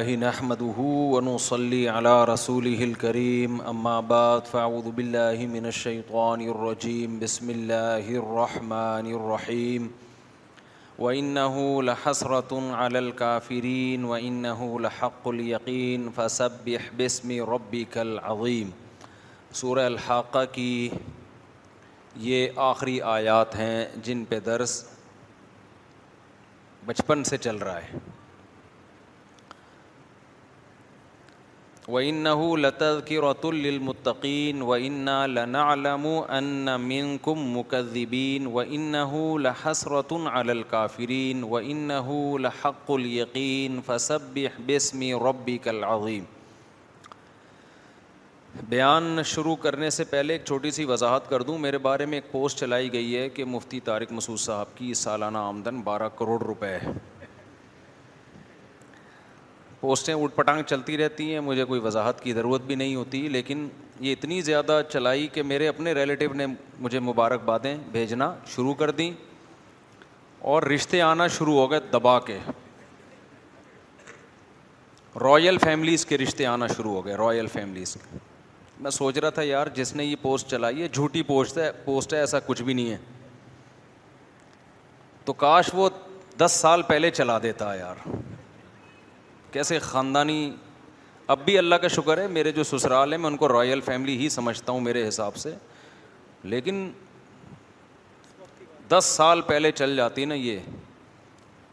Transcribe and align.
اللہ 0.00 0.16
نحمده 0.22 0.86
ونصلي 1.10 1.76
على 1.88 2.24
رسوله 2.30 2.86
الكريم 2.86 3.60
اما 3.72 3.92
بعد 4.08 4.48
فاعوذ 4.50 4.88
باللہ 4.96 5.44
من 5.52 5.64
الشیطان 5.70 6.40
الرجیم 6.54 7.14
بسم 7.20 7.48
اللہ 7.54 8.10
الرحمن 8.24 9.06
الرحیم 9.20 9.86
و 10.98 11.08
انہ 11.12 11.44
لحسرت 11.88 12.52
على 12.80 12.98
الكافرین 13.02 14.04
و 14.04 14.12
انہ 14.18 14.52
لحق 14.88 15.26
اليقین 15.32 16.06
فسبح 16.16 16.88
بسم 16.96 17.32
ربک 17.52 17.96
العظیم 18.04 18.70
سورہ 19.62 19.84
الحاقہ 19.94 20.44
کی 20.58 20.70
یہ 22.28 22.60
آخری 22.66 23.00
آیات 23.16 23.56
ہیں 23.64 23.84
جن 24.08 24.24
پہ 24.34 24.40
درس 24.52 24.76
بچپن 26.92 27.24
سے 27.32 27.36
چل 27.48 27.56
رہا 27.70 27.80
ہے 27.88 28.14
و 31.94 31.98
ان 31.98 32.26
نتمتقین 32.26 32.26
و 33.06 33.40
انََََََََََََََََََََََََََََََََََََََََََََََََََ 33.46 33.70
مکضبین 37.56 38.46
وََََََََََ 38.54 39.50
حس 39.64 39.86
رتکفرین 40.46 41.42
و 41.50 41.56
انَََحق 41.58 42.90
القین 42.90 43.80
بیان 48.68 49.22
شروع 49.26 49.54
کرنے 49.62 49.88
سے 49.90 50.04
پہلے 50.10 50.32
ایک 50.34 50.44
چھوٹی 50.44 50.70
سی 50.70 50.84
وضاحت 50.88 51.28
کر 51.30 51.40
دوں 51.48 51.56
میرے 51.58 51.78
بارے 51.86 52.06
میں 52.06 52.18
ایک 52.18 52.30
پوسٹ 52.32 52.58
چلائی 52.60 52.92
گئی 52.92 53.16
ہے 53.16 53.28
کہ 53.34 53.44
مفتی 53.44 53.80
طارق 53.88 54.12
مسعود 54.12 54.38
صاحب 54.38 54.76
کی 54.78 54.92
سالانہ 55.00 55.38
آمدن 55.38 55.80
بارہ 55.88 56.08
کروڑ 56.18 56.40
روپے 56.42 56.76
ہے 56.82 56.88
پوسٹیں 59.80 60.14
اٹھ 60.14 60.34
پٹانگ 60.34 60.62
چلتی 60.66 60.96
رہتی 60.98 61.32
ہیں 61.32 61.40
مجھے 61.46 61.64
کوئی 61.64 61.80
وضاحت 61.80 62.20
کی 62.22 62.32
ضرورت 62.32 62.62
بھی 62.66 62.74
نہیں 62.74 62.94
ہوتی 62.94 63.28
لیکن 63.28 63.66
یہ 64.00 64.12
اتنی 64.18 64.40
زیادہ 64.42 64.80
چلائی 64.92 65.26
کہ 65.32 65.42
میرے 65.42 65.68
اپنے 65.68 65.92
ریلیٹیو 65.94 66.32
نے 66.34 66.46
مجھے 66.80 67.00
مبارکبادیں 67.08 67.76
بھیجنا 67.92 68.34
شروع 68.54 68.74
کر 68.82 68.90
دیں 69.00 69.10
اور 70.54 70.62
رشتے 70.74 71.00
آنا 71.02 71.26
شروع 71.36 71.54
ہو 71.58 71.70
گئے 71.70 71.80
دبا 71.92 72.18
کے 72.30 72.38
رائل 75.22 75.58
فیملیز 75.58 76.04
کے 76.06 76.18
رشتے 76.18 76.46
آنا 76.46 76.66
شروع 76.76 76.92
ہو 76.94 77.04
گئے 77.04 77.14
رائل 77.16 77.46
فیملیز 77.52 77.94
کے 78.02 78.18
میں 78.82 78.90
سوچ 78.90 79.18
رہا 79.18 79.30
تھا 79.36 79.42
یار 79.42 79.66
جس 79.74 79.94
نے 79.96 80.04
یہ 80.04 80.16
پوسٹ 80.22 80.50
چلائی 80.50 80.82
ہے 80.82 80.88
جھوٹی 80.92 81.22
پوسٹ 81.26 81.58
ہے 81.58 81.70
پوسٹ 81.84 82.12
ہے 82.14 82.18
ایسا 82.18 82.38
کچھ 82.46 82.62
بھی 82.62 82.74
نہیں 82.74 82.90
ہے 82.90 82.96
تو 85.24 85.32
کاش 85.44 85.70
وہ 85.74 85.88
دس 86.38 86.58
سال 86.60 86.82
پہلے 86.88 87.10
چلا 87.10 87.38
دیتا 87.42 87.74
یار 87.74 88.06
کیسے 89.56 89.78
خاندانی 89.78 90.40
اب 91.34 91.38
بھی 91.44 91.56
اللہ 91.58 91.74
کا 91.82 91.88
شکر 91.88 92.18
ہے 92.18 92.26
میرے 92.30 92.50
جو 92.52 92.64
سسرال 92.70 93.12
ہیں 93.12 93.18
میں 93.18 93.26
ان 93.30 93.36
کو 93.36 93.48
رائل 93.48 93.80
فیملی 93.84 94.16
ہی 94.18 94.28
سمجھتا 94.34 94.72
ہوں 94.72 94.80
میرے 94.88 95.06
حساب 95.06 95.36
سے 95.42 95.54
لیکن 96.54 96.90
دس 98.88 99.04
سال 99.16 99.40
پہلے 99.46 99.70
چل 99.72 99.96
جاتی 99.96 100.24
نا 100.24 100.34
یہ 100.34 100.58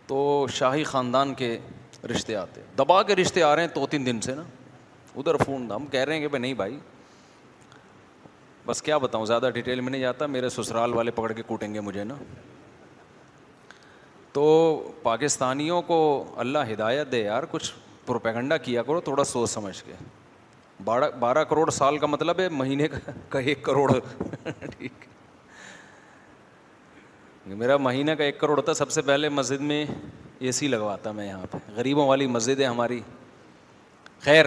تو 0.07 0.17
شاہی 0.57 0.83
خاندان 0.93 1.33
کے 1.43 1.57
رشتے 2.11 2.35
آتے 2.45 2.61
دبا 2.77 3.01
کے 3.09 3.15
رشتے 3.21 3.43
آ 3.43 3.55
رہے 3.55 3.63
ہیں 3.65 3.69
دو 3.75 3.85
تین 3.91 4.05
دن 4.05 4.21
سے 4.27 4.35
نا 4.35 4.43
ادھر 5.15 5.37
فون 5.45 5.69
دم 5.69 5.85
کہہ 5.91 6.03
رہے 6.03 6.13
ہیں 6.13 6.21
کہ 6.21 6.27
بھائی 6.27 6.41
نہیں 6.41 6.53
بھائی 6.63 6.79
بس 8.65 8.81
کیا 8.81 8.97
بتاؤں 9.09 9.25
زیادہ 9.33 9.49
ڈیٹیل 9.53 9.81
میں 9.81 9.91
نہیں 9.91 10.01
جاتا 10.01 10.25
میرے 10.37 10.49
سسرال 10.59 10.93
والے 10.93 11.11
پکڑ 11.19 11.31
کے 11.31 11.41
کوٹیں 11.47 11.73
گے 11.73 11.79
مجھے 11.89 12.03
نا 12.03 12.15
تو 14.33 14.43
پاکستانیوں 15.03 15.81
کو 15.87 15.97
اللہ 16.43 16.71
ہدایت 16.71 17.11
دے 17.11 17.21
یار 17.23 17.43
کچھ 17.51 17.71
پروپیگنڈا 18.05 18.57
کیا 18.67 18.83
کرو 18.83 19.01
تھوڑا 19.01 19.23
سوچ 19.23 19.49
سمجھ 19.49 19.83
کے 19.85 19.93
بارہ 20.83 21.09
بارہ 21.19 21.43
کروڑ 21.49 21.69
سال 21.71 21.97
کا 21.97 22.07
مطلب 22.07 22.39
ہے 22.39 22.47
مہینے 22.51 22.87
کا 23.29 23.39
ایک 23.39 23.61
کروڑ 23.65 23.91
ٹھیک 24.45 25.05
میرا 27.63 27.77
مہینہ 27.77 28.11
کا 28.17 28.23
ایک 28.23 28.39
کروڑ 28.39 28.57
ہوتا 28.57 28.73
سب 28.73 28.91
سے 28.91 29.01
پہلے 29.11 29.29
مسجد 29.29 29.61
میں 29.71 29.83
اے 30.39 30.51
سی 30.59 30.67
لگواتا 30.67 31.11
میں 31.11 31.27
یہاں 31.27 31.45
پہ 31.51 31.57
غریبوں 31.75 32.07
والی 32.07 32.27
مسجد 32.27 32.59
ہے 32.59 32.65
ہماری 32.65 32.99
خیر 34.23 34.45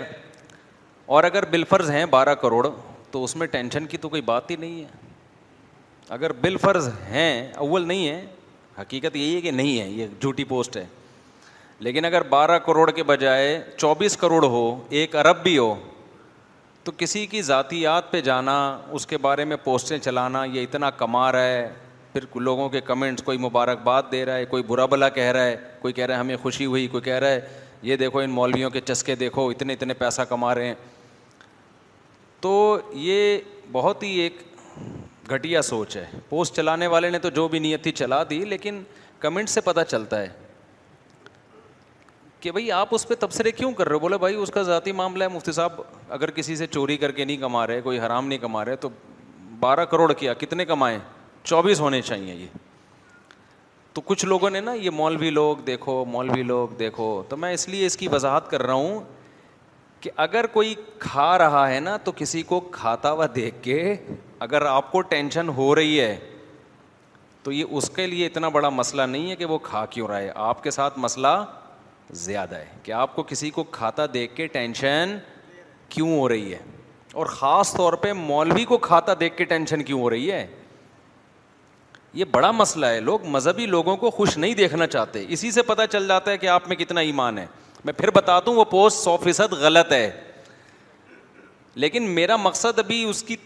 اور 1.17 1.25
اگر 1.25 1.45
بل 1.51 1.65
فرض 1.69 1.91
ہیں 1.91 2.05
بارہ 2.19 2.35
کروڑ 2.43 2.67
تو 3.11 3.25
اس 3.25 3.37
میں 3.37 3.47
ٹینشن 3.47 3.87
کی 3.87 3.97
تو 3.99 4.09
کوئی 4.09 4.23
بات 4.33 4.51
ہی 4.51 4.57
نہیں 4.61 4.81
ہے 4.81 5.05
اگر 6.17 6.33
بل 6.41 6.57
فرض 6.61 6.89
ہیں 7.09 7.53
اول 7.67 7.87
نہیں 7.89 8.09
ہیں 8.09 8.25
حقیقت 8.79 9.15
یہی 9.17 9.35
ہے 9.35 9.41
کہ 9.41 9.51
نہیں 9.51 9.81
ہے 9.81 9.89
یہ 9.89 10.07
جھوٹی 10.21 10.45
پوسٹ 10.45 10.77
ہے 10.77 10.85
لیکن 11.87 12.05
اگر 12.05 12.23
بارہ 12.29 12.59
کروڑ 12.67 12.91
کے 12.91 13.03
بجائے 13.03 13.61
چوبیس 13.77 14.17
کروڑ 14.17 14.45
ہو 14.45 14.65
ایک 14.99 15.15
ارب 15.17 15.43
بھی 15.43 15.57
ہو 15.59 15.75
تو 16.85 16.93
کسی 16.97 17.25
کی 17.27 17.43
ذاتیات 17.43 18.11
پہ 18.11 18.21
جانا 18.29 18.57
اس 18.99 19.07
کے 19.07 19.19
بارے 19.29 19.45
میں 19.45 19.57
پوسٹیں 19.65 19.99
چلانا 19.99 20.45
یہ 20.53 20.63
اتنا 20.63 20.91
کما 21.03 21.31
رہا 21.33 21.45
ہے 21.47 21.69
پھر 22.13 22.25
لوگوں 22.41 22.69
کے 22.71 22.81
کمنٹس 22.81 23.23
کوئی 23.23 23.39
مبارکباد 23.39 24.03
دے 24.13 24.25
رہا 24.27 24.35
ہے 24.37 24.45
کوئی 24.53 24.63
برا 24.67 24.85
بلا 24.93 25.09
کہہ 25.17 25.31
رہا 25.33 25.45
ہے 25.47 25.57
کوئی 25.81 25.95
کہہ 25.95 26.07
رہا 26.07 26.15
ہے 26.15 26.21
ہمیں 26.21 26.37
خوشی 26.43 26.67
ہوئی 26.67 26.87
کوئی 26.89 27.03
کہہ 27.03 27.19
رہا 27.25 27.29
ہے 27.29 27.41
یہ 27.89 27.97
دیکھو 27.97 28.19
ان 28.19 28.31
مولویوں 28.31 28.71
کے 28.71 28.81
چسکے 28.81 29.15
دیکھو 29.17 29.49
اتنے 29.51 29.73
اتنے 29.73 29.95
پیسہ 29.95 30.23
کما 30.29 30.55
رہے 30.55 30.67
ہیں 30.67 30.75
تو 32.41 32.55
یہ 33.09 33.39
بہت 33.73 34.03
ہی 34.03 34.13
ایک 34.21 34.39
گھٹیا 35.35 35.61
سوچ 35.63 35.97
ہے 35.97 36.05
پوسٹ 36.29 36.57
چلانے 36.57 36.87
والے 36.87 37.11
نے 37.11 37.19
تو 37.19 37.31
جو 37.39 37.47
بھی 37.49 37.59
نیت 37.59 37.83
تھی 37.83 37.93
چلا 37.93 38.23
دی 38.31 38.45
لیکن 38.45 38.83
کمنٹ 39.21 39.49
سے 39.49 39.61
پتہ 39.65 39.81
چلتا 39.89 40.21
ہے 40.23 40.29
کہ 42.41 42.51
بھائی 42.53 42.71
آپ 42.73 42.89
اس 42.95 43.07
پہ 43.09 43.15
تبصرے 43.21 43.51
کیوں 43.53 43.73
کر 43.75 43.87
رہے 43.89 43.95
ہو 43.95 43.99
بولے 44.01 44.19
بھائی 44.19 44.35
اس 44.37 44.51
کا 44.55 44.63
ذاتی 44.63 44.93
معاملہ 45.01 45.25
ہے 45.25 45.29
مفتی 45.35 45.53
صاحب 45.53 45.81
اگر 46.17 46.31
کسی 46.31 46.57
سے 46.57 46.67
چوری 46.67 46.97
کر 46.97 47.13
کے 47.13 47.25
نہیں 47.25 47.37
کما 47.41 47.67
رہے 47.67 47.81
کوئی 47.81 48.01
حرام 48.01 48.27
نہیں 48.27 48.39
کما 48.39 48.65
رہے 48.65 48.77
تو 48.77 48.89
بارہ 49.61 49.85
کروڑ 49.91 50.13
کیا 50.13 50.35
کتنے 50.43 50.65
کمائے 50.65 50.99
چوبیس 51.43 51.81
ہونے 51.81 52.01
چاہیے 52.03 52.35
یہ 52.35 52.47
تو 53.95 54.01
کچھ 54.05 54.25
لوگوں 54.27 54.51
نے 54.51 54.61
نا 54.61 54.73
یہ 54.75 54.91
مولوی 54.91 55.31
لوگ 55.31 55.57
دیکھو 55.67 56.05
مولوی 56.09 56.43
لوگ 56.43 56.69
دیکھو 56.79 57.07
تو 57.29 57.37
میں 57.45 57.53
اس 57.53 57.69
لیے 57.69 57.87
اس 57.87 57.97
کی 57.97 58.09
وضاحت 58.13 58.51
کر 58.51 58.63
رہا 58.63 58.75
ہوں 58.75 59.01
کہ 60.01 60.11
اگر 60.27 60.47
کوئی 60.53 60.75
کھا 60.99 61.37
رہا 61.39 61.69
ہے 61.71 61.79
نا 61.81 61.97
تو 62.05 62.13
کسی 62.17 62.43
کو 62.51 62.61
کھاتا 62.73 63.11
ہوا 63.13 63.27
دیکھ 63.35 63.63
کے 63.63 63.95
اگر 64.45 64.63
آپ 64.67 64.91
کو 64.93 65.01
ٹینشن 65.01 65.49
ہو 65.57 65.75
رہی 65.75 66.01
ہے 66.01 66.17
تو 67.43 67.53
یہ 67.53 67.65
اس 67.71 67.89
کے 67.97 68.07
لیے 68.07 68.27
اتنا 68.27 68.49
بڑا 68.57 68.69
مسئلہ 68.69 69.03
نہیں 69.03 69.31
ہے 69.31 69.37
کہ 69.37 69.45
وہ 69.47 69.59
کھا 69.63 69.85
کیوں 69.91 70.09
رہا 70.09 70.19
ہے 70.21 70.31
آپ 70.35 70.63
کے 70.63 70.71
ساتھ 70.71 70.99
مسئلہ 70.99 71.29
زیادہ 72.23 72.55
ہے 72.57 72.67
کہ 72.83 72.93
آپ 72.93 73.15
کو 73.17 73.23
کسی 73.29 73.51
کو 73.51 73.63
کھاتا 73.77 74.07
دیکھ 74.15 74.35
کے 74.37 74.47
ٹینشن 74.57 75.17
کیوں 75.89 76.17
ہو 76.19 76.29
رہی 76.29 76.53
ہے 76.55 76.59
اور 77.13 77.27
خاص 77.27 77.73
طور 77.75 77.93
پہ 78.03 78.13
مولوی 78.13 78.65
کو 78.73 78.79
کھاتا 78.89 79.13
دیکھ 79.21 79.37
کے 79.37 79.45
ٹینشن 79.53 79.83
کیوں 79.85 80.01
ہو 80.01 80.11
رہی 80.11 80.31
ہے 80.33 80.47
یہ 82.15 82.25
بڑا 82.31 82.51
مسئلہ 82.51 82.87
ہے 82.87 83.01
لوگ 83.01 83.25
مذہبی 83.29 83.67
لوگوں 83.67 83.97
کو 83.97 84.11
خوش 84.11 84.37
نہیں 84.39 84.55
دیکھنا 84.55 84.87
چاہتے 84.87 85.25
اسی 85.29 85.51
سے 85.53 85.63
پتہ 85.63 85.83
چل 85.93 86.09
جاتا 86.09 86.31
ہے 86.31 86.39
کہ 86.39 86.47
آپ 86.49 86.69
میں 86.69 86.77
کتنا 86.77 87.01
ایمان 87.01 87.39
ہے 87.39 87.47
میں 87.85 87.93
پھر 87.97 88.11
بتا 88.15 88.39
دوں 88.47 88.55
وہ 88.55 88.65
پوسٹ 88.71 88.99
سو 89.05 89.17
فیصد 89.25 89.53
غلط 89.61 89.93
ہے 89.93 90.11
لیکن 91.85 92.11
میرا 92.15 92.37
مقصد 92.37 92.79
ابھی 92.79 93.03
اس 93.05 93.23
کی 93.23 93.37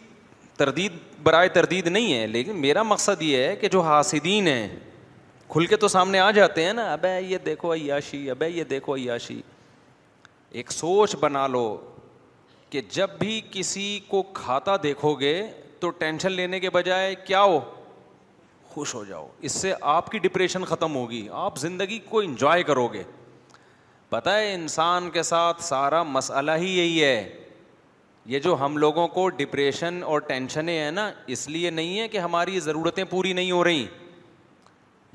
تردید 0.60 0.92
برائے 1.24 1.48
تردید 1.48 1.86
نہیں 1.88 2.12
ہے 2.14 2.26
لیکن 2.26 2.56
میرا 2.60 2.82
مقصد 2.82 3.22
یہ 3.22 3.44
ہے 3.44 3.54
کہ 3.60 3.68
جو 3.74 3.80
حاسدین 3.82 4.46
ہیں 4.48 4.68
کھل 5.50 5.66
کے 5.66 5.76
تو 5.84 5.88
سامنے 5.88 6.18
آ 6.18 6.30
جاتے 6.38 6.64
ہیں 6.64 6.72
نا 6.78 6.82
ابے 6.92 7.20
یہ 7.28 7.38
دیکھو 7.46 7.72
عیاشی 7.74 8.28
ابے 8.30 8.48
یہ 8.48 8.64
دیکھو 8.72 8.96
عیاشی 8.96 9.40
ایک 10.60 10.72
سوچ 10.72 11.16
بنا 11.20 11.46
لو 11.54 11.64
کہ 12.70 12.80
جب 12.96 13.10
بھی 13.18 13.40
کسی 13.50 13.88
کو 14.08 14.22
کھاتا 14.42 14.76
دیکھو 14.82 15.14
گے 15.20 15.34
تو 15.80 15.90
ٹینشن 16.04 16.32
لینے 16.32 16.60
کے 16.60 16.70
بجائے 16.78 17.14
کیا 17.24 17.42
ہو 17.42 17.58
خوش 18.74 18.94
ہو 18.94 19.04
جاؤ 19.04 19.26
اس 19.48 19.52
سے 19.62 19.72
آپ 19.96 20.10
کی 20.10 20.18
ڈپریشن 20.28 20.64
ختم 20.74 20.94
ہوگی 20.96 21.26
آپ 21.46 21.58
زندگی 21.68 21.98
کو 22.10 22.20
انجوائے 22.20 22.62
کرو 22.70 22.86
گے 22.92 23.02
پتہ 24.10 24.30
ہے 24.40 24.52
انسان 24.54 25.10
کے 25.12 25.22
ساتھ 25.32 25.62
سارا 25.64 26.02
مسئلہ 26.18 26.52
ہی 26.60 26.78
یہی 26.78 27.02
ہے 27.04 27.39
یہ 28.30 28.38
جو 28.38 28.54
ہم 28.60 28.76
لوگوں 28.78 29.06
کو 29.14 29.28
ڈپریشن 29.36 29.98
اور 30.10 30.20
ٹینشنیں 30.26 30.76
ہیں 30.78 30.90
نا 30.90 31.10
اس 31.36 31.48
لیے 31.50 31.70
نہیں 31.70 31.98
ہے 32.00 32.06
کہ 32.08 32.18
ہماری 32.18 32.60
ضرورتیں 32.66 33.02
پوری 33.10 33.32
نہیں 33.38 33.50
ہو 33.50 33.62
رہی 33.64 33.84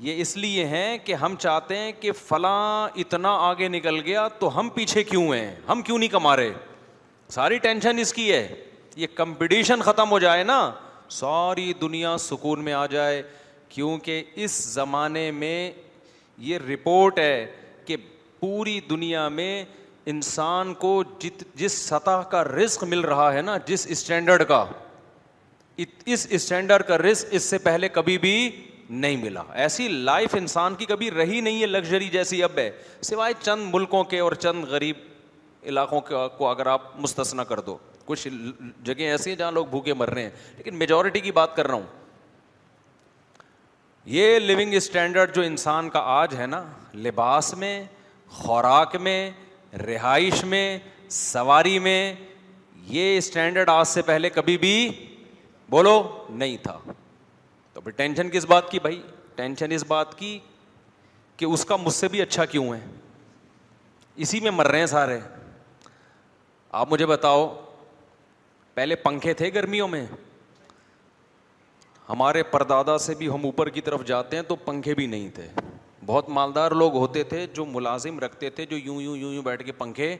یہ 0.06 0.20
اس 0.22 0.36
لیے 0.36 0.64
ہیں 0.72 0.98
کہ 1.04 1.14
ہم 1.22 1.34
چاہتے 1.44 1.76
ہیں 1.78 1.92
کہ 2.00 2.12
فلاں 2.26 2.88
اتنا 3.04 3.28
آگے 3.46 3.68
نکل 3.76 4.00
گیا 4.06 4.26
تو 4.38 4.48
ہم 4.58 4.68
پیچھے 4.74 5.04
کیوں 5.12 5.24
ہیں 5.32 5.54
ہم 5.68 5.82
کیوں 5.82 5.98
نہیں 5.98 6.08
کما 6.16 6.34
رہے 6.36 6.52
ساری 7.38 7.58
ٹینشن 7.68 7.98
اس 7.98 8.12
کی 8.14 8.30
ہے 8.32 8.46
یہ 8.96 9.06
کمپٹیشن 9.14 9.82
ختم 9.86 10.10
ہو 10.10 10.18
جائے 10.26 10.42
نا 10.52 10.60
ساری 11.20 11.72
دنیا 11.80 12.16
سکون 12.28 12.64
میں 12.64 12.72
آ 12.72 12.84
جائے 12.96 13.22
کیونکہ 13.68 14.22
اس 14.44 14.62
زمانے 14.74 15.30
میں 15.42 15.58
یہ 16.50 16.58
رپورٹ 16.68 17.18
ہے 17.18 17.44
کہ 17.86 17.96
پوری 18.40 18.78
دنیا 18.90 19.28
میں 19.40 19.52
انسان 20.10 20.72
کو 20.78 21.02
جت 21.20 21.42
جس 21.58 21.72
سطح 21.86 22.20
کا 22.30 22.42
رزق 22.44 22.82
مل 22.88 23.00
رہا 23.04 23.32
ہے 23.34 23.40
نا 23.42 23.56
جس 23.66 23.86
اسٹینڈرڈ 23.90 24.42
کا 24.48 24.64
اس 26.14 26.26
اسٹینڈرڈ 26.30 26.82
کا 26.88 26.98
رزق 26.98 27.28
اس 27.34 27.42
سے 27.44 27.58
پہلے 27.66 27.88
کبھی 27.96 28.16
بھی 28.18 28.36
نہیں 28.90 29.16
ملا 29.22 29.42
ایسی 29.62 29.86
لائف 29.88 30.34
انسان 30.38 30.74
کی 30.74 30.84
کبھی 30.88 31.10
رہی 31.10 31.40
نہیں 31.40 31.60
ہے 31.60 31.66
لگژری 31.66 32.08
جیسی 32.10 32.42
اب 32.42 32.58
ہے 32.58 32.70
سوائے 33.10 33.32
چند 33.40 33.74
ملکوں 33.74 34.04
کے 34.12 34.18
اور 34.26 34.32
چند 34.46 34.64
غریب 34.70 34.96
علاقوں 35.70 36.00
کو 36.38 36.46
اگر 36.48 36.66
آپ 36.72 36.82
مستثنا 37.06 37.44
کر 37.44 37.60
دو 37.66 37.76
کچھ 38.04 38.26
جگہیں 38.84 39.06
ایسی 39.10 39.30
ہیں 39.30 39.36
جہاں 39.38 39.50
لوگ 39.52 39.66
بھوکے 39.70 39.94
مر 39.94 40.10
رہے 40.14 40.22
ہیں 40.22 40.30
لیکن 40.56 40.76
میجورٹی 40.78 41.20
کی 41.20 41.32
بات 41.40 41.56
کر 41.56 41.66
رہا 41.66 41.74
ہوں 41.74 41.86
یہ 44.14 44.38
لیونگ 44.38 44.74
اسٹینڈرڈ 44.74 45.34
جو 45.34 45.42
انسان 45.42 45.88
کا 45.90 46.00
آج 46.18 46.34
ہے 46.38 46.46
نا 46.46 46.64
لباس 47.08 47.52
میں 47.58 47.74
خوراک 48.36 48.94
میں 49.08 49.18
رہائش 49.84 50.42
میں 50.52 50.78
سواری 51.12 51.78
میں 51.78 52.00
یہ 52.88 53.16
اسٹینڈرڈ 53.18 53.68
آج 53.68 53.86
سے 53.88 54.02
پہلے 54.02 54.30
کبھی 54.30 54.56
بھی 54.58 54.72
بولو 55.70 56.00
نہیں 56.30 56.56
تھا 56.62 56.78
تو 57.72 57.80
پھر 57.80 57.90
ٹینشن 57.96 58.30
کس 58.30 58.44
بات 58.48 58.70
کی 58.70 58.78
بھائی 58.82 59.00
ٹینشن 59.36 59.72
اس 59.72 59.84
بات 59.88 60.18
کی 60.18 60.38
کہ 61.36 61.44
اس 61.44 61.64
کا 61.64 61.76
مجھ 61.76 61.92
سے 61.94 62.08
بھی 62.08 62.22
اچھا 62.22 62.44
کیوں 62.54 62.68
ہے 62.74 62.80
اسی 64.24 64.40
میں 64.40 64.50
مر 64.50 64.66
رہے 64.70 64.78
ہیں 64.78 64.86
سارے 64.86 65.18
آپ 66.80 66.90
مجھے 66.92 67.06
بتاؤ 67.06 67.46
پہلے 68.74 68.96
پنکھے 69.02 69.34
تھے 69.34 69.52
گرمیوں 69.54 69.88
میں 69.88 70.04
ہمارے 72.08 72.42
پردادا 72.50 72.96
سے 73.04 73.14
بھی 73.18 73.28
ہم 73.28 73.44
اوپر 73.44 73.68
کی 73.76 73.80
طرف 73.80 74.04
جاتے 74.06 74.36
ہیں 74.36 74.42
تو 74.48 74.56
پنکھے 74.64 74.94
بھی 74.94 75.06
نہیں 75.06 75.28
تھے 75.34 75.48
بہت 76.06 76.28
مالدار 76.28 76.70
لوگ 76.80 76.94
ہوتے 76.96 77.22
تھے 77.30 77.46
جو 77.54 77.64
ملازم 77.66 78.18
رکھتے 78.20 78.50
تھے 78.56 78.64
جو 78.72 78.76
یوں 78.78 79.00
یوں 79.02 79.16
یوں 79.16 79.32
یوں 79.32 79.42
بیٹھ 79.42 79.62
کے 79.66 79.72
پنکھے 79.78 80.16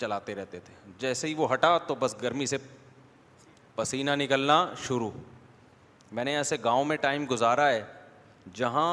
چلاتے 0.00 0.34
رہتے 0.34 0.60
تھے 0.64 0.74
جیسے 0.98 1.28
ہی 1.28 1.34
وہ 1.34 1.52
ہٹا 1.52 1.76
تو 1.86 1.94
بس 1.98 2.14
گرمی 2.22 2.46
سے 2.46 2.56
پسینہ 3.74 4.10
نکلنا 4.22 4.56
شروع 4.86 5.10
میں 6.16 6.24
نے 6.24 6.36
ایسے 6.36 6.56
گاؤں 6.64 6.84
میں 6.84 6.96
ٹائم 7.00 7.24
گزارا 7.30 7.68
ہے 7.70 7.82
جہاں 8.54 8.88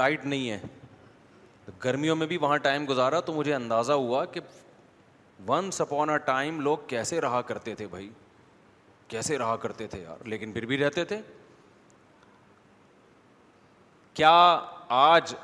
لائٹ 0.00 0.24
نہیں 0.24 0.50
ہے 0.50 0.58
گرمیوں 1.84 2.16
میں 2.16 2.26
بھی 2.26 2.36
وہاں 2.40 2.56
ٹائم 2.68 2.84
گزارا 2.88 3.20
تو 3.28 3.32
مجھے 3.32 3.54
اندازہ 3.54 3.92
ہوا 4.06 4.24
کہ 4.32 4.40
ون 5.48 5.70
سپون 5.78 6.10
اے 6.10 6.18
ٹائم 6.24 6.60
لوگ 6.60 6.76
کیسے 6.86 7.20
رہا 7.20 7.40
کرتے 7.50 7.74
تھے 7.74 7.86
بھائی 7.90 8.08
کیسے 9.08 9.38
رہا 9.38 9.56
کرتے 9.62 9.86
تھے 9.86 10.00
یار 10.02 10.24
لیکن 10.34 10.52
پھر 10.52 10.66
بھی 10.66 10.78
رہتے 10.84 11.04
تھے 11.12 11.20
کیا 14.14 14.34
آج 14.98 15.34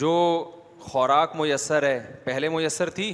جو 0.00 0.10
خوراک 0.80 1.34
میسر 1.36 1.82
ہے 1.82 1.98
پہلے 2.24 2.48
میسر 2.48 2.90
تھی 2.98 3.12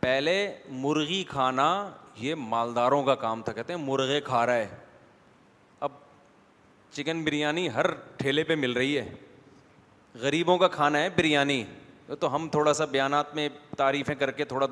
پہلے 0.00 0.36
مرغی 0.84 1.22
کھانا 1.28 1.66
یہ 2.18 2.34
مالداروں 2.54 3.02
کا 3.04 3.14
کام 3.24 3.42
تھا 3.42 3.52
کہتے 3.52 3.72
ہیں 3.72 3.80
مرغے 3.80 4.20
کھا 4.24 4.44
رہا 4.46 4.54
ہے 4.56 4.68
اب 5.86 5.92
چکن 6.92 7.22
بریانی 7.24 7.68
ہر 7.74 7.90
ٹھیلے 8.16 8.44
پہ 8.44 8.54
مل 8.62 8.72
رہی 8.76 8.96
ہے 8.98 9.08
غریبوں 10.20 10.56
کا 10.58 10.68
کھانا 10.78 11.02
ہے 11.02 11.10
بریانی 11.16 11.62
تو 12.20 12.34
ہم 12.34 12.48
تھوڑا 12.52 12.72
سا 12.74 12.84
بیانات 12.94 13.34
میں 13.34 13.48
تعریفیں 13.76 14.14
کر 14.18 14.30
کے 14.40 14.44
تھوڑا 14.52 14.66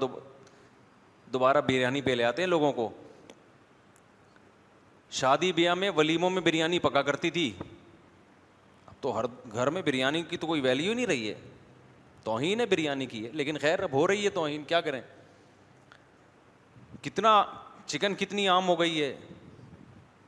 دوبارہ 1.33 1.61
بریانی 1.67 2.01
پہ 2.03 2.15
لے 2.15 2.25
آتے 2.25 2.43
ہیں 2.43 2.49
لوگوں 2.49 2.73
کو 2.81 2.89
شادی 5.21 5.53
بیاہ 5.53 5.75
میں 5.75 5.91
ولیموں 5.97 6.31
میں 6.31 6.43
بریانی 6.45 6.79
پکا 6.87 7.03
کرتی 7.03 7.31
تھی 7.31 7.51
تو 9.01 9.19
ہر 9.19 9.25
گھر 9.55 9.71
میں 9.71 9.83
بریانی 9.85 10.23
کی 10.31 10.37
تو 10.37 10.47
کوئی 10.47 10.61
ویلیو 10.61 10.95
نہیں 10.95 11.07
رہی 11.07 11.29
ہے 11.29 11.35
توہین 12.25 12.61
ہے 12.61 12.67
بریانی 12.67 13.07
کی 13.07 13.25
ہے 13.25 13.31
لیکن 13.33 13.59
خیر 13.61 13.83
اب 13.83 13.93
ہو 13.93 14.07
رہی 14.07 14.25
ہے 14.25 14.31
توہین 14.31 14.65
کیا 14.69 14.81
کریں 14.81 15.01
کتنا 17.03 17.43
چکن 17.87 18.15
کتنی 18.19 18.49
عام 18.49 18.69
ہو 18.69 18.79
گئی 18.81 19.03
ہے 19.03 19.15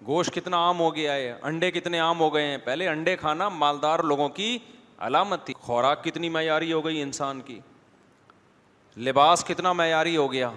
گوشت 0.07 0.35
کتنا 0.35 0.57
عام 0.65 0.81
ہو 0.81 0.95
گیا 0.97 1.15
ہے 1.15 1.33
انڈے 1.49 1.71
کتنے 1.71 1.99
عام 2.01 2.21
ہو 2.21 2.33
گئے 2.35 2.45
ہیں 2.47 2.59
پہلے 2.65 2.89
انڈے 2.89 3.17
کھانا 3.21 3.49
مالدار 3.63 3.99
لوگوں 4.13 4.29
کی 4.39 4.57
علامت 5.07 5.45
تھی 5.47 5.55
خوراک 5.61 6.05
کتنی 6.05 6.29
معیاری 6.29 6.73
ہو 6.73 6.85
گئی 6.85 7.03
انسان 7.03 7.41
کی 7.45 7.59
لباس 9.09 9.45
کتنا 9.49 9.73
معیاری 9.73 10.17
ہو 10.17 10.31
گیا 10.33 10.51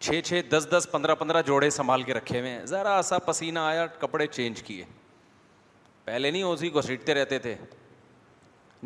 چھ 0.00 0.20
چھ 0.24 0.40
دس 0.50 0.66
دس 0.76 0.86
پندرہ 0.90 1.14
پندرہ 1.18 1.42
جوڑے 1.46 1.70
سنبھال 1.70 2.02
کے 2.02 2.14
رکھے 2.14 2.38
ہوئے 2.40 2.50
ہیں 2.50 2.64
ذرا 2.66 3.00
سا 3.04 3.18
پسینہ 3.26 3.58
آیا 3.58 3.86
کپڑے 4.00 4.26
چینج 4.26 4.62
کیے 4.62 4.84
پہلے 6.06 6.30
نہیں 6.30 6.42
اسی 6.42 6.68
کو 6.70 6.78
گھسیٹتے 6.78 7.14
رہتے 7.14 7.38
تھے 7.44 7.54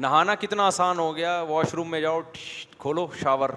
نہانا 0.03 0.35
کتنا 0.41 0.67
آسان 0.67 0.99
ہو 0.99 1.15
گیا 1.17 1.41
واش 1.49 1.73
روم 1.75 1.91
میں 1.91 2.00
جاؤ 2.00 2.21
کھولو 2.79 3.07
شاور 3.23 3.50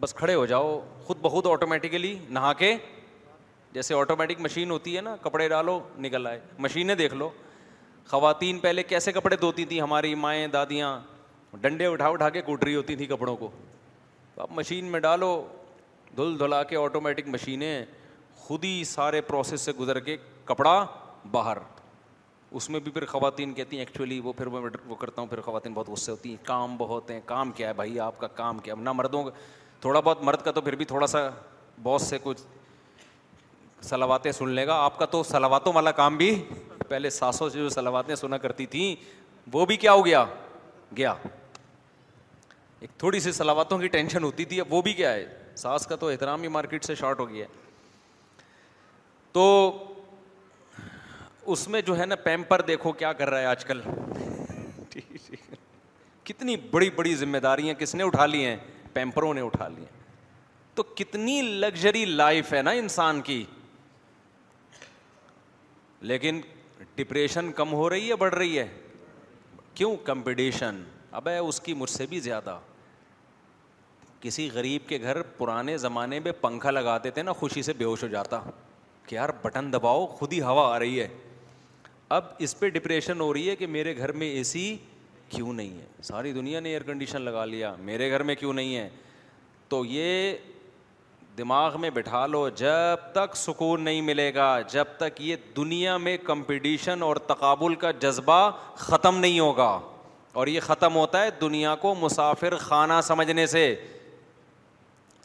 بس 0.00 0.14
کھڑے 0.14 0.34
ہو 0.34 0.44
جاؤ 0.52 0.78
خود 1.06 1.16
بہت 1.22 1.46
آٹومیٹکلی 1.52 2.14
نہا 2.36 2.52
کے 2.58 2.74
جیسے 3.72 3.94
آٹومیٹک 3.94 4.40
مشین 4.40 4.70
ہوتی 4.70 4.94
ہے 4.96 5.00
نا 5.02 5.14
کپڑے 5.22 5.48
ڈالو 5.48 5.78
نکل 6.04 6.26
آئے 6.26 6.38
مشینیں 6.68 6.94
دیکھ 7.00 7.14
لو 7.14 7.28
خواتین 8.10 8.58
پہلے 8.58 8.82
کیسے 8.92 9.12
کپڑے 9.12 9.36
دھوتی 9.40 9.64
تھیں 9.72 9.80
ہماری 9.80 10.14
مائیں 10.26 10.46
دادیاں 10.54 10.98
ڈنڈے 11.60 11.86
اٹھا 11.94 12.06
اٹھا 12.14 12.28
کے 12.38 12.42
کوٹ 12.42 12.64
رہی 12.64 12.74
ہوتی 12.74 12.96
تھیں 12.96 13.06
کپڑوں 13.16 13.36
کو 13.42 13.50
تو 14.34 14.42
اب 14.42 14.52
مشین 14.58 14.92
میں 14.92 15.00
ڈالو 15.00 15.32
دھل 16.16 16.38
دھلا 16.38 16.62
کے 16.70 16.76
آٹومیٹک 16.84 17.28
مشینیں 17.34 17.84
خود 18.46 18.64
ہی 18.64 18.82
سارے 18.94 19.20
پروسیس 19.32 19.60
سے 19.60 19.72
گزر 19.80 20.00
کے 20.10 20.16
کپڑا 20.44 20.84
باہر 21.30 21.58
اس 22.56 22.68
میں 22.70 22.78
بھی 22.80 22.90
پھر 22.92 23.04
خواتین 23.06 23.52
کہتی 23.54 23.76
ہیں 23.78 23.84
ایکچولی 23.84 24.18
وہ 24.20 24.32
پھر 24.36 24.46
میں 24.54 24.60
وہ 24.88 24.94
کرتا 24.94 25.20
ہوں 25.20 25.28
پھر 25.28 25.40
خواتین 25.40 25.72
بہت 25.74 25.88
غصے 25.88 26.10
ہوتی 26.10 26.30
ہیں 26.30 26.36
کام 26.46 26.76
بہت 26.76 27.10
ہیں 27.10 27.20
کام 27.26 27.50
کیا 27.56 27.68
ہے 27.68 27.72
بھائی 27.80 27.98
آپ 28.00 28.18
کا 28.18 28.26
کام 28.40 28.58
کیا 28.58 28.74
نہ 28.78 28.92
مردوں 28.94 29.22
کا 29.24 29.30
تھوڑا 29.80 30.00
بہت 30.00 30.22
مرد 30.24 30.42
کا 30.44 30.50
تو 30.52 30.60
پھر 30.60 30.74
بھی 30.76 30.84
تھوڑا 30.84 31.06
سا 31.06 31.18
بہت 31.82 32.00
سے 32.02 32.18
کچھ 32.22 32.40
سلواتیں 33.88 34.30
سن 34.32 34.48
لے 34.54 34.66
گا 34.66 34.74
آپ 34.84 34.98
کا 34.98 35.06
تو 35.12 35.22
سلاواتوں 35.22 35.72
والا 35.72 35.90
کام 36.00 36.16
بھی 36.16 36.34
پہلے 36.88 37.10
ساسوں 37.10 37.48
سے 37.50 37.58
جو 37.58 37.68
سلاواتیں 37.68 38.14
سنا 38.14 38.38
کرتی 38.38 38.66
تھیں 38.74 38.94
وہ 39.52 39.66
بھی 39.66 39.76
کیا 39.84 39.92
ہو 39.92 40.04
گیا 40.06 40.24
گیا 40.96 41.14
ایک 42.80 42.90
تھوڑی 42.98 43.20
سی 43.20 43.32
سلاواتوں 43.32 43.78
کی 43.78 43.88
ٹینشن 43.88 44.24
ہوتی 44.24 44.44
تھی 44.50 44.60
اب 44.60 44.72
وہ 44.74 44.82
بھی 44.82 44.92
کیا 44.94 45.12
ہے 45.14 45.24
ساس 45.56 45.86
کا 45.86 45.96
تو 46.00 46.08
احترام 46.08 46.42
ہی 46.42 46.48
مارکیٹ 46.48 46.84
سے 46.84 46.94
شارٹ 46.94 47.20
ہو 47.20 47.28
گیا 47.28 47.46
ہے 47.46 47.58
تو 49.32 49.44
اس 51.52 51.66
میں 51.74 51.80
جو 51.86 51.98
ہے 51.98 52.04
نا 52.06 52.14
پیمپر 52.24 52.60
دیکھو 52.66 52.92
کیا 53.02 53.12
کر 53.20 53.30
رہا 53.30 53.38
ہے 53.40 53.46
آج 53.46 53.64
کل 53.64 53.80
کتنی 56.24 56.56
بڑی 56.70 56.90
بڑی 56.96 57.14
ذمہ 57.20 57.38
داریاں 57.42 57.74
کس 57.78 57.94
نے 57.94 58.02
اٹھا 58.04 58.26
لی 58.26 58.44
ہیں 58.46 58.56
پیمپروں 58.92 59.32
نے 59.34 59.40
اٹھا 59.40 59.66
لی 59.68 59.80
ہیں 59.80 59.98
تو 60.74 60.82
کتنی 61.00 61.40
لگژری 61.62 62.04
لائف 62.04 62.52
ہے 62.52 62.60
نا 62.62 62.70
انسان 62.82 63.20
کی 63.28 63.44
لیکن 66.10 66.40
ڈپریشن 66.96 67.50
کم 67.60 67.72
ہو 67.78 67.88
رہی 67.90 68.08
ہے 68.10 68.16
بڑھ 68.24 68.34
رہی 68.34 68.58
ہے 68.58 68.66
کیوں 69.80 69.94
کمپٹیشن 70.04 70.82
اب 71.18 71.28
ہے 71.28 71.36
اس 71.38 71.60
کی 71.60 71.74
مجھ 71.82 71.90
سے 71.90 72.06
بھی 72.06 72.20
زیادہ 72.28 72.58
کسی 74.20 74.48
غریب 74.54 74.88
کے 74.88 74.98
گھر 75.02 75.20
پرانے 75.36 75.76
زمانے 75.88 76.18
میں 76.24 76.32
پنکھا 76.40 76.70
لگاتے 76.70 77.10
تھے 77.18 77.22
نا 77.28 77.32
خوشی 77.42 77.62
سے 77.68 77.72
بے 77.78 77.84
ہوش 77.84 78.02
ہو 78.02 78.08
جاتا 78.16 78.40
کہ 79.06 79.14
یار 79.14 79.28
بٹن 79.42 79.72
دباؤ 79.72 80.06
خود 80.16 80.32
ہی 80.32 80.40
ہوا 80.48 80.66
آ 80.74 80.78
رہی 80.78 81.00
ہے 81.00 81.06
اب 82.12 82.22
اس 82.44 82.58
پہ 82.58 82.68
ڈپریشن 82.70 83.20
ہو 83.20 83.32
رہی 83.34 83.48
ہے 83.48 83.54
کہ 83.56 83.66
میرے 83.72 83.96
گھر 83.96 84.12
میں 84.20 84.30
اے 84.36 84.42
سی 84.44 84.62
کیوں 85.30 85.52
نہیں 85.52 85.76
ہے 85.78 85.84
ساری 86.02 86.32
دنیا 86.32 86.60
نے 86.60 86.68
ایئر 86.68 86.82
کنڈیشن 86.86 87.22
لگا 87.22 87.44
لیا 87.44 87.74
میرے 87.78 88.08
گھر 88.10 88.22
میں 88.30 88.34
کیوں 88.34 88.52
نہیں 88.54 88.74
ہے 88.76 88.88
تو 89.68 89.84
یہ 89.88 90.34
دماغ 91.38 91.80
میں 91.80 91.90
بٹھا 91.94 92.24
لو 92.26 92.48
جب 92.58 93.04
تک 93.12 93.36
سکون 93.36 93.82
نہیں 93.84 94.00
ملے 94.02 94.32
گا 94.34 94.48
جب 94.72 94.84
تک 94.98 95.20
یہ 95.22 95.36
دنیا 95.56 95.96
میں 96.06 96.16
کمپٹیشن 96.24 97.02
اور 97.02 97.16
تقابل 97.26 97.74
کا 97.84 97.90
جذبہ 98.00 98.40
ختم 98.76 99.18
نہیں 99.18 99.38
ہوگا 99.40 99.78
اور 100.40 100.46
یہ 100.46 100.60
ختم 100.66 100.96
ہوتا 100.96 101.22
ہے 101.24 101.30
دنیا 101.40 101.74
کو 101.82 101.94
مسافر 102.00 102.56
خانہ 102.60 103.00
سمجھنے 103.06 103.46
سے 103.56 103.74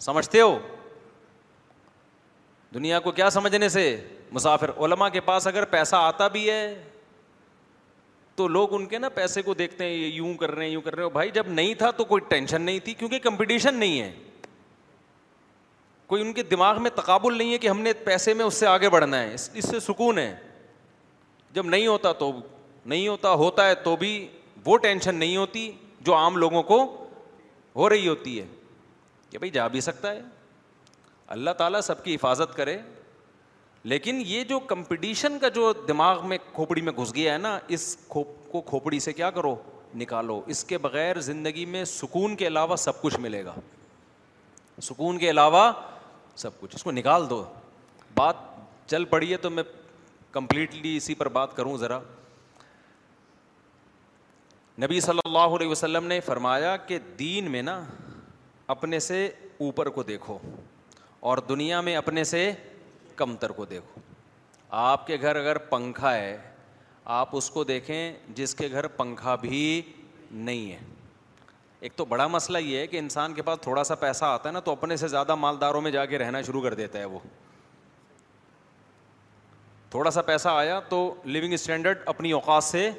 سمجھتے 0.10 0.42
ہو 0.42 0.58
دنیا 2.76 3.00
کو 3.00 3.12
کیا 3.18 3.30
سمجھنے 3.30 3.68
سے 3.70 3.82
مسافر 4.34 4.70
علما 4.86 5.08
کے 5.10 5.20
پاس 5.26 5.46
اگر 5.48 5.66
پیسہ 5.76 5.96
آتا 5.96 6.28
بھی 6.28 6.50
ہے 6.50 6.62
تو 8.36 8.48
لوگ 8.48 8.74
ان 8.76 8.86
کے 8.94 8.98
نا 9.00 9.10
پیسے 9.16 9.42
کو 9.42 9.54
دیکھتے 9.54 9.86
ہیں 9.86 9.92
یہ 9.92 10.08
یوں 10.16 10.34
کر 10.38 10.52
رہے 10.56 10.66
ہیں 10.66 10.72
یوں 10.72 10.82
کر 10.88 10.96
رہے 10.96 11.10
بھائی 11.14 11.30
جب 11.34 11.48
نہیں 11.48 11.74
تھا 11.84 11.92
تو 12.00 12.06
کوئی 12.06 12.22
ٹینشن 12.30 12.62
نہیں 12.62 12.80
تھی 12.86 12.94
کیونکہ 13.02 13.20
کمپٹیشن 13.24 13.76
نہیں 13.80 14.02
ہے 14.02 14.12
کوئی 16.08 16.22
ان 16.22 16.34
کے 16.34 16.44
دماغ 16.50 16.82
میں 16.84 16.90
تقابل 16.96 17.38
نہیں 17.38 17.54
ہے 17.54 17.58
کہ 17.58 17.68
ہم 17.70 17.80
نے 17.82 17.94
پیسے 18.06 18.34
میں 18.40 18.46
اس 18.46 18.54
سے 18.60 18.68
آگے 18.68 18.90
بڑھنا 18.98 19.22
ہے 19.24 19.34
اس 19.34 19.50
سے 19.70 19.80
سکون 19.88 20.18
ہے 20.20 20.34
جب 21.54 21.66
نہیں 21.66 21.88
ہوتا 21.88 22.12
تو 22.24 22.32
نہیں 22.86 23.08
ہوتا 23.08 23.32
ہوتا 23.44 23.68
ہے 23.70 23.76
تو 23.84 23.96
بھی 24.06 24.12
وہ 24.66 24.78
ٹینشن 24.88 25.16
نہیں 25.16 25.38
ہوتی 25.38 25.70
جو 26.10 26.16
عام 26.16 26.38
لوگوں 26.38 26.64
کو 26.74 26.84
ہو 27.76 27.90
رہی 27.90 28.08
ہوتی 28.08 28.40
ہے 28.40 28.46
کہ 29.30 29.38
بھائی 29.38 29.52
جا 29.52 29.68
بھی 29.68 29.82
سکتا 29.92 30.12
ہے 30.12 30.22
اللہ 31.34 31.52
تعالیٰ 31.58 31.80
سب 31.82 32.04
کی 32.04 32.16
حفاظت 32.16 32.56
کرے 32.56 32.78
لیکن 33.92 34.22
یہ 34.26 34.44
جو 34.50 34.60
کمپٹیشن 34.72 35.38
کا 35.40 35.48
جو 35.56 35.72
دماغ 35.88 36.28
میں 36.30 36.38
کھوپڑی 36.54 36.82
میں 36.82 36.94
گھس 37.00 37.14
گیا 37.16 37.34
ہے 37.34 37.38
نا 37.38 37.58
اس 37.78 37.96
کھوپ 38.10 38.28
کو 38.52 38.62
کھوپڑی 38.70 39.00
سے 39.00 39.14
کیا 39.14 39.30
کرو 39.32 39.56
نکالو 40.02 40.40
اس 40.54 40.64
کے 40.66 40.78
بغیر 40.86 41.20
زندگی 41.28 41.66
میں 41.76 41.84
سکون 41.86 42.36
کے 42.36 42.48
علاوہ 42.48 42.76
سب 42.76 43.02
کچھ 43.02 43.20
ملے 43.20 43.44
گا 43.46 43.54
سکون 44.84 45.18
کے 45.18 45.30
علاوہ 45.30 45.72
سب 46.38 46.60
کچھ 46.60 46.76
اس 46.76 46.84
کو 46.84 46.92
نکال 46.92 47.30
دو 47.30 47.44
بات 48.16 48.36
چل 48.90 49.06
پڑی 49.10 49.32
ہے 49.32 49.38
تو 49.46 49.50
میں 49.50 49.64
کمپلیٹلی 50.32 50.96
اسی 50.98 51.14
پر 51.16 51.28
بات 51.38 51.56
کروں 51.56 51.78
ذرا 51.78 52.00
نبی 54.84 55.00
صلی 55.00 55.20
اللہ 55.26 55.56
علیہ 55.56 55.68
وسلم 55.68 56.06
نے 56.08 56.20
فرمایا 56.22 56.76
کہ 56.88 57.00
دین 57.20 57.52
میں 57.52 57.62
نا 57.64 57.84
اپنے 58.76 59.00
سے 59.10 59.26
اوپر 59.58 59.90
کو 59.98 60.04
دیکھو 60.04 60.38
اور 61.30 61.38
دنیا 61.50 61.80
میں 61.82 61.96
اپنے 61.98 62.24
سے 62.30 62.40
کم 63.18 63.36
تر 63.44 63.52
کو 63.60 63.66
دیکھو 63.66 64.00
آپ 64.88 65.06
کے 65.08 65.18
گھر 65.22 65.36
اگر 65.36 65.58
پنکھا 65.72 66.14
ہے 66.16 66.36
آپ 67.20 67.30
اس 67.36 67.50
کو 67.52 67.64
دیکھیں 67.64 68.12
جس 68.36 68.54
کے 68.56 68.68
گھر 68.72 68.88
پنکھا 68.98 69.34
بھی 69.46 69.60
نہیں 70.32 70.72
ہے 70.72 70.78
ایک 71.88 71.96
تو 71.96 72.06
بڑا 72.12 72.28
مسئلہ 72.36 72.58
یہ 72.58 72.78
ہے 72.78 72.88
کہ 72.88 72.98
انسان 73.00 73.34
کے 73.34 73.42
پاس 73.48 73.62
تھوڑا 73.62 73.84
سا 73.84 73.96
پیسہ 74.04 74.26
آتا 74.26 74.50
ہے 74.50 74.54
نا 74.54 74.60
تو 74.68 74.72
اپنے 74.72 74.98
سے 75.04 75.08
زیادہ 75.08 75.36
مالداروں 75.48 75.82
میں 75.82 75.92
جا 75.92 76.06
کے 76.14 76.18
رہنا 76.18 76.42
شروع 76.48 76.62
کر 76.64 76.74
دیتا 76.84 77.00
ہے 77.00 77.06
وہ 77.16 77.20
تھوڑا 79.92 80.12
سا 80.12 80.22
پیسہ 80.32 80.50
آیا 80.52 80.80
تو 80.90 81.02
لیونگ 81.26 81.54
اسٹینڈرڈ 81.54 82.04
اپنی 82.14 82.32
اوقات 82.40 82.64
سے 82.64 82.90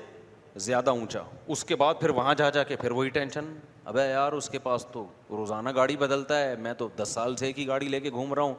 زیادہ 0.65 0.91
اونچا 0.91 1.21
اس 1.53 1.65
کے 1.65 1.77
بعد 1.77 1.95
پھر 2.01 2.11
وہاں 2.19 2.35
جا 2.35 2.49
جا 2.51 2.63
کے 2.65 2.77
پھر 2.77 2.91
وہی 2.91 3.09
ٹینشن 3.17 3.53
ابے 3.85 4.07
یار 4.11 4.33
اس 4.33 4.49
کے 4.51 4.59
پاس 4.59 4.87
تو 4.93 5.07
روزانہ 5.31 5.71
گاڑی 5.77 5.97
بدلتا 5.97 6.39
ہے 6.41 6.55
میں 6.61 6.73
تو 6.79 6.89
دس 7.01 7.09
سال 7.15 7.37
سے 7.37 7.47
ایک 7.47 7.59
ہی 7.59 7.67
گاڑی 7.67 7.89
لے 7.89 8.01
کے 8.01 8.11
گھوم 8.11 8.33
رہا 8.35 8.43
ہوں 8.43 8.55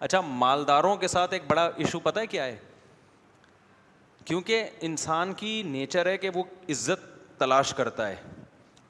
اچھا 0.00 0.20
مالداروں 0.20 0.94
کے 0.96 1.08
ساتھ 1.08 1.32
ایک 1.34 1.42
بڑا 1.48 1.64
ایشو 1.76 1.98
پتہ 2.00 2.20
ہے 2.20 2.26
کیا 2.26 2.44
ہے 2.46 2.56
کیونکہ 4.24 4.68
انسان 4.90 5.32
کی 5.36 5.62
نیچر 5.66 6.06
ہے 6.06 6.16
کہ 6.18 6.30
وہ 6.34 6.42
عزت 6.70 7.06
تلاش 7.38 7.72
کرتا 7.74 8.08
ہے 8.08 8.16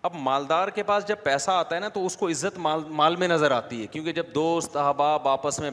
اب 0.08 0.14
مالدار 0.14 0.68
کے 0.74 0.82
پاس 0.88 1.06
جب 1.08 1.16
پیسہ 1.22 1.50
آتا 1.50 1.74
ہے 1.74 1.80
نا 1.80 1.88
تو 1.94 2.04
اس 2.06 2.16
کو 2.16 2.28
عزت 2.28 2.58
مال 2.98 3.16
میں 3.18 3.28
نظر 3.28 3.50
آتی 3.50 3.80
ہے 3.82 3.86
کیونکہ 3.86 4.12
جب 4.12 4.34
دوست 4.34 4.76
احباب 4.76 5.28
آپس 5.28 5.58
میں 5.60 5.70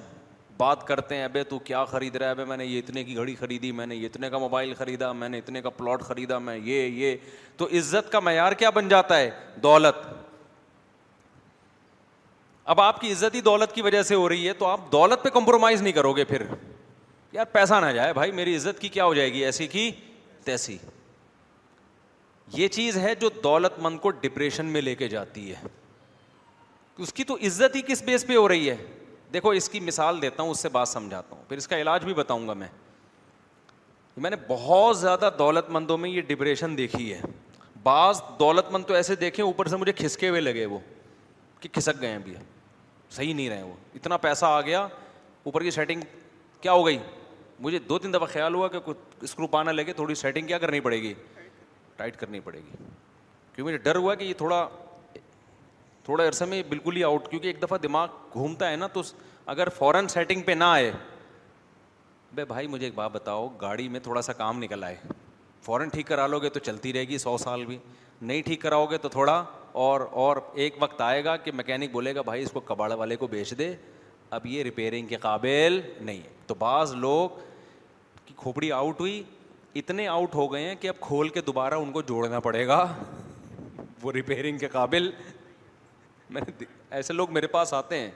بات 0.57 0.85
کرتے 0.87 1.15
ہیں 1.15 1.23
ابے 1.23 1.43
تو 1.43 1.57
کیا 1.69 1.83
خرید 1.85 2.15
رہا 2.15 2.25
ہے 2.25 2.31
ابے 2.31 2.45
میں 2.45 2.57
نے 2.57 2.65
یہ 2.65 2.79
اتنے 2.79 3.03
کی 3.03 3.15
گھڑی 3.15 3.35
خریدی 3.39 3.71
میں 3.79 3.85
نے 3.87 3.97
اتنے 4.05 4.29
کا 4.29 4.37
موبائل 4.39 4.73
خریدا 4.77 5.11
میں 5.13 5.29
نے 5.29 5.37
اتنے 5.37 5.61
کا 5.61 5.69
پلاٹ 5.77 6.01
خریدا 6.03 6.37
میں 6.47 6.57
یہ 6.63 6.81
یہ 7.03 7.15
تو 7.57 7.65
عزت 7.77 8.11
کا 8.11 8.19
معیار 8.19 8.51
کیا 8.61 8.69
بن 8.75 8.87
جاتا 8.89 9.17
ہے 9.17 9.29
دولت 9.63 10.05
اب 12.73 12.81
آپ 12.81 13.01
کی 13.01 13.11
عزت 13.11 13.35
ہی 13.35 13.41
دولت 13.41 13.73
کی 13.75 13.81
وجہ 13.81 14.01
سے 14.03 14.15
ہو 14.15 14.27
رہی 14.29 14.47
ہے 14.47 14.53
تو 14.59 14.65
آپ 14.65 14.91
دولت 14.91 15.23
پہ 15.23 15.29
کمپرومائز 15.29 15.81
نہیں 15.81 15.93
کرو 15.93 16.13
گے 16.17 16.23
پھر 16.25 16.43
یار 17.33 17.45
پیسہ 17.51 17.73
نہ 17.85 17.91
جائے 17.95 18.13
بھائی 18.13 18.31
میری 18.31 18.55
عزت 18.55 18.79
کی 18.81 18.89
کیا 18.89 19.05
ہو 19.05 19.13
جائے 19.13 19.31
گی 19.33 19.43
ایسی 19.45 19.67
کی 19.67 19.89
تیسی 20.43 20.77
یہ 22.53 22.67
چیز 22.67 22.97
ہے 22.97 23.13
جو 23.21 23.29
دولت 23.43 23.79
مند 23.81 23.99
کو 23.99 24.09
ڈپریشن 24.21 24.65
میں 24.75 24.81
لے 24.81 24.95
کے 24.95 25.07
جاتی 25.09 25.49
ہے 25.51 25.67
اس 27.05 27.13
کی 27.13 27.23
تو 27.29 27.35
عزت 27.47 27.75
ہی 27.75 27.81
کس 27.87 28.01
بیس 28.05 28.25
پہ 28.27 28.35
ہو 28.35 28.47
رہی 28.47 28.69
ہے 28.69 28.75
دیکھو 29.35 29.49
اس 29.59 29.67
کی 29.69 29.79
مثال 29.85 30.21
دیتا 30.21 30.43
ہوں 30.43 30.49
اس 30.51 30.59
سے 30.61 30.69
بات 30.73 30.87
سمجھاتا 30.87 31.35
ہوں 31.35 31.41
پھر 31.47 31.57
اس 31.57 31.67
کا 31.67 31.77
علاج 31.81 32.03
بھی 32.05 32.13
بتاؤں 32.13 32.47
گا 32.47 32.53
میں 32.59 32.67
میں 34.23 34.29
نے 34.29 34.35
بہت 34.47 34.97
زیادہ 34.97 35.29
دولت 35.39 35.69
مندوں 35.77 35.97
میں 36.03 36.09
یہ 36.09 36.21
ڈپریشن 36.27 36.77
دیکھی 36.77 37.11
ہے 37.13 37.19
بعض 37.83 38.21
دولت 38.39 38.71
مند 38.71 38.85
تو 38.87 38.93
ایسے 38.93 39.15
دیکھے 39.23 39.43
اوپر 39.43 39.67
سے 39.73 39.77
مجھے 39.77 39.91
کھسکے 39.93 40.29
ہوئے 40.29 40.41
لگے 40.41 40.65
وہ 40.75 40.79
کہ 41.59 41.69
کھسک 41.73 41.99
گئے 42.01 42.09
ہیں 42.09 42.15
ابھی 42.17 42.35
صحیح 43.17 43.33
نہیں 43.33 43.49
رہے 43.49 43.63
وہ 43.63 43.73
اتنا 43.95 44.17
پیسہ 44.27 44.45
آ 44.45 44.61
گیا 44.69 44.87
اوپر 45.49 45.63
کی 45.63 45.71
سیٹنگ 45.71 46.01
کیا 46.61 46.71
ہو 46.79 46.85
گئی 46.85 46.97
مجھے 47.67 47.79
دو 47.89 47.99
تین 48.05 48.13
دفعہ 48.13 48.27
خیال 48.33 48.55
ہوا 48.55 48.67
کہ 48.67 48.77
اسکرو 49.23 49.47
پانا 49.57 49.71
لگے 49.71 49.93
تھوڑی 49.99 50.15
سیٹنگ 50.23 50.47
کیا 50.47 50.57
کرنی 50.65 50.79
پڑے 50.87 51.01
گی 51.01 51.13
ٹائٹ 51.97 52.15
کرنی 52.19 52.39
پڑے 52.47 52.57
گی 52.59 52.71
کیونکہ 52.71 53.63
مجھے 53.71 53.77
ڈر 53.91 53.95
ہوا 53.95 54.15
کہ 54.15 54.23
یہ 54.23 54.33
تھوڑا 54.37 54.65
تھوڑا 56.05 56.27
عرصے 56.27 56.45
میں 56.45 56.61
بالکل 56.69 56.95
ہی 56.95 57.03
آؤٹ 57.03 57.27
کیونکہ 57.27 57.47
ایک 57.47 57.61
دفعہ 57.61 57.77
دماغ 57.83 58.07
گھومتا 58.33 58.69
ہے 58.71 58.75
نا 58.75 58.87
تو 58.93 59.01
اگر 59.53 59.69
فوراً 59.77 60.07
سیٹنگ 60.07 60.41
پہ 60.45 60.51
نہ 60.51 60.63
آئے 60.63 60.91
بے 62.35 62.45
بھائی 62.45 62.67
مجھے 62.67 62.85
ایک 62.85 62.93
بات 62.95 63.11
بتاؤ 63.11 63.47
گاڑی 63.61 63.87
میں 63.89 63.99
تھوڑا 64.03 64.21
سا 64.21 64.33
کام 64.41 64.59
نکل 64.63 64.83
آئے 64.83 64.95
فوراً 65.65 65.89
ٹھیک 65.93 66.07
کرا 66.07 66.27
لو 66.27 66.39
گے 66.39 66.49
تو 66.49 66.59
چلتی 66.59 66.93
رہے 66.93 67.07
گی 67.07 67.17
سو 67.17 67.37
سال 67.37 67.65
بھی 67.65 67.77
نہیں 68.21 68.41
ٹھیک 68.45 68.61
کراؤ 68.61 68.85
گے 68.91 68.97
تو 68.97 69.09
تھوڑا 69.09 69.43
اور 69.85 70.01
اور 70.25 70.37
ایک 70.65 70.75
وقت 70.79 71.01
آئے 71.01 71.23
گا 71.25 71.35
کہ 71.37 71.51
مکینک 71.55 71.91
بولے 71.91 72.15
گا 72.15 72.21
بھائی 72.29 72.43
اس 72.43 72.51
کو 72.53 72.59
کباڑ 72.69 72.91
والے 72.97 73.15
کو 73.23 73.27
بیچ 73.27 73.53
دے 73.57 73.73
اب 74.35 74.45
یہ 74.45 74.63
ریپیئرنگ 74.63 75.07
کے 75.07 75.15
قابل 75.21 75.79
نہیں 75.99 76.17
ہے 76.23 76.29
تو 76.47 76.55
بعض 76.59 76.93
لوگ 76.95 77.39
کی 78.25 78.33
کھوپڑی 78.37 78.71
آؤٹ 78.71 78.99
ہوئی 78.99 79.21
اتنے 79.79 80.07
آؤٹ 80.07 80.35
ہو 80.35 80.51
گئے 80.53 80.67
ہیں 80.67 80.75
کہ 80.79 80.87
اب 80.87 80.99
کھول 81.07 81.29
کے 81.29 81.41
دوبارہ 81.47 81.73
ان 81.83 81.91
کو 81.91 82.01
جوڑنا 82.07 82.39
پڑے 82.49 82.65
گا 82.67 82.85
وہ 84.01 84.11
ریپیئرنگ 84.11 84.57
کے 84.57 84.67
قابل 84.71 85.09
میں 86.29 86.41
ایسے 86.89 87.13
لوگ 87.13 87.31
میرے 87.33 87.47
پاس 87.47 87.73
آتے 87.73 87.99
ہیں 87.99 88.09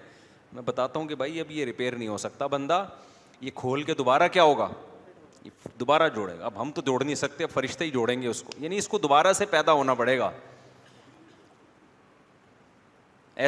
میں 0.54 0.62
بتاتا 0.66 1.00
ہوں 1.00 1.08
کہ 1.08 1.16
بھائی 1.16 1.39
اب 1.39 1.51
یہ 1.51 1.66
ریپیئر 1.66 1.96
نہیں 1.96 2.08
ہو 2.08 2.18
سکتا 2.18 2.48
بندہ 2.54 2.84
یہ 3.42 3.51
کھول 3.56 3.84
کے 3.84 3.94
دوبارہ 3.96 4.28
کیا 4.32 4.44
ہوگا 4.44 4.70
دوبارہ 5.80 6.08
جوڑے 6.16 6.38
گا 6.39 6.46
اب 6.46 6.62
ہم 6.62 6.72
تو 6.75 6.82
جوڑ 6.86 7.04
نہیں 7.04 7.16
سکتے 7.16 7.46
فرشتے 7.54 7.86
ہی 7.86 7.92
جوڑیں 7.92 8.22
گے 8.22 8.28
اس 8.28 8.42
کو 8.44 8.51
یعنی 8.60 8.78
اس 8.78 8.88
کو 8.88 8.98
دوبارہ 9.00 9.34
سے 9.34 9.46
پیدا 9.51 9.72
ہونا 9.74 9.94
پڑے 10.01 10.18
گا 10.20 10.30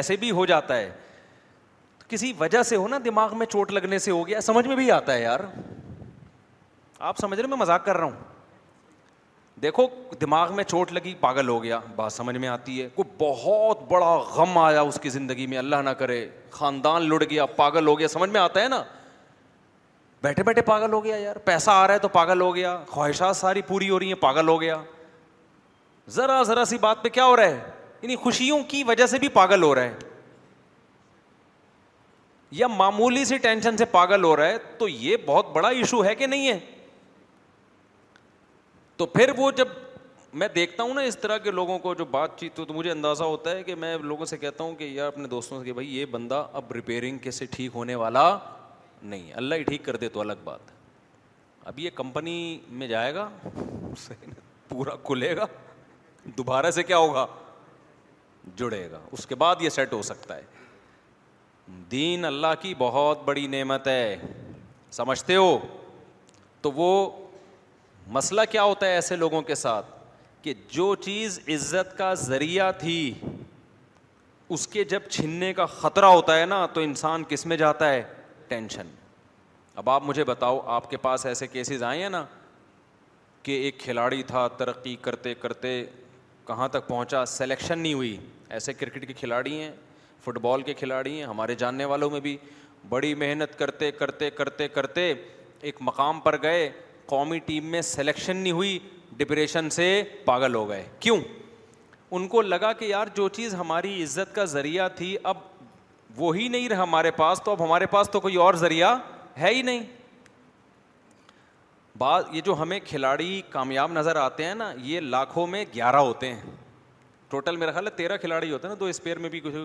ایسے 0.00 0.16
بھی 0.16 0.30
ہو 0.30 0.46
جاتا 0.46 0.76
ہے 0.76 0.90
کسی 2.08 2.32
وجہ 2.38 2.62
سے 2.62 2.76
ہو 2.76 2.86
نا 2.88 2.98
دماغ 3.04 3.36
میں 3.38 3.46
چوٹ 3.46 3.70
لگنے 3.72 3.98
سے 3.98 4.10
ہو 4.10 4.26
گیا 4.28 4.40
سمجھ 4.40 4.66
میں 4.68 4.76
بھی 4.76 4.90
آتا 4.90 5.14
ہے 5.14 5.22
یار 5.22 5.40
آپ 7.10 7.18
سمجھ 7.18 7.38
رہے 7.40 7.48
میں 7.48 7.56
مزاق 7.56 7.84
کر 7.84 7.96
رہا 7.96 8.04
ہوں 8.06 8.31
دیکھو 9.62 9.86
دماغ 10.20 10.54
میں 10.56 10.64
چوٹ 10.64 10.92
لگی 10.92 11.14
پاگل 11.20 11.48
ہو 11.48 11.62
گیا 11.62 11.78
بات 11.96 12.12
سمجھ 12.12 12.36
میں 12.36 12.48
آتی 12.48 12.80
ہے 12.82 12.88
کوئی 12.94 13.10
بہت 13.18 13.82
بڑا 13.90 14.14
غم 14.34 14.56
آیا 14.58 14.80
اس 14.80 14.98
کی 15.02 15.08
زندگی 15.10 15.46
میں 15.46 15.58
اللہ 15.58 15.82
نہ 15.84 15.90
کرے 16.00 16.26
خاندان 16.50 17.08
لڑ 17.08 17.22
گیا 17.30 17.46
پاگل 17.56 17.86
ہو 17.86 17.98
گیا 17.98 18.08
سمجھ 18.08 18.30
میں 18.30 18.40
آتا 18.40 18.62
ہے 18.62 18.68
نا 18.68 18.82
بیٹھے 20.22 20.42
بیٹھے 20.44 20.62
پاگل 20.62 20.92
ہو 20.92 21.04
گیا 21.04 21.16
یار 21.16 21.36
پیسہ 21.44 21.70
آ 21.70 21.86
رہا 21.86 21.94
ہے 21.94 21.98
تو 21.98 22.08
پاگل 22.08 22.40
ہو 22.40 22.54
گیا 22.54 22.78
خواہشات 22.88 23.36
ساری 23.36 23.62
پوری 23.68 23.88
ہو 23.90 23.98
رہی 23.98 24.06
ہیں 24.08 24.20
پاگل 24.20 24.48
ہو 24.48 24.60
گیا 24.60 24.76
ذرا 26.10 26.42
ذرا 26.46 26.64
سی 26.64 26.78
بات 26.80 27.02
پہ 27.02 27.08
کیا 27.08 27.24
ہو 27.26 27.36
رہا 27.36 27.46
ہے 27.46 27.60
یعنی 28.02 28.16
خوشیوں 28.16 28.62
کی 28.68 28.82
وجہ 28.84 29.06
سے 29.06 29.18
بھی 29.18 29.28
پاگل 29.38 29.62
ہو 29.62 29.74
رہا 29.74 29.82
ہے 29.84 29.94
یا 32.60 32.66
معمولی 32.68 33.24
سی 33.24 33.36
ٹینشن 33.42 33.76
سے 33.76 33.84
پاگل 33.90 34.24
ہو 34.24 34.34
رہا 34.36 34.46
ہے 34.46 34.58
تو 34.78 34.88
یہ 34.88 35.16
بہت 35.26 35.50
بڑا 35.52 35.68
ایشو 35.68 36.04
ہے 36.04 36.14
کہ 36.14 36.26
نہیں 36.26 36.48
ہے 36.48 36.58
تو 39.02 39.06
پھر 39.14 39.30
وہ 39.36 39.50
جب 39.56 39.68
میں 40.40 40.46
دیکھتا 40.54 40.82
ہوں 40.82 40.92
نا 40.94 41.00
اس 41.10 41.16
طرح 41.18 41.38
کے 41.44 41.50
لوگوں 41.50 41.78
کو 41.84 41.92
جو 41.94 42.04
بات 42.10 42.36
چیت 42.38 42.56
تو 42.66 42.74
مجھے 42.74 42.90
اندازہ 42.90 43.24
ہوتا 43.24 43.50
ہے 43.54 43.62
کہ 43.64 43.74
میں 43.84 43.96
لوگوں 44.02 44.24
سے 44.32 44.36
کہتا 44.38 44.64
ہوں 44.64 44.74
کہ 44.74 44.84
یار 44.84 45.06
اپنے 45.06 45.28
دوستوں 45.28 45.58
سے 45.58 45.64
کہ 45.64 45.72
بھائی 45.78 45.96
یہ 45.96 46.04
بندہ 46.10 46.34
اب 46.60 46.72
کیسے 47.22 47.46
ٹھیک 47.56 47.70
ہونے 47.74 47.94
والا 48.02 48.22
نہیں 49.02 49.32
اللہ 49.36 49.54
ہی 49.54 49.62
ٹھیک 49.70 49.84
کر 49.84 49.96
دے 50.04 50.08
تو 50.16 50.20
الگ 50.20 50.44
بات 50.44 50.70
اب 51.72 51.78
یہ 51.78 51.90
کمپنی 51.94 52.36
میں 52.82 52.86
جائے 52.88 53.14
گا 53.14 53.28
پورا 54.68 54.94
کھلے 55.04 55.34
گا 55.36 55.46
دوبارہ 56.36 56.70
سے 56.78 56.82
کیا 56.92 56.98
ہوگا 56.98 57.26
جڑے 58.56 58.90
گا 58.90 59.00
اس 59.12 59.26
کے 59.26 59.34
بعد 59.44 59.62
یہ 59.62 59.68
سیٹ 59.78 59.92
ہو 59.92 60.00
سکتا 60.12 60.36
ہے 60.36 61.72
دین 61.90 62.24
اللہ 62.24 62.54
کی 62.60 62.74
بہت 62.78 63.24
بڑی 63.24 63.46
نعمت 63.58 63.88
ہے 63.88 64.16
سمجھتے 65.00 65.36
ہو 65.36 65.56
تو 66.62 66.72
وہ 66.72 66.88
مسئلہ 68.10 68.40
کیا 68.50 68.62
ہوتا 68.62 68.86
ہے 68.86 68.94
ایسے 68.94 69.16
لوگوں 69.16 69.42
کے 69.42 69.54
ساتھ 69.54 69.86
کہ 70.42 70.54
جو 70.70 70.94
چیز 71.04 71.38
عزت 71.54 71.96
کا 71.98 72.12
ذریعہ 72.18 72.70
تھی 72.78 73.12
اس 74.54 74.66
کے 74.68 74.84
جب 74.84 75.02
چھننے 75.10 75.52
کا 75.54 75.66
خطرہ 75.66 76.04
ہوتا 76.06 76.38
ہے 76.38 76.46
نا 76.46 76.64
تو 76.72 76.80
انسان 76.80 77.22
کس 77.28 77.46
میں 77.46 77.56
جاتا 77.56 77.92
ہے 77.92 78.02
ٹینشن 78.48 78.88
اب 79.74 79.90
آپ 79.90 80.02
مجھے 80.06 80.24
بتاؤ 80.24 80.60
آپ 80.70 80.90
کے 80.90 80.96
پاس 81.02 81.26
ایسے 81.26 81.46
کیسز 81.46 81.82
آئے 81.82 82.02
ہیں 82.02 82.08
نا 82.10 82.24
کہ 83.42 83.52
ایک 83.62 83.78
کھلاڑی 83.80 84.22
تھا 84.22 84.46
ترقی 84.56 84.94
کرتے 85.02 85.34
کرتے 85.34 85.82
کہاں 86.46 86.68
تک 86.68 86.86
پہنچا 86.88 87.24
سلیکشن 87.26 87.78
نہیں 87.78 87.94
ہوئی 87.94 88.16
ایسے 88.50 88.72
کرکٹ 88.74 89.06
کے 89.06 89.12
کھلاڑی 89.18 89.60
ہیں 89.60 89.70
فٹ 90.24 90.38
بال 90.42 90.62
کے 90.62 90.74
کھلاڑی 90.74 91.18
ہیں 91.18 91.26
ہمارے 91.26 91.54
جاننے 91.58 91.84
والوں 91.84 92.10
میں 92.10 92.20
بھی 92.20 92.36
بڑی 92.88 93.14
محنت 93.14 93.58
کرتے 93.58 93.90
کرتے 93.92 94.30
کرتے 94.30 94.68
کرتے 94.68 95.12
ایک 95.60 95.76
مقام 95.80 96.20
پر 96.20 96.36
گئے 96.42 96.70
قومی 97.12 97.38
ٹیم 97.46 97.64
میں 97.70 97.80
سلیکشن 97.82 98.36
نہیں 98.36 98.52
ہوئی 98.52 98.78
ڈپریشن 99.16 99.68
سے 99.70 99.86
پاگل 100.24 100.54
ہو 100.54 100.68
گئے 100.68 100.84
کیوں 101.00 101.16
ان 102.16 102.26
کو 102.34 102.42
لگا 102.42 102.72
کہ 102.78 102.84
یار 102.84 103.06
جو 103.16 103.28
چیز 103.38 103.54
ہماری 103.54 104.02
عزت 104.02 104.34
کا 104.34 104.44
ذریعہ 104.52 104.88
تھی 104.96 105.16
اب 105.32 105.36
وہ 106.16 106.32
نہیں 106.34 106.68
رہا 106.68 106.82
ہمارے 106.82 107.10
پاس 107.18 107.42
تو 107.44 107.50
اب 107.52 107.64
ہمارے 107.64 107.86
پاس 107.96 108.10
تو 108.12 108.20
کوئی 108.20 108.36
اور 108.46 108.54
ذریعہ 108.64 108.94
ہے 109.40 109.50
ہی 109.54 109.60
نہیں 109.62 109.82
بات 111.98 112.26
یہ 112.34 112.40
جو 112.44 112.54
ہمیں 112.62 112.78
کھلاڑی 112.86 113.40
کامیاب 113.50 113.92
نظر 113.92 114.16
آتے 114.16 114.44
ہیں 114.44 114.54
نا 114.64 114.72
یہ 114.90 115.00
لاکھوں 115.16 115.46
میں 115.54 115.64
گیارہ 115.74 115.96
ہوتے 116.10 116.32
ہیں 116.34 116.40
ٹوٹل 117.30 117.56
میرا 117.56 117.72
خیال 117.72 117.86
ہے 117.86 117.92
تیرہ 117.96 118.16
کھلاڑی 118.24 118.52
ہوتے 118.52 118.68
ہیں 118.68 118.74
نا 118.74 118.78
تو 118.78 118.86
اسپیئر 118.94 119.18
میں 119.24 119.28
بھی 119.36 119.40
کچھ 119.44 119.56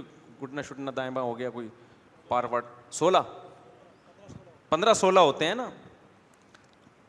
گٹنا 0.44 0.62
شٹنا 0.70 0.92
دائیں 0.96 1.10
باں 1.20 1.24
ہو 1.24 1.38
گیا 1.40 1.50
کوئی 1.50 1.68
پار 2.28 2.44
سولہ 3.02 3.18
پندرہ 4.70 4.94
سولہ 5.06 5.20
ہوتے 5.32 5.46
ہیں 5.48 5.56
نا 5.56 5.70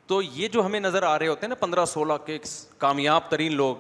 تو 0.09 0.21
یہ 0.35 0.49
جو 0.53 0.65
ہمیں 0.67 0.79
نظر 0.81 1.03
آ 1.03 1.19
رہے 1.19 1.27
ہوتے 1.29 1.45
ہیں 1.45 1.49
نا 1.49 1.55
پندرہ 1.61 1.85
سولہ 1.87 2.13
کے 2.27 2.39
کامیاب 2.79 3.29
ترین 3.31 3.55
لوگ 3.57 3.77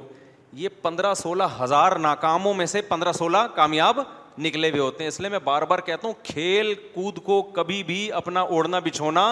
یہ 0.62 0.68
پندرہ 0.82 1.12
سولہ 1.14 1.42
ہزار 1.62 1.92
ناکاموں 2.06 2.52
میں 2.54 2.64
سے 2.72 2.80
پندرہ 2.88 3.12
سولہ 3.12 3.36
کامیاب 3.54 4.00
نکلے 4.46 4.70
ہوئے 4.70 4.80
ہوتے 4.80 5.04
ہیں 5.04 5.08
اس 5.08 5.18
لیے 5.20 5.28
میں 5.30 5.38
بار 5.44 5.62
بار 5.70 5.78
کہتا 5.86 6.06
ہوں 6.06 6.14
کھیل 6.24 6.72
کود 6.94 7.18
کو 7.24 7.40
کبھی 7.52 7.82
بھی 7.84 8.00
اپنا 8.20 8.40
اوڑھنا 8.56 8.78
بچھونا 8.84 9.22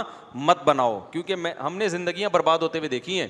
مت 0.47 0.63
بناؤ 0.67 0.99
کیونکہ 1.11 1.37
میں 1.47 1.53
ہم 1.65 1.77
نے 1.79 1.89
زندگیاں 1.89 2.29
برباد 2.33 2.59
ہوتے 2.63 2.79
ہوئے 2.79 2.89
دیکھی 2.89 3.21
ہیں 3.21 3.27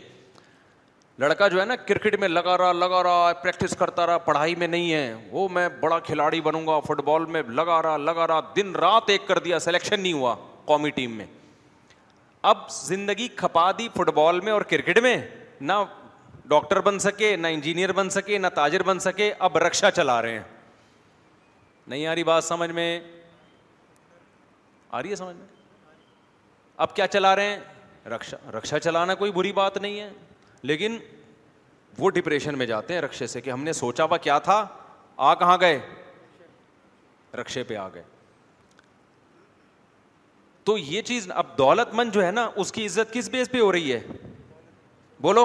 لڑکا 1.19 1.49
جو 1.49 1.61
ہے 1.61 1.65
نا 1.67 1.77
کرکٹ 1.87 2.19
میں 2.21 2.29
لگا 2.29 2.57
رہا 2.59 2.73
لگا 2.73 3.03
رہا 3.03 3.33
پریکٹس 3.43 3.77
کرتا 3.79 4.07
رہا 4.07 4.19
پڑھائی 4.29 4.55
میں 4.63 4.67
نہیں 4.69 4.93
ہے 4.93 5.15
وہ 5.31 5.49
میں 5.53 5.69
بڑا 5.81 5.99
کھلاڑی 6.09 6.41
بنوں 6.49 6.67
گا 6.67 6.79
فٹ 6.89 7.01
بال 7.05 7.25
میں 7.37 7.43
لگا 7.61 7.81
رہا 7.83 7.97
لگا 7.97 8.27
رہا 8.27 8.41
دن 8.57 8.75
رات 8.87 9.11
ایک 9.11 9.27
کر 9.29 9.39
دیا 9.45 9.59
سلیکشن 9.69 10.01
نہیں 10.01 10.13
ہوا 10.13 10.35
قومی 10.65 10.91
ٹیم 11.01 11.17
میں 11.17 11.25
اب 12.50 12.59
زندگی 12.71 13.26
کھپا 13.37 13.71
دی 13.79 13.87
فٹ 13.95 14.09
بال 14.15 14.38
میں 14.49 14.53
اور 14.53 14.62
کرکٹ 14.71 14.99
میں 15.03 15.17
نہ 15.69 15.73
ڈاکٹر 16.49 16.81
بن 16.88 16.99
سکے 17.05 17.35
نہ 17.37 17.47
انجینئر 17.55 17.93
بن 17.93 18.11
سکے 18.17 18.38
نہ 18.38 18.47
تاجر 18.55 18.83
بن 18.87 18.99
سکے 19.07 19.33
اب 19.47 19.57
رکشا 19.65 19.91
چلا 19.91 20.21
رہے 20.23 20.33
ہیں 20.37 20.43
نہیں 21.87 22.07
آ 22.07 22.15
رہی 22.15 22.25
بات 22.25 22.45
سمجھ 22.45 22.71
میں 22.71 22.87
آ 24.91 25.03
رہی 25.03 25.11
ہے 25.11 25.17
سمجھ 25.17 25.37
میں 25.37 25.47
اب 26.87 26.95
کیا 26.97 27.07
چلا 27.17 27.35
رہے 27.37 27.49
ہیں 27.50 28.09
رکشا 28.15 28.37
رکشا 28.59 28.79
چلانا 28.87 29.15
کوئی 29.25 29.33
بری 29.43 29.53
بات 29.53 29.76
نہیں 29.83 30.00
ہے 30.00 30.09
لیکن 30.71 30.97
وہ 31.99 32.11
ڈپریشن 32.19 32.59
میں 32.59 32.67
جاتے 32.73 32.95
ہیں 32.95 33.00
رکشے 33.00 33.26
سے 33.35 33.41
کہ 33.41 33.50
ہم 33.50 33.65
نے 33.65 33.73
سوچا 33.83 34.05
ہوا 34.05 34.17
کیا 34.29 34.38
تھا 34.50 34.65
آ 35.17 35.35
کہاں 35.43 35.57
گئے 35.61 35.79
رکشے 37.41 37.63
پہ 37.71 37.76
آ 37.76 37.89
گئے 37.95 38.02
تو 40.67 40.76
یہ 40.79 41.02
چیز 41.09 41.31
اب 41.31 41.47
دولت 41.59 41.93
مند 41.95 42.13
جو 42.13 42.25
ہے 42.25 42.31
نا 42.37 42.49
اس 42.63 42.73
کی 42.73 42.85
عزت 42.87 43.13
کس 43.13 43.29
بیس 43.33 43.50
پہ 43.50 43.59
ہو 43.61 43.71
رہی 43.73 43.93
ہے 43.93 43.99
بولو 45.23 45.45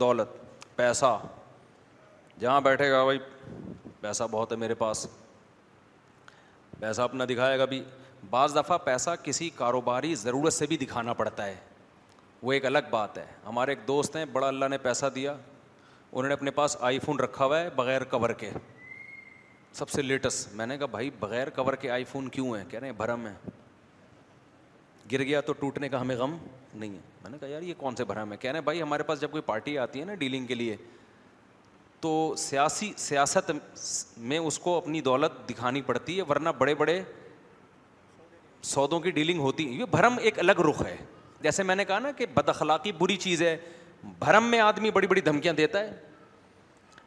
دولت 0.00 0.36
پیسہ 0.76 1.16
جہاں 2.40 2.60
بیٹھے 2.60 2.90
گا 2.90 3.02
بھائی 3.04 3.18
پیسہ 4.00 4.24
بہت 4.30 4.52
ہے 4.52 4.56
میرے 4.56 4.74
پاس 4.84 5.06
پیسہ 6.80 7.02
اپنا 7.02 7.24
دکھائے 7.30 7.58
گا 7.58 7.64
بھی 7.64 7.82
بعض 8.30 8.54
دفعہ 8.56 8.78
پیسہ 8.84 9.10
کسی 9.22 9.48
کاروباری 9.56 10.14
ضرورت 10.22 10.52
سے 10.52 10.66
بھی 10.66 10.76
دکھانا 10.76 11.12
پڑتا 11.22 11.46
ہے 11.46 11.54
وہ 12.42 12.52
ایک 12.52 12.64
الگ 12.66 12.88
بات 12.90 13.18
ہے 13.18 13.26
ہمارے 13.46 13.72
ایک 13.72 13.86
دوست 13.88 14.16
ہیں 14.16 14.24
بڑا 14.32 14.46
اللہ 14.48 14.68
نے 14.70 14.78
پیسہ 14.78 15.06
دیا 15.14 15.32
انہوں 15.32 16.28
نے 16.28 16.34
اپنے 16.34 16.50
پاس 16.60 16.76
آئی 16.88 16.98
فون 17.06 17.20
رکھا 17.20 17.44
ہوا 17.44 17.60
ہے 17.60 17.68
بغیر 17.76 18.04
کور 18.14 18.30
کے 18.40 18.50
سب 19.78 19.88
سے 19.90 20.02
لیٹسٹ 20.02 20.54
میں 20.56 20.66
نے 20.66 20.78
کہا 20.78 20.86
بھائی 20.90 21.10
بغیر 21.20 21.50
کور 21.60 21.72
کے 21.80 21.90
آئی 21.90 22.04
فون 22.12 22.28
کیوں 22.38 22.56
ہیں 22.56 22.64
کہہ 22.70 22.78
رہے 22.80 22.86
ہیں 22.88 22.94
بھرم 22.98 23.26
ہے 23.26 23.34
گر 25.12 25.22
گیا 25.24 25.40
تو 25.46 25.52
ٹوٹنے 25.58 25.88
کا 25.88 26.00
ہمیں 26.00 26.14
غم 26.16 26.36
نہیں 26.74 26.92
ہے 26.94 26.98
میں 27.22 27.30
نے 27.30 27.38
کہا 27.40 27.48
یار 27.48 27.62
یہ 27.62 27.74
کون 27.78 27.96
سے 27.96 28.04
بھرا 28.04 28.24
میں 28.24 28.36
کہہ 28.36 28.50
رہے 28.50 28.58
ہیں 28.58 28.64
بھائی 28.64 28.82
ہمارے 28.82 29.02
پاس 29.02 29.20
جب 29.20 29.30
کوئی 29.30 29.42
پارٹی 29.46 29.76
آتی 29.78 30.00
ہے 30.00 30.04
نا 30.04 30.14
ڈیلنگ 30.18 30.46
کے 30.46 30.54
لیے 30.54 30.76
تو 32.00 32.10
سیاسی 32.38 32.92
سیاست 32.98 33.50
میں 34.30 34.38
اس 34.38 34.58
کو 34.58 34.76
اپنی 34.78 35.00
دولت 35.00 35.48
دکھانی 35.50 35.82
پڑتی 35.82 36.16
ہے 36.16 36.22
ورنہ 36.28 36.48
بڑے 36.58 36.74
بڑے 36.82 37.00
سودوں 38.72 39.00
کی 39.00 39.10
ڈیلنگ 39.10 39.38
ہوتی 39.40 39.66
ہے 39.66 39.72
یہ 39.80 39.84
بھرم 39.90 40.16
ایک 40.20 40.38
الگ 40.38 40.60
رخ 40.68 40.82
ہے 40.86 40.96
جیسے 41.42 41.62
میں 41.62 41.74
نے 41.76 41.84
کہا 41.84 41.98
نا 41.98 42.10
کہ 42.16 42.26
بد 42.34 42.48
اخلاقی 42.48 42.92
بری 42.98 43.16
چیز 43.24 43.42
ہے 43.42 43.56
بھرم 44.18 44.44
میں 44.50 44.60
آدمی 44.60 44.90
بڑی 44.90 45.06
بڑی 45.06 45.20
دھمکیاں 45.20 45.52
دیتا 45.54 45.80
ہے 45.84 45.94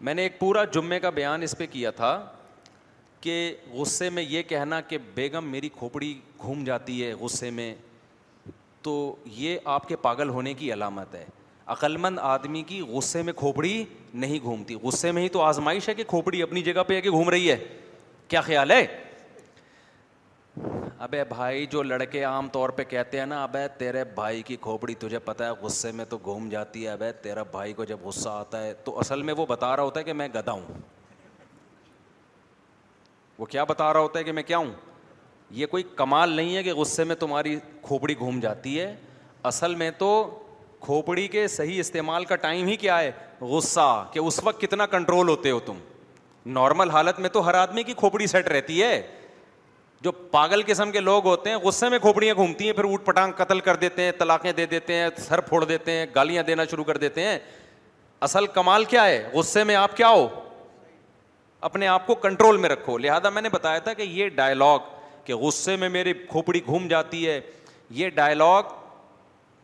میں 0.07 0.13
نے 0.13 0.21
ایک 0.23 0.39
پورا 0.39 0.63
جمعے 0.73 0.99
کا 0.99 1.09
بیان 1.19 1.41
اس 1.43 1.55
پہ 1.57 1.65
کیا 1.71 1.91
تھا 1.95 2.09
کہ 3.21 3.33
غصے 3.71 4.09
میں 4.09 4.23
یہ 4.29 4.43
کہنا 4.47 4.79
کہ 4.81 4.97
بیگم 5.15 5.47
میری 5.51 5.69
کھوپڑی 5.77 6.13
گھوم 6.39 6.63
جاتی 6.63 7.03
ہے 7.05 7.13
غصے 7.21 7.49
میں 7.51 7.73
تو 8.83 8.93
یہ 9.37 9.57
آپ 9.75 9.87
کے 9.87 9.95
پاگل 10.01 10.29
ہونے 10.29 10.53
کی 10.61 10.71
علامت 10.73 11.15
ہے 11.15 11.25
عقلمند 11.73 12.19
آدمی 12.21 12.61
کی 12.67 12.79
غصے 12.91 13.21
میں 13.21 13.33
کھوپڑی 13.37 13.83
نہیں 14.21 14.39
گھومتی 14.43 14.75
غصے 14.83 15.11
میں 15.11 15.23
ہی 15.23 15.29
تو 15.29 15.41
آزمائش 15.41 15.89
ہے 15.89 15.93
کہ 15.93 16.03
کھوپڑی 16.07 16.41
اپنی 16.41 16.61
جگہ 16.63 16.83
پہ 16.87 16.95
ہے 16.95 17.01
کہ 17.01 17.09
گھوم 17.11 17.29
رہی 17.29 17.51
ہے 17.51 17.57
کیا 18.27 18.41
خیال 18.41 18.71
ہے 18.71 18.85
ابے 21.07 21.23
بھائی 21.23 21.65
جو 21.71 21.81
لڑکے 21.83 22.23
عام 22.23 22.47
طور 22.53 22.69
پہ 22.77 22.83
کہتے 22.83 23.19
ہیں 23.19 23.25
نا 23.25 23.43
ابے 23.43 23.67
تیرے 23.77 24.03
بھائی 24.15 24.41
کی 24.45 24.55
کھوپڑی 24.61 24.95
تجھے 24.99 25.19
پتا 25.25 25.45
ہے 25.49 25.61
غصے 25.61 25.91
میں 25.99 26.05
تو 26.09 26.17
گھوم 26.23 26.49
جاتی 26.49 26.83
ہے 26.85 26.89
ابے 26.91 27.11
تیرا 27.23 27.43
بھائی 27.51 27.73
کو 27.73 27.83
جب 27.91 27.99
غصہ 28.03 28.29
آتا 28.29 28.63
ہے 28.63 28.73
تو 28.83 28.97
اصل 28.99 29.21
میں 29.29 29.33
وہ 29.37 29.45
بتا 29.49 29.75
رہا 29.75 29.83
ہوتا 29.83 29.99
ہے 29.99 30.05
کہ 30.05 30.13
میں 30.21 30.27
گدا 30.35 30.51
ہوں 30.51 30.81
وہ 33.37 33.45
کیا 33.53 33.63
بتا 33.63 33.91
رہا 33.93 33.99
ہوتا 33.99 34.19
ہے 34.19 34.23
کہ 34.23 34.31
میں 34.31 34.43
کیا 34.43 34.57
ہوں 34.57 34.71
یہ 35.51 35.65
کوئی 35.65 35.83
کمال 35.95 36.29
نہیں 36.35 36.55
ہے 36.55 36.63
کہ 36.63 36.73
غصے 36.73 37.03
میں 37.03 37.15
تمہاری 37.19 37.57
کھوپڑی 37.83 38.15
گھوم 38.19 38.39
جاتی 38.39 38.79
ہے 38.79 38.93
اصل 39.51 39.75
میں 39.75 39.89
تو 39.97 40.09
کھوپڑی 40.81 41.27
کے 41.27 41.47
صحیح 41.47 41.79
استعمال 41.79 42.25
کا 42.25 42.35
ٹائم 42.41 42.67
ہی 42.67 42.75
کیا 42.77 42.99
ہے 42.99 43.11
غصہ 43.41 44.05
کہ 44.13 44.19
اس 44.19 44.39
وقت 44.43 44.61
کتنا 44.61 44.85
کنٹرول 44.91 45.29
ہوتے 45.29 45.51
ہو 45.51 45.59
تم 45.65 45.77
نارمل 46.57 46.89
حالت 46.89 47.19
میں 47.19 47.29
تو 47.29 47.45
ہر 47.47 47.53
آدمی 47.53 47.83
کی 47.83 47.93
کھوپڑی 47.97 48.27
سیٹ 48.27 48.47
رہتی 48.47 48.81
ہے 48.83 49.01
جو 50.01 50.11
پاگل 50.31 50.61
قسم 50.65 50.91
کے 50.91 50.99
لوگ 50.99 51.25
ہوتے 51.27 51.49
ہیں 51.49 51.57
غصے 51.63 51.89
میں 51.89 51.99
کھوپڑیاں 51.99 52.35
گھومتی 52.35 52.65
ہیں 52.65 52.73
پھر 52.73 52.83
اوٹ 52.85 53.05
پٹانگ 53.05 53.31
قتل 53.37 53.59
کر 53.59 53.75
دیتے 53.75 54.03
ہیں 54.03 54.11
طلاقیں 54.19 54.51
دے 54.51 54.65
دیتے 54.65 54.95
ہیں 54.95 55.07
سر 55.27 55.41
پھوڑ 55.47 55.63
دیتے 55.65 55.91
ہیں 55.97 56.05
گالیاں 56.15 56.43
دینا 56.47 56.65
شروع 56.71 56.83
کر 56.83 56.97
دیتے 56.97 57.23
ہیں 57.25 57.37
اصل 58.27 58.45
کمال 58.53 58.83
کیا 58.93 59.05
ہے 59.05 59.23
غصے 59.33 59.63
میں 59.63 59.75
آپ 59.75 59.97
کیا 59.97 60.09
ہو 60.09 60.27
اپنے 61.69 61.87
آپ 61.87 62.07
کو 62.07 62.15
کنٹرول 62.25 62.57
میں 62.57 62.69
رکھو 62.69 62.97
لہذا 62.97 63.29
میں 63.29 63.41
نے 63.41 63.49
بتایا 63.53 63.79
تھا 63.87 63.93
کہ 63.93 64.01
یہ 64.01 64.29
ڈائلاگ 64.35 64.79
کہ 65.29 65.35
غصے 65.41 65.75
میں 65.77 65.87
میری 65.89 66.13
کھوپڑی 66.29 66.59
گھوم 66.65 66.87
جاتی 66.87 67.27
ہے 67.27 67.39
یہ 67.95 68.09
ڈائلگ 68.13 68.71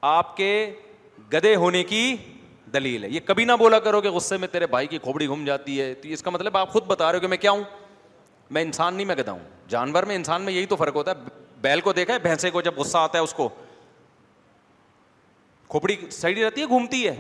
آپ 0.08 0.36
کے 0.38 0.50
گدے 1.34 1.54
ہونے 1.56 1.84
کی 1.92 2.02
دلیل 2.74 3.04
ہے 3.04 3.10
یہ 3.10 3.20
کبھی 3.26 3.46
نہ 3.46 3.52
بولا 3.60 3.80
کرو 3.88 4.02
کہ 4.02 4.10
غصے 4.18 4.38
میں 4.38 4.48
تیرے 4.52 4.68
بھائی 4.74 4.88
کی 4.88 4.98
کھوپڑی 5.04 5.28
گھوم 5.28 5.46
جاتی 5.46 5.80
ہے 5.82 5.94
تو 6.04 6.10
اس 6.18 6.22
کا 6.24 6.32
مطلب 6.32 6.58
آپ 6.58 6.72
خود 6.74 6.86
بتا 6.88 7.12
رہے 7.12 7.18
ہو 7.18 7.22
کہ 7.22 7.28
میں 7.28 7.38
کیا 7.38 7.52
ہوں 7.52 7.64
میں 8.56 8.62
انسان 8.62 8.94
نہیں 8.96 9.08
میں 9.08 9.16
گدا 9.16 9.32
ہوں 9.32 9.40
جانور 9.70 10.04
میں 10.12 10.16
انسان 10.16 10.42
میں 10.46 10.54
یہی 10.54 10.66
تو 10.66 10.76
فرق 10.76 10.96
ہوتا 10.96 11.12
ہے 11.12 11.36
بیل 11.62 11.82
کو 11.88 11.94
دیکھا 12.02 12.14
ہے 12.14 12.20
بھینسے 12.28 12.50
کو 12.58 12.62
جب 12.68 12.78
غصہ 12.80 12.98
آتا 12.98 13.18
ہے 13.18 13.24
اس 13.24 13.34
کو 13.34 13.50
کھوپڑی 15.70 15.96
سڑی 16.18 16.44
رہتی 16.44 16.62
ہے 16.62 16.68
گھومتی 16.68 17.08
ہے 17.08 17.16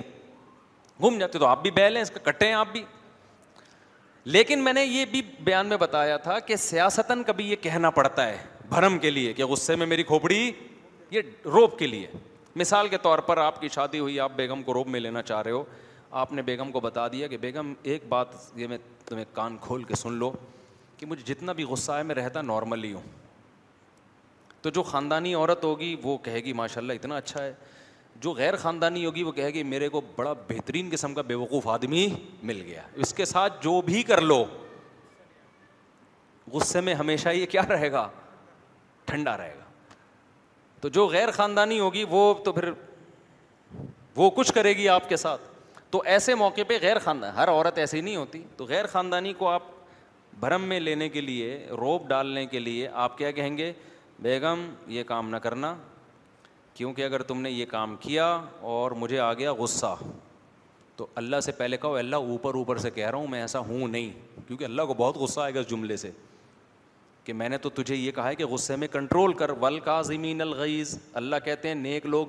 گھوم 1.01 1.17
جاتی 1.19 1.39
تو 1.39 1.45
آپ 1.47 1.61
بھی 1.61 1.71
بیل 1.81 1.95
ہیں 1.95 2.01
اس 2.03 2.11
کے 2.11 2.19
کٹے 2.29 2.47
ہیں 2.47 2.53
آپ 2.53 2.67
بھی 2.71 2.83
لیکن 4.33 4.63
میں 4.63 4.71
نے 4.73 4.83
یہ 4.85 5.05
بھی 5.09 5.21
بیان 5.43 5.67
میں 5.69 5.77
بتایا 5.77 6.15
تھا 6.17 6.37
کہ 6.45 6.55
سیاست 6.55 7.11
کبھی 7.25 7.49
یہ 7.49 7.55
کہنا 7.61 7.89
پڑتا 7.97 8.25
ہے 8.27 8.37
بھرم 8.69 8.97
کے 8.99 9.09
لیے 9.09 9.33
کہ 9.33 9.45
غصے 9.45 9.75
میں 9.75 9.85
میری 9.87 10.03
کھوپڑی 10.03 10.51
یہ 11.11 11.21
روب 11.53 11.77
کے 11.79 11.87
لیے 11.87 12.07
مثال 12.55 12.87
کے 12.87 12.97
طور 13.01 13.19
پر 13.27 13.37
آپ 13.37 13.59
کی 13.61 13.67
شادی 13.75 13.99
ہوئی 13.99 14.19
آپ 14.19 14.31
بیگم 14.35 14.63
کو 14.63 14.73
روب 14.73 14.87
میں 14.89 14.99
لینا 14.99 15.21
چاہ 15.21 15.41
رہے 15.45 15.51
ہو 15.51 15.63
آپ 16.21 16.31
نے 16.33 16.41
بیگم 16.41 16.71
کو 16.71 16.79
بتا 16.79 17.07
دیا 17.11 17.27
کہ 17.27 17.37
بیگم 17.37 17.73
ایک 17.83 18.03
بات 18.09 18.27
یہ 18.55 18.67
میں 18.67 18.77
تمہیں 19.05 19.25
کان 19.33 19.57
کھول 19.61 19.83
کے 19.83 19.95
سن 19.95 20.13
لو 20.17 20.31
کہ 20.97 21.05
مجھے 21.05 21.23
جتنا 21.33 21.51
بھی 21.53 21.63
غصہ 21.69 21.91
ہے 21.91 22.03
میں 22.03 22.15
رہتا 22.15 22.41
نارملی 22.41 22.93
ہوں 22.93 23.07
تو 24.61 24.69
جو 24.75 24.83
خاندانی 24.83 25.33
عورت 25.35 25.63
ہوگی 25.63 25.95
وہ 26.03 26.17
کہے 26.23 26.39
گی 26.43 26.53
ماشاء 26.63 26.81
اللہ 26.81 26.93
اتنا 26.93 27.17
اچھا 27.17 27.43
ہے 27.43 27.53
جو 28.21 28.31
غیر 28.33 28.55
خاندانی 28.57 29.05
ہوگی 29.05 29.23
وہ 29.23 29.31
کہے 29.37 29.49
گی 29.53 29.63
میرے 29.69 29.87
کو 29.89 30.01
بڑا 30.15 30.33
بہترین 30.49 30.89
قسم 30.91 31.13
کا 31.13 31.21
بے 31.29 31.33
وقوف 31.35 31.67
آدمی 31.67 32.07
مل 32.43 32.61
گیا 32.65 32.81
اس 33.05 33.13
کے 33.13 33.25
ساتھ 33.25 33.53
جو 33.63 33.79
بھی 33.85 34.01
کر 34.09 34.21
لو 34.21 34.43
غصے 36.51 36.81
میں 36.81 36.93
ہمیشہ 36.95 37.29
یہ 37.29 37.45
کیا 37.49 37.61
رہے 37.69 37.91
گا 37.91 38.07
ٹھنڈا 39.05 39.35
رہے 39.37 39.55
گا 39.59 39.63
تو 40.81 40.89
جو 40.97 41.05
غیر 41.07 41.31
خاندانی 41.31 41.79
ہوگی 41.79 42.03
وہ 42.09 42.33
تو 42.45 42.51
پھر 42.53 42.69
وہ 44.15 44.29
کچھ 44.35 44.53
کرے 44.53 44.73
گی 44.77 44.87
آپ 44.89 45.09
کے 45.09 45.17
ساتھ 45.17 45.41
تو 45.91 46.01
ایسے 46.11 46.35
موقع 46.35 46.61
پہ 46.67 46.77
غیر 46.81 46.99
خاندان 46.99 47.35
ہر 47.35 47.49
عورت 47.49 47.77
ایسی 47.77 48.01
نہیں 48.01 48.15
ہوتی 48.15 48.43
تو 48.57 48.65
غیر 48.69 48.85
خاندانی 48.91 49.33
کو 49.37 49.47
آپ 49.49 49.63
بھرم 50.39 50.61
میں 50.69 50.79
لینے 50.79 51.09
کے 51.09 51.21
لیے 51.21 51.57
روپ 51.81 52.07
ڈالنے 52.07 52.45
کے 52.45 52.59
لیے 52.59 52.87
آپ 53.05 53.17
کیا 53.17 53.31
کہیں 53.31 53.57
گے 53.57 53.71
بیگم 54.21 54.65
یہ 54.95 55.03
کام 55.07 55.29
نہ 55.29 55.37
کرنا 55.45 55.75
کیونکہ 56.75 57.03
اگر 57.03 57.21
تم 57.23 57.41
نے 57.41 57.49
یہ 57.51 57.65
کام 57.69 57.95
کیا 57.99 58.25
اور 58.71 58.91
مجھے 59.01 59.19
آ 59.19 59.31
گیا 59.33 59.51
غصہ 59.57 59.93
تو 60.95 61.05
اللہ 61.19 61.39
سے 61.43 61.51
پہلے 61.51 61.77
کہو 61.77 61.95
اللہ 61.95 62.15
اوپر 62.31 62.55
اوپر 62.55 62.77
سے 62.85 62.89
کہہ 62.95 63.09
رہا 63.09 63.17
ہوں 63.17 63.27
میں 63.31 63.39
ایسا 63.41 63.59
ہوں 63.67 63.87
نہیں 63.87 64.09
کیونکہ 64.47 64.63
اللہ 64.65 64.81
کو 64.87 64.93
بہت 64.97 65.17
غصہ 65.17 65.39
آئے 65.39 65.53
گا 65.53 65.59
اس 65.59 65.69
جملے 65.69 65.97
سے 65.97 66.09
کہ 67.23 67.33
میں 67.33 67.47
نے 67.49 67.57
تو 67.57 67.69
تجھے 67.79 67.95
یہ 67.95 68.11
کہا 68.15 68.27
ہے 68.29 68.35
کہ 68.35 68.45
غصے 68.45 68.75
میں 68.81 68.87
کنٹرول 68.91 69.33
کر 69.41 69.51
ول 69.61 69.79
کا 69.85 70.01
زمین 70.11 70.41
الغیز 70.41 70.97
اللہ 71.21 71.35
کہتے 71.45 71.67
ہیں 71.67 71.75
نیک 71.75 72.05
لوگ 72.05 72.27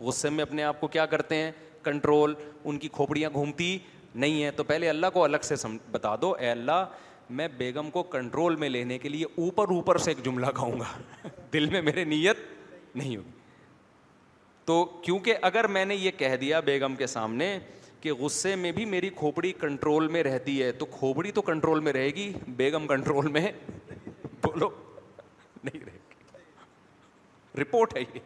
غصے 0.00 0.30
میں 0.30 0.42
اپنے 0.42 0.62
آپ 0.64 0.80
کو 0.80 0.86
کیا 0.96 1.06
کرتے 1.14 1.36
ہیں 1.36 1.50
کنٹرول 1.82 2.34
ان 2.64 2.78
کی 2.78 2.88
کھوپڑیاں 2.92 3.30
گھومتی 3.34 3.76
نہیں 4.14 4.42
ہیں 4.42 4.50
تو 4.56 4.64
پہلے 4.64 4.88
اللہ 4.88 5.06
کو 5.14 5.24
الگ 5.24 5.42
سے 5.44 5.54
بتا 5.92 6.14
دو 6.22 6.32
اے 6.38 6.50
اللہ 6.50 6.84
میں 7.38 7.48
بیگم 7.56 7.90
کو 7.90 8.02
کنٹرول 8.16 8.56
میں 8.56 8.68
لینے 8.68 8.98
کے 8.98 9.08
لیے 9.08 9.24
اوپر 9.44 9.72
اوپر 9.74 9.98
سے 10.04 10.10
ایک 10.10 10.24
جملہ 10.24 10.46
کہوں 10.56 10.80
گا 10.80 11.28
دل 11.52 11.66
میں 11.70 11.82
میرے 11.90 12.04
نیت 12.14 12.36
نہیں 12.94 13.16
ہوگی 13.16 13.35
تو 14.66 14.84
کیونکہ 15.02 15.34
اگر 15.46 15.66
میں 15.74 15.84
نے 15.84 15.94
یہ 15.96 16.10
کہہ 16.18 16.34
دیا 16.40 16.60
بیگم 16.68 16.94
کے 16.98 17.06
سامنے 17.06 17.58
کہ 18.00 18.12
غصے 18.20 18.54
میں 18.56 18.72
بھی 18.72 18.84
میری 18.84 19.08
کھوپڑی 19.16 19.52
کنٹرول 19.60 20.08
میں 20.14 20.22
رہتی 20.24 20.62
ہے 20.62 20.70
تو 20.80 20.86
کھوپڑی 20.98 21.32
تو 21.32 21.42
کنٹرول 21.42 21.80
میں 21.80 21.92
رہے 21.92 22.08
گی 22.14 22.30
بیگم 22.56 22.86
کنٹرول 22.86 23.28
میں 23.36 23.50
بولو 24.42 24.68
نہیں 25.64 25.84
رہے 25.84 25.98
گی 26.08 27.60
رپورٹ 27.60 27.96
ہے 27.96 28.00
یہ 28.00 28.18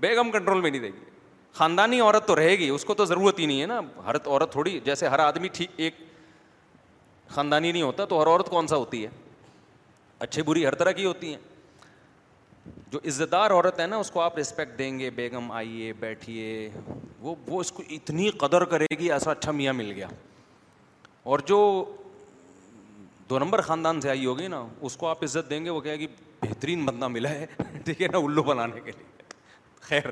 بیگم 0.00 0.30
کنٹرول 0.30 0.60
میں 0.60 0.70
نہیں 0.70 0.82
رہے 0.82 0.88
گی 0.92 1.14
خاندانی 1.54 2.00
عورت 2.00 2.26
تو 2.28 2.36
رہے 2.36 2.58
گی 2.58 2.68
اس 2.68 2.84
کو 2.84 2.94
تو 2.94 3.04
ضرورت 3.04 3.38
ہی 3.38 3.46
نہیں 3.46 3.60
ہے 3.60 3.66
نا 3.66 3.80
ہر 4.06 4.14
عورت 4.24 4.52
تھوڑی 4.52 4.78
جیسے 4.84 5.08
ہر 5.08 5.18
آدمی 5.18 5.48
ٹھیک 5.52 5.70
ایک 5.80 6.00
خاندانی 7.34 7.72
نہیں 7.72 7.82
ہوتا 7.82 8.04
تو 8.10 8.20
ہر 8.22 8.26
عورت 8.28 8.48
کون 8.50 8.66
سا 8.72 8.76
ہوتی 8.76 9.04
ہے 9.04 9.10
اچھی 10.26 10.42
بری 10.50 10.66
ہر 10.66 10.74
طرح 10.82 10.92
کی 10.98 11.04
ہوتی 11.04 11.34
ہیں 11.34 11.38
جو 12.92 12.98
عزت 13.08 13.30
دار 13.32 13.50
عورت 13.52 13.80
ہے 13.80 13.86
نا 13.86 13.96
اس 13.96 14.10
کو 14.10 14.20
آپ 14.20 14.38
رسپیکٹ 14.38 14.78
دیں 14.78 14.98
گے 14.98 15.10
بیگم 15.14 15.50
آئیے 15.60 15.92
بیٹھیے 16.00 16.68
وہ 17.20 17.34
وہ 17.46 17.60
اس 17.60 17.72
کو 17.72 17.82
اتنی 17.96 18.28
قدر 18.42 18.64
کرے 18.74 18.86
گی 18.98 19.10
ایسا 19.12 19.30
اچھا 19.30 19.52
میاں 19.60 19.72
مل 19.72 19.90
گیا 19.96 20.06
اور 21.34 21.38
جو 21.46 21.60
دو 23.30 23.38
نمبر 23.38 23.60
خاندان 23.68 24.00
سے 24.00 24.08
آئی 24.10 24.26
ہوگی 24.26 24.46
نا 24.48 24.64
اس 24.86 24.96
کو 24.96 25.06
آپ 25.08 25.22
عزت 25.24 25.50
دیں 25.50 25.64
گے 25.64 25.70
وہ 25.70 25.80
کہے 25.80 25.98
گی 25.98 26.06
بہترین 26.42 26.84
بندہ 26.86 27.08
ملا 27.08 27.28
ہے 27.30 27.46
ٹھیک 27.84 28.02
ہے 28.02 28.08
نا 28.12 28.18
الو 28.24 28.42
بنانے 28.42 28.80
کے 28.84 28.90
لیے 28.96 29.24
خیر 29.88 30.06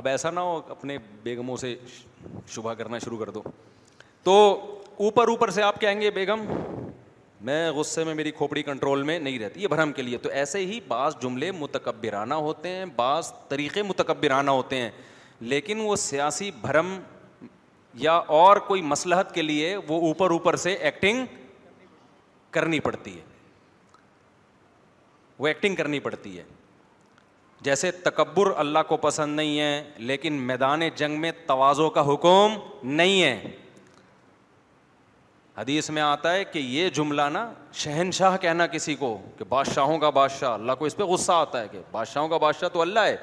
اب 0.00 0.08
ایسا 0.08 0.30
نہ 0.30 0.40
ہو 0.48 0.60
اپنے 0.70 0.96
بیگموں 1.22 1.56
سے 1.56 1.74
شبہ 2.54 2.74
کرنا 2.74 2.98
شروع 3.04 3.18
کر 3.18 3.30
دو 3.30 3.42
تو 4.22 4.36
اوپر 5.04 5.28
اوپر 5.28 5.50
سے 5.50 5.62
آپ 5.62 5.80
کہیں 5.80 6.00
گے 6.00 6.10
بیگم 6.20 6.44
میں 7.44 7.70
غصے 7.76 8.02
میں 8.04 8.12
میری 8.14 8.30
کھوپڑی 8.32 8.62
کنٹرول 8.62 9.02
میں 9.08 9.18
نہیں 9.20 9.38
رہتی 9.38 9.62
یہ 9.62 9.68
بھرم 9.68 9.90
کے 9.92 10.02
لیے 10.02 10.18
تو 10.18 10.28
ایسے 10.42 10.58
ہی 10.66 10.78
بعض 10.88 11.16
جملے 11.22 11.50
متکبرانہ 11.52 12.34
ہوتے 12.46 12.68
ہیں 12.74 12.84
بعض 12.96 13.32
طریقے 13.48 13.82
متکبرانہ 13.82 14.50
ہوتے 14.50 14.76
ہیں 14.80 14.90
لیکن 15.52 15.80
وہ 15.84 15.96
سیاسی 16.04 16.50
بھرم 16.60 16.96
یا 18.04 18.12
اور 18.36 18.56
کوئی 18.68 18.82
مسلحت 18.92 19.34
کے 19.34 19.42
لیے 19.42 19.74
وہ 19.88 20.00
اوپر 20.06 20.30
اوپر 20.38 20.56
سے 20.62 20.72
ایکٹنگ 20.90 21.24
کرنی 22.56 22.78
پڑتی 22.80 23.14
ہے 23.16 23.22
وہ 25.38 25.46
ایکٹنگ 25.48 25.74
کرنی 25.76 26.00
پڑتی 26.00 26.36
ہے 26.38 26.42
جیسے 27.68 27.90
تکبر 28.06 28.50
اللہ 28.64 28.78
کو 28.88 28.96
پسند 29.06 29.36
نہیں 29.36 29.60
ہے 29.60 29.82
لیکن 30.10 30.32
میدان 30.46 30.80
جنگ 30.96 31.20
میں 31.20 31.32
توازوں 31.46 31.90
کا 31.90 32.06
حکم 32.12 32.56
نہیں 33.00 33.22
ہے 33.22 33.52
حدیث 35.56 35.88
میں 35.90 36.02
آتا 36.02 36.32
ہے 36.34 36.44
کہ 36.44 36.58
یہ 36.58 36.88
جملہ 36.94 37.22
نا 37.32 37.46
شہنشاہ 37.80 38.36
کہنا 38.40 38.66
کسی 38.66 38.94
کو 39.02 39.16
کہ 39.38 39.44
بادشاہوں 39.48 39.98
کا 39.98 40.08
بادشاہ 40.10 40.54
اللہ 40.54 40.72
کو 40.78 40.84
اس 40.84 40.96
پہ 40.96 41.02
غصہ 41.10 41.32
آتا 41.32 41.60
ہے 41.62 41.68
کہ 41.72 41.80
بادشاہوں 41.90 42.28
کا 42.28 42.36
بادشاہ 42.44 42.68
تو 42.72 42.80
اللہ 42.82 43.00
ہے 43.08 43.16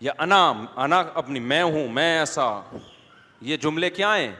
یا 0.00 0.12
انا 0.22 0.38
انا 0.84 1.02
اپنی 1.22 1.40
میں 1.50 1.62
ہوں 1.62 1.88
میں 1.94 2.10
ایسا 2.18 2.44
یہ 3.50 3.56
جملے 3.62 3.90
کیا 3.90 4.16
ہیں 4.16 4.32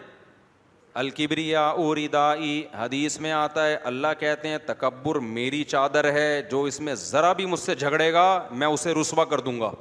الکبریا 1.02 1.66
اوری 1.82 2.06
ردا 2.08 2.32
حدیث 2.80 3.18
میں 3.20 3.32
آتا 3.32 3.66
ہے 3.66 3.76
اللہ 3.92 4.08
کہتے 4.18 4.48
ہیں 4.48 4.58
تکبر 4.66 5.18
میری 5.36 5.62
چادر 5.74 6.10
ہے 6.12 6.26
جو 6.50 6.62
اس 6.70 6.80
میں 6.88 6.94
ذرا 7.04 7.32
بھی 7.40 7.46
مجھ 7.52 7.60
سے 7.60 7.74
جھگڑے 7.74 8.12
گا 8.12 8.26
میں 8.60 8.66
اسے 8.66 8.94
رسوا 9.00 9.24
کر 9.32 9.40
دوں 9.48 9.58
گا 9.60 9.72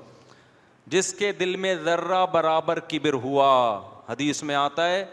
جس 0.95 1.13
کے 1.19 1.31
دل 1.39 1.55
میں 1.65 1.75
ذرہ 1.83 2.25
برابر 2.31 2.79
کبر 2.87 3.13
ہوا 3.23 3.51
حدیث 4.09 4.43
میں 4.43 4.55
آتا 4.55 4.87
ہے 4.89 5.03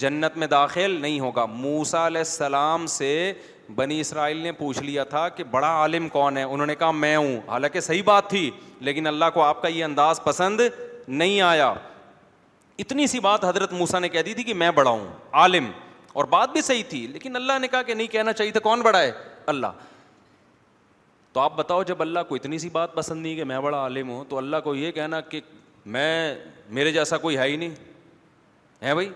جنت 0.00 0.36
میں 0.38 0.46
داخل 0.46 0.96
نہیں 1.00 1.20
ہوگا 1.20 1.44
موسا 1.48 2.06
علیہ 2.06 2.18
السلام 2.18 2.86
سے 2.94 3.32
بنی 3.74 4.00
اسرائیل 4.00 4.36
نے 4.36 4.52
پوچھ 4.52 4.82
لیا 4.82 5.04
تھا 5.04 5.28
کہ 5.28 5.44
بڑا 5.50 5.68
عالم 5.80 6.08
کون 6.08 6.36
ہے 6.36 6.42
انہوں 6.42 6.66
نے 6.66 6.74
کہا 6.76 6.90
میں 6.90 7.16
ہوں 7.16 7.38
حالانکہ 7.48 7.80
صحیح 7.80 8.02
بات 8.04 8.28
تھی 8.30 8.50
لیکن 8.88 9.06
اللہ 9.06 9.24
کو 9.34 9.42
آپ 9.42 9.62
کا 9.62 9.68
یہ 9.68 9.84
انداز 9.84 10.22
پسند 10.24 10.60
نہیں 11.08 11.40
آیا 11.40 11.72
اتنی 12.78 13.06
سی 13.06 13.20
بات 13.20 13.44
حضرت 13.44 13.72
موسا 13.72 13.98
نے 13.98 14.08
کہہ 14.08 14.22
دی 14.22 14.34
تھی 14.34 14.42
کہ 14.42 14.54
میں 14.54 14.70
بڑا 14.74 14.90
ہوں 14.90 15.06
عالم 15.42 15.70
اور 16.12 16.24
بات 16.24 16.52
بھی 16.52 16.60
صحیح 16.62 16.82
تھی 16.88 17.06
لیکن 17.12 17.36
اللہ 17.36 17.58
نے 17.60 17.68
کہا 17.68 17.82
کہ 17.82 17.94
نہیں 17.94 18.06
کہنا 18.12 18.32
چاہیے 18.32 18.52
تھا 18.52 18.60
کون 18.60 18.80
بڑا 18.82 19.00
ہے 19.00 19.10
اللہ 19.46 19.72
تو 21.32 21.40
آپ 21.40 21.56
بتاؤ 21.56 21.82
جب 21.84 22.00
اللہ 22.02 22.18
کو 22.28 22.34
اتنی 22.34 22.58
سی 22.58 22.68
بات 22.72 22.94
پسند 22.94 23.22
نہیں 23.22 23.36
کہ 23.36 23.44
میں 23.44 23.58
بڑا 23.60 23.78
عالم 23.78 24.08
ہوں 24.10 24.24
تو 24.28 24.38
اللہ 24.38 24.56
کو 24.64 24.74
یہ 24.74 24.90
کہنا 24.92 25.20
کہ 25.20 25.40
میں 25.96 26.34
میرے 26.76 26.92
جیسا 26.92 27.16
کوئی 27.18 27.36
ہے 27.38 27.48
ہی 27.48 27.56
نہیں 27.56 27.74
ہے 28.82 28.94
بھائی 28.94 29.08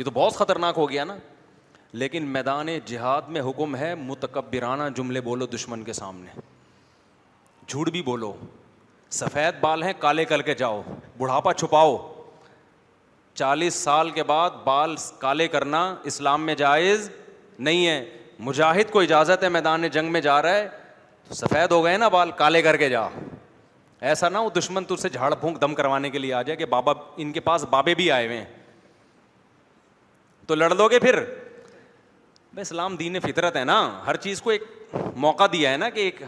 یہ 0.00 0.04
تو 0.04 0.10
بہت 0.14 0.34
خطرناک 0.34 0.74
ہو 0.78 0.88
گیا 0.90 1.04
نا 1.04 1.14
لیکن 2.00 2.26
میدان 2.32 2.66
جہاد 2.86 3.22
میں 3.34 3.40
حکم 3.48 3.74
ہے 3.76 3.94
متکبرانہ 4.02 4.82
جملے 4.96 5.20
بولو 5.20 5.46
دشمن 5.54 5.82
کے 5.84 5.92
سامنے 5.92 6.30
جھوٹ 7.68 7.88
بھی 7.92 8.00
بولو 8.02 8.32
سفید 9.16 9.54
بال 9.60 9.82
ہیں 9.82 9.92
کالے 10.00 10.24
کر 10.30 10.42
کے 10.42 10.54
جاؤ 10.62 10.80
بڑھاپا 11.18 11.52
چھپاؤ 11.52 11.96
چالیس 13.40 13.74
سال 13.88 14.10
کے 14.10 14.22
بعد 14.32 14.50
بال 14.64 14.94
کالے 15.20 15.46
کرنا 15.56 15.82
اسلام 16.12 16.46
میں 16.46 16.54
جائز 16.62 17.10
نہیں 17.58 17.86
ہے 17.86 18.00
مجاہد 18.48 18.90
کو 18.92 19.00
اجازت 19.00 19.44
ہے 19.44 19.48
میدان 19.58 19.86
جنگ 19.98 20.12
میں 20.12 20.20
جا 20.30 20.40
رہا 20.42 20.54
ہے 20.54 20.68
سفید 21.40 21.72
ہو 21.72 21.82
گئے 21.84 21.96
نا 22.04 22.08
بال 22.16 22.30
کالے 22.36 22.62
کر 22.62 22.76
کے 22.84 22.88
جا 22.96 23.02
ایسا 24.12 24.28
نہ 24.28 24.38
ہو 24.38 24.48
دشمن 24.58 24.84
سے 25.02 25.08
جھاڑ 25.18 25.34
پھونک 25.34 25.60
دم 25.60 25.74
کروانے 25.74 26.10
کے 26.10 26.18
لیے 26.18 26.34
آ 26.34 26.42
جائے 26.42 26.56
کہ 26.56 26.64
بابا 26.76 26.92
ان 27.24 27.32
کے 27.32 27.40
پاس 27.50 27.64
بابے 27.70 27.94
بھی 27.94 28.10
آئے 28.10 28.26
ہوئے 28.26 28.38
ہیں 28.38 28.58
تو 30.50 30.54
لڑ 30.54 30.68
دو 30.74 30.86
گے 30.88 30.98
پھر 31.00 31.14
بھائی 32.52 32.60
اسلام 32.60 32.94
دین 32.96 33.18
فطرت 33.22 33.56
ہے 33.56 33.62
نا 33.64 33.74
ہر 34.06 34.16
چیز 34.22 34.40
کو 34.42 34.50
ایک 34.50 34.62
موقع 35.24 35.44
دیا 35.52 35.70
ہے 35.72 35.76
نا 35.76 35.88
کہ 35.96 36.00
ایک 36.00 36.22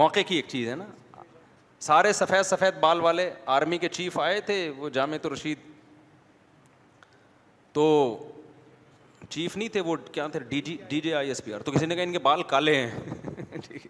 موقع 0.00 0.20
کی 0.26 0.36
ایک 0.36 0.46
چیز 0.48 0.68
ہے 0.68 0.74
نا 0.82 0.86
سارے 1.88 2.12
سفید 2.20 2.42
سفید 2.46 2.78
بال 2.82 3.00
والے 3.06 3.30
آرمی 3.56 3.78
کے 3.78 3.88
چیف 3.98 4.18
آئے 4.28 4.40
تھے 4.48 4.56
وہ 4.76 4.88
تو 5.22 5.32
رشید 5.34 5.58
تو 7.72 7.84
چیف 9.28 9.56
نہیں 9.56 9.68
تھے 9.72 9.80
وہ 9.90 9.96
کیا 10.12 10.26
تھے 10.36 10.40
D 10.48 10.60
G 10.68 10.76
D 10.88 11.00
J 11.08 11.14
I 11.20 11.28
S 11.28 11.44
P 11.44 11.52
R 11.54 11.62
تو 11.68 11.72
کسی 11.72 11.86
نے 11.86 11.94
کہا 11.94 12.04
ان 12.04 12.12
کے 12.12 12.18
بال 12.30 12.42
کالے 12.56 12.74
ہیں 12.76 12.90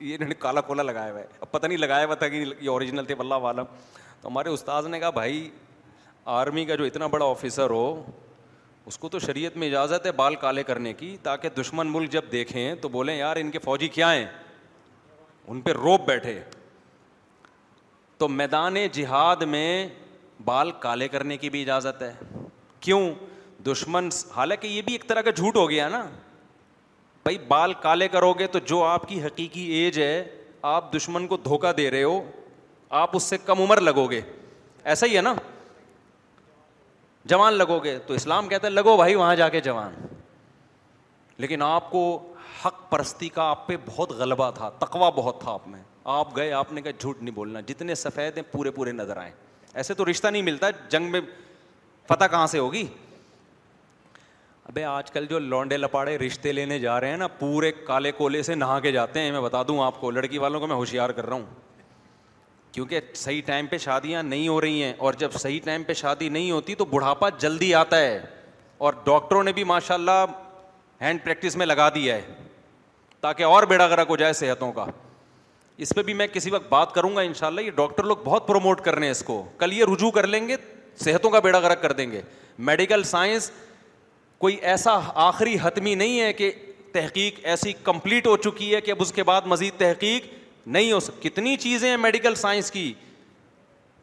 یہ 0.00 0.14
انہوں 0.14 0.28
نے 0.28 0.34
کالا 0.38 0.60
کولا 0.72 0.82
لگایا 0.82 1.10
ہوا 1.12 1.20
ہے 1.20 1.26
اب 1.40 1.50
پتہ 1.52 1.66
نہیں 1.66 1.78
لگایا 1.78 2.06
ہوا 2.06 2.14
تھا 2.24 2.28
کہ 2.34 2.44
یہ 2.60 2.68
اوریجنل 2.70 3.04
تھے 3.04 3.14
واللہ 3.18 3.40
والا 3.48 3.62
تو 4.20 4.28
ہمارے 4.28 4.48
استاذ 4.58 4.86
نے 4.96 5.00
کہا 5.00 5.10
بھائی 5.24 5.48
آرمی 6.42 6.64
کا 6.64 6.74
جو 6.76 6.84
اتنا 6.84 7.06
بڑا 7.16 7.26
آفیسر 7.30 7.70
ہو 7.70 7.86
اس 8.88 8.98
کو 8.98 9.08
تو 9.08 9.18
شریعت 9.18 9.56
میں 9.56 9.68
اجازت 9.68 10.04
ہے 10.06 10.10
بال 10.16 10.34
کالے 10.40 10.62
کرنے 10.64 10.92
کی 10.94 11.16
تاکہ 11.22 11.48
دشمن 11.60 11.86
ملک 11.92 12.10
جب 12.10 12.24
دیکھیں 12.32 12.74
تو 12.80 12.88
بولیں 12.88 13.14
یار 13.16 13.36
ان 13.36 13.50
کے 13.50 13.58
فوجی 13.64 13.86
کیا 13.96 14.12
ہیں 14.12 14.26
ان 15.46 15.60
پہ 15.60 15.72
روپ 15.72 16.04
بیٹھے 16.06 16.38
تو 18.18 18.28
میدان 18.28 18.74
جہاد 18.92 19.42
میں 19.54 19.70
بال 20.44 20.70
کالے 20.80 21.08
کرنے 21.08 21.36
کی 21.36 21.50
بھی 21.50 21.62
اجازت 21.62 22.02
ہے 22.02 22.12
کیوں 22.80 23.00
دشمن 23.70 24.08
حالانکہ 24.36 24.66
یہ 24.66 24.82
بھی 24.82 24.92
ایک 24.92 25.06
طرح 25.08 25.22
کا 25.22 25.30
جھوٹ 25.30 25.56
ہو 25.56 25.68
گیا 25.70 25.88
نا 25.88 26.02
بھائی 27.22 27.38
بال 27.48 27.72
کالے 27.82 28.08
کرو 28.08 28.32
گے 28.38 28.46
تو 28.46 28.58
جو 28.72 28.82
آپ 28.84 29.08
کی 29.08 29.22
حقیقی 29.22 29.62
ایج 29.78 29.98
ہے 30.00 30.24
آپ 30.74 30.92
دشمن 30.96 31.26
کو 31.26 31.36
دھوکہ 31.44 31.72
دے 31.76 31.90
رہے 31.90 32.02
ہو 32.02 32.20
آپ 33.02 33.16
اس 33.16 33.22
سے 33.22 33.38
کم 33.46 33.62
عمر 33.62 33.80
لگو 33.80 34.06
گے 34.10 34.20
ایسا 34.94 35.06
ہی 35.06 35.16
ہے 35.16 35.22
نا 35.22 35.34
جوان 37.28 37.52
لگو 37.52 37.78
گے 37.84 37.96
تو 38.06 38.14
اسلام 38.14 38.48
کہتا 38.48 38.66
ہے 38.66 38.72
لگو 38.72 38.96
بھائی 38.96 39.14
وہاں 39.14 39.34
جا 39.36 39.48
کے 39.48 39.60
جوان 39.60 39.94
لیکن 41.44 41.62
آپ 41.62 41.90
کو 41.90 42.02
حق 42.64 42.74
پرستی 42.90 43.28
کا 43.28 43.42
آپ 43.50 43.66
پہ 43.66 43.76
بہت 43.86 44.10
غلبہ 44.18 44.50
تھا 44.54 44.68
تقوا 44.78 45.08
بہت 45.16 45.40
تھا 45.40 45.52
آپ 45.52 45.66
میں 45.68 45.80
آپ 46.18 46.36
گئے 46.36 46.52
آپ 46.60 46.72
نے 46.72 46.82
کہا 46.82 46.90
جھوٹ 46.98 47.22
نہیں 47.22 47.34
بولنا 47.34 47.60
جتنے 47.66 47.94
سفید 48.02 48.36
ہیں 48.36 48.44
پورے 48.52 48.70
پورے 48.78 48.92
نظر 48.92 49.16
آئے 49.16 49.30
ایسے 49.82 49.94
تو 49.94 50.10
رشتہ 50.10 50.28
نہیں 50.28 50.42
ملتا 50.42 50.70
جنگ 50.90 51.10
میں 51.12 51.20
فتح 52.08 52.26
کہاں 52.30 52.46
سے 52.54 52.58
ہوگی 52.58 52.86
ابھی 54.68 54.84
آج 54.94 55.10
کل 55.10 55.26
جو 55.30 55.38
لونڈے 55.38 55.76
لپاڑے 55.76 56.16
رشتے 56.18 56.52
لینے 56.52 56.78
جا 56.78 57.00
رہے 57.00 57.08
ہیں 57.10 57.16
نا 57.16 57.26
پورے 57.38 57.72
کالے 57.86 58.12
کولے 58.16 58.42
سے 58.42 58.54
نہا 58.54 58.78
کے 58.86 58.92
جاتے 58.92 59.20
ہیں 59.20 59.32
میں 59.32 59.40
بتا 59.40 59.62
دوں 59.68 59.82
آپ 59.84 60.00
کو 60.00 60.10
لڑکی 60.10 60.38
والوں 60.38 60.60
کو 60.60 60.66
میں 60.66 60.76
ہوشیار 60.76 61.10
کر 61.18 61.26
رہا 61.26 61.36
ہوں 61.36 61.65
کیونکہ 62.76 63.00
صحیح 63.14 63.40
ٹائم 63.44 63.66
پہ 63.66 63.76
شادیاں 63.78 64.22
نہیں 64.22 64.48
ہو 64.48 64.60
رہی 64.60 64.82
ہیں 64.82 64.92
اور 65.04 65.14
جب 65.18 65.32
صحیح 65.40 65.60
ٹائم 65.64 65.82
پہ 65.82 65.92
شادی 66.00 66.28
نہیں 66.28 66.50
ہوتی 66.50 66.74
تو 66.80 66.84
بڑھاپا 66.84 67.28
جلدی 67.40 67.72
آتا 67.74 67.98
ہے 68.00 68.18
اور 68.86 68.92
ڈاکٹروں 69.04 69.42
نے 69.44 69.52
بھی 69.52 69.64
ماشاء 69.64 69.94
اللہ 69.94 70.24
ہینڈ 71.00 71.22
پریکٹس 71.24 71.56
میں 71.56 71.66
لگا 71.66 71.88
دیا 71.94 72.16
ہے 72.16 72.34
تاکہ 73.20 73.42
اور 73.44 73.62
بیڑا 73.70 73.86
گرک 73.94 74.10
ہو 74.10 74.16
جائے 74.22 74.32
صحتوں 74.40 74.70
کا 74.72 74.84
اس 75.84 75.92
پہ 75.96 76.02
بھی 76.02 76.14
میں 76.14 76.26
کسی 76.32 76.50
وقت 76.50 76.68
بات 76.72 76.92
کروں 76.94 77.14
گا 77.16 77.20
ان 77.28 77.32
شاء 77.38 77.46
اللہ 77.46 77.60
یہ 77.60 77.70
ڈاکٹر 77.76 78.04
لوگ 78.10 78.16
بہت 78.24 78.46
پروموٹ 78.48 78.80
کر 78.84 78.94
رہے 78.94 79.04
ہیں 79.06 79.10
اس 79.12 79.22
کو 79.26 79.42
کل 79.58 79.72
یہ 79.72 79.84
رجوع 79.94 80.10
کر 80.18 80.26
لیں 80.26 80.46
گے 80.48 80.56
صحتوں 81.04 81.30
کا 81.30 81.38
بیڑا 81.48 81.60
گرک 81.60 81.82
کر 81.82 81.92
دیں 82.00 82.10
گے 82.12 82.20
میڈیکل 82.68 83.02
سائنس 83.14 83.50
کوئی 84.44 84.56
ایسا 84.74 85.00
آخری 85.28 85.56
حتمی 85.62 85.94
نہیں 86.04 86.20
ہے 86.20 86.32
کہ 86.42 86.52
تحقیق 86.92 87.40
ایسی 87.42 87.72
کمپلیٹ 87.84 88.26
ہو 88.26 88.36
چکی 88.48 88.74
ہے 88.74 88.80
کہ 88.80 88.90
اب 88.90 88.96
اس 89.00 89.12
کے 89.12 89.22
بعد 89.32 89.46
مزید 89.54 89.78
تحقیق 89.78 90.34
نہیں 90.74 90.90
ہو 90.92 90.98
کتنی 91.22 91.56
چیزیں 91.56 91.88
ہیں 91.88 91.96
میڈیکل 91.96 92.34
سائنس 92.34 92.70
کی 92.70 92.92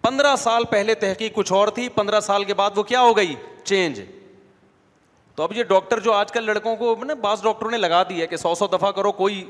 پندرہ 0.02 0.36
سال 0.36 0.64
پہلے 0.70 0.94
تحقیق 1.02 1.34
کچھ 1.36 1.52
اور 1.54 1.68
تھی 1.76 1.88
پندرہ 1.96 2.20
سال 2.20 2.44
کے 2.44 2.54
بعد 2.54 2.78
وہ 2.78 2.84
کیا 2.84 3.02
ہو 3.02 3.16
گئی 3.18 3.36
چینج 3.64 4.02
تو 5.36 5.44
اب 5.44 5.54
یہ 5.56 5.64
ڈاکٹر 5.64 6.00
جو 6.00 6.14
آج 6.14 6.32
کل 6.32 6.44
لڑکوں 6.46 6.76
کو 6.76 6.96
نا 7.06 7.14
بعض 7.22 7.44
ڈاکٹروں 7.44 7.72
نے 7.72 7.78
لگا 7.78 8.02
دیا 8.10 8.26
کہ 8.34 8.38
سو 8.38 8.54
سو 8.56 8.68
دفعہ 8.74 8.92
کرو 8.96 9.12
کوئی 9.12 9.44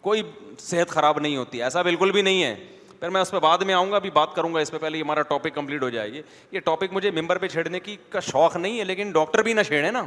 کوئی 0.00 0.22
صحت 0.58 0.88
خراب 0.90 1.18
نہیں 1.20 1.36
ہوتی 1.36 1.62
ایسا 1.62 1.82
بالکل 1.82 2.10
بھی 2.12 2.22
نہیں 2.22 2.42
ہے 2.44 2.54
پھر 3.00 3.10
میں 3.10 3.20
اس 3.20 3.30
پہ 3.30 3.38
بعد 3.40 3.58
میں 3.66 3.74
آؤں 3.74 3.90
گا 3.90 3.96
ابھی 3.96 4.10
بات 4.14 4.34
کروں 4.34 4.52
گا 4.54 4.60
اس 4.60 4.70
پہ 4.70 4.78
پہلے 4.80 5.00
ہمارا 5.00 5.22
ٹاپک 5.28 5.54
کمپلیٹ 5.54 5.82
ہو 5.82 5.88
جائے 5.90 6.12
گی 6.12 6.22
یہ 6.52 6.60
ٹاپک 6.64 6.92
مجھے 6.92 7.10
ممبر 7.20 7.38
پہ 7.38 7.48
چھیڑنے 7.48 7.80
کی 7.80 7.96
کا 8.10 8.20
شوق 8.30 8.56
نہیں 8.56 8.78
ہے 8.78 8.84
لیکن 8.84 9.10
ڈاکٹر 9.12 9.42
بھی 9.42 9.52
نہ 9.52 9.60
چھیڑے 9.66 9.90
نا 9.90 10.04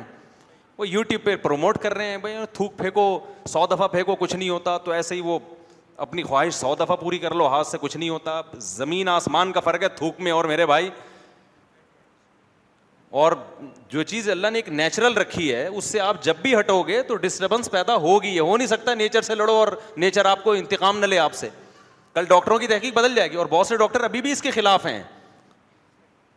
وہ 0.78 0.88
یوٹیوب 0.88 1.24
پہ 1.24 1.36
پروموٹ 1.42 1.78
کر 1.82 1.94
رہے 1.98 2.06
ہیں 2.10 2.18
بھائی 2.18 2.36
تھوک 2.54 2.78
پھینکو 2.78 3.08
سو 3.48 3.66
دفعہ 3.72 3.88
پھینکو 3.88 4.16
کچھ 4.20 4.36
نہیں 4.36 4.50
ہوتا 4.50 4.78
تو 4.86 4.92
ایسے 4.92 5.16
ہی 5.16 5.22
وہ 5.24 5.40
اپنی 6.01 6.23
خواہش 6.23 6.56
سو 6.56 6.73
دفعہ 6.75 6.95
پوری 6.95 7.17
کر 7.19 7.34
لو 7.36 7.47
ہاتھ 7.47 7.67
سے 7.67 7.77
کچھ 7.82 7.95
نہیں 7.97 8.10
ہوتا 8.10 8.41
زمین 8.67 9.08
آسمان 9.10 9.51
کا 9.51 9.60
فرق 9.60 9.84
ہے 9.84 9.88
تھوک 9.95 10.19
میں 10.21 10.32
اور 10.32 10.45
میرے 10.45 10.65
بھائی 10.65 10.89
اور 13.21 13.32
جو 13.89 14.03
چیز 14.03 14.29
اللہ 14.29 14.47
نے 14.51 14.58
ایک 14.60 14.69
نیچرل 14.69 15.13
رکھی 15.17 15.53
ہے 15.56 15.65
اس 15.67 15.86
سے 15.86 15.99
آپ 15.99 16.21
جب 16.23 16.36
بھی 16.41 16.56
ہٹو 16.60 16.82
گے 16.84 17.01
تو 17.08 17.15
ڈسٹربنس 17.25 17.71
پیدا 17.71 17.95
ہوگی 18.06 18.38
ہو 18.39 18.56
نہیں 18.58 18.67
سکتا 18.67 18.93
نیچر 18.93 19.21
سے 19.21 19.36
لڑو 19.36 19.53
اور 19.56 19.67
نیچر 19.97 20.25
آپ 20.25 20.43
کو 20.43 20.51
انتقام 20.51 20.99
نہ 20.99 21.06
لے 21.06 21.19
آپ 21.19 21.34
سے 21.39 21.49
کل 22.13 22.25
ڈاکٹروں 22.29 22.58
کی 22.60 22.67
تحقیق 22.67 22.93
بدل 22.93 23.15
جائے 23.15 23.32
گی 23.32 23.36
اور 23.38 23.45
بہت 23.49 23.67
سے 23.67 23.77
ڈاکٹر 23.77 24.03
ابھی 24.03 24.21
بھی 24.21 24.32
اس 24.32 24.41
کے 24.41 24.51
خلاف 24.51 24.86
ہیں 24.86 25.01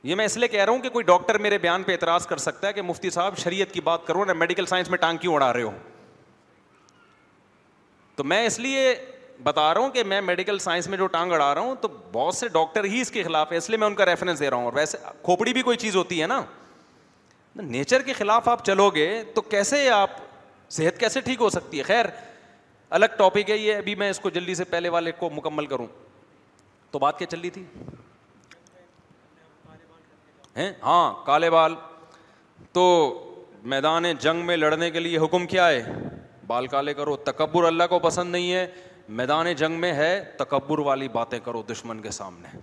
یہ 0.02 0.14
میں 0.14 0.24
اس 0.24 0.36
لیے 0.36 0.48
کہہ 0.48 0.64
رہا 0.64 0.72
ہوں 0.72 0.80
کہ 0.80 0.88
کوئی 0.88 1.04
ڈاکٹر 1.04 1.38
میرے 1.46 1.58
بیان 1.58 1.82
پہ 1.82 1.92
اعتراض 1.92 2.26
کر 2.26 2.36
سکتا 2.38 2.68
ہے 2.68 2.72
کہ 2.72 2.82
مفتی 2.82 3.10
صاحب 3.10 3.38
شریعت 3.38 3.72
کی 3.74 3.80
بات 3.84 4.06
کرو 4.06 4.24
نہ 4.24 4.32
میڈیکل 4.32 4.66
سائنس 4.66 4.90
میں 4.90 4.98
ٹانگ 4.98 5.18
کیوں 5.20 5.34
اڑا 5.34 5.52
رہے 5.52 5.62
ہو 5.62 5.70
تو 8.16 8.24
میں 8.24 8.44
اس 8.46 8.58
لیے 8.58 8.94
بتا 9.42 9.72
رہا 9.74 9.80
ہوں 9.80 9.90
کہ 9.90 10.02
میں 10.04 10.20
میڈیکل 10.20 10.58
سائنس 10.58 10.86
میں 10.88 10.98
جو 10.98 11.06
ٹانگ 11.06 11.32
اڑا 11.32 11.54
رہا 11.54 11.60
ہوں 11.60 11.74
تو 11.80 11.88
بہت 12.12 12.34
سے 12.34 12.48
ڈاکٹر 12.52 12.84
ہی 12.84 13.00
اس 13.00 13.10
کے 13.10 13.22
خلاف 13.22 13.52
ہے 13.52 13.56
اس 13.56 13.68
لیے 13.70 13.78
میں 13.78 13.86
ان 13.86 13.94
کا 13.94 14.06
ریفرنس 14.06 14.40
دے 14.40 14.50
رہا 14.50 14.56
ہوں 14.56 14.64
اور 14.64 14.72
ویسے 14.74 14.98
کھوپڑی 15.24 15.52
بھی 15.52 15.62
کوئی 15.62 15.76
چیز 15.76 15.96
ہوتی 15.96 16.20
ہے 16.22 16.26
نا 16.26 16.40
نیچر 17.62 18.02
کے 18.02 18.12
خلاف 18.12 18.48
آپ 18.48 18.64
چلو 18.64 18.88
گے 18.94 19.22
تو 19.34 19.40
کیسے 19.42 19.88
آپ 19.90 20.10
صحت 20.76 20.98
کیسے 21.00 21.20
ٹھیک 21.24 21.40
ہو 21.40 21.48
سکتی 21.50 21.78
ہے 21.78 21.82
خیر 21.82 22.06
الگ 22.96 23.14
ٹاپک 23.18 23.50
ہے 23.50 23.56
یہ 23.56 23.74
ابھی 23.76 23.94
میں 24.00 24.10
اس 24.10 24.18
کو 24.20 24.30
جلدی 24.30 24.54
سے 24.54 24.64
پہلے 24.70 24.88
والے 24.88 25.12
کو 25.18 25.30
مکمل 25.34 25.66
کروں 25.66 25.86
تو 26.90 26.98
بات 26.98 27.18
کیا 27.18 27.26
چل 27.30 27.40
رہی 27.40 27.50
تھی 27.50 27.64
ہاں 30.82 31.24
کالے 31.24 31.50
بال 31.50 31.74
تو 32.72 32.82
میدان 33.70 34.04
جنگ 34.20 34.44
میں 34.46 34.56
لڑنے 34.56 34.90
کے 34.90 35.00
لیے 35.00 35.18
حکم 35.18 35.46
کیا 35.46 35.68
ہے 35.68 35.82
بال 36.46 36.66
کالے 36.74 36.94
کرو 36.94 37.16
تکبر 37.30 37.64
اللہ 37.64 37.84
کو 37.90 37.98
پسند 37.98 38.32
نہیں 38.32 38.52
ہے 38.52 38.66
میدان 39.08 39.52
جنگ 39.58 39.78
میں 39.80 39.92
ہے 39.94 40.20
تکبر 40.38 40.78
والی 40.86 41.08
باتیں 41.12 41.38
کرو 41.44 41.62
دشمن 41.70 42.00
کے 42.02 42.10
سامنے 42.10 42.58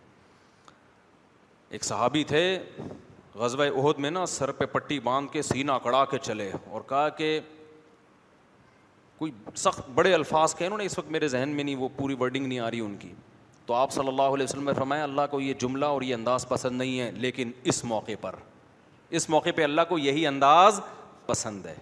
ایک 1.75 1.84
صحابی 1.86 2.23
تھے 2.27 2.39
غزب 3.39 3.62
عہد 3.62 3.99
میں 3.99 4.10
نا 4.12 4.25
سر 4.25 4.51
پہ 4.58 4.65
پٹی 4.71 4.99
باندھ 5.03 5.32
کے 5.34 5.41
سینا 5.41 5.77
کڑا 5.84 6.03
کے 6.12 6.17
چلے 6.23 6.51
اور 6.69 6.82
کہا 6.89 7.08
کہ 7.17 7.39
کوئی 9.17 9.32
سخت 9.56 9.89
بڑے 9.95 10.13
الفاظ 10.13 10.56
کہ 10.56 10.69
اس 10.82 10.97
وقت 10.99 11.12
میرے 11.12 11.27
ذہن 11.27 11.49
میں 11.56 11.63
نہیں 11.63 11.75
وہ 11.75 11.89
پوری 11.97 12.15
ورڈنگ 12.19 12.47
نہیں 12.47 12.60
آ 12.60 12.69
رہی 12.71 12.79
ان 12.79 12.95
کی 12.99 13.13
تو 13.65 13.73
آپ 13.73 13.91
صلی 13.91 14.08
اللہ 14.08 14.36
علیہ 14.36 14.43
وسلم 14.43 14.71
فرمایا 14.77 15.03
اللہ 15.03 15.27
کو 15.32 15.39
یہ 15.41 15.53
جملہ 15.60 15.86
اور 15.86 16.01
یہ 16.01 16.13
انداز 16.15 16.47
پسند 16.47 16.77
نہیں 16.77 16.99
ہے 16.99 17.10
لیکن 17.15 17.51
اس 17.73 17.84
موقع 17.86 18.12
پر 18.21 18.36
اس 19.19 19.29
موقع 19.29 19.49
پہ 19.56 19.63
اللہ 19.63 19.82
کو 19.89 19.97
یہی 19.97 20.27
انداز 20.27 20.79
پسند 21.25 21.65
ہے 21.65 21.75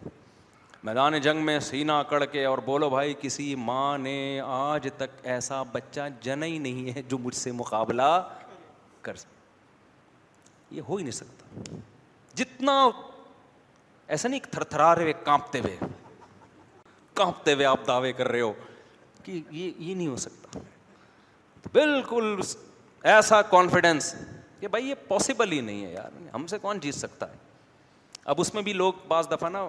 میدان 0.84 1.18
جنگ 1.22 1.42
میں 1.46 1.60
سینا 1.60 2.02
کڑ 2.10 2.24
کے 2.26 2.44
اور 2.46 2.58
بولو 2.66 2.90
بھائی 2.90 3.14
کسی 3.22 3.54
ماں 3.66 3.98
نے 3.98 4.16
آج 4.46 4.88
تک 4.98 5.20
ایسا 5.34 5.62
بچہ 5.72 6.02
جنا 6.22 6.46
ہی 6.46 6.58
نہیں 6.58 6.96
ہے 6.96 7.02
جو 7.10 7.18
مجھ 7.26 7.36
سے 7.36 7.52
مقابلہ 7.58 8.10
کر 9.02 9.16
یہ 10.72 10.82
ہو 10.88 10.96
ہی 10.96 11.04
نہیں 11.04 11.12
سکتا 11.14 11.76
جتنا 12.36 12.74
ایسا 14.16 14.30
نہیں 14.30 14.40
تھر 14.52 14.64
تھرا 14.72 14.94
رہے 14.96 15.14
کانپتے 15.24 15.60
ہوئے 15.60 15.78
کانپتے 17.16 17.54
ہوئے 17.54 17.66
آپ 17.66 17.86
دعوے 17.88 18.12
کر 18.22 18.28
رہے 18.28 18.42
ہو 18.42 18.52
کہ 19.24 19.32
یہ 19.52 19.72
یہ 19.80 19.94
نہیں 19.94 20.08
ہو 20.08 20.16
سکتا 20.26 20.60
بالکل 21.74 22.36
ایسا 23.14 23.42
کانفیڈینس 23.54 24.14
کہ 24.60 24.68
بھائی 24.68 24.90
یہ 24.90 24.96
پاسبل 25.08 25.52
ہی 25.52 25.62
نہیں 25.62 25.86
ہے 25.86 25.94
یار 25.94 26.18
ہم 26.34 26.48
سے 26.48 26.58
کون 26.62 26.80
جیت 26.80 26.96
سکتا 26.96 27.32
ہے 27.32 27.38
اب 28.34 28.42
اس 28.42 28.54
میں 28.54 28.62
بھی 28.62 28.74
لوگ 28.74 28.94
بعض 29.08 29.32
دفعہ 29.32 29.50
نا 29.50 29.66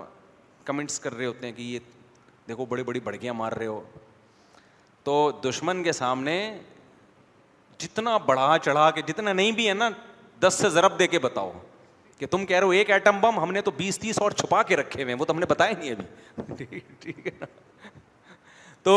کمنٹس 0.65 0.99
کر 1.01 1.15
رہے 1.15 1.27
ہوتے 1.27 1.47
ہیں 1.47 1.55
کہ 1.57 1.63
یہ 1.63 1.79
دیکھو 2.49 2.65
بڑی 2.69 2.83
بڑی 2.83 3.01
بڑکیاں 3.01 3.35
دشمن 5.45 5.83
کے 5.83 5.93
سامنے 5.93 6.35
جتنا 7.79 8.17
بڑھا 8.27 8.57
چڑھا 8.63 8.91
کے 8.95 9.03
جتنا 9.07 9.33
نہیں 9.33 9.53
بھی 9.53 9.69
ہے 9.69 9.73
نا 9.75 9.89
دس 10.41 10.55
سے 10.61 10.69
ضرب 10.71 10.99
دے 10.99 11.07
کے 11.07 11.19
بتاؤ 11.19 11.51
کہ 12.19 12.27
تم 12.31 12.45
کہہ 12.47 12.57
رہے 12.59 12.67
ہو 12.67 12.71
ایک 12.73 12.91
ایٹم 12.91 13.19
بم 13.21 13.39
ہم 13.43 13.53
نے 13.53 13.61
تو 13.63 13.71
بیس 13.77 13.99
تیس 13.99 14.19
اور 14.23 14.31
چھپا 14.41 14.63
کے 14.69 14.77
رکھے 14.77 15.03
ہوئے 15.03 15.13
ہیں 15.15 15.21
وہ 15.21 15.25
تو 15.25 15.33
ہم 15.33 15.39
نے 15.41 15.47
بتایا 15.51 15.73
نہیں 15.79 15.95
ابھی 16.49 16.65
ٹھیک 17.01 17.27
ہے 17.27 17.31
نا 17.41 17.47
تو 18.83 18.93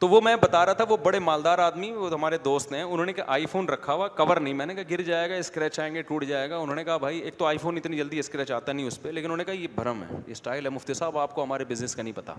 تو 0.00 0.08
وہ 0.08 0.20
میں 0.24 0.34
بتا 0.42 0.64
رہا 0.66 0.72
تھا 0.72 0.84
وہ 0.88 0.96
بڑے 1.04 1.18
مالدار 1.20 1.58
آدمی 1.58 1.90
وہ 1.92 2.08
ہمارے 2.12 2.36
دوست 2.44 2.72
ہیں 2.72 2.82
انہوں 2.82 3.06
نے 3.06 3.12
کہا 3.12 3.24
آئی 3.32 3.46
فون 3.52 3.66
رکھا 3.68 3.92
ہوا 3.94 4.06
کور 4.20 4.36
نہیں 4.36 4.54
میں 4.60 4.66
نے 4.66 4.74
کہا 4.74 4.82
گر 4.90 5.00
جائے 5.08 5.28
گا 5.30 5.34
اسکریچ 5.34 5.78
آئیں 5.80 5.94
گے 5.94 6.02
ٹوٹ 6.10 6.24
جائے 6.28 6.48
گا 6.50 6.56
انہوں 6.56 6.76
نے 6.76 6.84
کہا 6.84 6.96
بھائی 6.96 7.18
ایک 7.18 7.36
تو 7.38 7.46
آئی 7.46 7.58
فون 7.62 7.76
اتنی 7.76 7.96
جلدی 7.96 8.18
اسکریچ 8.18 8.50
آتا 8.58 8.72
نہیں 8.72 8.86
اس 8.86 9.00
پہ 9.02 9.08
لیکن 9.08 9.24
انہوں 9.26 9.36
نے 9.36 9.44
کہا 9.44 9.54
یہ 9.54 9.66
بھرم 9.74 10.02
ہے 10.02 10.14
یہ 10.26 10.30
اسٹائل 10.32 10.64
ہے 10.64 10.70
مفتی 10.70 10.94
صاحب 10.94 11.18
آپ 11.18 11.34
کو 11.34 11.42
ہمارے 11.44 11.64
بزنس 11.68 11.96
کا 11.96 12.02
نہیں 12.02 12.16
پتہ 12.16 12.32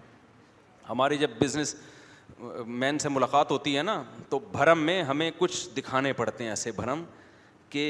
ہماری 0.89 1.17
جب 1.17 1.29
بزنس 1.41 1.75
مین 2.65 2.99
سے 2.99 3.09
ملاقات 3.09 3.51
ہوتی 3.51 3.75
ہے 3.77 3.83
نا 3.83 4.01
تو 4.29 4.39
بھرم 4.51 4.79
میں 4.85 5.01
ہمیں 5.11 5.29
کچھ 5.37 5.69
دکھانے 5.77 6.13
پڑتے 6.21 6.43
ہیں 6.43 6.49
ایسے 6.51 6.71
بھرم 6.81 7.03
کہ 7.69 7.85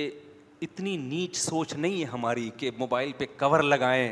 اتنی 0.67 0.97
نیچ 1.07 1.38
سوچ 1.38 1.73
نہیں 1.73 1.99
ہے 2.01 2.05
ہماری 2.13 2.49
کہ 2.57 2.71
موبائل 2.77 3.12
پہ 3.17 3.25
کور 3.39 3.63
لگائیں 3.63 4.12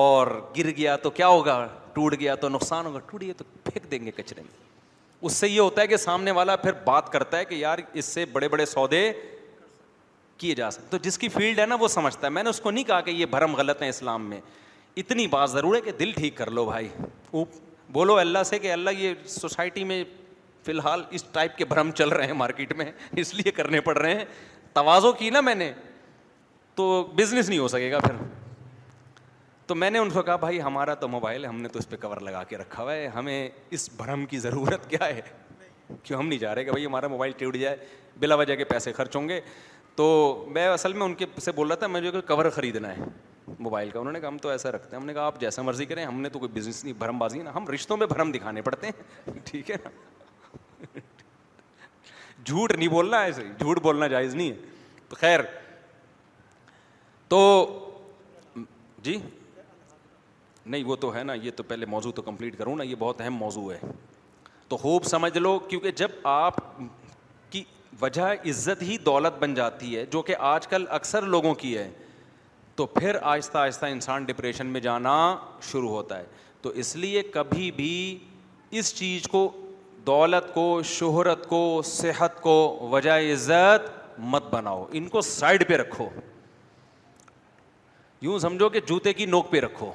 اور 0.00 0.28
گر 0.58 0.70
گیا 0.76 0.96
تو 1.02 1.10
کیا 1.20 1.26
ہوگا 1.28 1.66
ٹوٹ 1.94 2.14
گیا 2.20 2.34
تو 2.34 2.48
نقصان 2.48 2.86
ہوگا 2.86 2.98
ٹوٹ 3.10 3.20
گیا 3.22 3.32
تو 3.38 3.44
پھینک 3.64 3.90
دیں 3.90 4.04
گے 4.04 4.10
کچرے 4.16 4.42
میں 4.42 4.62
اس 5.26 5.32
سے 5.42 5.48
یہ 5.48 5.60
ہوتا 5.60 5.80
ہے 5.82 5.86
کہ 5.86 5.96
سامنے 5.96 6.30
والا 6.38 6.56
پھر 6.64 6.72
بات 6.84 7.10
کرتا 7.12 7.38
ہے 7.38 7.44
کہ 7.50 7.54
یار 7.54 7.78
اس 8.00 8.04
سے 8.04 8.24
بڑے 8.32 8.48
بڑے 8.54 8.66
سودے 8.66 9.02
کیے 10.38 10.54
جا 10.54 10.70
سکتے 10.70 10.86
تو 10.90 10.98
جس 11.08 11.18
کی 11.18 11.28
فیلڈ 11.36 11.58
ہے 11.60 11.66
نا 11.66 11.74
وہ 11.80 11.88
سمجھتا 11.88 12.26
ہے 12.26 12.30
میں 12.32 12.42
نے 12.42 12.50
اس 12.50 12.60
کو 12.60 12.70
نہیں 12.70 12.84
کہا 12.84 13.00
کہ 13.00 13.10
یہ 13.10 13.26
بھرم 13.34 13.54
غلط 13.56 13.82
ہیں 13.82 13.88
اسلام 13.88 14.28
میں 14.28 14.40
اتنی 15.02 15.26
بات 15.26 15.50
ضرور 15.50 15.74
ہے 15.76 15.80
کہ 15.80 15.92
دل 16.00 16.12
ٹھیک 16.16 16.36
کر 16.36 16.50
لو 16.58 16.64
بھائی 16.64 16.88
بولو 17.92 18.16
اللہ 18.18 18.42
سے 18.46 18.58
کہ 18.58 18.72
اللہ 18.72 18.90
یہ 18.98 19.14
سوسائٹی 19.28 19.84
میں 19.84 20.02
فی 20.64 20.72
الحال 20.72 21.02
اس 21.16 21.24
ٹائپ 21.32 21.56
کے 21.56 21.64
بھرم 21.72 21.90
چل 21.98 22.08
رہے 22.18 22.26
ہیں 22.26 22.32
مارکیٹ 22.42 22.72
میں 22.76 22.90
اس 23.22 23.34
لیے 23.34 23.50
کرنے 23.60 23.80
پڑ 23.88 23.96
رہے 23.98 24.14
ہیں 24.18 24.24
توازو 24.72 25.12
کی 25.22 25.28
نا 25.30 25.40
میں 25.48 25.54
نے 25.54 25.72
تو 26.74 26.86
بزنس 27.16 27.48
نہیں 27.48 27.58
ہو 27.58 27.68
سکے 27.68 27.90
گا 27.92 27.98
پھر 28.06 28.14
تو 29.66 29.74
میں 29.74 29.88
نے 29.90 29.98
ان 29.98 30.10
کو 30.10 30.22
کہا 30.22 30.34
بھائی 30.36 30.60
ہمارا 30.62 30.94
تو 31.02 31.08
موبائل 31.08 31.44
ہے 31.44 31.48
ہم 31.48 31.60
نے 31.62 31.68
تو 31.68 31.78
اس 31.78 31.88
پہ 31.88 31.96
کور 32.00 32.16
لگا 32.22 32.42
کے 32.48 32.56
رکھا 32.58 32.82
ہوا 32.82 32.92
ہے 32.94 33.06
ہمیں 33.14 33.48
اس 33.76 33.88
بھرم 33.96 34.24
کی 34.30 34.38
ضرورت 34.38 34.88
کیا 34.90 35.06
ہے 35.06 35.20
کیوں 36.02 36.18
ہم 36.18 36.28
نہیں 36.28 36.38
جا 36.38 36.54
رہے 36.54 36.64
کہ 36.64 36.70
بھائی 36.70 36.86
ہمارا 36.86 37.06
موبائل 37.08 37.32
ٹوٹ 37.38 37.56
جائے 37.56 37.76
بلا 38.20 38.34
وجہ 38.34 38.54
کے 38.56 38.64
پیسے 38.64 38.92
خرچ 38.92 39.16
ہوں 39.16 39.28
گے 39.28 39.40
تو 39.96 40.04
میں 40.54 40.66
اصل 40.68 40.92
میں 40.92 41.04
ان 41.06 41.14
کے 41.14 41.26
سے 41.42 41.52
بول 41.52 41.66
رہا 41.68 41.76
تھا 41.76 41.86
مجھے 41.86 42.20
کور 42.26 42.48
خریدنا 42.54 42.90
ہے 42.96 43.04
موبائل 43.58 43.90
کا 43.90 43.98
انہوں 43.98 44.12
نے 44.12 44.20
کہا 44.20 44.28
ہم 44.28 44.36
تو 44.42 44.48
ایسا 44.48 44.70
رکھتے 44.72 44.94
ہیں 44.96 45.00
ہم 45.00 45.06
نے 45.06 45.14
کہا 45.14 45.26
آپ 45.26 45.40
جیسا 45.40 45.62
مرضی 45.62 45.84
کریں 45.86 46.04
ہم 46.04 46.20
نے 46.20 46.28
تو 46.28 46.38
کوئی 46.38 46.50
بزنس 46.54 46.82
نہیں 46.84 46.94
بھرم 46.98 47.18
بازی 47.18 47.42
نا 47.42 47.54
ہم 47.54 47.68
رشتوں 47.74 47.96
میں 47.96 48.06
بھرم 48.06 48.30
دکھانے 48.32 48.62
پڑتے 48.68 48.86
ہیں 48.86 49.38
ٹھیک 49.46 49.70
ہے 49.70 49.76
نا 49.84 49.90
جھوٹ 52.44 52.72
نہیں 52.72 52.88
بولنا 52.88 53.20
ایسے 53.22 53.42
جھوٹ 53.58 53.80
بولنا 53.82 54.06
جائز 54.14 54.34
نہیں 54.34 54.50
ہے 54.50 55.06
تو 55.08 55.16
خیر 55.20 55.40
تو 57.28 57.40
جی 59.02 59.18
نہیں 60.66 60.84
وہ 60.84 60.96
تو 60.96 61.14
ہے 61.14 61.22
نا 61.24 61.34
یہ 61.42 61.50
تو 61.56 61.62
پہلے 61.68 61.86
موضوع 61.86 62.12
تو 62.14 62.22
کمپلیٹ 62.22 62.56
کروں 62.58 62.76
نا 62.76 62.82
یہ 62.84 62.94
بہت 62.98 63.20
اہم 63.20 63.34
موضوع 63.36 63.70
ہے 63.72 63.78
تو 64.68 64.76
خوب 64.76 65.04
سمجھ 65.04 65.36
لو 65.38 65.58
کیونکہ 65.68 65.90
جب 65.96 66.08
آپ 66.34 66.56
کی 67.50 67.62
وجہ 68.00 68.28
عزت 68.50 68.82
ہی 68.82 68.96
دولت 69.06 69.38
بن 69.42 69.54
جاتی 69.54 69.96
ہے 69.96 70.04
جو 70.12 70.22
کہ 70.28 70.36
آج 70.50 70.66
کل 70.68 70.84
اکثر 70.98 71.22
لوگوں 71.34 71.54
کی 71.54 71.76
ہے 71.78 71.90
تو 72.76 72.86
پھر 72.94 73.16
آہستہ 73.22 73.58
آہستہ 73.58 73.86
انسان 73.86 74.24
ڈپریشن 74.24 74.66
میں 74.66 74.80
جانا 74.80 75.12
شروع 75.70 75.88
ہوتا 75.90 76.18
ہے 76.18 76.24
تو 76.62 76.68
اس 76.82 76.94
لیے 76.96 77.22
کبھی 77.32 77.70
بھی 77.72 77.92
اس 78.78 78.94
چیز 78.94 79.28
کو 79.32 79.50
دولت 80.06 80.52
کو 80.54 80.64
شہرت 80.84 81.46
کو 81.48 81.60
صحت 81.84 82.40
کو 82.42 82.54
وجہ 82.92 83.10
عزت 83.32 83.90
مت 84.32 84.44
بناؤ 84.54 84.84
ان 84.98 85.08
کو 85.08 85.20
سائڈ 85.28 85.66
پہ 85.68 85.76
رکھو 85.76 86.08
یوں 88.22 88.38
سمجھو 88.38 88.68
کہ 88.68 88.80
جوتے 88.88 89.12
کی 89.14 89.26
نوک 89.26 89.50
پہ 89.50 89.60
رکھو 89.60 89.92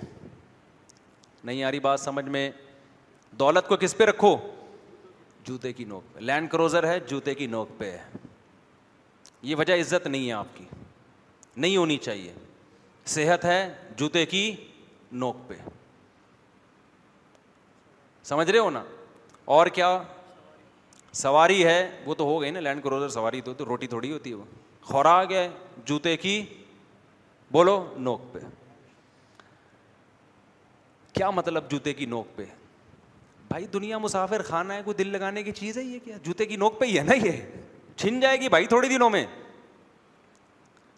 نہیں 1.46 1.64
آ 1.64 1.72
رہی 1.72 1.80
بات 1.80 2.00
سمجھ 2.00 2.26
میں 2.30 2.50
دولت 3.40 3.68
کو 3.68 3.76
کس 3.80 3.98
پہ 3.98 4.04
رکھو 4.06 4.36
جوتے 5.46 5.72
کی 5.74 5.86
نوک 5.86 6.14
پہ 6.14 6.20
لینڈ 6.20 6.50
کروزر 6.52 6.88
ہے 6.88 7.00
جوتے 7.08 7.36
کی 7.36 7.48
نوک 7.48 7.70
پہ 7.78 7.90
ہے 7.92 8.04
یہ 9.50 9.56
وجہ 9.56 9.80
عزت 9.82 10.08
نہیں 10.08 10.28
ہے 10.28 10.32
آپ 10.34 10.48
کی 10.56 10.66
نہیں 11.56 11.76
ہونی 11.78 11.98
چاہیے 11.98 12.34
صحت 13.14 13.46
ہے 13.46 13.60
جوتے 13.98 14.26
کی 14.26 14.52
نوک 15.22 15.38
پہ 15.48 15.56
سمجھ 18.30 18.50
رہے 18.50 18.60
ہو 18.60 18.70
نا 18.70 18.84
اور 19.58 19.68
کیا 19.74 19.98
سواری 21.22 21.64
ہے 21.66 21.90
وہ 22.06 22.14
تو 22.16 22.24
ہو 22.26 22.42
گئی 22.42 22.52
نا 22.52 22.60
لینڈ 22.60 22.84
کروزر 22.84 23.10
سواری 23.10 23.42
تو 23.42 23.54
روٹی 23.68 23.88
تھوڑی 23.88 24.12
ہوتی 24.12 24.30
ہے 24.30 24.36
وہ 24.36 24.44
خوراک 24.86 25.32
ہے 25.34 25.48
جوتے 25.86 26.16
کی 26.18 26.42
بولو 27.52 27.84
نوک 27.98 28.34
پہ 28.34 28.40
کیا 31.14 31.30
مطلب 31.32 31.70
جوتے 31.72 31.94
کی 31.94 32.06
نوک 32.06 32.36
پہ 32.36 32.46
بھائی 33.50 33.66
دنیا 33.74 33.98
مسافر 33.98 34.42
خانہ 34.48 34.74
ہے 34.74 34.82
کوئی 34.86 34.96
دل 34.96 35.08
لگانے 35.12 35.44
کی 35.44 35.52
چیز 35.52 35.78
ہے 35.78 35.84
یہ 35.84 36.00
کیا 36.04 36.18
جوتے 36.24 36.46
کی 36.46 36.56
نوک 36.58 36.80
پہ 36.80 36.86
ہی 36.86 36.98
ہے 36.98 37.04
نا 37.04 37.14
یہ 37.26 37.40
چھن 37.96 38.20
جائے 38.20 38.40
گی 38.42 38.50
بھائی 38.50 38.66
تھوڑے 38.68 38.88
دنوں 38.90 39.10
میں 39.10 39.26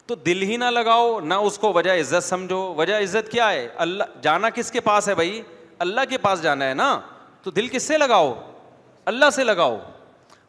تو 0.06 0.14
دل 0.26 0.42
ہی 0.42 0.56
نہ 0.56 0.64
لگاؤ 0.70 1.18
نہ 1.24 1.34
اس 1.48 1.58
کو 1.58 1.72
وجہ 1.72 1.90
وجہ 1.90 2.00
عزت 2.00 2.14
عزت 2.14 2.28
سمجھو 2.28 3.20
کیا 3.30 3.50
ہے 3.52 3.66
اللہ 3.84 4.04
جانا 4.22 4.50
کس 4.54 4.70
کے 4.72 4.80
پاس 4.88 5.08
ہے 5.08 5.14
بھائی 5.14 5.40
اللہ 5.86 6.00
کے 6.10 6.18
پاس 6.28 6.42
جانا 6.42 6.68
ہے 6.68 6.74
نا 6.74 6.98
تو 7.42 7.50
دل 7.50 7.68
کس 7.68 7.82
سے 7.82 7.98
لگاؤ 7.98 8.34
اللہ 9.12 9.30
سے 9.34 9.44
لگاؤ 9.44 9.78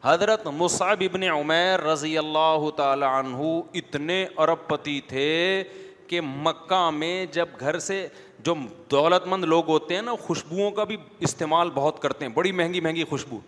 حضرت 0.04 0.46
مصعب 0.56 1.02
ابن 1.10 1.22
عمیر 1.32 1.80
رضی 1.84 2.16
اللہ 2.18 2.68
تعالی 2.76 3.04
عنہ 3.12 3.52
اتنے 3.78 4.24
ارب 4.38 4.66
پتی 4.68 5.00
تھے 5.08 5.62
کہ 6.08 6.20
مکہ 6.24 6.88
میں 6.96 7.14
جب 7.32 7.60
گھر 7.60 7.78
سے 7.78 8.06
جو 8.46 8.54
دولت 8.90 9.26
مند 9.28 9.44
لوگ 9.44 9.68
ہوتے 9.68 9.94
ہیں 9.94 10.02
نا 10.02 10.14
خوشبوؤں 10.26 10.70
کا 10.78 10.84
بھی 10.84 10.96
استعمال 11.28 11.70
بہت 11.74 12.00
کرتے 12.02 12.26
ہیں 12.26 12.32
بڑی 12.32 12.52
مہنگی 12.60 12.80
مہنگی 12.80 13.04
خوشبو 13.10 13.38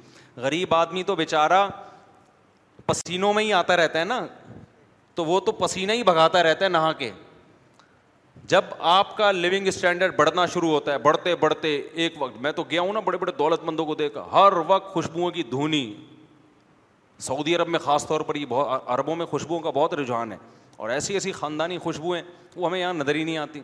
غریب 0.47 0.75
آدمی 0.75 1.03
تو 1.11 1.17
بیچارہ 1.17 1.67
پسینوں 2.87 3.33
میں 3.35 3.43
ہی 3.45 3.53
آتا 3.53 3.77
رہتا 3.77 3.99
ہے 4.01 4.05
نا 4.05 4.21
تو 5.15 5.25
وہ 5.25 5.39
تو 5.49 5.53
پسینہ 5.59 5.93
ہی 5.93 6.03
بھگاتا 6.05 6.43
رہتا 6.43 6.65
ہے 6.65 6.69
نہا 6.71 6.93
کے 6.99 7.11
جب 8.53 8.65
آپ 8.95 9.17
کا 9.17 9.31
لیونگ 9.33 9.67
اسٹینڈرڈ 9.67 10.17
بڑھنا 10.17 10.45
شروع 10.53 10.71
ہوتا 10.71 10.93
ہے 10.93 10.99
بڑھتے 11.07 11.35
بڑھتے 11.41 11.77
ایک 12.03 12.21
وقت 12.23 12.41
میں 12.43 12.53
تو 12.57 12.63
گیا 12.71 12.81
ہوں 12.83 12.93
نا 12.93 13.01
بڑے 13.05 13.19
بڑے 13.19 13.33
دولت 13.39 13.65
مندوں 13.65 13.87
کو 13.87 13.95
دیکھا 14.03 14.27
ہر 14.33 14.53
وقت 14.67 14.93
خوشبوؤں 14.93 15.31
کی 15.39 15.43
دھونی 15.51 15.85
سعودی 17.29 17.57
عرب 17.57 17.69
میں 17.69 17.79
خاص 17.85 18.07
طور 18.07 18.21
پر 18.31 18.35
یہ 18.35 18.47
بہت 18.49 18.83
عربوں 18.99 19.17
میں 19.17 19.27
خوشبوؤں 19.27 19.61
کا 19.61 19.71
بہت 19.75 19.95
رجحان 19.95 20.33
ہے 20.33 20.37
اور 20.77 20.91
ایسی 20.91 21.15
ایسی 21.15 21.33
خاندانی 21.33 21.79
خوشبوئیں 21.83 22.23
وہ 22.57 22.69
ہمیں 22.69 22.81
یہاں 22.81 22.95
نظر 22.95 23.15
ہی 23.15 23.25
نہیں 23.25 23.39
آتی 23.39 23.61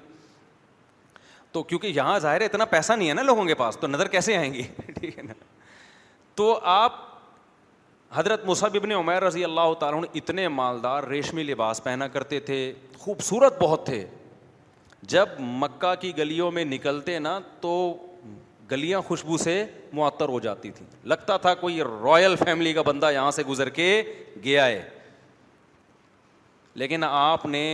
تو 1.53 1.63
کیونکہ 1.63 1.87
یہاں 1.95 2.19
ظاہر 2.19 2.41
ہے 2.41 2.47
اتنا 2.47 2.65
پیسہ 2.65 2.93
نہیں 2.93 3.09
ہے 3.09 3.15
نا 3.15 3.23
لوگوں 3.23 3.45
کے 3.45 3.55
پاس 3.55 3.77
تو 3.81 3.87
نظر 3.87 4.09
کیسے 4.09 4.37
آئیں 4.37 4.53
گی 4.55 4.63
ٹھیک 5.01 5.17
ہے 5.19 5.23
نا 5.23 5.33
تو 6.35 6.59
آپ 6.75 6.95
حضرت 8.15 8.45
مصحب 8.47 8.75
ابن 8.77 8.93
عمیر 8.93 9.23
رضی 9.25 9.45
اللہ 9.45 9.73
تعالیٰ 9.81 10.01
اتنے 10.21 10.47
مالدار 10.49 11.05
ریشمی 11.11 11.43
لباس 11.43 11.83
پہنا 11.85 12.09
کرتے 12.17 12.39
تھے 12.49 12.59
خوبصورت 12.99 13.63
بہت 13.63 13.85
تھے 13.87 14.05
جب 15.13 15.29
مکہ 15.63 15.95
کی 16.01 16.17
گلیوں 16.19 16.51
میں 16.57 16.65
نکلتے 16.65 17.19
نا 17.19 17.39
تو 17.61 17.73
گلیاں 18.71 19.01
خوشبو 19.07 19.37
سے 19.39 19.55
معطر 19.93 20.29
ہو 20.29 20.39
جاتی 20.41 20.71
تھیں 20.73 20.87
لگتا 21.13 21.37
تھا 21.47 21.55
کوئی 21.65 21.81
رائل 22.05 22.37
فیملی 22.45 22.73
کا 22.73 22.83
بندہ 22.87 23.11
یہاں 23.13 23.31
سے 23.39 23.43
گزر 23.49 23.69
کے 23.79 23.89
گیا 24.45 24.67
ہے 24.67 24.83
لیکن 26.83 27.05
آپ 27.09 27.45
نے 27.47 27.65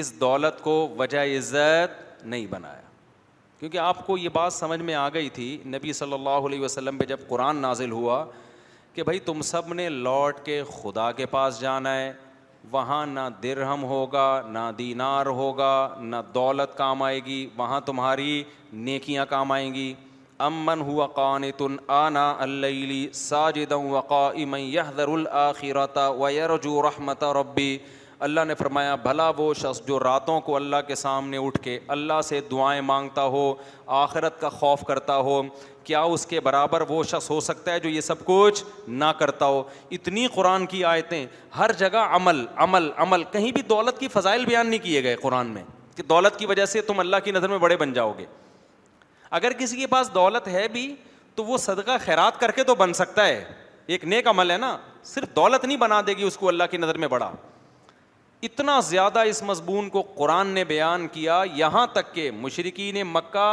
اس 0.00 0.12
دولت 0.20 0.60
کو 0.62 0.76
وجہ 0.98 1.24
عزت 1.36 2.24
نہیں 2.24 2.46
بنایا 2.50 2.88
کیونکہ 3.60 3.78
آپ 3.78 4.06
کو 4.06 4.16
یہ 4.18 4.28
بات 4.32 4.52
سمجھ 4.52 4.80
میں 4.82 4.94
آ 4.94 5.08
گئی 5.14 5.28
تھی 5.34 5.46
نبی 5.68 5.92
صلی 5.92 6.12
اللہ 6.12 6.46
علیہ 6.48 6.60
وسلم 6.60 6.98
پہ 6.98 7.04
جب 7.06 7.26
قرآن 7.28 7.56
نازل 7.62 7.90
ہوا 7.92 8.24
کہ 8.94 9.02
بھائی 9.04 9.18
تم 9.24 9.40
سب 9.44 9.72
نے 9.72 9.88
لوٹ 9.88 10.38
کے 10.44 10.62
خدا 10.82 11.10
کے 11.18 11.26
پاس 11.32 11.60
جانا 11.60 11.94
ہے 11.96 12.12
وہاں 12.70 13.04
نہ 13.06 13.26
درہم 13.42 13.84
ہوگا 13.90 14.26
نہ 14.52 14.70
دینار 14.78 15.26
ہوگا 15.42 15.72
نہ 16.00 16.16
دولت 16.34 16.76
کام 16.76 17.02
آئے 17.02 17.20
گی 17.24 17.46
وہاں 17.56 17.80
تمہاری 17.86 18.42
نیکیاں 18.88 19.26
کام 19.30 19.52
آئیں 19.52 19.72
گی 19.74 19.92
امن 20.48 20.80
ہوا 20.86 21.06
قانتن 21.20 21.76
آنا 22.00 22.28
اللی 22.48 23.06
ساجد 23.14 23.72
اوقا 23.72 24.26
ام 24.42 24.54
یح 24.58 24.90
درلاخر 24.96 25.86
طرجو 25.94 26.80
رحمت 26.88 27.24
ربی 27.42 27.76
اللہ 28.26 28.40
نے 28.46 28.54
فرمایا 28.54 28.94
بھلا 29.02 29.28
وہ 29.36 29.52
شخص 29.58 29.80
جو 29.86 29.98
راتوں 30.00 30.40
کو 30.48 30.56
اللہ 30.56 30.76
کے 30.86 30.94
سامنے 30.94 31.36
اٹھ 31.46 31.58
کے 31.62 31.78
اللہ 31.94 32.20
سے 32.24 32.40
دعائیں 32.50 32.80
مانگتا 32.86 33.22
ہو 33.34 33.44
آخرت 34.00 34.40
کا 34.40 34.48
خوف 34.48 34.82
کرتا 34.86 35.16
ہو 35.28 35.40
کیا 35.84 36.00
اس 36.16 36.26
کے 36.26 36.40
برابر 36.48 36.80
وہ 36.88 37.02
شخص 37.10 37.30
ہو 37.30 37.38
سکتا 37.48 37.72
ہے 37.72 37.80
جو 37.80 37.88
یہ 37.88 38.00
سب 38.08 38.24
کچھ 38.24 38.62
نہ 38.88 39.04
کرتا 39.18 39.46
ہو 39.54 39.62
اتنی 39.98 40.26
قرآن 40.34 40.66
کی 40.72 40.84
آیتیں 40.84 41.24
ہر 41.58 41.72
جگہ 41.78 42.04
عمل 42.16 42.44
عمل 42.66 42.90
عمل 43.06 43.24
کہیں 43.32 43.50
بھی 43.52 43.62
دولت 43.68 43.98
کی 44.00 44.08
فضائل 44.12 44.44
بیان 44.46 44.66
نہیں 44.70 44.80
کیے 44.84 45.02
گئے 45.04 45.16
قرآن 45.22 45.46
میں 45.54 45.62
کہ 45.96 46.02
دولت 46.08 46.38
کی 46.38 46.46
وجہ 46.46 46.66
سے 46.74 46.80
تم 46.90 47.00
اللہ 47.00 47.24
کی 47.24 47.30
نظر 47.32 47.48
میں 47.48 47.58
بڑے 47.58 47.76
بن 47.76 47.92
جاؤ 47.92 48.12
گے 48.18 48.26
اگر 49.40 49.52
کسی 49.58 49.76
کے 49.80 49.86
پاس 49.86 50.10
دولت 50.14 50.48
ہے 50.48 50.66
بھی 50.72 50.94
تو 51.34 51.44
وہ 51.44 51.56
صدقہ 51.58 51.96
خیرات 52.04 52.40
کر 52.40 52.50
کے 52.50 52.64
تو 52.64 52.74
بن 52.74 52.92
سکتا 52.92 53.26
ہے 53.26 53.42
ایک 53.86 54.04
نیک 54.04 54.26
عمل 54.28 54.50
ہے 54.50 54.56
نا 54.58 54.76
صرف 55.14 55.34
دولت 55.36 55.64
نہیں 55.64 55.76
بنا 55.78 56.00
دے 56.06 56.12
گی 56.16 56.22
اس 56.22 56.36
کو 56.36 56.48
اللہ 56.48 56.64
کی 56.70 56.76
نظر 56.76 56.98
میں 56.98 57.08
بڑا 57.08 57.30
اتنا 58.44 58.78
زیادہ 58.84 59.18
اس 59.30 59.42
مضمون 59.42 59.88
کو 59.94 60.02
قرآن 60.14 60.48
نے 60.58 60.64
بیان 60.64 61.06
کیا 61.12 61.42
یہاں 61.54 61.86
تک 61.92 62.12
کہ 62.14 62.30
مشرقی 62.40 62.90
نے 62.92 63.02
مکہ 63.04 63.48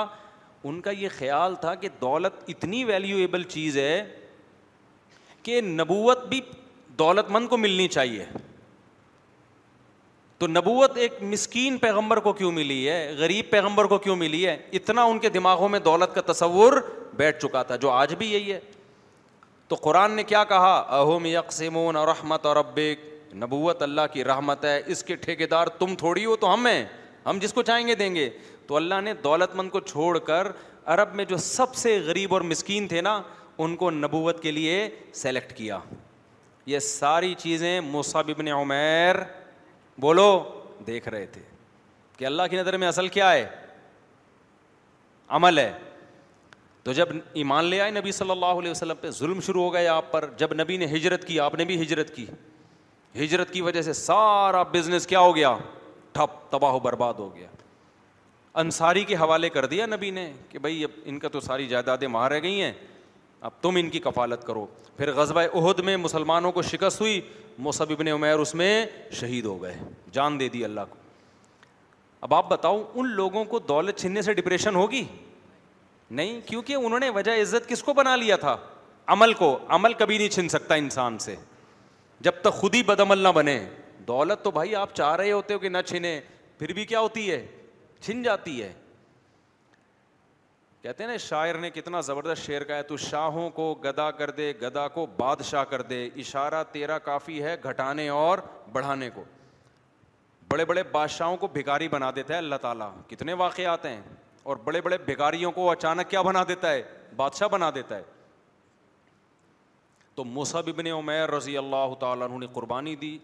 ان 0.67 0.79
کا 0.81 0.91
یہ 0.91 1.09
خیال 1.17 1.55
تھا 1.61 1.73
کہ 1.81 1.89
دولت 2.01 2.33
اتنی 2.49 2.83
ویلیویبل 2.83 3.43
چیز 3.55 3.77
ہے 3.77 4.03
کہ 5.43 5.59
نبوت 5.61 6.25
بھی 6.29 6.39
دولت 6.99 7.29
مند 7.31 7.47
کو 7.47 7.57
ملنی 7.57 7.87
چاہیے 7.97 8.25
تو 10.39 10.47
نبوت 10.47 10.97
ایک 11.03 11.21
مسکین 11.29 11.77
پیغمبر 11.77 12.19
کو 12.27 12.33
کیوں 12.39 12.51
ملی 12.51 12.79
ہے 12.89 12.99
غریب 13.17 13.49
پیغمبر 13.49 13.85
کو 13.93 13.97
کیوں 14.07 14.15
ملی 14.15 14.45
ہے 14.47 14.55
اتنا 14.79 15.03
ان 15.11 15.19
کے 15.19 15.29
دماغوں 15.37 15.69
میں 15.75 15.79
دولت 15.89 16.15
کا 16.15 16.21
تصور 16.31 16.77
بیٹھ 17.17 17.39
چکا 17.41 17.63
تھا 17.71 17.75
جو 17.85 17.89
آج 17.91 18.13
بھی 18.17 18.31
یہی 18.31 18.51
ہے 18.51 18.59
تو 19.67 19.75
قرآن 19.83 20.11
نے 20.15 20.23
کیا 20.23 20.43
کہا 20.49 20.75
اہم 20.99 21.25
یکسمون 21.25 21.95
اور 21.95 22.07
رحمت 22.07 22.45
اور 22.45 22.55
ابیک 22.55 22.99
نبوت 23.39 23.81
اللہ 23.83 24.01
کی 24.13 24.23
رحمت 24.23 24.65
ہے 24.65 24.79
اس 24.95 25.03
کے 25.03 25.15
ٹھیکے 25.25 25.47
دار 25.47 25.67
تم 25.79 25.95
تھوڑی 26.01 26.25
ہو 26.25 26.35
تو 26.43 26.53
ہم 26.53 26.65
ہیں 26.67 26.83
ہم 27.25 27.39
جس 27.41 27.53
کو 27.53 27.61
چاہیں 27.69 27.87
گے 27.87 27.95
دیں 27.95 28.13
گے 28.15 28.29
تو 28.67 28.75
اللہ 28.75 29.01
نے 29.03 29.13
دولت 29.23 29.55
مند 29.55 29.69
کو 29.71 29.79
چھوڑ 29.91 30.17
کر 30.29 30.47
عرب 30.93 31.15
میں 31.15 31.25
جو 31.25 31.37
سب 31.47 31.75
سے 31.75 31.97
غریب 32.05 32.33
اور 32.33 32.41
مسکین 32.53 32.87
تھے 32.87 33.01
نا 33.01 33.21
ان 33.65 33.75
کو 33.75 33.91
نبوت 33.91 34.41
کے 34.43 34.51
لیے 34.51 34.87
سلیکٹ 35.21 35.53
کیا 35.57 35.79
یہ 36.73 36.79
ساری 36.87 37.33
چیزیں 37.37 37.79
مصعب 37.91 38.29
ابن 38.37 38.47
عمیر 38.57 39.15
بولو 40.05 40.27
دیکھ 40.87 41.07
رہے 41.09 41.25
تھے 41.33 41.41
کہ 42.17 42.25
اللہ 42.25 42.43
کی 42.49 42.57
نظر 42.57 42.77
میں 42.83 42.87
اصل 42.87 43.07
کیا 43.17 43.31
ہے 43.31 43.45
عمل 45.37 45.59
ہے 45.59 45.71
تو 46.83 46.93
جب 46.97 47.07
ایمان 47.41 47.65
لے 47.65 47.79
آئے 47.81 47.91
نبی 47.91 48.11
صلی 48.17 48.31
اللہ 48.31 48.59
علیہ 48.59 48.71
وسلم 48.71 48.95
پہ 49.01 49.09
ظلم 49.21 49.39
شروع 49.45 49.63
ہو 49.63 49.73
گئے 49.73 49.87
آپ 50.01 50.11
پر 50.11 50.29
جب 50.37 50.53
نبی 50.61 50.77
نے 50.77 50.85
ہجرت 50.95 51.25
کی 51.27 51.39
آپ 51.45 51.55
نے 51.61 51.65
بھی 51.71 51.81
ہجرت 51.81 52.15
کی 52.15 52.25
ہجرت 53.15 53.51
کی 53.53 53.61
وجہ 53.61 53.81
سے 53.81 53.93
سارا 53.93 54.63
بزنس 54.71 55.07
کیا 55.07 55.19
ہو 55.19 55.35
گیا 55.35 55.55
ٹھپ 56.13 56.31
تباہ 56.51 56.73
و 56.73 56.79
برباد 56.79 57.13
ہو 57.19 57.33
گیا 57.35 57.47
انصاری 58.59 59.03
کے 59.05 59.15
حوالے 59.15 59.49
کر 59.49 59.65
دیا 59.71 59.85
نبی 59.85 60.09
نے 60.11 60.31
کہ 60.49 60.59
بھائی 60.59 60.83
اب 60.83 60.91
ان 61.05 61.19
کا 61.19 61.27
تو 61.31 61.39
ساری 61.39 61.67
جائیدادیں 61.67 62.07
وہاں 62.11 62.29
رہ 62.29 62.39
گئی 62.43 62.61
ہیں 62.61 62.71
اب 63.47 63.51
تم 63.61 63.75
ان 63.79 63.89
کی 63.89 63.99
کفالت 63.99 64.45
کرو 64.45 64.65
پھر 64.97 65.11
غزبۂ 65.15 65.45
عہد 65.53 65.79
میں 65.85 65.97
مسلمانوں 65.97 66.51
کو 66.51 66.61
شکست 66.61 67.01
ہوئی 67.01 67.19
مصب 67.65 67.91
ابن 67.91 68.07
عمیر 68.07 68.39
اس 68.39 68.53
میں 68.55 68.85
شہید 69.19 69.45
ہو 69.45 69.61
گئے 69.61 69.77
جان 70.13 70.39
دے 70.39 70.47
دی 70.53 70.63
اللہ 70.65 70.79
کو 70.89 70.95
اب 72.21 72.33
آپ 72.33 72.49
بتاؤ 72.49 72.83
ان 72.95 73.07
لوگوں 73.15 73.43
کو 73.45 73.59
دولت 73.67 73.97
چھیننے 73.99 74.21
سے 74.21 74.33
ڈپریشن 74.33 74.75
ہوگی 74.75 75.03
نہیں 76.17 76.39
کیونکہ 76.45 76.73
انہوں 76.75 76.99
نے 76.99 77.09
وجہ 77.15 77.31
عزت 77.41 77.67
کس 77.69 77.83
کو 77.83 77.93
بنا 77.93 78.15
لیا 78.15 78.35
تھا 78.37 78.55
عمل 79.15 79.33
کو 79.33 79.57
عمل 79.75 79.93
کبھی 79.99 80.17
نہیں 80.17 80.29
چھن 80.29 80.49
سکتا 80.49 80.75
انسان 80.75 81.17
سے 81.19 81.35
جب 82.25 82.39
تک 82.43 82.49
خود 82.53 82.75
ہی 82.75 82.81
بدعمل 82.83 83.17
نہ 83.23 83.27
بنے 83.35 83.59
دولت 84.07 84.43
تو 84.43 84.51
بھائی 84.51 84.75
آپ 84.75 84.93
چاہ 84.95 85.15
رہے 85.15 85.31
ہوتے 85.31 85.53
ہو 85.53 85.59
کہ 85.59 85.69
نہ 85.69 85.77
چھنے 85.85 86.19
پھر 86.59 86.73
بھی 86.73 86.85
کیا 86.85 86.99
ہوتی 86.99 87.29
ہے 87.31 87.45
چھن 88.01 88.21
جاتی 88.23 88.61
ہے 88.61 88.71
کہتے 90.81 91.03
ہیں 91.03 91.09
نا 91.11 91.17
شاعر 91.17 91.55
نے 91.59 91.69
کتنا 91.75 92.01
زبردست 92.07 92.45
شعر 92.47 92.61
کا 92.67 92.75
ہے 92.75 92.83
تو 92.89 92.97
شاہوں 92.97 93.49
کو 93.49 93.73
گدا 93.83 94.09
کر 94.19 94.29
دے 94.31 94.51
گدا 94.61 94.87
کو 94.87 95.05
بادشاہ 95.17 95.63
کر 95.69 95.81
دے 95.81 96.03
اشارہ 96.15 96.63
تیرا 96.71 96.97
کافی 97.07 97.41
ہے 97.43 97.55
گھٹانے 97.69 98.07
اور 98.09 98.39
بڑھانے 98.73 99.09
کو 99.15 99.23
بڑے 100.51 100.65
بڑے 100.65 100.83
بادشاہوں 100.91 101.37
کو 101.37 101.47
بھکاری 101.53 101.87
بنا 101.87 102.11
دیتا 102.15 102.33
ہے 102.33 102.37
اللہ 102.39 102.55
تعالیٰ 102.61 102.91
کتنے 103.07 103.33
واقعات 103.43 103.85
ہیں 103.85 104.01
اور 104.43 104.57
بڑے 104.63 104.81
بڑے 104.81 104.97
بھکاریوں 105.05 105.51
کو 105.51 105.69
اچانک 105.71 106.09
کیا 106.09 106.21
بنا 106.21 106.43
دیتا 106.47 106.71
ہے 106.71 106.81
بادشاہ 107.15 107.47
بنا 107.51 107.69
دیتا 107.75 107.95
ہے 107.97 108.03
تو 110.17 110.23
مصحب 110.25 110.67
ابن 110.69 110.87
عمیر 110.87 111.29
رضی 111.31 111.55
اللہ 111.57 111.93
تعالیٰ 111.99 112.27
عنہ 112.29 112.37
نے 112.39 112.45
قربانی 112.53 112.95
دی 113.01 113.17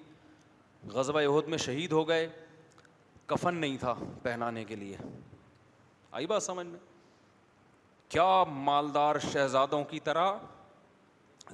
عہد 0.95 1.47
میں 1.49 1.57
شہید 1.57 1.91
ہو 1.91 2.07
گئے 2.07 2.27
کفن 3.27 3.55
نہیں 3.61 3.77
تھا 3.79 3.93
پہنانے 4.23 4.63
کے 4.71 4.75
لیے 4.75 4.97
آئی 6.19 6.25
بات 6.33 6.43
سمجھ 6.43 6.65
میں 6.67 6.79
کیا 8.15 8.43
مالدار 8.67 9.15
شہزادوں 9.31 9.83
کی 9.91 9.99
طرح 10.09 10.31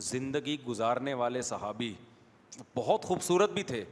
زندگی 0.09 0.57
گزارنے 0.67 1.13
والے 1.21 1.41
صحابی 1.51 1.93
بہت 2.75 3.05
خوبصورت 3.05 3.51
بھی 3.53 3.63
تھے 3.71 3.83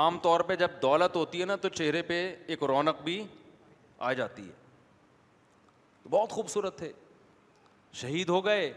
عام 0.00 0.18
طور 0.22 0.40
پہ 0.50 0.54
جب 0.64 0.70
دولت 0.82 1.16
ہوتی 1.16 1.40
ہے 1.40 1.44
نا 1.46 1.56
تو 1.56 1.68
چہرے 1.80 2.02
پہ 2.10 2.18
ایک 2.54 2.62
رونق 2.74 3.02
بھی 3.04 3.22
آ 3.98 4.12
جاتی 4.22 4.48
ہے 4.48 6.08
بہت 6.10 6.30
خوبصورت 6.38 6.78
تھے 6.78 6.92
شہید 8.00 8.28
ہو 8.28 8.44
گئے 8.44 8.72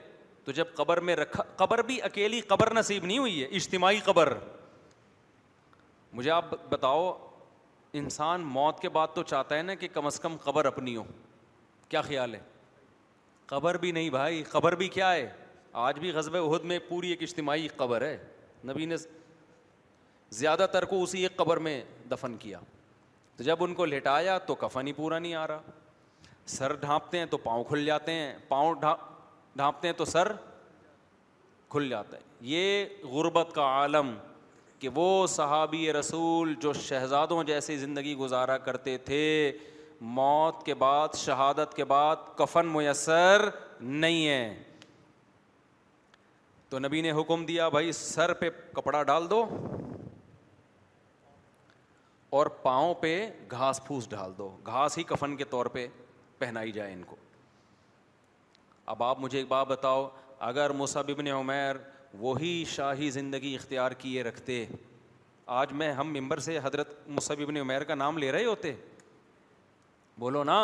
تو 0.46 0.52
جب 0.60 0.74
قبر 0.76 1.00
میں 1.08 1.16
رکھا 1.16 1.44
قبر 1.58 1.82
بھی 1.84 2.02
اکیلی 2.04 2.40
قبر 2.48 2.74
نصیب 2.76 3.06
نہیں 3.06 3.18
ہوئی 3.18 3.42
ہے 3.42 3.48
اجتماعی 3.60 4.00
قبر 4.06 4.34
مجھے 6.14 6.30
آپ 6.32 6.46
بتاؤ 6.70 7.12
انسان 8.02 8.42
موت 8.56 8.80
کے 8.80 8.90
بعد 8.96 9.08
تو 9.16 9.24
چاہتا 9.34 9.58
ہے 9.58 9.62
نا 9.62 9.74
کہ 9.84 9.88
کم 9.94 10.06
از 10.06 10.20
کم 10.20 10.38
قبر 10.44 10.66
اپنی 10.66 10.96
ہو 10.96 11.04
کیا 11.90 12.02
خیال 12.02 12.34
ہے 12.36 12.40
قبر 13.48 13.78
بھی 13.84 13.92
نہیں 13.92 14.10
بھائی 14.16 14.44
قبر 14.50 14.76
بھی 14.82 14.88
کیا 14.98 15.12
ہے 15.14 15.30
آج 15.86 16.00
بھی 16.00 16.12
غزب 16.12 16.36
عہد 16.36 16.64
میں 16.72 16.80
پوری 16.88 17.10
ایک 17.10 17.22
اجتماعی 17.24 17.68
قبر 17.78 18.02
ہے 18.06 18.18
نبی 18.70 18.86
نے 18.86 18.96
زیادہ 20.40 20.66
تر 20.72 20.86
کو 20.86 21.02
اسی 21.04 21.22
ایک 21.24 21.36
قبر 21.36 21.58
میں 21.68 21.82
دفن 22.12 22.36
کیا 22.40 22.60
تو 23.38 23.44
جب 23.44 23.64
ان 23.64 23.74
کو 23.74 23.86
لٹایا 23.86 24.38
تو 24.50 24.56
کفن 24.64 24.88
ہی 24.88 24.94
پورا 24.94 25.20
نہیں 25.20 25.34
آ 25.36 25.48
رہا 25.48 25.62
سر 26.58 26.74
ڈھانپتے 26.82 27.18
ہیں 27.20 27.26
تو 27.32 27.38
پاؤں 27.38 27.64
کھل 27.64 27.86
جاتے 27.86 28.12
ہیں 28.14 28.34
پاؤں 28.50 28.74
ڈھانپ 28.82 29.09
ڈھانپتے 29.58 29.88
ہیں 29.88 29.96
تو 29.98 30.06
سر 30.06 30.32
کھل 31.70 31.90
جاتا 31.90 32.18
ہے 32.18 32.22
یہ 32.48 32.86
غربت 33.12 33.52
کا 33.56 33.62
عالم 33.62 34.14
کہ 34.80 34.90
وہ 34.96 35.26
صحابی 35.28 35.92
رسول 35.94 36.54
جو 36.62 36.74
شہزادوں 36.74 37.44
جیسی 37.44 37.78
زندگی 37.78 38.16
گزارا 38.18 38.58
کرتے 38.68 38.98
تھے 39.06 39.22
موت 40.18 40.64
کے 40.66 40.74
بعد 40.84 41.16
شہادت 41.18 41.74
کے 41.76 41.84
بعد 41.86 42.16
کفن 42.38 42.68
میسر 42.74 43.50
نہیں 43.82 44.28
ہے 44.28 44.64
تو 46.70 46.80
نبی 46.80 47.02
نے 47.02 47.12
حکم 47.20 47.46
دیا 47.46 47.68
بھائی 47.70 47.92
سر 47.98 48.34
پہ 48.40 48.50
کپڑا 48.76 49.02
ڈال 49.04 49.30
دو 49.30 49.44
اور 52.38 52.46
پاؤں 52.64 52.94
پہ 53.02 53.16
گھاس 53.52 53.84
پھوس 53.86 54.10
ڈال 54.10 54.32
دو 54.38 54.50
گھاس 54.66 54.98
ہی 54.98 55.04
کفن 55.14 55.36
کے 55.38 55.44
طور 55.50 55.66
پہ 55.76 55.88
پہنائی 56.40 56.72
جائے 56.72 56.94
ان 56.94 57.04
کو 57.08 57.16
اب 58.92 59.02
آپ 59.04 59.20
مجھے 59.22 59.38
ایک 59.38 59.48
بات 59.48 59.68
بتاؤ 59.68 60.08
اگر 60.48 60.70
ابن 61.10 61.28
عمیر 61.28 61.76
وہی 62.20 62.54
شاہی 62.68 63.10
زندگی 63.18 63.54
اختیار 63.56 63.92
کیے 64.04 64.24
رکھتے 64.24 64.66
آج 65.58 65.72
میں 65.82 65.92
ہم 65.94 66.14
ممبر 66.14 66.38
سے 66.46 66.58
حضرت 66.64 66.96
ابن 67.42 67.58
عمیر 67.58 67.84
کا 67.92 67.96
نام 67.96 68.18
لے 68.18 68.32
رہے 68.32 68.46
ہوتے 68.46 68.74
بولو 70.20 70.44
نا 70.44 70.58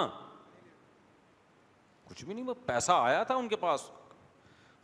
کچھ 2.09 2.23
بھی 2.25 2.33
نہیں 2.33 2.45
وہ 2.45 2.53
پیسہ 2.65 2.91
آیا 2.95 3.21
تھا 3.29 3.35
ان 3.35 3.47
کے 3.47 3.55
پاس 3.65 3.81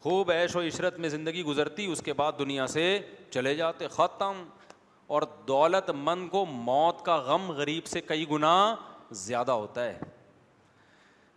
خوب 0.03 0.31
عیش 0.31 0.55
و 0.55 0.61
عشرت 0.67 0.99
میں 0.99 1.09
زندگی 1.17 1.43
گزرتی 1.45 1.85
اس 1.91 2.01
کے 2.05 2.13
بعد 2.21 2.39
دنیا 2.39 2.67
سے 2.77 2.85
چلے 3.31 3.55
جاتے 3.55 3.87
ختم 3.95 4.43
اور 5.15 5.21
دولت 5.47 5.89
مند 6.07 6.29
کو 6.31 6.45
موت 6.69 7.03
کا 7.05 7.15
غم 7.31 7.51
غریب 7.61 7.85
سے 7.95 8.01
کئی 8.13 8.29
گنا 8.31 8.55
زیادہ 9.25 9.51
ہوتا 9.65 9.85
ہے 9.85 9.99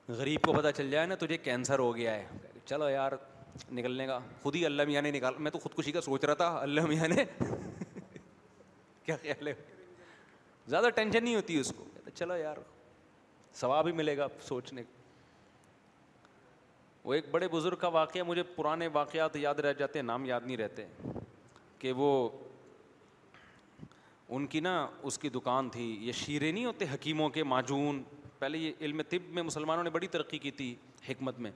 غریب 0.08 0.40
کو 0.46 0.52
پتہ 0.52 0.68
چل 0.76 0.90
جائے 0.90 1.06
نا 1.06 1.14
تجھے 1.20 1.36
کینسر 1.38 1.78
ہو 1.78 1.94
گیا 1.96 2.14
ہے 2.14 2.26
چلو 2.64 2.88
یار 2.88 3.12
نکلنے 3.72 4.06
کا 4.06 4.18
خود 4.42 4.56
ہی 4.56 4.64
اللہ 4.66 4.82
میاں 4.86 5.02
نے 5.02 5.10
نکال 5.10 5.34
میں 5.40 5.50
تو 5.50 5.58
خودکشی 5.58 5.92
کا 5.92 6.00
سوچ 6.00 6.24
رہا 6.24 6.34
تھا 6.34 6.48
اللہ 6.62 6.86
میاں 6.86 7.08
نے 7.08 7.24
کیا 9.04 9.16
خیال 9.22 9.46
ہے 9.48 9.52
زیادہ 10.68 10.88
ٹینشن 10.94 11.24
نہیں 11.24 11.34
ہوتی 11.34 11.58
اس 11.60 11.72
کو 11.76 11.84
چلو 12.14 12.36
یار 12.36 12.56
ثواب 13.60 13.84
بھی 13.84 13.92
ملے 13.92 14.16
گا 14.16 14.26
سوچنے 14.46 14.82
وہ 17.04 17.14
ایک 17.14 17.24
بڑے 17.30 17.48
بزرگ 17.52 17.76
کا 17.80 17.88
واقعہ 17.96 18.22
مجھے 18.26 18.42
پرانے 18.56 18.86
واقعات 18.92 19.36
یاد 19.36 19.54
رہ 19.64 19.72
جاتے 19.78 19.98
ہیں 19.98 20.06
نام 20.06 20.24
یاد 20.24 20.40
نہیں 20.46 20.56
رہتے 20.56 20.86
کہ 21.78 21.92
وہ 21.96 22.12
ان 24.36 24.46
کی 24.52 24.60
نا 24.60 24.76
اس 25.02 25.18
کی 25.18 25.28
دکان 25.30 25.68
تھی 25.70 25.90
یہ 26.06 26.12
شیرے 26.24 26.50
نہیں 26.52 26.64
ہوتے 26.64 26.84
حکیموں 26.92 27.28
کے 27.30 27.42
معجون 27.44 28.02
پہلے 28.44 28.58
یہ 28.58 28.72
علم 28.86 29.00
طب 29.08 29.28
میں 29.34 29.42
مسلمانوں 29.42 29.84
نے 29.84 29.90
بڑی 29.90 30.06
ترقی 30.14 30.38
کی 30.38 30.50
تھی 30.56 30.74
حکمت 31.08 31.38
میں 31.44 31.50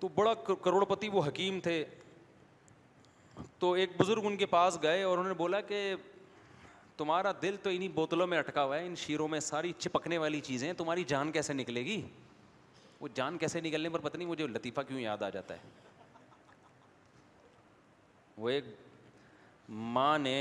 تو 0.00 0.08
بڑا 0.14 0.34
کروڑ 0.64 0.84
پتی 0.88 1.08
وہ 1.12 1.22
حکیم 1.26 1.58
تھے 1.60 1.74
تو 3.58 3.72
ایک 3.80 3.96
بزرگ 4.00 4.26
ان 4.26 4.36
کے 4.42 4.46
پاس 4.54 4.78
گئے 4.82 5.02
اور 5.02 5.12
انہوں 5.18 5.28
نے 5.28 5.34
بولا 5.38 5.60
کہ 5.70 5.78
تمہارا 6.96 7.32
دل 7.42 7.56
تو 7.62 7.70
انہیں 7.70 7.88
بوتلوں 7.94 8.26
میں 8.26 8.38
اٹکا 8.38 8.64
ہوا 8.64 8.78
ہے 8.78 8.86
ان 8.86 8.94
شیروں 9.06 9.26
میں 9.34 9.40
ساری 9.48 9.72
چپکنے 9.78 10.18
والی 10.26 10.40
چیزیں 10.50 10.72
تمہاری 10.82 11.04
جان 11.14 11.32
کیسے 11.32 11.52
نکلے 11.52 11.84
گی 11.84 12.00
وہ 13.00 13.08
جان 13.14 13.38
کیسے 13.38 13.60
نکلنے 13.66 13.88
پر 13.96 14.00
پتہ 14.08 14.16
نہیں 14.16 14.28
مجھے 14.28 14.46
لطیفہ 14.54 14.80
کیوں 14.88 15.00
یاد 15.00 15.22
آ 15.22 15.30
جاتا 15.38 15.54
ہے 15.54 16.36
وہ 18.36 18.50
ایک 18.50 18.64
ماں 19.68 20.18
نے 20.18 20.34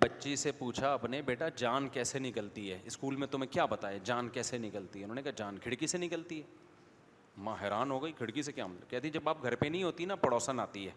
بچی 0.00 0.34
سے 0.36 0.52
پوچھا 0.58 0.92
اپنے 0.94 1.20
بیٹا 1.26 1.48
جان 1.56 1.88
کیسے 1.92 2.18
نکلتی 2.18 2.70
ہے 2.70 2.78
اسکول 2.86 3.16
میں 3.16 3.26
تمہیں 3.30 3.52
کیا 3.52 3.64
بتایا 3.66 3.98
جان 4.04 4.28
کیسے 4.32 4.58
نکلتی 4.58 4.98
ہے 4.98 5.04
انہوں 5.04 5.14
نے 5.14 5.22
کہا 5.22 5.30
جان 5.36 5.58
کھڑکی 5.62 5.86
سے 5.86 5.98
نکلتی 5.98 6.40
ہے 6.40 6.46
ماں 7.44 7.54
حیران 7.62 7.90
ہو 7.90 8.02
گئی 8.02 8.12
کھڑکی 8.18 8.42
سے 8.42 8.52
کیا 8.52 8.66
مطلب 8.66 8.90
کہتی 8.90 9.10
جب 9.10 9.28
آپ 9.28 9.42
گھر 9.44 9.54
پہ 9.60 9.66
نہیں 9.66 9.82
ہوتی 9.82 10.04
نا 10.06 10.14
پڑوسن 10.16 10.60
آتی 10.60 10.86
ہے 10.86 10.90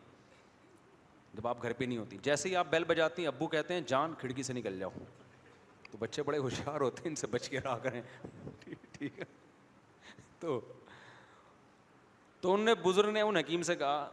جب 1.33 1.47
آپ 1.47 1.61
گھر 1.63 1.73
پہ 1.77 1.85
نہیں 1.85 1.97
ہوتی 1.97 2.17
جیسے 2.23 2.49
ہی 2.49 2.55
آپ 2.55 2.67
بیل 2.69 2.83
بجاتی 2.87 3.21
ہیں 3.21 3.27
ابو 3.27 3.47
کہتے 3.47 3.73
ہیں 3.73 3.81
جان 3.87 4.13
کھڑکی 4.19 4.43
سے 4.43 4.53
نکل 4.53 4.79
جاؤ 4.79 4.89
تو 5.91 5.97
بچے 5.97 6.23
بڑے 6.23 6.37
ہوشیار 6.37 6.81
ہوتے 6.81 7.01
ہیں 7.01 7.09
ان 7.09 7.15
سے 7.15 7.27
بچ 7.31 7.49
کے 7.49 7.59
رہا 7.63 7.77
کریں 7.83 8.01
ٹھیک 8.97 9.19
ہے 9.19 9.25
تو 10.39 10.59
تو 12.41 12.53
ان 12.53 12.61
نے 12.65 12.73
بزرگ 12.83 13.09
نے 13.11 13.21
ان 13.21 13.37
حکیم 13.37 13.61
سے 13.63 13.75
کہا 13.75 14.09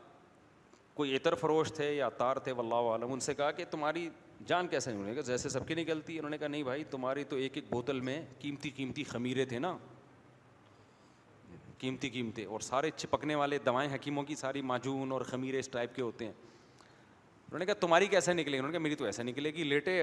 کوئی 0.94 1.16
عطر 1.16 1.34
فروش 1.34 1.72
تھے 1.74 1.92
یا 1.92 2.08
تار 2.16 2.36
تھے 2.42 2.52
واللہ 2.56 2.90
عالم 2.90 3.12
ان 3.12 3.20
سے 3.20 3.34
کہا 3.34 3.50
کہ 3.52 3.64
تمہاری 3.70 4.08
جان 4.46 4.66
کیسے 4.68 4.92
نہیں 4.92 5.20
جیسے 5.26 5.48
سب 5.48 5.66
کی 5.68 5.74
نکلتی 5.74 6.18
انہوں 6.18 6.30
نے 6.30 6.38
کہا 6.38 6.48
نہیں 6.48 6.62
بھائی 6.62 6.84
تمہاری 6.90 7.24
تو 7.28 7.36
ایک 7.44 7.52
ایک 7.56 7.64
بوتل 7.70 8.00
میں 8.08 8.20
قیمتی 8.40 8.70
قیمتی 8.76 9.04
خمیرے 9.04 9.44
تھے 9.52 9.58
نا 9.58 9.76
قیمتی 11.78 12.08
قیمتی 12.10 12.44
اور 12.44 12.60
سارے 12.60 12.90
چپکنے 12.96 13.34
والے 13.34 13.58
دوائیں 13.64 13.88
حکیموں 13.94 14.22
کی 14.24 14.34
ساری 14.36 14.62
معجون 14.72 15.12
اور 15.12 15.20
خمیرے 15.30 15.58
اس 15.58 15.68
ٹائپ 15.68 15.94
کے 15.94 16.02
ہوتے 16.02 16.24
ہیں 16.24 16.32
انہوں 16.32 17.58
نے 17.58 17.66
کہا 17.66 17.74
تمہاری 17.80 18.06
کیسے 18.14 18.32
نکلے 18.32 18.58
انہوں 18.58 18.70
نے 18.72 18.76
کہا 18.78 18.82
میری 18.82 18.94
تو 18.94 19.04
ایسے 19.04 19.22
نکلے 19.22 19.52
گی 19.54 19.64
لیٹے 19.64 20.02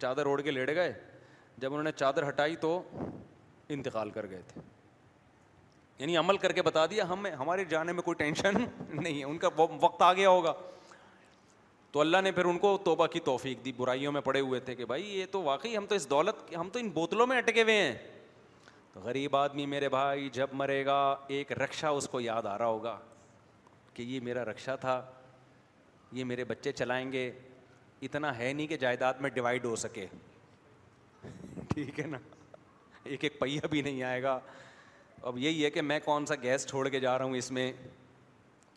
چادر 0.00 0.26
اوڑھ 0.26 0.42
کے 0.42 0.50
لیٹ 0.50 0.74
گئے 0.74 0.92
جب 1.58 1.70
انہوں 1.72 1.82
نے 1.84 1.92
چادر 1.96 2.28
ہٹائی 2.28 2.56
تو 2.66 2.80
انتقال 3.78 4.10
کر 4.10 4.26
گئے 4.30 4.42
تھے 4.48 4.60
یعنی 6.00 6.16
عمل 6.16 6.36
کر 6.42 6.52
کے 6.56 6.62
بتا 6.62 6.84
دیا 6.90 7.04
ہم 7.08 7.26
ہمارے 7.38 7.64
جانے 7.70 7.92
میں 7.92 8.02
کوئی 8.02 8.14
ٹینشن 8.18 8.54
نہیں 8.90 9.18
ہے 9.18 9.24
ان 9.24 9.38
کا 9.38 9.48
وقت 9.56 10.02
آ 10.02 10.12
گیا 10.12 10.28
ہوگا 10.30 10.52
تو 11.92 12.00
اللہ 12.00 12.16
نے 12.24 12.30
پھر 12.32 12.44
ان 12.44 12.58
کو 12.58 12.76
توبہ 12.84 13.06
کی 13.12 13.20
توفیق 13.24 13.64
دی 13.64 13.72
برائیوں 13.76 14.12
میں 14.12 14.20
پڑے 14.28 14.40
ہوئے 14.40 14.60
تھے 14.68 14.74
کہ 14.74 14.84
بھائی 14.92 15.08
یہ 15.18 15.26
تو 15.30 15.42
واقعی 15.42 15.76
ہم 15.76 15.86
تو 15.88 15.94
اس 15.94 16.08
دولت 16.10 16.54
ہم 16.60 16.68
تو 16.72 16.78
ان 16.78 16.88
بوتلوں 16.94 17.26
میں 17.26 17.38
اٹکے 17.38 17.62
ہوئے 17.62 17.74
ہیں 17.82 17.96
تو 18.92 19.00
غریب 19.00 19.36
آدمی 19.36 19.66
میرے 19.72 19.88
بھائی 19.88 20.28
جب 20.32 20.54
مرے 20.60 20.84
گا 20.86 20.98
ایک 21.38 21.52
رکشا 21.62 21.88
اس 21.98 22.08
کو 22.12 22.20
یاد 22.20 22.46
آ 22.52 22.56
رہا 22.58 22.66
ہوگا 22.66 22.98
کہ 23.94 24.02
یہ 24.02 24.20
میرا 24.30 24.44
رکشا 24.50 24.76
تھا 24.84 25.00
یہ 26.12 26.24
میرے 26.30 26.44
بچے 26.44 26.72
چلائیں 26.72 27.10
گے 27.12 27.30
اتنا 28.02 28.36
ہے 28.38 28.52
نہیں 28.52 28.66
کہ 28.66 28.76
جائیداد 28.84 29.14
میں 29.20 29.30
ڈیوائڈ 29.30 29.64
ہو 29.64 29.76
سکے 29.84 30.06
ٹھیک 31.74 32.00
ہے 32.00 32.06
نا 32.06 32.18
ایک 33.04 33.24
ایک 33.24 33.38
پہیا 33.40 33.66
بھی 33.70 33.82
نہیں 33.82 34.02
آئے 34.02 34.22
گا 34.22 34.38
اب 35.28 35.38
یہی 35.38 35.64
ہے 35.64 35.70
کہ 35.70 35.82
میں 35.82 35.98
کون 36.04 36.26
سا 36.26 36.34
گیس 36.42 36.66
چھوڑ 36.66 36.88
کے 36.88 37.00
جا 37.00 37.16
رہا 37.18 37.24
ہوں 37.24 37.36
اس 37.36 37.50
میں 37.52 37.70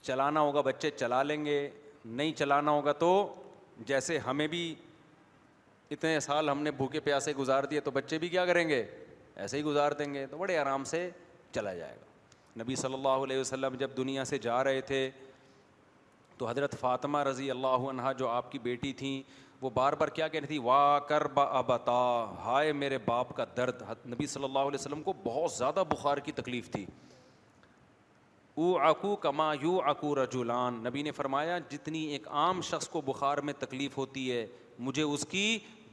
چلانا 0.04 0.40
ہوگا 0.42 0.62
بچے 0.62 0.90
چلا 0.96 1.22
لیں 1.24 1.44
گے 1.46 1.70
نہیں 2.06 2.32
چلانا 2.38 2.72
ہوگا 2.72 2.92
تو 3.02 3.10
جیسے 3.88 4.18
ہمیں 4.26 4.48
بھی 4.48 4.74
اتنے 5.92 6.20
سال 6.20 6.50
ہم 6.50 6.62
نے 6.64 6.72
بھوکے 6.72 7.00
پیاسے 7.00 7.34
گزار 7.38 7.64
دیے 7.72 7.80
تو 7.82 7.92
بچے 7.92 8.18
بھی 8.20 8.30
کیا 8.30 8.46
کریں 8.46 8.68
گے 8.70 8.84
ایسے 9.36 9.58
ہی 9.58 9.64
گزار 9.64 9.92
دیں 10.00 10.14
گے 10.14 10.26
تو 10.30 10.38
بڑے 10.38 10.58
آرام 10.58 10.84
سے 10.92 11.10
چلا 11.52 11.74
جائے 11.74 11.96
گا 12.02 12.62
نبی 12.64 12.76
صلی 12.76 12.94
اللہ 12.94 13.24
علیہ 13.24 13.40
وسلم 13.40 13.76
جب 13.80 13.92
دنیا 13.98 14.26
سے 14.26 14.38
جا 14.40 14.64
رہے 14.64 14.82
تھے 14.90 15.10
تو 16.38 16.48
حضرت 16.50 16.76
فاطمہ 16.80 17.18
رضی 17.28 17.50
اللہ 17.52 17.88
عنہ 17.92 18.12
جو 18.18 18.28
آپ 18.28 18.52
کی 18.52 18.60
بیٹی 18.60 18.94
تھیں 18.98 19.22
وہ 19.64 19.70
بار 19.74 19.94
بار 20.00 20.08
کیا 20.16 20.28
کہتی 20.28 20.48
تھی 20.48 20.58
وا 20.64 20.80
کر 21.08 21.26
با 21.34 21.44
ابتا 21.58 21.92
ہائے 22.46 22.72
میرے 22.80 22.98
باپ 23.06 23.30
کا 23.36 23.44
درد 23.58 23.82
نبی 24.14 24.26
صلی 24.28 24.44
اللہ 24.44 24.60
علیہ 24.70 24.80
وسلم 24.80 25.02
کو 25.04 25.14
بہت 25.24 25.52
زیادہ 25.52 25.84
بخار 25.90 26.18
کی 26.26 26.32
تکلیف 26.40 26.70
تھی 26.72 26.86
او 28.64 28.76
آکو 28.88 29.16
کما 29.26 29.52
یو 29.62 29.78
اکو 29.90 30.14
رجولان 30.24 30.80
نبی 30.88 31.02
نے 31.04 31.12
فرمایا 31.20 31.58
جتنی 31.70 32.04
ایک 32.16 32.28
عام 32.42 32.60
شخص 32.72 32.88
کو 32.96 33.02
بخار 33.06 33.38
میں 33.50 33.54
تکلیف 33.60 33.98
ہوتی 33.98 34.32
ہے 34.32 34.46
مجھے 34.88 35.02
اس 35.04 35.26
کی 35.30 35.46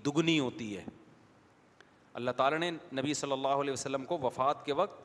دگنی 0.07 0.39
ہوتی 0.39 0.77
ہے 0.77 0.85
اللہ 2.21 2.31
تعالیٰ 2.37 2.59
نے 2.59 2.71
نبی 2.99 3.15
صلی 3.15 3.33
اللہ 3.33 3.61
علیہ 3.63 3.73
وسلم 3.73 4.05
کو 4.05 4.19
وفات 4.23 4.65
کے 4.67 4.73
وقت 4.83 5.01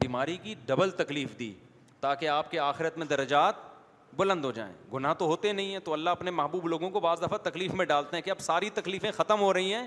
بیماری 0.00 0.36
کی 0.42 0.54
ڈبل 0.66 0.90
تکلیف 1.02 1.38
دی 1.38 1.52
تاکہ 2.00 2.28
آپ 2.28 2.50
کے 2.50 2.58
آخرت 2.58 2.98
میں 2.98 3.06
درجات 3.06 3.70
بلند 4.16 4.44
ہو 4.44 4.50
جائیں 4.52 4.72
گناہ 4.92 5.12
تو 5.18 5.24
ہوتے 5.26 5.52
نہیں 5.52 5.72
ہیں 5.72 5.78
تو 5.84 5.92
اللہ 5.92 6.10
اپنے 6.18 6.30
محبوب 6.30 6.66
لوگوں 6.68 6.90
کو 6.90 7.00
بعض 7.00 7.22
دفعہ 7.22 7.38
تکلیف 7.48 7.74
میں 7.80 7.84
ڈالتے 7.86 8.16
ہیں 8.16 8.22
کہ 8.22 8.30
اب 8.30 8.40
ساری 8.40 8.70
تکلیفیں 8.78 9.10
ختم 9.16 9.40
ہو 9.40 9.52
رہی 9.54 9.72
ہیں 9.74 9.86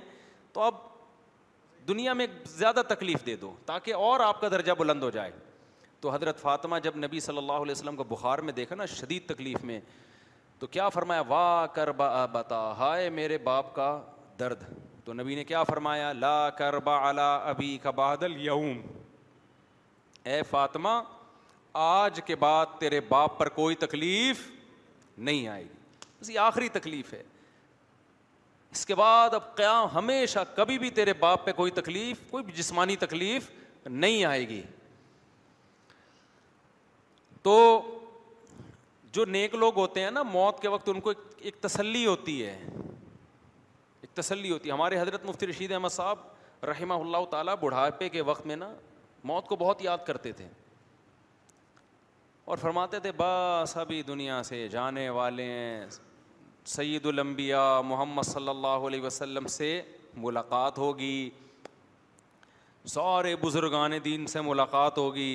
تو 0.54 0.62
اب 0.62 0.76
دنیا 1.88 2.14
میں 2.20 2.26
زیادہ 2.58 2.82
تکلیف 2.90 3.26
دے 3.26 3.36
دو 3.42 3.54
تاکہ 3.66 3.94
اور 4.06 4.20
آپ 4.28 4.42
کا 4.42 4.48
درجہ 4.52 4.72
بلند 4.78 5.04
ہو 5.04 5.10
جائے 5.18 5.32
تو 6.02 6.12
حضرت 6.14 6.40
فاطمہ 6.42 6.76
جب 6.84 6.96
نبی 7.04 7.20
صلی 7.20 7.38
اللہ 7.38 7.62
علیہ 7.66 7.72
وسلم 7.72 7.96
کو 7.96 8.04
بخار 8.10 8.40
میں 8.48 8.54
دیکھا 8.54 8.76
نا 8.76 8.86
شدید 9.00 9.26
تکلیف 9.30 9.64
میں 9.72 9.80
تو 10.60 10.68
کیا 10.76 10.90
فرمایا 10.90 11.22
وا 11.28 11.66
کر 11.74 11.92
با 12.02 12.26
بتا 12.32 12.58
ہائے 12.80 13.10
میرے 13.10 13.38
باپ 13.44 13.74
کا 13.76 13.88
درد 14.40 14.64
تو 15.06 15.14
نبی 15.14 15.36
نے 15.36 15.44
کیا 15.44 15.64
فرمایا 15.64 16.12
لا 16.14 16.50
کر 16.58 16.78
با 16.90 16.98
ابی 17.08 17.78
کا 17.82 17.92
بہادل 18.00 18.42
یوم 18.46 18.80
اے 20.34 20.42
فاطمہ 20.50 21.02
آج 21.84 22.20
کے 22.26 22.36
بعد 22.40 22.66
تیرے 22.80 23.00
باپ 23.08 23.38
پر 23.38 23.50
کوئی 23.56 23.76
تکلیف 23.76 24.44
نہیں 25.18 25.48
آئے 25.48 25.64
گی 25.64 25.98
بس 26.22 26.30
یہ 26.30 26.40
آخری 26.40 26.70
تکلیف 26.74 27.12
ہے 27.14 27.22
اس 28.72 28.86
کے 28.86 28.96
بعد 28.96 29.34
اب 29.34 29.54
قیام 29.56 29.88
ہمیشہ 29.94 30.40
کبھی 30.56 30.78
بھی 30.80 30.90
تیرے 31.00 31.14
باپ 31.20 31.44
پہ 31.46 31.52
کوئی 31.56 31.72
تکلیف 31.72 32.20
کوئی 32.30 32.44
بھی 32.44 32.54
جسمانی 32.58 32.96
تکلیف 33.00 33.50
نہیں 33.88 34.24
آئے 34.26 34.48
گی 34.50 34.62
تو 37.44 37.58
جو 39.14 39.26
نیک 39.26 39.56
لوگ 39.56 39.76
ہوتے 39.78 40.02
ہیں 40.04 40.12
نا 40.12 40.24
موت 40.32 40.60
کے 40.62 40.68
وقت 40.68 40.90
ان 40.90 41.00
کو 41.02 41.14
ایک 41.42 41.62
تسلی 41.62 42.06
ہوتی 42.06 42.44
ہے 42.46 42.58
ایک 42.72 44.16
تسلی 44.18 44.52
ہوتی 44.52 44.70
ہے 44.70 44.74
ہمارے 44.74 45.00
حضرت 45.02 45.26
مفتی 45.26 45.48
رشید 45.48 45.72
احمد 45.72 45.90
صاحب 45.92 46.66
رحمہ 46.70 46.94
اللہ 47.02 47.26
تعالیٰ 47.32 47.56
بڑھاپے 47.62 48.10
کے 48.10 48.22
وقت 48.32 48.46
میں 48.48 48.56
نا 48.56 48.74
موت 49.34 49.48
کو 49.48 49.56
بہت 49.60 49.82
یاد 49.86 50.06
کرتے 50.08 50.32
تھے 50.42 50.48
اور 52.46 52.58
فرماتے 52.62 53.00
تھے 53.00 53.12
بس 53.18 53.76
ابھی 53.78 54.02
دنیا 54.08 54.42
سے 54.46 54.68
جانے 54.72 55.08
والے 55.10 55.44
ہیں 55.44 55.86
سید 56.74 57.06
الانبیاء 57.06 57.82
محمد 57.86 58.24
صلی 58.26 58.50
اللہ 58.50 58.86
علیہ 58.88 59.02
وسلم 59.02 59.48
سے 59.54 59.70
ملاقات 60.26 60.78
ہوگی 60.78 61.30
سارے 62.94 63.36
بزرگان 63.44 63.92
دین 64.06 64.26
سے 64.34 64.42
ملاقات 64.42 64.98
ہوگی 64.98 65.34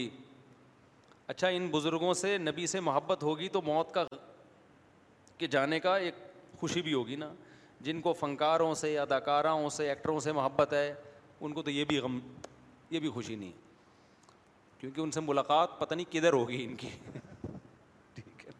اچھا 1.26 1.48
ان 1.56 1.66
بزرگوں 1.70 2.12
سے 2.20 2.36
نبی 2.38 2.66
سے 2.66 2.80
محبت 2.80 3.22
ہوگی 3.22 3.48
تو 3.56 3.62
موت 3.62 3.92
کا 3.94 4.04
کے 5.38 5.46
جانے 5.48 5.80
کا 5.80 5.96
ایک 5.96 6.14
خوشی 6.60 6.82
بھی 6.82 6.94
ہوگی 6.94 7.16
نا 7.16 7.30
جن 7.84 8.00
کو 8.00 8.12
فنکاروں 8.20 8.72
سے 8.84 8.98
اداکاراؤں 8.98 9.68
سے 9.76 9.88
ایکٹروں 9.88 10.18
سے 10.20 10.32
محبت 10.40 10.72
ہے 10.72 10.92
ان 11.40 11.52
کو 11.52 11.62
تو 11.62 11.70
یہ 11.70 11.84
بھی 11.88 11.98
غم 12.06 12.18
یہ 12.90 13.00
بھی 13.00 13.10
خوشی 13.10 13.36
نہیں 13.36 13.68
کیونکہ 14.80 15.00
ان 15.00 15.10
سے 15.10 15.20
ملاقات 15.20 15.78
پتہ 15.78 15.94
نہیں 15.94 16.12
کدھر 16.12 16.32
ہوگی 16.32 16.62
ان 16.64 16.74
کی 16.82 16.88
ٹھیک 18.14 18.46
ہے 18.46 18.50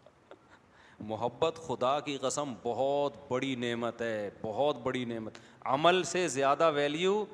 محبت 1.10 1.58
خدا 1.66 1.98
کی 2.08 2.16
قسم 2.22 2.52
بہت 2.62 3.14
بڑی 3.30 3.54
نعمت 3.60 4.02
ہے 4.02 4.28
بہت 4.40 4.80
بڑی 4.82 5.04
نعمت 5.12 5.38
عمل 5.76 6.02
سے 6.10 6.26
زیادہ 6.34 6.70
ویلیو 6.74 7.24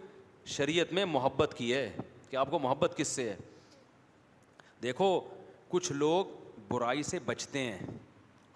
شریعت 0.57 0.93
میں 0.99 1.05
محبت 1.05 1.55
کی 1.59 1.73
ہے 1.75 1.89
کہ 2.31 2.37
آپ 2.45 2.51
کو 2.51 2.59
محبت 2.59 2.95
کس 2.97 3.09
سے 3.09 3.29
ہے 3.31 3.37
دیکھو 4.83 5.09
کچھ 5.69 5.93
لوگ 5.93 6.27
برائی 6.69 7.03
سے 7.11 7.19
بچتے 7.27 7.59
ہیں 7.71 7.79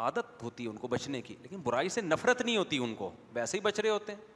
عادت 0.05 0.43
ہوتی 0.43 0.65
ہے 0.65 0.69
ان 0.69 0.77
کو 0.77 0.89
بچنے 0.89 1.21
کی 1.23 1.35
لیکن 1.43 1.61
برائی 1.65 1.89
سے 1.97 2.01
نفرت 2.01 2.43
نہیں 2.43 2.57
ہوتی 2.57 2.79
ان 2.85 2.95
کو 2.99 3.11
ویسے 3.35 3.59
ہی 3.59 3.63
بچ 3.63 3.81
رہے 3.81 3.91
ہوتے 3.91 4.15
ہیں 4.15 4.30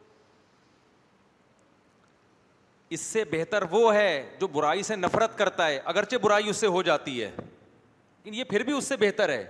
اس 2.95 3.01
سے 3.01 3.23
بہتر 3.31 3.63
وہ 3.71 3.95
ہے 3.95 4.11
جو 4.41 4.47
برائی 4.57 4.83
سے 4.91 4.97
نفرت 4.97 5.37
کرتا 5.39 5.67
ہے 5.69 5.79
اگرچہ 5.93 6.17
برائی 6.23 6.49
اس 6.51 6.57
سے 6.57 6.67
ہو 6.77 6.83
جاتی 6.89 7.23
ہے 7.23 7.31
لیکن 7.39 8.35
یہ 8.35 8.45
پھر 8.51 8.63
بھی 8.67 8.73
اس 8.73 8.89
سے 8.89 8.97
بہتر 8.97 9.29
ہے 9.29 9.45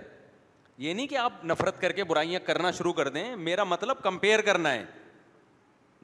یہ 0.83 0.93
نہیں 0.93 1.07
کہ 1.07 1.17
آپ 1.17 1.43
نفرت 1.51 1.79
کر 1.81 1.91
کے 1.97 2.03
برائیاں 2.03 2.39
کرنا 2.45 2.71
شروع 2.77 2.93
کر 2.93 3.07
دیں 3.17 3.25
میرا 3.49 3.63
مطلب 3.73 4.01
کمپیئر 4.03 4.41
کرنا 4.47 4.71
ہے 4.73 4.83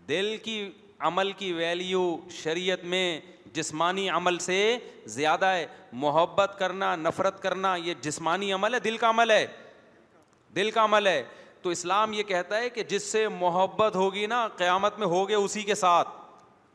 دل 0.10 0.36
کی 0.44 0.56
عمل 1.10 1.32
کی 1.38 1.52
ویلیو 1.54 2.04
شریعت 2.44 2.84
میں 2.94 3.06
جسمانی 3.54 4.10
عمل 4.20 4.38
سے 4.50 4.58
زیادہ 5.18 5.46
ہے 5.56 5.66
محبت 6.06 6.56
کرنا 6.60 6.96
نفرت 6.96 7.42
کرنا 7.42 7.76
یہ 7.86 7.94
جسمانی 8.02 8.52
عمل 8.54 8.74
ہے 8.74 8.80
دل 8.90 8.98
کا 8.98 9.10
عمل 9.10 9.32
ہے 9.32 9.46
دل 10.56 10.72
کا 10.76 10.84
عمل 10.86 11.08
ہے 11.08 11.22
تو 11.62 11.70
اسلام 11.70 12.14
یہ 12.14 12.24
کہتا 12.34 12.58
ہے 12.60 12.70
کہ 12.78 12.84
جس 12.94 13.12
سے 13.12 13.28
محبت 13.44 13.96
ہوگی 13.96 14.26
نا 14.36 14.48
قیامت 14.58 15.00
میں 15.00 15.08
ہوگے 15.08 15.36
اسی 15.36 15.62
کے 15.64 15.76
ساتھ 15.86 16.21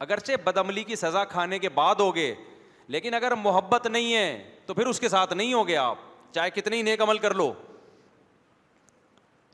اگرچہ 0.01 0.32
بدعملی 0.44 0.82
کی 0.84 0.97
سزا 0.97 1.24
کھانے 1.24 1.59
کے 1.59 1.68
بعد 1.74 2.01
ہوگے 2.01 2.34
لیکن 2.94 3.14
اگر 3.14 3.34
محبت 3.42 3.86
نہیں 3.86 4.14
ہے 4.14 4.42
تو 4.66 4.74
پھر 4.74 4.86
اس 4.86 5.01
کے 5.01 5.09
ساتھ 5.09 5.32
نہیں 5.34 5.53
ہوگے 5.55 5.76
آپ 5.76 5.99
چاہے 6.34 6.51
کتنی 6.55 6.80
نیک 6.82 7.01
عمل 7.03 7.18
کر 7.18 7.34
لو 7.34 7.53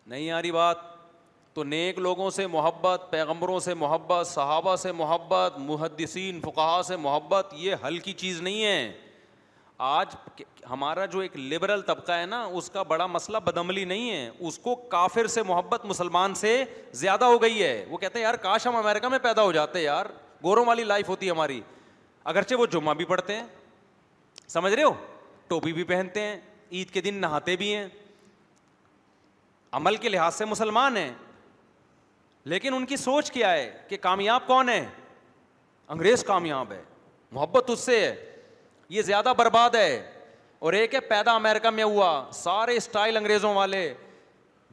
نہیں 0.07 0.30
آ 0.30 0.40
رہی 0.43 0.51
بات 0.53 0.76
تو 1.55 1.64
نیک 1.64 1.99
لوگوں 1.99 2.28
سے 2.30 2.47
محبت 2.47 3.03
پیغمبروں 3.11 3.59
سے 3.61 3.74
محبت 3.74 4.26
صحابہ 4.26 4.74
سے 4.82 4.93
محبت 5.01 5.59
محدثین 5.61 6.40
فقہ 6.45 6.80
سے 6.86 6.97
محبت 6.97 7.53
یہ 7.59 7.74
ہلکی 7.86 8.12
چیز 8.22 8.40
نہیں 8.43 8.64
ہے 8.64 8.93
آج 9.88 10.14
ہمارا 10.70 11.05
جو 11.12 11.20
ایک 11.20 11.36
لبرل 11.36 11.80
طبقہ 11.86 12.12
ہے 12.12 12.26
نا 12.26 12.43
اس 12.45 12.70
کا 12.70 12.82
بڑا 12.93 13.07
مسئلہ 13.07 13.38
بدعملی 13.45 13.84
نہیں 13.84 14.11
ہے 14.11 14.28
اس 14.49 14.59
کو 14.66 14.74
کافر 14.90 15.26
سے 15.36 15.43
محبت 15.47 15.84
مسلمان 15.86 16.34
سے 16.40 16.62
زیادہ 17.01 17.24
ہو 17.24 17.40
گئی 17.43 17.62
ہے 17.62 17.84
وہ 17.90 17.99
کہتے 17.99 18.18
ہیں 18.18 18.24
یار 18.24 18.34
کاش 18.43 18.66
ہم 18.66 18.76
امریکہ 18.76 19.09
میں 19.09 19.18
پیدا 19.22 19.43
ہو 19.43 19.53
جاتے 19.53 19.80
یار 19.82 20.07
گوروں 20.45 20.64
والی 20.66 20.84
لائف 20.84 21.09
ہوتی 21.09 21.26
ہے 21.26 21.30
ہماری 21.30 21.61
اگرچہ 22.32 22.55
وہ 22.59 22.66
جمعہ 22.72 22.95
بھی 22.95 23.05
پڑھتے 23.05 23.36
ہیں 23.36 23.47
سمجھ 24.49 24.72
رہے 24.74 24.82
ہو 24.82 24.93
ٹوپی 25.49 25.72
بھی 25.72 25.84
پہنتے 25.84 26.20
ہیں 26.22 26.36
عید 26.72 26.90
کے 26.90 27.01
دن 27.01 27.14
نہاتے 27.20 27.57
بھی 27.57 27.74
ہیں 27.74 27.86
عمل 29.78 29.97
کے 29.97 30.09
لحاظ 30.09 30.34
سے 30.34 30.45
مسلمان 30.45 30.97
ہیں 30.97 31.12
لیکن 32.53 32.74
ان 32.74 32.86
کی 32.86 32.97
سوچ 32.97 33.30
کیا 33.32 33.53
ہے 33.53 33.70
کہ 33.88 33.97
کامیاب 34.03 34.47
کون 34.47 34.68
ہے 34.68 34.84
انگریز 35.95 36.24
کامیاب 36.24 36.72
ہے 36.72 36.82
محبت 37.32 37.70
اس 37.70 37.80
سے 37.80 38.01
ہے 38.05 38.14
یہ 38.95 39.03
زیادہ 39.03 39.32
برباد 39.36 39.74
ہے 39.74 39.93
اور 40.66 40.72
ایک 40.78 40.95
ہے 40.95 41.01
پیدا 41.09 41.32
امیرکا 41.34 41.70
میں 41.76 41.84
ہوا 41.84 42.09
سارے 42.34 42.76
اسٹائل 42.76 43.16
انگریزوں 43.16 43.55
والے 43.55 43.93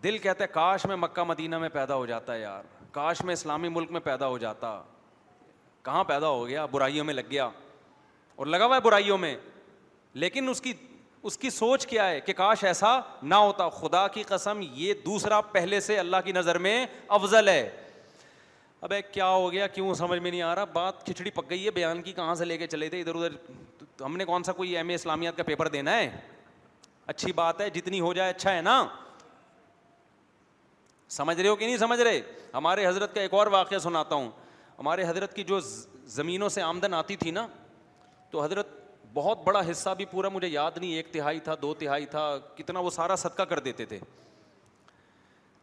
دل 0.03 0.17
کہتے 0.25 0.47
کاش 0.51 0.85
میں 0.85 0.95
مکہ 0.95 1.23
مدینہ 1.27 1.57
میں 1.59 1.69
پیدا 1.69 1.95
ہو 1.95 2.05
جاتا 2.05 2.33
ہے 2.33 2.39
یار 2.41 2.63
کاش 2.91 3.21
میں 3.25 3.33
اسلامی 3.33 3.69
ملک 3.77 3.91
میں 3.91 3.99
پیدا 4.03 4.27
ہو 4.27 4.37
جاتا 4.37 4.79
کہاں 5.83 6.03
پیدا 6.03 6.27
ہو 6.27 6.47
گیا 6.47 6.65
برائیوں 6.71 7.05
میں 7.05 7.13
لگ 7.13 7.27
گیا 7.31 7.49
اور 8.35 8.47
لگا 8.47 8.65
ہوا 8.65 8.75
ہے 8.75 8.81
برائیوں 8.81 9.17
میں 9.17 9.35
لیکن 10.23 10.49
اس 10.49 10.61
کی 10.61 10.73
اس 11.29 11.37
کی 11.37 11.49
سوچ 11.49 11.85
کیا 11.87 12.07
ہے 12.09 12.19
کہ 12.21 12.33
کاش 12.33 12.63
ایسا 12.63 12.99
نہ 13.23 13.35
ہوتا 13.35 13.67
خدا 13.69 14.07
کی 14.07 14.23
قسم 14.27 14.59
یہ 14.73 14.93
دوسرا 15.05 15.39
پہلے 15.51 15.79
سے 15.87 15.97
اللہ 15.99 16.17
کی 16.25 16.31
نظر 16.31 16.57
میں 16.65 16.85
افضل 17.19 17.47
ہے 17.49 17.69
اب 18.87 18.93
کیا 19.11 19.27
ہو 19.29 19.51
گیا 19.51 19.67
کیوں 19.67 19.93
سمجھ 19.93 20.19
میں 20.19 20.31
نہیں 20.31 20.41
آ 20.41 20.53
رہا 20.55 20.63
بات 20.73 21.05
کھچڑی 21.05 21.31
پک 21.31 21.49
گئی 21.49 21.65
ہے 21.65 21.71
بیان 21.71 22.01
کی 22.01 22.11
کہاں 22.19 22.35
سے 22.35 22.45
لے 22.45 22.57
کے 22.57 22.67
چلے 22.67 22.89
تھے 22.89 22.99
ادھر 23.01 23.15
ادھر 23.15 23.35
ہم 24.03 24.15
نے 24.17 24.25
کون 24.25 24.43
سا 24.43 24.51
کوئی 24.61 24.75
ایم 24.77 24.89
اے 24.89 24.95
اسلامیات 24.95 25.37
کا 25.37 25.43
پیپر 25.43 25.67
دینا 25.69 25.95
ہے 25.97 26.09
اچھی 27.13 27.31
بات 27.33 27.61
ہے 27.61 27.69
جتنی 27.75 27.99
ہو 27.99 28.13
جائے 28.13 28.29
اچھا 28.29 28.53
ہے 28.55 28.61
نا 28.61 28.83
سمجھ 31.17 31.39
رہے 31.39 31.49
ہو 31.49 31.55
کہ 31.55 31.65
نہیں 31.65 31.77
سمجھ 31.77 31.99
رہے 31.99 32.21
ہمارے 32.53 32.85
حضرت 32.87 33.15
کا 33.15 33.21
ایک 33.21 33.33
اور 33.33 33.47
واقعہ 33.57 33.77
سناتا 33.79 34.15
ہوں 34.15 34.29
ہمارے 34.79 35.03
حضرت 35.07 35.33
کی 35.35 35.43
جو 35.43 35.59
زمینوں 36.15 36.47
سے 36.49 36.61
آمدن 36.61 36.93
آتی 36.93 37.15
تھی 37.23 37.31
نا 37.31 37.45
تو 38.31 38.43
حضرت 38.43 38.67
بہت 39.13 39.43
بڑا 39.43 39.61
حصہ 39.69 39.89
بھی 39.97 40.05
پورا 40.11 40.29
مجھے 40.29 40.47
یاد 40.47 40.71
نہیں 40.77 40.93
ایک 40.95 41.11
تہائی 41.13 41.39
تھا 41.43 41.55
دو 41.61 41.73
تہائی 41.79 42.05
تھا 42.05 42.21
کتنا 42.57 42.79
وہ 42.79 42.89
سارا 42.95 43.15
صدقہ 43.15 43.43
کر 43.49 43.59
دیتے 43.67 43.85
تھے 43.85 43.99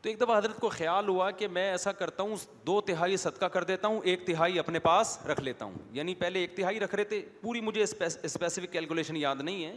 تو 0.03 0.09
ایک 0.09 0.21
دفعہ 0.21 0.37
حضرت 0.39 0.59
کو 0.61 0.69
خیال 0.69 1.09
ہوا 1.09 1.31
کہ 1.39 1.49
میں 1.49 1.69
ایسا 1.71 1.93
کرتا 2.01 2.23
ہوں 2.23 2.37
دو 2.67 2.81
تہائی 2.87 3.17
صدقہ 3.17 3.45
کر 3.55 3.65
دیتا 3.65 3.89
ہوں 3.89 4.01
ایک 4.13 4.27
تہائی 4.27 4.59
اپنے 4.59 4.79
پاس 4.89 5.17
رکھ 5.31 5.41
لیتا 5.41 5.65
ہوں 5.65 5.75
یعنی 5.93 6.15
پہلے 6.25 6.41
ایک 6.41 6.57
تہائی 6.57 6.81
رکھ 6.81 6.95
رہے 6.95 7.05
تھے 7.13 7.23
پوری 7.41 7.61
مجھے 7.69 7.83
اسپیسیفک 7.83 8.73
کیلکولیشن 8.73 9.17
یاد 9.17 9.37
نہیں 9.43 9.65
ہے 9.65 9.75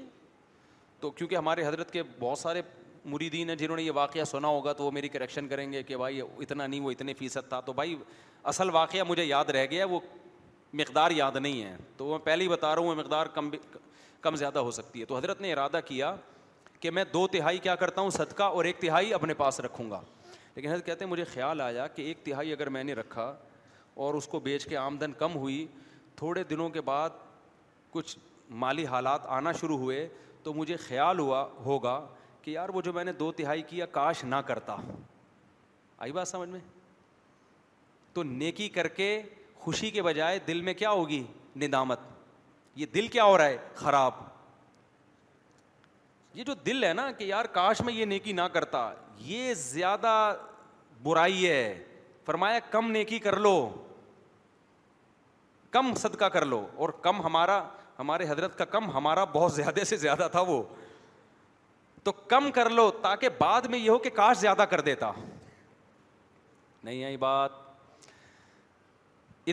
تو 1.00 1.12
کیونکہ 1.12 1.36
ہمارے 1.36 1.68
حضرت 1.68 1.92
کے 1.92 2.04
بہت 2.20 2.40
سارے 2.40 2.62
مریدین 3.06 3.50
ہیں 3.50 3.56
جنہوں 3.56 3.76
نے 3.78 3.84
یہ 3.84 3.91
واقعہ 3.95 4.24
سنا 4.32 4.47
ہوگا 4.47 4.74
تو 4.74 4.84
وہ 4.86 4.91
میری 4.91 5.10
کریکشن 5.10 5.47
کریں 5.47 5.72
گے 5.72 5.84
کہ 5.84 5.97
بھائی 5.97 6.22
اتنا 6.22 6.66
نہیں 6.68 6.80
وہ 6.82 6.91
اتنے 6.91 7.14
فیصد 7.20 7.50
تھا 7.50 7.60
تو 7.66 7.74
بھائی 7.74 7.95
اصل 8.52 8.70
واقعہ 8.74 9.04
مجھے 9.08 9.24
یاد 9.26 9.50
رہ 9.54 9.66
گیا 9.72 9.86
وہ 9.89 10.00
مقدار 10.80 11.12
یاد 11.12 11.36
نہیں 11.41 11.64
ہے 11.64 11.76
تو 11.97 12.10
میں 12.10 12.18
پہلے 12.26 12.43
ہی 12.43 12.50
بتا 12.50 12.74
رہا 12.76 12.82
ہوں 12.82 12.89
وہ 12.89 12.95
مقدار 12.95 13.26
کم 13.34 13.50
کم 14.22 14.36
زیادہ 14.36 14.60
ہو 14.60 14.72
سکتی 14.72 15.00
ہے 15.00 15.06
تو 15.06 15.18
حضرت 15.18 15.41
نے 15.41 15.52
ارادہ 15.54 15.80
کیا 15.86 16.16
کہ 16.80 16.91
میں 16.91 17.04
دو 17.14 17.26
تہائی 17.32 17.58
کیا 17.60 17.76
کرتا 17.76 18.02
ہوں 18.02 18.10
صدقہ 18.10 18.43
اور 18.43 18.66
ایک 18.66 18.80
تہائی 18.82 19.14
اپنے 19.14 19.34
پاس 19.41 19.60
رکھوں 19.60 19.89
گا 19.91 20.02
لیکن 20.56 20.70
حضرت 20.72 20.86
کہتے 20.86 21.04
ہیں 21.06 21.12
مجھے 21.12 21.24
خیال 21.34 21.62
آیا 21.62 21.88
کہ 21.95 22.02
ایک 22.02 22.24
تہائی 22.26 22.52
اگر 22.54 22.70
میں 22.78 22.84
نے 22.84 22.93
رکھا 22.93 23.34
اور 24.06 24.14
اس 24.14 24.28
کو 24.28 24.39
بیچ 24.39 24.66
کے 24.68 24.78
آمدن 24.78 25.14
کم 25.18 25.36
ہوئی 25.36 25.66
تھوڑے 26.16 26.43
دنوں 26.50 26.70
کے 26.70 26.82
بعد 26.89 27.10
کچھ 27.91 28.18
مالی 28.62 28.86
حالات 28.86 29.26
آنا 29.38 29.52
شروع 29.60 29.78
ہوئے 29.78 30.08
تو 30.43 30.54
مجھے 30.54 30.76
خیال 30.88 31.20
ہوا 31.20 31.47
ہوگا 31.66 32.00
کہ 32.50 32.54
یار 32.54 32.70
وہ 32.74 32.82
جو 32.82 32.91
میں 32.93 33.04
نے 33.04 33.12
دو 33.14 33.32
تہائی 33.39 33.62
کیا 33.68 33.86
کاش 33.95 34.24
نہ 34.24 34.36
کرتا 34.45 34.76
آئی 36.06 36.12
بات 36.12 36.28
سمجھ 36.28 36.47
میں 36.50 36.60
تو 38.14 38.24
نیکی 38.24 38.68
کر 38.78 38.88
کے 39.00 39.10
خوشی 39.64 39.89
کے 39.97 40.02
بجائے 40.04 40.39
دل 40.47 40.62
میں 40.68 40.74
کیا 40.74 40.89
ہوگی 40.89 41.24
ندامت 41.64 42.00
یہ 42.76 42.86
دل 42.93 43.08
کیا 43.16 43.24
ہو 43.24 43.38
رہا 43.38 43.45
ہے 43.45 43.58
خراب 43.76 44.14
یہ 46.38 46.43
جو 46.43 46.54
دل 46.66 46.84
ہے 46.84 46.93
نا 46.93 47.10
کہ 47.18 47.24
یار 47.24 47.45
کاش 47.60 47.82
میں 47.86 47.93
یہ 47.93 48.06
نیکی 48.06 48.34
نہ 48.39 48.47
کرتا 48.54 48.89
یہ 49.28 49.54
زیادہ 49.66 50.14
برائی 51.04 51.47
ہے 51.47 51.84
فرمایا 52.26 52.60
کم 52.72 52.91
نیکی 52.91 53.20
کر 53.28 53.36
لو 53.39 53.56
کم 55.72 55.93
صدقہ 56.02 56.26
کر 56.34 56.45
لو 56.45 56.66
اور 56.76 56.89
کم 57.02 57.22
ہمارا 57.26 57.64
ہمارے 58.00 58.30
حضرت 58.30 58.58
کا 58.58 58.66
کم 58.78 58.89
ہمارا 58.97 59.24
بہت 59.38 59.54
زیادہ 59.54 59.84
سے 59.88 59.97
زیادہ 60.08 60.28
تھا 60.32 60.41
وہ 60.47 60.62
تو 62.10 62.14
کم 62.30 62.49
کر 62.51 62.70
لو 62.70 62.89
تاکہ 63.01 63.30
بعد 63.39 63.62
میں 63.70 63.80
یہ 63.80 63.89
ہو 63.89 63.97
کہ 64.03 64.10
کاش 64.14 64.38
زیادہ 64.38 64.66
کر 64.70 64.82
دیتا 64.86 65.12
نہیں 66.84 67.03
آئی 67.05 67.18
بات 67.24 67.51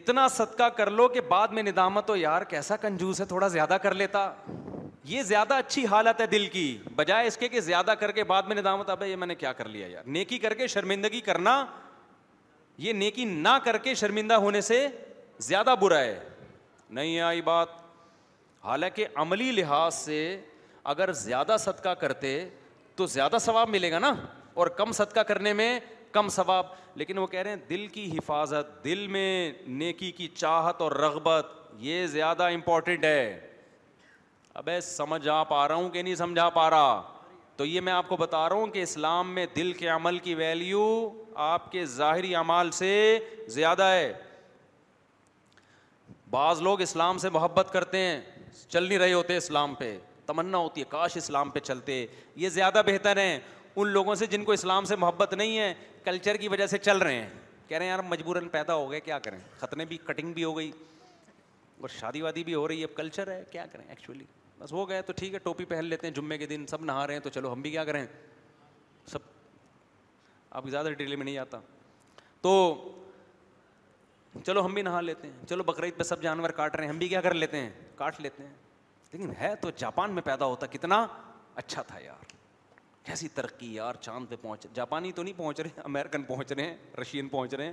اتنا 0.00 0.26
صدقہ 0.36 0.68
کر 0.76 0.90
لو 0.90 1.07
کہ 1.14 1.20
بعد 1.28 1.48
میں 1.59 1.62
ندامت 1.62 2.11
یار 2.16 2.42
کیسا 2.52 2.76
کنجوس 2.84 3.20
ہے 3.20 3.24
تھوڑا 3.26 3.48
زیادہ 3.48 3.68
زیادہ 3.70 3.82
کر 3.82 3.94
لیتا 4.02 4.22
یہ 5.12 5.34
اچھی 5.59 5.84
حالت 5.90 6.20
ہے 6.20 6.26
دل 6.36 6.46
کی 6.52 6.66
بجائے 6.96 7.26
اس 7.26 7.36
کے 7.42 7.48
کہ 7.48 7.61
زیادہ 7.68 7.94
کر 8.00 8.12
کے 8.18 8.24
بعد 8.32 8.48
میں 8.52 8.57
ندامت 8.57 8.90
اب 8.90 9.02
یہ 9.07 9.16
میں 9.22 9.26
نے 9.26 9.34
کیا 9.44 9.52
کر 9.61 9.68
لیا 9.74 9.86
یار 9.90 10.09
نیکی 10.16 10.38
کر 10.48 10.54
کے 10.62 10.66
شرمندگی 10.76 11.20
کرنا 11.30 11.64
یہ 12.88 12.92
نیکی 13.04 13.24
نہ 13.36 13.57
کر 13.64 13.78
کے 13.88 13.94
شرمندہ 14.02 14.34
ہونے 14.46 14.61
سے 14.72 14.86
زیادہ 15.52 15.74
برا 15.80 16.00
ہے 16.00 16.18
نہیں 16.98 17.18
آئی 17.30 17.42
بات 17.54 17.76
حالانکہ 18.64 19.07
عملی 19.26 19.52
لحاظ 19.61 19.94
سے 20.02 20.18
اگر 20.93 21.11
زیادہ 21.20 21.55
صدقہ 21.61 21.93
کرتے 22.01 22.28
تو 22.97 23.07
زیادہ 23.14 23.37
ثواب 23.41 23.68
ملے 23.68 23.91
گا 23.91 23.99
نا 23.99 24.12
اور 24.61 24.66
کم 24.80 24.93
صدقہ 24.99 25.20
کرنے 25.30 25.53
میں 25.61 25.68
کم 26.12 26.28
ثواب 26.34 26.66
لیکن 27.01 27.18
وہ 27.18 27.26
کہہ 27.32 27.41
رہے 27.41 27.51
ہیں 27.51 27.68
دل 27.70 27.87
کی 27.95 28.05
حفاظت 28.16 28.84
دل 28.84 29.07
میں 29.16 29.30
نیکی 29.80 30.11
کی 30.18 30.28
چاہت 30.37 30.80
اور 30.82 30.93
رغبت 31.05 31.47
یہ 31.89 32.07
زیادہ 32.14 32.49
امپورٹنٹ 32.53 33.05
ہے 33.05 33.24
ابے 34.62 34.80
سمجھ 34.91 35.26
آ 35.28 35.43
پا 35.45 35.66
رہا 35.68 35.74
ہوں 35.74 35.89
کہ 35.91 36.03
نہیں 36.03 36.14
سمجھا 36.24 36.49
پا 36.61 36.68
رہا 36.70 37.01
تو 37.57 37.64
یہ 37.66 37.80
میں 37.80 37.93
آپ 37.93 38.09
کو 38.09 38.16
بتا 38.16 38.49
رہا 38.49 38.57
ہوں 38.57 38.66
کہ 38.72 38.82
اسلام 38.82 39.34
میں 39.34 39.47
دل 39.57 39.72
کے 39.82 39.89
عمل 39.99 40.18
کی 40.28 40.34
ویلیو 40.45 40.84
آپ 41.53 41.70
کے 41.72 41.84
ظاہری 42.01 42.34
عمال 42.45 42.70
سے 42.82 42.93
زیادہ 43.59 43.82
ہے 43.99 44.12
بعض 46.30 46.62
لوگ 46.62 46.80
اسلام 46.80 47.18
سے 47.18 47.30
محبت 47.32 47.72
کرتے 47.72 47.99
ہیں 48.09 48.20
چل 48.68 48.82
نہیں 48.89 48.99
رہے 48.99 49.12
ہوتے 49.12 49.37
اسلام 49.37 49.74
پہ 49.78 49.97
تمنا 50.27 50.59
ہوتی 50.59 50.81
ہے 50.81 50.87
کاش 50.91 51.16
اسلام 51.16 51.51
پہ 51.51 51.59
چلتے 51.68 52.05
یہ 52.45 52.49
زیادہ 52.59 52.83
بہتر 52.87 53.16
ہیں 53.16 53.39
ان 53.77 53.89
لوگوں 53.89 54.14
سے 54.22 54.27
جن 54.27 54.45
کو 54.45 54.53
اسلام 54.53 54.85
سے 54.91 54.97
محبت 55.05 55.35
نہیں 55.35 55.59
ہے 55.59 55.72
کلچر 56.05 56.37
کی 56.45 56.49
وجہ 56.49 56.66
سے 56.66 56.79
چل 56.79 56.99
رہے 57.03 57.14
ہیں 57.20 57.29
کہہ 57.68 57.77
رہے 57.79 57.87
ہیں 57.87 57.91
یار 57.91 57.99
مجبوراً 58.09 58.49
پیدا 58.49 58.74
ہو 58.74 58.91
گئے 58.91 59.01
کیا 59.01 59.18
کریں 59.27 59.39
ختنے 59.61 59.85
بھی 59.93 59.99
کٹنگ 60.07 60.33
بھی 60.33 60.45
ہو 60.45 60.57
گئی 60.57 60.70
اور 61.81 61.89
شادی 61.99 62.22
وادی 62.22 62.45
بھی 62.45 62.55
ہو 62.55 62.66
رہی 62.68 62.79
ہے 62.81 62.85
اب 62.85 62.97
کلچر 62.97 63.31
ہے 63.33 63.43
کیا 63.53 63.64
کریں 63.72 63.85
ایکچولی 63.89 64.24
بس 64.59 64.72
ہو 64.72 64.89
گیا 64.89 65.01
تو 65.07 65.12
ٹھیک 65.16 65.35
ہے 65.35 65.39
ٹوپی 65.45 65.64
پہن 65.72 65.85
لیتے 65.85 66.07
ہیں 66.07 66.14
جمعے 66.14 66.39
کے 66.39 66.47
دن 66.53 66.66
سب 66.68 66.85
نہا 66.85 67.07
رہے 67.07 67.14
ہیں 67.14 67.20
تو 67.20 67.31
چلو 67.31 67.53
ہم 67.53 67.61
بھی 67.62 67.70
کیا 67.70 67.85
کریں 67.85 68.05
سب 69.12 69.27
آپ 70.61 70.68
زیادہ 70.70 70.89
ڈیٹیل 70.89 71.16
میں 71.16 71.24
نہیں 71.24 71.39
آتا 71.39 71.61
تو 72.43 72.53
چلو 74.47 74.64
ہم 74.64 74.74
بھی 74.74 74.83
نہا 74.83 75.01
لیتے 75.01 75.29
ہیں 75.29 75.47
چلو 75.49 75.64
بقرعید 75.64 75.97
پہ 75.97 76.03
سب 76.03 76.22
جانور 76.22 76.51
کاٹ 76.57 76.74
رہے 76.77 76.85
ہیں 76.85 76.91
ہم 76.93 76.99
بھی 76.99 77.09
کیا 77.09 77.20
کر 77.20 77.35
لیتے 77.35 77.61
ہیں 77.61 77.70
کاٹ 77.97 78.20
لیتے 78.20 78.43
ہیں 78.43 78.55
لیکن 79.12 79.30
ہے 79.40 79.54
تو 79.61 79.70
جاپان 79.76 80.11
میں 80.14 80.22
پیدا 80.22 80.44
ہوتا 80.44 80.66
کتنا 80.76 81.07
اچھا 81.54 81.82
تھا 81.88 81.98
یار 82.04 82.24
کیسی 83.04 83.28
ترقی 83.34 83.72
یار 83.74 83.94
چاند 84.00 84.26
پہ 84.28 84.36
پہنچ 84.42 84.66
جاپانی 84.74 85.12
تو 85.18 85.22
نہیں 85.22 85.38
پہنچ 85.38 85.61
رہے 85.61 85.80
امیرکن 85.84 86.22
پہنچ 86.28 86.52
رہے 86.52 86.64
ہیں 86.64 86.76
رشین 87.00 87.28
پہنچ 87.28 87.54
رہے 87.54 87.64
ہیں 87.64 87.72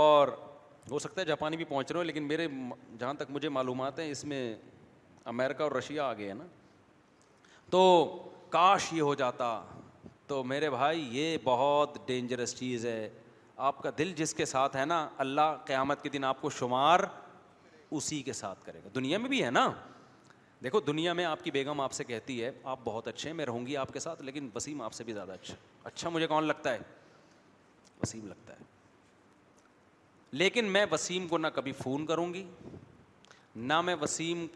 اور 0.00 0.28
ہو 0.90 0.98
سکتا 0.98 1.20
ہے 1.20 1.26
جاپانی 1.26 1.56
بھی 1.56 1.64
پہنچ 1.64 1.90
رہے 1.92 2.00
ہیں 2.00 2.06
لیکن 2.06 2.26
میرے 2.28 2.46
جہاں 2.98 3.14
تک 3.18 3.30
مجھے 3.30 3.48
معلومات 3.48 3.98
ہیں 3.98 4.10
اس 4.10 4.24
میں 4.32 4.42
امیرکا 5.32 5.64
اور 5.64 5.72
رشیا 5.72 6.06
آ 6.08 6.12
گئے 6.18 6.28
ہے 6.28 6.34
نا 6.34 6.44
تو 7.70 7.80
کاش 8.50 8.92
یہ 8.92 9.02
ہو 9.02 9.14
جاتا 9.22 9.48
تو 10.26 10.42
میرے 10.50 10.70
بھائی 10.70 11.04
یہ 11.16 11.36
بہت 11.44 11.96
ڈینجرس 12.08 12.54
چیز 12.58 12.86
ہے 12.86 13.08
آپ 13.68 13.82
کا 13.82 13.90
دل 13.98 14.12
جس 14.16 14.34
کے 14.34 14.44
ساتھ 14.44 14.76
ہے 14.76 14.84
نا 14.84 15.06
اللہ 15.24 15.56
قیامت 15.66 16.02
کے 16.02 16.08
دن 16.08 16.24
آپ 16.24 16.40
کو 16.40 16.50
شمار 16.50 17.00
اسی 17.98 18.20
کے 18.22 18.32
ساتھ 18.32 18.64
کرے 18.66 18.80
گا 18.84 18.88
دنیا 18.94 19.18
میں 19.18 19.28
بھی 19.28 19.44
ہے 19.44 19.50
نا 19.50 19.68
دیکھو 20.64 20.80
دنیا 20.80 21.12
میں 21.12 21.24
آپ 21.24 21.42
کی 21.44 21.50
بیگم 21.50 21.80
آپ 21.80 21.92
سے 21.92 22.04
کہتی 22.04 22.42
ہے 22.42 22.50
آپ 22.72 22.78
بہت 22.84 23.08
اچھے 23.08 23.28
ہیں 23.28 23.36
میں 23.36 23.46
رہوں 23.46 23.64
گی 23.66 23.76
آپ 23.76 23.92
کے 23.92 23.98
ساتھ 24.00 24.20
لیکن 24.24 24.48
وسیم 24.54 24.80
آپ 24.82 24.92
سے 24.92 25.04
بھی 25.04 25.12
زیادہ 25.12 25.32
اچھا 25.32 25.54
اچھا 25.84 26.08
مجھے 26.10 26.26
کون 26.26 26.44
لگتا 26.44 26.72
ہے 26.74 26.78
وسیم 28.02 28.26
لگتا 28.26 28.52
ہے 28.52 28.62
لیکن 30.42 30.70
میں 30.76 30.84
وسیم 30.92 31.26
کو 31.28 31.38
نہ 31.38 31.46
کبھی 31.54 31.72
فون 31.82 32.06
کروں 32.06 32.32
گی 32.34 32.42
نہ 33.72 33.80
میں 33.88 33.96
وسیم 34.00 34.46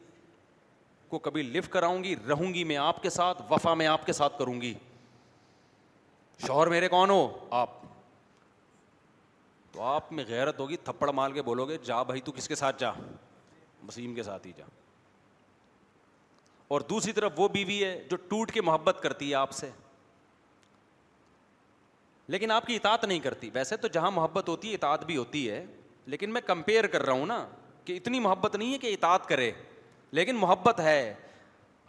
کو 1.08 1.18
کبھی 1.28 1.42
لفٹ 1.42 1.70
کراؤں 1.72 2.02
گی 2.04 2.14
رہوں 2.28 2.52
گی 2.54 2.64
میں 2.72 2.76
آپ 2.86 3.02
کے 3.02 3.10
ساتھ 3.10 3.42
وفا 3.52 3.74
میں 3.82 3.86
آپ 3.86 4.06
کے 4.06 4.12
ساتھ 4.22 4.38
کروں 4.38 4.60
گی 4.60 4.72
شوہر 6.46 6.68
میرے 6.76 6.88
کون 6.88 7.10
ہو 7.10 7.26
آپ 7.60 7.80
تو 9.72 9.82
آپ 9.94 10.12
میں 10.12 10.24
غیرت 10.28 10.60
ہوگی 10.60 10.76
تھپڑ 10.84 11.10
مار 11.20 11.30
کے 11.38 11.42
بولو 11.52 11.66
گے 11.68 11.78
جا 11.84 12.02
بھائی 12.12 12.20
تو 12.20 12.32
کس 12.36 12.48
کے 12.48 12.54
ساتھ 12.64 12.80
جا 12.80 12.92
وسیم 13.88 14.14
کے 14.14 14.22
ساتھ 14.22 14.46
ہی 14.46 14.52
جا 14.56 14.64
اور 16.68 16.80
دوسری 16.88 17.12
طرف 17.12 17.32
وہ 17.36 17.48
بیوی 17.48 17.84
ہے 17.84 18.00
جو 18.10 18.16
ٹوٹ 18.28 18.50
کے 18.52 18.62
محبت 18.62 18.98
کرتی 19.02 19.30
ہے 19.30 19.34
آپ 19.34 19.50
سے 19.54 19.70
لیکن 22.34 22.50
آپ 22.50 22.66
کی 22.66 22.74
اطاعت 22.76 23.04
نہیں 23.04 23.20
کرتی 23.26 23.50
ویسے 23.52 23.76
تو 23.84 23.88
جہاں 23.92 24.10
محبت 24.14 24.48
ہوتی 24.48 24.68
ہے 24.70 24.74
اطاعت 24.74 25.04
بھی 25.06 25.16
ہوتی 25.16 25.48
ہے 25.50 25.64
لیکن 26.14 26.32
میں 26.32 26.40
کمپیئر 26.46 26.86
کر 26.94 27.02
رہا 27.06 27.12
ہوں 27.12 27.26
نا 27.26 27.46
کہ 27.84 27.96
اتنی 27.96 28.20
محبت 28.20 28.56
نہیں 28.56 28.72
ہے 28.72 28.78
کہ 28.78 28.92
اطاعت 28.94 29.26
کرے 29.28 29.50
لیکن 30.18 30.36
محبت 30.40 30.80
ہے 30.80 31.00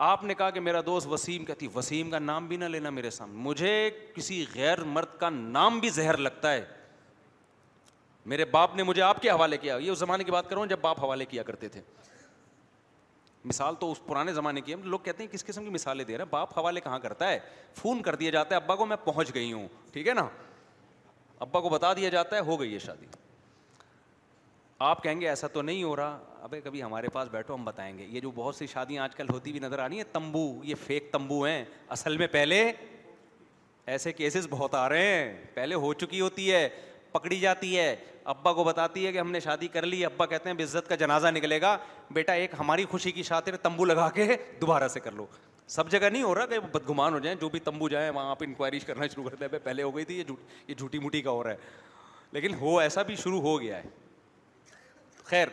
آپ 0.05 0.23
نے 0.23 0.33
کہا 0.35 0.49
کہ 0.49 0.59
میرا 0.59 0.81
دوست 0.85 1.07
وسیم 1.11 1.45
کہتی 1.45 1.67
وسیم 1.75 2.09
کا 2.11 2.19
نام 2.19 2.47
بھی 2.47 2.57
نہ 2.57 2.65
لینا 2.75 2.89
میرے 2.89 3.09
سامنے 3.09 3.37
مجھے 3.43 3.89
کسی 4.15 4.45
غیر 4.53 4.83
مرد 4.97 5.17
کا 5.19 5.29
نام 5.29 5.79
بھی 5.79 5.89
زہر 5.99 6.17
لگتا 6.17 6.51
ہے 6.53 6.63
میرے 8.29 8.45
باپ 8.53 8.75
نے 8.75 8.83
مجھے 8.83 9.01
آپ 9.01 9.21
کے 9.21 9.29
حوالے 9.29 9.57
کیا 9.57 9.75
یہ 9.81 9.91
اس 9.91 9.99
زمانے 9.99 10.23
کی 10.23 10.31
بات 10.31 10.49
کروں 10.49 10.65
جب 10.65 10.79
باپ 10.81 11.03
حوالے 11.03 11.25
کیا 11.25 11.43
کرتے 11.43 11.67
تھے 11.69 11.81
مثال 13.49 13.75
تو 13.79 13.89
اس 13.91 13.99
پرانے 14.07 14.33
زمانے 14.33 14.61
کی 14.61 14.71
ہے 14.73 14.77
لوگ 14.93 14.99
کہتے 15.03 15.23
ہیں 15.23 15.31
کس 15.31 15.43
قسم 15.45 15.63
کی 15.63 15.69
مثالیں 15.71 16.03
دے 16.05 16.17
رہے 16.17 16.23
ہیں 16.23 16.29
باپ 16.31 16.57
حوالے 16.57 16.79
کہاں 16.87 16.97
کرتا 17.05 17.27
ہے 17.29 17.39
فون 17.81 18.01
کر 18.07 18.15
دیا 18.15 18.29
جاتا 18.31 18.55
ہے 18.55 18.59
ابا 18.63 18.75
کو 18.81 18.85
میں 18.85 18.97
پہنچ 19.05 19.33
گئی 19.35 19.51
ہوں 19.53 19.67
ٹھیک 19.93 20.07
ہے 20.07 20.13
نا 20.13 20.27
ابا 21.45 21.59
کو 21.65 21.69
بتا 21.69 21.91
دیا 22.01 22.09
جاتا 22.17 22.35
ہے 22.35 22.41
ہو 22.49 22.59
گئی 22.59 22.73
ہے 22.73 22.79
شادی 22.85 23.05
آپ 24.89 25.01
کہیں 25.03 25.21
گے 25.21 25.27
ایسا 25.29 25.47
تو 25.53 25.61
نہیں 25.61 25.83
ہو 25.83 25.95
رہا 25.95 26.19
ابھی 26.43 26.59
کبھی 26.63 26.83
ہمارے 26.83 27.09
پاس 27.13 27.27
بیٹھو 27.31 27.53
ہم 27.55 27.63
بتائیں 27.65 27.97
گے 27.97 28.05
یہ 28.09 28.19
جو 28.25 28.31
بہت 28.35 28.55
سی 28.55 28.67
شادیاں 28.73 29.03
آج 29.03 29.15
کل 29.15 29.29
ہوتی 29.31 29.51
بھی 29.51 29.59
نظر 29.59 29.79
آ 29.79 29.87
رہی 29.89 29.97
ہیں 29.97 30.03
تمبو 30.11 30.43
یہ 30.63 30.75
فیک 30.85 31.11
تمبو 31.11 31.43
ہیں 31.43 31.63
اصل 31.95 32.17
میں 32.17 32.27
پہلے 32.35 32.61
ایسے 33.95 34.13
کیسز 34.19 34.47
بہت 34.49 34.75
آ 34.83 34.87
رہے 34.89 35.07
ہیں 35.07 35.33
پہلے 35.53 35.75
ہو 35.85 35.93
چکی 36.03 36.21
ہوتی 36.21 36.51
ہے 36.51 36.67
پکڑی 37.11 37.39
جاتی 37.39 37.77
ہے 37.77 37.95
ابا 38.31 38.53
کو 38.53 38.63
بتاتی 38.63 39.05
ہے 39.07 39.11
کہ 39.11 39.17
ہم 39.19 39.31
نے 39.31 39.39
شادی 39.39 39.67
کر 39.67 39.85
لی 39.85 40.03
ابا 40.05 40.25
کہتے 40.33 40.49
ہیں 40.49 40.55
بزت 40.57 40.87
کا 40.89 40.95
جنازہ 41.01 41.27
نکلے 41.35 41.59
گا 41.61 41.77
بیٹا 42.13 42.33
ایک 42.41 42.51
ہماری 42.59 42.85
خوشی 42.91 43.11
کی 43.11 43.23
شاطر 43.23 43.55
تمبو 43.61 43.85
لگا 43.85 44.09
کے 44.13 44.27
دوبارہ 44.61 44.87
سے 44.87 44.99
کر 44.99 45.11
لو 45.15 45.25
سب 45.75 45.89
جگہ 45.91 46.09
نہیں 46.11 46.23
ہو 46.23 46.33
رہا 46.35 46.45
کہ 46.53 46.59
بدگمان 46.71 47.13
ہو 47.13 47.19
جائیں 47.19 47.37
جو 47.41 47.49
بھی 47.49 47.59
تمبو 47.63 47.89
جائیں 47.89 48.09
وہاں 48.09 48.29
آپ 48.29 48.43
انکوائریز 48.43 48.83
کرنا 48.85 49.07
شروع 49.13 49.29
کرتے 49.29 49.45
ہیں 49.51 49.59
پہلے 49.63 49.83
ہو 49.83 49.95
گئی 49.95 50.05
تھی 50.05 50.21
یہ 50.67 50.73
جھوٹی 50.77 50.99
موٹی 50.99 51.21
کا 51.21 51.31
ہو 51.31 51.43
رہا 51.43 51.51
ہے 51.51 51.89
لیکن 52.31 52.53
ہو 52.59 52.77
ایسا 52.79 53.01
بھی 53.09 53.15
شروع 53.23 53.41
ہو 53.41 53.59
گیا 53.61 53.77
ہے 53.83 53.89
خیر 55.25 55.47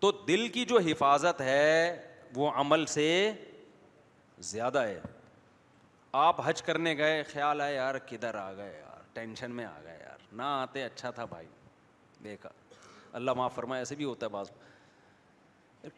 تو 0.00 0.10
دل 0.28 0.46
کی 0.54 0.64
جو 0.72 0.78
حفاظت 0.86 1.40
ہے 1.40 1.96
وہ 2.36 2.50
عمل 2.60 2.86
سے 2.94 3.06
زیادہ 4.50 4.78
ہے 4.86 5.00
آپ 6.26 6.46
حج 6.48 6.62
کرنے 6.62 6.96
گئے 6.98 7.22
خیال 7.32 7.60
آئے 7.60 7.74
یار 7.74 7.94
کدھر 8.08 8.34
آ 8.34 8.52
گئے 8.56 8.80
ٹینشن 9.18 9.50
میں 9.58 9.64
آ 9.64 9.70
گیا 9.84 9.92
یار 10.00 10.20
نہ 10.38 10.42
آتے 10.62 10.82
اچھا 10.84 11.10
تھا 11.18 11.24
بھائی 11.34 11.46
دیکھا 12.24 12.48
اللہ 13.18 13.30
معاف 13.36 13.54
فرما 13.54 13.76
ایسے 13.76 13.94
بھی 14.00 14.04
ہوتا 14.04 14.26
ہے 14.26 14.30
بعض 14.30 14.50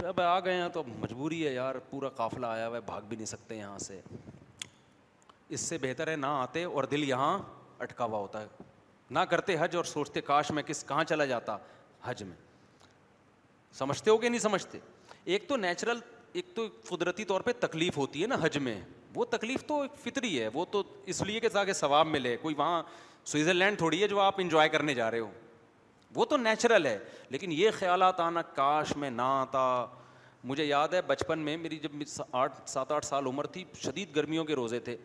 اب 0.09 0.21
آ 0.21 0.39
گئے 0.45 0.55
ہیں 0.61 0.69
تو 0.73 0.83
مجبوری 1.01 1.47
ہے 1.47 1.53
یار 1.53 1.75
پورا 1.91 2.09
قافلہ 2.21 2.47
آیا 2.47 2.67
ہوا 2.69 2.77
ہے 2.77 2.81
بھاگ 2.87 3.03
بھی 3.09 3.17
نہیں 3.17 3.27
سکتے 3.27 3.57
یہاں 3.57 3.79
سے 3.89 4.01
اس 5.57 5.61
سے 5.61 5.79
بہتر 5.83 6.09
ہے 6.11 6.15
نہ 6.25 6.27
آتے 6.47 6.65
اور 6.65 6.85
دل 6.93 7.05
یہاں 7.09 7.37
اٹکا 7.85 8.05
ہوا 8.05 8.19
ہوتا 8.19 8.41
ہے 8.43 8.47
نہ 9.11 9.19
کرتے 9.31 9.57
حج 9.61 9.77
اور 9.77 9.85
سوچتے 9.93 10.21
کاش 10.31 10.51
میں 10.57 10.63
کس 10.71 10.85
کہاں 10.89 11.05
چلا 11.13 11.25
جاتا 11.35 11.57
حج 12.05 12.23
میں 12.31 12.37
سمجھتے 13.79 14.11
ہو 14.11 14.17
کہ 14.25 14.29
نہیں 14.29 14.47
سمجھتے 14.49 14.79
ایک 15.35 15.49
تو 15.49 15.57
نیچرل 15.67 16.01
ایک 16.41 16.55
تو 16.57 16.67
قدرتی 16.89 17.25
طور 17.35 17.41
پہ 17.47 17.53
تکلیف 17.67 17.97
ہوتی 17.99 18.23
ہے 18.23 18.27
نا 18.33 18.37
حج 18.43 18.59
میں 18.69 18.81
وہ 19.15 19.25
تکلیف 19.31 19.65
تو 19.67 19.81
ایک 19.83 19.95
فطری 20.05 20.39
ہے 20.43 20.49
وہ 20.55 20.65
تو 20.73 20.83
اس 21.13 21.23
لیے 21.29 21.41
کہ 21.41 21.49
تاکہ 21.53 21.73
ثواب 21.83 22.07
ملے 22.07 22.37
کوئی 22.43 22.55
وہاں 22.59 22.83
سوئٹزرلینڈ 23.31 23.79
تھوڑی 23.79 24.01
ہے 24.03 24.07
جو 24.09 24.19
آپ 24.21 24.35
انجوائے 24.41 24.69
کرنے 24.69 24.95
جا 24.95 25.11
رہے 25.11 25.19
ہو 25.21 25.31
وہ 26.15 26.25
تو 26.31 26.37
نیچرل 26.37 26.87
ہے 26.87 26.99
لیکن 27.31 27.53
یہ 27.53 27.71
خیالات 27.79 28.21
آنا 28.21 28.43
کاش 28.55 28.95
میں 29.03 29.11
نہ 29.11 29.23
آتا 29.43 29.65
مجھے 30.51 30.65
یاد 30.65 30.95
ہے 30.95 31.03
بچپن 31.07 31.39
میں 31.49 31.57
میری 31.65 31.79
جب 31.79 31.93
آٹھ 32.41 32.57
سات 32.71 32.93
آٹھ 32.93 33.05
سال 33.07 33.27
عمر 33.27 33.47
تھی 33.57 33.65
شدید 33.83 34.15
گرمیوں 34.17 34.45
کے 34.45 34.55
روزے 34.57 34.79
تھے 34.89 34.97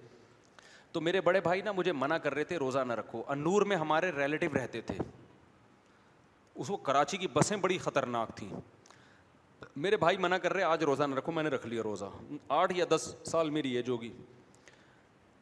تو 0.91 1.01
میرے 1.01 1.21
بڑے 1.21 1.39
بھائی 1.47 1.61
نا 1.61 1.71
مجھے 1.77 1.91
منع 2.03 2.17
کر 2.23 2.33
رہے 2.35 2.43
تھے 2.51 2.57
روزہ 2.59 2.79
نہ 2.87 2.93
رکھو 3.03 3.21
انور 3.35 3.61
میں 3.71 3.77
ہمارے 3.81 4.09
ریلیٹو 4.17 4.53
رہتے 4.59 4.81
تھے 4.89 4.97
اس 6.55 6.69
وقت 6.69 6.85
کراچی 6.85 7.17
کی 7.23 7.27
بسیں 7.33 7.57
بڑی 7.67 7.77
خطرناک 7.87 8.35
تھیں 8.37 8.49
میرے 9.85 9.97
بھائی 10.05 10.17
منع 10.25 10.37
کر 10.43 10.53
رہے 10.53 10.63
آج 10.63 10.83
روزہ 10.91 11.03
نہ 11.09 11.15
رکھو 11.15 11.31
میں 11.37 11.43
نے 11.43 11.49
رکھ 11.49 11.67
لیا 11.67 11.83
روزہ 11.83 12.05
آٹھ 12.59 12.73
یا 12.75 12.85
دس 12.95 13.13
سال 13.31 13.49
میری 13.59 13.75
ایج 13.75 13.89
ہوگی 13.89 14.11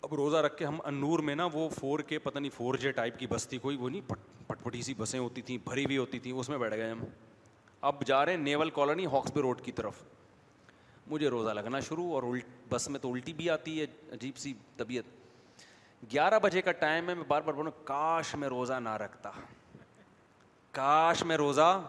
اب 0.06 0.14
روزہ 0.14 0.38
رکھ 0.43 0.56
کے 0.58 0.66
ہم 0.66 0.78
انور 0.86 1.20
میں 1.28 1.34
نا 1.36 1.47
وہ 1.51 1.68
فور 1.80 1.99
کے 2.08 2.18
پتہ 2.20 2.39
نہیں 2.39 2.51
فور 2.56 2.76
جے 2.80 2.91
ٹائپ 2.95 3.18
کی 3.20 3.28
بس 3.30 3.47
تھی 3.47 3.58
کوئی 3.66 3.76
وہ 3.80 3.89
نہیں 3.89 4.01
پٹ 4.10 4.20
پٹ 4.47 4.64
پٹی 4.64 4.82
سی 4.84 4.93
بسیں 4.97 5.20
ہوتی 5.20 5.41
تھیں 5.49 5.58
بھری 5.66 5.86
بھی 5.88 5.97
ہوتی 5.97 6.18
تھیں 6.20 6.32
اس 6.39 6.49
میں 6.49 6.58
بیٹھ 6.64 6.74
گئے 6.78 6.89
ہم 6.89 7.04
اب 7.89 8.04
جا 8.06 8.24
رہے 8.26 8.34
ہیں 8.36 8.39
نیول 8.39 8.70
کالونی 8.80 9.06
ہاکس 9.14 9.34
پہ 9.34 9.39
روڈ 9.41 9.62
کی 9.66 9.72
طرف 9.78 10.01
مجھے 11.12 11.28
روزہ 11.30 11.49
لگنا 11.56 11.80
شروع 11.88 12.08
اور 12.16 12.24
بس 12.70 12.88
میں 12.89 12.99
تو 12.99 13.12
الٹی 13.14 13.34
بھی 13.34 13.49
آتی 13.49 13.80
ہے 13.80 13.86
عجیب 14.14 14.38
سی 14.38 14.54
طبیعت 14.78 15.06
گیارہ 16.14 16.39
بجے 16.43 16.62
کا 16.62 16.72
ٹائم 16.82 17.10
ہے 17.10 17.14
میں 17.16 17.24
بار 17.28 17.41
بار 17.41 17.54
بولوں 17.54 17.72
کاش 17.86 18.34
میں 18.43 18.47
روزہ 18.49 18.80
نہ 18.84 18.95
رکھتا 19.06 19.32
کاش 20.82 21.24
میں 21.32 21.38
روزہ 21.38 21.80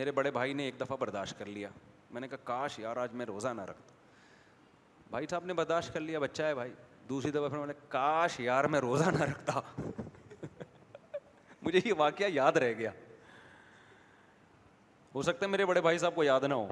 میرے 0.00 0.10
بڑے 0.20 0.30
بھائی 0.36 0.52
نے 0.52 0.64
ایک 0.64 0.78
دفعہ 0.80 0.96
برداشت 1.00 1.38
کر 1.38 1.46
لیا 1.46 1.68
میں 2.10 2.20
نے 2.20 2.28
کہا 2.28 2.44
کاش 2.44 2.78
یار 2.78 2.96
آج 3.06 3.14
میں 3.22 3.26
روزہ 3.26 3.48
نہ 3.56 3.62
رکھتا 3.70 3.94
بھائی 5.10 5.26
صاحب 5.30 5.44
نے 5.44 5.54
برداشت 5.62 5.92
کر 5.94 6.00
لیا 6.00 6.18
بچہ 6.18 6.42
ہے 6.42 6.54
بھائی 6.54 6.72
دوسری 7.10 7.30
دفعہ 7.30 7.48
پھر 7.48 7.58
میں 7.58 7.66
نے 7.66 7.72
کاش 7.88 8.38
یار 8.40 8.64
میں 8.72 8.80
روزہ 8.80 9.10
نہ 9.18 9.22
رکھتا 9.30 9.60
مجھے 11.62 11.80
یہ 11.84 11.92
واقعہ 11.98 12.26
یاد 12.32 12.56
رہ 12.64 12.72
گیا 12.78 12.90
ہو 15.14 15.22
سکتا 15.22 15.44
ہے 15.44 15.50
میرے 15.50 15.64
بڑے 15.66 15.80
بھائی 15.86 15.98
صاحب 15.98 16.14
کو 16.14 16.24
یاد 16.24 16.40
نہ 16.48 16.54
ہو 16.54 16.66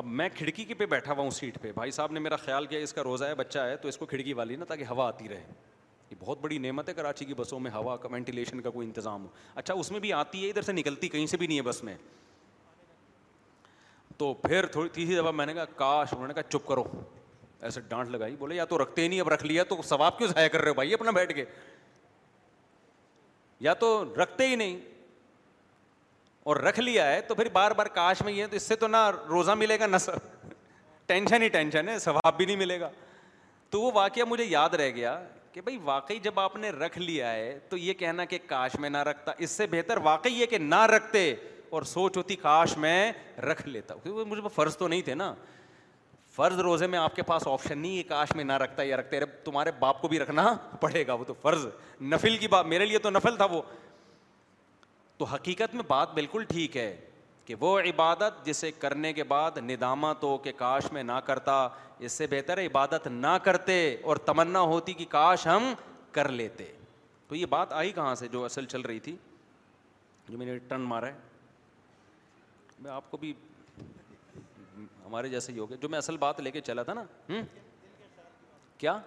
اب 0.00 0.06
میں 0.20 0.28
کھڑکی 0.34 0.64
کے 0.64 0.74
پہ 0.80 0.86
بیٹھا 0.86 1.12
ہوا 1.12 1.22
ہوں 1.22 1.30
سیٹ 1.40 1.58
پہ 1.62 1.72
بھائی 1.74 1.90
صاحب 1.90 2.12
نے 2.12 2.20
میرا 2.20 2.36
خیال 2.44 2.66
کیا 2.66 2.78
اس 2.80 2.92
کا 2.92 3.02
روزہ 3.04 3.24
ہے 3.24 3.34
بچہ 3.34 3.58
ہے 3.70 3.76
تو 3.82 3.88
اس 3.88 3.96
کو 3.98 4.06
کھڑکی 4.06 4.32
والی 4.40 4.56
نا 4.56 4.64
تاکہ 4.68 4.84
ہوا 4.90 5.06
آتی 5.08 5.28
رہے 5.28 5.52
یہ 6.10 6.16
بہت 6.20 6.40
بڑی 6.40 6.58
نعمت 6.66 6.88
ہے 6.88 6.94
کراچی 6.94 7.24
کی 7.24 7.34
بسوں 7.38 7.60
میں 7.60 7.70
ہوا 7.74 7.96
کا 8.02 8.08
وینٹیلیشن 8.12 8.60
کا 8.62 8.70
کوئی 8.70 8.86
انتظام 8.86 9.24
ہو 9.24 9.28
اچھا 9.54 9.74
اس 9.74 9.90
میں 9.92 10.00
بھی 10.00 10.12
آتی 10.12 10.44
ہے 10.44 10.50
ادھر 10.50 10.62
سے 10.62 10.72
نکلتی 10.72 11.08
کہیں 11.08 11.26
سے 11.26 11.36
بھی 11.36 11.46
نہیں 11.46 11.56
ہے 11.58 11.62
بس 11.62 11.82
میں 11.84 11.96
تو 14.18 14.32
پھر 14.48 14.66
تھوڑی 14.72 14.88
تیسری 14.92 15.16
دفعہ 15.16 15.32
میں 15.32 15.46
نے 15.46 15.54
کہا 15.54 15.64
کاش 15.76 16.12
انہوں 16.12 16.28
نے 16.28 16.34
کہا 16.34 16.50
چپ 16.50 16.66
کرو 16.68 16.84
ایسے 17.62 17.80
ڈانٹ 17.88 18.08
لگائی 18.10 18.34
بولے 18.38 18.54
یا 18.56 18.64
تو 18.64 18.82
رکھتے 18.82 19.02
ہی 19.02 19.08
نہیں 19.08 19.20
اب 19.20 19.28
رکھ 19.28 19.44
لیا 19.46 19.62
تو 19.68 19.80
ثواب 19.84 20.18
کیوں 20.18 20.28
ضائع 20.28 20.48
کر 20.48 20.60
رہے 20.60 20.68
ہو 20.68 20.74
بھائی 20.74 20.94
اپنا 20.94 21.10
بیٹھ 21.10 21.32
کے 21.34 21.44
یا 23.60 23.74
تو 23.74 23.88
رکھتے 24.22 24.46
ہی 24.48 24.56
نہیں 24.56 24.78
اور 26.50 26.56
رکھ 26.56 26.78
لیا 26.80 27.06
ہے 27.12 27.20
تو 27.28 27.34
پھر 27.34 27.48
بار 27.52 27.70
بار 27.78 27.86
کاش 27.94 28.22
میں 28.24 28.46
تو 28.50 28.56
اس 28.56 28.62
سے 28.62 28.76
تو 28.82 28.86
نہ 28.88 29.10
روزہ 29.28 29.52
ملے 29.62 29.78
گا 29.80 29.86
نہ 29.86 29.96
ٹینشن 31.06 31.42
ہی 31.42 31.48
ٹینشن 31.48 31.88
ہے 31.88 31.98
ثواب 31.98 32.36
بھی 32.36 32.44
نہیں 32.46 32.56
ملے 32.56 32.78
گا 32.80 32.90
تو 33.70 33.80
وہ 33.80 33.90
واقعہ 33.94 34.24
مجھے 34.28 34.44
یاد 34.48 34.74
رہ 34.78 34.90
گیا 34.94 35.18
کہ 35.52 35.60
بھائی 35.60 35.76
واقعی 35.84 36.18
جب 36.22 36.40
آپ 36.40 36.56
نے 36.56 36.70
رکھ 36.70 36.98
لیا 36.98 37.32
ہے 37.32 37.58
تو 37.68 37.76
یہ 37.76 37.92
کہنا 38.02 38.24
کہ 38.32 38.38
کاش 38.46 38.74
میں 38.80 38.90
نہ 38.90 38.98
رکھتا 39.10 39.32
اس 39.46 39.50
سے 39.50 39.66
بہتر 39.70 39.96
واقعی 40.02 40.32
یہ 40.40 40.46
کہ 40.46 40.58
نہ 40.58 40.80
رکھتے 40.94 41.30
اور 41.76 41.82
سوچ 41.92 42.16
ہوتی 42.16 42.36
کاش 42.42 42.76
میں 42.84 43.10
رکھ 43.50 43.66
لیتا 43.68 43.94
مجھے 44.04 44.48
فرض 44.54 44.76
تو 44.76 44.88
نہیں 44.88 45.02
تھے 45.04 45.14
نا 45.14 45.34
فرض 46.38 46.58
روزے 46.60 46.86
میں 46.86 46.98
آپ 46.98 47.14
کے 47.14 47.22
پاس 47.28 47.46
آپشن 47.48 47.78
نہیں 47.78 47.96
ہے 47.98 48.02
کاش 48.08 48.32
میں 48.36 48.42
نہ 48.44 48.56
رکھتا 48.62 48.82
یا 48.82 48.96
رکھتے 48.96 49.20
تمہارے 49.44 49.70
باپ 49.78 50.00
کو 50.00 50.08
بھی 50.08 50.18
رکھنا 50.18 50.42
پڑے 50.80 51.06
گا 51.06 51.12
وہ 51.12 51.18
وہ 51.18 51.24
تو 51.24 51.32
تو 51.34 51.34
تو 51.40 51.48
فرض 51.48 51.64
نفل 52.10 52.36
نفل 52.36 52.36
کی 52.38 52.48
بات 52.48 52.62
بات 52.64 52.70
میرے 52.72 52.86
لیے 52.86 52.98
تھا 52.98 53.36
حقیقت 55.32 55.74
میں 55.74 55.82
بالکل 56.14 56.44
ندامت 59.70 60.22
ہو 60.24 60.36
کہ 60.44 60.52
کاش 60.58 60.90
میں 60.92 61.02
نہ 61.02 61.18
کرتا 61.26 61.56
اس 62.06 62.12
سے 62.12 62.26
بہتر 62.30 62.58
ہے 62.58 62.66
عبادت 62.66 63.06
نہ 63.26 63.36
کرتے 63.44 63.76
اور 64.10 64.16
تمنا 64.30 64.60
ہوتی 64.74 64.92
کہ 65.00 65.04
کاش 65.16 65.46
ہم 65.46 65.72
کر 66.18 66.28
لیتے 66.42 66.70
تو 67.28 67.34
یہ 67.34 67.46
بات 67.58 67.72
آئی 67.82 67.92
کہاں 67.98 68.14
سے 68.22 68.28
جو 68.36 68.44
اصل 68.44 68.64
چل 68.74 68.80
رہی 68.90 69.00
تھی 69.08 69.16
جو 70.28 70.38
میں 70.38 70.46
نے 70.46 70.58
ٹرن 70.68 70.80
مارا 70.94 71.06
ہے 71.06 71.16
میں 72.82 72.90
آپ 73.00 73.10
کو 73.10 73.16
بھی 73.26 73.32
ہمارے 75.04 75.28
جیسے 75.28 75.52
ہی 75.52 75.58
ہو 75.58 75.68
گئے 75.70 75.76
جو 75.80 75.88
میں 75.88 75.98
اصل 75.98 76.16
بات 76.16 76.40
لے 76.40 76.50
کے 76.50 76.60
چلا 76.60 76.82
تھا 76.88 76.94
نا 76.94 77.04
کیا 78.78 78.98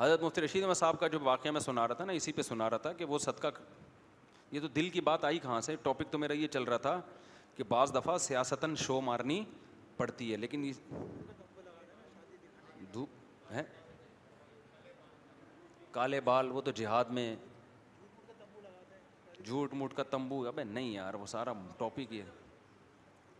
حضرت 0.00 0.22
مفتی 0.22 0.40
رشید 0.44 0.62
احمد 0.62 0.74
صاحب 0.74 1.00
کا 1.00 1.08
جو 1.14 1.18
واقعہ 1.22 1.50
میں 1.50 1.60
سنا 1.60 1.86
رہا 1.88 1.94
تھا 1.94 2.04
نا 2.04 2.12
اسی 2.18 2.32
پہ 2.32 2.42
سنا 2.42 2.68
رہا 2.70 2.76
تھا 2.84 2.92
کہ 3.00 3.04
وہ 3.04 3.18
صدقہ 3.24 3.46
یہ 4.50 4.60
تو 4.60 4.68
دل 4.76 4.88
کی 4.90 5.00
بات 5.08 5.24
آئی 5.24 5.38
کہاں 5.38 5.60
سے 5.66 5.76
ٹاپک 5.82 6.10
تو 6.10 6.18
میرا 6.18 6.32
یہ 6.32 6.48
چل 6.54 6.62
رہا 6.68 6.76
تھا 6.86 7.00
کہ 7.56 7.64
بعض 7.68 7.94
دفعہ 7.94 8.16
سیاستاً 8.26 8.74
شو 8.84 9.00
مارنی 9.08 9.42
پڑتی 9.96 10.30
ہے 10.32 10.36
لیکن 10.36 10.70
دھوپ 12.92 13.52
ہے 13.52 13.62
کالے 15.92 16.20
بال 16.30 16.50
وہ 16.52 16.60
تو 16.60 16.70
جہاد 16.80 17.04
میں 17.18 17.34
جھوٹ 19.44 19.74
موٹ 19.74 19.94
کا 19.96 20.02
تمبو 20.10 20.46
ابے 20.48 20.64
نہیں 20.64 20.90
یار 20.90 21.14
وہ 21.20 21.26
سارا 21.26 21.52
ٹاپک 21.78 22.12
یہ 22.12 22.22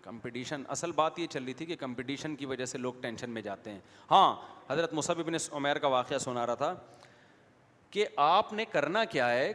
کمپٹیشن 0.03 0.63
اصل 0.73 0.93
بات 0.97 1.19
یہ 1.19 1.27
چل 1.31 1.45
رہی 1.45 1.53
تھی 1.55 1.67
کہ 1.67 1.77
کمپٹیشن 1.81 2.37
کی 2.37 2.47
وجہ 2.47 2.65
سے 2.67 2.79
لوگ 2.79 2.95
ٹینشن 3.01 3.31
میں 3.31 3.43
جاتے 3.43 3.71
ہیں 3.71 3.81
ہاں 4.11 4.35
حضرت 4.71 4.95
عمیر 5.53 5.79
کا 5.79 5.89
واقعہ 5.97 6.19
سنا 6.25 6.47
رہا 6.47 6.55
تھا 6.63 6.75
کہ 7.91 8.07
آپ 8.25 8.53
نے 8.53 8.65
کرنا 8.73 9.05
کیا 9.15 9.29
ہے 9.31 9.53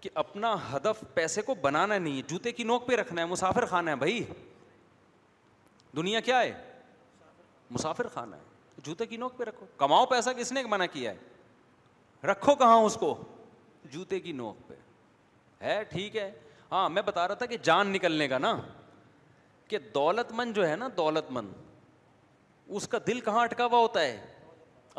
کہ 0.00 0.10
اپنا 0.22 0.54
ہدف 0.72 1.02
پیسے 1.14 1.42
کو 1.42 1.54
بنانا 1.62 1.98
نہیں 1.98 2.16
ہے 2.16 2.22
جوتے 2.28 2.52
کی 2.52 2.64
نوک 2.64 2.86
پہ 2.88 2.94
رکھنا 2.96 3.20
ہے 3.20 3.26
مسافر 3.26 3.64
خانہ 3.66 3.90
ہے 3.90 3.96
بھائی 3.96 4.22
دنیا 5.96 6.20
کیا 6.28 6.40
ہے 6.42 6.52
مسافر 7.70 8.08
خانہ 8.14 8.36
ہے 8.36 8.80
جوتے 8.86 9.06
کی 9.06 9.16
نوک 9.16 9.36
پہ 9.38 9.44
رکھو 9.44 9.66
کماؤ 9.78 10.06
پیسہ 10.06 10.30
کس 10.38 10.52
نے 10.52 10.62
منع 10.70 10.86
کیا 10.92 11.10
ہے 11.12 12.26
رکھو 12.30 12.54
کہاں 12.62 12.76
اس 12.82 12.96
کو 13.00 13.16
جوتے 13.92 14.20
کی 14.20 14.32
نوک 14.32 14.68
پہ 14.68 14.74
ہے 15.64 15.82
ٹھیک 15.90 16.16
ہے 16.16 16.30
ہاں 16.70 16.88
میں 16.90 17.02
بتا 17.06 17.26
رہا 17.28 17.34
تھا 17.40 17.46
کہ 17.46 17.56
جان 17.64 17.90
نکلنے 17.92 18.28
کا 18.28 18.38
نا 18.38 18.52
کہ 19.68 19.78
دولت 19.94 20.32
مند 20.36 20.54
جو 20.56 20.68
ہے 20.68 20.76
نا 20.76 20.88
دولت 20.96 21.30
مند 21.32 21.52
اس 22.76 22.88
کا 22.88 22.98
دل 23.06 23.20
کہاں 23.20 23.42
اٹکا 23.44 23.64
ہوا 23.66 23.78
ہوتا 23.78 24.00
ہے 24.00 24.16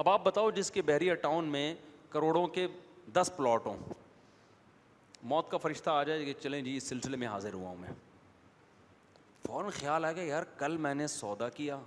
اب 0.02 0.10
آپ 0.10 0.24
بتاؤ 0.24 0.50
جس 0.52 0.72
کے 0.72 0.82
بحریہ 0.88 1.14
ٹاؤن 1.22 1.46
میں 1.52 1.74
کروڑوں 2.10 2.48
کے 2.58 2.68
دس 3.14 3.32
پلاٹ 3.36 3.66
ہوں 3.66 3.78
موت 5.32 5.50
کا 5.52 5.58
فرشتہ 5.58 5.90
آ 5.90 6.02
جائے 6.04 6.26
کہ 6.26 6.34
چلیں 6.42 6.62
جی 6.62 6.76
اس 6.78 6.88
سلسلے 6.90 7.18
میں 7.18 7.28
حاضر 7.28 7.54
ہوا 7.54 7.70
ہوں 7.70 7.78
میں 7.80 7.90
فوراً 9.46 9.70
خیال 9.80 10.06
آ 10.06 10.12
گیا 10.12 10.24
یار 10.24 10.44
کل 10.58 10.78
میں 10.86 10.94
نے 10.96 11.08
سودا 11.08 11.50
کیا 11.60 11.78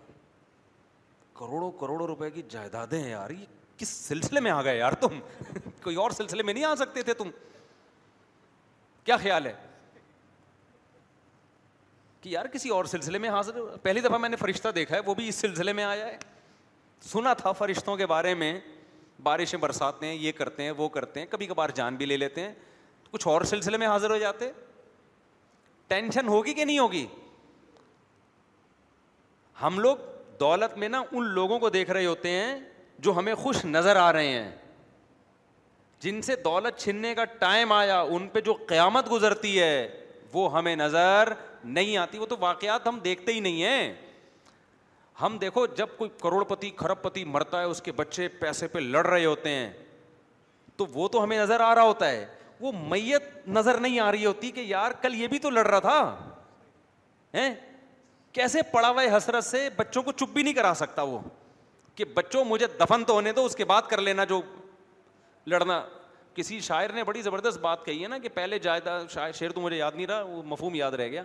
کروڑوں 1.39 1.71
کروڑوں 1.81 2.07
روپے 2.07 2.31
کی 2.31 2.43
جائیدادیں 2.51 2.99
ہیں 3.01 3.11
یار 3.11 3.31
یہ 3.31 3.45
کس 3.79 3.89
سلسلے 4.09 4.41
میں 4.41 4.51
آ 4.51 4.63
گئے 4.63 4.77
یار 4.79 4.93
تم 5.01 5.19
کوئی 5.83 5.97
اور 6.05 6.11
سلسلے 6.11 6.43
میں 6.43 6.55
نہیں 6.55 6.65
آ 6.65 6.75
سکتے 6.79 7.03
تھے 7.09 7.15
تم 7.23 7.31
کیا 9.05 9.17
خیال 9.17 9.47
ہے 9.47 9.53
کہ 12.29 12.33
یار 12.35 12.47
کسی 12.53 12.69
اور 12.71 12.85
سلسلے 12.85 13.19
میں 13.19 13.29
حاضر 13.31 13.61
پہلی 13.83 14.01
دفعہ 14.01 14.19
میں 14.19 14.29
نے 14.29 14.37
فرشتہ 14.37 14.69
دیکھا 14.75 14.95
ہے 14.97 15.01
وہ 15.07 15.15
بھی 15.15 15.29
اس 15.29 15.35
سلسلے 15.35 15.73
میں 15.73 15.85
آیا 15.85 16.07
ہے 16.07 16.17
سنا 17.13 17.33
تھا 17.41 17.53
فرشتوں 17.59 17.97
کے 17.97 18.07
بارے 18.07 18.35
میں 18.43 18.53
بارشیں 19.23 19.59
برساتے 19.59 20.07
ہیں 20.07 20.15
یہ 20.15 20.33
کرتے 20.39 20.63
ہیں 20.63 20.71
وہ 20.77 20.89
کرتے 20.97 21.21
ہیں 21.21 21.27
کبھی 21.31 21.47
کبھار 21.47 21.69
جان 21.75 21.95
بھی 21.97 22.07
لے 22.07 22.17
لیتے 22.17 22.41
ہیں 22.41 22.53
کچھ 23.11 23.27
اور 23.29 23.43
سلسلے 23.53 23.77
میں 23.83 23.87
حاضر 23.87 24.11
ہو 24.11 24.19
جاتے 24.25 24.51
ٹینشن 25.89 26.29
ہوگی 26.29 26.53
کہ 26.55 26.65
نہیں 26.65 26.79
ہوگی 26.79 27.07
ہم 29.63 29.79
لوگ 29.81 29.97
دولت 30.41 30.77
میں 30.79 30.89
نا 30.89 31.03
ان 31.13 31.29
لوگوں 31.35 31.59
کو 31.59 31.69
دیکھ 31.77 31.91
رہے 31.91 32.07
ہوتے 32.07 32.31
ہیں 32.31 32.59
جو 33.07 33.17
ہمیں 33.19 33.35
خوش 33.45 33.65
نظر 33.65 33.97
آ 33.97 34.13
رہے 34.13 34.29
ہیں 34.29 34.51
جن 36.01 36.21
سے 36.23 36.37
دولت 36.45 36.79
چھننے 36.81 37.15
کا 37.15 37.25
ٹائم 37.39 37.73
آیا 37.73 38.01
ان 38.01 38.29
پہ 38.33 38.41
جو 38.49 38.53
قیامت 38.69 39.11
گزرتی 39.13 39.59
ہے 39.61 39.75
وہ 40.33 40.53
ہمیں 40.57 40.75
نظر 40.77 41.29
نہیں 41.65 41.97
آتی 41.97 42.19
وہ 42.19 42.27
تو 42.27 42.37
واقعات 42.41 42.87
ہم 42.89 42.99
دیکھتے 43.05 43.33
ہی 43.35 43.41
نہیں 43.41 43.63
ہیں 43.63 43.93
ہم 45.21 45.37
دیکھو 45.39 45.65
جب 45.77 45.87
کوئی 45.99 46.11
کروڑ 46.23 46.43
پتی 46.49 46.71
کھرب 46.77 47.03
پتی 47.03 47.25
مرتا 47.37 47.61
ہے 47.61 47.65
اس 47.67 47.81
کے 47.83 47.93
بچے 48.01 48.29
پیسے 48.41 48.67
پہ 48.75 48.79
لڑ 48.79 49.07
رہے 49.07 49.25
ہوتے 49.25 49.51
ہیں 49.51 49.71
تو 50.77 50.87
وہ 50.95 51.09
تو 51.13 51.23
ہمیں 51.23 51.39
نظر 51.39 51.61
آ 51.61 51.75
رہا 51.75 51.83
ہوتا 51.83 52.11
ہے 52.11 52.25
وہ 52.61 52.73
میت 52.91 53.23
نظر 53.57 53.79
نہیں 53.81 53.99
آ 54.01 54.11
رہی 54.13 54.27
ہوتی 54.27 54.51
کہ 54.51 54.61
یار 54.67 54.93
کل 55.03 55.15
یہ 55.21 55.27
بھی 55.29 55.39
تو 55.47 55.51
لڑ 55.51 55.67
رہا 55.67 55.79
تھا 55.89 56.01
کیسے 58.33 58.63
پڑا 58.73 58.93
ہے 59.01 59.17
حسرت 59.17 59.45
سے 59.45 59.69
بچوں 59.77 60.03
کو 60.03 60.13
چپ 60.17 60.33
بھی 60.35 60.43
نہیں 60.43 60.55
کرا 60.55 60.73
سکتا 60.77 61.03
وہ 61.03 61.19
کہ 61.97 62.05
بچوں 62.15 62.45
مجھے 62.45 62.67
دفن 62.81 63.05
تو 63.05 63.13
ہونے 63.15 63.33
دو 63.33 63.45
اس 63.45 63.57
کے 63.57 63.65
بعد 63.73 63.89
کر 63.91 64.01
لینا 64.03 64.25
جو 64.33 64.41
لڑنا 65.53 65.83
کسی 66.39 66.59
شاعر 66.63 66.93
نے 66.95 67.03
بڑی 67.05 67.23
زبردست 67.23 67.59
بات 67.61 67.85
کہی 67.85 68.03
ہے 68.03 68.09
نا 68.09 68.17
کہ 68.23 68.29
پہلے 68.35 68.59
جائیداد 68.67 69.07
شعر 69.35 69.51
تو 69.55 69.61
مجھے 69.61 69.77
یاد 69.77 69.93
نہیں 69.95 70.07
رہا 70.07 70.21
وہ 70.29 70.43
مفہوم 70.47 70.75
یاد 70.75 70.93
رہ 71.01 71.09
گیا 71.11 71.23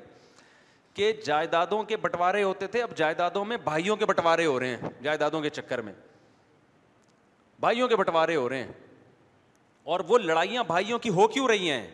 کہ 0.93 1.11
جائیدادوں 1.25 1.81
کے 1.91 1.97
بٹوارے 2.01 2.41
ہوتے 2.43 2.67
تھے 2.75 2.81
اب 2.83 2.95
جائیدادوں 2.97 3.43
میں 3.45 3.57
بھائیوں 3.63 3.95
کے 3.95 4.05
بٹوارے 4.05 4.45
ہو 4.45 4.59
رہے 4.59 4.75
ہیں 4.75 4.89
جائیدادوں 5.03 5.41
کے 5.41 5.49
چکر 5.59 5.81
میں 5.81 5.93
بھائیوں 7.59 7.87
کے 7.87 7.95
بٹوارے 7.95 8.35
ہو 8.35 8.47
رہے 8.49 8.63
ہیں 8.63 8.71
اور 9.93 9.99
وہ 10.07 10.17
لڑائیاں 10.17 10.63
بھائیوں 10.67 10.99
کی 11.05 11.09
ہو 11.19 11.27
کیوں 11.35 11.47
رہی 11.47 11.69
ہیں 11.71 11.87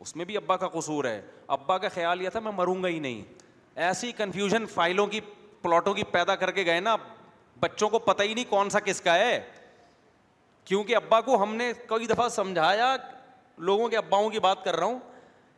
اس 0.00 0.14
میں 0.16 0.24
بھی 0.24 0.36
ابا 0.36 0.56
کا 0.56 0.68
قصور 0.78 1.04
ہے 1.04 1.20
ابا 1.56 1.78
کا 1.78 1.88
خیال 1.94 2.22
یہ 2.22 2.28
تھا 2.30 2.40
میں 2.40 2.52
مروں 2.56 2.82
گا 2.82 2.88
ہی 2.88 2.98
نہیں 2.98 3.20
ایسی 3.88 4.12
کنفیوژن 4.16 4.66
فائلوں 4.74 5.06
کی 5.06 5.20
پلاٹوں 5.62 5.94
کی 5.94 6.04
پیدا 6.16 6.34
کر 6.42 6.50
کے 6.58 6.64
گئے 6.66 6.80
نا 6.80 6.96
بچوں 7.60 7.88
کو 7.88 7.98
پتہ 8.12 8.22
ہی 8.22 8.34
نہیں 8.34 8.50
کون 8.50 8.70
سا 8.70 8.80
کس 8.84 9.00
کا 9.00 9.14
ہے 9.18 9.40
کیونکہ 10.70 10.96
ابا 10.96 11.20
کو 11.28 11.42
ہم 11.42 11.54
نے 11.56 11.72
کئی 11.88 12.06
دفعہ 12.06 12.28
سمجھایا 12.34 12.94
لوگوں 13.68 13.88
کے 13.88 13.96
اباؤں 13.96 14.28
کی 14.30 14.40
بات 14.40 14.62
کر 14.64 14.76
رہا 14.76 14.86
ہوں 14.86 14.98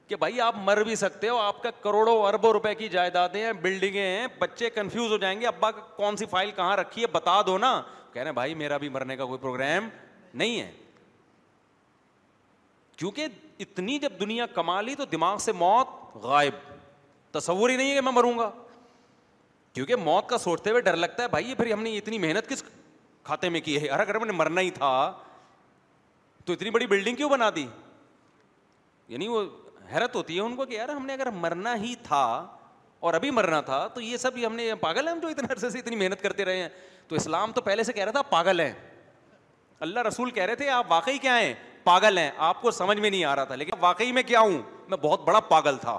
کہ 0.08 0.16
بھائی 0.22 0.40
آپ 0.40 0.54
مر 0.68 0.82
بھی 0.84 0.94
سکتے 1.00 1.28
ہو 1.28 1.36
آپ 1.38 1.62
کا 1.62 1.70
کروڑوں 1.82 2.14
اربوں 2.26 2.52
روپے 2.52 2.74
کی 2.74 2.88
جائیدادیں 2.94 3.42
ہیں 3.44 3.52
بلڈنگیں 3.62 4.02
ہیں 4.06 4.26
بچے 4.38 4.70
کنفیوز 4.78 5.12
ہو 5.12 5.16
جائیں 5.24 5.40
گے 5.40 5.46
ابا 5.46 5.70
کون 6.00 6.16
سی 6.16 6.26
فائل 6.30 6.50
کہاں 6.56 6.76
رکھی 6.76 7.02
ہے 7.02 7.06
بتا 7.12 7.40
دو 7.46 7.58
نا 7.66 7.72
کہہ 8.12 8.22
رہے 8.22 8.32
بھائی 8.40 8.54
میرا 8.62 8.76
بھی 8.84 8.88
مرنے 8.96 9.16
کا 9.16 9.24
کوئی 9.26 9.38
پروگرام 9.42 9.88
نہیں 10.42 10.60
ہے 10.60 10.70
کیونکہ 12.96 13.26
اتنی 13.66 13.98
جب 13.98 14.18
دنیا 14.20 14.46
کما 14.54 14.80
لی 14.88 14.94
تو 14.94 15.04
دماغ 15.12 15.38
سے 15.48 15.52
موت 15.64 15.94
غائب 16.24 16.54
تصور 17.38 17.70
ہی 17.70 17.76
نہیں 17.76 17.88
ہے 17.90 17.94
کہ 17.94 18.00
میں 18.08 18.12
مروں 18.12 18.38
گا 18.38 18.50
کیونکہ 19.74 19.96
موت 20.04 20.28
کا 20.28 20.38
سوچتے 20.38 20.70
ہوئے 20.70 20.80
ڈر 20.88 20.96
لگتا 20.96 21.22
ہے 21.22 21.28
بھائی 21.38 21.54
پھر 21.58 21.72
ہم 21.72 21.82
نے 21.82 21.96
اتنی 21.96 22.18
محنت 22.26 22.48
کس 22.48 22.64
کھاتے 23.25 23.49
میں 23.49 23.61
کی 23.61 23.79
نے 24.27 24.33
مرنا 24.37 24.61
ہی 24.61 24.70
تھا 24.70 24.93
تو 26.45 26.53
اتنی 26.53 26.70
بڑی 26.75 26.87
بلڈنگ 26.87 27.16
کیوں 27.16 27.29
بنا 27.31 27.49
دی 27.57 27.66
یعنی 29.09 29.29
وہ 29.29 29.43
حیرت 29.93 30.14
ہوتی 30.16 30.37
ہے 30.37 30.41
ان 30.41 30.55
کو 30.57 30.64
کہ 30.66 30.75
یار 30.75 30.89
ہم 30.89 31.07
نے 31.07 31.12
اگر 31.12 31.31
مرنا 31.45 31.75
ہی 31.83 31.95
تھا 32.03 32.23
اور 33.09 33.14
ابھی 33.14 33.31
مرنا 33.39 33.61
تھا 33.68 33.87
تو 33.95 34.01
یہ 34.01 34.16
سب 34.16 34.37
ہم 34.47 34.55
نے 34.57 34.75
پاگل 34.81 35.07
ہیں 35.09 35.14
ہم 35.14 35.20
جو 35.20 35.29
اتنے 35.29 35.53
عرصے 35.53 35.70
سے 35.70 35.79
اتنی 35.79 35.97
محنت 35.97 36.23
کرتے 36.23 36.45
رہے 36.45 36.62
ہیں 36.62 36.68
تو 37.09 37.16
اسلام 37.16 37.53
تو 37.53 37.61
پہلے 37.61 37.85
سے 37.85 37.93
کہہ 37.93 38.05
رہا 38.05 38.12
تھا 38.12 38.23
پاگل 38.31 38.61
ہیں 38.61 38.73
اللہ 39.87 40.01
رسول 40.09 40.31
کہہ 40.31 40.43
رہے 40.43 40.55
تھے 40.55 40.68
آپ 40.70 40.91
واقعی 40.93 41.18
کیا 41.18 41.39
ہیں 41.41 41.53
پاگل 41.85 42.18
ہیں 42.18 42.31
آپ 42.49 42.61
کو 42.62 42.70
سمجھ 42.70 42.99
میں 42.99 43.11
نہیں 43.11 43.25
آ 43.25 43.35
رہا 43.37 43.45
تھا 43.45 43.55
لیکن 43.55 43.79
واقعی 43.81 44.12
میں 44.18 44.23
کیا 44.27 44.41
ہوں 44.41 44.59
میں 44.89 44.97
بہت 45.03 45.25
بڑا 45.27 45.41
پاگل 45.55 45.77
تھا 45.81 45.99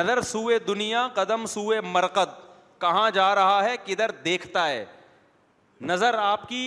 نظر 0.00 0.20
سوئے 0.30 0.58
دنیا 0.66 1.06
قدم 1.14 1.46
سوئے 1.54 1.80
مرکز 1.96 2.28
کہاں 2.80 3.10
جا 3.14 3.34
رہا 3.34 3.62
ہے 3.64 3.74
کدھر 3.86 4.10
دیکھتا 4.24 4.68
ہے 4.68 4.84
نظر 5.90 6.14
آپ 6.18 6.48
کی 6.48 6.62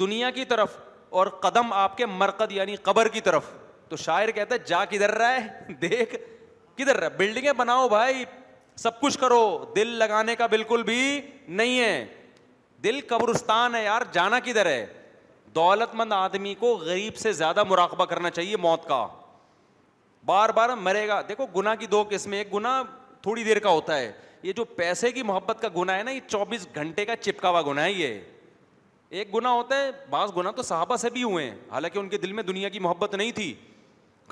دنیا 0.00 0.30
کی 0.38 0.44
طرف 0.52 0.76
اور 1.18 1.26
قدم 1.44 1.72
آپ 1.72 1.96
کے 1.96 2.06
مرکز 2.06 2.52
یعنی 2.56 2.76
قبر 2.88 3.08
کی 3.16 3.20
طرف 3.28 3.50
تو 3.88 3.96
شاعر 4.04 4.30
کہتا 4.34 4.54
ہے 4.54 4.66
جا 4.66 4.84
کدھر 4.90 5.10
رہا 5.18 5.36
ہے 5.36 5.72
دیکھ 5.82 6.14
کدھر 6.76 6.96
رہا 7.00 7.08
بلڈنگیں 7.16 7.52
بناؤ 7.56 7.88
بھائی 7.88 8.24
سب 8.84 9.00
کچھ 9.00 9.18
کرو 9.18 9.40
دل 9.76 9.88
لگانے 10.02 10.36
کا 10.36 10.46
بالکل 10.56 10.82
بھی 10.82 11.00
نہیں 11.60 11.78
ہے 11.80 12.06
دل 12.84 13.00
قبرستان 13.08 13.74
ہے 13.74 13.82
یار 13.84 14.02
جانا 14.12 14.38
کدھر 14.44 14.66
ہے 14.66 14.86
دولت 15.54 15.94
مند 16.00 16.12
آدمی 16.12 16.54
کو 16.58 16.72
غریب 16.84 17.16
سے 17.22 17.32
زیادہ 17.40 17.62
مراقبہ 17.68 18.04
کرنا 18.12 18.30
چاہیے 18.30 18.56
موت 18.66 18.86
کا 18.88 19.06
بار 20.26 20.48
بار 20.58 20.68
مرے 20.86 21.06
گا 21.08 21.20
دیکھو 21.28 21.46
گنا 21.56 21.74
کی 21.82 21.86
دو 21.94 22.02
قسمیں 22.10 22.38
ایک 22.38 22.54
گنا 22.54 22.82
تھوڑی 23.22 23.44
دیر 23.44 23.58
کا 23.66 23.70
ہوتا 23.70 23.96
ہے 23.98 24.10
یہ 24.42 24.52
جو 24.56 24.64
پیسے 24.76 25.10
کی 25.12 25.22
محبت 25.26 25.60
کا 25.62 25.68
گناہ 25.76 25.96
ہے 25.98 26.02
نا 26.02 26.10
یہ 26.10 26.20
چوبیس 26.28 26.66
گھنٹے 26.74 27.04
کا 27.04 27.16
چپکا 27.20 27.48
ہوا 27.48 27.62
گناہ 27.66 27.84
ہے 27.84 27.92
یہ 27.92 28.18
ایک 29.18 29.34
گناہ 29.34 29.52
ہوتا 29.52 29.76
ہے 29.80 29.90
بعض 30.10 30.32
گناہ 30.36 30.52
تو 30.56 30.62
صحابہ 30.62 30.96
سے 30.96 31.10
بھی 31.10 31.22
ہوئے 31.22 31.44
ہیں 31.50 31.56
حالانکہ 31.70 31.98
ان 31.98 32.08
کے 32.08 32.18
دل 32.18 32.32
میں 32.32 32.42
دنیا 32.42 32.68
کی 32.68 32.78
محبت 32.80 33.14
نہیں 33.14 33.32
تھی 33.34 33.52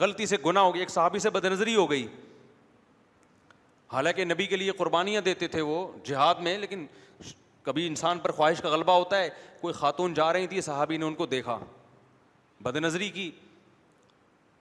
غلطی 0.00 0.26
سے 0.26 0.36
گناہ 0.46 0.62
ہو 0.64 0.72
گئی 0.74 0.80
ایک 0.80 0.90
صحابی 0.90 1.18
سے 1.18 1.30
بد 1.30 1.44
نظری 1.44 1.74
ہو 1.76 1.90
گئی 1.90 2.06
حالانکہ 3.92 4.24
نبی 4.24 4.46
کے 4.46 4.56
لیے 4.56 4.72
قربانیاں 4.78 5.20
دیتے 5.24 5.46
تھے 5.48 5.60
وہ 5.60 5.86
جہاد 6.04 6.40
میں 6.42 6.56
لیکن 6.58 6.86
کبھی 7.62 7.86
انسان 7.86 8.18
پر 8.18 8.30
خواہش 8.32 8.60
کا 8.62 8.68
غلبہ 8.70 8.92
ہوتا 8.92 9.18
ہے 9.22 9.28
کوئی 9.60 9.74
خاتون 9.74 10.14
جا 10.14 10.32
رہی 10.32 10.46
تھی 10.46 10.60
صحابی 10.60 10.96
نے 10.96 11.04
ان 11.04 11.14
کو 11.14 11.26
دیکھا 11.26 11.58
بد 12.62 12.76
نظری 12.82 13.08
کی 13.10 13.30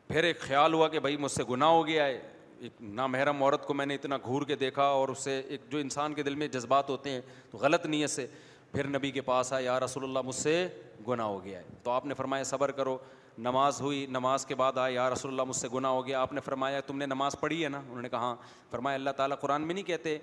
پھر 0.08 0.24
ایک 0.24 0.40
خیال 0.40 0.74
ہوا 0.74 0.88
کہ 0.88 1.00
بھائی 1.00 1.18
مجھ 1.18 1.32
سے 1.32 1.44
گناہ 1.50 1.70
ہو 1.70 1.86
گیا 1.88 2.06
ہے 2.06 2.20
ایک 2.60 2.82
نامحرم 2.82 3.44
عورت 3.44 3.66
کو 3.66 3.74
میں 3.74 3.86
نے 3.86 3.96
اتنا 3.96 4.18
گھور 4.26 4.42
کے 4.48 4.56
دیکھا 4.56 4.84
اور 4.84 5.10
اس 5.10 5.18
سے 5.24 5.40
ایک 5.48 5.62
جو 5.72 5.78
انسان 5.78 6.14
کے 6.14 6.24
دل 6.24 6.36
میں 6.36 6.48
جذبات 6.52 6.90
ہوتے 6.90 7.10
ہیں 7.10 7.22
تو 7.52 7.58
غلط 7.58 7.86
نیت 7.86 8.10
سے 8.10 8.26
پھر 8.72 8.88
نبی 8.98 9.12
کے 9.12 9.22
پاس 9.32 9.52
آیا 9.54 9.80
رسول 9.80 10.04
اللہ 10.04 10.22
مجھ 10.26 10.36
سے 10.36 10.68
گناہ 11.08 11.26
ہو 11.28 11.44
گیا 11.44 11.60
ہے 11.60 11.64
تو 11.84 11.92
آپ 11.92 12.06
نے 12.06 12.14
فرمایا 12.18 12.44
صبر 12.44 12.72
کرو 12.80 12.98
نماز 13.46 13.80
ہوئی 13.82 14.06
نماز 14.10 14.46
کے 14.46 14.56
بعد 14.56 14.78
آیا 14.84 15.10
رسول 15.10 15.32
اللہ 15.32 15.44
مجھ 15.48 15.56
سے 15.56 15.68
گناہ 15.74 15.92
ہو 15.92 16.06
گیا 16.08 16.22
آپ 16.22 16.34
نے 16.34 16.42
فرمایا 16.46 16.80
تم 16.88 16.98
نے 16.98 17.06
نماز 17.06 17.36
پڑھی 17.40 17.64
ہے 17.64 17.70
نا 17.70 17.80
انہوں 17.80 18.02
نے 18.02 18.10
کہا 18.10 18.34
فرمایا 18.72 18.96
اللہ 18.96 19.10
تعالیٰ 19.18 19.40
قرآن 19.40 19.68
میں 19.68 19.74
نہیں 19.76 19.86
کہتے 19.88 20.18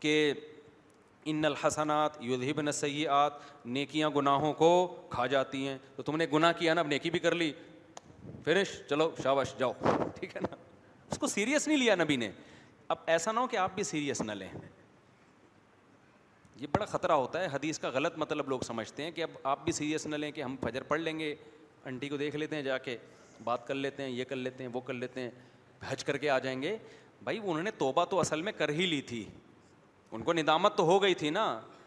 کہ 0.00 0.32
ان 1.30 1.44
الحسنات 1.44 2.22
یدھبن 2.24 2.72
سید 2.72 3.40
نیکیاں 3.76 4.10
گناہوں 4.16 4.52
کو 4.58 4.70
کھا 5.10 5.26
جاتی 5.34 5.66
ہیں 5.68 5.76
تو 5.96 6.02
تم 6.02 6.16
نے 6.16 6.26
گناہ 6.32 6.52
کیا 6.58 6.74
نا 6.74 6.80
اب 6.80 6.86
نیکی 6.88 7.10
بھی 7.10 7.18
کر 7.18 7.34
لی 7.34 7.52
فرش 8.44 8.78
چلو 8.90 9.10
شابش 9.22 9.54
جاؤ 9.58 9.72
ٹھیک 10.20 10.36
ہے 10.36 10.40
نا 10.40 10.56
اس 11.10 11.18
کو 11.18 11.26
سیریس 11.26 11.66
نہیں 11.68 11.78
لیا 11.78 11.94
نبی 11.94 12.16
نے 12.16 12.30
اب 12.88 12.96
ایسا 13.06 13.32
نہ 13.32 13.40
ہو 13.40 13.46
کہ 13.46 13.56
آپ 13.56 13.74
بھی 13.74 13.82
سیریس 13.84 14.20
نہ 14.22 14.32
لیں 14.32 14.48
یہ 16.60 16.66
بڑا 16.72 16.84
خطرہ 16.86 17.12
ہوتا 17.12 17.40
ہے 17.40 17.46
حدیث 17.52 17.78
کا 17.78 17.88
غلط 17.94 18.16
مطلب 18.18 18.48
لوگ 18.48 18.60
سمجھتے 18.66 19.02
ہیں 19.02 19.10
کہ 19.18 19.22
اب 19.22 19.30
آپ 19.52 19.62
بھی 19.64 19.72
سیریس 19.72 20.06
نہ 20.06 20.16
لیں 20.16 20.30
کہ 20.38 20.42
ہم 20.42 20.56
فجر 20.62 20.82
پڑھ 20.88 21.00
لیں 21.00 21.18
گے 21.18 21.34
انٹی 21.86 22.08
کو 22.08 22.16
دیکھ 22.16 22.36
لیتے 22.36 22.56
ہیں 22.56 22.62
جا 22.62 22.78
کے 22.78 22.96
بات 23.44 23.66
کر 23.66 23.74
لیتے 23.74 24.02
ہیں 24.02 24.10
یہ 24.10 24.24
کر 24.28 24.36
لیتے 24.36 24.64
ہیں 24.64 24.70
وہ 24.74 24.80
کر 24.88 24.92
لیتے 24.94 25.20
ہیں 25.20 25.30
حج 25.88 26.04
کر 26.04 26.16
کے 26.18 26.30
آ 26.30 26.38
جائیں 26.46 26.60
گے 26.62 26.76
بھائی 27.24 27.38
انہوں 27.38 27.62
نے 27.62 27.70
توبہ 27.78 28.04
تو 28.10 28.20
اصل 28.20 28.42
میں 28.42 28.52
کر 28.58 28.68
ہی 28.78 28.86
لی 28.86 29.00
تھی 29.12 29.24
ان 30.12 30.22
کو 30.22 30.32
ندامت 30.32 30.76
تو 30.76 30.84
ہو 30.86 31.00
گئی 31.02 31.14
تھی 31.22 31.30
نا 31.30 31.46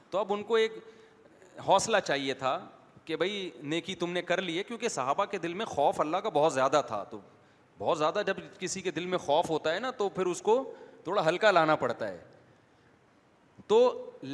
تو 0.09 0.17
اب 0.17 0.33
ان 0.33 0.43
کو 0.43 0.55
ایک 0.55 0.75
حوصلہ 1.67 1.97
چاہیے 2.05 2.33
تھا 2.43 2.57
کہ 3.05 3.15
بھائی 3.17 3.49
نیکی 3.73 3.95
تم 4.03 4.11
نے 4.13 4.21
کر 4.21 4.41
لی 4.41 4.57
ہے 4.57 4.63
کیونکہ 4.63 4.89
صحابہ 4.89 5.25
کے 5.31 5.37
دل 5.45 5.53
میں 5.61 5.65
خوف 5.65 5.99
اللہ 6.01 6.17
کا 6.23 6.29
بہت 6.33 6.53
زیادہ 6.53 6.81
تھا 6.87 7.03
تو 7.11 7.19
بہت 7.81 7.97
زیادہ 7.97 8.21
جب 8.25 8.37
کسی 8.59 8.81
کے 8.81 8.91
دل 8.95 9.05
میں 9.11 9.17
خوف 9.17 9.49
ہوتا 9.49 9.73
ہے 9.73 9.79
نا 9.79 9.89
تو 9.99 10.07
پھر 10.17 10.25
اس 10.31 10.41
کو 10.49 10.53
تھوڑا 11.03 11.25
ہلکا 11.27 11.51
لانا 11.51 11.75
پڑتا 11.83 12.07
ہے 12.07 12.17
تو 13.67 13.77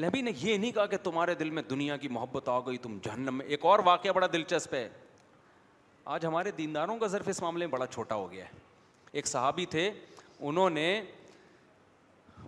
نبی 0.03 0.21
نے 0.21 0.31
یہ 0.41 0.57
نہیں 0.57 0.71
کہا 0.77 0.85
کہ 0.93 0.97
تمہارے 1.03 1.35
دل 1.41 1.49
میں 1.57 1.61
دنیا 1.69 1.95
کی 1.97 2.07
محبت 2.17 2.49
آ 2.49 2.59
گئی 2.65 2.77
تم 2.85 2.97
جہنم 3.03 3.37
میں 3.37 3.45
ایک 3.55 3.65
اور 3.71 3.79
واقعہ 3.85 4.11
بڑا 4.15 4.27
دلچسپ 4.33 4.73
ہے 4.73 4.87
آج 6.15 6.25
ہمارے 6.25 6.51
دینداروں 6.57 6.97
کا 6.99 7.07
صرف 7.15 7.27
اس 7.29 7.41
معاملے 7.41 7.65
میں 7.65 7.71
بڑا 7.73 7.85
چھوٹا 7.93 8.15
ہو 8.15 8.29
گیا 8.31 8.45
ہے 8.45 8.57
ایک 9.19 9.27
صحابی 9.27 9.65
تھے 9.75 9.89
انہوں 10.49 10.69
نے 10.79 10.87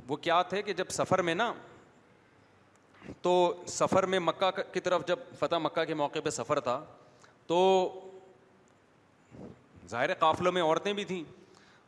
وہ 0.07 0.15
کیا 0.27 0.41
تھے 0.51 0.61
کہ 0.63 0.73
جب 0.81 0.89
سفر 0.97 1.21
میں 1.29 1.35
نا 1.35 1.51
تو 3.21 3.33
سفر 3.77 4.05
میں 4.13 4.19
مکہ 4.19 4.51
کی 4.73 4.79
طرف 4.87 5.05
جب 5.07 5.19
فتح 5.39 5.57
مکہ 5.69 5.83
کے 5.85 5.93
موقع 6.03 6.19
پہ 6.23 6.29
سفر 6.41 6.59
تھا 6.69 6.79
تو 7.47 7.59
ظاہر 9.89 10.13
قافلوں 10.19 10.51
میں 10.51 10.61
عورتیں 10.63 10.91
بھی 10.93 11.03
تھیں 11.11 11.23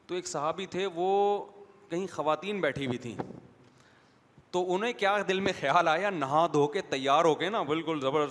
تو 0.07 0.15
ایک 0.15 0.27
صحابی 0.27 0.65
تھے 0.75 0.85
وہ 0.93 1.07
کہیں 1.89 2.05
خواتین 2.11 2.61
بیٹھی 2.61 2.85
ہوئی 2.85 2.97
تھیں 3.05 3.15
تو 4.51 4.63
انہیں 4.73 4.93
کیا 4.97 5.15
دل 5.27 5.39
میں 5.39 5.51
خیال 5.59 5.87
آیا 5.87 6.09
نہا 6.09 6.45
دھو 6.53 6.65
کے 6.75 6.81
تیار 6.89 7.25
ہو 7.25 7.33
کے 7.41 7.49
نا 7.49 7.61
بالکل 7.73 7.99
زبر 8.01 8.25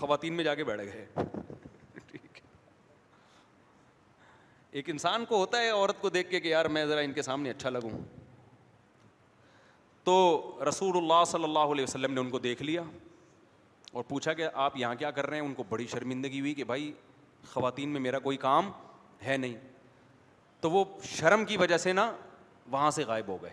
خواتین 0.00 0.32
میں 0.36 0.44
جا 0.44 0.54
کے 0.54 0.64
بیٹھ 0.64 0.82
گئے 0.82 1.04
ایک 4.78 4.88
انسان 4.90 5.24
کو 5.28 5.36
ہوتا 5.38 5.60
ہے 5.60 5.68
عورت 5.70 6.00
کو 6.00 6.08
دیکھ 6.10 6.30
کے 6.30 6.40
کہ 6.40 6.48
یار 6.48 6.64
میں 6.76 6.84
ذرا 6.86 7.00
ان 7.08 7.12
کے 7.18 7.22
سامنے 7.22 7.50
اچھا 7.50 7.70
لگوں 7.70 7.90
تو 10.04 10.14
رسول 10.68 10.96
اللہ 10.96 11.24
صلی 11.26 11.44
اللہ 11.44 11.72
علیہ 11.74 11.84
وسلم 11.84 12.12
نے 12.14 12.20
ان 12.20 12.30
کو 12.30 12.38
دیکھ 12.46 12.62
لیا 12.62 12.82
اور 13.92 14.04
پوچھا 14.08 14.32
کہ 14.40 14.48
آپ 14.64 14.76
یہاں 14.76 14.94
کیا 15.02 15.10
کر 15.18 15.26
رہے 15.28 15.40
ہیں 15.40 15.44
ان 15.44 15.54
کو 15.54 15.64
بڑی 15.68 15.86
شرمندگی 15.90 16.40
ہوئی 16.40 16.54
کہ 16.54 16.64
بھائی 16.70 16.92
خواتین 17.52 17.88
میں 17.90 18.00
میرا 18.00 18.18
کوئی 18.26 18.36
کام 18.46 18.70
ہے 19.26 19.36
نہیں 19.36 19.54
تو 20.60 20.70
وہ 20.70 20.84
شرم 21.08 21.44
کی 21.44 21.56
وجہ 21.56 21.76
سے 21.78 21.92
نا 21.92 22.10
وہاں 22.70 22.90
سے 22.96 23.04
غائب 23.06 23.28
ہو 23.28 23.40
گئے 23.42 23.52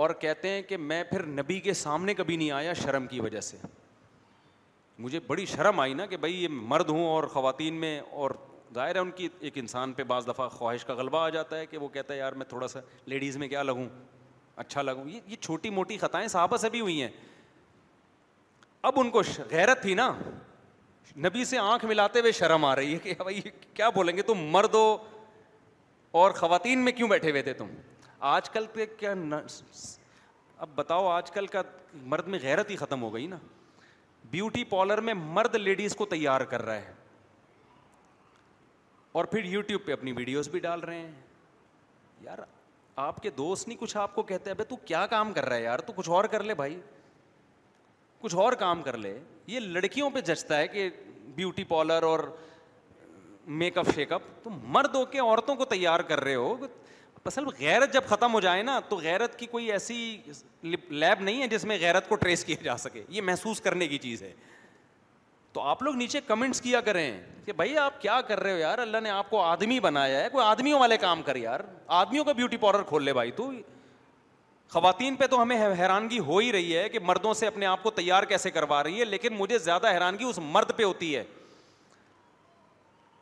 اور 0.00 0.10
کہتے 0.20 0.48
ہیں 0.48 0.62
کہ 0.62 0.76
میں 0.76 1.02
پھر 1.10 1.24
نبی 1.26 1.58
کے 1.60 1.72
سامنے 1.74 2.14
کبھی 2.14 2.36
نہیں 2.36 2.50
آیا 2.60 2.72
شرم 2.82 3.06
کی 3.06 3.20
وجہ 3.20 3.40
سے 3.46 3.56
مجھے 5.04 5.20
بڑی 5.26 5.44
شرم 5.46 5.80
آئی 5.80 5.94
نا 5.94 6.06
کہ 6.06 6.16
بھائی 6.24 6.42
یہ 6.42 6.48
مرد 6.72 6.88
ہوں 6.90 7.04
اور 7.08 7.24
خواتین 7.36 7.74
میں 7.80 7.98
اور 8.24 8.30
ظاہر 8.74 8.94
ہے 8.94 9.00
ان 9.00 9.10
کی 9.16 9.28
ایک 9.46 9.52
انسان 9.58 9.92
پہ 9.92 10.02
بعض 10.10 10.26
دفعہ 10.28 10.48
خواہش 10.48 10.84
کا 10.84 10.94
غلبہ 10.94 11.18
آ 11.18 11.28
جاتا 11.36 11.56
ہے 11.58 11.66
کہ 11.66 11.78
وہ 11.78 11.88
کہتا 11.94 12.14
ہے 12.14 12.18
یار 12.18 12.32
میں 12.42 12.46
تھوڑا 12.48 12.68
سا 12.68 12.80
لیڈیز 13.12 13.36
میں 13.36 13.48
کیا 13.48 13.62
لگوں 13.62 13.86
اچھا 14.64 14.82
لگوں 14.82 15.08
یہ 15.08 15.20
یہ 15.26 15.36
چھوٹی 15.40 15.70
موٹی 15.80 15.96
خطائیں 15.98 16.26
صحابہ 16.28 16.56
سے 16.66 16.70
بھی 16.70 16.80
ہوئی 16.80 17.00
ہیں 17.02 17.08
اب 18.90 19.00
ان 19.00 19.10
کو 19.10 19.22
غیرت 19.50 19.82
تھی 19.82 19.94
نا 19.94 20.12
نبی 21.24 21.44
سے 21.44 21.58
آنکھ 21.58 21.84
ملاتے 21.84 22.20
ہوئے 22.20 22.32
شرم 22.32 22.64
آ 22.64 22.74
رہی 22.76 22.92
ہے 22.92 22.98
کہ 22.98 23.14
بھائی 23.22 23.40
کیا 23.74 23.88
بولیں 23.94 24.16
گے 24.16 24.22
تم 24.22 24.38
مرد 24.52 24.74
ہو 24.74 24.96
اور 26.20 26.30
خواتین 26.38 26.84
میں 26.84 26.92
کیوں 26.92 27.08
بیٹھے 27.08 27.30
ہوئے 27.30 27.42
تھے 27.42 27.52
تم 27.54 27.66
آج 28.32 28.50
کل 28.50 28.66
کیا 28.98 29.14
اب 30.64 30.68
بتاؤ 30.74 31.06
آج 31.08 31.30
کل 31.30 31.46
کا 31.46 31.62
مرد 32.14 32.26
میں 32.28 32.38
غیرت 32.42 32.70
ہی 32.70 32.76
ختم 32.76 33.02
ہو 33.02 33.12
گئی 33.14 33.26
نا 33.26 33.38
بیوٹی 34.30 34.64
پارلر 34.72 35.00
میں 35.00 35.14
مرد 35.18 35.54
لیڈیز 35.54 35.94
کو 35.96 36.06
تیار 36.06 36.40
کر 36.50 36.62
رہا 36.62 36.76
ہے 36.76 36.92
اور 39.18 39.24
پھر 39.24 39.44
یوٹیوب 39.44 39.84
پہ 39.86 39.92
اپنی 39.92 40.12
ویڈیوز 40.16 40.48
بھی 40.48 40.60
ڈال 40.60 40.80
رہے 40.80 40.98
ہیں 40.98 41.20
یار 42.24 42.38
آپ 43.04 43.22
کے 43.22 43.30
دوست 43.36 43.68
نہیں 43.68 43.78
کچھ 43.80 43.96
آپ 43.96 44.14
کو 44.14 44.22
کہتے 44.22 44.50
ہیں 44.50 44.64
تو 44.68 44.76
کیا 44.84 45.06
کام 45.10 45.32
کر 45.32 45.44
رہا 45.48 45.56
ہے 45.56 45.62
یار 45.62 45.78
تو 45.86 45.92
کچھ 45.96 46.10
اور 46.10 46.24
کر 46.34 46.42
لے 46.44 46.54
بھائی 46.54 46.76
کچھ 48.20 48.34
اور 48.36 48.52
کام 48.62 48.82
کر 48.82 48.96
لے 48.98 49.16
یہ 49.46 49.60
لڑکیوں 49.60 50.08
پہ 50.14 50.20
جچتا 50.20 50.58
ہے 50.58 50.66
کہ 50.68 50.88
بیوٹی 51.34 51.64
پارلر 51.64 52.02
اور 52.02 52.18
میک 53.60 53.78
اپ 53.78 53.86
شیک 53.94 54.12
اپ 54.12 54.22
تو 54.42 54.50
مرد 54.74 54.94
ہو 54.94 55.04
کے 55.12 55.18
عورتوں 55.18 55.54
کو 55.56 55.64
تیار 55.64 56.00
کر 56.10 56.20
رہے 56.24 56.34
ہو 56.34 56.56
اصل 57.30 57.44
غیرت 57.58 57.92
جب 57.92 58.02
ختم 58.08 58.32
ہو 58.34 58.38
جائے 58.40 58.62
نا 58.62 58.78
تو 58.88 58.96
غیرت 58.96 59.38
کی 59.38 59.46
کوئی 59.46 59.70
ایسی 59.72 59.94
لیب 60.62 61.20
نہیں 61.22 61.40
ہے 61.42 61.46
جس 61.48 61.64
میں 61.70 61.76
غیرت 61.80 62.08
کو 62.08 62.14
ٹریس 62.22 62.44
کیا 62.44 62.56
جا 62.62 62.76
سکے 62.84 63.02
یہ 63.16 63.22
محسوس 63.22 63.60
کرنے 63.60 63.88
کی 63.88 63.98
چیز 64.04 64.22
ہے 64.22 64.32
تو 65.52 65.60
آپ 65.72 65.82
لوگ 65.82 65.96
نیچے 65.96 66.20
کمنٹس 66.26 66.60
کیا 66.60 66.80
کریں 66.86 67.10
کہ 67.44 67.52
بھائی 67.56 67.76
آپ 67.78 68.00
کیا 68.02 68.20
کر 68.28 68.40
رہے 68.40 68.52
ہو 68.52 68.56
یار 68.58 68.78
اللہ 68.78 69.00
نے 69.02 69.10
آپ 69.10 69.30
کو 69.30 69.40
آدمی 69.42 69.78
بنایا 69.88 70.22
ہے 70.22 70.28
کوئی 70.32 70.44
آدمیوں 70.46 70.80
والے 70.80 70.96
کام 71.00 71.22
کر 71.22 71.36
یار 71.36 71.60
آدمیوں 72.00 72.24
کا 72.24 72.32
بیوٹی 72.40 72.56
پارلر 72.66 72.82
کھول 72.88 73.04
لے 73.04 73.12
بھائی 73.12 73.30
تو 73.42 73.50
خواتین 74.72 75.14
پہ 75.18 75.26
تو 75.30 75.40
ہمیں 75.42 75.56
حیرانگی 75.78 76.18
ہو 76.26 76.36
ہی 76.38 76.50
رہی 76.52 76.76
ہے 76.76 76.88
کہ 76.88 76.98
مردوں 77.04 77.32
سے 77.34 77.46
اپنے 77.46 77.66
آپ 77.66 77.82
کو 77.82 77.90
تیار 77.90 78.22
کیسے 78.32 78.50
کروا 78.50 78.82
رہی 78.84 78.98
ہے 79.00 79.04
لیکن 79.04 79.34
مجھے 79.38 79.58
زیادہ 79.58 79.90
حیرانگی 79.92 80.24
اس 80.24 80.38
مرد 80.42 80.70
پہ 80.76 80.82
ہوتی 80.84 81.14
ہے 81.16 81.22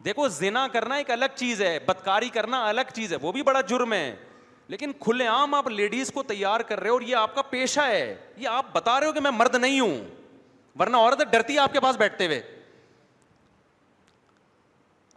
دیکھو 0.05 0.27
زنا 0.29 0.67
کرنا 0.73 0.95
ایک 0.95 1.11
الگ 1.11 1.37
چیز 1.37 1.63
ہے 1.63 1.79
بدکاری 1.87 2.29
کرنا 2.33 2.67
الگ 2.69 2.91
چیز 2.95 3.13
ہے 3.13 3.19
وہ 3.23 3.33
بھی 3.33 3.43
بڑا 3.43 3.61
جرم 3.69 3.93
ہے 3.93 4.15
لیکن 4.73 4.93
کھلے 5.01 5.27
عام 5.27 5.55
آپ 5.55 5.69
لیڈیز 5.69 6.11
کو 6.15 6.23
تیار 6.23 6.61
کر 6.69 6.81
رہے 6.81 6.89
ہو 6.91 6.95
اور 6.95 7.03
یہ 7.03 7.17
آپ 7.17 7.35
کا 7.35 7.43
پیشہ 7.51 7.81
ہے 7.89 8.15
یہ 8.37 8.49
آپ 8.49 8.67
بتا 8.73 8.99
رہے 9.01 9.07
ہو 9.07 9.13
کہ 9.13 9.21
میں 9.21 9.31
مرد 9.35 9.55
نہیں 9.61 9.81
ہوں 9.81 9.97
ورنہ 10.81 10.97
عورت 10.97 11.23
ڈرتی 11.31 11.55
ہے 11.55 11.59
آپ 11.59 11.73
کے 11.73 11.81
پاس 11.81 11.97
بیٹھتے 11.97 12.27
ہوئے 12.27 12.41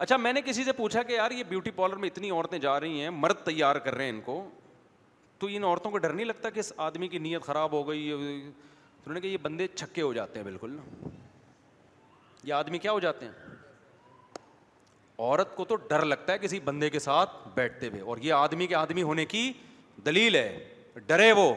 اچھا 0.06 0.18
میں 0.18 0.34
نے 0.34 0.42
کسی 0.46 0.64
سے 0.64 0.72
پوچھا 0.74 1.04
کہ 1.04 1.14
یار 1.14 1.32
یہ 1.32 1.44
بیوٹی 1.50 1.72
پارلر 1.72 1.96
میں 2.06 2.10
اتنی 2.14 2.30
عورتیں 2.32 2.58
جا 2.60 2.80
رہی 2.80 3.02
ہیں 3.02 3.10
مرد 3.10 3.44
تیار 3.46 3.76
کر 3.88 3.96
رہے 3.96 4.04
ہیں 4.04 4.12
ان 4.12 4.22
کو 4.26 4.42
تو 5.42 5.48
ان 5.52 5.64
عورتوں 5.64 5.90
کو 5.92 5.98
ڈر 5.98 6.12
نہیں 6.14 6.26
لگتا 6.26 6.50
کہ 6.56 6.60
اس 6.60 6.72
آدمی 6.88 7.08
کی 7.12 7.18
نیت 7.20 7.42
خراب 7.44 7.72
ہو 7.74 7.88
گئی 7.88 8.12
انہوں 8.12 9.14
نے 9.14 9.22
کہا 9.22 9.30
یہ 9.30 9.38
بندے 9.42 9.68
چھکے 9.68 10.02
ہو 10.02 10.12
جاتے 10.14 10.40
ہیں 10.40 10.46
بالکل 10.46 10.76
یہ 12.50 12.54
آدمی 12.54 12.78
کیا 12.84 12.92
ہو 12.92 13.00
جاتے 13.06 13.26
ہیں 13.26 13.56
عورت 15.28 15.56
کو 15.56 15.66
تو 15.72 15.76
ڈر 15.90 16.04
لگتا 16.06 16.34
ہے 16.34 16.38
کسی 16.42 16.60
بندے 16.68 16.90
کے 16.90 17.00
ساتھ 17.00 17.32
بیٹھتے 17.56 17.88
ہوئے 17.90 18.02
اور 18.14 18.18
یہ 18.22 18.34
آدمی 18.34 18.68
کے 18.68 18.76
آدمی 18.76 19.04
ہونے 19.10 19.26
کی 19.34 19.52
دلیل 20.06 20.36
ہے 20.36 21.02
ڈرے 21.08 21.32
وہ 21.42 21.54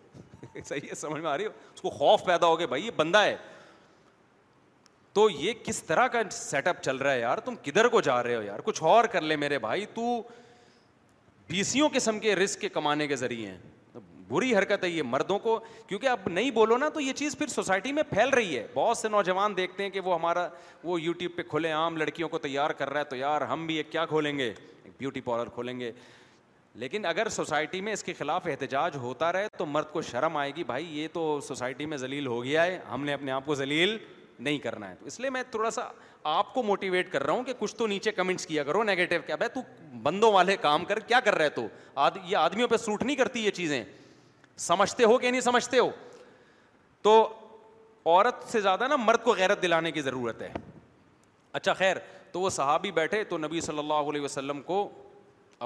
صحیح 0.64 0.88
ہے 0.90 0.94
سمجھ 0.94 1.22
میں 1.22 1.30
آ 1.30 1.36
رہی 1.36 1.44
ہے 1.44 1.48
اس 1.74 1.80
کو 1.80 1.90
خوف 1.90 2.24
پیدا 2.24 2.46
ہو 2.46 2.58
گیا 2.58 2.66
بھائی 2.74 2.84
یہ 2.86 2.90
بندہ 2.96 3.22
ہے 3.24 3.36
تو 5.18 5.28
یہ 5.38 5.52
کس 5.64 5.82
طرح 5.84 6.06
کا 6.12 6.22
سیٹ 6.42 6.66
اپ 6.68 6.82
چل 6.82 6.96
رہا 6.96 7.12
ہے 7.12 7.20
یار 7.20 7.38
تم 7.48 7.54
کدھر 7.62 7.88
کو 7.96 8.00
جا 8.10 8.22
رہے 8.22 8.34
ہو 8.36 8.42
یار 8.42 8.58
کچھ 8.64 8.82
اور 8.92 9.04
کر 9.12 9.20
لے 9.20 9.36
میرے 9.46 9.58
بھائی 9.66 9.86
تو 9.94 10.22
بیسیوں 11.48 11.88
قسم 11.92 12.18
کے 12.18 12.34
رسک 12.36 12.60
کے 12.60 12.68
کمانے 12.68 13.06
کے 13.06 13.16
ذریعے 13.16 13.50
ہیں 13.50 13.58
بری 14.28 14.54
حرکت 14.56 14.84
ہے 14.84 14.88
یہ 14.88 15.02
مردوں 15.02 15.38
کو 15.38 15.58
کیونکہ 15.86 16.06
اب 16.08 16.28
نہیں 16.32 16.50
بولو 16.50 16.76
نا 16.78 16.88
تو 16.88 17.00
یہ 17.00 17.12
چیز 17.16 17.36
پھر 17.38 17.46
سوسائٹی 17.54 17.92
میں 17.92 18.02
پھیل 18.10 18.28
رہی 18.34 18.56
ہے 18.58 18.66
بہت 18.74 18.98
سے 18.98 19.08
نوجوان 19.08 19.56
دیکھتے 19.56 19.82
ہیں 19.82 19.90
کہ 19.90 20.00
وہ 20.04 20.14
ہمارا 20.14 20.46
وہ 20.84 21.00
یوٹیوب 21.02 21.36
پہ 21.36 21.42
کھلے 21.50 21.72
عام 21.72 21.96
لڑکیوں 21.96 22.28
کو 22.28 22.38
تیار 22.38 22.70
کر 22.78 22.90
رہا 22.90 23.00
ہے 23.00 23.04
تو 23.10 23.16
یار 23.16 23.40
ہم 23.50 23.66
بھی 23.66 23.74
ایک 23.76 23.90
کیا 23.92 24.04
کھولیں 24.06 24.36
گے 24.38 24.46
ایک 24.48 24.90
بیوٹی 24.98 25.20
پارلر 25.20 25.48
کھولیں 25.54 25.78
گے 25.80 25.90
لیکن 26.82 27.06
اگر 27.06 27.28
سوسائٹی 27.28 27.80
میں 27.86 27.92
اس 27.92 28.04
کے 28.04 28.12
خلاف 28.18 28.46
احتجاج 28.50 28.96
ہوتا 29.00 29.32
رہے 29.32 29.46
تو 29.58 29.66
مرد 29.66 29.90
کو 29.92 30.02
شرم 30.10 30.36
آئے 30.36 30.52
گی 30.56 30.64
بھائی 30.64 30.86
یہ 31.00 31.08
تو 31.12 31.40
سوسائٹی 31.48 31.86
میں 31.86 31.96
ذلیل 31.96 32.26
ہو 32.26 32.42
گیا 32.44 32.64
ہے 32.64 32.78
ہم 32.92 33.04
نے 33.04 33.12
اپنے 33.12 33.32
آپ 33.32 33.46
کو 33.46 33.54
ذلیل 33.54 33.96
نہیں 34.38 34.58
کرنا 34.58 34.88
ہے 34.90 34.94
تو 35.00 35.06
اس 35.06 35.20
لیے 35.20 35.30
میں 35.30 35.42
تھوڑا 35.50 35.70
سا 35.70 35.88
آپ 36.30 36.52
کو 36.54 36.62
موٹیویٹ 36.62 37.10
کر 37.12 37.22
رہا 37.26 37.32
ہوں 37.34 37.42
کہ 37.44 37.52
کچھ 37.58 37.74
تو 37.76 37.86
نیچے 37.86 38.10
کمنٹس 38.12 38.46
کیا 38.46 38.62
کرو 38.64 38.82
نیگیٹو 38.84 39.14
کیا 39.26 39.36
بھائی 39.36 39.48
تو 39.54 39.60
بندوں 40.02 40.30
والے 40.32 40.56
کام 40.56 40.84
کر 40.84 40.98
کیا 41.06 41.20
کر 41.20 41.34
رہے 41.34 41.48
تو 41.50 41.66
آد... 41.94 42.10
یہ 42.24 42.36
آدمیوں 42.36 42.68
پہ 42.68 42.76
سوٹ 42.76 43.02
نہیں 43.02 43.16
کرتی 43.16 43.44
یہ 43.44 43.50
چیزیں 43.50 43.82
سمجھتے 44.66 45.04
ہو 45.04 45.18
کہ 45.18 45.30
نہیں 45.30 45.40
سمجھتے 45.40 45.78
ہو 45.78 45.90
تو 47.02 47.14
عورت 48.04 48.48
سے 48.52 48.60
زیادہ 48.60 48.88
نا 48.88 48.96
مرد 48.96 49.22
کو 49.24 49.34
غیرت 49.38 49.62
دلانے 49.62 49.90
کی 49.92 50.02
ضرورت 50.02 50.42
ہے 50.42 50.52
اچھا 51.52 51.72
خیر 51.78 51.96
تو 52.32 52.40
وہ 52.40 52.50
صحابی 52.50 52.90
بیٹھے 52.92 53.22
تو 53.28 53.38
نبی 53.38 53.60
صلی 53.60 53.78
اللہ 53.78 54.08
علیہ 54.10 54.20
وسلم 54.20 54.62
کو 54.66 54.88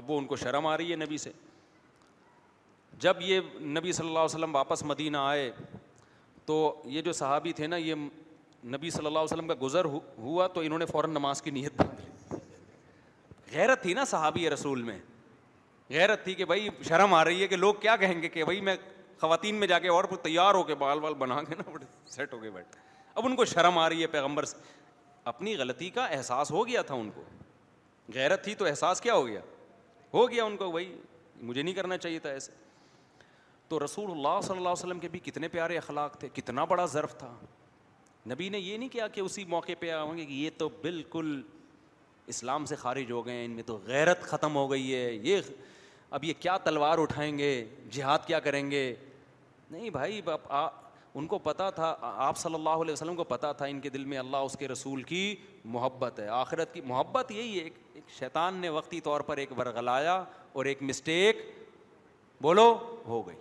اب 0.00 0.10
وہ 0.10 0.18
ان 0.18 0.24
کو 0.26 0.36
شرم 0.36 0.66
آ 0.66 0.76
رہی 0.76 0.90
ہے 0.90 0.96
نبی 1.04 1.18
سے 1.18 1.30
جب 3.00 3.16
یہ 3.20 3.40
نبی 3.76 3.92
صلی 3.92 4.06
اللہ 4.06 4.18
علیہ 4.18 4.34
وسلم 4.34 4.54
واپس 4.54 4.82
مدینہ 4.82 5.16
آئے 5.20 5.50
تو 6.46 6.56
یہ 6.84 7.02
جو 7.02 7.12
صحابی 7.12 7.52
تھے 7.52 7.66
نا 7.66 7.76
یہ 7.76 7.94
نبی 8.64 8.90
صلی 8.90 9.06
اللہ 9.06 9.18
علیہ 9.18 9.32
وسلم 9.32 9.48
کا 9.48 9.54
گزر 9.62 9.84
ہوا 10.18 10.46
تو 10.54 10.60
انہوں 10.60 10.78
نے 10.78 10.86
فوراً 10.86 11.10
نماز 11.12 11.42
کی 11.42 11.50
نیت 11.50 11.72
باندھ 11.80 12.00
لی 12.00 12.38
غیرت 13.56 13.82
تھی 13.82 13.94
نا 13.94 14.04
صحابی 14.04 14.48
رسول 14.50 14.82
میں 14.82 14.98
غیرت 15.90 16.24
تھی 16.24 16.34
کہ 16.34 16.44
بھائی 16.44 16.68
شرم 16.88 17.14
آ 17.14 17.24
رہی 17.24 17.42
ہے 17.42 17.46
کہ 17.48 17.56
لوگ 17.56 17.74
کیا 17.80 17.96
کہیں 17.96 18.20
گے 18.22 18.28
کہ 18.28 18.44
بھائی 18.44 18.60
میں 18.68 18.76
خواتین 19.20 19.54
میں 19.56 19.66
جا 19.66 19.78
کے 19.78 19.88
اور 19.88 20.04
تیار 20.22 20.54
ہو 20.54 20.62
کے 20.70 20.74
بال 20.78 20.98
وال 21.02 21.14
بنا 21.18 21.42
کے 21.42 21.54
نا 21.58 21.70
بڑے 21.70 21.84
سیٹ 22.10 22.32
ہو 22.32 22.42
گئے 22.42 22.50
بیٹھ 22.50 22.76
اب 23.14 23.26
ان 23.26 23.36
کو 23.36 23.44
شرم 23.44 23.78
آ 23.78 23.88
رہی 23.88 24.02
ہے 24.02 24.06
پیغمبر 24.16 24.44
سے 24.44 24.56
اپنی 25.30 25.56
غلطی 25.56 25.88
کا 25.90 26.04
احساس 26.14 26.50
ہو 26.50 26.66
گیا 26.66 26.82
تھا 26.90 26.94
ان 26.94 27.10
کو 27.14 27.22
غیرت 28.14 28.44
تھی 28.44 28.54
تو 28.54 28.64
احساس 28.64 29.00
کیا 29.00 29.14
ہو 29.14 29.26
گیا 29.26 29.40
ہو 30.14 30.28
گیا 30.30 30.44
ان 30.44 30.56
کو 30.56 30.70
بھائی 30.72 30.94
مجھے 31.42 31.62
نہیں 31.62 31.74
کرنا 31.74 31.96
چاہیے 31.98 32.18
تھا 32.26 32.30
ایسے 32.30 32.52
تو 33.68 33.84
رسول 33.84 34.10
اللہ 34.10 34.40
صلی 34.42 34.56
اللہ 34.56 34.68
علیہ 34.68 34.84
وسلم 34.84 34.98
کے 35.00 35.08
بھی 35.08 35.18
کتنے 35.22 35.48
پیارے 35.56 35.76
اخلاق 35.78 36.18
تھے 36.20 36.28
کتنا 36.34 36.64
بڑا 36.64 36.84
ظرف 36.92 37.16
تھا 37.18 37.34
نبی 38.30 38.48
نے 38.48 38.58
یہ 38.58 38.76
نہیں 38.76 38.88
کیا 38.88 39.06
کہ 39.14 39.20
اسی 39.20 39.44
موقع 39.48 39.72
پہ 39.80 39.90
آؤں 39.92 40.16
گے 40.16 40.24
کہ 40.26 40.32
یہ 40.32 40.50
تو 40.58 40.68
بالکل 40.82 41.40
اسلام 42.32 42.64
سے 42.66 42.76
خارج 42.76 43.10
ہو 43.12 43.24
گئے 43.26 43.34
ہیں 43.36 43.44
ان 43.44 43.50
میں 43.58 43.62
تو 43.66 43.78
غیرت 43.86 44.22
ختم 44.30 44.54
ہو 44.56 44.70
گئی 44.70 44.94
ہے 44.94 45.12
یہ 45.22 45.40
اب 46.16 46.24
یہ 46.24 46.32
کیا 46.40 46.56
تلوار 46.64 46.98
اٹھائیں 46.98 47.36
گے 47.38 47.50
جہاد 47.92 48.26
کیا 48.26 48.40
کریں 48.40 48.70
گے 48.70 48.82
نہیں 49.70 49.90
بھائی 49.90 50.20
ان 51.14 51.26
کو 51.26 51.38
پتہ 51.44 51.70
تھا 51.74 51.94
آپ 52.26 52.38
صلی 52.38 52.54
اللہ 52.54 52.82
علیہ 52.84 52.92
وسلم 52.92 53.14
کو 53.16 53.24
پتہ 53.24 53.52
تھا 53.58 53.66
ان 53.66 53.78
کے 53.80 53.88
دل 53.90 54.04
میں 54.12 54.18
اللہ 54.18 54.36
اس 54.48 54.56
کے 54.58 54.68
رسول 54.68 55.02
کی 55.12 55.22
محبت 55.74 56.18
ہے 56.20 56.26
آخرت 56.38 56.74
کی 56.74 56.80
محبت 56.84 57.30
یہی 57.32 57.58
ہے 57.58 57.64
ایک 57.64 58.08
شیطان 58.18 58.54
نے 58.60 58.68
وقتی 58.78 59.00
طور 59.08 59.20
پر 59.30 59.36
ایک 59.44 59.58
ورغلایا 59.58 60.22
اور 60.58 60.64
ایک 60.72 60.82
مسٹیک 60.90 61.40
بولو 62.42 62.72
ہو 63.06 63.26
گئی 63.26 63.36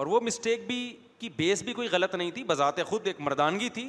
اور 0.00 0.06
وہ 0.06 0.20
مسٹیک 0.22 0.66
بھی 0.66 0.80
کی 1.20 1.28
بیس 1.36 1.62
بھی 1.62 1.72
کوئی 1.74 1.88
غلط 1.92 2.14
نہیں 2.14 2.30
تھی 2.34 2.42
بذات 2.44 2.78
خود 2.88 3.06
ایک 3.06 3.16
مردانگی 3.20 3.68
تھی 3.78 3.86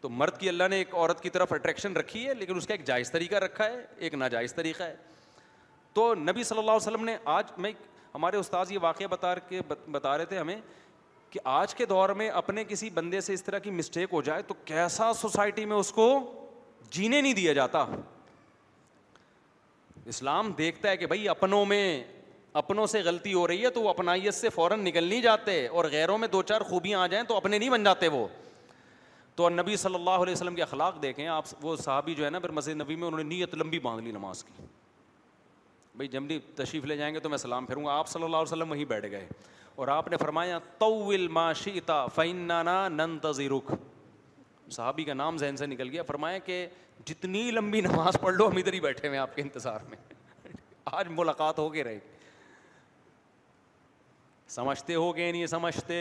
تو 0.00 0.08
مرد 0.08 0.38
کی 0.40 0.48
اللہ 0.48 0.68
نے 0.70 0.76
ایک 0.82 0.94
عورت 0.94 1.20
کی 1.22 1.30
طرف 1.30 1.52
اٹریکشن 1.52 1.96
رکھی 1.96 2.26
ہے 2.28 2.34
لیکن 2.34 2.56
اس 2.56 2.66
کا 2.66 2.74
ایک 2.74 2.84
جائز 2.86 3.10
طریقہ 3.12 3.34
رکھا 3.44 3.64
ہے 3.70 3.84
ایک 4.08 4.14
ناجائز 4.22 4.54
طریقہ 4.54 4.82
ہے 4.82 4.94
تو 5.94 6.14
نبی 6.14 6.44
صلی 6.44 6.58
اللہ 6.58 6.70
علیہ 6.70 6.86
وسلم 6.86 7.04
نے 7.04 7.16
آج 7.34 7.50
میں 7.64 7.72
ہمارے 8.14 8.36
استاذ 8.36 8.72
یہ 8.72 8.78
واقعہ 8.82 9.06
بتا 9.10 9.34
کے 9.48 9.60
بتا 9.68 10.16
رہے 10.18 10.24
تھے 10.32 10.38
ہمیں 10.38 10.60
کہ 11.30 11.40
آج 11.56 11.74
کے 11.74 11.86
دور 11.86 12.08
میں 12.20 12.28
اپنے 12.42 12.64
کسی 12.68 12.88
بندے 12.94 13.20
سے 13.26 13.34
اس 13.34 13.42
طرح 13.44 13.58
کی 13.66 13.70
مسٹیک 13.70 14.12
ہو 14.12 14.22
جائے 14.28 14.42
تو 14.46 14.54
کیسا 14.70 15.12
سوسائٹی 15.20 15.64
میں 15.72 15.76
اس 15.76 15.92
کو 15.92 16.08
جینے 16.92 17.20
نہیں 17.20 17.32
دیا 17.34 17.52
جاتا 17.58 17.84
اسلام 20.14 20.50
دیکھتا 20.58 20.88
ہے 20.90 20.96
کہ 20.96 21.06
بھائی 21.06 21.28
اپنوں 21.28 21.64
میں 21.72 21.84
اپنوں 22.58 22.86
سے 22.86 23.00
غلطی 23.04 23.32
ہو 23.34 23.46
رہی 23.46 23.62
ہے 23.64 23.70
تو 23.70 23.82
وہ 23.82 23.88
اپنائیت 23.88 24.34
سے 24.34 24.48
فوراً 24.50 24.80
نکل 24.84 25.04
نہیں 25.04 25.20
جاتے 25.22 25.66
اور 25.66 25.84
غیروں 25.90 26.16
میں 26.18 26.28
دو 26.28 26.40
چار 26.42 26.60
خوبیاں 26.68 27.00
آ 27.00 27.06
جائیں 27.06 27.24
تو 27.26 27.36
اپنے 27.36 27.58
نہیں 27.58 27.70
بن 27.70 27.84
جاتے 27.84 28.08
وہ 28.12 28.26
تو 29.36 29.48
نبی 29.50 29.76
صلی 29.76 29.94
اللہ 29.94 30.22
علیہ 30.24 30.32
وسلم 30.32 30.54
کے 30.54 30.62
اخلاق 30.62 31.00
دیکھیں 31.02 31.26
آپ 31.28 31.44
وہ 31.62 31.76
صحابی 31.84 32.14
جو 32.14 32.24
ہے 32.24 32.30
نا 32.30 32.38
پھر 32.38 32.50
مسجد 32.52 32.80
نبی 32.80 32.96
میں 32.96 33.06
انہوں 33.06 33.22
نے 33.22 33.28
نیت 33.34 33.54
لمبی 33.54 33.78
باندھ 33.82 34.04
لی 34.04 34.10
نماز 34.12 34.42
کی 34.44 34.52
بھائی 35.96 36.08
جب 36.08 36.22
بھی 36.22 36.38
تشریف 36.56 36.84
لے 36.84 36.96
جائیں 36.96 37.12
گے 37.14 37.20
تو 37.20 37.28
میں 37.28 37.38
سلام 37.38 37.66
پھروں 37.66 37.84
گا 37.86 37.92
آپ 37.98 38.08
صلی 38.08 38.22
اللہ 38.24 38.36
علیہ 38.36 38.52
وسلم 38.52 38.70
وہیں 38.70 38.84
بیٹھ 38.88 39.06
گئے 39.10 39.28
اور 39.74 39.88
آپ 39.88 40.08
نے 40.08 40.16
فرمایا 40.20 40.58
طول 40.78 41.26
ما 41.38 41.52
شیتا 41.62 42.04
فینا 42.14 42.62
ننتظرک 42.88 43.72
صحابی 44.72 45.04
کا 45.04 45.14
نام 45.14 45.36
ذہن 45.38 45.56
سے 45.56 45.66
نکل 45.66 45.88
گیا 45.90 46.02
فرمایا 46.06 46.38
کہ 46.44 46.66
جتنی 47.06 47.50
لمبی 47.50 47.80
نماز 47.80 48.16
پڑھ 48.22 48.34
لو 48.34 48.46
ہم 48.48 48.56
ادھر 48.56 48.72
ہی 48.72 48.80
بیٹھے 48.80 49.08
ہوئے 49.08 49.18
آپ 49.18 49.34
کے 49.36 49.42
انتظار 49.42 49.80
میں 49.90 49.96
آج 50.92 51.08
ملاقات 51.10 51.58
ہو 51.58 51.68
کے 51.70 51.84
رہے 51.84 51.94
گی 51.94 52.18
سمجھتے 54.54 54.94
ہو 54.94 55.14
گئے 55.16 55.30
نہیں 55.32 55.46
سمجھتے 55.46 55.96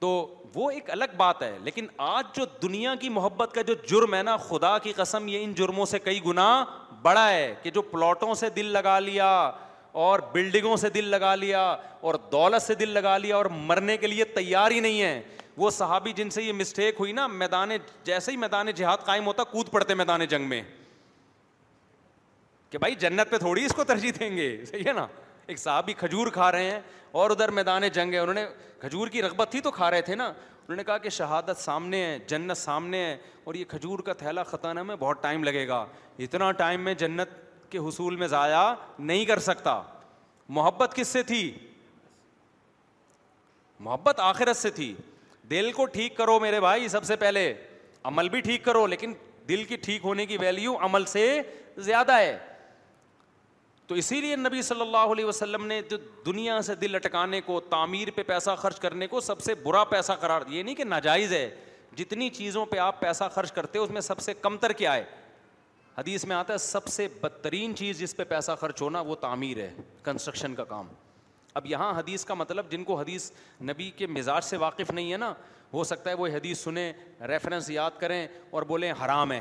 تو 0.00 0.08
وہ 0.54 0.70
ایک 0.70 0.88
الگ 0.90 1.14
بات 1.16 1.42
ہے 1.42 1.56
لیکن 1.62 1.86
آج 2.06 2.24
جو 2.36 2.44
دنیا 2.62 2.94
کی 3.00 3.08
محبت 3.16 3.52
کا 3.54 3.62
جو 3.70 3.74
جرم 3.88 4.14
ہے 4.14 4.22
نا 4.22 4.36
خدا 4.48 4.76
کی 4.86 4.92
قسم 4.96 5.26
یہ 5.28 5.44
ان 5.44 5.52
جرموں 5.60 5.86
سے 5.86 5.98
کئی 5.98 6.20
گنا 6.26 6.48
بڑا 7.02 7.28
ہے 7.30 7.54
کہ 7.62 7.70
جو 7.70 7.82
پلاٹوں 7.92 8.34
سے 8.42 8.48
دل 8.56 8.66
لگا 8.72 8.98
لیا 8.98 9.28
اور 10.04 10.20
بلڈنگوں 10.32 10.76
سے 10.76 10.88
دل 10.90 11.08
لگا 11.08 11.34
لیا 11.34 11.60
اور 12.08 12.14
دولت 12.32 12.62
سے 12.62 12.74
دل 12.84 12.88
لگا 12.92 13.16
لیا 13.18 13.36
اور 13.36 13.46
مرنے 13.70 13.96
کے 13.96 14.06
لیے 14.06 14.24
تیار 14.38 14.70
ہی 14.70 14.80
نہیں 14.86 15.00
ہے 15.02 15.20
وہ 15.56 15.70
صحابی 15.70 16.12
جن 16.16 16.30
سے 16.36 16.42
یہ 16.42 16.52
مسٹیک 16.60 16.94
ہوئی 17.00 17.12
نا 17.18 17.26
میدان 17.42 17.70
جیسے 18.04 18.32
ہی 18.32 18.36
میدان 18.44 18.70
جہاد 18.76 19.04
قائم 19.06 19.26
ہوتا 19.26 19.44
کود 19.50 19.70
پڑتے 19.72 19.94
میدان 20.00 20.24
جنگ 20.30 20.48
میں 20.48 20.62
کہ 22.70 22.78
بھائی 22.84 22.94
جنت 23.04 23.30
پہ 23.30 23.38
تھوڑی 23.38 23.64
اس 23.64 23.74
کو 23.76 23.84
ترجیح 23.92 24.12
دیں 24.18 24.36
گے 24.36 24.54
صحیح 24.70 24.86
ہے 24.88 24.92
نا 24.92 25.06
ایک 25.46 25.58
صاحب 25.58 25.84
بھی 25.86 25.94
کھجور 25.94 26.26
کھا 26.32 26.50
رہے 26.52 26.70
ہیں 26.70 26.78
اور 27.22 27.30
ادھر 27.30 27.50
میدان 27.58 27.88
جنگ 27.94 28.12
ہے 28.14 28.18
انہوں 28.18 28.34
نے 28.34 28.44
کھجور 28.80 29.08
کی 29.08 29.22
رغبت 29.22 29.50
تھی 29.50 29.60
تو 29.60 29.70
کھا 29.70 29.90
رہے 29.90 30.02
تھے 30.02 30.14
نا 30.14 30.26
انہوں 30.26 30.76
نے 30.76 30.84
کہا 30.84 30.98
کہ 30.98 31.08
شہادت 31.10 31.58
سامنے 31.60 32.04
ہے 32.04 32.18
جنت 32.26 32.56
سامنے 32.56 32.98
ہے 33.04 33.16
اور 33.44 33.54
یہ 33.54 33.64
کھجور 33.68 33.98
کا 34.06 34.12
تھیلا 34.22 34.42
خطانہ 34.42 34.82
میں 34.82 34.96
بہت 35.00 35.22
ٹائم 35.22 35.44
لگے 35.44 35.66
گا 35.68 35.84
اتنا 36.24 36.50
ٹائم 36.62 36.80
میں 36.84 36.94
جنت 37.02 37.30
کے 37.72 37.78
حصول 37.88 38.16
میں 38.16 38.26
ضائع 38.28 38.62
نہیں 38.98 39.24
کر 39.24 39.38
سکتا 39.48 39.80
محبت 40.48 40.94
کس 40.96 41.08
سے 41.08 41.22
تھی 41.32 41.50
محبت 43.80 44.20
آخرت 44.20 44.56
سے 44.56 44.70
تھی 44.70 44.94
دل 45.50 45.70
کو 45.76 45.84
ٹھیک 45.94 46.16
کرو 46.16 46.38
میرے 46.40 46.60
بھائی 46.60 46.88
سب 46.88 47.04
سے 47.04 47.16
پہلے 47.16 47.52
عمل 48.10 48.28
بھی 48.28 48.40
ٹھیک 48.40 48.64
کرو 48.64 48.86
لیکن 48.86 49.12
دل 49.48 49.64
کی 49.64 49.76
ٹھیک 49.76 50.04
ہونے 50.04 50.26
کی 50.26 50.36
ویلیو 50.40 50.76
عمل 50.84 51.04
سے 51.04 51.24
زیادہ 51.76 52.12
ہے 52.18 52.36
تو 53.86 53.94
اسی 53.94 54.20
لیے 54.20 54.36
نبی 54.36 54.60
صلی 54.62 54.80
اللہ 54.80 55.10
علیہ 55.12 55.24
وسلم 55.24 55.66
نے 55.66 55.80
جو 55.88 55.96
دنیا 56.26 56.60
سے 56.66 56.74
دل 56.84 56.94
اٹکانے 56.94 57.40
کو 57.46 57.58
تعمیر 57.70 58.10
پہ 58.14 58.22
پیسہ 58.26 58.50
خرچ 58.58 58.78
کرنے 58.80 59.06
کو 59.06 59.20
سب 59.20 59.40
سے 59.42 59.54
برا 59.64 59.82
پیسہ 59.90 60.12
قرار 60.20 60.42
دیا 60.50 60.62
نہیں 60.62 60.74
کہ 60.74 60.84
ناجائز 60.84 61.32
ہے 61.32 61.48
جتنی 61.96 62.28
چیزوں 62.36 62.64
پہ 62.66 62.78
آپ 62.84 63.00
پیسہ 63.00 63.24
خرچ 63.34 63.52
کرتے 63.52 63.78
ہو 63.78 63.84
اس 63.84 63.90
میں 63.90 64.00
سب 64.00 64.20
سے 64.20 64.34
کم 64.40 64.56
تر 64.60 64.72
کیا 64.82 64.94
ہے 64.94 65.04
حدیث 65.98 66.24
میں 66.24 66.36
آتا 66.36 66.52
ہے 66.52 66.58
سب 66.58 66.86
سے 66.88 67.06
بدترین 67.20 67.74
چیز 67.76 67.98
جس 67.98 68.16
پہ 68.16 68.24
پیسہ 68.28 68.52
خرچ 68.60 68.80
ہونا 68.82 69.00
وہ 69.10 69.14
تعمیر 69.20 69.58
ہے 69.58 69.70
کنسٹرکشن 70.04 70.54
کا 70.54 70.64
کام 70.72 70.86
اب 71.58 71.66
یہاں 71.70 71.92
حدیث 71.98 72.24
کا 72.24 72.34
مطلب 72.34 72.70
جن 72.70 72.84
کو 72.84 72.94
حدیث 73.00 73.30
نبی 73.68 73.90
کے 73.96 74.06
مزاج 74.06 74.44
سے 74.44 74.56
واقف 74.62 74.90
نہیں 74.90 75.12
ہے 75.12 75.16
نا 75.16 75.32
ہو 75.74 75.84
سکتا 75.84 76.10
ہے 76.10 76.14
وہ 76.16 76.26
حدیث 76.34 76.62
سنیں 76.64 76.92
ریفرنس 77.28 77.70
یاد 77.70 77.98
کریں 78.00 78.26
اور 78.50 78.62
بولیں 78.72 78.92
حرام 79.04 79.32
ہے 79.32 79.40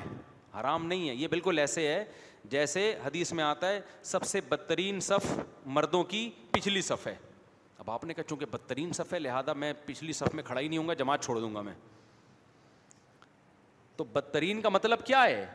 حرام 0.60 0.86
نہیں 0.88 1.10
ہے 1.10 1.16
یہ 1.16 1.28
بالکل 1.28 1.60
ایسے 1.60 1.88
ہے 1.88 2.04
جیسے 2.50 2.92
حدیث 3.06 3.32
میں 3.34 3.44
آتا 3.44 3.68
ہے 3.70 3.80
سب 4.04 4.24
سے 4.28 4.42
بدترین 4.50 5.00
صف 5.02 5.26
مردوں 5.74 6.04
کی 6.04 6.30
پچھلی 6.52 6.82
صف 6.82 7.06
ہے 7.08 7.16
اب 7.80 7.90
آپ 7.92 8.04
نے 8.06 8.14
کہا 8.14 8.24
چونکہ 8.30 8.46
بدترین 8.52 8.92
صف 8.94 9.14
ہے 9.14 9.20
لہٰذا 9.20 9.54
میں 9.54 9.72
پچھلی 9.86 10.14
صف 10.14 10.34
میں 10.36 10.44
کھڑا 10.44 10.60
ہی 10.60 10.68
نہیں 10.68 10.78
ہوں 10.80 10.88
گا 10.88 10.94
جماعت 11.04 11.24
چھوڑ 11.26 11.38
دوں 11.40 11.54
گا 11.56 11.62
میں 11.62 11.74
تو 13.98 14.04
بدترین 14.14 14.62
کا 14.62 14.70
مطلب 14.70 15.06
کیا 15.06 15.24
ہے 15.24 15.46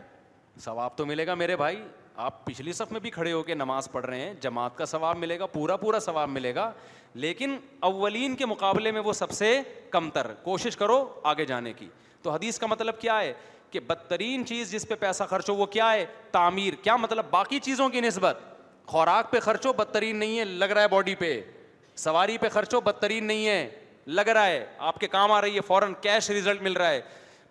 ثواب 0.61 0.97
تو 0.97 1.07
ملے 1.07 1.27
گا 1.27 1.35
میرے 1.35 1.57
بھائی 1.57 1.83
آپ 2.27 2.45
پچھلی 2.45 2.73
صف 2.73 2.93
میں 2.93 3.01
بھی 3.01 3.11
کھڑے 3.11 3.33
ہو 3.33 3.43
کے 3.43 3.55
نماز 3.55 3.91
پڑھ 3.91 4.07
رہے 4.07 4.21
ہیں 4.21 4.33
جماعت 4.41 4.77
کا 4.79 4.85
ثواب 4.87 5.19
ملے 5.19 5.39
گا 5.39 5.47
پورا 5.47 5.77
پورا 5.77 5.99
ثواب 6.01 6.29
ملے 6.31 6.55
گا 6.55 6.71
لیکن 7.15 7.57
اولین 7.91 8.35
کے 8.37 8.47
مقابلے 8.47 8.91
میں 8.93 9.01
وہ 9.05 9.13
سب 9.13 9.31
سے 9.33 9.59
کم 9.91 10.11
تر 10.15 10.33
کوشش 10.43 10.77
کرو 10.77 11.05
آگے 11.33 11.45
جانے 11.47 11.73
کی 11.73 11.89
تو 12.23 12.31
حدیث 12.31 12.59
کا 12.59 12.67
مطلب 12.67 12.99
کیا 13.01 13.21
ہے 13.21 13.33
کہ 13.71 13.81
بدترین 13.87 14.45
چیز 14.47 14.71
جس 14.73 14.87
پہ 14.89 14.95
پیسہ 15.01 15.25
خرچ 15.31 15.49
ہو 15.51 15.55
وہ 15.55 15.67
کیا 15.67 15.93
ہے 15.93 16.05
تعمیر 16.33 16.75
کیا 16.83 16.97
مطلب 16.97 17.25
باقی 17.31 17.59
چیزوں 17.63 17.89
کی 17.89 18.01
نسبت 18.01 18.39
خوراک 18.89 19.31
پہ 19.33 19.41
خرچو 19.41 19.73
بدترین 19.79 20.17
نہیں 20.17 20.39
ہے 20.39 20.45
لگ 20.45 20.65
رہا 20.71 20.83
ہے 20.83 20.89
باڈی 20.89 21.15
پہ 21.19 21.41
سواری 22.05 22.39
پہ 22.39 22.49
خرچو 22.53 22.81
بدترین 22.81 23.25
نہیں 23.27 23.47
ہے 23.49 23.69
لگ 24.07 24.29
رہا 24.35 24.47
ہے 24.47 24.65
آپ 24.91 24.99
کے 25.01 25.07
کام 25.09 25.33
آ 25.33 25.41
رہی 25.41 25.57
ہے 25.57 25.61
فوراً 25.67 25.93
کیش 26.03 26.31
ریزلٹ 26.31 26.63
مل 26.63 26.73
رہا 26.77 26.91
ہے 26.91 27.01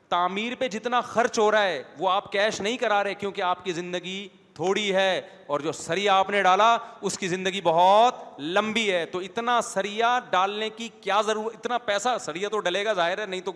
تعمیر 0.10 0.54
پہ 0.60 0.68
جتنا 0.76 1.02
خرچ 1.02 1.40
ہو 1.40 1.50
رہا 1.52 1.64
ہے 1.64 1.82
وہ 2.00 2.10
آپ 2.10 2.32
کیش 2.32 2.60
نہیں 2.62 2.78
کرا 2.78 3.04
رہے 3.04 3.14
کیونکہ 3.16 3.42
آپ 3.42 3.64
کی 3.66 3.72
زندگی 3.74 4.28
تھوڑی 4.56 4.94
ہے 4.96 5.20
اور 5.48 5.60
جو 5.60 5.72
سریا 5.72 6.18
آپ 6.20 6.30
نے 6.30 6.42
ڈالا 6.44 6.78
اس 7.08 7.18
کی 7.20 7.28
زندگی 7.28 7.60
بہت 7.64 8.24
لمبی 8.42 8.92
ہے 8.92 9.06
تو 9.12 9.20
اتنا 9.26 9.60
سریا 9.64 10.18
ڈالنے 10.30 10.70
کی 10.78 10.88
کیا 11.02 11.22
ضرورت 11.26 11.56
اتنا 11.56 11.78
پیسہ 11.90 12.18
سریا 12.22 12.50
تو 12.52 12.60
ڈلے 12.68 12.84
گا 12.86 12.94
ظاہر 12.94 13.18
ہے 13.22 13.26
نہیں 13.26 13.42
تو 13.46 13.52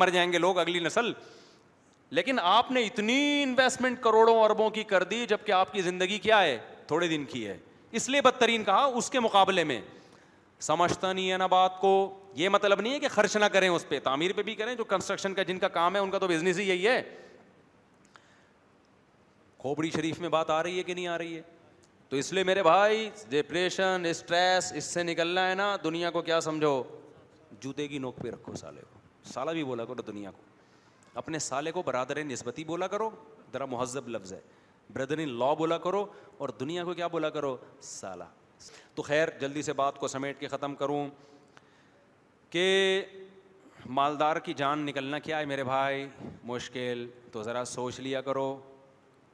مر 0.00 0.08
جائیں 0.14 0.32
گے 0.32 0.38
لوگ 0.38 0.58
اگلی 0.58 0.80
نسل 0.84 1.12
لیکن 2.10 2.38
آپ 2.42 2.70
نے 2.72 2.82
اتنی 2.84 3.42
انویسٹمنٹ 3.42 4.00
کروڑوں 4.02 4.38
اربوں 4.44 4.68
کی 4.70 4.82
کر 4.84 5.02
دی 5.10 5.24
جب 5.28 5.38
کہ 5.44 5.52
آپ 5.52 5.72
کی 5.72 5.82
زندگی 5.82 6.18
کیا 6.18 6.40
ہے 6.42 6.58
تھوڑے 6.86 7.08
دن 7.08 7.24
کی 7.32 7.46
ہے 7.48 7.56
اس 7.98 8.08
لیے 8.08 8.20
بدترین 8.22 8.64
کہا 8.64 8.84
اس 9.00 9.10
کے 9.10 9.20
مقابلے 9.20 9.64
میں 9.64 9.80
سمجھتا 10.60 11.12
نہیں 11.12 11.30
ہے 11.32 11.36
نا 11.38 11.46
بات 11.46 11.78
کو 11.80 11.92
یہ 12.36 12.48
مطلب 12.48 12.80
نہیں 12.80 12.92
ہے 12.94 12.98
کہ 13.00 13.08
خرچ 13.10 13.36
نہ 13.36 13.44
کریں 13.52 13.68
اس 13.68 13.88
پہ 13.88 13.98
تعمیر 14.04 14.32
پہ 14.36 14.42
بھی 14.48 14.54
کریں 14.54 14.74
جو 14.74 14.84
کنسٹرکشن 14.84 15.34
کا 15.34 15.42
جن 15.42 15.58
کا 15.58 15.68
کام 15.78 15.94
ہے 15.96 16.00
ان 16.00 16.10
کا 16.10 16.18
تو 16.18 16.28
بزنس 16.28 16.58
ہی 16.58 16.68
یہی 16.68 16.86
ہے 16.86 17.00
کھوپڑی 19.58 19.90
شریف 19.94 20.18
میں 20.20 20.28
بات 20.34 20.50
آ 20.50 20.62
رہی 20.62 20.78
ہے 20.78 20.82
کہ 20.82 20.94
نہیں 20.94 21.06
آ 21.06 21.16
رہی 21.18 21.36
ہے 21.36 21.42
تو 22.08 22.16
اس 22.16 22.32
لیے 22.32 22.44
میرے 22.44 22.62
بھائی 22.62 23.08
ڈپریشن 23.30 24.06
اسٹریس 24.10 24.72
اس 24.76 24.84
سے 24.94 25.02
نکلنا 25.02 25.48
ہے 25.50 25.54
نا 25.54 25.76
دنیا 25.84 26.10
کو 26.10 26.22
کیا 26.22 26.40
سمجھو 26.40 26.82
جوتے 27.60 27.88
کی 27.88 27.98
نوک 27.98 28.18
پہ 28.22 28.30
رکھو 28.30 28.54
سالے 28.56 28.80
کو 28.92 29.32
سالہ 29.32 29.50
بھی 29.50 29.64
بولا 29.64 29.84
کرو 29.84 30.02
دنیا 30.06 30.30
کو 30.30 30.48
اپنے 31.18 31.38
سالے 31.38 31.72
کو 31.72 31.82
برادر 31.86 32.22
نسبتی 32.24 32.64
بولا 32.64 32.86
کرو 32.88 33.08
ذرا 33.52 33.64
مہذب 33.66 34.08
لفظ 34.08 34.32
ہے 34.32 34.40
ان 35.18 35.28
لا 35.38 35.52
بولا 35.58 35.78
کرو 35.78 36.04
اور 36.38 36.48
دنیا 36.60 36.84
کو 36.84 36.94
کیا 36.94 37.06
بولا 37.06 37.30
کرو 37.30 37.56
سالہ 37.88 38.24
تو 38.94 39.02
خیر 39.02 39.28
جلدی 39.40 39.62
سے 39.62 39.72
بات 39.72 39.98
کو 39.98 40.08
سمیٹ 40.08 40.38
کے 40.40 40.48
ختم 40.48 40.74
کروں 40.76 41.06
کہ 42.50 42.64
مالدار 43.96 44.36
کی 44.46 44.54
جان 44.54 44.84
نکلنا 44.86 45.18
کیا 45.18 45.38
ہے 45.40 45.44
میرے 45.46 45.64
بھائی 45.64 46.06
مشکل 46.44 47.06
تو 47.32 47.42
ذرا 47.42 47.64
سوچ 47.64 48.00
لیا 48.00 48.20
کرو 48.22 48.48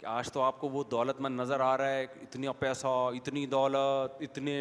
کہ 0.01 0.07
آج 0.07 0.31
تو 0.33 0.43
آپ 0.43 0.61
کو 0.61 0.69
وہ 0.71 0.83
دولت 0.91 1.21
مند 1.21 1.41
نظر 1.41 1.61
آ 1.61 1.77
رہا 1.79 1.91
ہے 1.91 2.03
اتنا 2.23 2.53
پیسہ 2.59 2.87
اتنی 3.17 3.47
دولت 3.57 4.23
اتنے 4.23 4.61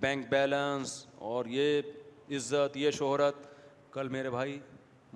بینک 0.00 0.28
بیلنس 0.30 1.04
اور 1.30 1.46
یہ 1.56 1.80
عزت 2.36 2.76
یہ 2.76 2.90
شہرت 2.98 3.46
کل 3.92 4.08
میرے 4.08 4.30
بھائی 4.30 4.58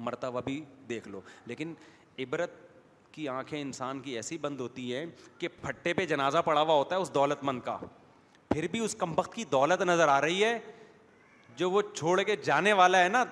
مرتبہ 0.09 0.41
بھی 0.45 0.63
دیکھ 0.95 1.09
لو 1.09 1.21
لیکن 1.47 1.73
عبرت 2.25 2.51
کی 3.13 3.27
آنکھیں 3.29 3.61
انسان 3.61 4.01
کی 4.01 4.15
ایسی 4.17 4.39
بند 4.47 4.61
ہوتی 4.61 4.95
ہے 4.95 5.05
کہ 5.39 5.49
پھٹے 5.63 5.93
پہ 5.95 6.05
جنازہ 6.13 6.39
پڑا 6.45 6.61
ہوا 6.61 6.75
ہوتا 6.83 6.97
ہے 6.97 7.01
اس 7.01 7.11
دولت 7.15 7.41
مند 7.51 7.61
کا 7.71 7.77
پھر 8.55 8.67
بھی 8.73 8.81
اس 8.85 8.93
کمبخت 9.01 9.33
کی 9.35 9.45
دولت 9.53 9.83
نظر 9.93 10.09
آ 10.15 10.17
رہی 10.21 10.41
ہے 10.45 10.55
جو 11.57 11.67
وہ 11.71 11.83
چھوڑ 11.95 12.17
کے 12.31 12.35
جانے 12.49 12.73
والا 12.83 12.99
ہے 13.05 13.09
نا 13.19 13.23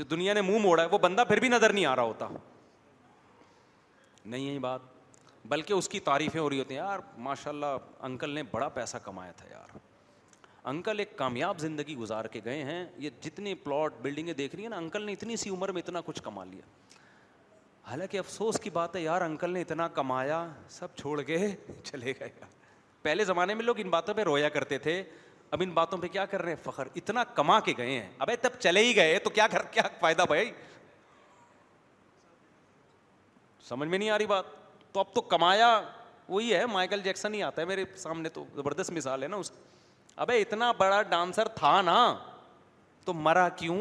جو 0.00 0.04
دنیا 0.10 0.32
نے 0.34 0.42
منہ 0.48 0.58
موڑا 0.64 0.82
ہے 0.82 0.88
وہ 0.92 0.98
بندہ 1.04 1.22
پھر 1.28 1.38
بھی 1.42 1.48
نظر 1.56 1.70
نہیں 1.78 1.86
آ 1.92 1.94
رہا 1.96 2.06
ہوتا 2.12 2.24
نہیں 4.24 4.44
یہی 4.48 4.58
بات 4.68 4.82
بلکہ 5.52 5.72
اس 5.72 5.86
کی 5.94 5.98
تعریفیں 6.08 6.40
ہو 6.40 6.48
رہی 6.50 6.58
ہوتی 6.58 6.72
ہیں 6.74 6.82
یار 6.82 6.98
ماشاء 7.26 7.50
اللہ 7.56 7.72
انکل 8.08 8.30
نے 8.38 8.42
بڑا 8.50 8.68
پیسہ 8.80 8.96
کمایا 9.04 9.32
تھا 9.40 9.46
یار 9.50 9.68
انکل 10.70 10.98
ایک 10.98 11.16
کامیاب 11.16 11.58
زندگی 11.58 11.94
گزار 11.96 12.24
کے 12.32 12.40
گئے 12.44 12.62
ہیں 12.64 12.84
یہ 12.98 13.10
جتنے 13.22 13.54
پلاٹ 13.64 13.94
بلڈنگیں 14.02 14.34
دیکھ 14.34 14.54
رہی 14.54 14.62
ہیں 14.64 14.70
نا 14.70 14.76
انکل 14.76 15.02
نے 15.02 15.12
اتنی 15.12 15.36
سی 15.36 15.50
عمر 15.50 15.68
میں 15.76 15.82
اتنا 15.82 16.00
کچھ 16.04 16.22
کما 16.24 16.44
لیا 16.50 16.62
حالانکہ 17.90 18.18
افسوس 18.18 18.58
کی 18.62 18.70
بات 18.70 18.96
ہے 18.96 19.00
یار 19.00 19.20
انکل 19.22 19.50
نے 19.52 19.60
اتنا 19.62 19.88
کمایا 19.98 20.46
سب 20.78 20.94
چھوڑ 21.00 21.20
کے 21.22 21.36
چلے 21.84 22.12
گئے 22.20 22.28
پہلے 23.02 23.24
زمانے 23.24 23.54
میں 23.54 23.64
لوگ 23.64 23.80
ان 23.80 23.90
باتوں 23.90 24.14
پہ 24.14 24.22
رویا 24.24 24.48
کرتے 24.48 24.78
تھے 24.86 25.02
اب 25.50 25.62
ان 25.64 25.70
باتوں 25.74 25.98
پہ 25.98 26.06
کیا 26.12 26.24
کر 26.26 26.42
رہے 26.42 26.50
ہیں 26.54 26.62
فخر 26.62 26.88
اتنا 26.96 27.24
کما 27.34 27.58
کے 27.66 27.72
گئے 27.78 27.90
ہیں 27.98 28.08
اب 28.26 28.30
تب 28.42 28.58
چلے 28.58 28.84
ہی 28.84 28.94
گئے 28.96 29.18
تو 29.24 29.30
کیا 29.30 29.46
کر 29.50 29.64
کیا 29.70 29.82
فائدہ 30.00 30.22
بھائی 30.28 30.50
سمجھ 33.68 33.88
میں 33.88 33.98
نہیں 33.98 34.10
آ 34.10 34.18
رہی 34.18 34.26
بات 34.26 34.44
تو 34.92 35.00
اب 35.00 35.12
تو 35.14 35.20
کمایا 35.34 35.68
وہی 36.28 36.54
ہے 36.54 36.64
مائیکل 36.72 37.00
جیکسن 37.02 37.34
ہی 37.34 37.42
آتا 37.42 37.62
ہے 37.62 37.66
میرے 37.66 37.84
سامنے 37.96 38.28
تو 38.38 38.44
زبردست 38.56 38.90
مثال 38.92 39.22
ہے 39.22 39.28
نا 39.28 39.36
اس 39.36 39.50
اب 40.22 40.30
اتنا 40.40 40.70
بڑا 40.78 41.00
ڈانسر 41.02 41.48
تھا 41.54 41.80
نا 41.82 41.98
تو 43.04 43.12
مرا 43.14 43.48
کیوں 43.56 43.76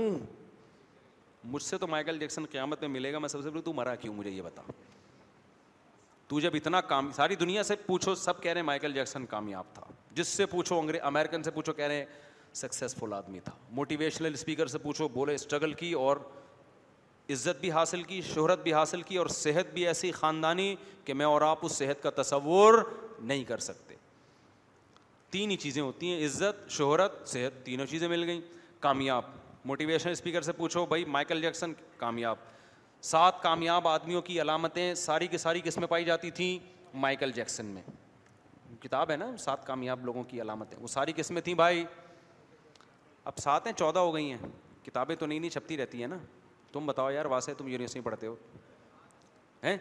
مجھ 1.52 1.62
سے 1.64 1.78
تو 1.78 1.88
مائیکل 1.88 2.20
جیکسن 2.20 2.46
قیامت 2.52 2.82
میں 2.82 2.90
ملے 2.90 3.12
گا 3.14 3.20
میں 3.20 3.30
سب 3.30 3.42
سے 3.44 3.50
پہلے 3.50 3.62
تو 3.62 3.74
مرا 3.74 3.96
کیوں 4.02 4.14
مجھے 4.14 4.30
یہ 4.32 4.42
بتا 4.42 4.62
تو 6.28 6.40
جب 6.40 6.52
اتنا 6.56 6.82
کام 6.82 7.12
ساری 7.16 7.36
دنیا 7.36 7.64
سے 7.64 7.76
پوچھو 7.86 8.16
سب 8.16 8.42
کہہ 8.42 8.52
رہے 8.52 8.60
ہیں 8.62 8.66
مائیکل 8.66 8.94
جیکسن 8.94 9.26
کامیاب 9.30 9.66
تھا 9.74 9.84
جس 10.16 10.28
سے 10.28 10.46
پوچھو 10.46 10.82
امیرکن 11.06 11.44
سے 11.44 11.52
پوچھو 11.52 11.74
کہہ 11.74 11.88
رہے 11.88 11.96
ہیں 11.96 12.06
سکسیزفل 12.62 13.14
آدمی 13.14 13.40
تھا 13.44 13.52
موٹیویشنل 13.82 14.34
اسپیکر 14.34 14.68
سے 14.74 14.78
پوچھو 14.78 15.08
بولے 15.14 15.36
اسٹرگل 15.36 15.74
کی 15.74 15.92
اور 16.06 16.18
عزت 17.34 17.60
بھی 17.62 17.72
حاصل 17.72 18.04
کی 18.04 18.22
شہرت 18.34 18.64
بھی 18.64 18.74
حاصل 18.74 19.02
کی 19.02 19.18
اور 19.18 19.28
صحت 19.40 19.74
بھی 19.74 19.88
ایسی 19.88 20.12
خاندانی 20.12 20.76
کہ 21.06 21.14
میں 21.14 21.26
اور 21.26 21.42
آپ 21.52 21.66
اس 21.66 21.72
صحت 21.76 22.04
کا 22.04 22.10
تصور 22.22 22.84
نہیں 23.20 23.44
کر 23.48 23.58
سکتے 23.70 23.93
تین 25.34 25.52
ہی 25.52 25.56
چیزیں 25.58 25.82
ہوتی 25.82 26.10
ہیں 26.12 26.26
عزت 26.26 26.70
شہرت 26.72 27.14
صحت 27.28 27.66
تینوں 27.66 27.86
چیزیں 27.92 28.08
مل 28.10 28.24
گئیں 28.26 28.42
کامیاب 28.80 29.24
موٹیویشن 29.70 30.10
اسپیکر 30.10 30.42
سے 30.48 30.52
پوچھو 30.58 30.86
بھائی 30.86 31.06
مائیکل 31.16 31.42
جیکسن 31.42 31.72
کامیاب 31.98 32.36
سات 33.12 33.42
کامیاب 33.44 33.88
آدمیوں 33.88 34.22
کی 34.28 34.40
علامتیں 34.42 34.94
ساری 35.04 35.28
کی 35.28 35.38
ساری 35.38 35.62
قسمیں 35.64 35.88
پائی 35.94 36.06
جاتی 36.06 36.32
تھیں 36.40 36.58
مائیکل 37.06 37.32
جیکسن 37.36 37.66
میں 37.76 37.82
کتاب 38.82 39.12
ہے 39.12 39.16
نا 39.18 39.32
سات 39.46 39.66
کامیاب 39.68 40.06
لوگوں 40.06 40.24
کی 40.30 40.42
علامتیں 40.42 40.78
وہ 40.82 40.88
ساری 40.98 41.14
قسمیں 41.16 41.42
تھیں 41.42 41.54
بھائی 41.64 41.84
اب 43.32 43.38
ساتیں 43.44 43.72
چودہ 43.78 44.00
ہو 44.08 44.14
گئی 44.16 44.30
ہیں 44.32 44.48
کتابیں 44.86 45.16
تو 45.16 45.26
نہیں 45.26 45.40
نہیں 45.40 45.50
چھپتی 45.50 45.78
رہتی 45.78 46.02
ہیں 46.02 46.08
نا 46.08 46.18
تم 46.74 46.86
بتاؤ 46.86 47.10
یار 47.12 47.26
واسطے 47.34 47.54
تم 47.58 47.68
یونیورسٹی 47.68 48.02
پڑھتے 48.10 48.28
ہو 48.28 48.36
ہیں 49.64 49.78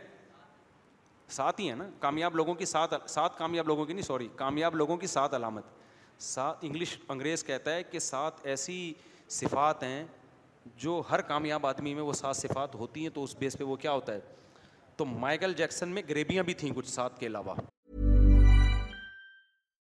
ساتھ 1.30 1.60
ہی 1.60 1.68
ہے 1.70 1.74
نا 1.74 1.88
کامیاب 2.00 2.36
لوگوں 2.36 2.54
کی 2.54 2.64
سات 2.66 2.90
سات 3.10 3.38
کامیاب 3.38 3.68
لوگوں 3.68 3.84
کی 3.86 3.92
نہیں 3.92 4.04
سوری 4.04 4.28
کامیاب 4.36 4.76
لوگوں 4.76 4.96
کی 4.96 5.06
سات 5.06 5.34
علامت 5.34 5.64
سات 6.22 6.64
انگلش 6.64 6.96
انگریز 7.08 7.44
کہتا 7.44 7.74
ہے 7.74 7.82
کہ 7.82 7.98
سات 7.98 8.46
ایسی 8.46 8.92
صفات 9.40 9.82
ہیں 9.82 10.04
جو 10.78 11.00
ہر 11.10 11.20
کامیاب 11.28 11.66
آدمی 11.66 11.94
میں 11.94 12.02
وہ 12.02 12.12
سات 12.12 12.36
صفات 12.36 12.74
ہوتی 12.74 13.02
ہیں 13.02 13.10
تو 13.14 13.24
اس 13.24 13.36
بیس 13.38 13.58
پہ 13.58 13.64
وہ 13.64 13.76
کیا 13.76 13.92
ہوتا 13.92 14.14
ہے 14.14 14.20
تو 14.96 15.04
مائیکل 15.04 15.52
جیکسن 15.56 15.88
میں 15.94 16.02
گریبیاں 16.10 16.42
بھی 16.44 16.54
تھیں 16.54 16.72
کچھ 16.76 16.88
سات 16.90 17.18
کے 17.20 17.26
علاوہ 17.26 17.54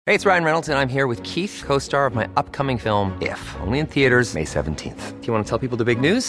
Hey, 0.09 0.15
it's 0.15 0.27
Ryan 0.27 0.45
Reynolds, 0.45 0.69
and 0.69 0.77
I'm 0.79 0.91
here 0.91 1.07
with 1.07 1.23
Keith, 1.23 1.55
co-star 1.65 2.05
of 2.05 2.15
my 2.15 2.25
upcoming 2.37 2.77
film, 2.77 3.13
If, 3.29 3.41
only 3.63 3.79
in 3.79 3.87
theaters 3.87 4.35
May 4.35 4.43
17th. 4.45 5.07
Do 5.21 5.27
you 5.27 5.33
want 5.33 5.47
to 5.47 5.49
tell 5.49 5.63
people 5.65 5.79
the 5.79 5.89
big 5.93 5.99
news? 6.07 6.29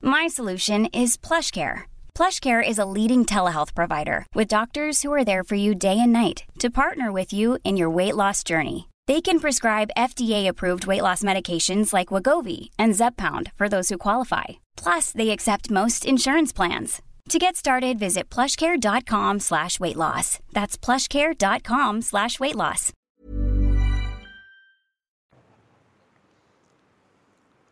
My 0.00 0.28
solution 0.28 0.86
is 0.86 1.16
PlushCare. 1.16 1.82
PlushCare 2.14 2.66
is 2.66 2.78
a 2.78 2.86
leading 2.86 3.24
telehealth 3.24 3.74
provider 3.74 4.26
with 4.34 4.48
doctors 4.48 5.02
who 5.02 5.12
are 5.12 5.24
there 5.24 5.44
for 5.44 5.54
you 5.54 5.72
day 5.74 6.00
and 6.00 6.12
night 6.12 6.44
to 6.58 6.68
partner 6.70 7.12
with 7.12 7.32
you 7.32 7.58
in 7.62 7.76
your 7.76 7.90
weight 7.90 8.16
loss 8.16 8.42
journey. 8.42 8.88
They 9.06 9.20
can 9.20 9.38
prescribe 9.38 9.92
FDA-approved 9.96 10.86
weight 10.86 11.02
loss 11.02 11.22
medications 11.22 11.92
like 11.92 12.08
Wegovy 12.08 12.70
and 12.78 12.94
Zepbound 12.94 13.52
for 13.54 13.68
those 13.68 13.88
who 13.88 13.98
qualify. 13.98 14.46
Plus, 14.76 15.12
they 15.12 15.30
accept 15.30 15.70
most 15.70 16.04
insurance 16.04 16.52
plans. 16.52 17.00
To 17.28 17.38
get 17.38 17.54
started, 17.56 17.96
visit 17.98 18.28
plushcare.com/weightloss. 18.30 20.38
That's 20.52 20.78
plushcare.com/weightloss. 20.80 22.92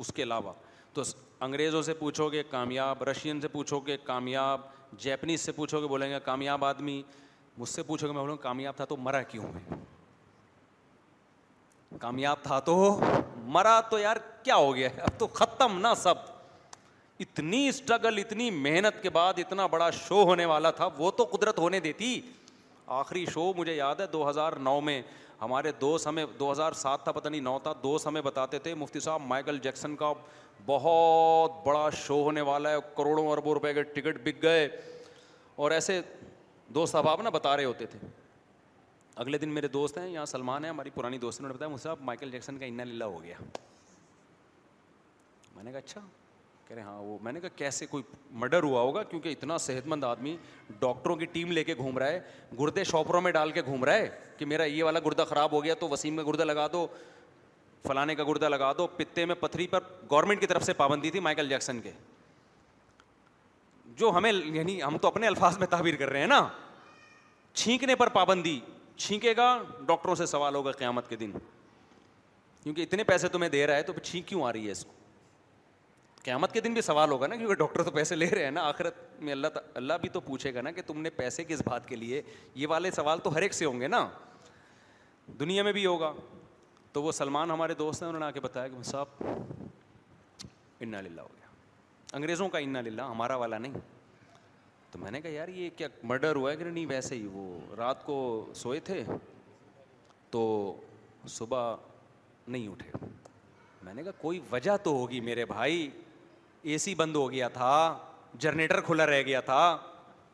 اس 0.00 0.12
کے 0.14 0.22
علاوہ 0.22 0.52
تو 0.94 1.02
انگریزوں 1.44 1.82
سے 1.82 1.94
پوچھو 1.94 2.28
گے 2.32 2.42
کامیاب 2.50 3.02
Russian 3.08 3.40
سے 3.40 3.48
پوچھو 3.48 3.80
گے 3.86 3.96
کامیاب 4.04 4.60
جیپنیز 5.02 5.40
سے 5.40 5.52
پوچھو 5.52 5.80
گے 5.80 5.86
بولیں 5.88 6.08
گے 6.10 6.18
کامیاب 6.24 6.64
آدمی 6.64 7.02
مجھ 7.58 7.68
سے 7.68 7.82
پوچھو 7.82 8.06
گے 8.06 8.12
میں 8.12 8.20
بولوں 8.20 8.36
کامیاب 8.46 8.76
تھا 8.76 8.84
تو 8.92 8.96
مرا 8.96 9.22
کیوں 9.32 9.46
میں 9.54 9.78
کامیاب 12.00 12.36
تھا 12.42 12.58
تو 12.68 12.76
مرا 13.56 13.80
تو 13.90 13.98
یار 13.98 14.16
کیا 14.42 14.56
ہو 14.56 14.74
گیا 14.76 14.88
اب 15.04 15.18
تو 15.18 15.26
ختم 15.32 15.78
نا 15.80 15.94
سب 16.02 16.14
اتنی 17.20 17.66
اسٹرگل 17.68 18.18
اتنی 18.18 18.50
محنت 18.50 19.02
کے 19.02 19.10
بعد 19.10 19.34
اتنا 19.38 19.66
بڑا 19.74 19.90
شو 20.06 20.22
ہونے 20.28 20.44
والا 20.52 20.70
تھا 20.78 20.88
وہ 20.98 21.10
تو 21.16 21.24
قدرت 21.32 21.58
ہونے 21.58 21.80
دیتی 21.80 22.20
آخری 23.00 23.24
شو 23.34 23.52
مجھے 23.56 23.74
یاد 23.74 24.00
ہے 24.00 24.06
دو 24.12 24.28
ہزار 24.28 24.52
نو 24.68 24.80
میں 24.88 25.00
ہمارے 25.40 25.72
دوست 25.80 26.06
ہمیں 26.06 26.24
دو 26.38 26.50
ہزار 26.50 26.72
سات 26.82 27.04
تھا 27.04 27.12
پتہ 27.12 27.28
نہیں 27.28 27.40
نو 27.40 27.58
تھا 27.62 27.72
دوست 27.82 28.06
ہمیں 28.06 28.20
بتاتے 28.22 28.58
تھے 28.66 28.74
مفتی 28.74 29.00
صاحب 29.00 29.20
مائیکل 29.28 29.58
جیکسن 29.62 29.96
کا 29.96 30.12
بہت 30.66 31.66
بڑا 31.66 31.88
شو 32.06 32.22
ہونے 32.22 32.40
والا 32.50 32.70
ہے 32.70 32.76
کروڑوں 32.96 33.26
اربوں 33.30 33.54
روپے 33.54 33.72
کے 33.74 33.82
ٹکٹ 33.94 34.20
بک 34.26 34.42
گئے 34.42 34.68
اور 35.56 35.70
ایسے 35.70 36.00
دوست 36.74 36.92
صاحب 36.92 37.22
نا 37.22 37.30
بتا 37.30 37.56
رہے 37.56 37.64
ہوتے 37.64 37.86
تھے 37.86 37.98
اگلے 39.22 39.38
دن 39.38 39.48
میرے 39.54 39.68
دوست 39.74 39.98
ہیں 39.98 40.08
یہاں 40.12 40.26
سلمان 40.26 40.64
ہیں 40.64 40.70
ہماری 40.70 40.90
پرانی 40.94 41.18
دوست 41.24 41.40
نے 41.40 41.48
بتایا 41.48 41.68
مجھ 41.72 41.80
صاحب 41.80 42.00
مائیکل 42.08 42.30
جیکسن 42.30 42.58
کا 42.58 42.64
اِنہیں 42.66 42.86
للہ 42.86 43.04
ہو 43.04 43.22
گیا 43.22 43.36
میں 45.56 45.62
نے 45.64 45.70
کہا 45.72 45.78
اچھا 45.78 46.00
کہہ 46.68 46.74
رہے 46.76 46.82
ہاں 46.82 47.00
وہ 47.02 47.18
میں 47.22 47.32
نے 47.32 47.40
کہا 47.40 47.48
کیسے 47.56 47.86
کوئی 47.86 48.02
مرڈر 48.42 48.62
ہوا 48.62 48.80
ہوگا 48.80 49.02
کیونکہ 49.02 49.28
اتنا 49.28 49.56
صحت 49.66 49.86
مند 49.88 50.04
آدمی 50.04 50.36
ڈاکٹروں 50.78 51.16
کی 51.16 51.24
ٹیم 51.32 51.52
لے 51.52 51.64
کے 51.64 51.74
گھوم 51.74 51.98
رہا 51.98 52.06
ہے 52.06 52.20
گردے 52.60 52.84
شاپروں 52.84 53.20
میں 53.20 53.32
ڈال 53.32 53.50
کے 53.52 53.62
گھوم 53.66 53.84
رہا 53.84 53.94
ہے 53.96 54.08
کہ 54.38 54.44
میرا 54.46 54.64
یہ 54.64 54.82
والا 54.84 55.00
گردہ 55.06 55.24
خراب 55.28 55.52
ہو 55.52 55.62
گیا 55.64 55.74
تو 55.80 55.88
وسیم 55.88 56.16
کا 56.16 56.22
گردہ 56.26 56.42
لگا 56.44 56.66
دو 56.72 56.86
فلانے 57.86 58.14
کا 58.14 58.24
گردہ 58.28 58.48
لگا 58.48 58.72
دو 58.78 58.86
پتے 58.96 59.24
میں 59.26 59.34
پتھری 59.40 59.66
پر 59.70 59.82
گورنمنٹ 60.10 60.40
کی 60.40 60.46
طرف 60.46 60.64
سے 60.64 60.72
پابندی 60.76 61.10
تھی 61.10 61.20
مائیکل 61.20 61.48
جیکسن 61.48 61.80
کے 61.82 61.90
جو 63.96 64.10
ہمیں 64.16 64.32
یعنی 64.32 64.82
ہم 64.82 64.96
تو 64.98 65.08
اپنے 65.08 65.26
الفاظ 65.26 65.58
میں 65.58 65.66
تعبیر 65.70 65.96
کر 65.96 66.10
رہے 66.10 66.20
ہیں 66.20 66.26
نا 66.26 66.46
چھینکنے 67.62 67.94
پر 67.94 68.08
پابندی 68.18 68.58
چھینکے 68.96 69.34
گا 69.36 69.56
ڈاکٹروں 69.86 70.14
سے 70.14 70.26
سوال 70.26 70.54
ہوگا 70.54 70.70
قیامت 70.78 71.08
کے 71.08 71.16
دن 71.16 71.30
کیونکہ 72.62 72.80
اتنے 72.82 73.04
پیسے 73.04 73.28
تمہیں 73.28 73.48
دے 73.50 73.66
رہا 73.66 73.76
ہے 73.76 73.82
تو 73.82 73.92
پھر 73.92 74.02
چھینک 74.02 74.26
کیوں 74.26 74.42
آ 74.44 74.52
رہی 74.52 74.66
ہے 74.66 74.70
اس 74.72 74.84
کو 74.84 74.92
قیامت 76.24 76.52
کے 76.52 76.60
دن 76.64 76.72
بھی 76.74 76.82
سوال 76.82 77.10
ہوگا 77.10 77.26
نا 77.26 77.36
کیونکہ 77.36 77.54
ڈاکٹر 77.54 77.82
تو 77.84 77.90
پیسے 77.94 78.16
لے 78.16 78.28
رہے 78.30 78.44
ہیں 78.44 78.50
نا 78.50 78.60
آخرت 78.66 78.94
میں 79.22 79.32
اللہ 79.32 79.48
تا 79.54 79.60
اللہ 79.76 79.94
بھی 80.00 80.08
تو 80.12 80.20
پوچھے 80.26 80.52
گا 80.54 80.60
نا 80.62 80.70
کہ 80.72 80.82
تم 80.86 81.00
نے 81.00 81.10
پیسے 81.16 81.44
کس 81.48 81.62
بات 81.64 81.88
کے 81.88 81.96
لیے 81.96 82.20
یہ 82.54 82.66
والے 82.70 82.90
سوال 82.90 83.18
تو 83.24 83.34
ہر 83.34 83.42
ایک 83.42 83.54
سے 83.54 83.64
ہوں 83.64 83.80
گے 83.80 83.88
نا 83.88 84.06
دنیا 85.40 85.62
میں 85.62 85.72
بھی 85.72 85.84
ہوگا 85.86 86.12
تو 86.92 87.02
وہ 87.02 87.12
سلمان 87.12 87.50
ہمارے 87.50 87.74
دوست 87.74 88.02
ہیں 88.02 88.08
انہوں 88.08 88.20
نے 88.20 88.26
آ 88.26 88.30
کے 88.30 88.40
بتایا 88.40 88.68
کہ 88.68 88.82
صاحب 88.90 89.24
انا 90.80 91.00
للہ 91.00 91.20
ہو 91.20 91.26
گیا 91.36 92.16
انگریزوں 92.16 92.48
کا 92.48 92.58
انا 92.68 92.80
للہ 92.86 93.02
ہمارا 93.10 93.36
والا 93.42 93.58
نہیں 93.58 93.72
تو 94.92 94.98
میں 94.98 95.10
نے 95.10 95.20
کہا 95.20 95.30
یار 95.30 95.48
یہ 95.58 95.70
کیا 95.76 95.88
مرڈر 96.08 96.36
ہوا 96.36 96.50
ہے 96.50 96.56
کہ 96.56 96.64
نہیں 96.64 96.86
ویسے 96.88 97.14
ہی 97.14 97.26
وہ 97.32 97.58
رات 97.78 98.04
کو 98.06 98.16
سوئے 98.62 98.80
تھے 98.88 99.02
تو 100.30 100.44
صبح 101.36 101.74
نہیں 102.48 102.68
اٹھے 102.68 103.04
میں 103.82 103.94
نے 103.94 104.02
کہا 104.02 104.12
کوئی 104.18 104.40
وجہ 104.50 104.76
تو 104.84 104.92
ہوگی 104.98 105.20
میرے 105.20 105.44
بھائی 105.44 105.88
اے 106.64 106.76
سی 106.78 106.94
بند 106.94 107.16
ہو 107.16 107.30
گیا 107.32 107.48
تھا 107.54 107.72
جنریٹر 108.40 108.80
کھلا 108.84 109.06
رہ 109.06 109.20
گیا 109.26 109.40
تھا 109.48 109.58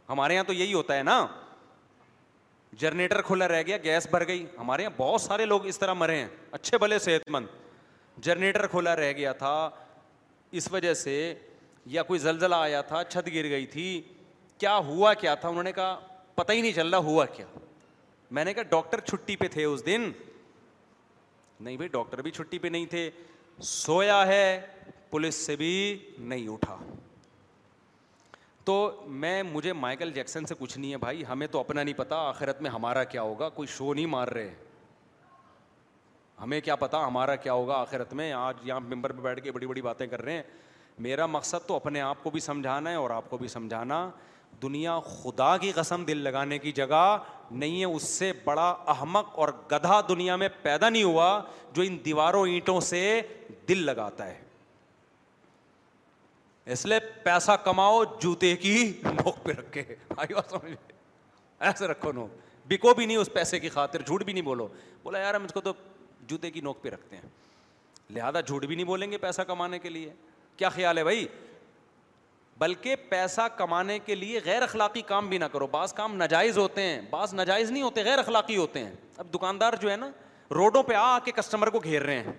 ہمارے 0.08 0.34
یہاں 0.34 0.44
تو 0.46 0.52
یہی 0.52 0.72
ہوتا 0.74 0.96
ہے 0.96 1.02
نا 1.02 1.26
جنریٹر 2.80 3.20
کھلا 3.26 3.48
رہ 3.48 3.62
گیا 3.66 3.76
گیس 3.84 4.06
بھر 4.10 4.26
گئی 4.26 4.44
ہمارے 4.58 4.82
یہاں 4.82 4.90
بہت 4.96 5.20
سارے 5.20 5.44
لوگ 5.46 5.66
اس 5.66 5.78
طرح 5.78 5.92
مرے 6.02 6.16
ہیں 6.16 6.28
اچھے 6.58 6.78
بھلے 6.78 6.98
صحت 7.06 7.28
مند 7.30 7.46
جنریٹر 8.26 8.66
کھلا 8.74 8.94
رہ 8.96 9.12
گیا 9.16 9.32
تھا 9.42 9.52
اس 10.60 10.70
وجہ 10.72 10.92
سے 11.02 11.16
یا 11.96 12.02
کوئی 12.02 12.18
زلزلہ 12.20 12.54
آیا 12.54 12.80
تھا 12.92 13.02
چھت 13.08 13.28
گر 13.34 13.48
گئی 13.50 13.66
تھی 13.74 13.86
کیا 14.58 14.76
ہوا 14.86 15.12
کیا 15.24 15.34
تھا 15.42 15.48
انہوں 15.48 15.62
نے 15.64 15.72
کہا 15.72 15.98
پتہ 16.34 16.52
ہی 16.52 16.60
نہیں 16.60 16.72
چل 16.76 16.88
رہا 16.90 16.98
ہوا 17.10 17.24
کیا 17.36 17.46
میں 18.38 18.44
نے 18.44 18.54
کہا 18.54 18.62
ڈاکٹر 18.76 19.00
چھٹی 19.10 19.36
پہ 19.36 19.48
تھے 19.52 19.64
اس 19.64 19.84
دن 19.86 20.10
نہیں 21.60 21.76
بھائی 21.76 21.88
ڈاکٹر 21.92 22.22
بھی 22.22 22.30
چھٹی 22.36 22.58
پہ 22.58 22.68
نہیں 22.68 22.86
تھے 22.94 23.08
سویا 23.72 24.26
ہے 24.26 24.44
پولیس 25.10 25.34
سے 25.46 25.54
بھی 25.56 25.70
نہیں 26.32 26.48
اٹھا 26.48 26.76
تو 28.64 28.74
میں 29.22 29.42
مجھے 29.42 29.72
مائیکل 29.72 30.10
جیکسن 30.14 30.46
سے 30.46 30.54
کچھ 30.58 30.76
نہیں 30.78 30.90
ہے 30.92 30.96
بھائی 31.04 31.22
ہمیں 31.28 31.46
تو 31.50 31.60
اپنا 31.60 31.82
نہیں 31.82 31.94
پتا 31.98 32.16
آخرت 32.28 32.60
میں 32.62 32.70
ہمارا 32.70 33.04
کیا 33.14 33.22
ہوگا 33.22 33.48
کوئی 33.58 33.68
شو 33.76 33.92
نہیں 33.94 34.06
مار 34.14 34.28
رہے 34.34 34.54
ہمیں 36.42 36.60
کیا 36.64 36.76
پتا 36.76 37.06
ہمارا 37.06 37.36
کیا 37.36 37.52
ہوگا 37.52 37.76
آخرت 37.80 38.12
میں 38.20 38.32
آج 38.32 38.56
یہاں 38.68 38.80
ممبر 38.80 39.12
پہ 39.12 39.20
بیٹھ 39.22 39.40
کے 39.44 39.52
بڑی 39.52 39.66
بڑی 39.66 39.82
باتیں 39.82 40.06
کر 40.06 40.22
رہے 40.24 40.32
ہیں 40.32 40.42
میرا 41.06 41.26
مقصد 41.26 41.66
تو 41.68 41.76
اپنے 41.76 42.00
آپ 42.00 42.22
کو 42.22 42.30
بھی 42.30 42.40
سمجھانا 42.40 42.90
ہے 42.90 42.94
اور 43.02 43.10
آپ 43.10 43.28
کو 43.30 43.38
بھی 43.38 43.48
سمجھانا 43.48 44.08
دنیا 44.62 44.98
خدا 45.06 45.56
کی 45.56 45.70
قسم 45.74 46.04
دل 46.04 46.18
لگانے 46.22 46.58
کی 46.58 46.72
جگہ 46.78 47.04
نہیں 47.50 47.80
ہے 47.80 47.84
اس 47.84 48.02
سے 48.08 48.32
بڑا 48.44 48.68
احمق 48.94 49.38
اور 49.38 49.48
گدھا 49.72 50.00
دنیا 50.08 50.36
میں 50.42 50.48
پیدا 50.62 50.88
نہیں 50.88 51.02
ہوا 51.04 51.40
جو 51.74 51.82
ان 51.86 51.98
دیواروں 52.04 52.46
اینٹوں 52.46 52.78
سے 52.92 53.20
دل 53.68 53.84
لگاتا 53.86 54.26
ہے 54.26 54.38
اس 56.66 56.84
لیے 56.86 56.98
پیسہ 57.24 57.52
کماؤ 57.64 58.02
جوتے 58.20 58.54
کی 58.56 58.92
نوک 59.04 59.42
پہ 59.44 59.50
رکھے 59.58 59.84
ایسے 61.60 61.86
رکھو 61.86 62.12
نوک 62.12 62.38
بکو 62.72 62.92
بھی 62.94 63.06
نہیں 63.06 63.16
اس 63.16 63.32
پیسے 63.34 63.58
کی 63.60 63.68
خاطر 63.68 64.02
جھوٹ 64.02 64.24
بھی 64.24 64.32
نہیں 64.32 64.44
بولو 64.44 64.66
بولا 65.02 65.18
یار 65.18 65.34
ہم 65.34 65.44
اس 65.44 65.52
کو 65.52 65.60
تو 65.60 65.72
جوتے 66.28 66.50
کی 66.50 66.60
نوک 66.60 66.82
پہ 66.82 66.88
رکھتے 66.88 67.16
ہیں 67.16 67.28
لہٰذا 68.14 68.40
جھوٹ 68.40 68.64
بھی 68.66 68.74
نہیں 68.76 68.86
بولیں 68.86 69.10
گے 69.12 69.18
پیسہ 69.18 69.42
کمانے 69.46 69.78
کے 69.78 69.88
لیے 69.90 70.12
کیا 70.56 70.68
خیال 70.68 70.98
ہے 70.98 71.02
بھائی 71.04 71.26
بلکہ 72.58 72.96
پیسہ 73.08 73.40
کمانے 73.56 73.98
کے 74.06 74.14
لیے 74.14 74.40
غیر 74.44 74.62
اخلاقی 74.62 75.02
کام 75.06 75.28
بھی 75.28 75.38
نہ 75.38 75.44
کرو 75.52 75.66
بعض 75.70 75.92
کام 75.94 76.16
ناجائز 76.16 76.58
ہوتے 76.58 76.82
ہیں 76.82 77.00
بعض 77.10 77.34
ناجائز 77.34 77.70
نہیں 77.70 77.82
ہوتے 77.82 78.04
غیر 78.04 78.18
اخلاقی 78.18 78.56
ہوتے 78.56 78.84
ہیں 78.84 78.92
اب 79.16 79.32
دکاندار 79.34 79.72
جو 79.82 79.90
ہے 79.90 79.96
نا 79.96 80.10
روڈوں 80.54 80.82
پہ 80.82 80.94
آ 80.98 81.18
کے 81.24 81.32
کسٹمر 81.36 81.70
کو 81.70 81.78
گھیر 81.84 82.02
رہے 82.02 82.22
ہیں 82.22 82.32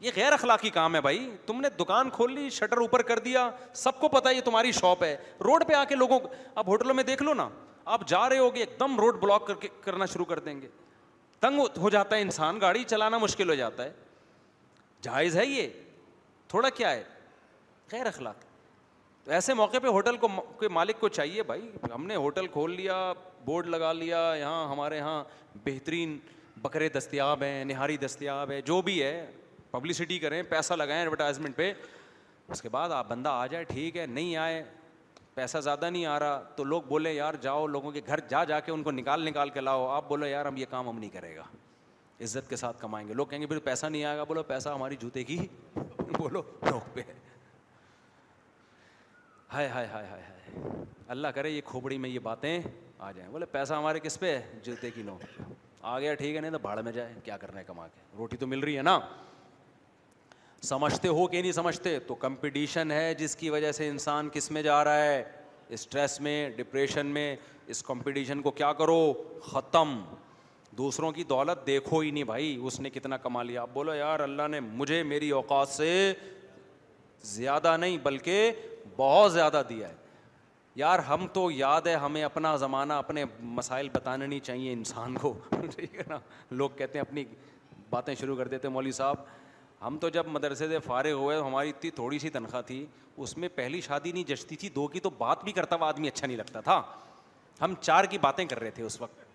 یہ 0.00 0.10
غیر 0.16 0.32
اخلاقی 0.32 0.70
کام 0.70 0.94
ہے 0.96 1.00
بھائی 1.00 1.28
تم 1.46 1.60
نے 1.60 1.68
دکان 1.80 2.10
کھول 2.10 2.32
لی 2.34 2.48
شٹر 2.50 2.76
اوپر 2.80 3.02
کر 3.10 3.18
دیا 3.24 3.48
سب 3.80 3.98
کو 4.00 4.08
پتا 4.08 4.30
یہ 4.30 4.40
تمہاری 4.44 4.72
شاپ 4.72 5.02
ہے 5.04 5.16
روڈ 5.44 5.64
پہ 5.68 5.74
آ 5.74 5.82
کے 5.88 5.94
لوگوں 5.94 6.18
اب 6.54 6.66
ہوٹلوں 6.68 6.94
میں 6.94 7.04
دیکھ 7.04 7.22
لو 7.22 7.34
نا 7.34 7.48
آپ 7.96 8.06
جا 8.08 8.28
رہے 8.28 8.38
ہو 8.38 8.54
گے 8.54 8.60
ایک 8.60 8.78
دم 8.80 8.98
روڈ 9.00 9.20
بلاک 9.22 9.46
کر 9.46 9.54
کے 9.64 9.68
کرنا 9.80 10.06
شروع 10.12 10.24
کر 10.24 10.38
دیں 10.38 10.60
گے 10.60 10.68
تنگ 11.40 11.60
ہو 11.80 11.90
جاتا 11.90 12.16
ہے 12.16 12.20
انسان 12.22 12.60
گاڑی 12.60 12.84
چلانا 12.86 13.18
مشکل 13.18 13.48
ہو 13.50 13.54
جاتا 13.54 13.84
ہے 13.84 13.92
جائز 15.02 15.36
ہے 15.36 15.46
یہ 15.46 15.68
تھوڑا 16.48 16.68
کیا 16.78 16.90
ہے 16.92 17.02
غیر 17.92 18.06
اخلاق 18.06 18.44
تو 19.24 19.32
ایسے 19.32 19.54
موقع 19.54 19.78
پہ 19.82 19.86
ہوٹل 19.88 20.16
کو 20.16 20.28
کے 20.60 20.68
مالک 20.78 21.00
کو 21.00 21.08
چاہیے 21.18 21.42
بھائی 21.52 21.70
ہم 21.94 22.06
نے 22.06 22.16
ہوٹل 22.16 22.46
کھول 22.52 22.74
لیا 22.74 23.12
بورڈ 23.44 23.66
لگا 23.68 23.92
لیا 23.92 24.20
یہاں 24.38 24.66
ہمارے 24.68 24.96
یہاں 24.96 25.22
بہترین 25.64 26.18
بکرے 26.62 26.88
دستیاب 26.96 27.42
ہیں 27.42 27.64
نہاری 27.64 27.96
دستیاب 27.96 28.50
ہے 28.50 28.60
جو 28.62 28.80
بھی 28.88 29.02
ہے 29.02 29.26
پبلسٹی 29.70 30.18
کریں 30.18 30.42
پیسہ 30.48 30.74
لگائیں 30.74 31.00
ایڈورٹائزمنٹ 31.02 31.56
پہ 31.56 31.72
اس 32.52 32.62
کے 32.62 32.68
بعد 32.68 32.90
آپ 32.90 33.08
بندہ 33.08 33.28
آ 33.28 33.46
جائے 33.46 33.64
ٹھیک 33.64 33.96
ہے 33.96 34.06
نہیں 34.06 34.36
آئے 34.36 34.62
پیسہ 35.34 35.58
زیادہ 35.64 35.90
نہیں 35.90 36.06
آ 36.06 36.18
رہا 36.18 36.40
تو 36.56 36.64
لوگ 36.64 36.82
بولے 36.88 37.12
یار 37.12 37.34
جاؤ 37.42 37.66
لوگوں 37.66 37.90
کے 37.92 38.00
گھر 38.06 38.20
جا 38.28 38.42
جا 38.44 38.58
کے 38.60 38.72
ان 38.72 38.82
کو 38.82 38.90
نکال 38.90 39.24
نکال 39.28 39.50
کے 39.50 39.60
لاؤ 39.60 39.86
آپ 39.90 40.08
بولو 40.08 40.26
یار 40.26 40.46
ہم 40.46 40.56
یہ 40.56 40.66
کام 40.70 40.88
ہم 40.88 40.98
نہیں 40.98 41.10
کرے 41.10 41.34
گا 41.36 41.42
عزت 42.22 42.48
کے 42.50 42.56
ساتھ 42.56 42.80
کمائیں 42.80 43.06
گے 43.08 43.12
لوگ 43.14 43.26
کہیں 43.26 43.40
گے 43.40 43.58
پیسہ 43.64 43.86
نہیں 43.86 44.04
آئے 44.04 44.18
گا 44.18 44.24
بولو 44.32 44.42
پیسہ 44.48 44.68
ہماری 44.74 44.96
جوتے 45.00 45.24
کی 45.24 45.38
بولو 46.16 46.42
پہ 46.94 47.00
ہائے 49.52 49.68
ہائے 49.68 49.86
ہائے 49.92 50.06
ہائے 50.06 50.22
ہائے 50.22 50.74
اللہ 51.16 51.28
کرے 51.34 51.50
یہ 51.50 51.60
کھوپڑی 51.64 51.98
میں 51.98 52.10
یہ 52.10 52.18
باتیں 52.22 52.60
آ 52.98 53.10
جائیں 53.12 53.30
بولے 53.30 53.46
پیسہ 53.52 53.74
ہمارے 53.74 54.00
کس 54.00 54.18
پہ 54.20 54.36
ہے 54.36 54.58
جوتے 54.64 54.90
کی 54.94 55.02
نو 55.02 55.16
آ 55.92 55.98
گیا 56.00 56.14
ٹھیک 56.14 56.36
ہے 56.36 56.40
نہیں 56.40 56.50
تو 56.50 56.58
بھاڑ 56.62 56.78
میں 56.82 56.92
جائے 56.92 57.14
کیا 57.24 57.36
کرنا 57.36 57.58
ہے 57.58 57.64
کما 57.66 57.86
کے 57.94 58.00
روٹی 58.18 58.36
تو 58.36 58.46
مل 58.46 58.60
رہی 58.64 58.76
ہے 58.76 58.82
نا 58.82 58.98
سمجھتے 60.68 61.08
ہو 61.08 61.26
کہ 61.26 61.40
نہیں 61.42 61.52
سمجھتے 61.52 61.98
تو 62.06 62.14
کمپٹیشن 62.14 62.90
ہے 62.92 63.12
جس 63.18 63.36
کی 63.36 63.50
وجہ 63.50 63.70
سے 63.72 63.88
انسان 63.88 64.28
کس 64.32 64.50
میں 64.50 64.62
جا 64.62 64.82
رہا 64.84 65.04
ہے 65.04 65.22
اسٹریس 65.74 66.20
میں 66.20 66.48
ڈپریشن 66.56 67.06
میں 67.14 67.34
اس 67.72 67.82
کمپٹیشن 67.82 68.42
کو 68.42 68.50
کیا 68.50 68.72
کرو 68.78 68.96
ختم 69.46 69.98
دوسروں 70.78 71.10
کی 71.12 71.24
دولت 71.28 71.66
دیکھو 71.66 71.98
ہی 72.00 72.10
نہیں 72.10 72.24
بھائی 72.24 72.54
اس 72.66 72.78
نے 72.80 72.90
کتنا 72.90 73.16
کما 73.16 73.42
لیا 73.42 73.62
آپ 73.62 73.70
بولو 73.74 73.94
یار 73.94 74.20
اللہ 74.20 74.48
نے 74.50 74.60
مجھے 74.60 75.02
میری 75.02 75.30
اوقات 75.38 75.68
سے 75.68 76.12
زیادہ 77.30 77.76
نہیں 77.80 77.96
بلکہ 78.02 78.50
بہت 78.96 79.32
زیادہ 79.32 79.62
دیا 79.68 79.88
ہے 79.88 79.94
یار 80.76 80.98
ہم 81.08 81.26
تو 81.32 81.50
یاد 81.50 81.86
ہے 81.86 81.94
ہمیں 82.04 82.22
اپنا 82.24 82.54
زمانہ 82.56 82.92
اپنے 82.92 83.24
مسائل 83.42 83.88
بتانے 83.92 84.26
نہیں 84.26 84.40
چاہیے 84.44 84.72
انسان 84.72 85.16
کو 85.18 85.32
ٹھیک 85.74 85.94
ہے 85.96 86.02
نا 86.08 86.18
لوگ 86.50 86.70
کہتے 86.76 86.98
ہیں 86.98 87.04
اپنی 87.08 87.24
باتیں 87.90 88.14
شروع 88.20 88.36
کر 88.36 88.48
دیتے 88.48 88.68
مولوی 88.68 88.92
صاحب 88.92 89.16
ہم 89.82 89.96
تو 89.98 90.08
جب 90.14 90.26
مدرسے 90.28 90.66
سے 90.68 90.78
فارغ 90.86 91.12
ہوئے 91.18 91.36
تو 91.36 91.46
ہماری 91.46 91.68
اتنی 91.68 91.90
تھوڑی 91.90 92.18
سی 92.18 92.30
تنخواہ 92.30 92.62
تھی 92.66 92.84
اس 93.24 93.36
میں 93.38 93.48
پہلی 93.54 93.80
شادی 93.80 94.12
نہیں 94.12 94.24
جچتی 94.28 94.56
تھی 94.62 94.68
دو 94.70 94.86
کی 94.94 95.00
تو 95.00 95.10
بات 95.18 95.44
بھی 95.44 95.52
کرتا 95.52 95.76
ہوا 95.76 95.88
آدمی 95.88 96.08
اچھا 96.08 96.26
نہیں 96.26 96.36
لگتا 96.36 96.60
تھا 96.66 96.80
ہم 97.60 97.74
چار 97.80 98.04
کی 98.10 98.18
باتیں 98.20 98.44
کر 98.50 98.60
رہے 98.60 98.70
تھے 98.78 98.82
اس 98.84 99.00
وقت 99.00 99.28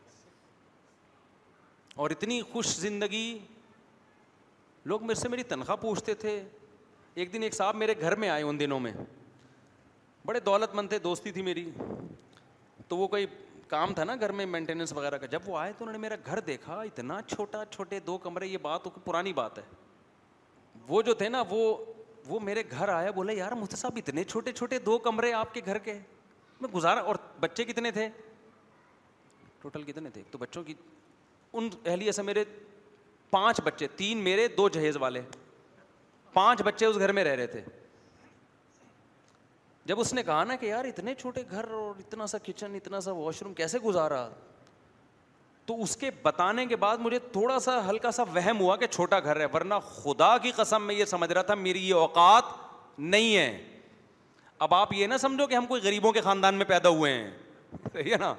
اور 2.04 2.10
اتنی 2.12 2.42
خوش 2.52 2.76
زندگی 2.80 3.38
لوگ 4.92 5.04
میرے 5.08 5.20
سے 5.20 5.30
میری 5.30 5.44
تنخواہ 5.54 5.76
پوچھتے 5.82 6.14
تھے 6.24 6.42
ایک 7.22 7.34
دن 7.34 7.44
ایک 7.44 7.54
صاحب 7.56 7.76
میرے 7.76 7.94
گھر 8.00 8.16
میں 8.24 8.30
آئے 8.30 8.44
ان 8.44 8.60
دنوں 8.60 8.80
میں 8.80 8.92
بڑے 10.26 10.40
دولت 10.46 10.74
مند 10.76 10.90
تھے 10.90 11.00
دوستی 11.00 11.32
تھی 11.32 11.42
میری 11.42 11.70
تو 12.88 12.98
وہ 12.98 13.08
کوئی 13.08 13.26
کام 13.68 13.94
تھا 13.94 14.04
نا 14.04 14.16
گھر 14.20 14.32
میں 14.40 14.46
مینٹیننس 14.46 14.94
وغیرہ 14.94 15.18
کا 15.18 15.26
جب 15.26 15.50
وہ 15.50 15.58
آئے 15.58 15.72
تو 15.78 15.84
انہوں 15.84 15.92
نے 15.94 16.00
میرا 16.02 16.16
گھر 16.26 16.40
دیکھا 16.50 16.80
اتنا 16.82 17.20
چھوٹا 17.28 17.64
چھوٹے 17.72 18.00
دو 18.08 18.18
کمرے 18.26 18.48
یہ 18.48 18.58
بات 18.62 18.84
پرانی 19.06 19.34
بات 19.34 19.58
ہے 19.58 19.64
وہ 20.88 21.02
جو 21.02 21.14
تھے 21.20 21.30
نا 21.30 21.44
وہ 21.50 21.76
وہ 22.28 22.40
میرے 22.40 22.64
گھر 22.72 22.90
آیا 22.90 23.12
بولے 23.16 24.78
دو 24.86 24.98
کمرے 25.08 25.32
آپ 25.34 25.54
کے 25.54 25.62
کے 25.62 25.72
گھر 25.74 25.78
میں 26.62 26.70
گزارا 26.76 27.00
اور 27.12 27.16
بچے 27.40 27.64
کتنے 27.66 27.92
کتنے 27.92 27.92
تھے 27.92 28.10
تھے 29.62 29.62
ٹوٹل 29.62 30.12
تو 30.32 30.38
بچوں 30.38 30.64
کی 30.64 30.74
ان 31.60 31.70
اہلیہ 31.86 32.12
سے 32.12 32.22
میرے 32.22 32.44
پانچ 33.30 33.62
بچے 33.64 33.88
تین 33.96 34.18
میرے 34.24 34.48
دو 34.58 34.68
جہیز 34.78 34.98
والے 35.02 35.22
پانچ 36.34 36.62
بچے 36.66 36.86
اس 36.86 36.98
گھر 37.00 37.12
میں 37.20 37.24
رہ 37.24 37.36
رہے 37.36 37.48
تھے 37.56 37.62
جب 39.92 40.00
اس 40.00 40.14
نے 40.14 40.24
کہا 40.24 40.44
نا 40.44 40.56
کہ 40.60 40.66
یار 40.66 40.86
اتنے 40.86 41.14
چھوٹے 41.20 41.44
گھر 41.52 41.72
اور 41.80 41.96
اتنا 42.06 42.28
سا 42.28 42.38
کچن 42.46 42.76
اتنا 42.76 43.00
سا 43.02 43.12
واش 43.22 43.42
روم 43.44 43.54
کیسے 43.54 43.80
گزارا 43.86 44.28
تو 45.66 45.80
اس 45.84 45.96
کے 45.98 46.10
بتانے 46.24 46.66
کے 46.66 46.76
بعد 46.82 46.98
مجھے 47.02 47.20
تھوڑا 47.32 47.60
سا 47.60 47.80
ہلکا 47.90 48.12
سا 48.12 48.24
وہم 48.36 48.60
ہوا 48.60 48.76
کہ 48.78 48.88
چھوٹا 48.88 49.20
گھر 49.20 49.40
ہے 49.40 49.46
ورنہ 49.54 49.74
خدا 49.86 50.38
کی 50.42 50.52
قسم 50.56 50.84
میں 50.88 50.96
یہ 50.96 51.06
سمجھ 51.14 51.32
رہا 51.32 51.42
تھا 51.50 51.56
میری 51.56 51.88
یہ 51.88 51.94
اوقات 51.94 52.52
نہیں 53.00 53.36
ہے 53.36 53.80
اب 54.66 54.74
آپ 54.74 54.94
یہ 54.94 55.08
نہ 55.08 55.14
سمجھو 55.22 55.48
کہ 55.48 55.56
ہم 55.56 55.66
کوئی 55.66 55.82
غریبوں 55.82 56.12
کے 56.14 56.22
خاندان 56.22 56.56
میں 56.56 56.66
پیدا 56.66 56.90
ہوئے 56.90 57.14
ہیں 57.14 57.30
صحیح 57.94 58.12
ہے 58.12 58.18
نا 58.18 58.34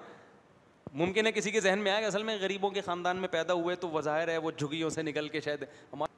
ممکن 0.98 1.26
ہے 1.26 1.32
کسی 1.32 1.50
کے 1.50 1.60
ذہن 1.60 1.78
میں 1.78 1.90
آیا 1.92 2.00
کہ 2.00 2.06
اصل 2.06 2.22
میں 2.22 2.36
غریبوں 2.40 2.70
کے 2.70 2.80
خاندان 2.84 3.16
میں 3.20 3.28
پیدا 3.28 3.52
ہوئے 3.54 3.74
تو 3.76 4.00
ظاہر 4.02 4.28
ہے 4.28 4.36
وہ 4.44 4.50
جھگیوں 4.56 4.90
سے 4.90 5.02
نکل 5.02 5.28
کے 5.28 5.40
شاید 5.40 5.64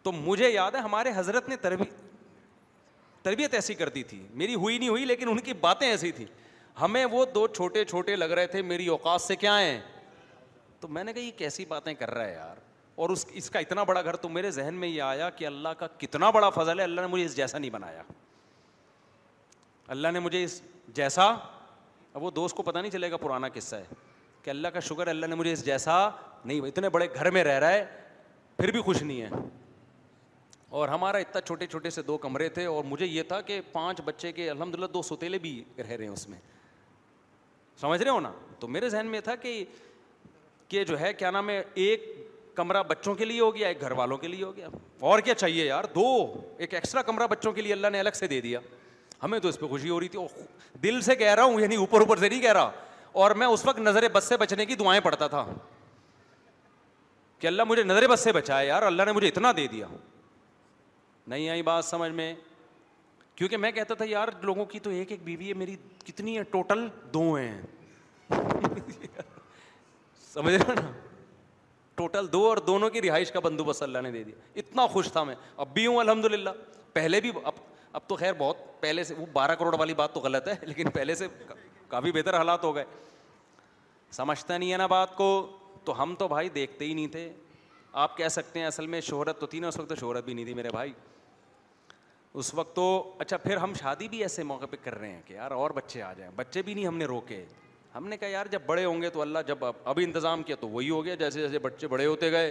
تو 0.03 0.13
مجھے 0.13 0.51
یاد 0.51 0.73
ہے 0.75 0.81
ہمارے 0.81 1.13
حضرت 1.17 1.49
نے 1.49 1.57
تربیت 1.63 1.95
تربیت 3.25 3.55
ایسی 3.55 3.75
کر 3.75 3.89
دی 3.95 4.03
تھی 4.11 4.23
میری 4.43 4.55
ہوئی 4.55 4.79
نہیں 4.79 4.89
ہوئی 4.89 5.05
لیکن 5.05 5.29
ان 5.29 5.39
کی 5.49 5.53
باتیں 5.61 5.87
ایسی 5.89 6.13
تھیں 6.21 6.27
ہمیں 6.81 7.05
وہ 7.11 7.25
دو 7.35 7.47
چھوٹے 7.47 7.85
چھوٹے 7.85 8.17
لگ 8.17 8.31
رہے 8.39 8.47
تھے 8.47 8.63
میری 8.63 8.87
اوقات 8.89 9.21
سے 9.21 9.37
کیا 9.37 9.59
ہیں 9.61 9.79
تو 10.81 10.89
میں 10.89 11.05
نے 11.05 11.13
کہا 11.13 11.21
یہ 11.23 11.31
کیسی 11.39 11.65
باتیں 11.69 11.93
کر 11.95 12.11
رہا 12.15 12.27
ہے 12.27 12.33
یار 12.33 12.57
اور 13.05 13.11
اس 13.11 13.25
اس 13.41 13.51
کا 13.51 13.59
اتنا 13.59 13.83
بڑا 13.89 14.03
گھر 14.03 14.17
تو 14.25 14.29
میرے 14.29 14.51
ذہن 14.51 14.75
میں 14.75 14.89
یہ 14.89 15.03
آیا 15.03 15.29
کہ 15.31 15.47
اللہ 15.47 15.69
کا 15.79 15.87
کتنا 15.99 16.31
بڑا 16.31 16.49
فضل 16.51 16.79
ہے 16.79 16.85
اللہ 16.85 17.01
نے 17.01 17.07
مجھے 17.07 17.25
اس 17.25 17.37
جیسا 17.37 17.59
نہیں 17.59 17.71
بنایا 17.71 18.03
اللہ 19.97 20.09
نے 20.13 20.21
مجھے 20.21 20.43
اس 20.45 20.61
جیسا 20.95 21.25
اب 22.15 22.23
وہ 22.23 22.31
دوست 22.31 22.57
کو 22.57 22.63
پتہ 22.63 22.79
نہیں 22.79 22.91
چلے 22.93 23.11
گا 23.11 23.17
پرانا 23.17 23.49
قصہ 23.55 23.77
ہے 23.77 23.95
کہ 24.43 24.51
اللہ 24.51 24.69
کا 24.75 24.81
شکر 24.81 25.07
اللہ 25.09 25.27
نے 25.27 25.35
مجھے 25.35 25.53
اس 25.53 25.65
جیسا 25.65 26.09
نہیں 26.45 26.61
اتنے 26.67 26.89
بڑے 26.89 27.07
گھر 27.15 27.31
میں 27.31 27.45
رہ 27.45 27.59
رہا 27.59 27.71
ہے 27.73 27.85
پھر 28.57 28.71
بھی 28.73 28.81
خوش 28.83 29.03
نہیں 29.03 29.21
ہے 29.23 29.29
اور 30.79 30.89
ہمارا 30.89 31.19
اتنا 31.19 31.41
چھوٹے 31.41 31.67
چھوٹے 31.67 31.91
سے 31.91 32.03
دو 32.03 32.17
کمرے 32.19 32.49
تھے 32.57 32.65
اور 32.67 32.85
مجھے 32.85 33.07
یہ 33.07 33.23
تھا 33.29 33.41
کہ 33.41 33.61
پانچ 33.73 34.01
بچے 34.05 34.33
کے 34.33 34.49
الحمد 34.51 34.75
للہ 34.75 34.87
دو 34.95 35.03
سوتیلے 35.03 35.39
بھی 35.45 35.63
رہ 35.79 35.85
رہے 35.93 36.05
ہیں 36.05 36.13
اس 36.13 36.29
میں 36.29 36.39
سمجھ 37.81 38.01
رہے 38.03 38.11
ہو 38.11 38.21
نا 38.21 38.33
تو 38.61 38.69
میرے 38.69 38.89
ذہن 38.89 39.07
میں 39.07 39.21
تھا 39.25 39.35
کہ 39.43 39.65
کہ 40.69 40.85
جو 40.85 40.99
ہے 41.01 41.13
کیا 41.15 41.31
نام 41.31 41.49
ہے 41.51 41.63
ایک 41.85 42.07
کمرہ 42.57 42.83
بچوں 42.89 43.15
کے 43.15 43.25
لیے 43.25 43.41
ہو 43.41 43.55
گیا 43.55 43.69
ایک 43.69 43.81
گھر 43.81 43.91
والوں 44.01 44.19
کے 44.19 44.29
لیے 44.29 44.45
ہو 44.45 44.55
گیا 44.57 44.69
اور 45.09 45.21
کیا 45.29 45.35
چاہیے 45.35 45.67
یار 45.67 45.85
دو 45.95 46.07
ایک 46.59 46.75
ایکسٹرا 46.75 47.03
کمرہ 47.03 47.27
بچوں 47.31 47.53
کے 47.53 47.63
لیے 47.63 47.73
اللہ 47.73 47.89
نے 47.93 48.01
الگ 48.01 48.11
سے 48.19 48.27
دے 48.27 48.41
دیا 48.41 48.61
ہمیں 49.23 49.39
تو 49.45 49.49
اس 49.49 49.59
پہ 49.61 49.67
خوشی 49.67 49.91
ہو 49.91 50.01
رہی 50.01 50.09
تھی 50.09 50.19
دل 50.83 51.01
سے 51.03 51.15
کہہ 51.17 51.35
رہا 51.35 51.43
ہوں 51.45 51.61
یعنی 51.61 51.77
اوپر 51.77 52.01
اوپر 52.01 52.17
سے 52.19 52.29
نہیں 52.29 52.41
کہہ 52.41 52.53
رہا 52.53 52.71
اور 53.23 53.31
میں 53.41 53.47
اس 53.47 53.65
وقت 53.67 53.79
نظر 53.79 54.09
بس 54.13 54.25
سے 54.29 54.37
بچنے 54.37 54.67
کی 54.67 54.75
دعائیں 54.85 55.01
پڑھتا 55.05 55.27
تھا 55.29 55.45
کہ 57.39 57.47
اللہ 57.47 57.65
مجھے 57.69 57.83
نظر 57.85 58.07
بس 58.09 58.21
سے 58.25 58.33
بچایا 58.33 58.69
یار 58.69 58.83
اللہ 58.83 59.03
نے 59.07 59.13
مجھے 59.13 59.29
اتنا 59.29 59.53
دے 59.57 59.67
دیا 59.73 59.87
نہیں 61.29 61.49
آئی 61.49 61.63
بات 61.63 61.85
سمجھ 61.85 62.11
میں 62.13 62.35
کیونکہ 63.37 63.57
میں 63.57 63.71
کہتا 63.73 63.95
تھا 63.95 64.05
یار 64.09 64.29
لوگوں 64.43 64.65
کی 64.75 64.79
تو 64.87 64.91
ایک 64.91 65.11
ایک 65.13 65.23
بیوی 65.25 65.49
ہے 65.49 65.55
میری 65.59 65.77
کتنی 66.05 66.37
ہے 66.39 66.43
ٹوٹل 66.53 66.87
دو 67.15 67.33
ہیں 67.35 67.61
سمجھ 70.39 70.53
رہے 70.55 70.65
ہو 70.69 70.73
نا 70.75 70.81
ٹوٹل 71.97 72.31
دو 72.33 72.45
اور 72.49 72.57
دونوں 72.67 72.89
کی 72.97 73.01
رہائش 73.03 73.31
کا 73.33 73.41
بندوبست 73.45 73.83
اللہ 73.83 73.99
نے 74.07 74.11
دے 74.13 74.23
دیا 74.25 74.35
اتنا 74.63 74.87
خوش 74.97 75.11
تھا 75.13 75.23
میں 75.31 75.35
اب 75.63 75.73
بھی 75.75 75.87
ہوں 75.87 75.97
الحمد 76.01 76.25
للہ 76.35 76.51
پہلے 76.93 77.21
بھی 77.21 77.31
اب 77.45 77.55
اب 77.99 78.07
تو 78.09 78.17
خیر 78.17 78.33
بہت 78.39 78.57
پہلے 78.81 79.05
سے 79.05 79.15
وہ 79.19 79.27
بارہ 79.33 79.55
کروڑ 79.59 79.75
والی 79.79 79.95
بات 80.01 80.13
تو 80.15 80.21
غلط 80.27 80.49
ہے 80.49 80.53
لیکن 80.67 80.91
پہلے 80.99 81.15
سے 81.23 81.27
کافی 81.95 82.13
بہتر 82.19 82.37
حالات 82.37 82.65
ہو 82.65 82.75
گئے 82.77 82.85
سمجھتا 84.17 84.59
نہیں 84.59 84.73
ہے 84.73 84.77
نا 84.77 84.87
بات 84.95 85.15
کو 85.17 85.29
تو 85.85 86.03
ہم 86.03 86.15
تو 86.19 86.29
بھائی 86.29 86.49
دیکھتے 86.61 86.85
ہی 86.85 86.95
نہیں 86.95 87.07
تھے 87.17 87.25
آپ 88.05 88.17
کہہ 88.17 88.29
سکتے 88.39 88.61
ہیں 88.61 88.67
اصل 88.67 88.87
میں 88.95 89.01
شہرت 89.11 89.41
تو 89.41 89.47
تھی 89.55 89.61
نا 89.61 89.69
اس 89.69 89.79
وقت 89.79 89.89
تو 89.89 89.95
شہرت 90.05 90.25
بھی 90.25 90.35
نہیں 90.35 90.45
تھی 90.45 90.55
میرے 90.55 90.69
بھائی 90.79 90.93
اس 92.41 92.55
وقت 92.55 92.75
تو 92.77 92.87
اچھا 93.25 93.37
پھر 93.47 93.57
ہم 93.67 93.73
شادی 93.81 94.09
بھی 94.09 94.23
ایسے 94.23 94.43
موقع 94.53 94.67
پہ 94.71 94.77
کر 94.83 94.99
رہے 94.99 95.13
ہیں 95.13 95.23
کہ 95.27 95.35
یار 95.35 95.51
اور 95.63 95.71
بچے 95.81 96.03
آ 96.03 96.13
جائیں 96.19 96.31
بچے 96.37 96.63
بھی 96.63 96.75
نہیں 96.75 96.87
ہم 96.87 96.99
نے 96.99 97.05
روکے 97.17 97.45
ہم 97.95 98.09
نے 98.09 98.17
کہا 98.17 98.29
یار 98.29 98.47
جب 98.51 98.61
بڑے 98.67 98.85
ہوں 98.85 99.03
گے 99.03 99.11
تو 99.11 99.21
اللہ 99.23 99.39
جب 99.47 99.65
ابھی 99.65 100.05
انتظام 100.05 100.43
کیا 100.43 100.57
تو 100.61 100.69
وہی 100.69 100.91
ہو 100.91 101.05
گیا 101.05 101.15
جیسے 101.15 101.41
جیسے 101.41 101.59
بچے 101.59 101.89
بڑے 101.89 102.07
ہوتے 102.07 102.31
گئے 102.33 102.51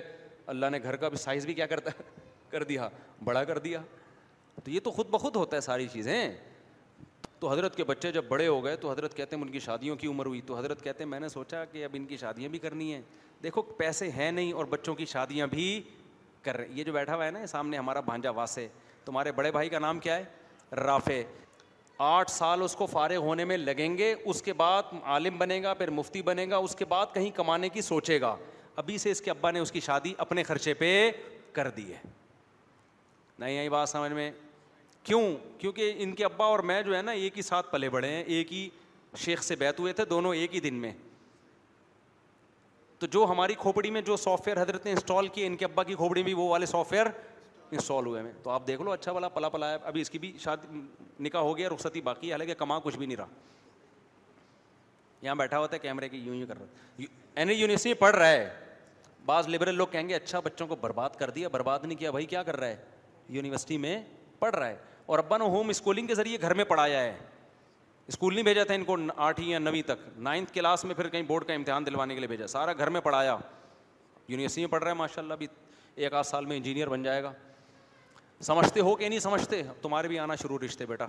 اللہ 0.54 0.70
نے 0.72 0.80
گھر 0.84 0.96
کا 0.96 1.10
بھی 1.10 1.18
سائز 1.18 1.46
بھی 1.46 1.54
کیا 1.54 1.66
کرتا 1.66 1.92
کر 2.50 2.64
دیا 2.64 2.88
بڑا 3.24 3.44
کر 3.44 3.58
دیا 3.60 3.82
تو 4.64 4.72
یہ 4.72 4.80
تو 4.84 4.92
خود 4.92 5.10
بخود 5.10 5.36
ہوتا 5.36 5.56
ہے 5.56 5.62
ساری 5.62 5.88
چیزیں 5.94 6.32
تو 7.40 7.52
حضرت 7.52 7.76
کے 7.76 7.84
بچے 7.84 8.12
جب 8.12 8.26
بڑے 8.28 8.48
ہو 8.48 8.64
گئے 8.64 8.76
تو 8.76 8.92
حضرت 8.92 9.16
کہتے 9.18 9.36
ہیں 9.36 9.44
ان 9.44 9.50
کی 9.52 9.60
شادیوں 9.60 9.96
کی 9.96 10.08
عمر 10.08 10.26
ہوئی 10.26 10.42
تو 10.46 10.58
حضرت 10.58 10.82
کہتے 10.84 11.04
ہیں 11.04 11.10
میں 11.10 11.20
نے 11.20 11.30
سوچا 11.30 11.64
کہ 11.72 11.84
اب 11.86 11.96
ان 11.96 12.06
کی 12.06 12.18
شادیاں 12.18 12.50
بھی 12.50 12.60
کرنی 12.60 12.92
ہیں 12.94 13.02
دیکھو 13.44 13.62
پیسے 13.62 14.10
ہیں 14.12 14.32
نہیں 14.32 14.52
اور 14.54 14.66
بچوں 14.70 14.96
کی 14.96 15.06
شادیاں 15.06 15.48
بھی 15.48 15.82
کر 16.44 16.58
رہے 16.58 16.68
یہ 16.76 16.84
جو 16.84 16.94
بیٹھا 16.94 17.16
ہوا 17.16 17.26
ہے 17.26 17.32
نا 17.32 17.46
سامنے 17.48 17.78
ہمارا 17.78 18.00
بھانجا 18.12 18.30
واسے 18.40 18.68
تمہارے 19.06 19.32
بڑے 19.32 19.52
بھائی 19.52 19.70
کا 19.70 19.80
نام 19.80 20.00
کیا 20.00 20.18
ہے 20.18 20.76
رافے 20.86 21.24
آٹھ 21.98 22.32
سال 22.32 22.62
اس 22.62 22.76
کو 22.76 22.86
فارغ 22.86 23.24
ہونے 23.26 23.46
میں 23.46 23.56
لگیں 23.58 23.98
گے 23.98 24.14
اس 24.26 24.42
کے 24.42 24.54
بعد 24.54 24.94
عالم 25.04 25.38
بنے 25.38 25.62
گا 25.64 25.74
پھر 25.74 25.90
مفتی 25.92 26.22
بنے 26.22 26.46
گا 26.50 26.58
اس 26.58 26.76
کے 26.76 26.86
بعد 26.90 27.06
کہیں 27.14 27.30
کمانے 27.36 27.70
کی 27.70 27.82
سوچے 27.82 28.20
گا 28.22 28.36
ابھی 28.82 28.98
سے 28.98 29.12
اس 29.12 29.22
کے 29.22 29.32
ابا 29.32 29.52
نے 29.52 29.60
اس 29.60 29.72
کی 29.72 29.80
شادی 29.80 30.14
اپنے 30.18 30.44
خرچے 30.44 30.74
پہ 30.82 31.10
کر 31.54 31.70
دی 31.78 31.92
ہے 31.94 32.02
نہیں 33.40 33.58
آئی 33.58 33.70
بات 33.70 33.90
سمجھ 33.90 34.12
میں 34.12 34.32
کیوں 35.04 35.22
کیونکہ 35.60 35.94
ان 36.04 36.14
کے 36.16 36.26
ابا 36.26 36.46
اور 36.46 36.60
میں 36.72 36.82
جو 36.84 36.96
ہے 36.96 37.02
نا 37.02 37.12
ایک 37.12 37.38
ہی 37.38 37.42
ساتھ 37.42 37.72
پلے 37.72 37.90
بڑے 37.90 38.08
ہیں 38.10 38.24
ایک 38.24 38.54
ہی 38.54 38.68
شیخ 39.24 39.44
سے 39.44 39.56
بیت 39.56 39.80
ہوئے 39.80 39.94
تھے 39.94 40.06
دونوں 40.06 40.34
ایک 40.36 40.56
ہی 40.56 40.60
دن 40.60 40.74
میں 40.82 40.92
تو 43.00 43.08
جو 43.12 43.26
ہماری 43.30 43.54
کھوپڑی 43.60 43.90
میں 43.92 44.02
جو 44.02 44.16
سافٹ 44.18 44.48
ویئر 44.48 44.62
حضرت 44.62 44.86
نے 44.86 44.92
انسٹال 44.92 45.28
کیے 45.34 45.48
ان 45.48 45.56
کے 45.58 45.66
ابا 45.66 45.84
کی 45.84 45.94
کھوپڑی 45.96 46.24
میں 46.24 46.34
وہ 46.36 46.48
والے 46.50 46.66
سافٹ 46.66 46.94
ویئر 46.94 47.06
انسٹال 47.72 48.06
ہوئے 48.06 48.22
ہیں 48.24 48.32
تو 48.44 48.50
آپ 48.50 48.68
دیکھ 48.68 48.82
لو 48.82 48.92
اچھا 48.92 49.12
والا 49.12 49.30
پلا 49.30 49.50
پلا 49.50 49.70
ہے 49.72 49.78
ابھی 49.86 50.02
اس 50.02 50.10
کی 50.10 50.20
بھی 50.20 50.32
شادی 50.40 50.80
نکاح 51.24 51.42
ہو 51.42 51.56
گیا 51.58 51.70
رخصتی 51.74 52.02
باقی 52.02 52.28
ہے 52.28 52.32
حالانکہ 52.32 52.54
کما 52.58 52.78
کچھ 52.84 52.98
بھی 52.98 53.06
نہیں 53.06 53.18
رہا 53.18 53.26
یہاں 55.22 55.36
بیٹھا 55.36 55.60
ہوتا 55.60 55.76
ہے 55.76 55.80
کیمرے 55.82 56.10
کے 56.10 56.18
یوں 56.18 56.36
یوں 56.36 56.48
کر 56.48 56.58
رہا 56.58 56.66
این 56.98 57.08
یعنی 57.38 57.54
یونیورسٹی 57.62 57.94
پڑھ 57.94 58.16
رہا 58.16 58.30
ہے 58.30 58.50
بعض 59.26 59.48
لبرل 59.50 59.76
لوگ 59.76 59.88
کہیں 59.92 60.08
گے 60.10 60.16
اچھا 60.16 60.40
بچوں 60.44 60.68
کو 60.68 60.76
برباد 60.82 61.16
کر 61.20 61.30
دیا 61.30 61.48
برباد 61.52 61.80
نہیں 61.84 61.98
کیا 62.00 62.12
بھائی 62.12 62.26
کیا 62.26 62.44
کر 62.44 62.58
رہا 62.60 62.68
ہے 62.68 62.84
یونیورسٹی 63.30 63.78
میں 63.78 64.00
پڑھ 64.40 64.56
رہا 64.56 64.68
ہے 64.68 64.76
اور 65.06 65.20
ابا 65.20 65.38
نے 65.38 65.46
ہوم 65.56 65.70
اسکولنگ 65.70 66.08
کے 66.08 66.16
ذریعے 66.16 66.38
گھر 66.42 66.54
میں 66.54 66.66
پڑھایا 66.66 67.02
ہے 67.02 67.16
اسکول 68.08 68.34
نہیں 68.34 68.44
بھیجا 68.44 68.64
تھا 68.64 68.74
ان 68.74 68.84
کو 68.86 68.96
آٹھویں 69.22 69.48
یا 69.50 69.60
نویں 69.60 69.82
تک 69.86 70.08
نائنتھ 70.28 70.54
کلاس 70.54 70.84
میں 70.86 70.96
پھر 70.96 71.08
کہیں 71.10 71.22
بورڈ 71.28 71.46
کا 71.48 71.54
امتحان 71.54 71.86
دلوانے 71.86 72.14
کے 72.14 72.20
لیے 72.20 72.28
بھیجا 72.28 72.48
سارا 72.48 72.74
گھر 72.78 72.90
میں 72.90 73.02
پڑھایا 73.02 73.38
یونیورسٹی 74.28 74.62
میں 74.62 74.70
پڑھ 74.72 74.84
رہا 74.84 74.92
ہے 74.92 74.96
ماشاء 74.96 75.22
اللہ 75.22 75.34
ابھی 75.34 75.48
ایک 75.96 76.14
آدھ 76.14 76.28
سال 76.28 76.46
میں 76.46 76.58
انجینئر 76.58 76.88
بن 76.90 77.04
جائے 77.04 77.24
گا 77.24 77.32
سمجھتے 78.44 78.80
ہو 78.80 78.94
کہ 78.96 79.08
نہیں 79.10 79.20
سمجھتے 79.20 79.62
تمہارے 79.82 80.08
بھی 80.08 80.18
آنا 80.20 80.36
شروع 80.42 80.58
رشتے 80.64 80.86
بیٹا 80.86 81.06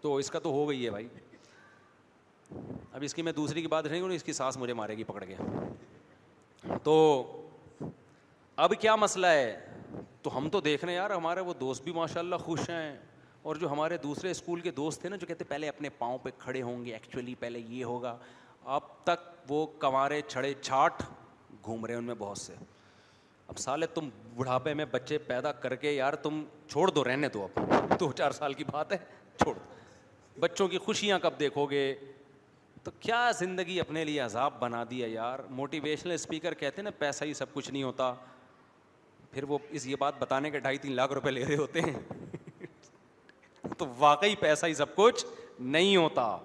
تو 0.00 0.14
اس 0.16 0.30
کا 0.30 0.38
تو 0.42 0.50
ہو 0.52 0.68
گئی 0.68 0.84
ہے 0.84 0.90
بھائی 0.90 1.08
اب 2.92 3.02
اس 3.04 3.14
کی 3.14 3.22
میں 3.22 3.32
دوسری 3.32 3.62
کی 3.62 3.68
بات 3.68 3.86
نہیں 3.86 4.14
اس 4.14 4.24
کی 4.24 4.32
سانس 4.32 4.56
مجھے 4.56 4.74
مارے 4.74 4.96
گی 4.96 5.04
پکڑ 5.04 5.24
گیا 5.24 6.76
تو 6.84 6.92
اب 8.64 8.72
کیا 8.80 8.94
مسئلہ 8.96 9.26
ہے 9.26 9.56
تو 10.22 10.36
ہم 10.36 10.48
تو 10.50 10.60
دیکھ 10.60 10.84
رہے 10.84 10.92
ہیں 10.92 10.98
یار 10.98 11.10
ہمارے 11.10 11.40
وہ 11.48 11.54
دوست 11.60 11.82
بھی 11.84 11.92
ماشاء 11.92 12.20
اللہ 12.20 12.36
خوش 12.44 12.68
ہیں 12.70 12.96
اور 13.42 13.56
جو 13.56 13.70
ہمارے 13.70 13.96
دوسرے 14.02 14.30
اسکول 14.30 14.60
کے 14.60 14.70
دوست 14.78 15.00
تھے 15.00 15.08
نا 15.08 15.16
جو 15.16 15.26
کہتے 15.26 15.44
پہلے 15.48 15.68
اپنے 15.68 15.88
پاؤں 15.98 16.18
پہ 16.22 16.30
کھڑے 16.38 16.62
ہوں 16.62 16.84
گے 16.84 16.92
ایکچولی 16.92 17.34
پہلے 17.40 17.58
یہ 17.68 17.84
ہوگا 17.84 18.16
اب 18.76 18.80
تک 19.04 19.30
وہ 19.50 19.66
کمارے 19.78 20.20
چھڑے 20.28 20.52
چھاٹ 20.60 21.02
گھوم 21.64 21.84
رہے 21.84 21.94
ہیں 21.94 21.98
ان 22.00 22.06
میں 22.06 22.14
بہت 22.18 22.38
سے 22.38 22.54
اب 23.50 23.58
سال 23.58 23.82
ہے 23.82 23.86
تم 23.94 24.08
بڑھاپے 24.36 24.74
میں 24.74 24.84
بچے 24.90 25.18
پیدا 25.26 25.52
کر 25.64 25.74
کے 25.82 25.90
یار 25.92 26.12
تم 26.22 26.42
چھوڑ 26.70 26.90
دو 26.90 27.04
رہنے 27.04 27.28
دو 27.34 27.46
اب 27.60 27.98
دو 28.00 28.10
چار 28.18 28.30
سال 28.38 28.54
کی 28.54 28.64
بات 28.70 28.92
ہے 28.92 28.96
چھوڑ 29.42 29.54
دو 29.54 30.40
بچوں 30.40 30.66
کی 30.68 30.78
خوشیاں 30.84 31.18
کب 31.18 31.38
دیکھو 31.40 31.66
گے 31.70 31.84
تو 32.84 32.90
کیا 33.00 33.30
زندگی 33.38 33.78
اپنے 33.80 34.04
لیے 34.04 34.20
عذاب 34.20 34.58
بنا 34.60 34.82
دیا 34.90 35.06
یار 35.10 35.38
موٹیویشنل 35.60 36.12
اسپیکر 36.12 36.54
کہتے 36.54 36.80
ہیں 36.80 36.84
نا 36.84 36.90
پیسہ 36.98 37.24
ہی 37.24 37.34
سب 37.34 37.52
کچھ 37.54 37.70
نہیں 37.70 37.82
ہوتا 37.82 38.12
پھر 39.30 39.44
وہ 39.48 39.58
اس 39.70 39.86
یہ 39.86 39.96
بات 39.98 40.18
بتانے 40.18 40.50
کے 40.50 40.58
ڈھائی 40.66 40.78
تین 40.78 40.92
لاکھ 40.96 41.12
روپے 41.12 41.30
لے 41.30 41.44
رہے 41.44 41.56
ہوتے 41.56 41.80
ہیں 41.82 41.98
تو 43.78 43.86
واقعی 43.98 44.36
پیسہ 44.40 44.66
ہی 44.66 44.74
سب 44.74 44.94
کچھ 44.96 45.24
نہیں 45.58 45.96
ہوتا 45.96 46.36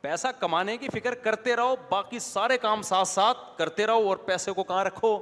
پیسہ 0.00 0.28
کمانے 0.40 0.76
کی 0.78 0.88
فکر 0.92 1.14
کرتے 1.24 1.56
رہو 1.56 1.74
باقی 1.90 2.18
سارے 2.18 2.58
کام 2.58 2.82
ساتھ 2.92 3.08
ساتھ 3.08 3.38
کرتے 3.58 3.86
رہو 3.86 4.08
اور 4.08 4.16
پیسے 4.26 4.52
کو 4.56 4.64
کہاں 4.64 4.84
رکھو 4.84 5.18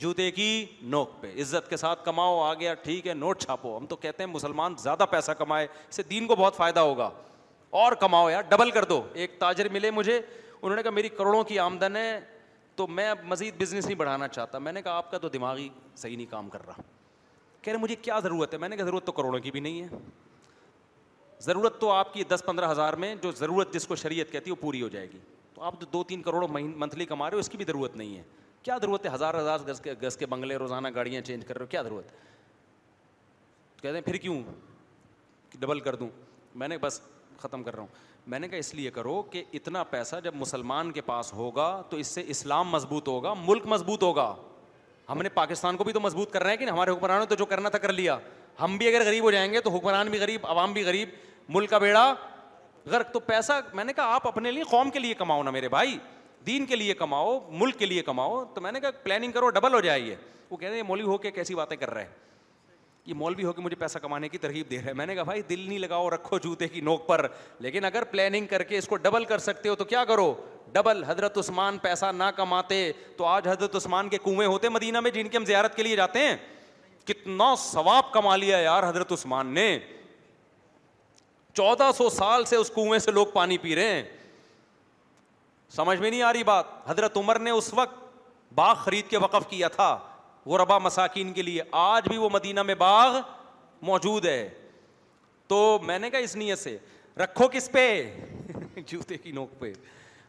جوتے 0.00 0.30
کی 0.30 0.64
نوک 0.90 1.10
پہ 1.20 1.32
عزت 1.40 1.68
کے 1.70 1.76
ساتھ 1.76 2.04
کماؤ 2.04 2.38
آ 2.42 2.52
گیا 2.60 2.74
ٹھیک 2.82 3.06
ہے 3.06 3.14
نوٹ 3.14 3.40
چھاپو 3.42 3.76
ہم 3.76 3.86
تو 3.86 3.96
کہتے 3.96 4.22
ہیں 4.22 4.30
مسلمان 4.30 4.74
زیادہ 4.82 5.04
پیسہ 5.10 5.32
کمائے 5.38 5.66
اس 5.88 5.94
سے 5.96 6.02
دین 6.10 6.26
کو 6.26 6.36
بہت 6.36 6.56
فائدہ 6.56 6.80
ہوگا 6.80 7.10
اور 7.82 7.92
کماؤ 8.00 8.30
یار 8.30 8.42
ڈبل 8.48 8.70
کر 8.70 8.84
دو 8.88 9.02
ایک 9.12 9.38
تاجر 9.38 9.68
ملے 9.72 9.90
مجھے 9.90 10.20
انہوں 10.62 10.76
نے 10.76 10.82
کہا 10.82 10.90
میری 10.90 11.08
کروڑوں 11.18 11.42
کی 11.44 11.58
آمدن 11.58 11.96
ہے 11.96 12.20
تو 12.76 12.86
میں 12.86 13.08
اب 13.10 13.18
مزید 13.28 13.60
بزنس 13.62 13.84
نہیں 13.86 13.96
بڑھانا 13.98 14.28
چاہتا 14.28 14.58
میں 14.58 14.72
نے 14.72 14.82
کہا 14.82 14.92
آپ 14.98 15.10
کا 15.10 15.18
تو 15.18 15.28
دماغی 15.28 15.68
صحیح 15.96 16.16
نہیں 16.16 16.30
کام 16.30 16.48
کر 16.50 16.66
رہا 16.66 16.82
کہہ 17.62 17.72
رہے 17.72 17.78
مجھے 17.80 17.94
کیا 18.02 18.18
ضرورت 18.22 18.52
ہے 18.52 18.58
میں 18.58 18.68
نے 18.68 18.76
کہا 18.76 18.84
ضرورت 18.84 19.04
تو 19.06 19.12
کروڑوں 19.12 19.38
کی 19.40 19.50
بھی 19.50 19.60
نہیں 19.60 19.82
ہے 19.82 19.98
ضرورت 21.42 21.80
تو 21.80 21.90
آپ 21.92 22.12
کی 22.14 22.24
دس 22.28 22.42
پندرہ 22.46 22.70
ہزار 22.70 22.94
میں 23.04 23.14
جو 23.22 23.30
ضرورت 23.38 23.72
جس 23.74 23.86
کو 23.86 23.96
شریعت 23.96 24.32
کہتی 24.32 24.50
ہے 24.50 24.54
وہ 24.56 24.62
پوری 24.62 24.82
ہو 24.82 24.88
جائے 24.88 25.06
گی 25.12 25.18
تو 25.54 25.62
آپ 25.62 25.80
جو 25.80 25.86
دو 25.92 26.02
تین 26.08 26.22
کروڑ 26.22 26.46
منتھلی 26.52 27.04
کما 27.06 27.30
رہے 27.30 27.34
ہو 27.36 27.40
اس 27.40 27.48
کی 27.48 27.56
بھی 27.56 27.64
ضرورت 27.64 27.96
نہیں 27.96 28.16
ہے 28.16 28.22
کیا 28.64 28.76
ضرورت 28.82 29.06
ہے 29.06 29.10
ہزار 29.14 29.34
ہزار 29.38 29.58
گز 29.68 29.80
کے 29.80 29.92
گز 30.02 30.16
کے 30.16 30.26
بنگلے 30.26 30.56
روزانہ 30.56 30.88
گاڑیاں 30.94 31.20
چینج 31.22 31.44
کر 31.46 31.56
رہے 31.58 31.62
ہو 31.64 31.68
کیا 31.70 31.80
ضرورت 31.82 32.12
ہے 32.12 32.16
کہتے 33.80 33.94
ہیں 33.96 34.04
پھر 34.04 34.16
کیوں 34.24 34.40
ڈبل 35.60 35.80
کر 35.88 35.94
دوں 36.02 36.08
میں 36.62 36.68
نے 36.68 36.78
بس 36.82 37.00
ختم 37.40 37.62
کر 37.62 37.74
رہا 37.74 37.82
ہوں 37.82 38.22
میں 38.32 38.38
نے 38.38 38.48
کہا 38.48 38.58
اس 38.58 38.74
لیے 38.74 38.90
کرو 38.90 39.20
کہ 39.30 39.42
اتنا 39.54 39.82
پیسہ 39.94 40.16
جب 40.24 40.34
مسلمان 40.40 40.92
کے 40.92 41.00
پاس 41.10 41.32
ہوگا 41.34 41.66
تو 41.90 41.96
اس 42.02 42.06
سے 42.18 42.22
اسلام 42.34 42.68
مضبوط 42.70 43.08
ہوگا 43.08 43.32
ملک 43.42 43.66
مضبوط 43.72 44.02
ہوگا 44.02 44.34
ہم 45.08 45.22
نے 45.22 45.28
پاکستان 45.34 45.76
کو 45.76 45.84
بھی 45.84 45.92
تو 45.92 46.00
مضبوط 46.00 46.30
کر 46.32 46.42
رہے 46.42 46.50
ہیں 46.50 46.56
کہ 46.64 46.70
ہمارے 46.70 46.90
حکمرانوں 46.90 47.22
نے 47.24 47.28
تو 47.30 47.34
جو 47.38 47.46
کرنا 47.46 47.68
تھا 47.74 47.78
کر 47.78 47.92
لیا 47.92 48.16
ہم 48.60 48.76
بھی 48.78 48.88
اگر 48.94 49.04
غریب 49.06 49.24
ہو 49.24 49.30
جائیں 49.30 49.52
گے 49.52 49.60
تو 49.60 49.70
حکمران 49.76 50.08
بھی 50.10 50.18
غریب 50.20 50.46
عوام 50.46 50.72
بھی 50.72 50.84
غریب 50.86 51.08
ملک 51.56 51.70
کا 51.70 51.78
بیڑا 51.78 52.04
غرق 52.90 53.12
تو 53.12 53.20
پیسہ 53.30 53.52
میں 53.74 53.84
نے 53.84 53.92
کہا 53.92 54.14
آپ 54.14 54.26
اپنے 54.28 54.50
لیے 54.50 54.62
قوم 54.70 54.90
کے 54.90 54.98
لیے 54.98 55.14
کماؤ 55.14 55.42
نا 55.42 55.50
میرے 55.50 55.68
بھائی 55.74 55.96
دین 56.46 56.66
کے 56.66 56.76
لیے 56.76 56.94
کماؤ 56.94 57.38
ملک 57.50 57.78
کے 57.78 57.86
لیے 57.86 58.02
کماؤ 58.02 58.44
تو 58.54 58.60
میں 58.60 58.72
نے 58.72 58.80
کہا 58.80 58.90
پلاننگ 59.02 59.32
کرو 59.32 59.48
ڈبل 59.56 59.74
ہو 59.74 59.80
جائے 59.80 60.00
یہ 60.00 60.14
وہ 60.50 60.56
کہہ 60.56 60.68
رہے 60.68 60.76
ہیں 60.76 60.82
مولوی 60.86 61.04
ہو 61.06 61.16
کے 61.18 61.30
کیسی 61.30 61.54
باتیں 61.54 61.76
کر 61.76 61.90
رہے 61.94 62.02
ہیں 62.04 62.22
یہ 63.06 63.14
مولوی 63.14 63.44
ہو 63.44 63.52
کے 63.52 63.60
مجھے 63.62 63.76
پیسہ 63.76 63.98
کمانے 64.02 64.28
کی 64.28 64.38
ترغیب 64.38 64.70
دے 64.70 64.76
رہے 64.80 64.86
ہیں 64.86 64.92
میں 64.96 65.06
نے 65.06 65.14
کہا 65.14 65.22
بھائی 65.22 65.42
دل 65.48 65.60
نہیں 65.60 65.78
لگاؤ 65.78 66.08
رکھو 66.10 66.38
جوتے 66.44 66.68
کی 66.68 66.80
نوک 66.80 67.06
پر 67.06 67.26
لیکن 67.66 67.84
اگر 67.84 68.04
پلاننگ 68.10 68.46
کر 68.50 68.62
کے 68.70 68.78
اس 68.78 68.86
کو 68.88 68.96
ڈبل 69.06 69.24
کر 69.32 69.38
سکتے 69.46 69.68
ہو 69.68 69.74
تو 69.76 69.84
کیا 69.84 70.04
کرو 70.08 70.32
ڈبل 70.72 71.02
حضرت 71.06 71.38
عثمان 71.38 71.78
پیسہ 71.78 72.06
نہ 72.16 72.30
کماتے 72.36 72.78
تو 73.16 73.24
آج 73.26 73.48
حضرت 73.48 73.76
عثمان 73.76 74.08
کے 74.08 74.18
کنویں 74.24 74.46
ہوتے 74.46 74.68
مدینہ 74.68 75.00
میں 75.00 75.10
جن 75.14 75.28
کی 75.28 75.36
ہم 75.36 75.44
زیارت 75.44 75.74
کے 75.76 75.82
لیے 75.82 75.96
جاتے 75.96 76.26
ہیں 76.26 76.36
کتنا 77.06 77.54
ثواب 77.58 78.12
کما 78.12 78.36
لیا 78.36 78.58
یار 78.58 78.88
حضرت 78.88 79.12
عثمان 79.12 79.46
نے 79.54 79.78
چودہ 81.54 81.90
سو 81.96 82.08
سال 82.10 82.44
سے 82.44 82.56
اس 82.56 82.70
کنویں 82.74 82.98
سے 82.98 83.10
لوگ 83.12 83.26
پانی 83.34 83.58
پی 83.66 83.74
رہے 83.76 83.92
ہیں 83.94 84.02
سمجھ 85.70 85.98
میں 86.00 86.10
نہیں 86.10 86.22
آ 86.22 86.32
رہی 86.32 86.44
بات 86.44 86.64
حضرت 86.88 87.16
عمر 87.16 87.38
نے 87.38 87.50
اس 87.50 87.72
وقت 87.74 88.02
باغ 88.54 88.74
خرید 88.84 89.08
کے 89.10 89.18
وقف 89.18 89.48
کیا 89.50 89.68
تھا 89.68 89.96
وہ 90.46 90.58
ربا 90.58 90.78
مساکین 90.78 91.32
کے 91.32 91.42
لیے 91.42 91.62
آج 91.82 92.08
بھی 92.08 92.16
وہ 92.18 92.28
مدینہ 92.32 92.62
میں 92.62 92.74
باغ 92.78 93.20
موجود 93.86 94.24
ہے 94.26 94.48
تو 95.48 95.78
میں 95.82 95.98
نے 95.98 96.10
کہا 96.10 96.18
اس 96.18 96.34
نیت 96.36 96.58
سے 96.58 96.76
رکھو 97.22 97.48
کس 97.52 97.70
پہ 97.72 97.88
جوتے 98.86 99.16
کی 99.18 99.32
نوک 99.32 99.58
پہ 99.60 99.72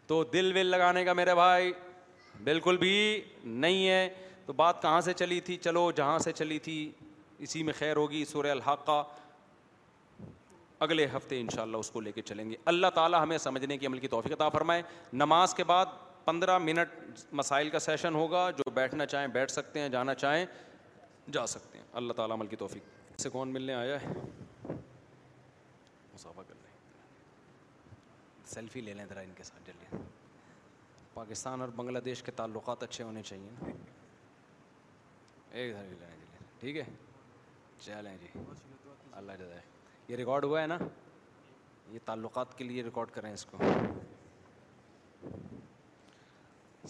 تو 0.08 0.24
دل 0.34 0.52
ول 0.56 0.66
لگانے 0.68 1.04
کا 1.06 1.14
میرے 1.14 1.36
بھائی 1.36 1.72
بالکل 2.44 2.78
بھی 2.78 3.22
نہیں 3.44 3.88
ہے 3.88 4.08
تو 4.46 4.54
بات 4.54 4.82
کہاں 4.82 5.00
سے 5.02 5.14
چلی 5.14 5.40
تھی 5.42 5.58
چلو 5.62 5.90
جہاں 5.96 6.18
سے 6.20 6.32
چلی 6.32 6.58
تھی 6.64 6.92
اسی 7.46 7.64
میں 7.64 7.74
خیر 7.78 7.96
ہوگی 7.96 8.24
سورہ 8.32 8.52
الحقہ 8.52 9.04
اگلے 10.86 11.06
ہفتے 11.16 11.40
ان 11.42 11.48
شاء 11.56 11.62
اللہ 11.62 11.78
اس 11.84 11.90
کو 11.92 12.00
لے 12.06 12.12
کے 12.16 12.22
چلیں 12.32 12.50
گے 12.50 12.56
اللہ 12.72 12.88
تعالیٰ 12.96 13.22
ہمیں 13.22 13.38
سمجھنے 13.48 13.78
کی 13.78 13.88
عمل 13.88 14.00
کی 14.00 14.08
توفیق 14.08 14.34
عطا 14.34 14.48
فرمائے 14.58 14.82
نماز 15.24 15.54
کے 15.60 15.64
بعد 15.72 15.94
پندرہ 16.26 16.58
منٹ 16.58 17.34
مسائل 17.40 17.70
کا 17.76 17.80
سیشن 17.86 18.16
ہوگا 18.16 18.50
جو 18.60 18.70
بیٹھنا 18.74 19.06
چاہیں 19.14 19.28
بیٹھ 19.38 19.52
سکتے 19.52 19.80
ہیں 19.80 19.90
جانا 19.96 20.14
چاہیں 20.24 20.46
جا 21.38 21.46
سکتے 21.56 21.78
ہیں 21.78 21.86
اللہ 22.02 22.14
تعالیٰ 22.22 22.36
عمل 22.38 22.48
کی 22.48 22.56
توفیق 22.64 23.20
سے 23.24 23.30
کون 23.36 23.54
ملنے 23.54 23.74
آیا 23.74 24.02
ہے 24.02 24.14
مسافہ 26.14 26.42
کر 26.48 26.56
لیں 26.64 27.96
سیلفی 28.54 28.82
لے 28.88 28.94
لیں 28.94 29.06
ذرا 29.10 29.20
ان 29.28 29.32
کے 29.36 29.44
ساتھ 29.52 29.68
جلدی 29.68 30.04
پاکستان 31.14 31.62
اور 31.66 31.70
بنگلہ 31.80 32.00
دیش 32.08 32.24
کے 32.24 32.32
تعلقات 32.42 32.84
اچھے 32.84 33.04
ہونے 33.04 33.22
چاہیے 33.30 33.72
ایک 35.52 35.76
ٹھیک 36.60 36.78
ہے 36.78 36.84
چلیں 37.86 38.16
جی 38.22 38.28
اللہ 39.20 39.32
جزائے 39.40 39.62
یہ 40.08 40.16
ریکارڈ 40.16 40.44
ہوا 40.46 40.62
ہے 40.62 40.68
نا 40.68 40.78
یہ 41.92 42.00
تعلقات 42.06 42.58
کے 42.58 42.64
لیے 42.64 42.82
ریکارڈ 42.84 43.12
کریں 43.12 43.32
اس 43.32 43.46
کو 43.52 43.58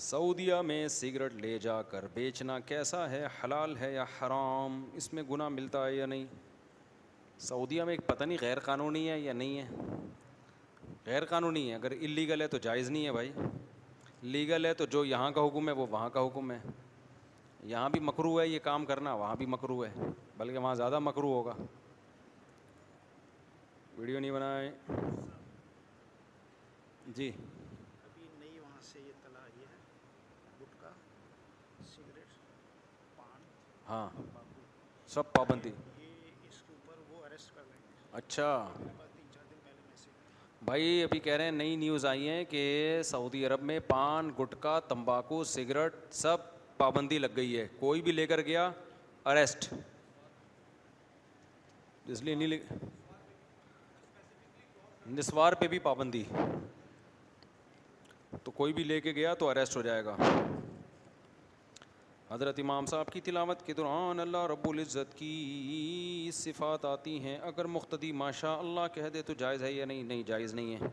سعودیہ 0.05 0.55
میں 0.67 0.87
سگریٹ 0.95 1.33
لے 1.41 1.57
جا 1.65 1.81
کر 1.91 2.07
بیچنا 2.13 2.57
کیسا 2.71 3.09
ہے 3.09 3.25
حلال 3.43 3.75
ہے 3.79 3.91
یا 3.93 4.03
حرام 4.21 4.83
اس 5.01 5.11
میں 5.13 5.23
گناہ 5.29 5.49
ملتا 5.49 5.85
ہے 5.85 5.93
یا 5.95 6.05
نہیں 6.05 6.25
سعودیہ 7.47 7.83
میں 7.89 7.93
ایک 7.93 8.05
پتہ 8.07 8.23
نہیں 8.23 8.37
غیر 8.41 8.59
قانونی 8.65 9.09
ہے 9.09 9.19
یا 9.19 9.33
نہیں 9.33 9.57
ہے 9.57 9.99
غیر 11.05 11.25
قانونی 11.29 11.69
ہے 11.69 11.75
اگر 11.75 11.91
اللیگل 11.91 12.41
ہے 12.41 12.47
تو 12.47 12.57
جائز 12.67 12.89
نہیں 12.89 13.05
ہے 13.05 13.11
بھائی 13.11 13.31
لیگل 14.35 14.65
ہے 14.65 14.73
تو 14.73 14.85
جو 14.97 15.05
یہاں 15.05 15.31
کا 15.31 15.45
حکم 15.47 15.67
ہے 15.69 15.73
وہ 15.73 15.85
وہاں 15.91 16.09
کا 16.17 16.25
حکم 16.27 16.51
ہے 16.51 16.59
یہاں 17.73 17.89
بھی 17.89 17.99
مکرو 18.11 18.39
ہے 18.39 18.47
یہ 18.47 18.59
کام 18.63 18.85
کرنا 18.85 19.13
وہاں 19.23 19.35
بھی 19.35 19.45
مکرو 19.55 19.83
ہے 19.85 19.91
بلکہ 20.37 20.57
وہاں 20.57 20.75
زیادہ 20.83 20.99
مکرو 21.09 21.27
ہوگا 21.33 21.53
ویڈیو 23.97 24.19
نہیں 24.19 24.31
بنائے 24.31 24.71
جی 27.15 27.31
ہاں 33.89 34.07
سب 35.13 35.31
پابندی 35.33 35.71
اچھا 38.19 38.47
بھائی 40.65 41.01
ابھی 41.03 41.19
کہہ 41.19 41.33
رہے 41.33 41.43
ہیں 41.43 41.51
نئی 41.51 41.75
نیوز 41.75 42.05
آئی 42.11 42.29
ہیں 42.29 42.43
کہ 42.49 42.61
سعودی 43.05 43.45
عرب 43.45 43.63
میں 43.71 43.79
پان 43.87 44.31
گٹکا 44.39 44.79
تمباکو 44.87 45.43
سگریٹ 45.53 45.95
سب 46.23 46.53
پابندی 46.77 47.19
لگ 47.19 47.35
گئی 47.35 47.57
ہے 47.59 47.67
کوئی 47.79 48.01
بھی 48.01 48.11
لے 48.11 48.27
کر 48.27 48.41
گیا 48.51 48.69
اریسٹ 49.33 49.73
اس 52.11 52.21
لیے 52.23 52.35
نہیں 52.35 52.47
لے 52.47 52.57
نسوار 55.11 55.53
پہ 55.59 55.67
بھی 55.67 55.77
پابندی 55.79 56.23
تو 58.43 58.51
کوئی 58.51 58.73
بھی 58.73 58.83
لے 58.83 58.99
کے 59.01 59.11
گیا 59.15 59.33
تو 59.39 59.49
اریسٹ 59.49 59.75
ہو 59.77 59.81
جائے 59.81 60.03
گا 60.05 60.15
حضرت 62.29 62.59
امام 62.59 62.85
صاحب 62.85 63.09
کی 63.13 63.19
تلاوت 63.21 63.61
کے 63.65 63.73
دوران 63.73 64.19
اللہ 64.19 64.45
رب 64.51 64.67
العزت 64.69 65.15
کی 65.17 66.29
صفات 66.33 66.85
آتی 66.85 67.17
ہیں 67.23 67.37
اگر 67.47 67.65
مختدی 67.75 68.11
ماشاء 68.21 68.55
اللہ 68.59 68.87
کہہ 68.93 69.09
دے 69.13 69.21
تو 69.27 69.33
جائز 69.39 69.63
ہے 69.63 69.71
یا 69.71 69.85
نہیں 69.85 70.01
نہیں 70.03 70.23
جائز 70.27 70.53
نہیں 70.55 70.75
ہے 70.81 70.87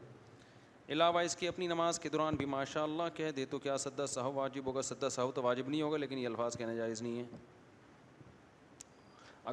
علاوہ 0.92 1.20
اس 1.20 1.36
کی 1.36 1.48
اپنی 1.48 1.66
نماز 1.66 1.98
کے 2.00 2.08
دوران 2.08 2.36
بھی 2.36 2.46
ماشاء 2.56 2.82
اللہ 2.82 3.08
کہہ 3.14 3.30
دے 3.36 3.44
تو 3.50 3.58
کیا 3.58 3.78
سدا 3.78 4.06
صاحب 4.16 4.36
واجب 4.36 4.66
ہوگا 4.66 4.82
سدا 4.90 5.08
صاحب 5.08 5.30
تو 5.34 5.42
واجب 5.42 5.68
نہیں 5.68 5.82
ہوگا 5.82 5.96
لیکن 5.96 6.18
یہ 6.18 6.26
الفاظ 6.28 6.56
کہنا 6.58 6.74
جائز 6.74 7.02
نہیں 7.02 7.18
ہے 7.18 7.24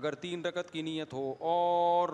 اگر 0.01 0.15
تین 0.25 0.45
رکت 0.45 0.71
کی 0.71 0.81
نیت 0.81 1.13
ہو 1.13 1.33
اور 1.53 2.09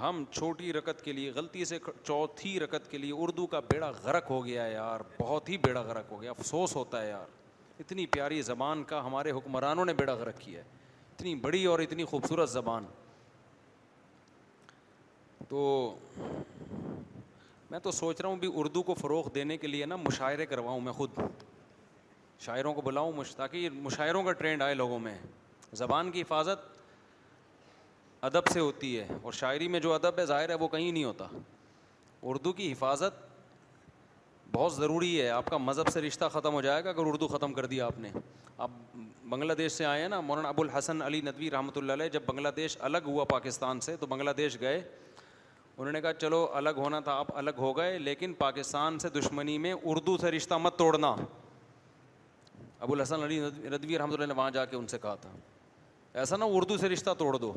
ہم 0.00 0.22
چھوٹی 0.30 0.72
رکت 0.72 1.00
کے 1.04 1.12
لیے 1.12 1.30
غلطی 1.34 1.64
سے 1.64 1.78
چوتھی 2.04 2.58
رکت 2.60 2.90
کے 2.90 2.98
لیے 2.98 3.12
اردو 3.22 3.46
کا 3.52 3.60
بیڑا 3.70 3.90
غرق 4.02 4.30
ہو 4.30 4.44
گیا 4.46 4.64
یار 4.66 5.00
بہت 5.18 5.48
ہی 5.48 5.56
بیڑا 5.62 5.80
غرق 5.82 6.10
ہو 6.12 6.20
گیا 6.22 6.30
افسوس 6.30 6.74
ہوتا 6.76 7.02
ہے 7.02 7.08
یار 7.08 7.80
اتنی 7.80 8.06
پیاری 8.16 8.40
زبان 8.42 8.82
کا 8.90 9.04
ہمارے 9.06 9.30
حکمرانوں 9.32 9.84
نے 9.84 9.92
بیڑا 9.94 10.14
غرق 10.14 10.38
کیا 10.40 10.62
ہے 10.64 10.68
اتنی 11.14 11.34
بڑی 11.46 11.64
اور 11.72 11.78
اتنی 11.78 12.04
خوبصورت 12.10 12.50
زبان 12.50 12.84
تو 15.48 15.64
میں 17.70 17.78
تو 17.82 17.90
سوچ 17.90 18.20
رہا 18.20 18.28
ہوں 18.28 18.36
بھی 18.38 18.50
اردو 18.58 18.82
کو 18.82 18.94
فروغ 18.94 19.28
دینے 19.34 19.56
کے 19.56 19.66
لیے 19.66 19.86
نا 19.86 19.96
مشاعرے 19.96 20.46
کرواؤں 20.46 20.80
میں 20.80 20.92
خود 20.92 21.18
شاعروں 22.44 22.72
کو 22.74 22.80
بلاؤں 22.84 23.12
مش 23.16 23.34
تاکہ 23.36 23.68
مشاعروں 23.82 24.22
کا 24.22 24.32
ٹرینڈ 24.40 24.62
آئے 24.62 24.74
لوگوں 24.74 24.98
میں 25.00 25.16
زبان 25.78 26.10
کی 26.10 26.20
حفاظت 26.22 26.74
ادب 28.24 28.46
سے 28.52 28.60
ہوتی 28.60 28.98
ہے 28.98 29.06
اور 29.22 29.32
شاعری 29.32 29.68
میں 29.68 29.80
جو 29.80 29.92
ادب 29.94 30.18
ہے 30.18 30.24
ظاہر 30.26 30.48
ہے 30.50 30.54
وہ 30.60 30.68
کہیں 30.68 30.90
نہیں 30.90 31.04
ہوتا 31.04 31.26
اردو 32.28 32.52
کی 32.52 32.70
حفاظت 32.72 33.24
بہت 34.52 34.72
ضروری 34.74 35.20
ہے 35.20 35.28
آپ 35.30 35.46
کا 35.50 35.56
مذہب 35.58 35.88
سے 35.92 36.00
رشتہ 36.00 36.24
ختم 36.32 36.52
ہو 36.54 36.60
جائے 36.62 36.84
گا 36.84 36.90
اگر 36.90 37.06
اردو 37.06 37.28
ختم 37.28 37.52
کر 37.52 37.66
دیا 37.66 37.86
آپ 37.86 37.98
نے 38.00 38.10
آپ 38.58 38.70
بنگلہ 39.28 39.52
دیش 39.58 39.72
سے 39.72 39.84
آئے 39.84 40.02
ہیں 40.02 40.08
نا 40.08 40.20
مولانا 40.20 40.48
ابو 40.48 40.62
الحسن 40.62 41.02
علی 41.02 41.20
ندوی 41.24 41.50
رحمۃ 41.50 41.76
اللہ 41.76 41.92
علیہ 41.92 42.08
جب 42.12 42.22
بنگلہ 42.26 42.48
دیش 42.56 42.76
الگ 42.80 43.06
ہوا 43.06 43.24
پاکستان 43.32 43.80
سے 43.86 43.96
تو 44.00 44.06
بنگلہ 44.06 44.30
دیش 44.36 44.60
گئے 44.60 44.76
انہوں 45.78 45.92
نے 45.92 46.00
کہا 46.00 46.12
چلو 46.14 46.46
الگ 46.56 46.74
ہونا 46.76 47.00
تھا 47.08 47.12
آپ 47.18 47.36
الگ 47.38 47.58
ہو 47.58 47.76
گئے 47.76 47.98
لیکن 47.98 48.32
پاکستان 48.34 48.98
سے 48.98 49.08
دشمنی 49.18 49.56
میں 49.66 49.72
اردو 49.84 50.16
سے 50.20 50.30
رشتہ 50.30 50.54
مت 50.62 50.78
توڑنا 50.78 51.14
ابو 52.78 52.92
الحسن 52.92 53.22
علی 53.24 53.38
ندوی 53.72 53.98
رحمۃ 53.98 54.12
اللہ 54.14 54.26
نے 54.26 54.34
وہاں 54.36 54.50
جا 54.50 54.64
کے 54.72 54.76
ان 54.76 54.86
سے 54.86 54.98
کہا 55.02 55.14
تھا 55.20 55.30
ایسا 56.20 56.36
نہ 56.36 56.44
اردو 56.54 56.76
سے 56.78 56.88
رشتہ 56.88 57.10
توڑ 57.18 57.36
دو 57.38 57.52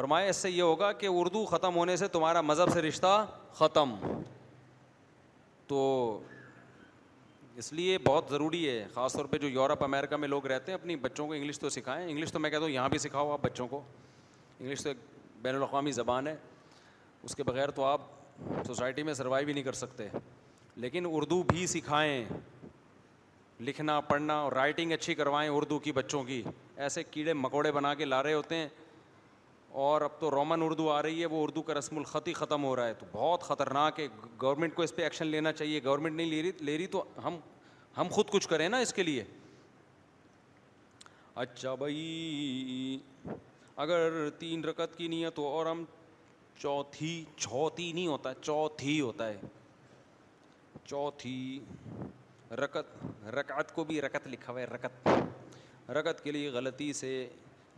فرمایا 0.00 0.28
اس 0.30 0.36
سے 0.36 0.50
یہ 0.50 0.62
ہوگا 0.62 0.90
کہ 1.00 1.06
اردو 1.10 1.44
ختم 1.46 1.74
ہونے 1.76 1.94
سے 2.02 2.06
تمہارا 2.12 2.40
مذہب 2.50 2.68
سے 2.72 2.82
رشتہ 2.82 3.06
ختم 3.54 3.94
تو 5.68 5.80
اس 7.62 7.72
لیے 7.72 7.96
بہت 8.06 8.28
ضروری 8.30 8.60
ہے 8.68 8.86
خاص 8.94 9.12
طور 9.16 9.24
پہ 9.30 9.38
جو 9.38 9.48
یورپ 9.48 9.82
امیرکا 9.84 10.16
میں 10.16 10.28
لوگ 10.28 10.46
رہتے 10.52 10.72
ہیں 10.72 10.78
اپنی 10.78 10.96
بچوں 11.04 11.26
کو 11.26 11.32
انگلش 11.32 11.58
تو 11.58 11.68
سکھائیں 11.76 12.06
انگلش 12.08 12.32
تو 12.32 12.38
میں 12.40 12.50
کہتا 12.50 12.62
ہوں 12.62 12.70
یہاں 12.70 12.88
بھی 12.88 12.98
سکھاؤ 13.04 13.32
آپ 13.32 13.42
بچوں 13.42 13.66
کو 13.72 13.80
انگلش 14.60 14.82
تو 14.82 14.88
ایک 14.88 14.98
بین 15.42 15.54
الاقوامی 15.54 15.92
زبان 15.98 16.26
ہے 16.26 16.36
اس 17.24 17.36
کے 17.36 17.42
بغیر 17.50 17.70
تو 17.78 17.84
آپ 17.84 18.00
سوسائٹی 18.66 19.02
میں 19.10 19.14
سروائیو 19.14 19.48
ہی 19.48 19.52
نہیں 19.52 19.64
کر 19.64 19.80
سکتے 19.84 20.08
لیکن 20.86 21.06
اردو 21.10 21.42
بھی 21.52 21.66
سکھائیں 21.76 22.24
لکھنا 23.68 24.00
پڑھنا 24.12 24.38
اور 24.40 24.52
رائٹنگ 24.52 24.92
اچھی 24.92 25.14
کروائیں 25.14 25.48
اردو 25.50 25.78
کی 25.88 25.92
بچوں 25.92 26.22
کی 26.24 26.42
ایسے 26.84 27.02
کیڑے 27.10 27.32
مکوڑے 27.46 27.72
بنا 27.72 27.94
کے 27.94 28.04
لا 28.04 28.22
رہے 28.22 28.34
ہوتے 28.34 28.56
ہیں 28.56 28.68
اور 29.78 30.00
اب 30.02 30.10
تو 30.20 30.30
رومن 30.30 30.62
اردو 30.62 30.88
آ 30.90 31.00
رہی 31.02 31.20
ہے 31.20 31.26
وہ 31.30 31.42
اردو 31.42 31.62
کا 31.62 31.74
رسم 31.74 31.96
الخط 31.98 32.28
ہی 32.28 32.32
ختم 32.34 32.64
ہو 32.64 32.74
رہا 32.76 32.86
ہے 32.86 32.94
تو 32.98 33.06
بہت 33.12 33.42
خطرناک 33.48 34.00
ہے 34.00 34.06
گورنمنٹ 34.42 34.74
کو 34.74 34.82
اس 34.82 34.94
پہ 34.94 35.02
ایکشن 35.02 35.26
لینا 35.26 35.52
چاہیے 35.52 35.80
گورنمنٹ 35.84 36.16
نہیں 36.16 36.30
لے 36.30 36.42
رہی 36.42 36.50
لے 36.64 36.76
رہی 36.78 36.86
تو 36.94 37.02
ہم 37.24 37.36
ہم 37.96 38.08
خود 38.12 38.30
کچھ 38.30 38.48
کریں 38.48 38.68
نا 38.68 38.78
اس 38.86 38.92
کے 38.94 39.02
لیے 39.02 39.24
اچھا 41.44 41.74
بھائی 41.82 42.98
اگر 43.84 44.28
تین 44.38 44.64
رکت 44.64 44.96
کی 44.96 45.08
نہیں 45.08 45.30
تو 45.34 45.46
اور 45.48 45.66
ہم 45.66 45.84
چوتھی 46.58 47.24
چوتھی 47.36 47.90
نہیں 47.92 48.06
ہوتا 48.06 48.32
چوتھی 48.40 49.00
ہوتا 49.00 49.28
ہے 49.28 49.40
چوتھی 50.84 51.36
رکت 52.62 53.24
رکعت 53.34 53.74
کو 53.74 53.84
بھی 53.84 54.00
رکت 54.02 54.26
لکھا 54.28 54.52
ہوا 54.52 54.60
ہے 54.60 54.66
رکت 54.74 55.08
رکت 55.98 56.22
کے 56.24 56.32
لیے 56.32 56.48
غلطی 56.54 56.92
سے 56.92 57.12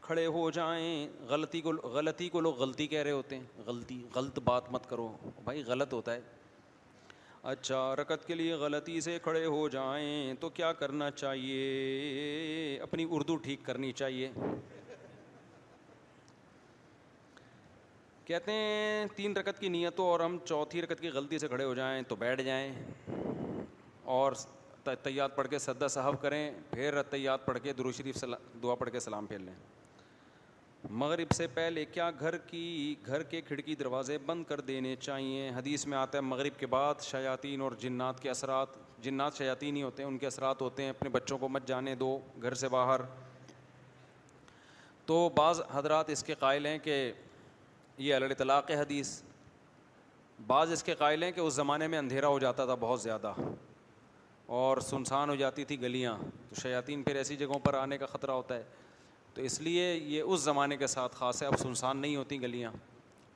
کھڑے 0.03 0.25
ہو 0.35 0.51
جائیں 0.51 1.09
غلطی 1.29 1.61
کو 1.61 1.71
غلطی 1.95 2.29
کو 2.29 2.41
لوگ 2.41 2.55
غلطی 2.61 2.87
کہہ 2.93 3.03
رہے 3.03 3.11
ہوتے 3.11 3.37
ہیں 3.39 3.63
غلطی 3.67 4.03
غلط 4.15 4.39
بات 4.45 4.71
مت 4.73 4.89
کرو 4.91 5.07
بھائی 5.45 5.63
غلط 5.67 5.93
ہوتا 5.95 6.15
ہے 6.15 6.21
اچھا 7.51 7.79
رکت 7.97 8.27
کے 8.27 8.35
لیے 8.35 8.55
غلطی 8.63 9.01
سے 9.01 9.19
کھڑے 9.23 9.45
ہو 9.45 9.69
جائیں 9.75 10.35
تو 10.41 10.49
کیا 10.59 10.73
کرنا 10.81 11.11
چاہیے 11.11 12.79
اپنی 12.83 13.07
اردو 13.11 13.37
ٹھیک 13.45 13.65
کرنی 13.67 13.91
چاہیے 14.01 14.31
کہتے 18.25 18.53
ہیں 18.53 19.07
تین 19.17 19.37
رکت 19.37 19.59
کی 19.61 19.69
نیتوں 19.69 20.07
اور 20.09 20.21
ہم 20.21 20.37
چوتھی 20.45 20.83
رکت 20.83 21.01
کی 21.01 21.09
غلطی 21.15 21.39
سے 21.39 21.49
کھڑے 21.49 21.65
ہو 21.65 21.75
جائیں 21.75 22.03
تو 22.09 22.17
بیٹھ 22.17 22.43
جائیں 22.51 22.71
اور 24.19 24.33
تیات 25.03 25.37
پڑھ 25.37 25.49
کے 25.51 25.59
سدا 25.59 25.89
صاحب 25.97 26.21
کریں 26.23 26.51
پھر 26.73 27.03
تیات 27.11 27.47
پڑھ 27.47 27.59
کے 27.63 27.73
دروشریف 27.79 28.21
شریف 28.21 28.63
دعا 28.63 28.75
پڑھ 28.75 28.91
کے 28.93 29.01
سلام 29.01 29.27
پھیر 29.27 29.39
لیں 29.39 29.55
مغرب 30.91 31.33
سے 31.35 31.47
پہلے 31.55 31.85
کیا 31.93 32.11
گھر 32.21 32.37
کی 32.47 32.95
گھر 33.07 33.23
کے 33.23 33.41
کھڑکی 33.47 33.75
دروازے 33.81 34.17
بند 34.27 34.45
کر 34.45 34.61
دینے 34.61 34.95
چاہیے 35.01 35.49
حدیث 35.57 35.87
میں 35.87 35.99
آتا 35.99 36.19
ہے 36.19 36.23
مغرب 36.23 36.59
کے 36.59 36.67
بعد 36.67 37.03
شیاطین 37.11 37.61
اور 37.61 37.73
جنات 37.81 38.21
کے 38.23 38.31
اثرات 38.31 38.77
جنات 39.03 39.37
شیاطین 39.39 39.77
ہی 39.77 39.83
ہوتے 39.83 40.03
ہیں 40.03 40.09
ان 40.11 40.19
کے 40.19 40.27
اثرات 40.27 40.63
ہوتے 40.63 40.83
ہیں 40.83 40.91
اپنے 40.91 41.09
بچوں 41.11 41.39
کو 41.39 41.49
مت 41.49 41.67
جانے 41.69 41.95
دو 42.01 42.19
گھر 42.43 42.55
سے 42.55 42.69
باہر 42.69 43.01
تو 45.07 45.29
بعض 45.37 45.61
حضرات 45.73 46.11
اس 46.11 46.23
کے 46.25 46.35
قائل 46.39 46.67
ہیں 46.67 46.79
کہ 46.83 47.01
یہ 47.99 48.15
الڑ 48.15 48.33
طلاق 48.39 48.71
حدیث 48.81 49.21
بعض 50.47 50.71
اس 50.73 50.83
کے 50.85 50.95
قائل 50.99 51.23
ہیں 51.23 51.33
کہ 51.33 51.41
اس 51.41 51.55
زمانے 51.55 51.87
میں 51.89 51.99
اندھیرا 51.99 52.29
ہو 52.29 52.39
جاتا 52.39 52.65
تھا 52.67 52.75
بہت 52.81 53.01
زیادہ 53.01 53.33
اور 54.61 54.77
سنسان 54.91 55.31
ہو 55.31 55.35
جاتی 55.37 55.65
تھی 55.65 55.81
گلیاں 55.83 56.17
تو 56.49 56.61
شیاطین 56.61 57.03
پھر 57.03 57.17
ایسی 57.17 57.37
جگہوں 57.37 57.59
پر 57.65 57.75
آنے 57.75 57.99
کا 57.99 58.07
خطرہ 58.07 58.31
ہوتا 58.31 58.55
ہے 58.57 58.63
تو 59.35 59.43
اس 59.43 59.61
لیے 59.61 59.93
یہ 60.13 60.23
اس 60.23 60.41
زمانے 60.41 60.77
کے 60.77 60.87
ساتھ 60.87 61.15
خاص 61.17 61.43
ہے 61.43 61.47
اب 61.49 61.57
سنسان 61.59 61.97
نہیں 61.99 62.17
ہوتی 62.17 62.41
گلیاں 62.43 62.71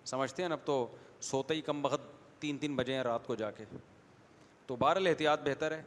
سمجھتے 0.06 0.42
ہیں 0.42 0.48
نا 0.48 0.54
اب 0.54 0.64
تو 0.66 0.86
سوتے 1.28 1.54
ہی 1.54 1.60
کم 1.68 1.84
وقت 1.84 2.00
تین 2.40 2.58
تین 2.58 2.74
بجے 2.76 2.94
ہیں 2.94 3.02
رات 3.02 3.26
کو 3.26 3.34
جا 3.34 3.50
کے 3.50 3.64
تو 4.66 4.76
بہرحال 4.76 5.06
احتیاط 5.06 5.42
بہتر 5.44 5.72
ہے 5.76 5.82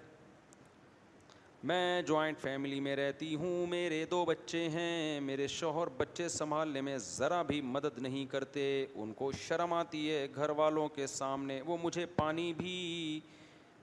میں 1.69 2.01
جوائنٹ 2.07 2.39
فیملی 2.41 2.79
میں 2.79 2.95
رہتی 2.95 3.33
ہوں 3.35 3.65
میرے 3.67 4.03
دو 4.11 4.23
بچے 4.25 4.67
ہیں 4.73 5.19
میرے 5.21 5.47
شوہر 5.55 5.87
بچے 5.97 6.27
سنبھالنے 6.29 6.81
میں 6.81 6.97
ذرا 7.05 7.41
بھی 7.49 7.59
مدد 7.71 7.97
نہیں 8.01 8.25
کرتے 8.31 8.63
ان 8.93 9.11
کو 9.21 9.31
شرم 9.47 9.73
آتی 9.73 10.09
ہے 10.11 10.25
گھر 10.35 10.49
والوں 10.59 10.89
کے 10.95 11.07
سامنے 11.07 11.59
وہ 11.65 11.77
مجھے 11.83 12.05
پانی 12.15 12.51
بھی 12.57 12.75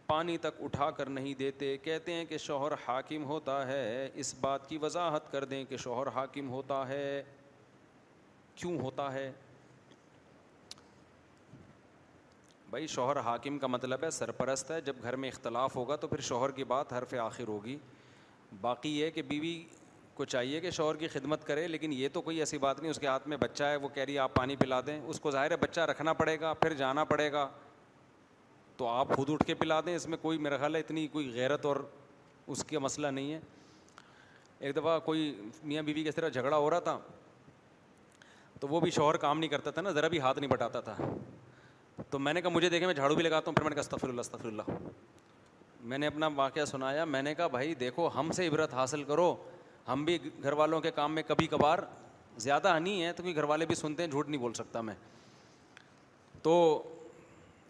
پانی 0.08 0.36
تک 0.38 0.62
اٹھا 0.64 0.90
کر 0.96 1.08
نہیں 1.10 1.34
دیتے 1.38 1.76
کہتے 1.84 2.12
ہیں 2.14 2.24
کہ 2.24 2.38
شوہر 2.38 2.72
حاکم 2.86 3.24
ہوتا 3.24 3.66
ہے 3.66 4.08
اس 4.24 4.34
بات 4.40 4.68
کی 4.68 4.78
وضاحت 4.82 5.30
کر 5.32 5.44
دیں 5.52 5.64
کہ 5.68 5.76
شوہر 5.84 6.08
حاکم 6.14 6.50
ہوتا 6.50 6.86
ہے 6.88 7.22
کیوں 8.54 8.78
ہوتا 8.80 9.12
ہے 9.12 9.30
بھائی 12.70 12.86
شوہر 12.92 13.18
حاکم 13.24 13.58
کا 13.58 13.66
مطلب 13.66 14.04
ہے 14.04 14.10
سرپرست 14.10 14.70
ہے 14.70 14.80
جب 14.86 14.96
گھر 15.02 15.16
میں 15.24 15.28
اختلاف 15.28 15.76
ہوگا 15.76 15.96
تو 15.96 16.06
پھر 16.08 16.20
شوہر 16.30 16.50
کی 16.58 16.64
بات 16.74 16.92
حرف 16.92 17.14
آخر 17.24 17.48
ہوگی 17.48 17.76
باقی 18.60 18.98
یہ 19.00 19.10
کہ 19.10 19.22
بیوی 19.30 19.62
کو 20.14 20.24
چاہیے 20.24 20.60
کہ 20.60 20.70
شوہر 20.70 20.96
کی 20.96 21.08
خدمت 21.08 21.44
کرے 21.46 21.66
لیکن 21.68 21.92
یہ 21.92 22.08
تو 22.12 22.20
کوئی 22.28 22.38
ایسی 22.40 22.58
بات 22.58 22.80
نہیں 22.80 22.90
اس 22.90 22.98
کے 22.98 23.06
ہاتھ 23.06 23.28
میں 23.28 23.36
بچہ 23.40 23.64
ہے 23.72 23.76
وہ 23.76 23.88
کہہ 23.94 24.02
رہی 24.04 24.14
ہے 24.14 24.18
آپ 24.18 24.34
پانی 24.34 24.56
پلا 24.56 24.80
دیں 24.86 25.00
اس 25.06 25.20
کو 25.20 25.30
ظاہر 25.30 25.50
ہے 25.50 25.56
بچہ 25.60 25.80
رکھنا 25.90 26.12
پڑے 26.22 26.38
گا 26.40 26.52
پھر 26.62 26.72
جانا 26.82 27.04
پڑے 27.12 27.30
گا 27.32 27.48
تو 28.78 28.86
آپ 28.86 29.14
خود 29.16 29.30
اٹھ 29.30 29.44
کے 29.46 29.54
پلا 29.54 29.80
دیں 29.86 29.94
اس 29.96 30.06
میں 30.12 30.16
کوئی 30.22 30.38
میرا 30.46 30.56
خیال 30.58 30.74
ہے 30.74 30.80
اتنی 30.80 31.06
کوئی 31.12 31.30
غیرت 31.34 31.64
اور 31.66 31.76
اس 32.54 32.64
کا 32.70 32.78
مسئلہ 32.78 33.06
نہیں 33.18 33.32
ہے 33.32 33.38
ایک 34.66 34.76
دفعہ 34.76 34.98
کوئی 35.04 35.22
میاں 35.70 35.82
بیوی 35.82 36.02
کی 36.04 36.10
طرح 36.16 36.28
جھگڑا 36.28 36.56
ہو 36.56 36.68
رہا 36.70 36.78
تھا 36.88 36.98
تو 38.60 38.68
وہ 38.68 38.80
بھی 38.80 38.90
شوہر 38.90 39.16
کام 39.22 39.38
نہیں 39.38 39.50
کرتا 39.50 39.70
تھا 39.70 39.82
نا 39.82 39.90
ذرا 40.00 40.08
بھی 40.08 40.20
ہاتھ 40.20 40.38
نہیں 40.38 40.50
بٹاتا 40.50 40.80
تھا 40.88 40.94
تو 42.10 42.18
میں 42.18 42.32
نے 42.34 42.40
کہا 42.42 42.50
مجھے 42.50 42.68
دیکھے 42.68 42.86
میں 42.86 42.94
جھاڑو 42.94 43.14
بھی 43.14 43.22
لگاتا 43.22 43.50
ہوں 43.50 43.54
پھر 43.56 43.62
میں 43.64 43.70
نے 43.70 43.74
کہا 43.74 43.80
استفر 43.82 44.08
اللہ 44.08 44.20
استفر 44.20 44.46
اللہ 44.46 44.88
میں 45.90 45.98
نے 45.98 46.06
اپنا 46.06 46.28
واقعہ 46.34 46.64
سنایا 46.64 47.04
میں 47.04 47.22
نے 47.22 47.34
کہا 47.34 47.46
بھائی 47.56 47.74
دیکھو 47.82 48.08
ہم 48.14 48.30
سے 48.36 48.46
عبرت 48.48 48.74
حاصل 48.74 49.02
کرو 49.04 49.34
ہم 49.88 50.04
بھی 50.04 50.18
گھر 50.42 50.52
والوں 50.62 50.80
کے 50.80 50.90
کام 50.90 51.14
میں 51.14 51.22
کبھی 51.26 51.46
کبھار 51.46 51.78
زیادہ 52.46 52.78
نہیں 52.78 53.02
ہے 53.02 53.12
تو 53.12 53.22
گھر 53.34 53.44
والے 53.52 53.66
بھی 53.66 53.74
سنتے 53.74 54.02
ہیں 54.02 54.10
جھوٹ 54.10 54.28
نہیں 54.28 54.40
بول 54.40 54.52
سکتا 54.52 54.80
میں 54.88 54.94
تو 56.42 56.54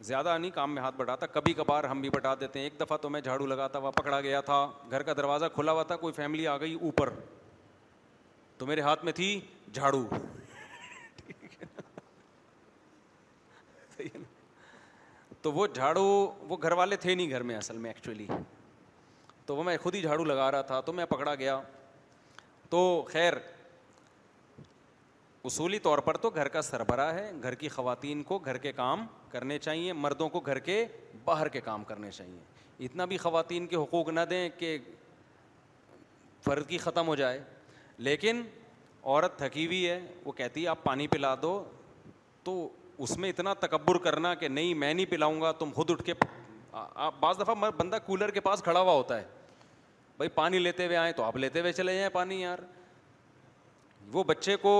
زیادہ 0.04 0.36
نہیں 0.38 0.50
کام 0.54 0.74
میں 0.74 0.82
ہاتھ 0.82 0.96
بٹاتا 0.96 1.26
کبھی 1.26 1.52
کبھار 1.54 1.84
ہم 1.84 2.00
بھی 2.00 2.10
بٹا 2.10 2.34
دیتے 2.40 2.58
ہیں 2.58 2.66
ایک 2.66 2.78
دفعہ 2.80 2.96
تو 3.02 3.08
میں 3.10 3.20
جھاڑو 3.20 3.46
لگاتا 3.46 3.78
ہوا 3.78 3.90
پکڑا 3.90 4.20
گیا 4.20 4.40
تھا 4.48 4.68
گھر 4.90 5.02
کا 5.02 5.12
دروازہ 5.16 5.44
کھلا 5.54 5.72
ہوا 5.72 5.82
تھا 5.92 5.96
کوئی 5.96 6.12
فیملی 6.16 6.46
آ 6.46 6.56
گئی 6.60 6.74
اوپر 6.82 7.10
تو 8.58 8.66
میرے 8.66 8.80
ہاتھ 8.80 9.04
میں 9.04 9.12
تھی 9.12 9.38
جھاڑو 9.72 10.04
تو 15.42 15.52
وہ 15.52 15.66
جھاڑو 15.74 16.04
وہ 16.48 16.56
گھر 16.62 16.72
والے 16.76 16.96
تھے 16.96 17.14
نہیں 17.14 17.30
گھر 17.30 17.42
میں 17.48 17.56
اصل 17.56 17.78
میں 17.78 17.90
ایکچولی 17.90 18.26
تو 19.46 19.56
وہ 19.56 19.62
میں 19.64 19.76
خود 19.82 19.94
ہی 19.94 20.00
جھاڑو 20.02 20.24
لگا 20.24 20.50
رہا 20.50 20.62
تھا 20.70 20.80
تو 20.88 20.92
میں 20.92 21.04
پکڑا 21.06 21.34
گیا 21.34 21.60
تو 22.70 22.80
خیر 23.12 23.34
اصولی 25.46 25.78
طور 25.78 25.98
پر 26.04 26.16
تو 26.22 26.28
گھر 26.34 26.48
کا 26.54 26.60
سربراہ 26.62 27.12
ہے 27.14 27.30
گھر 27.42 27.54
کی 27.54 27.68
خواتین 27.68 28.22
کو 28.30 28.38
گھر 28.44 28.56
کے 28.62 28.70
کام 28.76 29.04
کرنے 29.30 29.58
چاہیے 29.58 29.92
مردوں 29.92 30.28
کو 30.28 30.40
گھر 30.40 30.58
کے 30.68 30.84
باہر 31.24 31.48
کے 31.56 31.60
کام 31.66 31.84
کرنے 31.90 32.10
چاہیے 32.10 32.84
اتنا 32.86 33.04
بھی 33.10 33.16
خواتین 33.26 33.66
کے 33.66 33.76
حقوق 33.76 34.08
نہ 34.12 34.20
دیں 34.30 34.48
کہ 34.58 34.76
فرد 36.44 36.68
کی 36.68 36.78
ختم 36.78 37.06
ہو 37.08 37.14
جائے 37.22 37.38
لیکن 38.08 38.42
عورت 39.04 39.36
تھکی 39.38 39.66
ہوئی 39.66 39.88
ہے 39.88 40.00
وہ 40.24 40.32
کہتی 40.42 40.62
ہے 40.62 40.68
آپ 40.68 40.82
پانی 40.84 41.06
پلا 41.08 41.34
دو 41.42 41.52
تو 42.44 42.58
اس 43.04 43.16
میں 43.22 43.28
اتنا 43.30 43.54
تکبر 43.66 43.98
کرنا 44.10 44.34
کہ 44.42 44.48
نہیں 44.58 44.74
میں 44.82 44.92
نہیں 44.92 45.06
پلاؤں 45.10 45.40
گا 45.40 45.52
تم 45.58 45.70
خود 45.74 45.90
اٹھ 45.90 46.02
کے 46.04 46.12
آپ 46.82 47.14
بعض 47.20 47.40
دفعہ 47.40 47.70
بندہ 47.76 47.98
کولر 48.06 48.30
کے 48.30 48.40
پاس 48.48 48.62
کھڑا 48.62 48.80
ہوا 48.80 48.92
ہوتا 48.92 49.18
ہے 49.20 49.24
بھائی 50.16 50.28
پانی 50.34 50.58
لیتے 50.58 50.86
ہوئے 50.86 50.96
آئیں 50.96 51.12
تو 51.16 51.22
آپ 51.24 51.36
لیتے 51.36 51.60
ہوئے 51.60 51.72
چلے 51.72 51.94
جائیں 51.94 52.08
پانی 52.12 52.40
یار 52.42 52.58
وہ 54.12 54.24
بچے 54.24 54.56
کو 54.62 54.72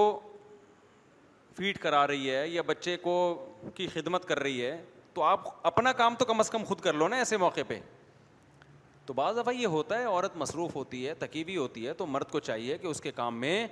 فیڈ 1.57 1.79
کرا 1.81 2.07
رہی 2.07 2.31
ہے 2.31 2.47
یا 2.49 2.63
بچے 2.67 2.97
کو 3.03 3.15
کی 3.75 3.87
خدمت 3.93 4.25
کر 4.29 4.39
رہی 4.43 4.65
ہے 4.65 4.77
تو 5.15 5.23
آپ 5.23 5.45
اپنا 5.67 5.93
کام 6.01 6.15
تو 6.19 6.25
کم 6.25 6.41
از 6.41 6.51
کم 6.51 6.65
خود 6.69 6.81
کر 6.81 6.93
لو 6.95 7.07
نا 7.09 7.17
ایسے 7.17 7.37
موقع 7.37 7.61
پہ 7.69 7.79
تو 9.07 9.13
بعض 9.15 9.37
دفعہ 9.37 9.53
یہ 9.55 9.67
ہوتا 9.77 9.99
ہے 9.99 10.05
عورت 10.05 10.37
مصروف 10.37 10.75
ہوتی 10.77 11.07
ہے 11.07 11.15
تکیبی 11.19 11.57
ہوتی 11.57 11.87
ہے 11.89 11.93
تو 12.01 12.07
مرد 12.07 12.31
کو 12.31 12.41
چاہیے 12.49 12.77
کہ 12.79 12.87
اس 12.87 13.01
کے 13.01 13.11
کام 13.21 13.41
میں 13.41 13.67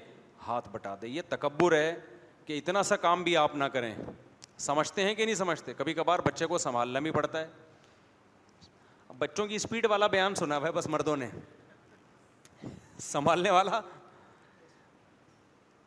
ہاتھ 0.46 0.68
بٹا 0.72 0.94
دے 1.02 1.08
یہ 1.08 1.22
تکبر 1.28 1.76
ہے 1.76 1.94
کہ 2.46 2.58
اتنا 2.58 2.82
سا 2.92 2.96
کام 3.06 3.22
بھی 3.24 3.36
آپ 3.36 3.54
نہ 3.56 3.64
کریں 3.72 3.94
سمجھتے 4.66 5.04
ہیں 5.04 5.14
کہ 5.14 5.24
نہیں 5.24 5.34
سمجھتے 5.34 5.74
کبھی 5.74 5.94
کبھار 5.94 6.18
بچے 6.24 6.46
کو 6.46 6.58
سنبھالنا 6.64 6.98
بھی 7.06 7.10
پڑتا 7.10 7.40
ہے 7.40 9.14
بچوں 9.18 9.46
کی 9.46 9.54
اسپیڈ 9.54 9.86
والا 9.90 10.06
بیان 10.16 10.34
سنا 10.34 10.58
بھائی 10.58 10.72
بس 10.74 10.86
مردوں 10.90 11.16
نے 11.16 11.28
سنبھالنے 13.10 13.50
والا 13.50 13.80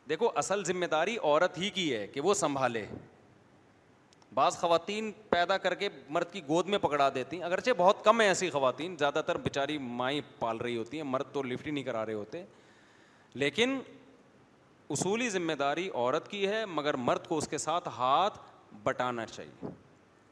دیکھو 0.10 0.30
اصل 0.38 0.64
ذمہ 0.64 0.86
داری 0.92 1.16
عورت 1.24 1.58
ہی 1.58 1.70
کی 1.74 1.94
ہے 1.96 2.06
کہ 2.08 2.22
وہ 2.22 2.34
سنبھالے 2.42 2.86
بعض 4.34 4.58
خواتین 4.58 5.12
پیدا 5.30 5.58
کر 5.58 5.74
کے 5.76 5.90
مرد 6.16 6.32
کی 6.32 6.42
گود 6.48 6.68
میں 6.70 6.78
پکڑا 6.80 7.10
دیتی 7.16 7.38
ہیں 7.38 7.44
اگرچہ 7.44 7.72
بہت 7.78 8.04
کم 8.06 8.20
ہیں 8.22 8.28
ایسی 8.28 8.50
خواتین 8.50 8.96
زیادہ 9.00 9.22
تر 9.28 9.38
بیچاری 9.48 9.78
مائیں 10.02 10.20
پال 10.40 10.58
رہی 10.68 10.78
ہوتی 10.78 10.98
ہیں 10.98 11.04
مرد 11.04 11.34
تو 11.34 11.44
لفٹ 11.44 11.68
ہی 11.68 11.72
نہیں 11.72 11.84
کرا 11.84 12.06
رہے 12.06 12.14
ہوتے 12.14 12.44
لیکن 13.46 13.78
اصولی 14.98 15.30
ذمہ 15.30 15.54
داری 15.60 15.90
عورت 15.94 16.28
کی 16.32 16.46
ہے 16.48 16.66
مگر 16.76 16.96
مرد 17.10 17.28
کو 17.28 17.38
اس 17.38 17.48
کے 17.48 17.58
ساتھ 17.64 17.88
ہاتھ 17.98 18.40
بٹانا 18.84 19.26
چاہیے 19.26 19.70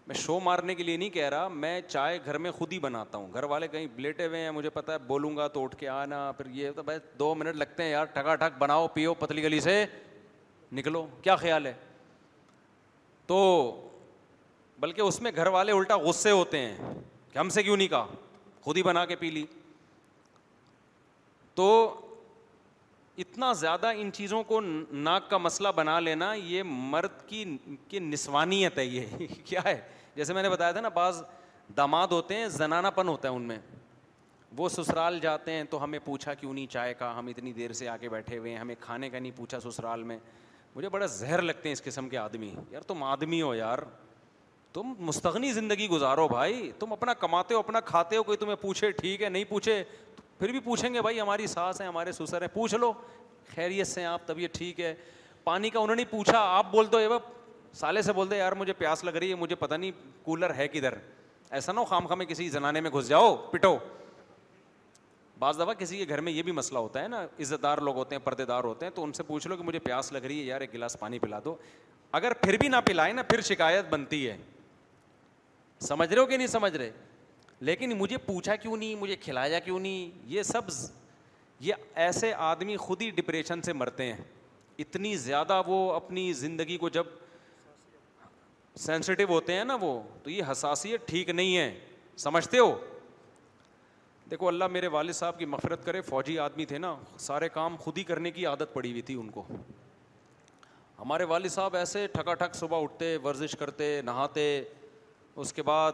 میں 0.07 0.15
شو 0.15 0.39
مارنے 0.43 0.73
کے 0.75 0.83
لیے 0.83 0.97
نہیں 0.97 1.09
کہہ 1.09 1.29
رہا 1.29 1.47
میں 1.47 1.79
چائے 1.87 2.17
گھر 2.25 2.37
میں 2.37 2.49
خود 2.57 2.73
ہی 2.73 2.79
بناتا 2.79 3.17
ہوں 3.17 3.31
گھر 3.33 3.43
والے 3.51 3.67
کہیں 3.67 3.85
لیٹے 3.99 4.25
ہوئے 4.27 4.39
ہیں 4.41 4.49
مجھے 4.51 4.69
پتا 4.73 4.93
ہے 4.93 4.97
بولوں 5.07 5.35
گا 5.37 5.47
تو 5.53 5.63
اٹھ 5.63 5.75
کے 5.77 5.87
آنا 5.89 6.31
پھر 6.37 6.49
یہ 6.55 6.71
تو 6.75 6.83
بھائی 6.89 6.99
دو 7.19 7.33
منٹ 7.35 7.55
لگتے 7.55 7.83
ہیں 7.83 7.89
یار 7.91 8.05
ٹھگا 8.13 8.35
ٹھک 8.41 8.57
بناؤ 8.59 8.87
پیو 8.93 9.13
پتلی 9.19 9.43
گلی 9.43 9.59
سے 9.59 9.83
نکلو 10.71 11.05
کیا 11.21 11.35
خیال 11.35 11.65
ہے 11.65 11.73
تو 13.27 13.39
بلکہ 14.79 15.01
اس 15.01 15.21
میں 15.21 15.31
گھر 15.35 15.47
والے 15.57 15.71
الٹا 15.71 15.95
غصے 16.05 16.31
ہوتے 16.31 16.57
ہیں 16.59 16.93
کہ 17.31 17.37
ہم 17.37 17.49
سے 17.57 17.63
کیوں 17.63 17.77
نہیں 17.77 17.87
کہا 17.87 18.05
خود 18.61 18.77
ہی 18.77 18.83
بنا 18.83 19.05
کے 19.05 19.15
پی 19.15 19.29
لی 19.31 19.45
تو 21.55 21.67
اتنا 23.23 23.51
زیادہ 23.53 23.91
ان 23.97 24.09
چیزوں 24.13 24.43
کو 24.43 24.59
ناک 24.61 25.29
کا 25.29 25.37
مسئلہ 25.37 25.67
بنا 25.75 25.99
لینا 25.99 26.33
یہ 26.33 26.63
مرد 26.93 27.21
کی 27.27 27.43
کی 27.89 27.99
نسوانیت 27.99 28.77
ہے 28.77 28.85
یہ 28.85 29.25
کیا 29.45 29.61
ہے 29.65 29.79
جیسے 30.15 30.33
میں 30.33 30.43
نے 30.43 30.49
بتایا 30.49 30.71
تھا 30.71 30.81
نا 30.81 30.89
بعض 30.93 31.21
داماد 31.77 32.07
ہوتے 32.11 32.35
ہیں 32.35 32.47
زنانہ 32.49 32.87
پن 32.95 33.07
ہوتا 33.07 33.29
ہے 33.29 33.33
ان 33.33 33.41
میں 33.47 33.57
وہ 34.57 34.69
سسرال 34.69 35.19
جاتے 35.19 35.51
ہیں 35.51 35.63
تو 35.69 35.83
ہمیں 35.83 35.99
پوچھا 36.05 36.33
کیوں 36.33 36.53
نہیں 36.53 36.67
چائے 36.71 36.93
کا 36.97 37.17
ہم 37.17 37.27
اتنی 37.27 37.53
دیر 37.53 37.71
سے 37.79 37.87
آ 37.89 37.95
کے 38.01 38.09
بیٹھے 38.09 38.37
ہوئے 38.37 38.51
ہیں 38.51 38.57
ہمیں 38.59 38.75
کھانے 38.81 39.09
کا 39.09 39.19
نہیں 39.19 39.31
پوچھا 39.37 39.59
سسرال 39.59 40.03
میں 40.11 40.17
مجھے 40.75 40.89
بڑا 40.89 41.05
زہر 41.05 41.41
لگتے 41.41 41.69
ہیں 41.69 41.73
اس 41.73 41.83
قسم 41.83 42.09
کے 42.09 42.17
آدمی 42.17 42.51
یار 42.71 42.81
تم 42.87 43.03
آدمی 43.03 43.41
ہو 43.41 43.53
یار 43.55 43.79
تم 44.73 44.93
مستغنی 45.09 45.51
زندگی 45.53 45.87
گزارو 45.89 46.27
بھائی 46.27 46.71
تم 46.79 46.93
اپنا 46.93 47.13
کماتے 47.19 47.53
ہو 47.53 47.59
اپنا 47.59 47.79
کھاتے 47.89 48.17
ہو 48.17 48.23
کوئی 48.29 48.37
تمہیں 48.37 48.55
پوچھے 48.61 48.91
ٹھیک 48.91 49.21
ہے 49.23 49.29
نہیں 49.29 49.43
پوچھے 49.49 49.83
پھر 50.39 50.51
بھی 50.51 50.59
پوچھیں 50.59 50.93
گے 50.93 51.01
بھائی 51.01 51.19
ہماری 51.21 51.47
ساس 51.47 51.79
ہیں 51.81 51.87
ہمارے 51.87 52.11
سسر 52.11 52.41
ہیں 52.41 52.47
پوچھ 52.53 52.75
لو 52.75 52.91
خیریت 53.55 53.87
سے 53.87 54.05
آپ 54.05 54.25
طبیعت 54.27 54.55
ٹھیک 54.57 54.79
ہے 54.81 54.93
پانی 55.43 55.69
کا 55.69 55.79
انہوں 55.79 55.95
نے 55.95 56.05
پوچھا 56.09 56.39
آپ 56.57 56.71
بول 56.71 56.91
دو 56.91 56.97
ای 56.97 57.07
سالے 57.75 58.01
سے 58.01 58.13
بول 58.13 58.29
دے 58.31 58.37
یار 58.37 58.51
مجھے 58.57 58.73
پیاس 58.73 59.03
لگ 59.03 59.15
رہی 59.17 59.29
ہے 59.29 59.35
مجھے 59.35 59.55
پتا 59.59 59.77
نہیں 59.77 59.91
کولر 60.23 60.53
ہے 60.55 60.67
کدھر 60.73 60.93
ایسا 61.57 61.71
نہ 61.71 61.79
ہو 61.79 61.85
خام 61.85 62.05
خامے 62.07 62.25
کسی 62.25 62.47
زنانے 62.49 62.81
میں 62.81 62.89
گھس 62.93 63.07
جاؤ 63.07 63.35
پٹو 63.51 63.77
بعض 65.39 65.59
دفعہ 65.59 65.73
کسی 65.79 65.97
کے 65.97 66.07
گھر 66.13 66.21
میں 66.21 66.31
یہ 66.31 66.43
بھی 66.43 66.51
مسئلہ 66.51 66.79
ہوتا 66.79 67.01
ہے 67.03 67.07
نا 67.07 67.21
عزت 67.41 67.63
دار 67.63 67.77
لوگ 67.87 67.95
ہوتے 67.95 68.15
ہیں 68.15 68.21
پردے 68.25 68.45
دار 68.51 68.63
ہوتے 68.63 68.85
ہیں 68.85 68.91
تو 68.95 69.03
ان 69.03 69.13
سے 69.13 69.23
پوچھ 69.23 69.47
لو 69.47 69.57
کہ 69.57 69.63
مجھے 69.63 69.79
پیاس 69.87 70.11
لگ 70.13 70.25
رہی 70.27 70.39
ہے 70.39 70.43
یار 70.45 70.61
ایک 70.61 70.73
گلاس 70.73 70.95
پانی 70.99 71.19
پلا 71.19 71.39
دو 71.45 71.55
اگر 72.19 72.33
پھر 72.41 72.57
بھی 72.59 72.67
نہ 72.67 72.75
پلائے 72.85 73.13
نا 73.13 73.23
پھر 73.29 73.41
شکایت 73.49 73.89
بنتی 73.89 74.27
ہے 74.29 74.37
سمجھ 75.87 76.09
رہے 76.13 76.19
ہو 76.21 76.25
کہ 76.25 76.37
نہیں 76.37 76.47
سمجھ 76.47 76.75
رہے 76.75 76.91
لیکن 77.67 77.93
مجھے 77.97 78.17
پوچھا 78.27 78.55
کیوں 78.55 78.77
نہیں 78.77 78.95
مجھے 78.99 79.15
کھلایا 79.25 79.59
کیوں 79.67 79.79
نہیں 79.79 80.09
یہ 80.33 80.43
سب 80.43 80.69
یہ 81.65 81.73
ایسے 82.05 82.33
آدمی 82.53 82.75
خود 82.87 83.01
ہی 83.01 83.09
ڈپریشن 83.17 83.61
سے 83.61 83.73
مرتے 83.73 84.11
ہیں 84.13 84.23
اتنی 84.79 85.15
زیادہ 85.27 85.61
وہ 85.67 85.91
اپنی 85.93 86.31
زندگی 86.39 86.77
کو 86.77 86.89
جب 86.97 87.05
سینسٹیو 88.79 89.27
ہوتے 89.29 89.53
ہیں 89.53 89.63
نا 89.65 89.75
وہ 89.81 89.99
تو 90.23 90.29
یہ 90.29 90.43
حساسیت 90.51 91.07
ٹھیک 91.07 91.29
نہیں 91.29 91.57
ہے 91.57 91.71
سمجھتے 92.17 92.57
ہو 92.59 92.71
دیکھو 94.31 94.47
اللہ 94.47 94.67
میرے 94.71 94.87
والد 94.95 95.13
صاحب 95.13 95.37
کی 95.39 95.45
مفرت 95.45 95.85
کرے 95.85 96.01
فوجی 96.01 96.37
آدمی 96.39 96.65
تھے 96.65 96.77
نا 96.77 96.95
سارے 97.27 97.49
کام 97.49 97.75
خود 97.79 97.97
ہی 97.97 98.03
کرنے 98.03 98.31
کی 98.31 98.45
عادت 98.45 98.73
پڑی 98.73 98.89
ہوئی 98.91 99.01
تھی 99.09 99.15
ان 99.19 99.29
کو 99.31 99.43
ہمارے 100.99 101.23
والد 101.29 101.51
صاحب 101.51 101.75
ایسے 101.75 102.05
ٹھکا 102.13 102.33
ٹھک 102.43 102.55
صبح 102.55 102.81
اٹھتے 102.83 103.15
ورزش 103.23 103.55
کرتے 103.59 103.89
نہاتے 104.05 104.43
اس 105.43 105.53
کے 105.53 105.63
بعد 105.63 105.91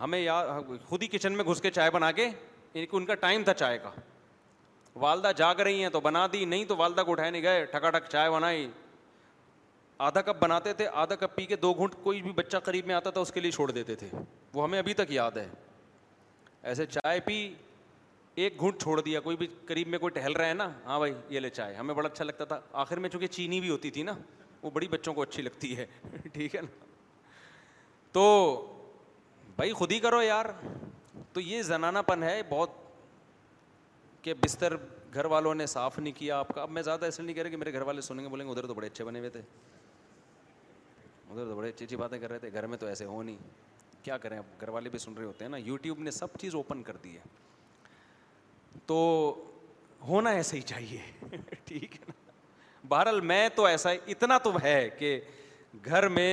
ہمیں 0.00 0.18
یا 0.20 0.42
خود 0.88 1.02
ہی 1.02 1.06
کچن 1.12 1.36
میں 1.36 1.44
گھس 1.44 1.60
کے 1.60 1.70
چائے 1.70 1.90
بنا 1.90 2.10
کے 2.20 2.28
ان 2.74 2.86
کو 2.86 2.96
ان 2.96 3.04
کا 3.06 3.14
ٹائم 3.26 3.44
تھا 3.44 3.54
چائے 3.54 3.78
کا 3.82 3.90
والدہ 5.00 5.30
جاگ 5.36 5.60
رہی 5.64 5.82
ہیں 5.82 5.88
تو 5.90 6.00
بنا 6.00 6.26
دی 6.32 6.44
نہیں 6.44 6.64
تو 6.68 6.76
والدہ 6.76 7.02
کو 7.06 7.12
اٹھائے 7.12 7.30
نہیں 7.30 7.42
گئے 7.42 7.64
ٹھکا 7.64 7.90
ٹھک 7.90 8.08
چائے 8.10 8.30
بنائی 8.30 8.66
آدھا 10.06 10.20
کپ 10.22 10.42
بناتے 10.42 10.72
تھے 10.74 10.86
آدھا 11.02 11.14
کپ 11.16 11.34
پی 11.36 11.44
کے 11.46 11.56
دو 11.56 11.72
گھونٹ 11.74 11.94
کوئی 12.02 12.20
بھی 12.22 12.32
بچہ 12.32 12.56
قریب 12.64 12.86
میں 12.86 12.94
آتا 12.94 13.10
تھا 13.10 13.20
اس 13.20 13.32
کے 13.32 13.40
لیے 13.40 13.50
چھوڑ 13.50 13.70
دیتے 13.70 13.94
تھے 14.02 14.08
وہ 14.54 14.62
ہمیں 14.64 14.78
ابھی 14.78 14.94
تک 14.94 15.10
یاد 15.12 15.36
ہے 15.36 15.46
ایسے 16.70 16.86
چائے 16.86 17.20
پی 17.24 17.38
ایک 18.44 18.58
گھونٹ 18.60 18.80
چھوڑ 18.82 19.00
دیا 19.00 19.20
کوئی 19.20 19.36
بھی 19.36 19.46
قریب 19.66 19.88
میں 19.88 19.98
کوئی 19.98 20.10
ٹہل 20.20 20.32
رہا 20.36 20.48
ہے 20.48 20.54
نا 20.54 20.68
ہاں 20.84 20.98
بھائی 20.98 21.14
یہ 21.28 21.40
لے 21.40 21.50
چائے 21.50 21.74
ہمیں 21.74 21.94
بڑا 21.94 22.08
اچھا 22.08 22.24
لگتا 22.24 22.44
تھا 22.52 22.58
آخر 22.82 22.98
میں 22.98 23.08
چونکہ 23.08 23.26
چینی 23.36 23.60
بھی 23.60 23.70
ہوتی 23.70 23.90
تھی 23.96 24.02
نا 24.10 24.14
وہ 24.62 24.70
بڑی 24.74 24.88
بچوں 24.90 25.14
کو 25.14 25.22
اچھی 25.22 25.42
لگتی 25.42 25.76
ہے 25.76 25.86
ٹھیک 26.32 26.54
ہے 26.56 26.60
نا 26.62 26.68
تو 28.12 28.24
بھائی 29.56 29.72
خود 29.80 29.92
ہی 29.92 29.98
کرو 30.00 30.22
یار 30.22 30.46
تو 31.32 31.40
یہ 31.40 31.62
زنانہ 31.62 31.98
پن 32.06 32.22
ہے 32.22 32.40
بہت 32.48 32.70
کہ 34.22 34.34
بستر 34.44 34.76
گھر 35.14 35.24
والوں 35.34 35.54
نے 35.54 35.66
صاف 35.66 35.98
نہیں 35.98 36.12
کیا 36.18 36.38
آپ 36.38 36.48
کا 36.54 36.62
اب 36.62 36.70
میں 36.70 36.82
زیادہ 36.82 37.04
ایسے 37.04 37.22
نہیں 37.22 37.34
کہہ 37.34 37.42
رہا 37.42 37.50
کہ 37.50 37.56
میرے 37.56 37.72
گھر 37.72 37.82
والے 37.90 38.00
سنیں 38.10 38.22
گے 38.24 38.28
بولیں 38.28 38.46
گے 38.46 38.50
ادھر 38.52 38.66
تو 38.66 38.74
بڑے 38.74 38.86
اچھے 38.86 39.04
بنے 39.04 39.18
ہوئے 39.18 39.30
تھے 39.30 39.40
ادھر 41.30 41.48
تو 41.48 41.54
بڑے 41.54 41.68
اچھی 41.68 41.84
اچھی 41.84 41.96
باتیں 41.96 42.18
کر 42.18 42.30
رہے 42.30 42.38
تھے 42.38 42.48
گھر 42.52 42.66
میں 42.66 42.76
تو 42.78 42.86
ایسے 42.86 43.04
ہو 43.04 43.22
نہیں 43.22 43.36
کیا 44.02 44.16
کریں 44.18 44.36
اب 44.38 44.60
گھر 44.60 44.68
والے 44.68 44.88
بھی 44.90 44.98
سن 44.98 45.14
رہے 45.16 45.24
ہوتے 45.24 45.44
ہیں 45.44 45.50
نا 45.50 45.56
یوٹیوب 45.56 45.98
نے 46.02 46.10
سب 46.10 46.36
چیز 46.40 46.54
اوپن 46.54 46.82
کر 46.82 46.96
دی 47.04 47.14
ہے 47.16 47.22
تو 48.86 48.96
ہونا 50.08 50.30
ایسے 50.38 50.56
ہی 50.56 50.60
چاہیے 50.70 51.00
ٹھیک 51.64 51.94
ہے 52.00 52.04
نا 52.08 52.12
بہرحال 52.88 53.20
میں 53.32 53.48
تو 53.54 53.64
ایسا 53.66 53.90
اتنا 54.14 54.38
تو 54.42 54.52
ہے 54.62 54.78
کہ 54.98 55.18
گھر 55.84 56.08
میں 56.08 56.30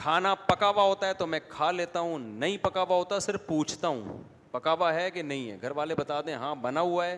کھانا 0.00 0.34
پکا 0.46 0.68
ہوا 0.68 0.82
ہوتا 0.82 1.06
ہے 1.08 1.14
تو 1.18 1.26
میں 1.26 1.40
کھا 1.48 1.70
لیتا 1.72 2.00
ہوں 2.00 2.18
نہیں 2.18 2.56
پکا 2.62 2.82
ہوا 2.82 2.96
ہوتا 2.96 3.18
صرف 3.26 3.46
پوچھتا 3.46 3.88
ہوں 3.88 4.22
پکا 4.50 4.72
ہوا 4.72 4.92
ہے 4.94 5.10
کہ 5.10 5.22
نہیں 5.22 5.50
ہے 5.50 5.56
گھر 5.62 5.70
والے 5.76 5.94
بتا 5.98 6.20
دیں 6.26 6.34
ہاں 6.44 6.54
بنا 6.62 6.80
ہوا 6.80 7.06
ہے 7.06 7.16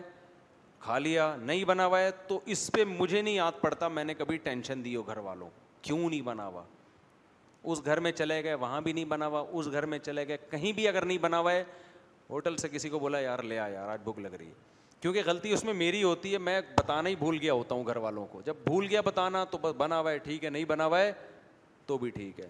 کھا 0.83 0.97
لیا 0.99 1.35
نہیں 1.39 1.63
بنا 1.65 1.85
ہوا 1.85 1.99
ہے 1.99 2.11
تو 2.27 2.39
اس 2.53 2.69
پہ 2.73 2.83
مجھے 2.97 3.21
نہیں 3.21 3.33
یاد 3.35 3.61
پڑتا 3.61 3.87
میں 3.97 4.03
نے 4.03 4.13
کبھی 4.17 4.37
ٹینشن 4.43 4.85
دی 4.85 4.95
ہو 4.95 5.01
گھر 5.07 5.17
والوں 5.17 5.49
کو 5.49 5.67
کیوں 5.81 6.09
نہیں 6.09 6.21
بنا 6.21 6.47
ہوا 6.47 6.63
اس 7.71 7.83
گھر 7.85 7.99
میں 7.99 8.11
چلے 8.11 8.43
گئے 8.43 8.53
وہاں 8.63 8.81
بھی 8.81 8.93
نہیں 8.93 9.05
بنا 9.05 9.27
ہوا 9.27 9.43
اس 9.59 9.71
گھر 9.71 9.85
میں 9.93 9.99
چلے 9.99 10.27
گئے 10.27 10.37
کہیں 10.49 10.71
بھی 10.75 10.87
اگر 10.87 11.05
نہیں 11.05 11.17
بنا 11.21 11.39
ہوا 11.39 11.51
ہے 11.53 11.63
ہوٹل 12.29 12.57
سے 12.57 12.69
کسی 12.71 12.89
کو 12.89 12.99
بولا 12.99 13.19
یار 13.19 13.39
لے 13.51 13.57
آیا 13.59 13.73
یار 13.73 13.87
آج 13.89 13.99
بھوک 14.03 14.19
لگ 14.19 14.33
رہی 14.39 14.47
ہے 14.47 14.67
کیونکہ 15.01 15.21
غلطی 15.25 15.51
اس 15.53 15.63
میں 15.63 15.73
میری 15.73 16.03
ہوتی 16.03 16.31
ہے 16.33 16.37
میں 16.47 16.59
بتانا 16.77 17.09
ہی 17.09 17.15
بھول 17.15 17.37
گیا 17.41 17.53
ہوتا 17.53 17.75
ہوں 17.75 17.85
گھر 17.85 17.97
والوں 18.05 18.25
کو 18.31 18.41
جب 18.45 18.55
بھول 18.65 18.87
گیا 18.89 19.01
بتانا 19.05 19.43
تو 19.51 19.57
بس 19.61 19.75
بنا 19.77 19.99
ہوا 19.99 20.11
ہے 20.11 20.17
ٹھیک 20.23 20.43
ہے 20.45 20.49
نہیں 20.49 20.65
بنا 20.67 20.85
ہوا 20.85 20.99
ہے 21.01 21.11
تو 21.85 21.97
بھی 21.97 22.09
ٹھیک 22.15 22.39
ہے 22.39 22.47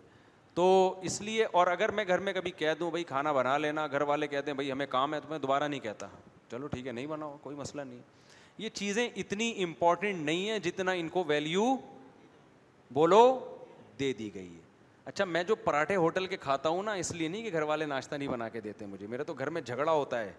تو 0.54 0.66
اس 1.06 1.22
لیے 1.22 1.46
اور 1.60 1.68
اگر 1.68 1.92
میں 2.00 2.04
گھر 2.08 2.20
میں 2.28 2.34
کبھی 2.34 2.52
کہہ 2.62 2.74
دوں 2.80 2.90
بھائی 2.92 3.04
کھانا 3.12 3.32
بنا 3.32 3.58
لینا 3.58 3.86
گھر 3.92 4.02
والے 4.12 4.28
کہتے 4.28 4.52
ہیں 4.52 4.56
بھائی 4.56 4.72
ہمیں 4.72 4.86
کام 4.90 5.14
ہے 5.14 5.20
تو 5.20 5.28
میں 5.30 5.38
دوبارہ 5.40 5.68
نہیں 5.68 5.80
کہتا 5.80 6.08
چلو 6.52 6.68
ٹھیک 6.68 6.88
ہے 6.88 6.92
نہیں 6.92 7.08
بناؤ 7.08 7.36
کوئی 7.42 7.56
مسئلہ 7.56 7.82
نہیں 7.82 8.00
یہ 8.58 8.70
چیزیں 8.74 9.08
اتنی 9.16 9.52
امپورٹنٹ 9.64 10.26
نہیں 10.26 10.50
ہیں 10.50 10.60
جتنا 10.70 10.92
ان 11.02 11.10
کو 11.10 11.24
ویلیو 11.28 11.74
بولو 12.94 13.24
دے 14.00 14.12
دی 14.20 14.30
گئی 14.36 14.54
ہے 14.56 14.60
اچھا 15.06 15.26
میں 15.26 15.44
جو 15.44 15.56
پراٹھے 15.64 15.96
ہوٹل 15.96 16.26
کے 16.28 16.38
کھاتا 16.38 16.70
ہوں 16.70 16.84
نا 16.84 16.94
اس 17.02 17.12
لیے 17.16 17.28
نہیں 17.28 17.44
کہ 17.44 17.52
گھر 17.54 17.62
والے 17.72 17.86
ناشتہ 17.86 18.16
نہیں 18.16 18.28
بنا 18.30 18.48
کے 18.50 18.60
دیتے 18.62 18.86
مجھے 18.86 19.08
میرا 19.10 19.24
تو 19.28 19.34
گھر 19.34 19.50
میں 19.50 19.62
جھگڑا 19.62 19.92
ہوتا 19.92 20.20
ہے 20.22 20.32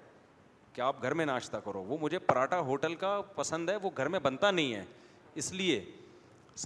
کہ 0.73 0.81
آپ 0.81 1.03
گھر 1.03 1.15
میں 1.21 1.27
ناشتہ 1.27 1.57
کرو 1.65 1.83
وہ 1.85 1.97
مجھے 2.01 2.19
پراٹھا 2.19 2.59
ہوٹل 2.69 2.95
کا 2.95 3.21
پسند 3.37 3.71
ہے 3.71 3.77
وہ 3.83 3.91
گھر 3.97 4.09
میں 4.09 4.19
بنتا 4.23 4.51
نہیں 4.51 4.75
ہے 4.75 4.85
اس 5.43 5.53
لیے 5.53 5.81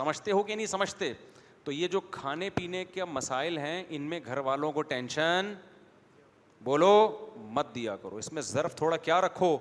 سمجھتے 0.00 0.32
ہو 0.32 0.42
کہ 0.42 0.54
نہیں 0.54 0.66
سمجھتے 0.66 1.12
تو 1.64 1.72
یہ 1.72 1.88
جو 1.88 2.00
کھانے 2.10 2.50
پینے 2.54 2.84
کے 2.94 3.04
مسائل 3.04 3.58
ہیں 3.58 3.82
ان 3.88 4.02
میں 4.08 4.20
گھر 4.24 4.38
والوں 4.48 4.72
کو 4.72 4.82
ٹینشن 4.92 5.52
بولو 6.64 6.90
مت 7.56 7.74
دیا 7.74 7.96
کرو 8.02 8.16
اس 8.16 8.32
میں 8.32 8.42
ضرف 8.42 8.74
تھوڑا 8.76 8.96
کیا 9.06 9.20
رکھو 9.20 9.56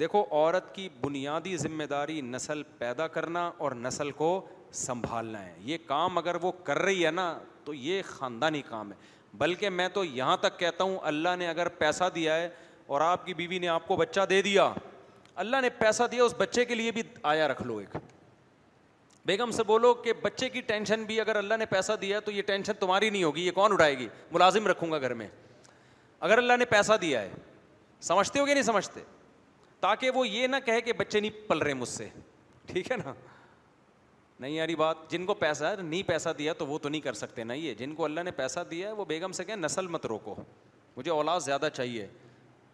دیکھو 0.00 0.24
عورت 0.30 0.74
کی 0.74 0.88
بنیادی 1.00 1.56
ذمہ 1.56 1.84
داری 1.90 2.20
نسل 2.20 2.62
پیدا 2.78 3.06
کرنا 3.16 3.50
اور 3.58 3.72
نسل 3.82 4.10
کو 4.22 4.30
سنبھالنا 4.76 5.44
ہے 5.44 5.54
یہ 5.64 5.78
کام 5.86 6.18
اگر 6.18 6.34
وہ 6.42 6.52
کر 6.64 6.78
رہی 6.82 7.04
ہے 7.06 7.10
نا 7.10 7.38
تو 7.64 7.74
یہ 7.74 8.02
خاندانی 8.06 8.62
کام 8.68 8.90
ہے 8.92 8.96
بلکہ 9.38 9.70
میں 9.70 9.88
تو 9.94 10.04
یہاں 10.04 10.36
تک 10.40 10.58
کہتا 10.58 10.84
ہوں 10.84 10.98
اللہ 11.06 11.36
نے 11.38 11.48
اگر 11.48 11.68
پیسہ 11.78 12.04
دیا 12.14 12.36
ہے 12.36 12.48
اور 12.86 13.00
آپ 13.00 13.26
کی 13.26 13.34
بیوی 13.34 13.58
نے 13.58 13.68
آپ 13.68 13.86
کو 13.88 13.96
بچہ 13.96 14.20
دے 14.30 14.40
دیا 14.42 14.72
اللہ 15.44 15.60
نے 15.62 15.68
پیسہ 15.78 16.02
دیا 16.12 16.24
اس 16.24 16.34
بچے 16.38 16.64
کے 16.64 16.74
لیے 16.74 16.90
بھی 16.92 17.02
آیا 17.32 17.48
رکھ 17.48 17.62
لو 17.62 17.76
ایک 17.78 17.96
بیگم 19.26 19.50
سے 19.52 19.62
بولو 19.66 19.92
کہ 20.04 20.12
بچے 20.22 20.48
کی 20.48 20.60
ٹینشن 20.66 21.02
بھی 21.04 21.20
اگر 21.20 21.36
اللہ 21.36 21.54
نے 21.58 21.66
پیسہ 21.66 21.92
دیا 22.00 22.20
تو 22.24 22.30
یہ 22.30 22.42
ٹینشن 22.46 22.72
تمہاری 22.80 23.10
نہیں 23.10 23.24
ہوگی 23.24 23.42
یہ 23.46 23.50
کون 23.54 23.72
اٹھائے 23.72 23.98
گی 23.98 24.08
ملازم 24.32 24.66
رکھوں 24.66 24.90
گا 24.92 24.98
گھر 24.98 25.14
میں 25.14 25.28
اگر 26.28 26.38
اللہ 26.38 26.56
نے 26.58 26.64
پیسہ 26.64 26.92
دیا 27.00 27.20
ہے 27.22 27.32
سمجھتے 28.08 28.40
ہو 28.40 28.46
کہ 28.46 28.52
نہیں 28.54 28.64
سمجھتے 28.64 29.00
تاکہ 29.80 30.10
وہ 30.14 30.26
یہ 30.28 30.46
نہ 30.46 30.56
کہے 30.64 30.80
کہ 30.80 30.92
بچے 30.98 31.20
نہیں 31.20 31.48
پل 31.48 31.58
رہے 31.62 31.74
مجھ 31.74 31.88
سے 31.88 32.08
ٹھیک 32.66 32.90
ہے 32.92 32.96
نا 33.04 33.12
نہیں 34.40 34.50
یاری 34.54 34.74
بات 34.76 34.96
جن 35.10 35.24
کو 35.26 35.34
پیسہ 35.34 35.64
ہے 35.64 35.82
نہیں 35.82 36.02
پیسہ 36.06 36.28
دیا 36.38 36.52
تو 36.58 36.66
وہ 36.66 36.78
تو 36.78 36.88
نہیں 36.88 37.00
کر 37.00 37.12
سکتے 37.20 37.44
نہیں 37.44 37.60
یہ 37.62 37.74
جن 37.78 37.94
کو 37.94 38.04
اللہ 38.04 38.20
نے 38.24 38.30
پیسہ 38.36 38.60
دیا 38.70 38.88
ہے 38.88 38.92
وہ 38.94 39.04
بیگم 39.04 39.32
سے 39.32 39.44
کہیں 39.44 39.56
نسل 39.56 39.86
مت 39.94 40.06
روکو 40.06 40.34
مجھے 40.96 41.10
اولاد 41.10 41.40
زیادہ 41.44 41.68
چاہیے 41.72 42.06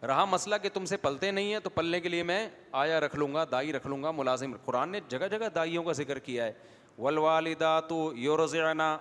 رہا 0.08 0.24
مسئلہ 0.30 0.54
کہ 0.62 0.68
تم 0.74 0.84
سے 0.84 0.96
پلتے 0.96 1.30
نہیں 1.30 1.52
ہیں 1.52 1.58
تو 1.64 1.70
پلنے 1.70 2.00
کے 2.00 2.08
لیے 2.08 2.22
میں 2.30 2.46
آیا 2.82 2.98
رکھ 3.00 3.16
لوں 3.16 3.32
گا 3.34 3.44
دائی 3.50 3.72
رکھ 3.72 3.86
لوں 3.86 4.02
گا 4.02 4.10
ملازم 4.10 4.52
قرآن 4.64 4.88
نے 4.92 5.00
جگہ 5.08 5.28
جگہ 5.30 5.48
دائیوں 5.54 5.82
کا 5.84 5.92
ذکر 6.00 6.18
کیا 6.28 6.44
ہے 6.44 6.52
ول 6.98 7.18
دا 7.60 7.78
تو 7.88 8.12
یور 8.24 8.38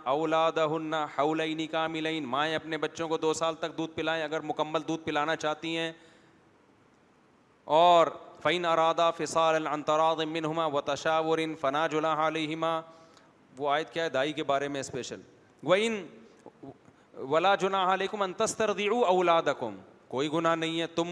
اولاد 0.07 0.57
ہُنا 0.69 1.05
اولین 1.23 1.65
کاملین 1.71 2.25
مائیں 2.27 2.55
اپنے 2.55 2.77
بچوں 2.85 3.07
کو 3.07 3.17
دو 3.25 3.33
سال 3.33 3.55
تک 3.59 3.77
دودھ 3.77 3.95
پلائیں 3.95 4.23
اگر 4.23 4.41
مکمل 4.51 4.87
دودھ 4.87 5.03
پلانا 5.05 5.35
چاہتی 5.35 5.75
ہیں 5.77 5.91
اور 7.81 8.07
فعین 8.43 8.65
ارادہ 8.65 9.09
فصال 9.17 9.63
منہما 10.27 10.65
و 10.77 10.81
تشاور 10.91 11.39
فنا 11.59 11.85
جلا 11.91 12.13
علیہما 12.27 12.71
وہ 13.57 13.69
آیت 13.71 13.89
کیا 13.93 14.03
ہے 14.03 14.09
دائی 14.15 14.33
کے 14.39 14.43
بارے 14.43 14.67
میں 14.73 14.79
اسپیشل 14.79 15.21
وعین 15.63 16.03
ولا 17.33 17.53
جنا 17.61 17.81
علیکم 17.93 18.21
انتستر 18.21 18.73
تَستر 18.73 18.73
دی 18.77 18.87
اولادم 18.87 19.77
کوئی 20.07 20.31
گناہ 20.33 20.55
نہیں 20.55 20.79
ہے 20.81 20.87
تم 20.95 21.09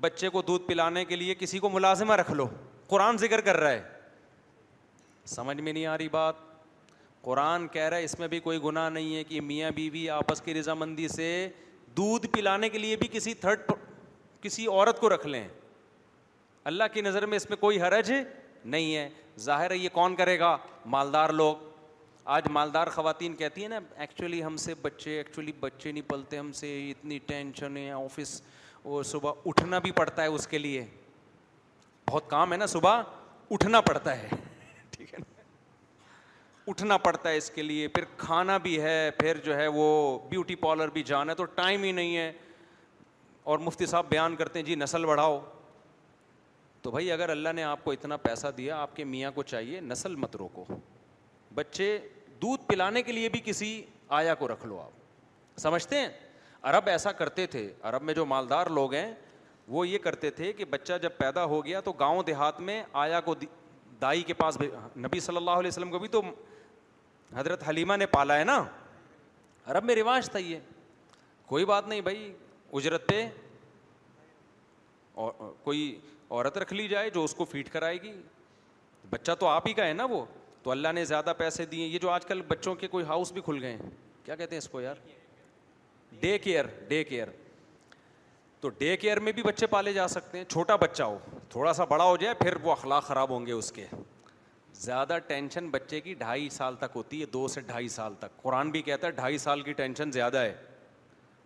بچے 0.00 0.28
کو 0.36 0.42
دودھ 0.46 0.66
پلانے 0.66 1.04
کے 1.04 1.16
لیے 1.16 1.34
کسی 1.38 1.58
کو 1.58 1.68
ملازمہ 1.70 2.12
رکھ 2.22 2.30
لو 2.40 2.46
قرآن 2.88 3.16
ذکر 3.24 3.40
کر 3.48 3.56
رہا 3.60 3.70
ہے 3.70 3.82
سمجھ 5.34 5.60
میں 5.60 5.72
نہیں 5.72 5.86
آ 5.86 5.96
رہی 5.98 6.08
بات 6.16 6.34
قرآن 7.24 7.66
کہہ 7.72 7.88
رہا 7.88 7.96
ہے 7.96 8.04
اس 8.04 8.18
میں 8.18 8.28
بھی 8.28 8.38
کوئی 8.48 8.62
گناہ 8.62 8.88
نہیں 8.90 9.14
ہے 9.16 9.24
کہ 9.24 9.40
میاں 9.52 9.70
بیوی 9.74 10.08
آپس 10.10 10.40
کی 10.42 10.54
رضامندی 10.54 11.08
سے 11.08 11.28
دودھ 11.96 12.26
پلانے 12.32 12.68
کے 12.68 12.78
لیے 12.78 12.96
بھی 13.04 13.08
کسی 13.12 13.34
تھرڈ 13.44 13.70
کسی 14.42 14.66
عورت 14.68 15.00
کو 15.00 15.08
رکھ 15.14 15.26
لیں 15.26 15.46
اللہ 16.70 16.84
کی 16.94 17.00
نظر 17.00 17.26
میں 17.26 17.36
اس 17.36 17.48
میں 17.50 17.56
کوئی 17.60 17.80
حرج 17.82 18.12
نہیں 18.64 18.94
ہے 18.94 19.08
ظاہر 19.40 19.70
ہے 19.70 19.76
یہ 19.76 19.88
کون 19.92 20.14
کرے 20.16 20.38
گا 20.38 20.56
مالدار 20.94 21.30
لوگ 21.40 21.70
آج 22.34 22.46
مالدار 22.52 22.86
خواتین 22.94 23.34
کہتی 23.36 23.62
ہیں 23.62 23.68
نا 23.68 23.78
ایکچولی 24.04 24.42
ہم 24.44 24.56
سے 24.64 24.74
بچے 24.82 25.16
ایکچولی 25.18 25.52
بچے 25.60 25.92
نہیں 25.92 26.08
پلتے 26.08 26.38
ہم 26.38 26.52
سے 26.58 26.68
اتنی 26.90 27.18
ٹینشن 27.26 27.76
ہے 27.76 27.90
آفس 27.92 28.40
وہ 28.84 29.02
صبح 29.12 29.32
اٹھنا 29.46 29.78
بھی 29.86 29.90
پڑتا 29.92 30.22
ہے 30.22 30.28
اس 30.36 30.46
کے 30.48 30.58
لیے 30.58 30.84
بہت 32.10 32.28
کام 32.30 32.52
ہے 32.52 32.56
نا 32.58 32.66
صبح 32.66 33.02
اٹھنا 33.50 33.80
پڑتا 33.88 34.16
ہے 34.18 34.28
ٹھیک 34.90 35.12
ہے 35.14 35.18
نا 35.18 35.30
اٹھنا 36.70 36.96
پڑتا 37.08 37.28
ہے 37.28 37.36
اس 37.36 37.50
کے 37.50 37.62
لیے 37.62 37.86
پھر 37.96 38.04
کھانا 38.16 38.56
بھی 38.66 38.80
ہے 38.80 38.96
پھر 39.18 39.36
جو 39.44 39.56
ہے 39.56 39.66
وہ 39.74 39.86
بیوٹی 40.30 40.54
پارلر 40.56 40.88
بھی 40.96 41.02
جانا 41.06 41.32
ہے 41.32 41.36
تو 41.36 41.44
ٹائم 41.58 41.82
ہی 41.82 41.90
نہیں 41.92 42.16
ہے 42.16 42.32
اور 43.52 43.58
مفتی 43.68 43.86
صاحب 43.86 44.06
بیان 44.08 44.36
کرتے 44.36 44.58
ہیں 44.58 44.66
جی 44.66 44.74
نسل 44.74 45.04
بڑھاؤ 45.06 45.40
تو 46.82 46.90
بھائی 46.90 47.10
اگر 47.12 47.28
اللہ 47.30 47.48
نے 47.54 47.62
آپ 47.62 47.84
کو 47.84 47.92
اتنا 47.92 48.16
پیسہ 48.16 48.46
دیا 48.56 48.76
آپ 48.82 48.94
کے 48.96 49.04
میاں 49.04 49.30
کو 49.34 49.42
چاہیے 49.42 49.80
نسل 49.80 50.14
مت 50.22 50.36
روکو 50.36 50.64
بچے 51.54 51.98
دودھ 52.42 52.64
پلانے 52.68 53.02
کے 53.02 53.12
لیے 53.12 53.28
بھی 53.28 53.40
کسی 53.44 53.68
آیا 54.20 54.34
کو 54.34 54.48
رکھ 54.48 54.64
لو 54.66 54.78
آپ 54.80 55.58
سمجھتے 55.60 55.98
ہیں 56.00 56.08
عرب 56.70 56.88
ایسا 56.88 57.12
کرتے 57.12 57.46
تھے 57.52 57.72
عرب 57.90 58.02
میں 58.02 58.14
جو 58.14 58.24
مالدار 58.26 58.66
لوگ 58.78 58.94
ہیں 58.94 59.12
وہ 59.76 59.86
یہ 59.88 59.98
کرتے 60.04 60.30
تھے 60.38 60.52
کہ 60.52 60.64
بچہ 60.70 60.92
جب 61.02 61.16
پیدا 61.18 61.44
ہو 61.52 61.64
گیا 61.64 61.80
تو 61.80 61.92
گاؤں 62.00 62.22
دیہات 62.26 62.60
میں 62.68 62.82
آیا 63.02 63.20
کو 63.28 63.34
دائی 64.00 64.22
کے 64.30 64.34
پاس 64.34 64.58
نبی 65.04 65.20
صلی 65.20 65.36
اللہ 65.36 65.50
علیہ 65.60 65.68
وسلم 65.68 65.90
کو 65.90 65.98
بھی 65.98 66.08
تو 66.08 66.20
حضرت 67.36 67.68
حلیمہ 67.68 67.96
نے 67.96 68.06
پالا 68.16 68.38
ہے 68.38 68.44
نا 68.44 68.62
عرب 69.66 69.84
میں 69.84 69.94
رواج 69.96 70.30
تھا 70.30 70.38
یہ 70.38 70.58
کوئی 71.46 71.64
بات 71.64 71.88
نہیں 71.88 72.00
بھائی 72.00 72.32
اجرت 72.72 73.06
پہ 73.08 73.26
اور 75.22 75.32
کوئی 75.64 75.94
عورت 76.32 76.56
رکھ 76.58 76.72
لی 76.74 76.86
جائے 76.88 77.08
جو 77.14 77.22
اس 77.24 77.34
کو 77.34 77.44
فیٹ 77.44 77.68
کرائے 77.72 77.96
گی 78.02 78.12
بچہ 79.10 79.32
تو 79.40 79.46
آپ 79.46 79.66
ہی 79.68 79.72
کا 79.78 79.86
ہے 79.86 79.92
نا 79.92 80.04
وہ 80.10 80.24
تو 80.62 80.70
اللہ 80.70 80.92
نے 80.94 81.04
زیادہ 81.04 81.32
پیسے 81.38 81.64
دیے 81.72 81.86
یہ 81.86 81.98
جو 82.02 82.10
آج 82.10 82.24
کل 82.26 82.40
بچوں 82.48 82.74
کے 82.82 82.88
کوئی 82.88 83.04
ہاؤس 83.04 83.32
بھی 83.32 83.40
کھل 83.44 83.58
گئے 83.62 83.72
ہیں 83.72 83.90
کیا 84.24 84.34
کہتے 84.36 84.54
ہیں 84.54 84.58
اس 84.62 84.68
کو 84.68 84.80
یار 84.80 84.94
ڈے 86.20 86.36
کیئر 86.46 86.64
ڈے 86.88 87.02
کیئر 87.04 87.28
تو 88.60 88.68
ڈے 88.78 88.96
کیئر 88.96 89.20
میں 89.26 89.32
بھی 89.36 89.42
بچے 89.42 89.66
پالے 89.76 89.92
جا 89.92 90.06
سکتے 90.08 90.38
ہیں 90.38 90.44
چھوٹا 90.48 90.76
بچہ 90.86 91.02
ہو 91.02 91.18
تھوڑا 91.52 91.72
سا 91.78 91.84
بڑا 91.92 92.04
ہو 92.04 92.16
جائے 92.16 92.34
پھر 92.42 92.56
وہ 92.62 92.72
اخلاق 92.72 93.04
خراب 93.06 93.30
ہوں 93.36 93.46
گے 93.46 93.52
اس 93.52 93.70
کے 93.72 93.86
زیادہ 94.86 95.16
ٹینشن 95.26 95.68
بچے 95.70 96.00
کی 96.00 96.14
ڈھائی 96.18 96.48
سال 96.50 96.76
تک 96.80 96.96
ہوتی 96.96 97.20
ہے 97.20 97.26
دو 97.32 97.46
سے 97.54 97.60
ڈھائی 97.66 97.88
سال 97.98 98.14
تک 98.18 98.40
قرآن 98.42 98.70
بھی 98.70 98.82
کہتا 98.82 99.06
ہے 99.06 99.12
ڈھائی 99.12 99.38
سال 99.38 99.62
کی 99.62 99.72
ٹینشن 99.82 100.10
زیادہ 100.12 100.38
ہے 100.38 100.54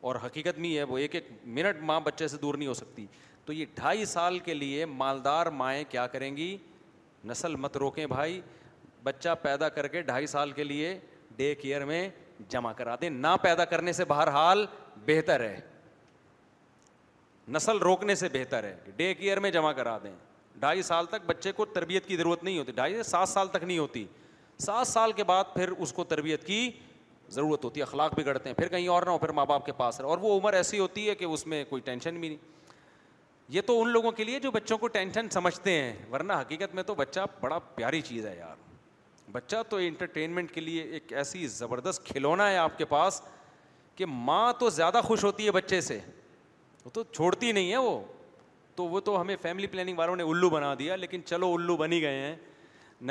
اور 0.09 0.17
حقیقت 0.25 0.59
نہیں 0.59 0.77
ہے 0.77 0.83
وہ 0.91 0.99
ایک 0.99 1.15
ایک 1.15 1.31
منٹ 1.57 1.83
ماں 1.91 2.01
بچے 2.05 2.29
سے 2.29 2.37
دور 2.43 2.55
نہیں 2.55 2.69
ہو 2.69 2.75
سکتی 2.75 3.07
تو 3.47 3.53
یہ 3.53 3.65
ڈھائی 3.75 4.05
سال 4.05 4.39
کے 4.45 4.55
لیے 4.55 4.85
مالدار 5.01 5.47
مائیں 5.57 5.83
کیا 5.89 6.07
کریں 6.13 6.37
گی 6.37 6.57
نسل 7.25 7.55
مت 7.65 7.77
روکیں 7.77 8.07
بھائی 8.07 8.41
بچہ 9.05 9.35
پیدا 9.43 9.69
کر 9.69 9.87
کے 9.89 10.01
ڈھائی 10.03 10.27
سال 10.27 10.53
کے 10.53 10.65
لیے 10.65 10.99
ڈے 11.37 11.55
کیئر 11.61 11.85
میں 11.85 12.09
جمع 12.51 12.73
کرا 12.79 12.95
دیں 13.01 13.11
نہ 13.11 13.27
پیدا 13.43 13.65
کرنے 13.65 13.93
سے 13.93 14.05
بہرحال 14.09 14.65
بہتر 15.07 15.41
ہے 15.41 15.61
نسل 17.55 17.79
روکنے 17.79 18.15
سے 18.25 18.29
بہتر 18.33 18.65
ہے 18.65 18.75
ڈے 18.97 19.13
کیئر 19.15 19.41
میں 19.41 19.51
جمع 19.51 19.73
کرا 19.73 19.97
دیں 20.03 20.15
ڈھائی 20.61 20.83
سال 20.83 21.07
تک 21.11 21.27
بچے 21.27 21.53
کو 21.53 21.65
تربیت 21.75 22.07
کی 22.07 22.17
ضرورت 22.17 22.45
نہیں 22.45 22.59
ہوتی 22.59 22.73
ڈھائی 22.73 23.03
سات 23.05 23.29
سال 23.29 23.49
تک 23.53 23.65
نہیں 23.65 23.79
ہوتی 23.79 24.05
سات 24.65 24.87
سال 24.89 25.13
کے 25.17 25.25
بعد 25.25 25.55
پھر 25.55 25.71
اس 25.79 25.93
کو 25.93 26.05
تربیت 26.15 26.45
کی 26.47 26.71
ضرورت 27.33 27.65
ہوتی 27.65 27.81
ہے 27.81 27.85
اخلاق 27.85 28.15
بگڑتے 28.19 28.49
ہیں 28.49 28.57
پھر 28.57 28.69
کہیں 28.69 28.89
اور 28.89 29.03
نہ 29.07 29.11
ہو 29.11 29.19
پھر 29.19 29.29
ماں 29.39 29.47
باپ 29.47 29.65
کے 29.67 29.73
پاس 29.77 30.01
رہے 30.01 30.09
اور 30.09 30.19
وہ 30.23 30.39
عمر 30.41 30.53
ایسی 30.55 30.79
ہوتی 30.79 31.09
ہے 31.09 31.15
کہ 31.15 31.25
اس 31.25 31.47
میں 31.47 31.65
کوئی 31.69 31.83
ٹینشن 31.85 32.21
بھی 32.21 32.29
نہیں 32.29 32.55
یہ 33.55 33.61
تو 33.67 33.81
ان 33.81 33.89
لوگوں 33.93 34.11
کے 34.13 34.25
لیے 34.25 34.39
جو 34.41 34.51
بچوں 34.51 34.79
کو 34.79 34.89
ٹینشن 34.95 35.29
سمجھتے 35.31 35.73
ہیں 35.73 35.93
ورنہ 36.13 36.33
حقیقت 36.41 36.75
میں 36.75 36.83
تو 36.83 36.95
بچہ 36.95 37.21
بڑا 37.41 37.59
پیاری 37.75 38.01
چیز 38.03 38.27
ہے 38.27 38.37
یار 38.39 38.55
بچہ 39.33 39.57
تو 39.69 39.77
انٹرٹینمنٹ 39.83 40.51
کے 40.53 40.61
لیے 40.61 40.83
ایک 40.83 41.13
ایسی 41.23 41.47
زبردست 41.59 42.05
کھلونا 42.07 42.49
ہے 42.51 42.57
آپ 42.57 42.77
کے 42.79 42.85
پاس 42.85 43.21
کہ 43.97 44.07
ماں 44.09 44.53
تو 44.59 44.71
زیادہ 44.71 45.01
خوش 45.05 45.25
ہوتی 45.25 45.47
ہے 45.47 45.51
بچے 45.53 45.81
سے 45.81 45.99
وہ 46.85 46.91
تو 46.95 47.03
چھوڑتی 47.13 47.53
نہیں 47.53 47.71
ہے 47.73 47.77
وہ 47.77 48.01
تو 48.77 48.85
وہ 48.89 49.01
تو 49.01 49.21
ہمیں 49.21 49.37
فیملی 49.43 49.67
پلاننگ 49.67 49.99
والوں 49.99 50.17
نے 50.17 50.23
الو 50.31 50.51
بنا 50.51 50.75
دیا 50.79 50.97
لیکن 50.97 51.25
چلو 51.25 51.53
الو 51.55 51.77
بنی 51.77 52.01
گئے 52.03 52.19
ہیں 52.21 52.35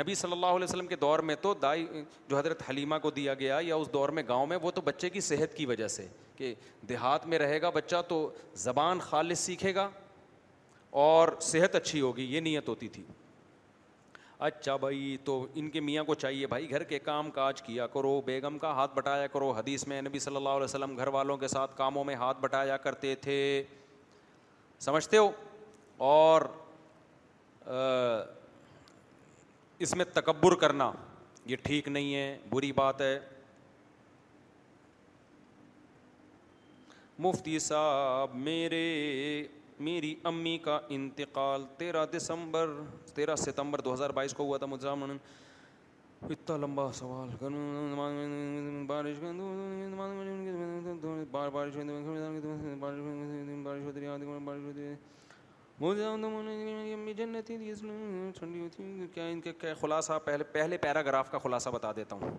نبی 0.00 0.14
صلی 0.14 0.32
اللہ 0.32 0.46
علیہ 0.46 0.64
وسلم 0.64 0.86
کے 0.86 0.96
دور 0.96 1.18
میں 1.30 1.34
تو 1.42 1.52
دائی 1.62 1.86
جو 2.28 2.38
حضرت 2.38 2.62
حلیمہ 2.68 2.94
کو 3.02 3.10
دیا 3.16 3.34
گیا 3.42 3.58
یا 3.62 3.74
اس 3.74 3.92
دور 3.92 4.08
میں 4.18 4.22
گاؤں 4.28 4.46
میں 4.46 4.56
وہ 4.62 4.70
تو 4.74 4.80
بچے 4.84 5.10
کی 5.10 5.20
صحت 5.30 5.54
کی 5.56 5.66
وجہ 5.66 5.88
سے 5.88 6.06
کہ 6.36 6.54
دیہات 6.88 7.26
میں 7.26 7.38
رہے 7.38 7.60
گا 7.62 7.70
بچہ 7.74 8.00
تو 8.08 8.28
زبان 8.62 8.98
خالص 9.00 9.40
سیکھے 9.46 9.74
گا 9.74 9.88
اور 11.04 11.28
صحت 11.42 11.74
اچھی 11.74 12.00
ہوگی 12.00 12.24
یہ 12.34 12.40
نیت 12.40 12.68
ہوتی 12.68 12.86
تھی 12.88 13.02
اچھا 14.46 14.76
بھائی 14.84 15.16
تو 15.24 15.32
ان 15.62 15.68
کے 15.70 15.80
میاں 15.80 16.04
کو 16.04 16.14
چاہیے 16.22 16.46
بھائی 16.52 16.70
گھر 16.70 16.82
کے 16.92 16.98
کام 17.08 17.30
کاج 17.38 17.60
کیا 17.62 17.86
کرو 17.96 18.12
بیگم 18.24 18.56
کا 18.58 18.70
ہاتھ 18.74 18.94
بٹایا 18.96 19.26
کرو 19.34 19.50
حدیث 19.58 19.86
میں 19.92 20.00
نبی 20.02 20.18
صلی 20.26 20.36
اللہ 20.36 20.56
علیہ 20.60 20.64
وسلم 20.64 20.96
گھر 20.98 21.08
والوں 21.16 21.36
کے 21.42 21.48
ساتھ 21.54 21.76
کاموں 21.78 22.04
میں 22.04 22.14
ہاتھ 22.22 22.40
بٹایا 22.40 22.76
کرتے 22.86 23.14
تھے 23.26 23.38
سمجھتے 24.88 25.16
ہو 25.18 25.30
اور 26.08 26.42
اس 29.86 29.94
میں 29.96 30.04
تکبر 30.12 30.54
کرنا 30.64 30.90
یہ 31.46 31.56
ٹھیک 31.62 31.88
نہیں 31.88 32.14
ہے 32.14 32.26
بری 32.50 32.72
بات 32.82 33.00
ہے 33.00 33.18
مفتی 37.28 37.58
صاحب 37.68 38.34
میرے 38.48 38.84
میری 39.84 40.14
امی 40.24 40.56
کا 40.64 40.78
انتقال 40.96 41.64
تیرہ 41.78 42.04
دسمبر 42.16 42.68
تیرہ 43.14 43.34
ستمبر 43.36 43.80
دو 43.84 43.92
ہزار 43.94 44.10
بائیس 44.18 44.32
کو 44.34 44.44
ہوا 44.44 44.58
تھا 44.58 44.94
کیا 59.14 59.26
ان 59.26 59.40
خلاصہ 59.80 60.12
پہلے 60.24 60.44
خلاصہ 60.50 60.82
پیراگراف 60.82 61.30
کا 61.30 61.38
خلاصہ 61.42 61.70
بتا 61.74 61.92
دیتا 61.96 62.16
ہوں 62.22 62.36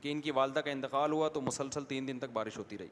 کہ 0.00 0.12
ان 0.12 0.20
کی 0.20 0.30
والدہ 0.30 0.60
کا 0.64 0.70
انتقال 0.70 1.12
ہوا 1.12 1.28
تو 1.34 1.40
مسلسل 1.40 1.84
تین 1.88 2.08
دن 2.08 2.18
تک 2.18 2.32
بارش 2.32 2.58
ہوتی 2.58 2.78
رہی 2.78 2.88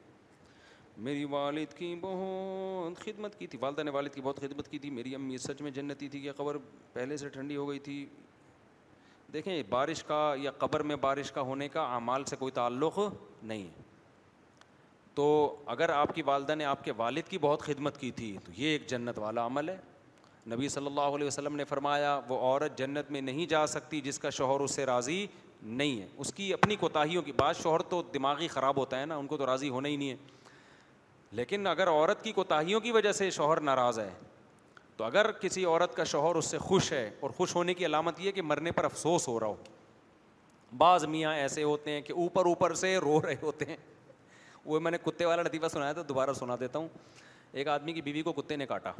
میری 1.03 1.23
والد 1.29 1.73
کی 1.77 1.95
بہت 2.01 2.97
خدمت 3.05 3.37
کی 3.39 3.47
تھی 3.47 3.57
والدہ 3.61 3.83
نے 3.83 3.91
والد 3.91 4.13
کی 4.15 4.21
بہت 4.23 4.39
خدمت 4.41 4.67
کی 4.71 4.79
تھی 4.79 4.89
میری 4.89 5.15
امی 5.15 5.37
سچ 5.37 5.61
میں 5.61 5.71
جنتی 5.71 6.07
تھی 6.09 6.19
کہ 6.21 6.31
قبر 6.37 6.57
پہلے 6.93 7.17
سے 7.17 7.29
ٹھنڈی 7.29 7.55
ہو 7.55 7.67
گئی 7.69 7.79
تھی 7.87 8.05
دیکھیں 9.33 9.61
بارش 9.69 10.03
کا 10.03 10.33
یا 10.41 10.51
قبر 10.57 10.83
میں 10.91 10.95
بارش 11.01 11.31
کا 11.31 11.41
ہونے 11.49 11.67
کا 11.69 11.81
اعمال 11.93 12.23
سے 12.25 12.35
کوئی 12.39 12.51
تعلق 12.55 12.99
نہیں 13.43 13.63
ہے 13.63 13.83
تو 15.15 15.25
اگر 15.73 15.89
آپ 15.89 16.13
کی 16.15 16.21
والدہ 16.25 16.55
نے 16.55 16.65
آپ 16.65 16.83
کے 16.83 16.91
والد 16.97 17.27
کی 17.29 17.37
بہت 17.41 17.61
خدمت 17.63 17.97
کی 17.99 18.11
تھی 18.15 18.35
تو 18.45 18.51
یہ 18.61 18.67
ایک 18.69 18.87
جنت 18.89 19.19
والا 19.19 19.45
عمل 19.45 19.69
ہے 19.69 19.77
نبی 20.53 20.69
صلی 20.69 20.85
اللہ 20.85 21.15
علیہ 21.15 21.27
وسلم 21.27 21.55
نے 21.55 21.63
فرمایا 21.65 22.19
وہ 22.29 22.39
عورت 22.39 22.77
جنت 22.77 23.11
میں 23.11 23.21
نہیں 23.21 23.45
جا 23.49 23.65
سکتی 23.67 24.01
جس 24.07 24.19
کا 24.19 24.29
شوہر 24.39 24.59
اس 24.61 24.71
سے 24.75 24.85
راضی 24.85 25.25
نہیں 25.63 25.99
ہے 26.01 26.07
اس 26.19 26.33
کی 26.33 26.51
اپنی 26.53 26.75
کوتاہیوں 26.79 27.21
کی 27.23 27.31
بعض 27.37 27.61
شوہر 27.61 27.81
تو 27.89 28.01
دماغی 28.13 28.47
خراب 28.47 28.77
ہوتا 28.77 28.99
ہے 28.99 29.05
نا 29.05 29.15
ان 29.17 29.27
کو 29.27 29.37
تو 29.37 29.45
راضی 29.45 29.69
ہونا 29.69 29.89
ہی 29.89 29.95
نہیں 29.95 30.09
ہے 30.09 30.15
لیکن 31.35 31.67
اگر 31.67 31.87
عورت 31.89 32.23
کی 32.23 32.31
کوتاہیوں 32.31 32.79
کی 32.79 32.91
وجہ 32.91 33.11
سے 33.11 33.29
شوہر 33.37 33.59
ناراض 33.69 33.97
ہے 33.99 34.09
تو 34.97 35.03
اگر 35.03 35.31
کسی 35.39 35.63
عورت 35.65 35.95
کا 35.95 36.03
شوہر 36.11 36.35
اس 36.35 36.45
سے 36.51 36.57
خوش 36.57 36.91
ہے 36.91 37.09
اور 37.19 37.29
خوش 37.37 37.55
ہونے 37.55 37.73
کی 37.73 37.85
علامت 37.85 38.19
یہ 38.21 38.31
کہ 38.31 38.41
مرنے 38.41 38.71
پر 38.71 38.83
افسوس 38.85 39.27
ہو 39.27 39.39
رہا 39.39 39.47
ہو 39.47 40.75
بعض 40.77 41.03
میاں 41.15 41.33
ایسے 41.37 41.63
ہوتے 41.63 41.91
ہیں 41.91 42.01
کہ 42.01 42.13
اوپر 42.23 42.45
اوپر 42.45 42.73
سے 42.83 42.95
رو 43.07 43.19
رہے 43.21 43.35
ہوتے 43.41 43.65
ہیں 43.69 43.75
وہ 44.65 44.79
میں 44.79 44.91
نے 44.91 44.97
کتے 45.05 45.25
والا 45.25 45.41
لطیفہ 45.41 45.67
سنایا 45.71 45.93
تھا 45.93 46.01
دوبارہ 46.09 46.33
سنا 46.39 46.55
دیتا 46.59 46.79
ہوں 46.79 46.87
ایک 47.51 47.67
آدمی 47.75 47.93
کی 47.93 48.01
بیوی 48.01 48.21
کو 48.29 48.33
کتے 48.39 48.55
نے 48.55 48.65
کاٹا 48.65 48.91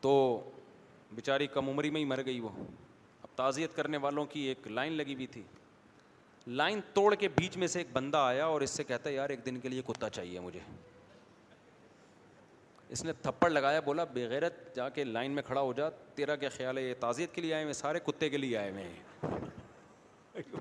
تو 0.00 0.14
بیچاری 1.16 1.46
کم 1.56 1.68
عمری 1.68 1.90
میں 1.90 2.00
ہی 2.00 2.04
مر 2.12 2.22
گئی 2.26 2.38
وہ 2.40 2.48
اب 3.22 3.26
تعزیت 3.36 3.74
کرنے 3.76 3.96
والوں 4.06 4.26
کی 4.34 4.40
ایک 4.52 4.66
لائن 4.68 4.92
لگی 5.02 5.14
ہوئی 5.14 5.26
تھی 5.34 5.42
لائن 6.60 6.80
توڑ 6.94 7.12
کے 7.14 7.28
بیچ 7.36 7.56
میں 7.56 7.66
سے 7.72 7.78
ایک 7.80 7.88
بندہ 7.92 8.18
آیا 8.18 8.46
اور 8.46 8.60
اس 8.60 8.70
سے 8.76 8.84
کہتا 8.84 9.10
ہے 9.10 9.14
یار 9.14 9.30
ایک 9.30 9.44
دن 9.46 9.60
کے 9.60 9.68
لیے 9.68 9.82
کتا 9.86 10.08
چاہیے 10.10 10.40
مجھے 10.40 10.60
اس 12.92 13.02
نے 13.04 13.12
تھپڑ 13.22 13.48
لگایا 13.50 13.80
بولا 13.84 14.04
بغیرت 14.14 14.54
جا 14.76 14.88
کے 14.96 15.04
لائن 15.04 15.32
میں 15.34 15.42
کھڑا 15.42 15.60
ہو 15.60 15.72
جا 15.76 15.88
تیرا 16.14 16.34
کیا 16.42 16.48
خیال 16.56 16.78
ہے 16.78 16.82
یہ 16.82 16.94
تعزیت 17.00 17.32
کے 17.34 17.40
لیے 17.40 17.54
آئے 17.54 17.62
ہوئے 17.62 17.72
سارے 17.74 18.00
کتے 18.06 18.28
کے 18.30 18.36
لیے 18.38 18.56
آئے 18.58 18.70
ہوئے 18.70 18.82
ہیں 18.82 20.60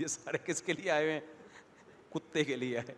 یہ 0.00 0.06
سارے 0.06 0.38
کس 0.44 0.62
کے 0.68 0.72
لیے 0.80 0.90
آئے 0.90 1.02
ہوئے 1.04 1.12
ہیں 1.14 1.20
کتے 2.14 2.44
کے 2.44 2.56
لیے 2.56 2.76
آئے 2.78 2.94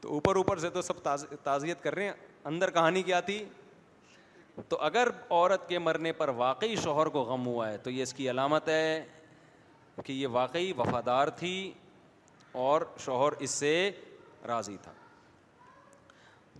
تو 0.00 0.12
اوپر 0.12 0.36
اوپر 0.36 0.58
سے 0.66 0.70
تو 0.70 0.82
سب 0.90 1.02
تعزیت 1.44 1.82
کر 1.82 1.94
رہے 1.94 2.04
ہیں 2.04 2.12
اندر 2.52 2.70
کہانی 2.78 3.02
کیا 3.10 3.20
تھی 3.30 3.44
تو 4.68 4.78
اگر 4.90 5.08
عورت 5.28 5.68
کے 5.68 5.78
مرنے 5.86 6.12
پر 6.22 6.28
واقعی 6.44 6.74
شوہر 6.82 7.06
کو 7.16 7.22
غم 7.32 7.46
ہوا 7.46 7.70
ہے 7.70 7.76
تو 7.86 7.90
یہ 7.90 8.02
اس 8.02 8.14
کی 8.14 8.30
علامت 8.30 8.68
ہے 8.68 8.84
کہ 10.04 10.12
یہ 10.12 10.26
واقعی 10.40 10.72
وفادار 10.78 11.28
تھی 11.42 11.54
اور 12.68 12.82
شوہر 13.04 13.40
اس 13.46 13.50
سے 13.64 13.74
راضی 14.48 14.76
تھا 14.82 14.92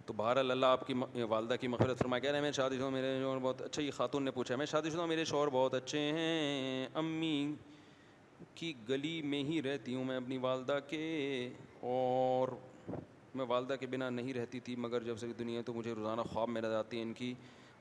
تو 0.06 0.12
بہر 0.16 0.36
اللہ 0.36 0.66
آپ 0.66 0.86
کی 0.86 0.94
والدہ 1.28 1.54
کی 1.60 1.68
مغفرت 1.68 1.98
فرمائے 1.98 2.20
کہہ 2.20 2.30
رہے 2.30 2.38
ہیں 2.38 2.44
میں 2.44 2.52
شادی 2.52 2.76
شدہ 2.78 2.88
میرے 2.90 3.14
شوہر 3.22 3.38
بہت 3.42 3.60
اچھا 3.62 3.82
یہ 3.82 3.90
خاتون 3.96 4.22
نے 4.24 4.30
پوچھا 4.30 4.56
میں 4.56 4.66
شادی 4.66 4.90
شدہ 4.90 5.04
میرے 5.06 5.24
شوہر 5.24 5.48
بہت 5.52 5.74
اچھے 5.74 5.98
ہیں 6.16 6.86
امی 6.94 7.54
کی 8.54 8.72
گلی 8.88 9.20
میں 9.24 9.42
ہی 9.44 9.60
رہتی 9.62 9.94
ہوں 9.94 10.04
میں 10.04 10.16
اپنی 10.16 10.36
والدہ 10.38 10.78
کے 10.88 11.04
اور 11.92 12.48
میں 13.38 13.44
والدہ 13.48 13.74
کے 13.80 13.86
بنا 13.90 14.08
نہیں 14.10 14.34
رہتی 14.34 14.60
تھی 14.64 14.74
مگر 14.86 15.02
جب 15.04 15.18
سے 15.18 15.26
دنیا 15.38 15.62
تو 15.66 15.72
مجھے 15.74 15.92
روزانہ 15.94 16.22
خواب 16.32 16.48
میں 16.48 16.62
نظر 16.62 16.72
جاتی 16.72 16.96
ہے 16.96 17.02
ان 17.02 17.12
کی 17.16 17.32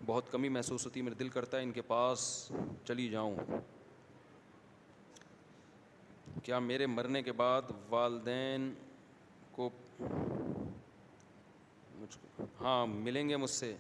بہت 0.05 0.31
کمی 0.31 0.49
محسوس 0.49 0.85
ہوتی 0.85 0.99
ہے 0.99 1.05
میرا 1.05 1.15
دل 1.19 1.29
کرتا 1.33 1.57
ہے 1.57 1.63
ان 1.63 1.71
کے 1.71 1.81
پاس 1.87 2.21
چلی 2.87 3.07
جاؤں 3.09 3.35
کیا 6.43 6.59
میرے 6.59 6.85
مرنے 6.87 7.21
کے 7.23 7.31
بعد 7.43 7.71
والدین 7.89 8.73
کو 9.55 9.69
ہاں 12.61 12.85
ملیں 12.87 13.29
گے 13.29 13.37
مجھ 13.37 13.49
سے 13.49 13.73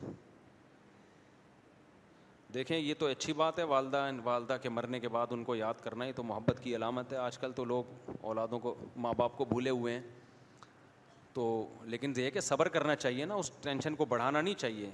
دیکھیں 2.53 2.77
یہ 2.77 2.93
تو 2.99 3.05
اچھی 3.07 3.33
بات 3.33 3.59
ہے 3.59 3.63
والدہ 3.69 4.05
والدہ 4.23 4.57
کے 4.61 4.69
مرنے 4.69 4.99
کے 4.99 5.07
بعد 5.09 5.27
ان 5.31 5.43
کو 5.43 5.55
یاد 5.55 5.81
کرنا 5.83 6.05
یہ 6.05 6.11
تو 6.15 6.23
محبت 6.23 6.59
کی 6.63 6.75
علامت 6.75 7.13
ہے 7.13 7.17
آج 7.17 7.37
کل 7.37 7.51
تو 7.55 7.65
لوگ 7.65 8.09
اولادوں 8.21 8.59
کو 8.65 8.73
ماں 9.05 9.13
باپ 9.17 9.37
کو 9.37 9.45
بھولے 9.45 9.69
ہوئے 9.69 9.93
ہیں 9.93 10.01
تو 11.33 11.45
لیکن 11.93 12.13
یہ 12.17 12.23
ہے 12.23 12.31
کہ 12.31 12.39
صبر 12.49 12.67
کرنا 12.73 12.95
چاہیے 12.95 13.25
نا 13.25 13.35
اس 13.35 13.49
ٹینشن 13.61 13.95
کو 13.95 14.05
بڑھانا 14.05 14.41
نہیں 14.41 14.53
چاہیے 14.53 14.89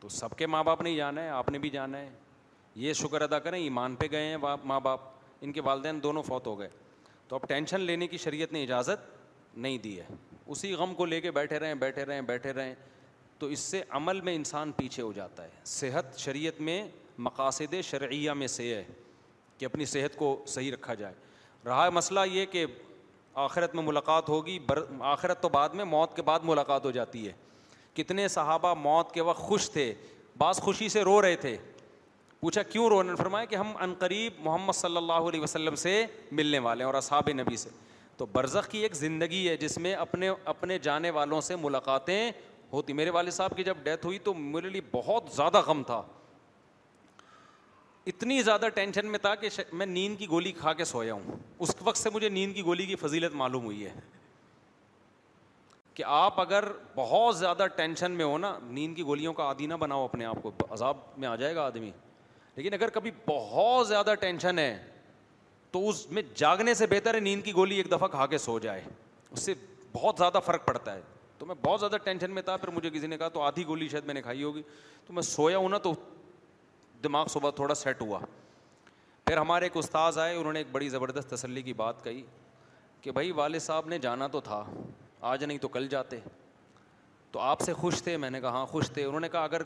تو 0.00 0.08
سب 0.18 0.34
کے 0.38 0.46
ماں 0.46 0.62
باپ 0.64 0.80
نہیں 0.82 0.96
جانا 0.96 1.22
ہے 1.24 1.28
آپ 1.30 1.48
نے 1.50 1.58
بھی 1.58 1.70
جانا 1.70 1.98
ہے 1.98 2.08
یہ 2.84 2.92
شکر 3.02 3.22
ادا 3.22 3.38
کریں 3.38 3.58
ایمان 3.60 3.94
پہ 3.96 4.06
گئے 4.10 4.24
ہیں 4.26 4.36
ماں 4.64 4.80
باپ 4.88 5.00
ان 5.40 5.52
کے 5.52 5.60
والدین 5.64 6.02
دونوں 6.02 6.22
فوت 6.22 6.46
ہو 6.46 6.58
گئے 6.58 6.68
تو 7.28 7.36
اب 7.36 7.48
ٹینشن 7.48 7.80
لینے 7.80 8.06
کی 8.06 8.16
شریعت 8.18 8.52
نے 8.52 8.62
اجازت 8.62 9.56
نہیں 9.56 9.78
دی 9.82 9.98
ہے 10.00 10.06
اسی 10.46 10.72
غم 10.76 10.94
کو 10.94 11.04
لے 11.06 11.20
کے 11.20 11.30
بیٹھے 11.30 11.58
رہیں 11.58 11.74
بیٹھے 11.74 12.04
رہیں 12.04 12.20
بیٹھے 12.26 12.52
رہیں 12.52 12.74
تو 13.38 13.46
اس 13.54 13.58
سے 13.60 13.82
عمل 13.94 14.20
میں 14.20 14.34
انسان 14.34 14.72
پیچھے 14.76 15.02
ہو 15.02 15.12
جاتا 15.12 15.42
ہے 15.44 15.48
صحت 15.66 16.18
شریعت 16.18 16.60
میں 16.60 16.82
مقاصد 17.26 17.74
شرعیہ 17.84 18.30
میں 18.38 18.46
سے 18.46 18.74
ہے 18.74 18.82
کہ 19.58 19.64
اپنی 19.64 19.84
صحت 19.84 20.16
کو 20.16 20.36
صحیح 20.48 20.72
رکھا 20.72 20.94
جائے 20.94 21.14
رہا 21.66 21.88
مسئلہ 21.92 22.20
یہ 22.32 22.46
کہ 22.52 22.64
آخرت 23.44 23.74
میں 23.74 23.82
ملاقات 23.82 24.28
ہوگی 24.28 24.58
بر 24.66 24.78
آخرت 25.12 25.40
تو 25.42 25.48
بعد 25.48 25.68
میں 25.74 25.84
موت 25.84 26.16
کے 26.16 26.22
بعد 26.22 26.40
ملاقات 26.44 26.84
ہو 26.84 26.90
جاتی 26.98 27.26
ہے 27.26 27.32
کتنے 27.94 28.26
صحابہ 28.28 28.74
موت 28.82 29.12
کے 29.14 29.20
وقت 29.22 29.40
خوش 29.40 29.70
تھے 29.70 29.92
بعض 30.38 30.60
خوشی 30.60 30.88
سے 30.88 31.02
رو 31.04 31.20
رہے 31.22 31.36
تھے 31.40 31.56
پوچھا 32.40 32.62
کیوں 32.62 33.16
فرمایا 33.18 33.44
کہ 33.50 33.56
ہم 33.56 33.72
عنقریب 33.80 34.32
محمد 34.44 34.72
صلی 34.76 34.96
اللہ 34.96 35.28
علیہ 35.28 35.40
وسلم 35.40 35.74
سے 35.84 36.04
ملنے 36.32 36.58
والے 36.66 36.82
ہیں 36.82 36.86
اور 36.86 36.94
اصحاب 36.94 37.28
نبی 37.40 37.56
سے 37.56 37.70
تو 38.16 38.26
برزخ 38.32 38.68
کی 38.70 38.78
ایک 38.82 38.94
زندگی 38.94 39.48
ہے 39.48 39.56
جس 39.56 39.76
میں 39.84 39.92
اپنے 40.06 40.28
اپنے 40.52 40.78
جانے 40.82 41.10
والوں 41.10 41.40
سے 41.48 41.56
ملاقاتیں 41.60 42.30
ہوتی 42.72 42.92
میرے 42.92 43.10
والد 43.10 43.32
صاحب 43.32 43.56
کی 43.56 43.64
جب 43.64 43.76
ڈیتھ 43.82 44.06
ہوئی 44.06 44.18
تو 44.28 44.34
میرے 44.34 44.68
لیے 44.68 44.80
بہت 44.92 45.28
زیادہ 45.36 45.60
غم 45.66 45.82
تھا 45.86 46.02
اتنی 48.12 48.40
زیادہ 48.42 48.68
ٹینشن 48.74 49.06
میں 49.10 49.18
تھا 49.18 49.34
کہ 49.42 49.48
میں 49.72 49.86
نیند 49.86 50.18
کی 50.18 50.26
گولی 50.30 50.52
کھا 50.52 50.72
کے 50.80 50.84
سویا 50.84 51.14
ہوں 51.14 51.36
اس 51.66 51.74
وقت 51.84 51.96
سے 51.98 52.10
مجھے 52.14 52.28
نیند 52.28 52.54
کی 52.54 52.62
گولی 52.64 52.86
کی 52.86 52.96
فضیلت 53.02 53.34
معلوم 53.42 53.64
ہوئی 53.64 53.84
ہے 53.84 53.90
کہ 55.94 56.04
آپ 56.06 56.40
اگر 56.40 56.64
بہت 56.94 57.36
زیادہ 57.38 57.66
ٹینشن 57.76 58.12
میں 58.20 58.24
ہو 58.24 58.36
نا 58.38 58.58
نیند 58.68 58.96
کی 58.96 59.02
گولیوں 59.10 59.32
کا 59.34 59.42
عادی 59.42 59.66
نہ 59.66 59.74
بناؤ 59.80 60.04
اپنے 60.04 60.24
آپ 60.24 60.42
کو 60.42 60.50
عذاب 60.72 60.96
میں 61.24 61.28
آ 61.28 61.34
جائے 61.42 61.54
گا 61.54 61.64
آدمی 61.66 61.90
لیکن 62.56 62.74
اگر 62.74 62.88
کبھی 62.94 63.10
بہت 63.26 63.86
زیادہ 63.88 64.14
ٹینشن 64.20 64.58
ہے 64.58 64.76
تو 65.74 65.80
اس 65.88 66.00
میں 66.16 66.22
جاگنے 66.36 66.72
سے 66.78 66.86
بہتر 66.86 67.14
ہے 67.14 67.20
نیند 67.20 67.42
کی 67.44 67.52
گولی 67.54 67.76
ایک 67.76 67.90
دفعہ 67.90 68.08
کھا 68.08 68.26
کے 68.32 68.38
سو 68.38 68.58
جائے 68.64 68.82
اس 69.30 69.40
سے 69.42 69.54
بہت 69.92 70.16
زیادہ 70.18 70.38
فرق 70.46 70.66
پڑتا 70.66 70.94
ہے 70.94 71.00
تو 71.38 71.46
میں 71.46 71.54
بہت 71.64 71.80
زیادہ 71.80 71.96
ٹینشن 72.04 72.30
میں 72.34 72.42
تھا 72.48 72.56
پھر 72.56 72.68
مجھے 72.74 72.90
کسی 72.94 73.06
نے 73.06 73.16
کہا 73.18 73.28
تو 73.36 73.40
آدھی 73.42 73.64
گولی 73.66 73.88
شاید 73.92 74.04
میں 74.06 74.14
نے 74.14 74.22
کھائی 74.22 74.42
ہوگی 74.42 74.62
تو 75.06 75.12
میں 75.14 75.22
سویا 75.30 75.58
ہوں 75.58 75.68
نا 75.68 75.78
تو 75.86 75.92
دماغ 77.04 77.26
صبح 77.32 77.50
تھوڑا 77.56 77.74
سیٹ 77.80 78.02
ہوا 78.02 78.18
پھر 79.26 79.36
ہمارے 79.36 79.66
ایک 79.66 79.76
استاذ 79.76 80.18
آئے 80.26 80.36
انہوں 80.36 80.52
نے 80.52 80.60
ایک 80.60 80.68
بڑی 80.72 80.88
زبردست 80.88 81.30
تسلی 81.34 81.62
کی 81.62 81.72
بات 81.82 82.04
کہی 82.04 82.22
کہ 83.00 83.10
بھائی 83.18 83.32
والد 83.40 83.62
صاحب 83.62 83.88
نے 83.88 83.98
جانا 84.06 84.26
تو 84.36 84.40
تھا 84.50 84.62
آج 85.32 85.44
نہیں 85.44 85.58
تو 85.58 85.68
کل 85.78 85.88
جاتے 85.96 86.18
تو 87.32 87.40
آپ 87.50 87.60
سے 87.66 87.72
خوش 87.82 88.02
تھے 88.02 88.16
میں 88.24 88.30
نے 88.30 88.40
کہا 88.40 88.50
ہاں 88.52 88.64
خوش 88.76 88.90
تھے 88.94 89.04
انہوں 89.04 89.20
نے 89.20 89.28
کہا 89.32 89.44
اگر 89.44 89.62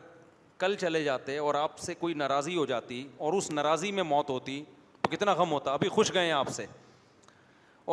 کل 0.58 0.74
چلے 0.80 1.04
جاتے 1.04 1.38
اور 1.38 1.54
آپ 1.54 1.78
سے 1.78 1.94
کوئی 1.98 2.14
ناراضی 2.24 2.56
ہو 2.56 2.66
جاتی 2.66 3.06
اور 3.26 3.32
اس 3.32 3.50
ناراضی 3.50 3.92
میں 3.98 4.02
موت 4.14 4.30
ہوتی 4.30 4.62
کتنا 5.10 5.32
غم 5.34 5.52
ہوتا 5.52 5.72
ابھی 5.74 5.88
خوش 5.88 6.12
گئے 6.14 6.24
ہیں 6.24 6.32
آپ 6.32 6.48
سے 6.54 6.66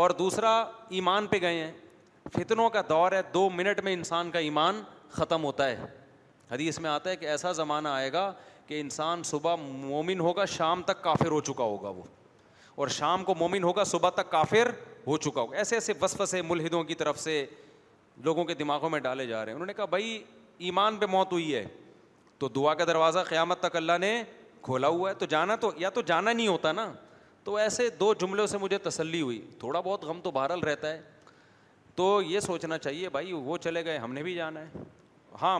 اور 0.04 0.10
دوسرا 0.20 0.52
ایمان 1.00 1.28
پہ 1.28 1.38
گئے 1.42 1.60
ہیں 1.64 1.72
فتنوں 2.34 2.70
کا 2.70 2.82
دور 2.90 3.12
ہے 3.12 3.22
دو 3.34 3.50
منٹ 3.56 3.80
میں 3.84 3.94
انسان 3.94 4.32
کا 4.32 4.40
ایمان 4.40 4.82
ختم 5.12 5.44
ہوتا 5.44 5.68
ہے 5.70 5.80
حدیث 6.52 6.80
میں 6.80 6.90
آتا 6.90 7.10
ہے 7.10 7.16
کہ 7.16 7.26
ایسا 7.30 7.52
زمانہ 7.60 7.88
آئے 7.88 8.12
گا 8.14 8.32
کہ 8.68 8.80
انسان 8.82 9.24
صبح 9.32 9.56
مومن 9.66 10.20
ہوگا 10.20 10.46
شام 10.56 10.82
تک 10.84 11.02
کافر 11.04 11.32
ہو 11.32 11.40
چکا 11.50 11.64
ہوگا 11.64 11.90
وہ 11.96 12.04
اور 12.76 12.88
شام 12.96 13.24
کو 13.24 13.36
مومن 13.40 13.64
ہوگا 13.64 13.84
صبح 13.92 14.10
تک 14.16 14.30
کافر 14.32 14.70
ہو 15.08 15.18
چکا 15.26 15.42
ہوگا 15.42 15.58
ایسے 15.58 15.76
ایسے 15.76 15.94
وصف 16.02 16.22
سے 16.30 16.42
ملحدوں 16.50 16.84
کی 16.84 16.96
طرف 17.02 17.20
سے 17.20 17.46
لوگوں 18.24 18.44
کے 18.46 18.54
دماغوں 18.54 18.90
میں 18.90 19.00
ڈالے 19.00 19.26
جا 19.28 19.44
رہے 19.44 19.52
ہیں 19.52 19.56
انہوں 19.56 19.68
نے 19.68 19.74
کہا 19.74 19.86
بھائی 19.94 20.24
ایمان 20.70 20.98
پہ 20.98 21.06
موت 21.12 21.32
ہوئی 21.32 21.54
ہے 21.56 21.64
تو 22.40 22.48
دعا 22.56 22.74
کا 22.74 22.86
دروازہ 22.88 23.20
قیامت 23.30 23.60
تک 23.60 23.76
اللہ 23.76 23.98
نے 24.02 24.22
کھولا 24.64 24.88
ہوا 24.88 25.10
ہے 25.10 25.16
تو 25.16 25.26
جانا 25.30 25.56
تو 25.62 25.72
یا 25.78 25.90
تو 25.98 26.02
جانا 26.06 26.34
نہیں 26.34 26.48
ہوتا 26.48 26.72
نا 26.72 26.92
تو 27.46 27.56
ایسے 27.56 27.88
دو 28.00 28.14
جملوں 28.20 28.46
سے 28.48 28.58
مجھے 28.58 28.78
تسلی 28.84 29.22
ہوئی 29.22 29.40
تھوڑا 29.60 29.80
بہت 29.80 30.04
غم 30.04 30.20
تو 30.22 30.30
بہرحال 30.32 30.60
رہتا 30.68 30.92
ہے 30.94 31.02
تو 31.96 32.06
یہ 32.28 32.40
سوچنا 32.40 32.78
چاہیے 32.78 33.10
بھائی 33.10 33.34
وہ 33.34 33.58
چلے 33.64 33.84
گئے 33.86 33.98
ہم 33.98 34.14
نے 34.14 34.24
بھی 34.24 34.34
جانا 34.36 34.60
ہے 34.62 34.82
ہاں 35.42 35.58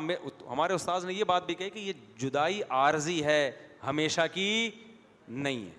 ہمارے 0.50 0.74
استاذ 0.74 1.06
نے 1.06 1.14
یہ 1.14 1.24
بات 1.34 1.46
بھی 1.46 1.56
کہی 1.56 1.70
کہ 1.70 1.80
یہ 1.80 1.94
جدائی 2.22 2.62
عارضی 2.78 3.24
ہے 3.26 3.50
ہمیشہ 3.88 4.22
کی 4.34 4.48
نہیں 5.28 5.66
ہے 5.66 5.74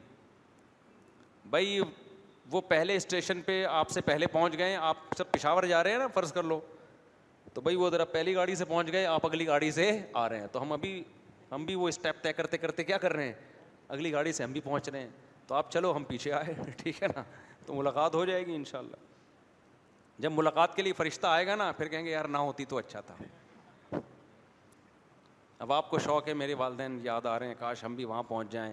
بھائی 1.50 1.80
وہ 2.52 2.60
پہلے 2.68 2.96
اسٹیشن 2.96 3.40
پہ 3.46 3.64
آپ 3.70 3.90
سے 3.90 4.00
پہلے 4.00 4.26
پہنچ 4.32 4.58
گئے 4.58 4.76
آپ 4.76 4.96
سب 5.18 5.30
پشاور 5.32 5.62
جا 5.66 5.82
رہے 5.84 5.90
ہیں 5.90 5.98
نا 5.98 6.06
فرض 6.14 6.32
کر 6.32 6.42
لو 6.42 6.60
تو 7.54 7.60
بھائی 7.60 7.76
وہ 7.76 7.90
ذرا 7.90 8.04
پہلی 8.14 8.34
گاڑی 8.34 8.54
سے 8.54 8.64
پہنچ 8.64 8.92
گئے 8.92 9.04
آپ 9.06 9.26
اگلی 9.26 9.46
گاڑی 9.46 9.70
سے 9.72 9.90
آ 10.22 10.28
رہے 10.28 10.40
ہیں 10.40 10.46
تو 10.52 10.62
ہم 10.62 10.72
ابھی 10.72 11.02
ہم 11.52 11.64
بھی 11.66 11.74
وہ 11.74 11.88
اسٹیپ 11.88 12.22
طے 12.22 12.32
کرتے 12.32 12.58
کرتے 12.58 12.84
کیا 12.84 12.98
کر 12.98 13.12
رہے 13.12 13.24
ہیں 13.26 13.32
اگلی 13.88 14.12
گاڑی 14.12 14.32
سے 14.32 14.44
ہم 14.44 14.52
بھی 14.52 14.60
پہنچ 14.60 14.88
رہے 14.88 15.00
ہیں 15.00 15.08
تو 15.48 15.54
آپ 15.54 15.70
چلو 15.72 15.92
ہم 15.96 16.04
پیچھے 16.04 16.32
آئے 16.32 16.54
ٹھیک 16.82 17.02
ہے 17.02 17.08
نا 17.14 17.22
تو 17.66 17.74
ملاقات 17.74 18.14
ہو 18.14 18.24
جائے 18.24 18.46
گی 18.46 18.54
ان 18.54 18.64
شاء 18.64 18.78
اللہ 18.78 19.04
جب 20.20 20.32
ملاقات 20.32 20.74
کے 20.74 20.82
لیے 20.82 20.92
فرشتہ 21.00 21.26
آئے 21.26 21.46
گا 21.46 21.54
نا 21.56 21.70
پھر 21.76 21.88
کہیں 21.88 22.04
گے 22.04 22.10
یار 22.10 22.24
نہ 22.24 22.38
ہوتی 22.48 22.64
تو 22.72 22.76
اچھا 22.78 23.00
تھا 23.10 23.14
اب 25.64 25.72
آپ 25.72 25.90
کو 25.90 25.98
شوق 25.98 26.28
ہے 26.28 26.34
میرے 26.42 26.54
والدین 26.62 26.98
یاد 27.02 27.26
آ 27.26 27.38
رہے 27.38 27.46
ہیں 27.48 27.54
کاش 27.58 27.84
ہم 27.84 27.94
بھی 27.96 28.04
وہاں 28.04 28.22
پہنچ 28.28 28.50
جائیں 28.52 28.72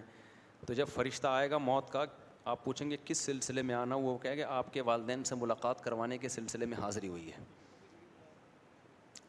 تو 0.68 0.74
جب 0.74 0.88
فرشتہ 0.94 1.28
آئے 1.28 1.50
گا 1.52 1.58
موت 1.68 1.90
کا 1.92 2.04
آپ 2.52 2.64
پوچھیں 2.64 2.90
گے 2.90 2.98
کس 3.06 3.18
سلسلے 3.26 3.62
میں 3.68 3.76
آنا 3.76 3.96
وہ 4.06 4.18
کہیں 4.22 4.36
گے 4.38 4.44
آپ 4.44 4.74
کے 4.74 4.82
والدین 4.90 5.24
سے 5.30 5.36
ملاقات 5.42 5.84
کروانے 5.84 6.18
کے 6.18 6.30
سلسلے 6.30 6.66
میں 6.74 6.78
حاضری 6.82 7.08
ہوئی 7.08 7.32
ہے 7.32 7.44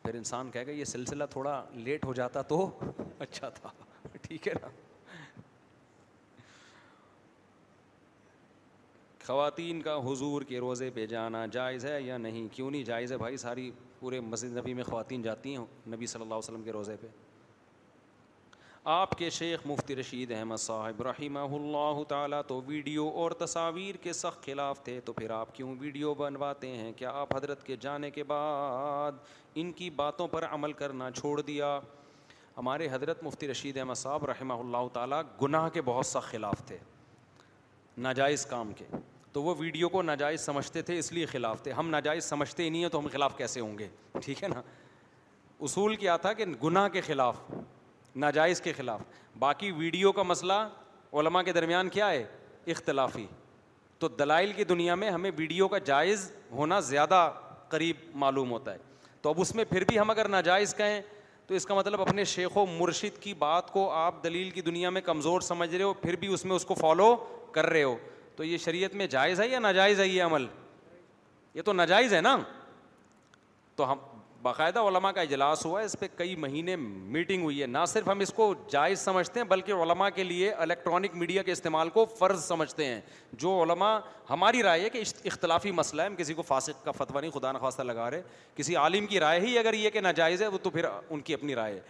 پھر 0.03 0.15
انسان 0.15 0.51
کہے 0.51 0.67
گا 0.67 0.71
یہ 0.71 0.85
سلسلہ 0.85 1.25
تھوڑا 1.31 1.63
لیٹ 1.75 2.05
ہو 2.05 2.15
جاتا 2.15 2.43
تو 2.55 2.67
اچھا 3.19 3.49
تھا 3.61 3.71
ٹھیک 4.23 4.49
ہے 4.49 4.53
نا 4.63 4.69
خواتین 9.27 9.81
کا 9.83 9.97
حضور 10.05 10.43
کے 10.49 10.59
روزے 10.61 10.89
پہ 10.95 11.05
جانا 11.07 11.45
جائز 11.53 11.85
ہے 11.85 12.01
یا 12.03 12.17
نہیں 12.19 12.49
کیوں 12.53 12.71
نہیں 12.71 12.83
جائز 12.85 13.13
ہے 13.13 13.17
بھائی 13.19 13.37
ساری 13.37 13.71
پورے 14.01 14.19
مسجد 14.21 14.57
نبی 14.57 14.75
میں 14.75 14.85
خواتین 14.85 15.23
جاتی 15.23 15.55
ہیں 15.57 15.65
نبی 15.93 16.07
صلی 16.07 16.23
اللہ 16.23 16.35
علیہ 16.35 16.49
وسلم 16.49 16.63
کے 16.63 16.73
روزے 16.73 16.97
پہ 17.01 17.07
آپ 18.95 19.15
کے 19.19 19.31
شیخ 19.31 19.61
مفتی 19.67 19.97
رشید 19.97 20.33
احمد 20.39 20.57
صاحب 20.61 21.01
رحمہ 21.09 21.41
اللہ 21.59 22.03
تعالیٰ 22.09 22.41
تو 22.49 22.61
ویڈیو 22.67 23.07
اور 23.23 23.31
تصاویر 23.45 23.97
کے 24.03 24.13
سخت 24.13 24.45
خلاف 24.47 24.83
تھے 24.85 24.99
تو 25.05 25.13
پھر 25.21 25.31
آپ 25.37 25.55
کیوں 25.55 25.75
ویڈیو 25.81 26.13
بنواتے 26.15 26.75
ہیں 26.77 26.93
کیا 26.97 27.11
آپ 27.21 27.35
حضرت 27.37 27.63
کے 27.67 27.77
جانے 27.81 28.11
کے 28.19 28.25
بعد 28.35 29.23
ان 29.65 29.73
کی 29.77 29.91
باتوں 30.05 30.29
پر 30.37 30.45
عمل 30.51 30.73
کرنا 30.83 31.11
چھوڑ 31.21 31.41
دیا 31.41 31.79
ہمارے 32.57 32.89
حضرت 32.93 33.25
مفتی 33.25 33.49
رشید 33.51 33.77
احمد 33.79 33.95
صاحب 34.05 34.25
رحمہ 34.31 34.55
اللہ 34.67 34.89
تعالیٰ 34.93 35.23
گناہ 35.43 35.69
کے 35.79 35.83
بہت 35.85 36.07
سخت 36.07 36.31
خلاف 36.31 36.65
تھے 36.67 36.77
ناجائز 38.05 38.45
کام 38.53 38.73
کے 38.77 38.85
تو 39.35 39.43
وہ 39.43 39.55
ویڈیو 39.59 39.89
کو 39.89 40.01
ناجائز 40.03 40.41
سمجھتے 40.41 40.81
تھے 40.89 40.99
اس 40.99 41.11
لیے 41.13 41.27
خلاف 41.27 41.63
تھے 41.63 41.73
ہم 41.73 41.89
ناجائز 41.91 42.25
سمجھتے 42.25 42.63
ہی 42.63 42.69
نہیں 42.69 42.83
ہیں 42.83 42.89
تو 42.89 42.99
ہم 42.99 43.07
خلاف 43.13 43.37
کیسے 43.37 43.61
ہوں 43.61 43.79
گے 43.79 43.87
ٹھیک 44.25 44.43
ہے 44.43 44.49
نا 44.49 44.61
اصول 45.69 45.97
کیا 46.03 46.17
تھا 46.27 46.33
کہ 46.41 46.45
گناہ 46.65 46.89
کے 46.97 47.01
خلاف 47.07 47.37
ناجائز 48.25 48.61
کے 48.61 48.73
خلاف 48.77 49.01
باقی 49.39 49.71
ویڈیو 49.79 50.13
کا 50.19 50.23
مسئلہ 50.23 50.61
علماء 51.21 51.43
کے 51.49 51.53
درمیان 51.53 51.89
کیا 51.89 52.11
ہے 52.11 52.25
اختلافی 52.75 53.27
تو 53.99 54.09
دلائل 54.19 54.53
کی 54.53 54.65
دنیا 54.65 54.95
میں 55.03 55.11
ہمیں 55.11 55.31
ویڈیو 55.39 55.69
کا 55.69 55.79
جائز 55.91 56.31
ہونا 56.53 56.81
زیادہ 56.95 57.29
قریب 57.69 57.97
معلوم 58.25 58.51
ہوتا 58.53 58.73
ہے 58.73 58.79
تو 59.23 59.31
اب 59.31 59.41
اس 59.41 59.55
میں 59.55 59.65
پھر 59.71 59.85
بھی 59.89 59.99
ہم 59.99 60.11
اگر 60.11 60.29
ناجائز 60.29 60.75
کہیں 60.77 61.01
تو 61.47 61.55
اس 61.55 61.67
کا 61.67 61.75
مطلب 61.75 62.01
اپنے 62.01 62.25
شیخ 62.25 62.57
و 62.57 62.67
مرشد 62.79 63.19
کی 63.23 63.35
بات 63.45 63.71
کو 63.73 63.91
آپ 63.93 64.23
دلیل 64.25 64.51
کی 64.51 64.61
دنیا 64.71 64.91
میں 64.91 65.01
کمزور 65.05 65.41
سمجھ 65.51 65.75
رہے 65.75 65.85
ہو 65.85 65.93
پھر 66.03 66.17
بھی 66.21 66.33
اس 66.35 66.45
میں 66.45 66.57
اس 66.57 66.65
کو 66.65 66.75
فالو 66.81 67.15
کر 67.53 67.67
رہے 67.71 67.83
ہو 67.83 67.97
تو 68.37 68.45
یہ 68.45 68.57
شریعت 68.59 68.95
میں 69.01 69.07
جائز 69.07 69.41
ہے 69.41 69.49
یا 69.49 69.59
ناجائز 69.59 70.01
ہے 70.01 70.07
یہ 70.09 70.23
عمل 70.23 70.47
یہ 71.55 71.63
تو 71.63 71.73
ناجائز 71.73 72.15
ہے 72.15 72.21
نا 72.21 72.37
تو 73.77 73.91
ہم 73.93 73.99
باقاعدہ 74.43 74.79
علماء 74.89 75.11
کا 75.17 75.21
اجلاس 75.21 75.65
ہوا 75.67 75.81
ہے 75.81 75.85
اس 75.85 75.95
پہ 75.99 76.07
کئی 76.17 76.35
مہینے 76.37 76.75
میٹنگ 76.77 77.43
ہوئی 77.43 77.61
ہے 77.61 77.67
نہ 77.67 77.85
صرف 77.89 78.09
ہم 78.09 78.21
اس 78.21 78.33
کو 78.37 78.53
جائز 78.71 78.99
سمجھتے 79.01 79.41
ہیں 79.41 79.47
بلکہ 79.49 79.83
علماء 79.83 80.09
کے 80.15 80.25
لیے 80.25 80.51
الیکٹرانک 80.65 81.15
میڈیا 81.23 81.43
کے 81.43 81.53
استعمال 81.53 81.89
کو 81.91 82.05
فرض 82.19 82.45
سمجھتے 82.45 82.85
ہیں 82.85 83.01
جو 83.45 83.51
علماء 83.63 83.99
ہماری 84.31 84.63
رائے 84.63 84.81
ہے 84.83 84.91
کہ 84.97 85.03
اختلافی 85.25 85.71
مسئلہ 85.79 86.03
ہے 86.03 86.07
ہم 86.07 86.15
کسی 86.19 86.35
کو 86.35 86.43
فاسق 86.49 86.85
کا 86.85 86.91
فتویٰ 86.99 87.21
نہیں 87.21 87.31
خدا 87.39 87.53
نخواستہ 87.53 87.83
لگا 87.83 88.11
رہے 88.11 88.23
کسی 88.57 88.77
عالم 88.83 89.07
کی 89.15 89.21
رائے 89.21 89.41
ہی 89.41 89.59
اگر 89.59 89.75
یہ 89.75 89.91
کہ 89.97 90.01
ناجائز 90.01 90.43
ہے 90.43 90.47
وہ 90.49 90.59
تو 90.63 90.71
پھر 90.71 90.87
ان 91.11 91.21
کی 91.31 91.35
اپنی 91.35 91.55
رائے 91.55 91.75
ہے 91.75 91.81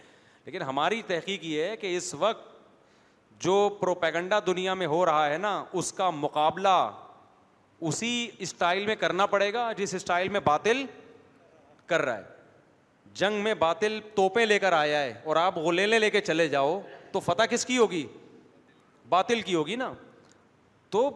لیکن 0.45 0.61
ہماری 0.61 1.01
تحقیق 1.07 1.43
یہ 1.43 1.63
ہے 1.63 1.75
کہ 1.81 1.95
اس 1.97 2.13
وقت 2.19 2.53
جو 3.43 3.69
پروپیگنڈا 3.79 4.39
دنیا 4.47 4.73
میں 4.73 4.87
ہو 4.87 5.05
رہا 5.05 5.29
ہے 5.29 5.37
نا 5.37 5.63
اس 5.79 5.91
کا 5.93 6.09
مقابلہ 6.09 6.77
اسی 7.87 8.11
اسٹائل 8.45 8.85
میں 8.85 8.95
کرنا 8.95 9.25
پڑے 9.33 9.51
گا 9.53 9.71
جس 9.77 9.93
اسٹائل 9.95 10.29
میں 10.35 10.39
باطل 10.43 10.83
کر 11.85 12.01
رہا 12.05 12.17
ہے 12.17 12.33
جنگ 13.19 13.41
میں 13.43 13.53
باطل 13.53 13.99
توپیں 14.15 14.45
لے 14.45 14.57
کر 14.59 14.73
آیا 14.73 14.99
ہے 15.01 15.13
اور 15.23 15.35
آپ 15.41 15.57
غلیلیں 15.65 15.97
لے 15.99 16.09
کے 16.09 16.21
چلے 16.21 16.47
جاؤ 16.47 16.79
تو 17.11 17.19
فتح 17.25 17.43
کس 17.49 17.65
کی 17.65 17.77
ہوگی 17.77 18.05
باطل 19.09 19.41
کی 19.41 19.55
ہوگی 19.55 19.75
نا 19.75 19.91
تو 20.89 21.09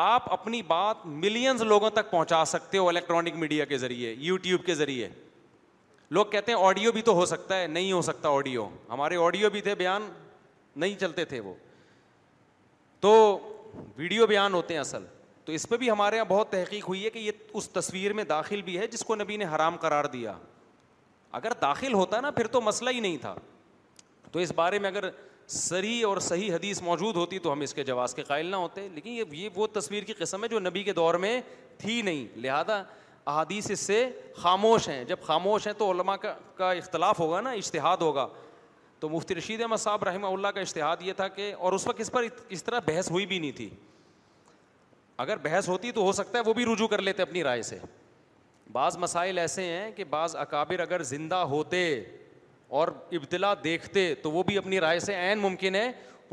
آپ 0.00 0.32
اپنی 0.32 0.60
بات 0.66 1.06
ملینز 1.06 1.62
لوگوں 1.62 1.90
تک 1.90 2.10
پہنچا 2.10 2.44
سکتے 2.46 2.78
ہو 2.78 2.88
الیکٹرانک 2.88 3.36
میڈیا 3.36 3.64
کے 3.72 3.78
ذریعے 3.78 4.12
یوٹیوب 4.18 4.64
کے 4.66 4.74
ذریعے 4.74 5.08
لوگ 6.18 6.26
کہتے 6.30 6.52
ہیں 6.52 6.58
آڈیو 6.66 6.92
بھی 6.92 7.02
تو 7.02 7.14
ہو 7.14 7.24
سکتا 7.26 7.60
ہے 7.60 7.66
نہیں 7.66 7.90
ہو 7.92 8.02
سکتا 8.02 8.28
آڈیو 8.28 8.68
ہمارے 8.88 9.16
آڈیو 9.26 9.50
بھی 9.50 9.60
تھے 9.60 9.74
بیان 9.74 10.08
نہیں 10.80 10.98
چلتے 11.00 11.24
تھے 11.32 11.38
وہ 11.48 11.52
تو 13.00 13.12
ویڈیو 13.96 14.26
بیان 14.26 14.54
ہوتے 14.54 14.74
ہیں 14.74 14.80
اصل 14.80 15.04
تو 15.44 15.52
اس 15.52 15.68
پہ 15.68 15.76
بھی 15.76 15.90
ہمارے 15.90 16.16
یہاں 16.16 16.24
بہت 16.28 16.50
تحقیق 16.50 16.88
ہوئی 16.88 17.04
ہے 17.04 17.10
کہ 17.10 17.18
یہ 17.18 17.52
اس 17.60 17.68
تصویر 17.70 18.12
میں 18.20 18.24
داخل 18.32 18.62
بھی 18.62 18.78
ہے 18.78 18.86
جس 18.94 19.04
کو 19.04 19.14
نبی 19.16 19.36
نے 19.36 19.44
حرام 19.54 19.76
قرار 19.84 20.04
دیا 20.14 20.32
اگر 21.38 21.52
داخل 21.62 21.94
ہوتا 21.94 22.20
نا 22.20 22.30
پھر 22.38 22.46
تو 22.56 22.60
مسئلہ 22.68 22.90
ہی 22.94 23.00
نہیں 23.00 23.16
تھا 23.24 23.34
تو 24.32 24.38
اس 24.38 24.52
بارے 24.56 24.78
میں 24.84 24.90
اگر 24.90 25.08
سری 25.58 25.94
اور 26.08 26.16
صحیح 26.30 26.52
حدیث 26.54 26.82
موجود 26.88 27.16
ہوتی 27.16 27.38
تو 27.46 27.52
ہم 27.52 27.60
اس 27.66 27.74
کے 27.74 27.84
جواز 27.84 28.14
کے 28.14 28.22
قائل 28.32 28.46
نہ 28.50 28.56
ہوتے 28.64 28.88
لیکن 28.94 29.10
یہ 29.10 29.34
یہ 29.42 29.48
وہ 29.54 29.66
تصویر 29.72 30.02
کی 30.08 30.12
قسم 30.18 30.42
ہے 30.44 30.48
جو 30.48 30.58
نبی 30.60 30.82
کے 30.88 30.92
دور 31.00 31.14
میں 31.24 31.40
تھی 31.78 32.00
نہیں 32.08 32.26
لہذا 32.44 32.82
احادیث 33.30 33.70
اس 33.70 33.80
سے 33.90 33.96
خاموش 34.42 34.88
ہیں 34.88 35.02
جب 35.04 35.22
خاموش 35.26 35.66
ہیں 35.66 35.74
تو 35.78 35.92
کا 36.22 36.32
کا 36.56 36.70
اختلاف 36.72 37.20
ہوگا 37.20 37.40
نا 37.46 37.50
اشتہاد 37.62 38.04
ہوگا 38.08 38.26
تو 39.00 39.08
مفتی 39.08 39.34
رشید 39.34 39.60
احمد 39.62 39.76
صاحب 39.80 40.02
رحمہ 40.04 40.26
اللہ 40.26 40.48
کا 40.54 40.60
اشتہاد 40.60 40.96
یہ 41.00 41.12
تھا 41.16 41.28
کہ 41.36 41.52
اور 41.58 41.72
اس 41.72 41.86
وقت 41.86 42.00
اس 42.00 42.10
پر 42.12 42.24
اس 42.56 42.64
طرح 42.64 42.80
بحث 42.86 43.10
ہوئی 43.10 43.26
بھی 43.26 43.38
نہیں 43.38 43.52
تھی 43.56 43.68
اگر 45.24 45.36
بحث 45.42 45.68
ہوتی 45.68 45.92
تو 45.92 46.02
ہو 46.04 46.12
سکتا 46.18 46.38
ہے 46.38 46.42
وہ 46.48 46.52
بھی 46.54 46.64
رجوع 46.72 46.86
کر 46.88 47.02
لیتے 47.02 47.22
اپنی 47.22 47.42
رائے 47.44 47.62
سے 47.62 47.78
بعض 48.72 48.96
مسائل 48.98 49.38
ایسے 49.38 49.62
ہیں 49.66 49.90
کہ 49.96 50.04
بعض 50.10 50.36
اکابر 50.40 50.80
اگر 50.80 51.02
زندہ 51.02 51.34
ہوتے 51.52 51.82
اور 52.80 52.88
ابتلا 53.18 53.54
دیکھتے 53.64 54.14
تو 54.22 54.30
وہ 54.30 54.42
بھی 54.46 54.58
اپنی 54.58 54.80
رائے 54.80 55.00
سے 55.00 55.14
عین 55.20 55.38
ممکن 55.38 55.74
ہے 55.74 55.90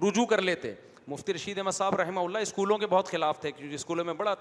رجوع 0.07 0.25
کر 0.29 0.41
لیتے 0.41 0.73
مفتی 1.07 1.33
رشید 1.33 1.57
احمد 1.57 1.71
صاحب 1.71 1.95
رحمہ 1.99 2.19
اللہ 2.19 2.37
اسکولوں 2.45 2.77
کے 2.77 2.87
بہت 2.87 3.07
خلاف 3.09 3.39
تھے 3.41 3.51
کیونکہ 3.51 3.75
اسکولوں 3.75 4.03
میں 4.05 4.13
بڑا 4.13 4.33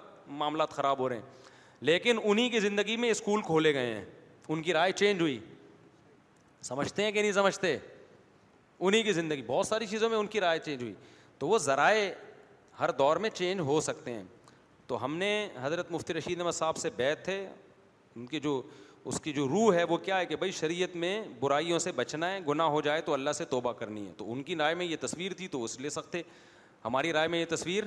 معاملات 0.43 0.71
خراب 0.77 0.99
ہو 0.99 1.09
رہے 1.09 1.17
ہیں 1.17 1.55
لیکن 1.91 2.19
انہیں 2.25 2.49
کی 2.51 2.61
زندگی 2.61 2.97
میں 2.97 3.11
اسکول 3.11 3.43
کھولے 3.47 3.73
گئے 3.75 3.95
ہیں 3.95 4.05
ان 4.49 4.63
کی 4.63 4.73
رائے 4.73 4.93
چینج 5.03 5.21
ہوئی 5.21 5.39
سمجھتے 6.63 7.05
ہیں 7.05 7.13
کہ 7.13 7.23
نہیں 7.23 7.33
سمجھتے 7.33 7.77
انہیں 8.79 9.03
کی 9.03 9.13
زندگی 9.13 9.43
بہت 9.47 9.67
ساری 9.67 9.87
چیزوں 9.87 10.09
میں 10.11 10.17
ان 10.19 10.27
کی 10.27 10.41
رائے 10.41 10.59
چینج 10.65 10.83
ہوئی 10.83 10.93
تو 11.39 11.49
وہ 11.49 11.59
ذرائع 11.59 12.09
ہر 12.81 12.91
دور 12.99 13.17
میں 13.25 13.31
چینج 13.35 13.61
ہو 13.67 13.81
سکتے 13.81 14.13
ہیں 14.15 14.23
تو 14.87 15.05
ہم 15.05 15.17
نے 15.19 15.31
حضرت 15.61 15.91
مفتی 15.93 16.15
رشید 16.15 16.41
احمد 16.41 16.53
صاحب 16.55 16.77
سے 16.77 16.91
بیت 16.97 17.25
تھے 17.25 17.47
ان 18.17 18.27
کی 18.27 18.41
جو 18.41 18.61
اس 19.11 19.21
کی 19.21 19.33
جو 19.33 19.47
روح 19.49 19.75
ہے 19.75 19.83
وہ 19.89 19.97
کیا 20.05 20.19
ہے 20.19 20.27
کہ 20.27 20.37
بھائی 20.37 20.53
شریعت 20.53 20.95
میں 20.97 21.21
برائیوں 21.41 21.79
سے 21.79 21.93
بچنا 21.97 22.31
ہے 22.33 22.39
گناہ 22.49 22.67
ہو 22.69 22.81
جائے 22.85 23.01
تو 23.09 23.13
اللہ 23.15 23.33
سے 23.39 23.45
توبہ 23.51 23.73
کرنی 23.81 24.07
ہے 24.07 24.13
تو 24.17 24.33
ان 24.33 24.43
کی 24.43 24.57
رائے 24.57 24.75
میں 24.75 24.87
یہ 24.87 24.97
تصویر 25.01 25.33
تھی 25.37 25.49
تو 25.49 25.63
اس 25.65 25.79
لے 25.81 25.91
سخت 25.91 26.15
ہے 26.15 26.23
ہماری 26.85 27.13
رائے 27.13 27.29
میں 27.29 27.41
یہ 27.41 27.45
تصویر 27.51 27.85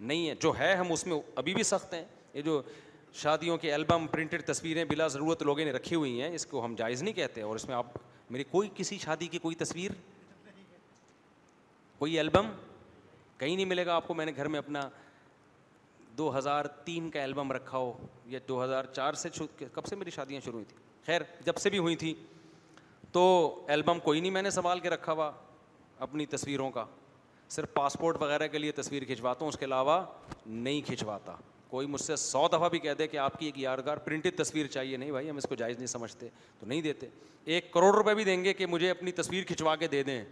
نہیں 0.00 0.28
ہے 0.28 0.34
جو 0.40 0.52
ہے 0.58 0.74
ہم 0.74 0.92
اس 0.92 1.06
میں 1.06 1.20
ابھی 1.34 1.54
بھی 1.54 1.62
سخت 1.62 1.94
ہیں 1.94 2.04
یہ 2.34 2.42
جو 2.42 2.60
شادیوں 3.22 3.56
کے 3.62 3.72
البم 3.74 4.06
پرنٹڈ 4.10 4.42
تصویریں 4.48 4.84
بلا 4.88 5.06
ضرورت 5.14 5.42
لوگوں 5.42 5.64
نے 5.64 5.72
رکھی 5.72 5.96
ہوئی 5.96 6.20
ہیں 6.20 6.30
اس 6.34 6.46
کو 6.46 6.64
ہم 6.64 6.74
جائز 6.76 7.02
نہیں 7.02 7.14
کہتے 7.14 7.42
اور 7.42 7.56
اس 7.56 7.66
میں 7.68 7.74
آپ 7.76 7.96
میری 8.30 8.44
کوئی 8.50 8.68
کسی 8.74 8.98
شادی 8.98 9.26
کی 9.28 9.38
کوئی 9.38 9.54
تصویر 9.64 9.90
کوئی 12.02 12.18
البم 12.18 12.46
کہیں 13.38 13.54
نہیں 13.54 13.64
ملے 13.66 13.84
گا 13.86 13.94
آپ 13.96 14.06
کو 14.08 14.14
میں 14.14 14.24
نے 14.26 14.32
گھر 14.36 14.48
میں 14.52 14.58
اپنا 14.58 14.80
دو 16.18 16.36
ہزار 16.36 16.64
تین 16.84 17.08
کا 17.10 17.22
البم 17.22 17.52
رکھا 17.52 17.78
ہو 17.78 17.92
یا 18.28 18.38
دو 18.48 18.62
ہزار 18.62 18.84
چار 18.92 19.14
سے 19.20 19.28
کب 19.72 19.86
سے 19.86 19.96
میری 19.96 20.10
شادیاں 20.16 20.40
شروع 20.44 20.54
ہوئی 20.58 20.64
تھیں 20.68 20.78
خیر 21.06 21.22
جب 21.46 21.56
سے 21.62 21.70
بھی 21.70 21.78
ہوئی 21.78 21.94
تھیں 21.96 22.12
تو 23.12 23.22
البم 23.74 23.98
کوئی 24.04 24.20
نہیں 24.20 24.30
میں 24.38 24.42
نے 24.42 24.50
سنبھال 24.50 24.80
کے 24.86 24.90
رکھا 24.90 25.12
ہوا 25.12 25.30
اپنی 26.08 26.26
تصویروں 26.34 26.70
کا 26.78 26.84
صرف 27.56 27.72
پاسپورٹ 27.74 28.20
وغیرہ 28.22 28.46
کے 28.52 28.58
لیے 28.58 28.72
تصویر 28.82 29.04
کھنچواتا 29.04 29.44
ہوں 29.44 29.52
اس 29.52 29.58
کے 29.58 29.64
علاوہ 29.64 30.00
نہیں 30.46 30.80
کھنچواتا 30.86 31.36
کوئی 31.68 31.86
مجھ 31.94 32.00
سے 32.02 32.16
سو 32.26 32.46
دفعہ 32.52 32.68
بھی 32.68 32.78
کہہ 32.78 32.94
دے 32.98 33.06
کہ 33.08 33.16
آپ 33.28 33.38
کی 33.38 33.46
ایک 33.46 33.58
یادگار 33.58 33.96
پرنٹڈ 34.08 34.38
تصویر 34.42 34.66
چاہیے 34.76 34.96
نہیں 34.96 35.10
بھائی 35.10 35.30
ہم 35.30 35.36
اس 35.36 35.46
کو 35.48 35.54
جائز 35.62 35.76
نہیں 35.76 35.86
سمجھتے 35.96 36.28
تو 36.60 36.66
نہیں 36.66 36.82
دیتے 36.88 37.06
ایک 37.54 37.72
کروڑ 37.72 37.94
روپے 37.96 38.14
بھی 38.14 38.24
دیں 38.24 38.42
گے 38.44 38.52
کہ 38.54 38.66
مجھے 38.76 38.90
اپنی 38.90 39.12
تصویر 39.22 39.44
کھنچوا 39.46 39.76
کے 39.76 39.86
دے 39.96 40.02
دیں 40.10 40.22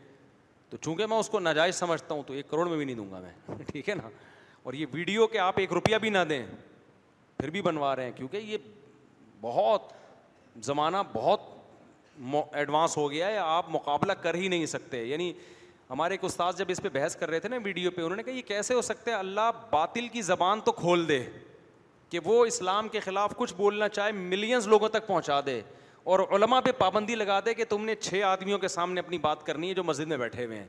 تو 0.71 0.77
چونکہ 0.81 1.07
میں 1.07 1.17
اس 1.19 1.29
کو 1.29 1.39
ناجائز 1.41 1.75
سمجھتا 1.75 2.15
ہوں 2.15 2.23
تو 2.27 2.35
ایک 2.35 2.49
کروڑ 2.51 2.67
میں 2.69 2.77
بھی 2.77 2.85
نہیں 2.85 2.97
دوں 2.97 3.11
گا 3.13 3.21
میں 3.21 3.63
ٹھیک 3.71 3.89
ہے 3.89 3.95
نا 3.95 4.09
اور 4.63 4.75
یہ 4.75 4.87
ویڈیو 4.93 5.27
کہ 5.27 5.39
آپ 5.39 5.55
ایک 5.59 5.73
روپیہ 5.73 5.97
بھی 6.01 6.11
نہ 6.11 6.19
دیں 6.29 6.45
پھر 7.39 7.51
بھی 7.51 7.63
بنوا 7.63 7.95
رہے 7.97 8.05
ہیں 8.05 8.13
کیونکہ 8.17 8.37
یہ 8.37 8.57
بہت 9.41 9.93
زمانہ 10.65 10.97
بہت 11.13 11.49
ایڈوانس 12.55 12.97
ہو 12.97 13.11
گیا 13.11 13.27
ہے 13.27 13.37
آپ 13.39 13.69
مقابلہ 13.73 14.13
کر 14.23 14.35
ہی 14.35 14.49
نہیں 14.49 14.67
سکتے 14.67 15.05
یعنی 15.05 15.33
ہمارے 15.91 16.15
ایک 16.15 16.25
استاد 16.25 16.53
جب 16.59 16.65
اس 16.71 16.81
پہ 16.83 16.89
بحث 16.93 17.17
کر 17.17 17.31
رہے 17.31 17.41
تھے 17.41 17.49
نا 17.49 17.57
ویڈیو 17.65 17.91
پہ 17.97 18.03
انہوں 18.03 18.17
نے 18.17 18.23
کہا 18.23 18.33
یہ 18.33 18.43
کیسے 18.47 18.75
ہو 18.75 18.83
سکتے 18.83 19.13
اللہ 19.13 19.51
باطل 19.71 20.09
کی 20.13 20.23
زبان 20.23 20.61
تو 20.65 20.73
کھول 20.73 21.07
دے 21.09 21.23
کہ 22.11 22.19
وہ 22.25 22.45
اسلام 22.47 22.89
کے 22.89 23.01
خلاف 23.01 23.35
کچھ 23.37 23.55
بولنا 23.57 23.89
چاہے 23.89 24.13
ملینز 24.13 24.67
لوگوں 24.69 24.89
تک 24.89 25.07
پہنچا 25.07 25.41
دے 25.47 25.61
اور 26.05 26.19
علماء 26.37 26.61
پہ 26.65 26.71
پابندی 26.79 27.15
لگا 27.15 27.39
دے 27.47 27.55
کہ 27.55 27.65
تم 27.69 27.85
نے 27.85 27.95
چھ 27.95 28.23
آدمیوں 28.25 28.59
کے 28.59 28.69
سامنے 28.69 29.01
اپنی 29.01 29.19
بات 29.19 29.45
کرنی 29.47 29.69
ہے 29.69 29.75
جو 29.75 29.85
مسجد 29.85 30.07
میں 30.09 30.17
بیٹھے 30.17 30.45
ہوئے 30.45 30.59
ہیں 30.59 30.67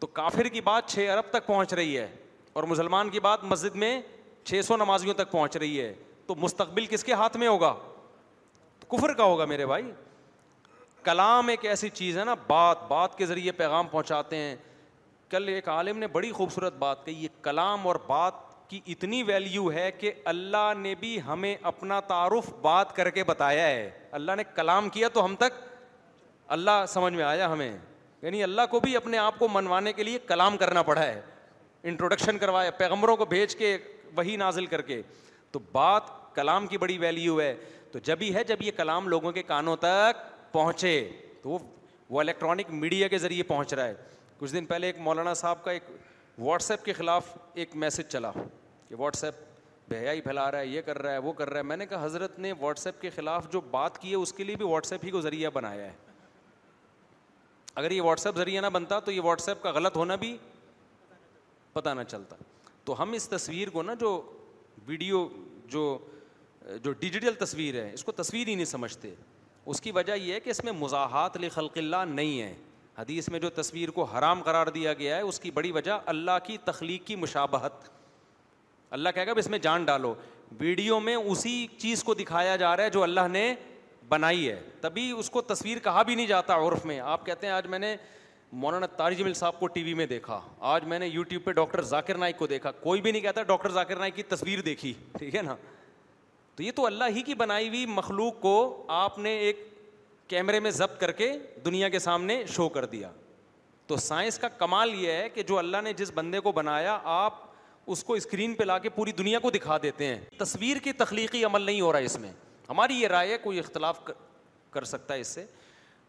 تو 0.00 0.06
کافر 0.18 0.48
کی 0.52 0.60
بات 0.64 0.88
چھ 0.90 1.08
ارب 1.16 1.30
تک 1.30 1.46
پہنچ 1.46 1.72
رہی 1.74 1.98
ہے 1.98 2.06
اور 2.52 2.64
مسلمان 2.68 3.10
کی 3.10 3.20
بات 3.20 3.44
مسجد 3.44 3.74
میں 3.76 4.00
چھ 4.44 4.60
سو 4.64 4.76
نمازیوں 4.76 5.14
تک 5.14 5.30
پہنچ 5.30 5.56
رہی 5.56 5.80
ہے 5.80 5.92
تو 6.26 6.34
مستقبل 6.40 6.86
کس 6.90 7.04
کے 7.04 7.12
ہاتھ 7.12 7.36
میں 7.36 7.48
ہوگا 7.48 7.74
تو 8.80 8.96
کفر 8.96 9.12
کا 9.14 9.24
ہوگا 9.24 9.44
میرے 9.44 9.66
بھائی 9.66 9.90
کلام 11.04 11.48
ایک 11.48 11.64
ایسی 11.66 11.88
چیز 11.88 12.18
ہے 12.18 12.24
نا 12.24 12.34
بات 12.46 12.82
بات 12.88 13.16
کے 13.18 13.26
ذریعے 13.26 13.52
پیغام 13.60 13.86
پہنچاتے 13.88 14.36
ہیں 14.36 14.56
کل 15.30 15.48
ایک 15.48 15.68
عالم 15.68 15.98
نے 15.98 16.06
بڑی 16.12 16.32
خوبصورت 16.32 16.74
بات 16.78 17.04
کہی 17.04 17.22
یہ 17.22 17.28
کلام 17.42 17.86
اور 17.86 17.96
بات 18.06 18.48
کی 18.70 18.78
اتنی 18.92 19.22
ویلیو 19.26 19.70
ہے 19.72 19.90
کہ 19.98 20.12
اللہ 20.32 20.72
نے 20.78 20.94
بھی 20.98 21.18
ہمیں 21.26 21.54
اپنا 21.70 21.98
تعارف 22.08 22.50
بات 22.62 22.94
کر 22.96 23.08
کے 23.16 23.22
بتایا 23.24 23.66
ہے 23.66 23.88
اللہ 24.18 24.32
نے 24.36 24.42
کلام 24.54 24.88
کیا 24.96 25.08
تو 25.12 25.24
ہم 25.24 25.34
تک 25.38 25.52
اللہ 26.56 26.84
سمجھ 26.88 27.12
میں 27.14 27.24
آیا 27.24 27.50
ہمیں 27.52 27.72
یعنی 28.22 28.42
اللہ 28.42 28.66
کو 28.70 28.80
بھی 28.80 28.94
اپنے 28.96 29.18
آپ 29.18 29.38
کو 29.38 29.48
منوانے 29.52 29.92
کے 29.92 30.02
لیے 30.04 30.18
کلام 30.26 30.56
کرنا 30.56 30.82
پڑا 30.90 31.02
ہے 31.06 31.20
انٹروڈکشن 31.90 32.38
کروایا 32.38 32.70
پیغمبروں 32.78 33.16
کو 33.16 33.24
بھیج 33.32 33.56
کے 33.56 33.76
وہی 34.16 34.36
نازل 34.44 34.66
کر 34.74 34.82
کے 34.92 35.00
تو 35.52 35.58
بات 35.72 36.10
کلام 36.34 36.66
کی 36.66 36.78
بڑی 36.78 36.98
ویلیو 37.06 37.40
ہے 37.40 37.54
تو 37.92 37.98
جب 38.08 38.18
ہی 38.22 38.34
ہے 38.34 38.44
جب 38.50 38.62
یہ 38.62 38.70
کلام 38.76 39.08
لوگوں 39.08 39.32
کے 39.32 39.42
کانوں 39.50 39.76
تک 39.80 40.22
پہنچے 40.52 40.94
تو 41.42 41.58
وہ 42.10 42.20
الیکٹرانک 42.20 42.70
میڈیا 42.70 43.08
کے 43.08 43.18
ذریعے 43.26 43.42
پہنچ 43.52 43.74
رہا 43.74 43.86
ہے 43.88 43.94
کچھ 44.38 44.52
دن 44.52 44.64
پہلے 44.66 44.86
ایک 44.86 44.98
مولانا 45.08 45.34
صاحب 45.44 45.64
کا 45.64 45.70
ایک 45.70 45.84
واٹس 46.38 46.70
ایپ 46.70 46.84
کے 46.84 46.92
خلاف 46.92 47.36
ایک 47.54 47.74
میسج 47.76 48.08
چلا 48.12 48.30
کہ 48.90 48.96
واٹس 48.98 49.24
ایپ 49.24 49.34
بھیا 49.88 50.12
ہی 50.12 50.20
پھیلا 50.20 50.50
رہا 50.50 50.58
ہے 50.58 50.66
یہ 50.66 50.82
کر 50.86 50.98
رہا 51.02 51.10
ہے 51.12 51.18
وہ 51.26 51.32
کر 51.40 51.50
رہا 51.50 51.58
ہے 51.58 51.62
میں 51.64 51.76
نے 51.76 51.86
کہا 51.86 52.04
حضرت 52.04 52.38
نے 52.38 52.52
واٹس 52.58 52.86
ایپ 52.86 53.00
کے 53.00 53.10
خلاف 53.16 53.48
جو 53.52 53.60
بات 53.70 53.98
کی 54.02 54.10
ہے 54.10 54.16
اس 54.16 54.32
کے 54.32 54.44
لیے 54.44 54.56
بھی 54.56 54.64
واٹس 54.68 54.92
ایپ 54.92 55.04
ہی 55.04 55.10
کو 55.10 55.20
ذریعہ 55.20 55.50
بنایا 55.54 55.84
ہے 55.86 55.92
اگر 57.80 57.90
یہ 57.90 58.02
واٹس 58.02 58.26
ایپ 58.26 58.36
ذریعہ 58.36 58.62
نہ 58.62 58.66
بنتا 58.72 58.98
تو 59.08 59.12
یہ 59.12 59.20
واٹس 59.24 59.48
ایپ 59.48 59.62
کا 59.62 59.70
غلط 59.74 59.96
ہونا 59.96 60.14
بھی 60.24 60.36
پتہ 61.72 61.88
نہ 61.96 62.02
چلتا 62.08 62.36
تو 62.84 63.00
ہم 63.02 63.12
اس 63.16 63.28
تصویر 63.28 63.68
کو 63.70 63.82
نا 63.82 63.94
جو 64.00 64.10
ویڈیو 64.86 65.26
جو 65.72 65.86
جو 66.82 66.92
ڈیجیٹل 67.00 67.34
تصویر 67.44 67.74
ہے 67.82 67.90
اس 67.92 68.04
کو 68.04 68.12
تصویر 68.22 68.48
ہی 68.48 68.54
نہیں 68.54 68.64
سمجھتے 68.72 69.14
اس 69.72 69.80
کی 69.80 69.90
وجہ 69.92 70.12
یہ 70.16 70.34
ہے 70.34 70.40
کہ 70.40 70.50
اس 70.50 70.64
میں 70.64 70.72
مزاحات 70.78 71.36
خلق 71.54 71.78
اللہ 71.78 72.04
نہیں 72.08 72.40
ہے 72.42 72.54
حدیث 72.98 73.28
میں 73.28 73.38
جو 73.40 73.50
تصویر 73.62 73.90
کو 73.98 74.04
حرام 74.16 74.42
قرار 74.42 74.66
دیا 74.78 74.92
گیا 74.94 75.16
ہے 75.16 75.20
اس 75.30 75.40
کی 75.40 75.50
بڑی 75.58 75.72
وجہ 75.72 75.98
اللہ 76.14 76.38
کی 76.46 76.56
تخلیق 76.64 77.06
کی 77.06 77.16
مشابہت 77.16 77.88
اللہ 78.90 79.08
کہے 79.14 79.26
گا 79.26 79.32
اس 79.38 79.48
میں 79.50 79.58
جان 79.62 79.84
ڈالو 79.84 80.14
ویڈیو 80.60 80.98
میں 81.00 81.14
اسی 81.16 81.66
چیز 81.78 82.02
کو 82.04 82.14
دکھایا 82.14 82.54
جا 82.56 82.76
رہا 82.76 82.84
ہے 82.84 82.90
جو 82.90 83.02
اللہ 83.02 83.28
نے 83.32 83.52
بنائی 84.08 84.48
ہے 84.50 84.60
تبھی 84.80 85.10
اس 85.18 85.28
کو 85.30 85.40
تصویر 85.50 85.78
کہا 85.82 86.02
بھی 86.02 86.14
نہیں 86.14 86.26
جاتا 86.26 86.54
عرف 86.68 86.84
میں 86.86 86.98
آپ 87.00 87.26
کہتے 87.26 87.46
ہیں 87.46 87.52
آج 87.54 87.66
میں 87.74 87.78
نے 87.78 87.94
مولانا 88.62 88.86
تاج 88.96 89.20
بل 89.22 89.34
صاحب 89.34 89.58
کو 89.58 89.66
ٹی 89.74 89.82
وی 89.82 89.92
میں 89.94 90.06
دیکھا 90.06 90.40
آج 90.70 90.84
میں 90.92 90.98
نے 90.98 91.06
یوٹیوب 91.06 91.44
پہ 91.44 91.52
ڈاکٹر 91.58 91.82
ذاکر 91.90 92.18
نائک 92.18 92.36
کو 92.38 92.46
دیکھا 92.46 92.70
کوئی 92.80 93.00
بھی 93.00 93.10
نہیں 93.12 93.22
کہتا 93.22 93.42
ڈاکٹر 93.50 93.72
ذاکر 93.72 93.96
نائک 93.98 94.14
کی 94.16 94.22
تصویر 94.32 94.60
دیکھی 94.70 94.92
ٹھیک 95.18 95.34
ہے 95.36 95.42
نا 95.42 95.54
تو 96.56 96.62
یہ 96.62 96.72
تو 96.76 96.86
اللہ 96.86 97.04
ہی 97.16 97.22
کی 97.22 97.34
بنائی 97.42 97.68
ہوئی 97.68 97.84
مخلوق 97.86 98.40
کو 98.40 98.54
آپ 98.92 99.18
نے 99.18 99.36
ایک 99.40 99.66
کیمرے 100.28 100.60
میں 100.60 100.70
ضبط 100.70 100.98
کر 101.00 101.12
کے 101.22 101.32
دنیا 101.64 101.88
کے 101.88 101.98
سامنے 101.98 102.42
شو 102.54 102.68
کر 102.78 102.84
دیا 102.96 103.10
تو 103.86 103.96
سائنس 103.96 104.38
کا 104.38 104.48
کمال 104.58 104.94
یہ 105.02 105.12
ہے 105.12 105.28
کہ 105.34 105.42
جو 105.42 105.58
اللہ 105.58 105.80
نے 105.84 105.92
جس 105.98 106.10
بندے 106.14 106.40
کو 106.40 106.52
بنایا 106.52 106.98
آپ 107.14 107.48
اس 107.92 108.02
کو 108.04 108.14
اسکرین 108.14 108.52
پہ 108.54 108.64
لا 108.64 108.78
کے 108.78 108.88
پوری 108.94 109.12
دنیا 109.18 109.38
کو 109.42 109.50
دکھا 109.50 109.76
دیتے 109.82 110.06
ہیں 110.06 110.18
تصویر 110.38 110.76
کی 110.82 110.92
تخلیقی 110.98 111.44
عمل 111.44 111.62
نہیں 111.62 111.80
ہو 111.80 111.90
رہا 111.92 111.98
ہے 111.98 112.04
اس 112.04 112.16
میں 112.20 112.30
ہماری 112.68 112.94
یہ 113.00 113.08
رائے 113.08 113.30
ہے 113.32 113.38
کوئی 113.42 113.58
اختلاف 113.58 114.00
کر 114.72 114.84
سکتا 114.90 115.14
ہے 115.14 115.20
اس 115.20 115.28
سے 115.34 115.44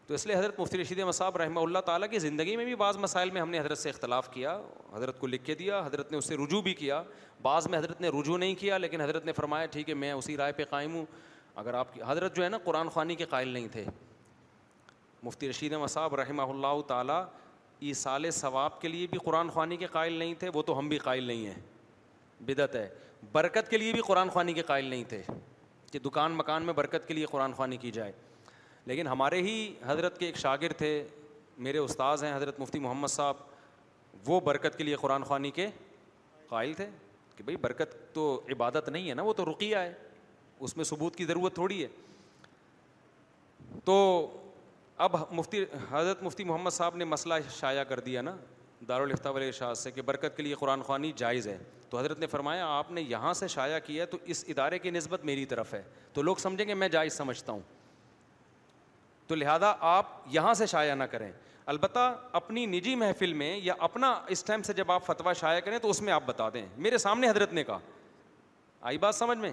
تو 0.06 0.14
اس 0.14 0.26
لیے 0.26 0.36
حضرت 0.36 0.60
مفتی 0.60 0.78
رشید 0.80 0.98
مصعب 1.06 1.36
رحمہ 1.36 1.60
اللہ 1.60 1.78
تعالیٰ 1.86 2.08
کی 2.10 2.18
زندگی 2.18 2.54
میں 2.56 2.64
بھی 2.64 2.74
بعض 2.76 2.96
مسائل 2.98 3.30
میں 3.30 3.40
ہم 3.40 3.50
نے 3.50 3.58
حضرت 3.60 3.78
سے 3.78 3.88
اختلاف 3.90 4.30
کیا 4.34 4.56
حضرت 4.94 5.18
کو 5.20 5.26
لکھ 5.26 5.44
کے 5.44 5.54
دیا 5.54 5.80
حضرت 5.86 6.12
نے 6.12 6.18
اس 6.18 6.28
سے 6.28 6.36
رجوع 6.44 6.60
بھی 6.62 6.74
کیا 6.80 7.02
بعض 7.42 7.66
میں 7.70 7.78
حضرت 7.78 8.00
نے 8.00 8.08
رجوع 8.20 8.36
نہیں 8.38 8.54
کیا 8.60 8.78
لیکن 8.78 9.00
حضرت 9.00 9.24
نے 9.26 9.32
فرمایا 9.36 9.66
ٹھیک 9.76 9.88
ہے 9.88 9.94
میں 10.04 10.12
اسی 10.12 10.36
رائے 10.36 10.52
پہ 10.56 10.64
قائم 10.70 10.94
ہوں 10.94 11.04
اگر 11.64 11.74
آپ 11.82 11.94
کی 11.94 12.00
حضرت 12.06 12.36
جو 12.36 12.44
ہے 12.44 12.48
نا 12.48 12.58
قرآن 12.64 12.88
خوانی 12.88 13.14
کے 13.14 13.24
قائل 13.30 13.48
نہیں 13.48 13.68
تھے 13.72 13.84
مفتی 15.22 15.48
رشید 15.50 15.72
مصعب 15.80 16.14
رحمہ 16.20 16.42
اللہ 16.52 16.80
تعالیٰ 16.86 17.22
ای 17.78 17.92
ثواب 18.30 18.80
کے 18.80 18.88
لیے 18.88 19.06
بھی 19.10 19.18
قرآن 19.24 19.48
خوانی 19.50 19.76
کے 19.76 19.86
قائل 19.92 20.12
نہیں 20.12 20.34
تھے 20.38 20.48
وہ 20.54 20.62
تو 20.62 20.78
ہم 20.78 20.88
بھی 20.88 20.98
قائل 20.98 21.24
نہیں 21.24 21.46
ہیں 21.46 21.60
بدت 22.46 22.74
ہے 22.76 22.88
برکت 23.32 23.68
کے 23.70 23.78
لیے 23.78 23.92
بھی 23.92 24.00
قرآن 24.06 24.28
خوانی 24.32 24.52
کے 24.52 24.62
قائل 24.66 24.84
نہیں 24.84 25.04
تھے 25.08 25.22
کہ 25.92 25.98
دکان 26.04 26.32
مکان 26.36 26.62
میں 26.66 26.74
برکت 26.74 27.06
کے 27.08 27.14
لیے 27.14 27.26
قرآن 27.30 27.52
خوانی 27.54 27.76
کی 27.84 27.90
جائے 27.90 28.12
لیکن 28.86 29.06
ہمارے 29.06 29.40
ہی 29.42 29.54
حضرت 29.86 30.18
کے 30.18 30.26
ایک 30.26 30.36
شاگرد 30.38 30.76
تھے 30.78 30.92
میرے 31.66 31.78
استاذ 31.78 32.24
ہیں 32.24 32.34
حضرت 32.34 32.58
مفتی 32.60 32.78
محمد 32.86 33.08
صاحب 33.08 33.36
وہ 34.26 34.40
برکت 34.44 34.78
کے 34.78 34.84
لیے 34.84 34.96
قرآن 35.00 35.24
خوانی 35.24 35.50
کے 35.60 35.66
قائل 36.48 36.72
تھے 36.76 36.86
کہ 37.36 37.44
بھائی 37.44 37.56
برکت 37.56 37.94
تو 38.14 38.24
عبادت 38.52 38.88
نہیں 38.88 39.08
ہے 39.08 39.14
نا 39.14 39.22
وہ 39.22 39.32
تو 39.36 39.44
رقیہ 39.50 39.76
ہے 39.76 39.92
اس 40.64 40.76
میں 40.76 40.84
ثبوت 40.84 41.16
کی 41.16 41.24
ضرورت 41.26 41.54
تھوڑی 41.54 41.82
ہے 41.82 41.88
تو 43.84 43.94
اب 45.06 45.14
مفتی 45.34 45.64
حضرت 45.90 46.22
مفتی 46.22 46.44
محمد 46.44 46.70
صاحب 46.70 46.96
نے 46.96 47.04
مسئلہ 47.14 47.34
شائع 47.58 47.82
کر 47.88 48.00
دیا 48.08 48.22
نا 48.22 48.36
دارالفتہ 48.88 49.28
والے 49.28 49.48
اشاعت 49.48 49.78
سے 49.78 49.90
کہ 49.90 50.02
برکت 50.02 50.36
کے 50.36 50.42
لیے 50.42 50.54
قرآن 50.58 50.82
خوانی 50.82 51.10
جائز 51.16 51.46
ہے 51.48 51.56
تو 51.90 51.98
حضرت 51.98 52.18
نے 52.18 52.26
فرمایا 52.26 52.66
آپ 52.78 52.90
نے 52.92 53.00
یہاں 53.08 53.32
سے 53.34 53.48
شائع 53.48 53.78
کیا 53.86 54.04
تو 54.10 54.18
اس 54.24 54.44
ادارے 54.48 54.78
کی 54.78 54.90
نسبت 54.90 55.24
میری 55.24 55.44
طرف 55.46 55.74
ہے 55.74 55.82
تو 56.12 56.22
لوگ 56.22 56.36
سمجھیں 56.42 56.66
گے 56.68 56.74
میں 56.74 56.88
جائز 56.88 57.14
سمجھتا 57.16 57.52
ہوں 57.52 57.60
تو 59.26 59.34
لہذا 59.34 59.72
آپ 59.88 60.06
یہاں 60.30 60.54
سے 60.54 60.66
شائع 60.66 60.94
نہ 60.94 61.04
کریں 61.10 61.30
البتہ 61.72 62.12
اپنی 62.34 62.64
نجی 62.66 62.94
محفل 63.02 63.32
میں 63.42 63.56
یا 63.62 63.74
اپنا 63.88 64.12
اس 64.36 64.44
ٹائم 64.44 64.62
سے 64.62 64.72
جب 64.76 64.90
آپ 64.92 65.04
فتویٰ 65.06 65.34
شائع 65.40 65.60
کریں 65.64 65.78
تو 65.82 65.90
اس 65.90 66.00
میں 66.02 66.12
آپ 66.12 66.22
بتا 66.26 66.48
دیں 66.54 66.66
میرے 66.86 66.98
سامنے 66.98 67.28
حضرت 67.30 67.52
نے 67.52 67.64
کہا 67.64 67.78
آئی 68.90 68.98
بات 68.98 69.14
سمجھ 69.14 69.38
میں 69.38 69.52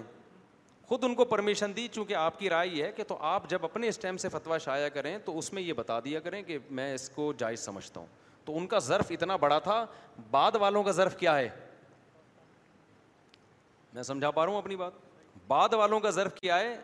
خود 0.88 1.04
ان 1.04 1.14
کو 1.14 1.24
پرمیشن 1.24 1.72
دی 1.76 1.86
چونکہ 1.92 2.14
آپ 2.20 2.38
کی 2.38 2.48
رائے 2.50 2.68
یہ 2.68 2.84
ہے 2.84 2.92
کہ 2.92 3.04
تو 3.08 3.16
آپ 3.26 3.48
جب 3.50 3.64
اپنے 3.64 3.88
اس 3.88 3.98
ٹائم 3.98 4.16
سے 4.16 4.28
فتویٰ 4.28 4.58
شائع 4.64 4.88
کریں 4.94 5.16
تو 5.24 5.38
اس 5.38 5.52
میں 5.52 5.62
یہ 5.62 5.72
بتا 5.76 5.98
دیا 6.04 6.20
کریں 6.20 6.42
کہ 6.42 6.58
میں 6.78 6.92
اس 6.94 7.08
کو 7.14 7.32
جائز 7.38 7.60
سمجھتا 7.64 8.00
ہوں 8.00 8.06
تو 8.44 8.58
ان 8.58 8.66
کا 8.66 8.78
ظرف 8.78 9.10
اتنا 9.10 9.36
بڑا 9.44 9.58
تھا 9.70 9.84
بعد 10.30 10.56
والوں 10.60 10.82
کا 10.84 10.90
ظرف 10.98 11.16
کیا 11.18 11.36
ہے 11.38 11.48
میں 13.94 14.02
سمجھا 14.02 14.30
پا 14.30 14.44
رہا 14.44 14.50
ہوں 14.52 14.58
اپنی 14.58 14.76
بات 14.76 14.92
بعد 15.48 15.72
والوں 15.78 16.00
کا 16.00 16.10
ظرف 16.10 16.34
کیا 16.40 16.58
ہے 16.60 16.76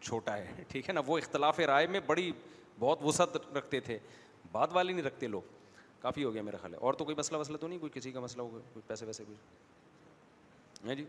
چھوٹا 0.00 0.36
ہے 0.36 0.62
ٹھیک 0.68 0.88
ہے 0.88 0.94
نا 0.94 1.00
وہ 1.06 1.18
اختلاف 1.18 1.58
رائے 1.66 1.86
میں 1.94 2.00
بڑی 2.06 2.30
بہت 2.78 2.98
وسعت 3.02 3.36
رکھتے 3.56 3.80
تھے 3.86 3.98
بعد 4.52 4.68
والے 4.72 4.92
نہیں 4.92 5.04
رکھتے 5.06 5.26
لوگ 5.28 5.42
کافی 6.00 6.24
ہو 6.24 6.32
گیا 6.34 6.42
میرا 6.42 6.56
خیال 6.62 6.74
ہے 6.74 6.78
اور 6.78 6.94
تو 7.00 7.04
کوئی 7.04 7.16
مسئلہ 7.16 7.38
وسلہ 7.38 7.56
تو 7.60 7.68
نہیں 7.68 7.78
کوئی 7.78 7.90
کسی 7.94 8.12
کا 8.12 8.20
مسئلہ 8.20 8.42
ہوگا 8.42 8.58
کوئی 8.72 8.82
پیسے 8.86 9.06
ویسے 9.06 9.24
جی 10.94 11.04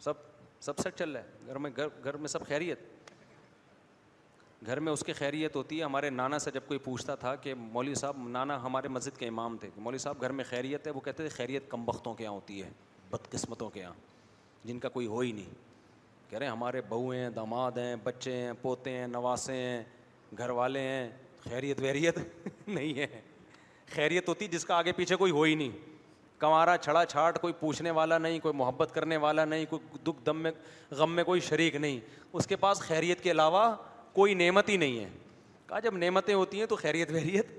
سب 0.00 0.12
سب 0.60 0.78
سیٹ 0.78 0.94
چل 0.98 1.10
رہا 1.16 1.20
ہے 1.20 1.46
گھر 1.48 1.56
میں 1.58 1.70
گھر 2.04 2.16
میں 2.16 2.28
سب 2.28 2.46
خیریت 2.46 3.01
گھر 4.66 4.80
میں 4.80 4.92
اس 4.92 5.02
کی 5.04 5.12
خیریت 5.12 5.56
ہوتی 5.56 5.78
ہے 5.78 5.84
ہمارے 5.84 6.08
نانا 6.10 6.38
سے 6.38 6.50
جب 6.54 6.60
کوئی 6.66 6.78
پوچھتا 6.84 7.14
تھا 7.22 7.34
کہ 7.36 7.54
مولوی 7.58 7.94
صاحب 8.00 8.16
نانا 8.30 8.62
ہمارے 8.62 8.88
مسجد 8.88 9.16
کے 9.18 9.28
امام 9.28 9.56
تھے 9.60 9.68
مولوی 9.76 9.98
صاحب 9.98 10.20
گھر 10.22 10.32
میں 10.32 10.44
خیریت 10.48 10.86
ہے 10.86 10.92
وہ 10.94 11.00
کہتے 11.04 11.22
تھے 11.28 11.36
خیریت 11.36 11.68
کم 11.70 11.84
بختوں 11.84 12.12
کے 12.14 12.24
یہاں 12.24 12.32
ہوتی 12.34 12.62
ہے 12.62 12.68
بدقسمتوں 13.10 13.68
کے 13.70 13.80
یہاں 13.80 13.92
جن 14.66 14.78
کا 14.78 14.88
کوئی 14.88 15.06
ہو 15.06 15.18
ہی 15.20 15.32
نہیں 15.32 15.50
کہہ 16.30 16.38
رہے 16.38 16.46
ہیں 16.46 16.52
ہمارے 16.52 16.80
بہو 16.88 17.08
ہیں 17.10 17.28
داماد 17.36 17.78
ہیں 17.78 17.94
بچے 18.02 18.36
ہیں 18.36 18.52
پوتے 18.62 18.90
ہیں 18.98 19.06
نواسے 19.06 19.56
ہیں 19.56 19.82
گھر 20.38 20.50
والے 20.60 20.80
ہیں 20.80 21.08
خیریت 21.48 21.80
ویریت 21.82 22.18
نہیں 22.68 22.98
ہے 22.98 23.06
خیریت 23.94 24.28
ہوتی 24.28 24.46
جس 24.48 24.64
کا 24.64 24.76
آگے 24.76 24.92
پیچھے 24.96 25.16
کوئی 25.16 25.32
ہو 25.32 25.42
ہی 25.42 25.54
نہیں 25.54 25.78
کمارا 26.38 26.76
چھڑا 26.82 27.04
چھاٹ 27.06 27.40
کوئی 27.40 27.52
پوچھنے 27.58 27.90
والا 27.98 28.16
نہیں 28.18 28.38
کوئی 28.42 28.54
محبت 28.56 28.94
کرنے 28.94 29.16
والا 29.24 29.44
نہیں 29.44 29.64
کوئی 29.70 29.98
دکھ 30.06 30.24
دم 30.26 30.40
میں 30.42 30.50
غم 30.98 31.14
میں 31.14 31.24
کوئی 31.24 31.40
شریک 31.48 31.76
نہیں 31.76 32.00
اس 32.32 32.46
کے 32.46 32.56
پاس 32.64 32.80
خیریت 32.80 33.20
کے 33.22 33.30
علاوہ 33.30 33.70
کوئی 34.14 34.34
نعمت 34.34 34.68
ہی 34.68 34.76
نہیں 34.76 34.98
ہے 35.04 35.08
کہا 35.66 35.78
جب 35.80 35.96
نعمتیں 35.98 36.34
ہوتی 36.34 36.58
ہیں 36.58 36.66
تو 36.66 36.76
خیریت 36.76 37.10
ویریت 37.12 37.50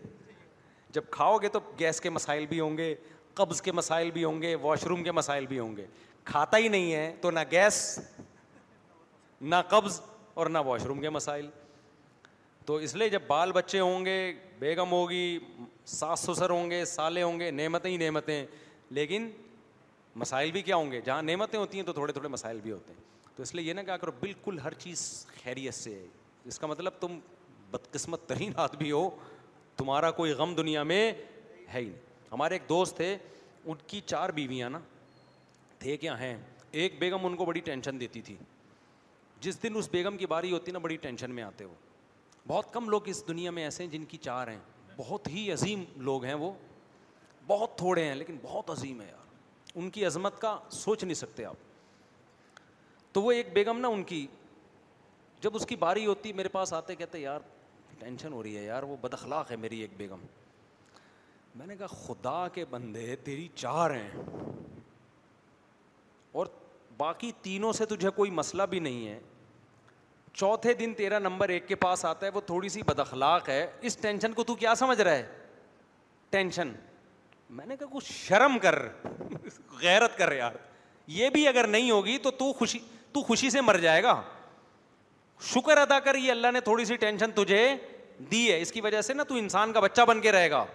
جب 0.93 1.03
کھاؤ 1.11 1.37
گے 1.41 1.49
تو 1.49 1.59
گیس 1.79 2.01
کے 2.01 2.09
مسائل 2.09 2.45
بھی 2.49 2.59
ہوں 2.59 2.77
گے 2.77 2.93
قبض 3.35 3.61
کے 3.61 3.71
مسائل 3.71 4.11
بھی 4.11 4.23
ہوں 4.23 4.41
گے 4.41 4.53
واش 4.61 4.83
روم 4.87 5.03
کے 5.03 5.11
مسائل 5.11 5.45
بھی 5.47 5.59
ہوں 5.59 5.75
گے 5.77 5.85
کھاتا 6.25 6.57
ہی 6.57 6.67
نہیں 6.67 6.91
ہے 6.93 7.11
تو 7.21 7.31
نہ 7.31 7.39
گیس 7.51 7.97
نہ 9.41 9.55
قبض 9.69 9.99
اور 10.41 10.47
نہ 10.49 10.57
واش 10.65 10.83
روم 10.85 11.01
کے 11.01 11.09
مسائل 11.09 11.49
تو 12.65 12.75
اس 12.87 12.95
لیے 12.95 13.09
جب 13.09 13.21
بال 13.27 13.51
بچے 13.51 13.79
ہوں 13.79 14.05
گے 14.05 14.17
بیگم 14.59 14.91
ہوگی 14.91 15.39
ساس 15.97 16.19
سسر 16.29 16.49
ہوں 16.49 16.69
گے 16.71 16.83
سالے 16.91 17.23
ہوں 17.23 17.39
گے 17.39 17.49
نعمتیں 17.51 17.89
ہی 17.91 17.97
نعمتیں 18.05 18.45
لیکن 18.99 19.29
مسائل 20.23 20.51
بھی 20.51 20.61
کیا 20.61 20.75
ہوں 20.75 20.91
گے 20.91 21.01
جہاں 21.05 21.21
نعمتیں 21.23 21.59
ہوتی 21.59 21.77
ہیں 21.77 21.85
تو 21.85 21.93
تھوڑے 21.93 22.13
تھوڑے 22.13 22.27
مسائل 22.29 22.59
بھی 22.63 22.71
ہوتے 22.71 22.93
ہیں 22.93 23.01
تو 23.35 23.43
اس 23.43 23.53
لیے 23.55 23.65
یہ 23.65 23.73
نہ 23.73 23.81
کہا 23.85 23.97
کرو 23.97 24.11
بالکل 24.19 24.59
ہر 24.63 24.73
چیز 24.85 25.09
خیریت 25.43 25.73
سے 25.73 25.93
ہے 25.95 26.05
اس 26.47 26.59
کا 26.59 26.67
مطلب 26.67 26.93
تم 26.99 27.17
بدقسمت 27.71 28.27
ترین 28.27 28.51
آدمی 28.65 28.91
ہو 28.91 29.09
تمہارا 29.77 30.11
کوئی 30.21 30.31
غم 30.39 30.53
دنیا 30.55 30.83
میں 30.83 31.01
ہے 31.11 31.79
ہی 31.79 31.83
نہیں 31.85 31.93
ہمارے 32.31 32.55
ایک 32.55 32.67
دوست 32.69 32.95
تھے 32.97 33.15
ان 33.65 33.75
کی 33.87 33.99
چار 34.05 34.29
بیویاں 34.37 34.69
نا 34.69 34.79
تھے 35.79 35.95
کیا 35.97 36.19
ہیں 36.19 36.35
ایک 36.81 36.97
بیگم 36.99 37.25
ان 37.25 37.35
کو 37.35 37.45
بڑی 37.45 37.59
ٹینشن 37.69 37.99
دیتی 37.99 38.21
تھی 38.21 38.35
جس 39.41 39.61
دن 39.63 39.75
اس 39.77 39.89
بیگم 39.91 40.17
کی 40.17 40.25
باری 40.25 40.51
ہوتی 40.51 40.71
نا 40.71 40.79
بڑی 40.79 40.95
ٹینشن 41.05 41.31
میں 41.35 41.43
آتے 41.43 41.65
وہ 41.65 41.73
بہت 42.47 42.71
کم 42.73 42.89
لوگ 42.89 43.07
اس 43.09 43.27
دنیا 43.27 43.51
میں 43.57 43.63
ایسے 43.63 43.83
ہیں 43.83 43.91
جن 43.91 44.05
کی 44.13 44.17
چار 44.27 44.47
ہیں 44.47 44.59
بہت 44.97 45.27
ہی 45.33 45.51
عظیم 45.51 45.83
لوگ 46.09 46.23
ہیں 46.25 46.33
وہ 46.43 46.51
بہت 47.47 47.77
تھوڑے 47.77 48.03
ہیں 48.07 48.15
لیکن 48.15 48.37
بہت 48.41 48.69
عظیم 48.69 48.99
ہیں 49.01 49.09
یار 49.09 49.21
ان 49.79 49.89
کی 49.89 50.05
عظمت 50.05 50.39
کا 50.41 50.57
سوچ 50.71 51.03
نہیں 51.03 51.13
سکتے 51.15 51.45
آپ 51.45 52.61
تو 53.13 53.21
وہ 53.21 53.31
ایک 53.31 53.53
بیگم 53.53 53.79
نا 53.79 53.87
ان 53.97 54.03
کی 54.11 54.25
جب 55.43 55.55
اس 55.55 55.65
کی 55.67 55.75
باری 55.75 56.05
ہوتی 56.05 56.31
میرے 56.33 56.49
پاس 56.49 56.71
آتے 56.73 56.95
کہتے 56.95 57.19
یار 57.19 57.39
ٹینشن 57.99 58.33
ہو 58.33 58.41
رہی 58.43 58.57
ہے 58.57 58.63
یار 58.63 58.83
وہ 58.89 58.95
بد 59.01 59.13
اخلاق 59.13 59.49
ہے 59.51 59.55
میری 59.63 59.79
ایک 59.81 59.93
بیگم 59.97 60.19
میں 61.55 61.65
نے 61.67 61.75
کہا 61.77 61.87
خدا 62.03 62.47
کے 62.53 62.63
بندے 62.69 63.15
تیری 63.23 63.47
چار 63.55 63.91
ہیں 63.95 64.21
اور 66.41 66.45
باقی 66.97 67.31
تینوں 67.41 67.73
سے 67.79 67.85
تجھے 67.85 68.09
کوئی 68.19 68.31
مسئلہ 68.37 68.63
بھی 68.69 68.79
نہیں 68.87 69.07
ہے 69.07 69.19
چوتھے 70.41 70.73
دن 70.73 70.93
تیرا 70.97 71.19
نمبر 71.19 71.49
ایک 71.55 71.67
کے 71.67 71.75
پاس 71.85 72.05
آتا 72.05 72.25
ہے 72.25 72.31
وہ 72.33 72.41
تھوڑی 72.45 72.69
سی 72.75 72.81
بد 72.87 72.99
اخلاق 72.99 73.49
ہے 73.49 73.65
اس 73.89 73.97
ٹینشن 74.01 74.33
کو 74.39 74.43
تو 74.43 74.55
کیا 74.63 74.75
سمجھ 74.75 74.99
رہا 75.01 75.15
ہے 75.15 75.25
ٹینشن 76.35 76.71
میں 77.57 77.65
نے 77.65 77.77
کہا 77.79 77.87
کچھ 77.93 78.11
شرم 78.11 78.57
کر 78.61 78.79
غیرت 79.81 80.17
کر 80.17 80.31
یار 80.35 80.55
یہ 81.19 81.29
بھی 81.35 81.47
اگر 81.47 81.67
نہیں 81.77 81.91
ہوگی 81.91 82.17
تو 82.23 82.31
تو 82.43 82.51
خوشی 82.59 82.79
تو 83.13 83.21
خوشی 83.23 83.49
سے 83.49 83.61
مر 83.61 83.77
جائے 83.87 84.03
گا 84.03 84.19
شکر 85.51 85.77
ادا 85.77 85.99
کر 85.99 86.15
یہ 86.15 86.31
اللہ 86.31 86.51
نے 86.53 86.59
تھوڑی 86.61 86.85
سی 86.85 86.95
ٹینشن 86.97 87.31
تجھے 87.35 87.67
دی 88.31 88.51
ہے 88.51 88.59
اس 88.61 88.71
کی 88.71 88.81
وجہ 88.81 89.01
سے 89.01 89.13
نا 89.13 89.23
تو 89.29 89.35
انسان 89.35 89.73
کا 89.73 89.79
بچہ 89.79 90.01
بن 90.07 90.21
کے 90.21 90.31
رہے 90.31 90.49
گا 90.51 90.65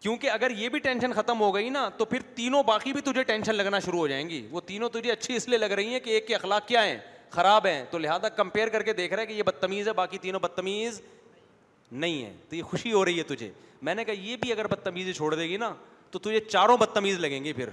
کیونکہ 0.00 0.30
اگر 0.30 0.50
یہ 0.56 0.68
بھی 0.68 0.78
ٹینشن 0.78 1.12
ختم 1.12 1.40
ہو 1.40 1.54
گئی 1.54 1.68
نا 1.70 1.88
تو 1.98 2.04
پھر 2.04 2.22
تینوں 2.34 2.62
باقی 2.66 2.92
بھی 2.92 3.00
تجھے 3.04 3.22
ٹینشن 3.30 3.54
لگنا 3.54 3.78
شروع 3.84 3.98
ہو 3.98 4.06
جائیں 4.08 4.28
گی 4.28 4.46
وہ 4.50 4.60
تینوں 4.66 4.88
تجھے 4.92 5.10
اچھی 5.12 5.36
اس 5.36 5.48
لیے 5.48 5.58
لگ 5.58 5.70
رہی 5.78 5.92
ہیں 5.92 6.00
کہ 6.00 6.10
ایک 6.10 6.26
کے 6.26 6.34
اخلاق 6.34 6.66
کیا 6.68 6.84
ہیں 6.84 6.98
خراب 7.30 7.66
ہیں 7.66 7.82
تو 7.90 7.98
لہٰذا 7.98 8.28
کمپیئر 8.36 8.68
کر 8.74 8.82
کے 8.82 8.92
دیکھ 8.92 9.12
رہا 9.12 9.20
ہے 9.22 9.26
کہ 9.26 9.32
یہ 9.32 9.42
بدتمیز 9.46 9.88
ہے 9.88 9.92
باقی 9.92 10.18
تینوں 10.18 10.40
بدتمیز 10.40 11.00
نہیں 11.92 12.22
ہے 12.24 12.32
تو 12.48 12.56
یہ 12.56 12.62
خوشی 12.70 12.92
ہو 12.92 13.04
رہی 13.04 13.18
ہے 13.18 13.22
تجھے 13.34 13.50
میں 13.88 13.94
نے 13.94 14.04
کہا 14.04 14.14
یہ 14.24 14.36
بھی 14.40 14.52
اگر 14.52 14.66
بدتمیزی 14.66 15.12
چھوڑ 15.12 15.34
دے 15.34 15.48
گی 15.48 15.56
نا 15.56 15.72
تو 16.10 16.18
تجھے 16.18 16.40
چاروں 16.40 16.76
بدتمیز 16.76 17.18
لگیں 17.20 17.42
گی 17.44 17.52
پھر 17.52 17.68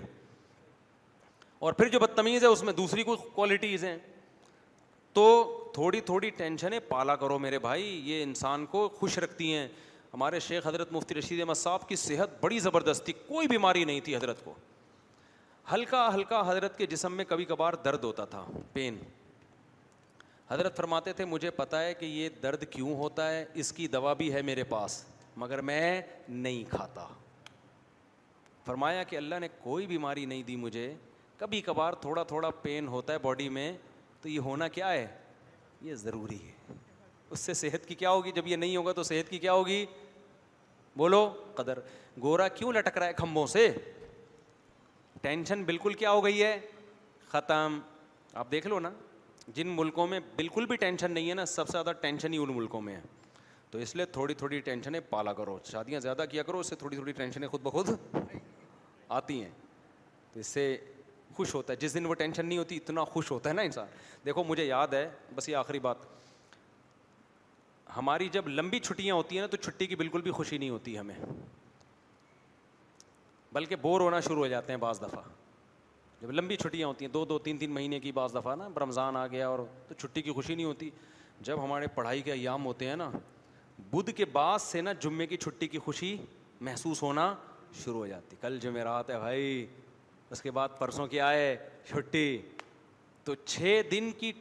اور 1.65 1.73
پھر 1.73 1.87
جو 1.89 1.99
بدتمیز 1.99 2.43
ہے 2.43 2.47
اس 2.47 2.63
میں 2.63 2.73
دوسری 2.73 3.03
کوئی 3.03 3.31
کوالٹیز 3.33 3.83
ہیں 3.83 3.97
تو 5.15 5.25
تھوڑی 5.73 5.99
تھوڑی 6.07 6.29
ٹینشنیں 6.37 6.79
پالا 6.87 7.15
کرو 7.15 7.37
میرے 7.39 7.59
بھائی 7.65 7.99
یہ 8.09 8.23
انسان 8.23 8.65
کو 8.71 8.87
خوش 8.95 9.17
رکھتی 9.19 9.53
ہیں 9.53 9.67
ہمارے 10.13 10.39
شیخ 10.39 10.65
حضرت 10.67 10.91
مفتی 10.91 11.15
رشید 11.15 11.39
احمد 11.39 11.55
صاحب 11.57 11.87
کی 11.89 11.95
صحت 12.01 12.29
بڑی 12.41 12.59
زبردست 12.59 13.03
تھی 13.05 13.13
کوئی 13.27 13.47
بیماری 13.47 13.83
نہیں 13.85 13.99
تھی 14.03 14.15
حضرت 14.15 14.43
کو 14.45 14.53
ہلکا 15.73 16.07
ہلکا 16.15 16.41
حضرت 16.49 16.77
کے 16.77 16.85
جسم 16.93 17.15
میں 17.17 17.25
کبھی 17.27 17.45
کبھار 17.45 17.73
درد 17.85 18.03
ہوتا 18.03 18.25
تھا 18.33 18.43
پین 18.73 18.97
حضرت 20.49 20.77
فرماتے 20.77 21.13
تھے 21.19 21.25
مجھے 21.25 21.51
پتا 21.51 21.83
ہے 21.85 21.93
کہ 21.99 22.05
یہ 22.05 22.29
درد 22.43 22.63
کیوں 22.71 22.95
ہوتا 22.95 23.31
ہے 23.31 23.43
اس 23.63 23.71
کی 23.79 23.87
دوا 23.97 24.13
بھی 24.17 24.31
ہے 24.33 24.41
میرے 24.51 24.63
پاس 24.75 25.03
مگر 25.43 25.61
میں 25.71 26.01
نہیں 26.29 26.63
کھاتا 26.71 27.07
فرمایا 28.65 29.03
کہ 29.03 29.15
اللہ 29.17 29.39
نے 29.41 29.47
کوئی 29.63 29.87
بیماری 29.87 30.25
نہیں 30.25 30.43
دی 30.43 30.55
مجھے 30.67 30.93
کبھی 31.37 31.61
کبھار 31.61 31.93
تھوڑا 32.05 32.23
تھوڑا 32.33 32.49
پین 32.61 32.87
ہوتا 32.87 33.13
ہے 33.13 33.17
باڈی 33.23 33.49
میں 33.57 33.71
تو 34.25 34.29
یہ 34.29 34.39
ہونا 34.45 34.67
کیا 34.75 34.89
ہے 34.91 35.05
یہ 35.87 35.95
ضروری 36.03 36.37
ہے 36.43 36.73
اس 37.33 37.39
سے 37.39 37.53
صحت 37.53 37.85
کی 37.87 37.95
کیا 37.95 38.09
ہوگی 38.11 38.31
جب 38.35 38.47
یہ 38.47 38.55
نہیں 38.55 38.77
ہوگا 38.77 38.91
تو 38.99 39.03
صحت 39.03 39.29
کی 39.29 39.37
کیا 39.39 39.53
ہوگی 39.53 39.85
بولو 40.97 41.19
قدر 41.55 41.79
گورا 42.21 42.47
کیوں 42.55 42.71
لٹک 42.73 42.97
رہا 42.97 43.07
ہے 43.07 43.13
کھمبوں 43.17 43.45
سے 43.47 43.67
ٹینشن 45.21 45.63
بالکل 45.63 45.93
کیا 45.99 46.11
ہو 46.11 46.23
گئی 46.25 46.41
ہے 46.43 46.57
ختم 47.31 47.79
آپ 48.43 48.51
دیکھ 48.51 48.67
لو 48.67 48.79
نا 48.79 48.91
جن 49.55 49.75
ملکوں 49.75 50.07
میں 50.07 50.19
بالکل 50.35 50.65
بھی 50.65 50.75
ٹینشن 50.85 51.11
نہیں 51.11 51.29
ہے 51.29 51.33
نا 51.35 51.45
سب 51.53 51.67
سے 51.67 51.71
زیادہ 51.71 51.91
ٹینشن 52.01 52.33
ہی 52.33 52.37
ان 52.43 52.55
ملکوں 52.55 52.81
میں 52.81 52.95
ہے 52.95 53.01
تو 53.71 53.77
اس 53.85 53.95
لیے 53.95 54.05
تھوڑی 54.17 54.33
تھوڑی 54.41 54.59
ٹینشنیں 54.71 54.99
پالا 55.09 55.33
کرو 55.41 55.57
شادیاں 55.71 55.99
زیادہ 56.07 56.25
کیا 56.31 56.43
کرو 56.49 56.59
اس 56.59 56.69
سے 56.69 56.75
تھوڑی 56.75 56.95
تھوڑی 56.95 57.11
ٹینشنیں 57.21 57.47
خود 57.47 57.61
بخود 57.63 57.89
آتی 59.21 59.41
ہیں 59.43 59.51
تو 60.33 60.39
اس 60.39 60.47
سے 60.47 60.67
خوش 61.35 61.53
ہوتا 61.55 61.73
ہے 61.73 61.77
جس 61.81 61.93
دن 61.93 62.05
وہ 62.05 62.13
ٹینشن 62.15 62.45
نہیں 62.45 62.57
ہوتی 62.57 62.75
اتنا 62.77 63.03
خوش 63.13 63.31
ہوتا 63.31 63.49
ہے 63.49 63.53
نا 63.55 63.61
انسان 63.69 63.87
دیکھو 64.25 64.43
مجھے 64.47 64.65
یاد 64.65 64.93
ہے 64.93 65.09
بس 65.35 65.49
یہ 65.49 65.55
آخری 65.57 65.79
بات 65.87 66.05
ہماری 67.95 68.27
جب 68.31 68.47
لمبی 68.47 68.79
چھٹیاں 68.79 69.15
ہوتی 69.15 69.35
ہیں 69.35 69.41
نا 69.41 69.47
تو 69.47 69.57
چھٹی 69.57 69.85
کی 69.87 69.95
بالکل 69.95 70.21
بھی 70.27 70.31
خوشی 70.39 70.57
نہیں 70.57 70.69
ہوتی 70.69 70.97
ہمیں 70.99 71.15
بلکہ 73.53 73.75
بور 73.81 74.01
ہونا 74.01 74.19
شروع 74.19 74.39
ہو 74.43 74.47
جاتے 74.47 74.73
ہیں 74.73 74.79
بعض 74.79 75.01
دفعہ 75.01 75.21
جب 76.21 76.31
لمبی 76.31 76.55
چھٹیاں 76.57 76.87
ہوتی 76.87 77.05
ہیں 77.05 77.11
دو 77.11 77.23
دو 77.25 77.37
تین 77.47 77.57
تین 77.57 77.71
مہینے 77.73 77.99
کی 77.99 78.11
بعض 78.19 78.35
دفعہ 78.35 78.55
نا 78.55 78.67
رمضان 78.81 79.15
آ 79.17 79.25
گیا 79.31 79.47
اور 79.47 79.59
تو 79.87 79.93
چھٹی 79.97 80.21
کی 80.21 80.31
خوشی 80.33 80.55
نہیں 80.55 80.65
ہوتی 80.65 80.89
جب 81.49 81.63
ہمارے 81.63 81.87
پڑھائی 81.95 82.21
کے 82.21 82.31
ایام 82.31 82.65
ہوتے 82.65 82.87
ہیں 82.89 82.95
نا 82.95 83.09
بدھ 83.91 84.09
کے 84.17 84.25
بعد 84.33 84.57
سے 84.61 84.81
نا 84.81 84.93
جمعے 85.05 85.25
کی 85.27 85.37
چھٹی 85.37 85.67
کی 85.67 85.79
خوشی 85.85 86.15
محسوس 86.67 87.01
ہونا 87.03 87.33
شروع 87.83 87.99
ہو 87.99 88.07
جاتی 88.07 88.35
کل 88.41 88.57
جمعرات 88.61 89.09
ہے 89.09 89.17
بھائی 89.19 89.65
اس 90.31 90.41
کے 90.41 90.51
بعد 90.51 90.69
پرسوں 90.79 91.05
کے 91.07 91.19
آئے 91.21 91.55
چھٹی 91.89 92.27
تو 93.23 93.35
چھ 93.45 93.81
دن 93.91 94.09
کی 94.19 94.31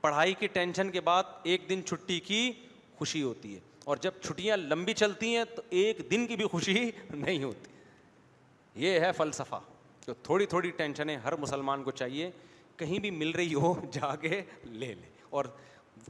پڑھائی 0.00 0.34
کی 0.38 0.46
ٹینشن 0.52 0.90
کے 0.90 1.00
بعد 1.00 1.24
ایک 1.50 1.68
دن 1.68 1.84
چھٹی 1.86 2.18
کی 2.26 2.50
خوشی 2.98 3.22
ہوتی 3.22 3.54
ہے 3.54 3.60
اور 3.84 3.96
جب 4.00 4.10
چھٹیاں 4.24 4.56
لمبی 4.56 4.92
چلتی 4.94 5.36
ہیں 5.36 5.44
تو 5.54 5.62
ایک 5.80 5.98
دن 6.10 6.26
کی 6.26 6.36
بھی 6.36 6.46
خوشی 6.48 6.90
نہیں 7.10 7.42
ہوتی 7.42 8.82
یہ 8.86 9.00
ہے 9.00 9.10
فلسفہ 9.16 9.60
تو 10.04 10.14
تھوڑی 10.22 10.46
تھوڑی 10.52 10.70
ٹینشنیں 10.76 11.16
ہر 11.24 11.36
مسلمان 11.40 11.82
کو 11.84 11.90
چاہیے 11.90 12.30
کہیں 12.76 12.98
بھی 12.98 13.10
مل 13.10 13.30
رہی 13.36 13.54
ہو 13.54 13.72
جا 13.92 14.14
کے 14.20 14.28
لے 14.64 14.94
لے 14.94 15.08
اور 15.38 15.44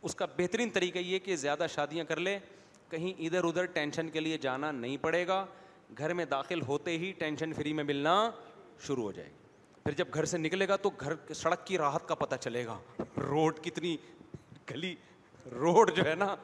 اس 0.02 0.14
کا 0.14 0.26
بہترین 0.36 0.70
طریقہ 0.74 0.98
یہ 0.98 1.18
کہ 1.24 1.36
زیادہ 1.36 1.66
شادیاں 1.74 2.04
کر 2.04 2.20
لے 2.20 2.38
کہیں 2.90 3.12
ادھر 3.26 3.44
ادھر 3.44 3.64
ٹینشن 3.74 4.08
کے 4.10 4.20
لیے 4.20 4.38
جانا 4.38 4.70
نہیں 4.72 4.96
پڑے 5.00 5.26
گا 5.26 5.44
گھر 5.98 6.12
میں 6.14 6.24
داخل 6.30 6.62
ہوتے 6.68 6.96
ہی 6.98 7.12
ٹینشن 7.18 7.52
فری 7.54 7.72
میں 7.72 7.84
ملنا 7.84 8.14
شروع 8.82 9.04
ہو 9.04 9.12
جائے 9.12 9.28
گی 9.28 9.82
پھر 9.82 9.92
جب 9.96 10.14
گھر 10.14 10.24
سے 10.24 10.38
نکلے 10.38 10.68
گا 10.68 10.76
تو 10.82 10.90
گھر 11.02 11.12
سڑک 11.34 11.66
کی 11.66 11.78
راحت 11.78 12.08
کا 12.08 12.14
پتہ 12.14 12.34
چلے 12.40 12.64
گا 12.66 12.78
روڈ 13.28 13.58
کتنی 13.64 13.96
گلی 14.70 14.94
روڈ 15.58 15.90
جو 15.96 16.04
ہے 16.08 16.14
نا 16.18 16.34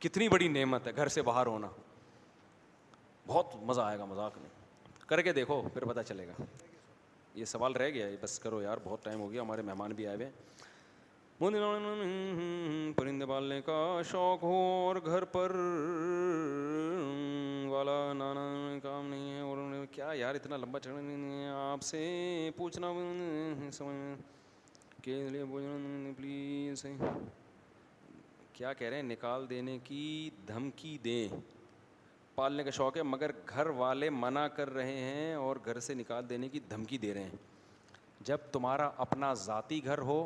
کتنی 0.00 0.28
بڑی 0.28 0.48
نعمت 0.48 0.86
ہے 0.86 0.92
گھر 0.96 1.08
سے 1.18 1.22
باہر 1.28 1.46
ہونا 1.46 1.68
بہت 3.26 3.56
مزہ 3.66 3.80
آئے 3.80 3.98
گا 3.98 4.04
مذاق 4.10 4.38
میں 4.42 4.48
کر 5.06 5.20
کے 5.22 5.32
دیکھو 5.32 5.60
پھر 5.74 5.84
پتہ 5.84 6.00
چلے 6.08 6.26
گا 6.26 6.42
یہ 7.34 7.44
سوال 7.44 7.72
رہ 7.76 7.90
گیا 7.94 8.06
بس 8.20 8.38
کرو 8.38 8.60
یار 8.62 8.78
بہت 8.84 9.04
ٹائم 9.04 9.20
ہو 9.20 9.30
گیا 9.32 9.42
ہمارے 9.42 9.62
مہمان 9.62 9.92
بھی 9.96 10.06
آئے 10.06 10.16
ہوئے 10.16 10.30
پرندے 12.96 13.26
پالنے 13.26 13.60
کا 13.66 13.80
شوق 14.10 14.42
ہو 14.42 14.54
اور 14.88 14.96
گھر 15.06 15.24
پر 15.34 15.52
والا 17.78 18.12
نانا 18.12 18.42
کام 18.82 19.06
نہیں 19.08 19.32
ہے 19.32 19.40
اور 19.40 19.58
کیا 19.92 20.06
یار 20.18 20.34
اتنا 20.34 20.56
لمبا 20.56 20.78
چڑھنا 20.84 21.00
نہیں 21.00 21.42
ہے 21.44 21.48
آپ 21.56 21.82
سے 21.88 21.98
پوچھنا 22.56 22.86
سمجھ 23.72 25.02
کے 25.02 25.16
لیے 25.32 25.44
پوچھنا 25.50 26.10
پلیز 26.16 26.82
کیا 28.52 28.72
کہہ 28.78 28.88
رہے 28.88 28.96
ہیں 28.96 29.02
نکال 29.08 29.48
دینے 29.50 29.78
کی 29.84 30.02
دھمکی 30.48 30.96
دیں 31.04 31.28
پالنے 32.34 32.64
کا 32.64 32.70
شوق 32.80 32.96
ہے 32.96 33.02
مگر 33.12 33.30
گھر 33.54 33.66
والے 33.82 34.10
منع 34.10 34.46
کر 34.56 34.70
رہے 34.74 34.98
ہیں 34.98 35.32
اور 35.34 35.56
گھر 35.66 35.80
سے 35.88 35.94
نکال 36.02 36.28
دینے 36.30 36.48
کی 36.48 36.60
دھمکی 36.70 36.98
دے 37.06 37.14
رہے 37.14 37.22
ہیں 37.22 38.24
جب 38.30 38.50
تمہارا 38.52 38.90
اپنا 39.06 39.32
ذاتی 39.46 39.84
گھر 39.84 39.98
ہو 40.10 40.24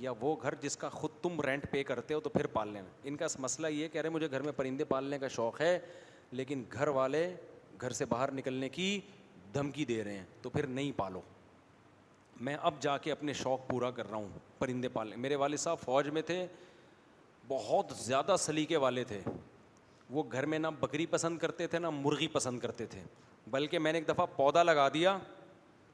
یا 0.00 0.12
وہ 0.20 0.36
گھر 0.42 0.54
جس 0.62 0.76
کا 0.82 0.88
خود 1.00 1.10
تم 1.22 1.40
رینٹ 1.46 1.66
پے 1.70 1.82
کرتے 1.84 2.14
ہو 2.14 2.20
تو 2.20 2.30
پھر 2.38 2.46
پال 2.58 2.72
لینا 2.72 2.90
ان 3.08 3.16
کا 3.22 3.26
مسئلہ 3.48 3.66
یہ 3.78 3.88
کہہ 3.88 4.00
رہے 4.00 4.08
ہیں 4.08 4.14
مجھے 4.14 4.30
گھر 4.30 4.40
میں 4.42 4.52
پرندے 4.56 4.84
پالنے 4.94 5.18
کا 5.18 5.28
شوق 5.38 5.60
ہے 5.60 5.78
لیکن 6.38 6.62
گھر 6.72 6.88
والے 6.98 7.26
گھر 7.82 7.90
سے 7.92 8.04
باہر 8.06 8.32
نکلنے 8.32 8.68
کی 8.68 8.98
دھمکی 9.54 9.84
دے 9.84 10.02
رہے 10.04 10.16
ہیں 10.16 10.24
تو 10.42 10.50
پھر 10.50 10.66
نہیں 10.66 10.92
پالو 10.96 11.20
میں 12.48 12.56
اب 12.62 12.74
جا 12.82 12.96
کے 13.04 13.12
اپنے 13.12 13.32
شوق 13.34 13.68
پورا 13.68 13.90
کر 13.96 14.08
رہا 14.10 14.16
ہوں 14.16 14.28
پرندے 14.58 14.88
پالنے 14.88 15.16
میرے 15.22 15.34
والد 15.36 15.58
صاحب 15.60 15.78
فوج 15.84 16.08
میں 16.12 16.22
تھے 16.26 16.44
بہت 17.48 17.92
زیادہ 18.00 18.34
سلیقے 18.38 18.76
والے 18.86 19.04
تھے 19.04 19.20
وہ 20.10 20.22
گھر 20.32 20.46
میں 20.52 20.58
نہ 20.58 20.66
بکری 20.80 21.06
پسند 21.10 21.38
کرتے 21.38 21.66
تھے 21.66 21.78
نہ 21.78 21.90
مرغی 21.94 22.26
پسند 22.32 22.58
کرتے 22.60 22.86
تھے 22.92 23.00
بلکہ 23.50 23.78
میں 23.78 23.92
نے 23.92 23.98
ایک 23.98 24.08
دفعہ 24.08 24.26
پودا 24.36 24.62
لگا 24.62 24.88
دیا 24.94 25.16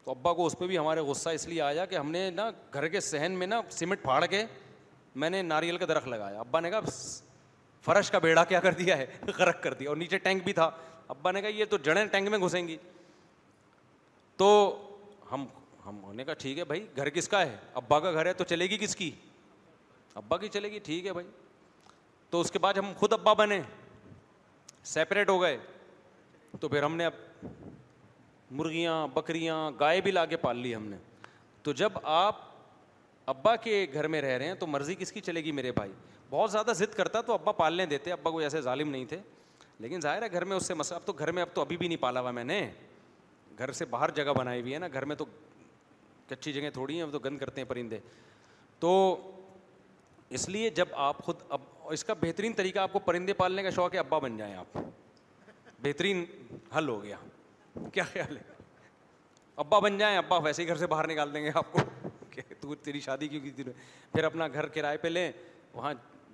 تو 0.04 0.10
ابا 0.10 0.32
کو 0.34 0.46
اس 0.46 0.56
پہ 0.58 0.66
بھی 0.66 0.78
ہمارے 0.78 1.00
غصہ 1.10 1.28
اس 1.34 1.46
لیے 1.48 1.60
آیا 1.62 1.84
کہ 1.84 1.94
ہم 1.96 2.10
نے 2.10 2.28
نا 2.30 2.50
گھر 2.72 2.88
کے 2.88 3.00
صحن 3.00 3.32
میں 3.38 3.46
نا 3.46 3.60
سمٹ 3.78 4.02
پھاڑ 4.02 4.24
کے 4.30 4.44
میں 5.22 5.30
نے 5.30 5.42
ناریل 5.42 5.76
کا 5.78 5.86
درخت 5.88 6.08
لگایا 6.08 6.40
ابا 6.40 6.60
نے 6.60 6.70
کہا 6.70 6.80
فرش 7.86 8.10
کا 8.10 8.18
بیڑا 8.18 8.42
کیا 8.50 8.58
کر 8.60 8.72
دیا 8.78 8.96
ہے 8.98 9.06
غرق 9.38 9.62
کر 9.62 9.74
دیا 9.80 9.88
اور 9.88 9.96
نیچے 9.96 10.18
ٹینک 10.22 10.42
بھی 10.44 10.52
تھا 10.52 10.70
ابا 11.14 11.30
نے 11.32 11.40
کہا 11.42 11.48
یہ 11.56 11.64
تو 11.70 11.76
جڑیں 11.88 12.04
ٹینک 12.12 12.28
میں 12.28 12.38
گھسیں 12.46 12.66
گی 12.68 12.76
تو 14.36 14.48
ہم 15.30 15.44
ہم 15.84 16.00
نے 16.14 16.24
کہا 16.24 16.34
ٹھیک 16.38 16.58
ہے 16.58 16.64
بھائی 16.70 16.86
گھر 16.96 17.08
کس 17.16 17.28
کا 17.34 17.40
ہے 17.42 17.56
ابا 17.82 17.98
کا 18.06 18.10
گھر 18.12 18.26
ہے 18.26 18.32
تو 18.40 18.44
چلے 18.52 18.66
گی 18.70 18.76
کس 18.80 18.96
کی 18.96 19.10
ابا 20.22 20.36
کی 20.44 20.48
چلے 20.56 20.70
گی 20.70 20.78
ٹھیک 20.88 21.06
ہے 21.06 21.12
بھائی 21.12 21.26
تو 22.30 22.40
اس 22.40 22.50
کے 22.50 22.58
بعد 22.66 22.74
ہم 22.78 22.92
خود 22.96 23.12
ابا 23.12 23.32
بنے 23.42 23.60
سیپریٹ 24.94 25.28
ہو 25.28 25.40
گئے 25.42 25.56
تو 26.60 26.68
پھر 26.68 26.82
ہم 26.82 26.96
نے 26.96 27.04
اب 27.06 27.44
مرغیاں 28.60 28.96
بکریاں 29.14 29.58
گائے 29.80 30.00
بھی 30.00 30.10
لا 30.10 30.24
کے 30.32 30.36
پال 30.48 30.58
لی 30.62 30.74
ہم 30.74 30.86
نے 30.88 30.96
تو 31.62 31.72
جب 31.82 31.92
آپ 32.18 32.44
ابا 33.34 33.54
کے 33.66 33.86
گھر 33.92 34.08
میں 34.14 34.20
رہ 34.22 34.36
رہے 34.38 34.46
ہیں 34.46 34.54
تو 34.58 34.66
مرضی 34.74 34.94
کس 34.98 35.12
کی 35.12 35.20
چلے 35.28 35.44
گی 35.44 35.52
میرے 35.52 35.72
بھائی 35.78 35.92
بہت 36.30 36.50
زیادہ 36.52 36.72
ضد 36.76 36.94
کرتا 36.94 37.20
تو 37.26 37.32
ابا 37.32 37.52
پالنے 37.60 37.86
دیتے 37.86 38.12
ابا 38.12 38.30
کوئی 38.30 38.44
ایسے 38.44 38.60
ظالم 38.60 38.90
نہیں 38.90 39.04
تھے 39.12 39.16
لیکن 39.80 40.00
ظاہر 40.00 40.22
ہے 40.22 40.30
گھر 40.32 40.44
میں 40.50 40.56
اس 40.56 40.66
سے 40.66 40.74
مسئلہ 40.74 40.98
اب 40.98 41.06
تو 41.06 41.12
گھر 41.18 41.32
میں 41.32 41.42
اب 41.42 41.48
تو 41.54 41.60
ابھی 41.60 41.76
بھی 41.76 41.88
نہیں 41.88 41.98
پالا 42.00 42.20
ہوا 42.20 42.30
میں 42.38 42.44
نے 42.44 42.60
گھر 43.58 43.72
سے 43.72 43.84
باہر 43.90 44.10
جگہ 44.14 44.32
بنائی 44.38 44.60
ہوئی 44.60 44.74
ہے 44.74 44.78
نا 44.78 44.86
گھر 44.92 45.04
میں 45.10 45.16
تو 45.16 45.24
کچی 46.28 46.52
جگہیں 46.52 46.70
تھوڑی 46.70 46.94
ہیں 46.94 47.02
اب 47.02 47.12
تو 47.12 47.18
گند 47.24 47.38
کرتے 47.38 47.60
ہیں 47.60 47.68
پرندے 47.68 47.98
تو 48.80 48.92
اس 50.38 50.48
لیے 50.48 50.70
جب 50.78 50.88
آپ 51.08 51.18
خود 51.24 51.42
اب 51.56 51.60
اس 51.96 52.04
کا 52.04 52.14
بہترین 52.20 52.52
طریقہ 52.56 52.78
آپ 52.78 52.92
کو 52.92 52.98
پرندے 52.98 53.32
پالنے 53.40 53.62
کا 53.62 53.70
شوق 53.70 53.94
ہے 53.94 53.98
ابا 53.98 54.18
بن 54.18 54.36
جائیں 54.36 54.54
آپ 54.56 54.76
بہترین 55.82 56.24
حل 56.76 56.88
ہو 56.88 57.02
گیا 57.02 57.16
کیا 57.92 58.04
خیال 58.12 58.36
ہے 58.36 58.42
ابا 59.64 59.78
بن 59.78 59.98
جائیں 59.98 60.16
ابا 60.18 60.36
ویسے 60.44 60.62
ہی 60.62 60.68
گھر 60.68 60.76
سے 60.76 60.86
باہر 60.86 61.08
نکال 61.08 61.34
دیں 61.34 61.42
گے 61.44 61.50
آپ 61.54 61.72
کو 61.72 61.78
کہ 62.30 62.42
تیری 62.84 63.00
شادی 63.00 63.28
کیوں 63.28 63.42
کی 63.48 63.62
پھر 64.12 64.24
اپنا 64.24 64.48
گھر 64.52 64.66
کرائے 64.68 64.96
پہ 65.02 65.08
لیں 65.08 65.30
وہاں 65.74 65.92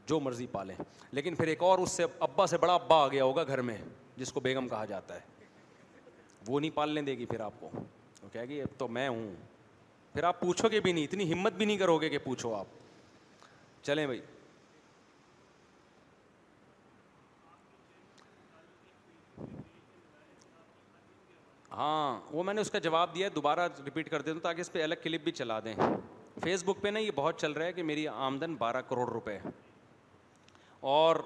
جو 0.09 0.19
مرضی 0.21 0.47
پالیں 0.53 0.75
لیکن 1.15 1.35
پھر 1.35 1.47
ایک 1.49 1.63
اور 1.63 1.79
اس 1.79 1.91
سے 1.97 2.05
ابا 2.21 2.47
سے 2.47 2.59
بڑا 2.59 2.75
ابا 2.75 2.97
آ 3.05 3.09
گیا 3.09 3.25
ہوگا 3.25 3.45
گھر 3.49 3.61
میں 3.71 3.77
جس 4.17 4.33
کو 4.33 4.41
بیگم 4.41 4.69
کہا 4.69 4.85
جاتا 4.85 5.15
ہے 5.15 5.31
وہ 6.49 6.61
نہیں 6.61 6.71
پالنے 6.75 7.03
دے 7.03 7.17
گی 7.19 7.27
پھر 7.27 7.41
آپ 7.41 7.61
کو 7.61 7.69
وہ 7.75 8.29
کہے 8.33 8.47
گی 8.49 8.61
اب 8.63 8.79
تو 8.79 8.89
میں 8.97 9.09
ہوں 9.09 9.31
پھر 10.13 10.25
آپ 10.25 10.41
پوچھو 10.41 10.69
گے 10.71 10.81
بھی 10.81 10.93
نہیں 10.93 11.05
اتنی 11.05 11.33
ہمت 11.33 11.53
بھی 11.59 11.65
نہیں 11.67 11.77
کرو 11.79 11.97
گے 12.01 12.09
کہ 12.11 12.19
پوچھو 12.25 12.55
آپ 12.55 12.67
چلیں 13.83 14.07
بھائی 14.07 14.21
ہاں 21.77 22.21
وہ 22.31 22.43
میں 22.45 22.55
نے 22.55 22.61
اس 22.61 22.71
کا 22.71 22.79
جواب 22.87 23.15
دیا 23.15 23.29
دوبارہ 23.35 23.69
رپیٹ 23.87 24.09
کر 24.11 24.23
دیتا 24.23 24.33
ہوں 24.33 24.41
تاکہ 24.41 24.61
اس 24.61 24.73
پہ 24.73 24.83
الگ 24.83 24.95
کلپ 25.03 25.23
بھی 25.25 25.33
چلا 25.33 25.59
دیں 25.65 25.75
فیس 26.43 26.65
بک 26.67 26.81
پہ 26.83 26.89
نا 26.89 26.99
یہ 26.99 27.11
بہت 27.15 27.41
چل 27.41 27.53
رہا 27.53 27.65
ہے 27.67 27.73
کہ 27.73 27.83
میری 27.93 28.07
آمدن 28.09 28.55
بارہ 28.61 28.81
کروڑ 28.89 29.09
روپے 29.11 29.39
ہے 29.45 29.51
اور 30.91 31.17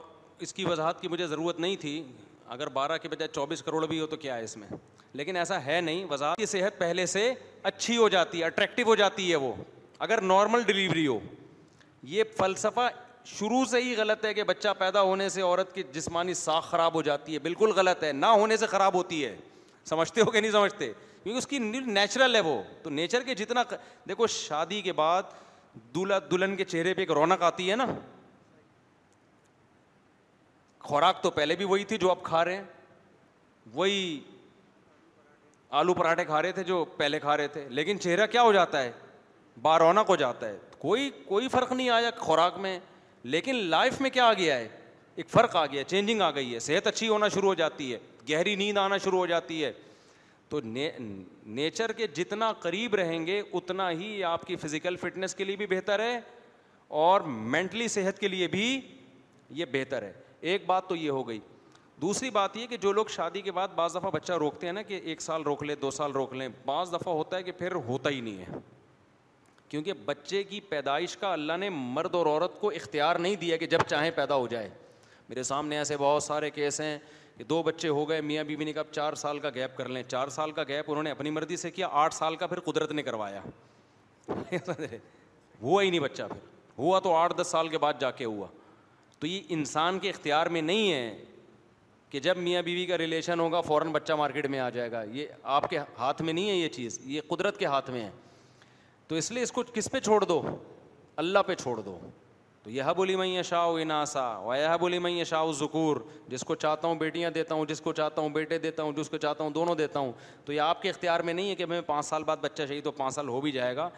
اس 0.43 0.53
کی 0.55 0.65
وضاحت 0.65 1.01
کی 1.01 1.09
مجھے 1.09 1.27
ضرورت 1.27 1.61
نہیں 1.61 1.77
تھی 1.81 2.03
اگر 2.55 2.69
بارہ 2.73 2.97
کے 3.03 3.09
بجائے 3.09 3.29
چوبیس 3.35 3.63
کروڑ 3.63 3.87
بھی 3.87 3.99
ہو 4.01 4.07
تو 4.07 4.17
کیا 4.23 4.35
ہے 4.37 4.45
اس 4.45 4.57
میں 4.57 4.69
لیکن 5.13 5.37
ایسا 5.37 5.65
ہے 5.65 5.81
نہیں 5.81 6.05
وضاحت 6.11 6.37
کی 6.37 6.47
صحت 6.47 6.79
پہلے 6.79 7.05
سے 7.07 7.33
اچھی 7.71 7.97
ہو 7.97 8.09
جاتی 8.15 8.41
ہے 8.41 8.45
اٹریکٹو 8.47 8.83
ہو 8.87 8.95
جاتی 8.97 9.31
ہے 9.31 9.37
وہ 9.45 9.53
اگر 10.07 10.21
نارمل 10.23 10.63
ڈلیوری 10.67 11.07
ہو 11.07 11.19
یہ 12.09 12.25
فلسفہ 12.37 12.89
شروع 13.27 13.65
سے 13.71 13.81
ہی 13.83 13.95
غلط 13.97 14.25
ہے 14.25 14.33
کہ 14.35 14.43
بچہ 14.51 14.69
پیدا 14.79 15.01
ہونے 15.03 15.29
سے 15.29 15.43
عورت 15.43 15.75
کی 15.75 15.83
جسمانی 15.93 16.35
ساخ 16.41 16.69
خراب 16.71 16.95
ہو 16.95 17.03
جاتی 17.03 17.35
ہے 17.35 17.39
بالکل 17.47 17.73
غلط 17.77 18.05
ہے 18.05 18.11
نہ 18.13 18.27
ہونے 18.43 18.57
سے 18.57 18.67
خراب 18.73 18.95
ہوتی 18.95 19.25
ہے 19.25 19.35
سمجھتے 19.89 20.21
ہو 20.21 20.31
کہ 20.31 20.41
نہیں 20.41 20.53
سمجھتے 20.53 20.87
کیونکہ 21.23 21.39
اس 21.39 21.47
کی 21.47 21.59
نیچرل 21.69 22.35
ہے 22.35 22.41
وہ 22.49 22.61
تو 22.83 22.91
نیچر 22.91 23.23
کے 23.27 23.35
جتنا 23.35 23.63
دیکھو 24.09 24.27
شادی 24.37 24.81
کے 24.83 24.93
بعد 25.01 25.23
دلہا 25.95 26.19
دلہن 26.31 26.57
کے 26.57 26.65
چہرے 26.65 26.95
پہ 26.95 27.01
ایک 27.03 27.11
رونق 27.21 27.43
آتی 27.43 27.71
ہے 27.71 27.77
نا 27.77 27.85
خوراک 30.87 31.23
تو 31.23 31.31
پہلے 31.39 31.55
بھی 31.57 31.65
وہی 31.65 31.85
تھی 31.93 31.97
جو 32.01 32.11
آپ 32.11 32.23
کھا 32.23 32.45
رہے 32.45 32.57
ہیں 32.57 32.63
وہی 33.75 33.99
آلو 35.79 35.95
پراٹھے 35.95 36.25
کھا 36.25 36.43
رہے 36.43 36.53
تھے 36.59 36.63
جو 36.65 36.85
پہلے 36.97 37.19
کھا 37.21 37.37
رہے 37.37 37.49
تھے 37.55 37.65
لیکن 37.79 38.01
چہرہ 38.01 38.27
کیا 38.35 38.43
ہو 38.43 38.53
جاتا 38.53 38.83
ہے 38.83 38.91
بار 39.63 39.81
رونق 39.81 40.11
ہو 40.11 40.17
جاتا 40.17 40.49
ہے 40.49 40.57
کوئی 40.79 41.09
کوئی 41.27 41.49
فرق 41.53 41.73
نہیں 41.73 41.89
آیا 41.91 42.11
خوراک 42.19 42.59
میں 42.67 42.79
لیکن 43.35 43.57
لائف 43.71 44.01
میں 44.01 44.11
کیا 44.17 44.25
آ 44.29 44.33
گیا 44.41 44.57
ہے 44.59 44.69
ایک 45.23 45.29
فرق 45.31 45.57
آ 45.57 45.65
گیا 45.73 45.85
چینجنگ 45.95 46.21
آ 46.23 46.31
گئی 46.35 46.55
ہے 46.55 46.59
صحت 46.67 46.87
اچھی 46.87 47.09
ہونا 47.09 47.29
شروع 47.35 47.49
ہو 47.49 47.55
جاتی 47.61 47.93
ہے 47.93 47.99
گہری 48.31 48.55
نیند 48.63 48.79
آنا 48.79 48.97
شروع 49.05 49.19
ہو 49.19 49.27
جاتی 49.27 49.65
ہے 49.65 49.73
تو 50.49 50.61
نیچر 50.65 51.93
کے 52.01 52.07
جتنا 52.21 52.53
قریب 52.61 52.95
رہیں 53.01 53.25
گے 53.27 53.41
اتنا 53.61 53.91
ہی 54.03 54.13
آپ 54.35 54.45
کی 54.47 54.57
فزیکل 54.65 54.97
فٹنس 55.01 55.35
کے 55.35 55.45
لیے 55.45 55.57
بھی 55.63 55.67
بہتر 55.75 56.01
ہے 56.01 56.19
اور 57.07 57.21
مینٹلی 57.55 57.89
صحت 57.97 58.19
کے 58.19 58.29
لیے 58.29 58.47
بھی 58.49 58.69
یہ 59.61 59.65
بہتر 59.73 60.03
ہے 60.03 60.13
ایک 60.53 60.65
بات 60.67 60.89
تو 60.89 60.97
یہ 60.97 61.11
ہو 61.11 61.27
گئی 61.29 61.39
دوسری 62.03 62.29
بات 62.31 62.57
یہ 62.57 62.67
کہ 62.71 62.77
جو 62.77 62.91
لوگ 62.93 63.07
شادی 63.11 63.41
کے 63.43 63.53
بعد 63.53 63.69
بعض 63.75 63.95
دفعہ 63.97 64.11
بچہ 64.15 64.33
روکتے 64.41 64.67
ہیں 64.67 64.73
نا 64.73 64.83
کہ 64.91 65.01
ایک 65.13 65.21
سال 65.21 65.43
روک 65.43 65.63
لیں 65.63 65.75
دو 65.83 65.91
سال 65.99 66.13
روک 66.13 66.33
لیں 66.35 66.49
بعض 66.65 66.93
دفعہ 66.93 67.13
ہوتا 67.15 67.37
ہے 67.37 67.43
کہ 67.43 67.53
پھر 67.59 67.75
ہوتا 67.87 68.11
ہی 68.11 68.21
نہیں 68.21 68.39
ہے 68.41 68.59
کیونکہ 69.69 69.93
بچے 70.05 70.43
کی 70.51 70.61
پیدائش 70.69 71.17
کا 71.23 71.33
اللہ 71.33 71.57
نے 71.61 71.69
مرد 71.75 72.15
اور 72.15 72.27
عورت 72.27 72.61
کو 72.61 72.69
اختیار 72.81 73.17
نہیں 73.27 73.35
دیا 73.37 73.57
کہ 73.63 73.67
جب 73.75 73.81
چاہیں 73.91 74.11
پیدا 74.17 74.35
ہو 74.43 74.47
جائے 74.51 74.69
میرے 75.29 75.43
سامنے 75.43 75.79
ایسے 75.79 75.97
بہت 76.01 76.23
سارے 76.23 76.51
کیس 76.59 76.81
ہیں 76.81 76.99
کہ 77.39 77.45
دو 77.45 77.63
بچے 77.63 77.89
ہو 78.01 78.09
گئے 78.09 78.21
میاں 78.29 78.45
بیوی 78.51 78.65
نے 78.65 78.73
کہا 78.73 78.83
چار 78.91 79.15
سال 79.23 79.39
کا 79.39 79.51
گیپ 79.55 79.77
کر 79.77 79.89
لیں 79.97 80.03
چار 80.09 80.29
سال 80.37 80.53
کا 80.59 80.63
گیپ 80.69 80.91
انہوں 80.91 81.03
نے 81.03 81.11
اپنی 81.11 81.31
مرضی 81.31 81.57
سے 81.65 81.71
کیا 81.71 81.89
آٹھ 82.03 82.15
سال 82.15 82.37
کا 82.43 82.47
پھر 82.53 82.61
قدرت 82.71 82.93
نے 82.93 83.03
کروایا 83.03 83.41
ہوا 84.31 85.83
ہی 85.83 85.91
نہیں 85.91 86.01
بچہ 86.01 86.23
پھر 86.33 86.47
ہوا 86.79 86.99
تو 87.01 87.15
آٹھ 87.17 87.37
دس 87.41 87.47
سال 87.51 87.69
کے 87.69 87.79
بعد 87.79 88.01
جا 88.01 88.11
کے 88.21 88.25
ہوا 88.25 88.47
تو 89.21 89.27
یہ 89.27 89.41
انسان 89.49 89.99
کے 89.99 90.11
اختیار 90.11 90.47
میں 90.55 90.63
نہیں 90.63 90.93
ہے 90.93 91.17
کہ 92.11 92.21
جب 92.21 92.37
میاں 92.37 92.63
بیوی 92.63 92.85
کا 92.87 92.99
ریلیشن 92.99 93.41
ہوگا 93.41 93.61
فوراً 93.61 93.89
بچہ 93.93 94.13
مارکیٹ 94.19 94.47
میں 94.51 94.59
آ 94.61 94.69
جائے 94.71 94.91
گا 94.93 95.03
یہ 95.13 95.27
آپ 95.59 95.69
کے 95.71 95.79
ہاتھ 95.99 96.23
میں 96.23 96.33
نہیں 96.33 96.49
ہے 96.51 96.55
یہ 96.55 96.69
چیز 96.75 96.99
یہ 97.05 97.21
قدرت 97.29 97.57
کے 97.59 97.67
ہاتھ 97.67 97.91
میں 97.91 98.03
ہے 98.05 98.11
تو 99.09 99.15
اس 99.15 99.31
لیے 99.33 99.43
اس 99.43 99.53
کو 99.53 99.63
کس 99.75 99.91
پہ 99.93 100.01
چھوڑ 100.01 100.23
دو 100.25 100.41
اللہ 101.25 101.39
پہ 101.47 101.55
چھوڑ 101.63 101.81
دو 101.81 101.99
تو 102.63 102.71
یہ 102.71 102.83
بولی 102.97 103.17
میں 103.17 103.43
شاہ 103.49 103.67
و 103.69 103.75
اناسا 103.81 104.27
و 104.45 104.55
یہ 104.55 104.77
بولی 104.81 104.99
میں 104.99 105.11
و 105.39 105.53
ذکور 105.59 105.97
جس 106.29 106.43
کو 106.45 106.55
چاہتا 106.55 106.89
ہوں 106.89 106.95
بیٹیاں 106.99 107.31
دیتا 107.31 107.55
ہوں 107.55 107.67
جس 107.69 107.81
کو 107.81 107.93
چاہتا 107.93 108.23
ہوں 108.23 108.29
بیٹے 108.31 108.59
دیتا 108.59 108.83
ہوں 108.83 108.93
جس 108.93 109.11
کو 109.11 109.19
چاہتا 109.19 109.45
ہوں 109.45 109.51
دونوں 109.51 109.75
دیتا 109.75 110.01
ہوں 110.01 110.13
تو 110.45 110.53
یہ 110.53 110.61
آپ 110.61 110.83
کے 110.83 110.91
اختیار 110.91 111.21
میں 111.29 111.35
نہیں 111.35 111.51
ہے 111.51 111.55
کہ 111.55 111.67
میں 111.67 111.81
پانچ 111.87 112.07
سال 112.07 112.25
بعد 112.25 112.37
بچہ 112.41 112.63
چاہیے 112.63 112.81
تو 112.81 112.91
پانچ 112.93 113.15
سال 113.15 113.29
ہو 113.29 113.41
بھی 113.41 113.53
جائے 113.53 113.77
گا 113.77 113.89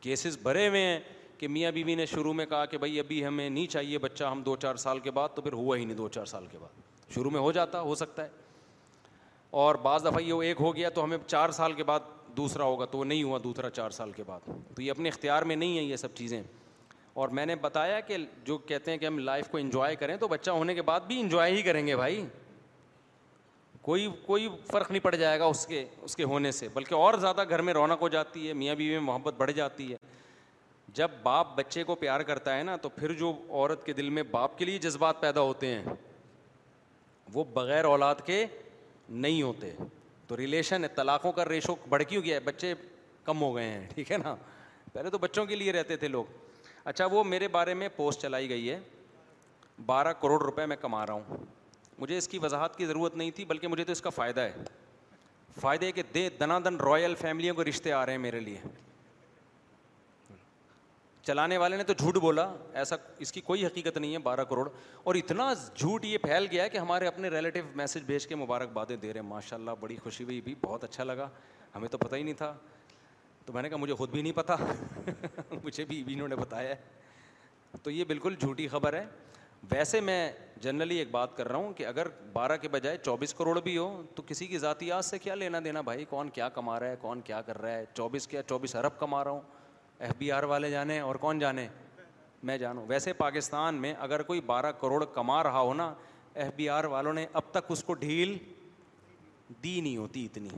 کیسز 0.00 0.38
بھرے 0.42 0.68
ہوئے 0.68 0.82
ہیں 0.82 0.98
کہ 1.38 1.48
میاں 1.48 1.70
بیوی 1.72 1.94
نے 1.94 2.06
شروع 2.06 2.32
میں 2.32 2.46
کہا 2.46 2.64
کہ 2.72 2.78
بھائی 2.78 2.98
ابھی 3.00 3.24
ہمیں 3.26 3.48
نہیں 3.48 3.66
چاہیے 3.72 3.98
بچہ 3.98 4.24
ہم 4.24 4.42
دو 4.46 4.56
چار 4.62 4.76
سال 4.84 4.98
کے 5.06 5.10
بعد 5.10 5.28
تو 5.34 5.42
پھر 5.42 5.52
ہوا 5.52 5.76
ہی 5.76 5.84
نہیں 5.84 5.96
دو 5.96 6.08
چار 6.14 6.24
سال 6.26 6.46
کے 6.50 6.58
بعد 6.60 7.10
شروع 7.14 7.30
میں 7.30 7.40
ہو 7.40 7.52
جاتا 7.52 7.80
ہو 7.80 7.94
سکتا 7.94 8.24
ہے 8.24 8.28
اور 9.64 9.74
بعض 9.82 10.04
دفعہ 10.04 10.20
یہ 10.22 10.42
ایک 10.44 10.60
ہو 10.60 10.74
گیا 10.76 10.88
تو 10.94 11.04
ہمیں 11.04 11.18
چار 11.26 11.50
سال 11.58 11.72
کے 11.72 11.84
بعد 11.90 12.00
دوسرا 12.36 12.64
ہوگا 12.64 12.84
تو 12.90 12.98
وہ 12.98 13.04
نہیں 13.04 13.22
ہوا 13.22 13.38
دوسرا 13.44 13.70
چار 13.70 13.90
سال 13.98 14.12
کے 14.12 14.22
بعد 14.26 14.46
تو 14.74 14.82
یہ 14.82 14.90
اپنے 14.90 15.08
اختیار 15.08 15.42
میں 15.50 15.56
نہیں 15.56 15.76
ہے 15.78 15.82
یہ 15.82 15.96
سب 15.96 16.14
چیزیں 16.14 16.40
اور 17.22 17.28
میں 17.38 17.44
نے 17.46 17.54
بتایا 17.60 18.00
کہ 18.06 18.16
جو 18.44 18.56
کہتے 18.68 18.90
ہیں 18.90 18.98
کہ 18.98 19.06
ہم 19.06 19.18
لائف 19.18 19.48
کو 19.48 19.58
انجوائے 19.58 19.96
کریں 19.96 20.16
تو 20.20 20.28
بچہ 20.28 20.50
ہونے 20.50 20.74
کے 20.74 20.82
بعد 20.82 21.00
بھی 21.06 21.20
انجوائے 21.20 21.52
ہی 21.56 21.62
کریں 21.62 21.86
گے 21.86 21.96
بھائی 21.96 22.26
کوئی 23.82 24.08
کوئی 24.26 24.48
فرق 24.70 24.90
نہیں 24.90 25.02
پڑ 25.02 25.14
جائے 25.14 25.38
گا 25.40 25.44
اس 25.44 25.66
کے 25.66 25.84
اس 26.02 26.16
کے 26.16 26.24
ہونے 26.24 26.50
سے 26.52 26.68
بلکہ 26.74 26.94
اور 26.94 27.14
زیادہ 27.20 27.44
گھر 27.48 27.62
میں 27.62 27.72
رونق 27.74 28.02
ہو 28.02 28.08
جاتی 28.08 28.46
ہے 28.48 28.52
میاں 28.62 28.74
بیوی 28.74 28.92
میں 28.94 29.00
محبت 29.04 29.34
بڑھ 29.38 29.52
جاتی 29.56 29.90
ہے 29.92 29.96
جب 30.94 31.10
باپ 31.22 31.56
بچے 31.56 31.82
کو 31.84 31.94
پیار 32.00 32.20
کرتا 32.26 32.56
ہے 32.56 32.62
نا 32.62 32.74
تو 32.82 32.88
پھر 32.96 33.12
جو 33.20 33.32
عورت 33.50 33.84
کے 33.86 33.92
دل 33.92 34.10
میں 34.16 34.22
باپ 34.30 34.56
کے 34.58 34.64
لیے 34.64 34.78
جذبات 34.78 35.20
پیدا 35.20 35.40
ہوتے 35.40 35.66
ہیں 35.74 35.94
وہ 37.34 37.44
بغیر 37.54 37.84
اولاد 37.84 38.14
کے 38.26 38.44
نہیں 39.24 39.40
ہوتے 39.42 39.70
تو 40.26 40.36
ریلیشن 40.36 40.82
ہے 40.84 40.88
طلاقوں 40.96 41.32
کا 41.38 41.44
ریشو 41.48 41.74
بڑھ 41.88 42.02
کیوں 42.08 42.22
گیا 42.24 42.34
ہے 42.34 42.40
بچے 42.44 42.72
کم 43.24 43.42
ہو 43.42 43.54
گئے 43.56 43.68
ہیں 43.70 43.86
ٹھیک 43.94 44.12
ہے 44.12 44.18
نا 44.22 44.34
پہلے 44.92 45.10
تو 45.10 45.18
بچوں 45.18 45.44
کے 45.46 45.56
لیے 45.56 45.72
رہتے 45.72 45.96
تھے 46.04 46.08
لوگ 46.08 46.26
اچھا 46.92 47.06
وہ 47.12 47.24
میرے 47.24 47.48
بارے 47.58 47.74
میں 47.80 47.88
پوسٹ 47.96 48.22
چلائی 48.22 48.48
گئی 48.48 48.70
ہے 48.70 48.78
بارہ 49.86 50.12
کروڑ 50.22 50.40
روپے 50.42 50.66
میں 50.66 50.76
کما 50.80 51.06
رہا 51.06 51.12
ہوں 51.14 51.44
مجھے 51.98 52.16
اس 52.18 52.28
کی 52.28 52.38
وضاحت 52.42 52.76
کی 52.76 52.86
ضرورت 52.86 53.16
نہیں 53.16 53.30
تھی 53.34 53.44
بلکہ 53.52 53.68
مجھے 53.68 53.84
تو 53.84 53.92
اس 53.92 54.00
کا 54.02 54.10
فائدہ 54.20 54.40
ہے 54.40 54.62
فائدے 55.60 55.92
کہ 55.92 56.02
دے 56.14 56.28
دنا 56.40 56.58
دن 56.64 56.76
رائل 56.90 57.14
فیملیوں 57.20 57.54
کے 57.54 57.64
رشتے 57.68 57.92
آ 57.92 58.04
رہے 58.06 58.12
ہیں 58.12 58.18
میرے 58.18 58.40
لیے 58.40 58.58
چلانے 61.26 61.56
والے 61.58 61.76
نے 61.76 61.84
تو 61.84 61.92
جھوٹ 61.98 62.16
بولا 62.22 62.42
ایسا 62.80 62.96
اس 63.24 63.32
کی 63.32 63.40
کوئی 63.40 63.64
حقیقت 63.66 63.96
نہیں 63.98 64.12
ہے 64.12 64.18
بارہ 64.22 64.44
کروڑ 64.48 64.68
اور 65.04 65.14
اتنا 65.14 65.52
جھوٹ 65.76 66.04
یہ 66.04 66.18
پھیل 66.22 66.46
گیا 66.50 66.64
ہے 66.64 66.68
کہ 66.70 66.78
ہمارے 66.78 67.06
اپنے 67.06 67.28
ریلیٹیو 67.30 67.64
میسج 67.74 68.04
بھیج 68.06 68.26
کے 68.26 68.34
مبارکبادیں 68.36 68.96
دے 68.96 69.12
رہے 69.12 69.20
ہیں 69.20 69.26
ماشاء 69.28 69.56
اللہ 69.56 69.70
بڑی 69.80 69.96
خوشی 70.02 70.24
ہوئی 70.24 70.40
بھی 70.48 70.54
بہت 70.62 70.84
اچھا 70.84 71.04
لگا 71.04 71.28
ہمیں 71.76 71.88
تو 71.88 71.98
پتہ 71.98 72.16
ہی 72.16 72.22
نہیں 72.22 72.34
تھا 72.38 72.54
تو 73.46 73.52
میں 73.52 73.62
نے 73.62 73.68
کہا 73.68 73.76
مجھے 73.78 73.94
خود 73.94 74.10
بھی 74.10 74.22
نہیں 74.22 74.32
پتا 74.36 74.56
مجھے 75.64 75.84
بھی 75.88 76.02
انہوں 76.14 76.28
نے 76.28 76.36
بتایا 76.36 76.68
ہے 76.68 77.78
تو 77.82 77.90
یہ 77.90 78.04
بالکل 78.08 78.34
جھوٹی 78.38 78.68
خبر 78.68 78.92
ہے 78.98 79.04
ویسے 79.70 80.00
میں 80.06 80.18
جنرلی 80.62 80.96
ایک 80.98 81.10
بات 81.10 81.36
کر 81.36 81.48
رہا 81.48 81.56
ہوں 81.58 81.72
کہ 81.74 81.86
اگر 81.86 82.06
بارہ 82.32 82.56
کے 82.62 82.68
بجائے 82.68 82.96
چوبیس 83.04 83.34
کروڑ 83.34 83.60
بھی 83.62 83.76
ہو 83.76 83.90
تو 84.14 84.22
کسی 84.26 84.46
کی 84.46 84.58
ذاتی 84.58 84.90
سے 85.04 85.18
کیا 85.18 85.34
لینا 85.34 85.58
دینا 85.64 85.80
بھائی 85.90 86.04
کون 86.10 86.28
کیا 86.38 86.48
کما 86.58 86.78
رہا 86.80 86.90
ہے 86.90 86.96
کون 87.00 87.20
کیا 87.24 87.40
کر 87.42 87.60
رہا 87.60 87.74
ہے 87.76 87.84
چوبیس 87.94 88.26
کیا 88.28 88.42
چوبیس 88.48 88.74
ارب 88.76 88.98
کما 88.98 89.22
رہا 89.24 89.30
ہوں 89.30 89.40
ایف 90.04 90.12
بی 90.18 90.30
آر 90.32 90.42
والے 90.48 90.68
جانے 90.70 90.98
اور 91.00 91.14
کون 91.20 91.38
جانے 91.38 91.66
میں 92.48 92.56
جانوں 92.58 92.84
ویسے 92.88 93.12
پاکستان 93.20 93.74
میں 93.82 93.92
اگر 94.06 94.22
کوئی 94.30 94.40
بارہ 94.46 94.72
کروڑ 94.80 95.04
کما 95.14 95.42
رہا 95.42 95.60
ہو 95.60 95.72
نا 95.74 95.86
ایف 96.42 96.48
بی 96.56 96.68
آر 96.68 96.84
والوں 96.94 97.12
نے 97.20 97.24
اب 97.40 97.42
تک 97.50 97.70
اس 97.74 97.82
کو 97.84 97.94
ڈھیل 98.02 98.36
دی 99.64 99.80
نہیں 99.80 99.96
ہوتی 99.96 100.24
اتنی 100.24 100.48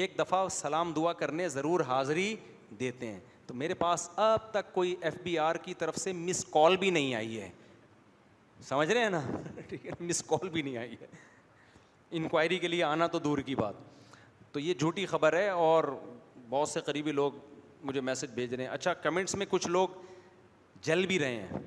ایک 0.00 0.14
دفعہ 0.18 0.46
سلام 0.52 0.92
دعا 0.96 1.12
کرنے 1.22 1.48
ضرور 1.56 1.80
حاضری 1.88 2.34
دیتے 2.80 3.10
ہیں 3.12 3.18
تو 3.46 3.54
میرے 3.62 3.74
پاس 3.84 4.08
اب 4.26 4.50
تک 4.54 4.72
کوئی 4.74 4.94
ایف 5.00 5.14
بی 5.24 5.38
آر 5.38 5.56
کی 5.64 5.74
طرف 5.84 5.96
سے 6.04 6.12
مس 6.26 6.44
کال 6.52 6.76
بھی 6.82 6.90
نہیں 6.98 7.14
آئی 7.14 7.40
ہے 7.40 7.48
سمجھ 8.68 8.90
رہے 8.90 9.02
ہیں 9.02 9.10
نا 9.10 9.20
ٹھیک 9.68 9.86
ہے 9.86 9.92
مس 10.00 10.22
کال 10.32 10.48
بھی 10.48 10.62
نہیں 10.62 10.76
آئی 10.76 10.96
ہے 11.00 11.06
انکوائری 12.24 12.58
کے 12.64 12.68
لیے 12.68 12.82
آنا 12.84 13.06
تو 13.06 13.18
دور 13.28 13.38
کی 13.50 13.54
بات 13.64 13.90
تو 14.52 14.60
یہ 14.60 14.74
جھوٹی 14.78 15.06
خبر 15.14 15.36
ہے 15.38 15.48
اور 15.68 15.84
بہت 16.48 16.68
سے 16.68 16.80
قریبی 16.86 17.12
لوگ 17.12 17.32
مجھے 17.84 18.00
میسج 18.00 18.30
بھیج 18.34 18.54
رہے 18.54 18.64
ہیں 18.64 18.70
اچھا 18.70 18.92
کمنٹس 19.02 19.34
میں 19.34 19.46
کچھ 19.50 19.66
لوگ 19.68 19.88
جل 20.84 21.06
بھی 21.06 21.18
رہے 21.18 21.34
ہیں 21.36 21.58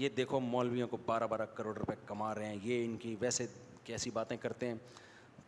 یہ 0.00 0.08
دیکھو 0.16 0.40
مولویوں 0.40 0.88
کو 0.88 0.96
بارہ 1.06 1.26
بارہ 1.30 1.42
کروڑ 1.54 1.76
روپے 1.78 1.94
کما 2.06 2.34
رہے 2.34 2.46
ہیں 2.48 2.58
یہ 2.62 2.84
ان 2.84 2.96
کی 3.00 3.14
ویسے 3.20 3.46
کیسی 3.84 4.10
باتیں 4.12 4.36
کرتے 4.40 4.68
ہیں 4.68 4.74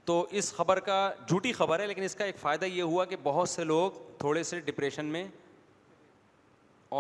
تو 0.05 0.25
اس 0.39 0.53
خبر 0.55 0.81
کا 0.91 0.97
جھوٹی 1.29 1.53
خبر 1.53 1.81
ہے 1.81 1.87
لیکن 1.87 2.03
اس 2.03 2.15
کا 2.17 2.25
ایک 2.25 2.39
فائدہ 2.41 2.65
یہ 2.65 2.83
ہوا 2.93 3.05
کہ 3.05 3.17
بہت 3.23 3.49
سے 3.49 3.65
لوگ 3.65 3.99
تھوڑے 4.19 4.43
سے 4.51 4.61
ڈپریشن 4.65 5.07
میں 5.17 5.25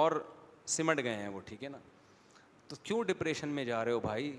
اور 0.02 0.12
سمٹ 0.77 1.02
گئے 1.05 1.15
ہیں 1.16 1.28
وہ 1.28 1.40
ٹھیک 1.44 1.65
ہے 1.65 1.69
نا 1.69 1.78
تو 2.69 2.77
کیوں 2.82 3.02
ڈپریشن 3.05 3.48
میں 3.55 3.65
جا 3.65 3.85
رہے 3.85 3.93
ہو 3.93 4.01
بھائی 4.01 4.32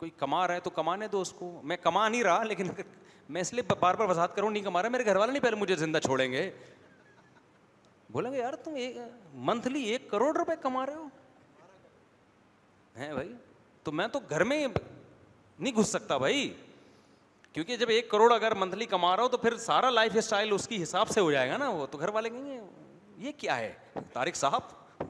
کوئی 0.00 0.10
کما 0.18 0.46
رہا 0.48 0.54
ہے 0.54 0.60
تو 0.66 0.70
کمانے 0.80 1.06
دو 1.12 1.20
اس 1.20 1.32
کو 1.38 1.50
میں 1.70 1.76
کما 1.82 2.08
نہیں 2.08 2.22
رہا 2.22 2.42
لیکن 2.44 2.68
میں 3.34 3.40
اس 3.40 3.52
لیے 3.54 3.74
بار 3.80 3.94
بار 3.94 4.08
وضاحت 4.08 4.34
کروں 4.36 4.50
نہیں 4.50 4.62
کما 4.62 4.82
رہا 4.82 4.88
میرے 4.90 5.04
گھر 5.04 5.16
والے 5.16 5.32
نہیں 5.32 5.42
پہلے 5.42 5.56
مجھے 5.56 5.76
زندہ 5.76 5.98
چھوڑیں 6.04 6.30
گے 6.32 6.50
بولیں 8.12 8.30
گے 8.32 8.38
یار 8.38 8.52
تم 8.64 8.74
ایک 8.84 8.96
منتھلی 9.48 9.82
ایک 9.90 10.08
کروڑ 10.10 10.32
روپئے 10.36 10.54
کما 10.62 10.84
رہے 10.86 10.94
ہو 10.94 11.06
ہیں 12.96 13.12
بھائی 13.14 13.32
تو 13.84 13.92
میں 13.98 14.06
تو 14.14 14.18
گھر 14.28 14.44
میں 14.52 14.66
نہیں 14.66 15.72
گھس 15.80 15.88
سکتا 15.96 16.16
بھائی 16.24 16.52
کیونکہ 17.52 17.76
جب 17.76 17.88
ایک 17.98 18.08
کروڑ 18.10 18.32
اگر 18.34 18.54
منتھلی 18.62 18.86
کما 18.92 19.14
رہا 19.16 19.22
ہو 19.22 19.28
تو 19.28 19.36
پھر 19.44 19.56
سارا 19.66 19.90
لائف 19.90 20.16
اسٹائل 20.22 20.52
اس 20.54 20.66
کی 20.68 20.82
حساب 20.82 21.08
سے 21.08 21.20
ہو 21.20 21.30
جائے 21.32 21.50
گا 21.50 21.56
نا 21.62 21.68
وہ 21.70 21.86
تو 21.92 21.98
گھر 21.98 22.08
والے 22.16 22.30
کہیں 22.30 22.44
گے 22.46 22.58
یہ 23.26 23.32
کیا 23.38 23.56
ہے 23.58 23.72
طارق 24.12 24.36
صاحب 24.36 25.04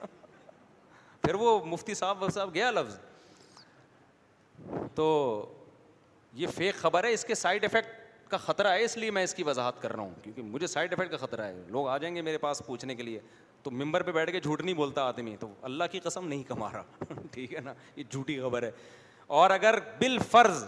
پھر 1.22 1.34
وہ 1.44 1.58
مفتی 1.66 1.94
صاحب 2.00 2.24
صاحب 2.34 2.54
گیا 2.54 2.70
لفظ 2.70 2.96
تو 4.94 5.06
یہ 6.42 6.46
فیک 6.54 6.74
خبر 6.78 7.04
ہے 7.04 7.12
اس 7.12 7.24
کے 7.24 7.34
سائڈ 7.34 7.64
افیکٹ 7.64 8.02
کا 8.30 8.36
خطرہ 8.36 8.68
ہے 8.72 8.82
اس 8.84 8.96
لیے 8.96 9.10
میں 9.16 9.22
اس 9.24 9.34
کی 9.34 9.42
وضاحت 9.46 9.80
کر 9.82 9.92
رہا 9.94 10.02
ہوں 10.02 10.14
کیونکہ 10.22 10.42
مجھے 10.42 10.66
سائڈ 10.66 10.92
افیکٹ 10.92 11.10
کا 11.10 11.16
خطرہ 11.26 11.46
ہے 11.46 11.62
لوگ 11.76 11.88
آ 11.88 11.96
جائیں 11.98 12.14
گے 12.16 12.22
میرے 12.28 12.38
پاس 12.44 12.62
پوچھنے 12.66 12.94
کے 12.94 13.02
لیے 13.02 13.20
تو 13.62 13.70
ممبر 13.70 14.02
پہ 14.06 14.12
بیٹھ 14.12 14.30
کے 14.32 14.40
جھوٹ 14.40 14.62
نہیں 14.62 14.74
بولتا 14.74 15.02
آدمی 15.08 15.36
تو 15.40 15.48
اللہ 15.70 15.84
کی 15.92 16.00
قسم 16.04 16.26
نہیں 16.28 16.42
کما 16.48 16.70
رہا 16.72 17.04
ٹھیک 17.32 17.54
ہے 17.54 17.60
نا 17.64 17.72
یہ 17.96 18.02
جھوٹی 18.10 18.38
خبر 18.40 18.62
ہے 18.62 18.70
اور 19.38 19.50
اگر 19.50 19.78
بال 20.00 20.18
فرض 20.30 20.64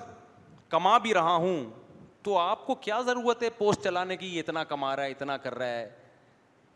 کما 0.68 0.96
بھی 0.98 1.14
رہا 1.14 1.34
ہوں 1.46 1.64
تو 2.24 2.38
آپ 2.38 2.66
کو 2.66 2.74
کیا 2.84 3.00
ضرورت 3.06 3.42
ہے 3.42 3.50
پوسٹ 3.58 3.82
چلانے 3.82 4.16
کی 4.16 4.38
اتنا 4.40 4.64
کما 4.72 4.94
رہا 4.96 5.04
ہے 5.04 5.10
اتنا 5.10 5.36
کر 5.42 5.54
رہا 5.58 5.66
ہے 5.78 5.88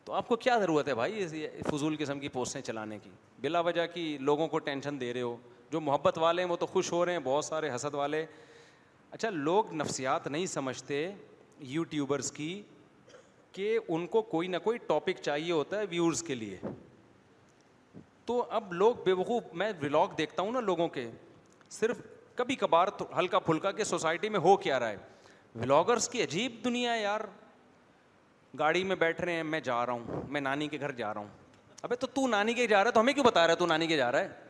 تو 0.04 0.12
آپ 0.16 0.28
کو 0.28 0.36
کیا 0.44 0.58
ضرورت 0.58 0.88
ہے 0.88 0.94
بھائی 0.94 1.26
فضول 1.70 1.96
قسم 1.98 2.20
کی 2.20 2.28
پوسٹیں 2.36 2.60
چلانے 2.62 2.98
کی 3.02 3.10
بلا 3.40 3.60
وجہ 3.70 3.86
کی 3.94 4.16
لوگوں 4.20 4.46
کو 4.48 4.58
ٹینشن 4.68 5.00
دے 5.00 5.12
رہے 5.14 5.22
ہو 5.22 5.36
جو 5.72 5.80
محبت 5.80 6.16
والے 6.18 6.42
ہیں 6.42 6.48
وہ 6.50 6.56
تو 6.60 6.66
خوش 6.66 6.90
ہو 6.92 7.04
رہے 7.04 7.12
ہیں 7.12 7.18
بہت 7.24 7.44
سارے 7.44 7.74
حسد 7.74 7.94
والے 7.94 8.24
اچھا 9.10 9.30
لوگ 9.30 9.72
نفسیات 9.74 10.26
نہیں 10.28 10.46
سمجھتے 10.46 11.06
یوٹیوبرس 11.72 12.30
کی 12.32 12.52
کہ 13.52 13.78
ان 13.88 14.06
کو 14.06 14.22
کوئی 14.32 14.48
نہ 14.48 14.56
کوئی 14.64 14.78
ٹاپک 14.86 15.20
چاہیے 15.22 15.52
ہوتا 15.52 15.78
ہے 15.78 15.84
ویورس 15.90 16.22
کے 16.22 16.34
لیے 16.34 16.58
تو 18.26 18.44
اب 18.58 18.72
لوگ 18.72 18.94
بے 19.04 19.12
وقوف 19.20 19.44
میں 19.62 19.70
ولاگ 19.82 20.14
دیکھتا 20.18 20.42
ہوں 20.42 20.52
نا 20.52 20.60
لوگوں 20.60 20.88
کے 20.98 21.10
صرف 21.78 22.00
کبھی 22.36 22.54
کبھار 22.56 22.88
ہلکا 23.18 23.38
پھلکا 23.50 23.70
کہ 23.78 23.84
سوسائٹی 23.84 24.28
میں 24.34 24.40
ہو 24.40 24.56
کیا 24.66 24.78
رہا 24.80 24.90
ہے 24.90 25.58
ولاگرس 25.60 26.08
کی 26.08 26.22
عجیب 26.22 26.60
دنیا 26.64 26.92
ہے 26.92 27.02
یار 27.02 27.20
گاڑی 28.58 28.84
میں 28.84 28.96
بیٹھ 28.96 29.20
رہے 29.20 29.32
ہیں 29.32 29.42
میں 29.54 29.60
جا 29.70 29.84
رہا 29.86 29.92
ہوں 29.92 30.22
میں 30.36 30.40
نانی 30.40 30.68
کے 30.68 30.80
گھر 30.80 30.92
جا 31.02 31.12
رہا 31.14 31.20
ہوں 31.20 31.28
ابھی 31.82 31.96
تو 32.00 32.06
تو 32.14 32.26
نانی 32.28 32.54
کے 32.54 32.66
جا 32.66 32.82
رہا 32.82 32.86
ہے 32.88 32.92
تو 32.94 33.00
ہمیں 33.00 33.12
کیوں 33.12 33.24
بتا 33.24 33.46
رہا 33.46 33.52
ہے 33.54 33.58
تو 33.58 33.66
نانی 33.66 33.86
کے 33.86 33.96
جا 33.96 34.12
رہا 34.12 34.20
ہے 34.20 34.48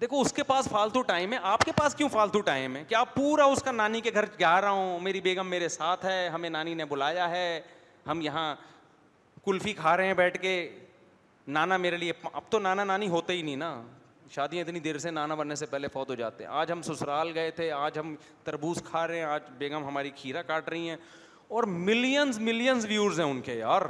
دیکھو 0.00 0.20
اس 0.20 0.32
کے 0.32 0.42
پاس 0.46 0.68
فالتو 0.70 1.00
ٹائم 1.02 1.32
ہے 1.32 1.38
آپ 1.52 1.64
کے 1.64 1.72
پاس 1.76 1.94
کیوں 1.94 2.08
فالتو 2.08 2.40
ٹائم 2.48 2.76
ہے 2.76 2.82
کہ 2.88 2.94
آپ 2.94 3.14
پورا 3.14 3.44
اس 3.52 3.62
کا 3.62 3.72
نانی 3.72 4.00
کے 4.00 4.10
گھر 4.14 4.24
جا 4.38 4.60
رہا 4.60 4.70
ہوں 4.70 5.00
میری 5.02 5.20
بیگم 5.20 5.46
میرے 5.50 5.68
ساتھ 5.68 6.04
ہے 6.06 6.28
ہمیں 6.34 6.48
نانی 6.50 6.74
نے 6.80 6.84
بلایا 6.88 7.28
ہے 7.30 7.44
ہم 8.06 8.20
یہاں 8.22 8.54
کلفی 9.44 9.72
کھا 9.72 9.96
رہے 9.96 10.06
ہیں 10.06 10.14
بیٹھ 10.14 10.38
کے 10.42 10.52
نانا 11.56 11.76
میرے 11.76 11.96
لیے 11.96 12.12
اب 12.32 12.42
تو 12.50 12.58
نانا 12.58 12.84
نانی 12.84 13.08
ہوتے 13.08 13.32
ہی 13.36 13.42
نہیں 13.42 13.56
نا 13.56 13.80
شادیاں 14.34 14.64
اتنی 14.64 14.80
دیر 14.84 14.98
سے 14.98 15.10
نانا 15.10 15.34
بننے 15.34 15.54
سے 15.56 15.66
پہلے 15.66 15.88
فوت 15.92 16.10
ہو 16.10 16.14
جاتے 16.14 16.44
ہیں 16.44 16.50
آج 16.60 16.72
ہم 16.72 16.82
سسرال 16.82 17.30
گئے 17.34 17.50
تھے 17.60 17.70
آج 17.72 17.98
ہم 17.98 18.14
تربوز 18.44 18.82
کھا 18.90 19.06
رہے 19.06 19.16
ہیں 19.18 19.24
آج 19.24 19.42
بیگم 19.58 19.84
ہماری 19.86 20.10
کھیرا 20.16 20.42
کاٹ 20.50 20.68
رہی 20.68 20.88
ہیں 20.90 20.96
اور 21.58 21.64
ملینز 21.90 22.38
ملینز 22.48 22.86
ویورز 22.88 23.20
ہیں 23.20 23.26
ان 23.30 23.40
کے 23.40 23.54
یار 23.54 23.82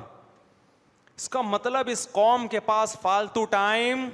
اس 1.16 1.28
کا 1.28 1.40
مطلب 1.42 1.88
اس 1.92 2.06
قوم 2.12 2.46
کے 2.48 2.60
پاس 2.66 2.96
فالتو 3.02 3.44
ٹائم 3.56 4.08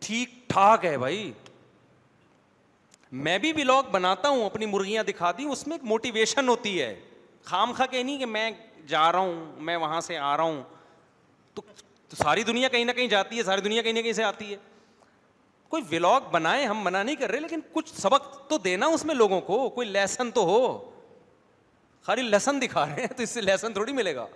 ٹھیک 0.00 0.30
ٹھاک 0.50 0.84
ہے 0.84 0.96
بھائی 0.98 1.30
میں 3.26 3.38
بھی 3.38 3.52
بلاگ 3.52 3.90
بناتا 3.92 4.28
ہوں 4.28 4.44
اپنی 4.44 4.66
مرغیاں 4.66 5.02
دکھاتی 5.04 5.44
ہوں 5.44 5.52
اس 5.52 5.66
میں 5.66 5.76
ایک 5.76 5.84
موٹیویشن 5.90 6.48
ہوتی 6.48 6.80
ہے 6.80 6.94
خام 7.44 7.72
خا 7.76 7.86
کہ 7.86 8.02
نہیں 8.02 8.18
کہ 8.18 8.26
میں 8.26 8.50
جا 8.88 9.10
رہا 9.12 9.18
ہوں 9.18 9.44
میں 9.68 9.76
وہاں 9.76 10.00
سے 10.00 10.18
آ 10.18 10.36
رہا 10.36 10.42
ہوں 10.44 10.62
تو 11.54 11.62
ساری 12.22 12.42
دنیا 12.44 12.68
کہیں 12.68 12.84
نہ 12.84 12.92
کہیں 12.92 13.06
جاتی 13.08 13.38
ہے 13.38 13.42
ساری 13.44 13.60
دنیا 13.60 13.82
کہیں 13.82 13.92
نہ 13.92 14.00
کہیں 14.02 14.12
سے 14.12 14.24
آتی 14.24 14.52
ہے 14.52 14.56
کوئی 15.68 15.82
ولاگ 15.90 16.30
بنائے 16.30 16.64
ہم 16.66 16.84
منع 16.84 17.02
نہیں 17.02 17.16
کر 17.16 17.30
رہے 17.30 17.40
لیکن 17.40 17.60
کچھ 17.72 17.92
سبق 18.00 18.28
تو 18.50 18.58
دینا 18.64 18.86
اس 18.94 19.04
میں 19.06 19.14
لوگوں 19.14 19.40
کو 19.40 19.68
کوئی 19.74 19.88
لیسن 19.88 20.30
تو 20.34 20.44
ہو 20.46 20.60
خالی 22.06 22.22
لیسن 22.22 22.60
دکھا 22.62 22.86
رہے 22.86 23.00
ہیں 23.02 23.16
تو 23.16 23.22
اس 23.22 23.30
سے 23.30 23.40
لیسن 23.40 23.72
تھوڑی 23.72 23.92
ملے 23.92 24.14
گا 24.14 24.26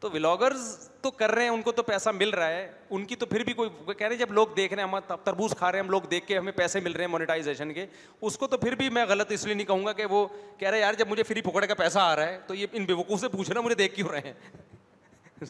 تو 0.00 0.08
ولاگرز 0.12 0.66
تو 1.02 1.10
کر 1.10 1.30
رہے 1.34 1.42
ہیں 1.42 1.50
ان 1.50 1.62
کو 1.62 1.72
تو 1.72 1.82
پیسہ 1.82 2.10
مل 2.18 2.30
رہا 2.30 2.48
ہے 2.50 2.66
ان 2.96 3.04
کی 3.06 3.16
تو 3.22 3.26
پھر 3.26 3.42
بھی 3.44 3.52
کوئی 3.54 3.68
کہہ 3.86 4.06
رہے 4.06 4.14
ہیں 4.14 4.18
جب 4.20 4.30
لوگ 4.32 4.46
دیکھ 4.56 4.74
رہے 4.74 4.82
ہیں 4.82 4.90
ہم 4.90 5.14
تربوز 5.24 5.54
کھا 5.58 5.70
رہے 5.72 5.78
ہیں 5.78 5.84
ہم 5.84 5.90
لوگ 5.90 6.02
دیکھ 6.10 6.26
کے 6.26 6.38
ہمیں 6.38 6.52
پیسے 6.56 6.80
مل 6.80 6.92
رہے 6.92 7.04
ہیں 7.04 7.10
مونیٹائزیشن 7.10 7.72
کے 7.74 7.84
اس 8.28 8.38
کو 8.38 8.46
تو 8.52 8.56
پھر 8.58 8.74
بھی 8.74 8.88
میں 8.98 9.04
غلط 9.08 9.32
اس 9.32 9.44
لیے 9.46 9.54
نہیں 9.54 9.66
کہوں 9.66 9.84
گا 9.86 9.92
کہ 10.00 10.04
وہ 10.10 10.26
کہہ 10.58 10.68
رہے 10.68 10.76
ہیں 10.76 10.84
یار 10.84 10.94
جب 10.98 11.08
مجھے 11.08 11.22
فری 11.32 11.40
پھکڑ 11.48 11.64
کا 11.64 11.74
پیسہ 11.82 11.98
آ 12.02 12.14
رہا 12.16 12.28
ہے 12.28 12.38
تو 12.46 12.54
یہ 12.54 12.66
ان 12.72 12.84
بیوقوف 12.84 13.20
سے 13.20 13.28
پوچھنا 13.32 13.60
مجھے 13.60 13.74
دیکھ 13.82 13.94
کیوں 13.96 14.08
رہے 14.12 14.20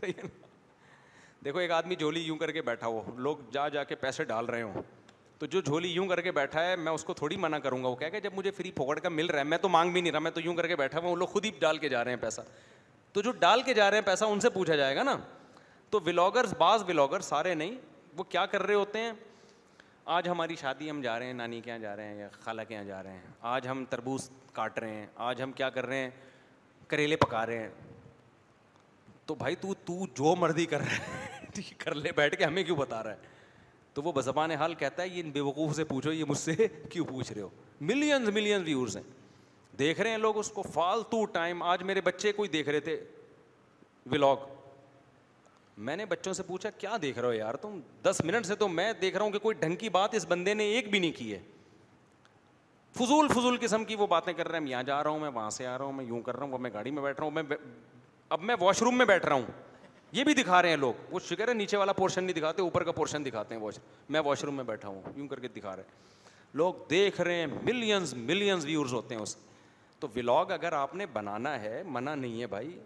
ہیں 0.03 0.13
دیکھو 1.45 1.59
ایک 1.59 1.71
آدمی 1.73 1.95
جھولی 1.97 2.21
یوں 2.21 2.37
کر 2.39 2.51
کے 2.53 2.63
بیٹھا 2.63 2.87
ہو 2.87 3.03
لوگ 3.27 3.37
جا 3.53 3.69
جا 3.77 3.85
کے 3.85 3.95
پیسے 4.01 4.25
ڈال 4.25 4.47
رہے 4.47 4.63
ہوں 4.63 4.83
تو 5.39 5.47
جو 5.53 5.61
جھولی 5.65 5.89
یوں 5.91 6.07
کر 6.07 6.21
کے 6.21 6.33
بیٹھا 6.33 6.65
ہے 6.65 6.75
میں 6.77 6.93
اس 6.93 7.05
کو 7.05 7.15
تھوڑی 7.21 7.37
منع 7.45 7.59
کروں 7.59 7.83
گا 7.85 7.89
وہ 7.89 7.95
کہہ 7.97 8.09
کہ 8.13 8.21
جب 8.21 8.33
مجھے 8.37 8.51
فری 8.57 8.71
پکڑ 8.73 8.99
کا 8.99 9.09
مل 9.09 9.27
رہا 9.27 9.39
ہے 9.39 9.45
میں 9.53 9.59
تو 9.59 9.69
مانگ 9.69 9.93
بھی 9.93 10.01
نہیں 10.01 10.13
رہا 10.13 10.19
میں 10.21 10.31
تو 10.31 10.41
یوں 10.45 10.55
کر 10.55 10.67
کے 10.67 10.77
بیٹھا 10.77 10.99
ہوں 11.01 11.11
وہ 11.11 11.17
لوگ 11.17 11.27
خود 11.33 11.45
ہی 11.45 11.51
ڈال 11.61 11.79
کے 11.85 11.89
جا 11.89 12.03
رہے 12.05 12.13
ہیں 12.15 12.19
پیسہ 12.21 12.41
تو 13.13 13.21
جو 13.23 13.31
ڈال 13.41 13.63
کے 13.63 13.75
جا 13.75 13.91
رہے 13.91 13.99
ہیں 13.99 14.05
پیسہ 14.07 14.25
ان 14.25 14.41
سے 14.41 14.51
پوچھا 14.51 14.75
جائے 14.77 14.97
گا 14.97 15.03
نا 15.03 15.17
تو 15.91 16.01
ولاگرس 16.07 16.55
بعض 16.59 16.83
ولاگر 16.89 17.21
سارے 17.29 17.55
نہیں 17.55 17.75
وہ 18.17 18.25
کیا 18.35 18.45
کر 18.53 18.63
رہے 18.67 18.75
ہوتے 18.75 18.99
ہیں 19.03 19.11
آج 20.17 20.29
ہماری 20.29 20.57
شادی 20.61 20.91
ہم 20.91 21.01
جا 21.03 21.19
رہے 21.19 21.27
ہیں 21.27 21.33
نانی 21.35 21.61
کے 21.61 21.71
یہاں 21.71 21.79
جا 21.79 21.95
رہے 21.97 22.07
ہیں 22.09 22.19
یا 22.21 22.29
خالہ 22.41 22.63
کے 22.69 22.75
یہاں 22.75 22.85
جا 22.85 23.03
رہے 23.03 23.13
ہیں 23.13 23.29
آج 23.55 23.67
ہم 23.69 23.85
تربوز 23.91 24.29
کاٹ 24.53 24.79
رہے 24.79 24.95
ہیں 24.95 25.07
آج 25.29 25.43
ہم 25.43 25.53
کیا 25.61 25.71
کر 25.71 25.87
رہے 25.87 26.03
ہیں 26.03 26.11
کریلے 26.89 27.17
پکا 27.17 27.45
رہے 27.47 27.59
ہیں 27.59 27.69
تو 29.27 29.35
بھائی 29.43 29.55
تو 29.61 29.75
تو 29.85 29.99
جو 30.19 30.35
مرضی 30.39 30.67
کر 30.67 30.81
رہے 30.81 30.97
ہیں 30.99 31.63
کر 31.79 31.95
لے 31.95 32.13
بیٹھ 32.17 32.37
کے 32.39 32.45
ہمیں 32.45 32.63
کیوں 32.65 32.77
بتا 32.77 33.03
رہا 33.03 33.11
ہے 33.13 33.39
تو 33.95 34.03
وہ 34.03 34.13
بزبان 34.13 34.51
حال 34.63 34.75
کہتا 34.83 35.03
ہے 35.03 35.09
یہ 35.09 35.23
بے 35.33 35.41
وقوف 35.41 35.75
سے 35.77 35.85
پوچھو 35.85 36.13
یہ 36.13 36.25
مجھ 36.29 36.39
سے 36.39 36.55
کیوں 36.91 37.05
پوچھ 37.07 37.33
رہے 37.33 37.43
ہو 37.43 37.49
ملینز 37.91 38.29
ملینز 38.35 38.65
ویورز 38.67 38.97
ہیں 38.97 39.03
دیکھ 39.79 40.01
رہے 40.01 40.11
ہیں 40.11 40.19
لوگ 40.19 40.39
اس 40.39 40.49
کو 40.55 40.63
فالتو 40.73 41.25
ٹائم 41.33 41.63
آج 41.63 41.83
میرے 41.87 42.01
بچے 42.05 42.33
کوئی 42.33 42.49
دیکھ 42.51 42.69
رہے 42.69 42.81
تھے 42.81 43.01
ولاگ 44.11 44.49
میں 45.89 45.97
نے 45.97 46.05
بچوں 46.07 46.33
سے 46.35 46.43
پوچھا 46.47 46.71
کیا 46.79 46.97
دیکھ 47.03 47.19
رہے 47.19 47.27
ہو 47.29 47.33
یار 47.33 47.55
تم 47.61 47.79
دس 48.03 48.21
منٹ 48.25 48.47
سے 48.47 48.55
تو 48.63 48.69
میں 48.69 48.93
دیکھ 49.01 49.17
رہا 49.17 49.25
ہوں 49.25 49.33
کہ 49.33 49.39
کوئی 49.39 49.57
ڈھنگ 49.61 49.77
کی 49.77 49.89
بات 49.91 50.15
اس 50.15 50.27
بندے 50.29 50.55
نے 50.55 50.65
ایک 50.73 50.91
بھی 50.91 50.99
نہیں 50.99 51.13
کی 51.17 51.33
ہے 51.33 51.39
فضول 52.99 53.29
فضول 53.29 53.57
قسم 53.61 53.85
کی 53.85 53.97
وہ 53.97 54.07
باتیں 54.07 54.33
کر 54.33 54.49
رہے 54.49 54.59
ہیں 54.59 54.67
یہاں 54.69 54.83
جا 54.83 55.03
رہا 55.05 55.11
ہوں 55.11 55.19
میں 55.21 55.29
وہاں 55.35 55.51
سے 55.51 55.67
آ 55.67 55.77
رہا 55.79 55.85
ہوں 55.85 55.93
میں 55.93 56.05
یوں 56.05 56.21
کر 56.23 56.37
رہا 56.37 56.47
ہوں 56.47 56.59
میں 56.59 56.71
گاڑی 56.75 56.91
میں 56.91 57.03
بیٹھ 57.03 57.21
رہا 57.21 57.25
ہوں 57.27 57.33
میں 57.35 57.43
اب 58.29 58.43
میں 58.43 58.55
واش 58.61 58.83
روم 58.83 58.97
میں 58.99 59.05
بیٹھ 59.07 59.27
رہا 59.27 59.35
ہوں 59.35 59.47
یہ 60.13 60.25
بھی 60.25 60.35
دکھا 60.35 60.61
رہے 60.63 60.69
ہیں 60.71 60.77
لوگ 60.77 60.93
وہ 61.11 61.19
شکر 61.29 61.49
ہے 61.49 61.53
نیچے 61.55 61.77
والا 61.77 61.93
پورشن 61.93 62.25
نہیں 62.25 62.37
دکھاتے 62.37 62.63
اوپر 62.63 62.83
کا 62.85 62.93
پورشن 62.93 63.25
دکھاتے 63.25 63.55
ہیں 63.55 64.21
واش 64.25 64.45
روم 64.45 64.55
میں 64.57 64.65
بیٹھا 64.65 64.89
ہوں 64.89 65.01
یوں 65.17 65.27
کر 65.29 65.41
کے 65.41 65.49
دکھا 65.57 65.75
رہے 65.77 65.83
ہیں 65.83 66.29
لوگ 66.59 66.75
دیکھ 66.91 67.21
رہے 67.21 67.35
ہیں 67.35 67.47
ملینز 67.63 68.15
ملینز 68.19 68.65
ویورز 68.67 68.93
ہوتے 68.93 69.15
ہیں 69.15 69.23
اس 69.23 69.37
تو 70.01 70.09
ولاگ 70.15 70.51
اگر 70.53 70.73
آپ 70.73 70.95
نے 70.97 71.07
بنانا 71.13 71.61
ہے 71.61 71.83
منع 71.95 72.15
نہیں 72.15 72.41
ہے 72.41 72.47
بھائی 72.53 72.79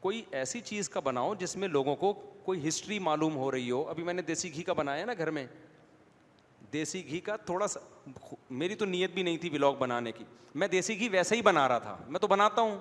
کوئی 0.00 0.22
ایسی 0.38 0.60
چیز 0.68 0.88
کا 0.88 1.00
بناؤ 1.08 1.34
جس 1.38 1.56
میں 1.62 1.68
لوگوں 1.68 1.94
کو 1.96 2.12
کوئی 2.44 2.66
ہسٹری 2.68 2.98
معلوم 3.06 3.36
ہو 3.36 3.50
رہی 3.50 3.70
ہو 3.70 3.84
ابھی 3.88 4.02
میں 4.04 4.14
نے 4.14 4.22
دیسی 4.28 4.52
گھی 4.54 4.62
کا 4.68 4.72
بنایا 4.78 5.04
نا 5.06 5.12
گھر 5.18 5.30
میں 5.38 5.46
دیسی 6.72 7.06
گھی 7.08 7.20
کا 7.20 7.36
تھوڑا 7.46 7.66
سا 7.68 7.80
میری 8.62 8.74
تو 8.74 8.84
نیت 8.84 9.10
بھی 9.14 9.22
نہیں 9.22 9.36
تھی 9.38 9.50
ولاگ 9.52 9.72
بنانے 9.78 10.12
کی 10.12 10.24
میں 10.62 10.68
دیسی 10.68 10.98
گھی 10.98 11.08
ویسے 11.08 11.36
ہی 11.36 11.42
بنا 11.42 11.68
رہا 11.68 11.78
تھا 11.88 11.96
میں 12.08 12.20
تو 12.20 12.26
بناتا 12.26 12.62
ہوں 12.62 12.76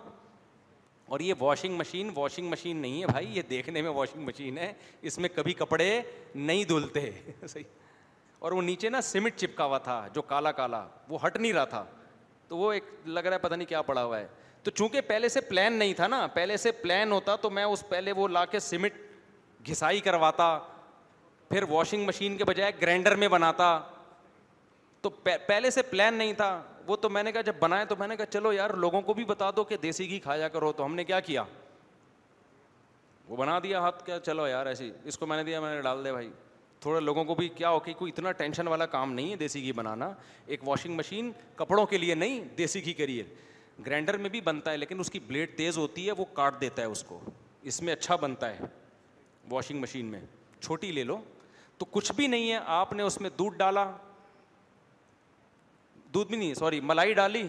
اور 1.15 1.19
یہ 1.19 1.33
واشنگ 1.39 1.75
مشین 1.77 2.09
واشنگ 2.15 2.49
مشین 2.49 2.77
نہیں 2.81 3.01
ہے 3.01 3.07
بھائی 3.11 3.31
یہ 3.37 3.41
دیکھنے 3.49 3.81
میں 3.81 3.89
واشنگ 3.95 4.25
مشین 4.25 4.57
ہے 4.57 4.71
اس 5.09 5.17
میں 5.19 5.29
کبھی 5.35 5.53
کپڑے 5.63 5.89
نہیں 6.35 6.63
دھلتے 6.69 7.09
صحیح 7.47 7.63
اور 8.39 8.51
وہ 8.51 8.61
نیچے 8.61 8.89
نا 8.89 9.01
سیمنٹ 9.11 9.35
چپکا 9.37 9.65
ہوا 9.65 9.77
تھا 9.89 10.05
جو 10.13 10.21
کالا 10.33 10.51
کالا 10.61 10.85
وہ 11.09 11.17
ہٹ 11.25 11.37
نہیں 11.37 11.53
رہا 11.53 11.65
تھا 11.75 11.85
تو 12.51 12.57
وہ 12.57 12.71
ایک 12.73 12.83
لگ 13.05 13.19
رہا 13.25 13.33
ہے 13.33 13.39
پتہ 13.39 13.55
نہیں 13.55 13.67
کیا 13.67 13.81
پڑا 13.89 14.03
ہوا 14.03 14.17
ہے 14.19 14.25
تو 14.63 14.71
چونکہ 14.79 15.01
پہلے 15.07 15.27
سے 15.35 15.41
پلان 15.49 15.73
نہیں 15.79 15.93
تھا 15.99 16.07
نا 16.07 16.25
پہلے 16.33 16.57
سے 16.63 16.71
پلان 16.81 17.11
ہوتا 17.11 17.35
تو 17.43 17.49
میں 17.57 17.63
اس 17.63 17.83
پہلے 17.89 18.11
وہ 18.17 18.27
لا 18.27 18.43
کے 18.55 18.59
سیمنٹ 18.59 19.67
گھسائی 19.69 19.99
کرواتا 20.07 20.47
پھر 21.49 21.63
واشنگ 21.69 22.05
مشین 22.05 22.35
کے 22.37 22.45
بجائے 22.47 22.71
گرینڈر 22.81 23.15
میں 23.21 23.27
بناتا 23.35 23.67
تو 25.01 25.09
پہلے 25.47 25.69
سے 25.77 25.81
پلان 25.91 26.13
نہیں 26.17 26.33
تھا 26.43 26.49
وہ 26.87 26.95
تو 27.05 27.09
میں 27.09 27.23
نے 27.23 27.31
کہا 27.31 27.41
جب 27.47 27.55
بنایا 27.59 27.83
تو 27.89 27.95
میں 27.99 28.07
نے 28.07 28.15
کہا 28.17 28.25
چلو 28.33 28.51
یار 28.53 28.69
لوگوں 28.83 29.01
کو 29.07 29.13
بھی 29.13 29.25
بتا 29.25 29.49
دو 29.55 29.63
کہ 29.71 29.77
دیسی 29.83 30.09
گھی 30.09 30.19
کھایا 30.19 30.47
کرو 30.57 30.71
تو 30.77 30.85
ہم 30.85 30.95
نے 30.95 31.03
کیا 31.03 31.19
کیا 31.29 31.43
وہ 33.27 33.35
بنا 33.37 33.57
دیا 33.63 33.79
ہاتھ 33.81 34.05
کیا 34.05 34.19
چلو 34.25 34.47
یار 34.47 34.65
ایسی 34.65 34.91
اس 35.11 35.17
کو 35.17 35.25
میں 35.25 35.37
نے 35.37 35.43
دیا 35.43 35.59
میں 35.59 35.73
نے 35.75 35.81
ڈال 35.81 36.03
دیا 36.03 36.11
بھائی 36.13 36.29
تھوڑا 36.81 36.99
لوگوں 36.99 37.23
کو 37.25 37.33
بھی 37.35 37.47
کیا 37.55 37.69
ہو 37.69 37.79
کہ 37.79 37.93
کوئی 37.97 38.11
اتنا 38.11 38.31
ٹینشن 38.37 38.67
والا 38.67 38.85
کام 38.95 39.11
نہیں 39.13 39.29
ہے 39.31 39.35
دیسی 39.37 39.61
گھی 39.63 39.71
بنانا 39.79 40.11
ایک 40.53 40.67
واشنگ 40.67 40.95
مشین 40.97 41.31
کپڑوں 41.55 41.85
کے 41.87 41.97
لیے 41.97 42.13
نہیں 42.15 42.39
دیسی 42.57 42.83
گھی 42.85 42.93
کے 43.01 43.05
لیے 43.07 43.23
میں 44.19 44.29
بھی 44.29 44.41
بنتا 44.41 44.71
ہے 44.71 44.77
لیکن 44.77 44.99
اس 44.99 45.09
کی 45.11 45.19
بلیڈ 45.27 45.55
تیز 45.57 45.77
ہوتی 45.77 46.05
ہے 46.07 46.11
وہ 46.17 46.25
کاٹ 46.33 46.59
دیتا 46.61 46.81
ہے 46.81 46.87
اس 46.87 47.03
کو 47.03 47.19
اس 47.71 47.81
میں 47.81 47.93
اچھا 47.93 48.15
بنتا 48.23 48.49
ہے 48.55 48.65
واشنگ 49.51 49.79
مشین 49.81 50.05
میں 50.11 50.19
چھوٹی 50.61 50.91
لے 50.91 51.03
لو 51.03 51.17
تو 51.77 51.85
کچھ 51.91 52.11
بھی 52.15 52.27
نہیں 52.27 52.51
ہے 52.51 52.59
آپ 52.79 52.93
نے 52.93 53.03
اس 53.03 53.19
میں 53.21 53.29
دودھ 53.37 53.57
ڈالا 53.57 53.89
دودھ 56.13 56.29
بھی 56.29 56.37
نہیں 56.37 56.53
سوری 56.53 56.79
ملائی 56.91 57.13
ڈالی 57.21 57.47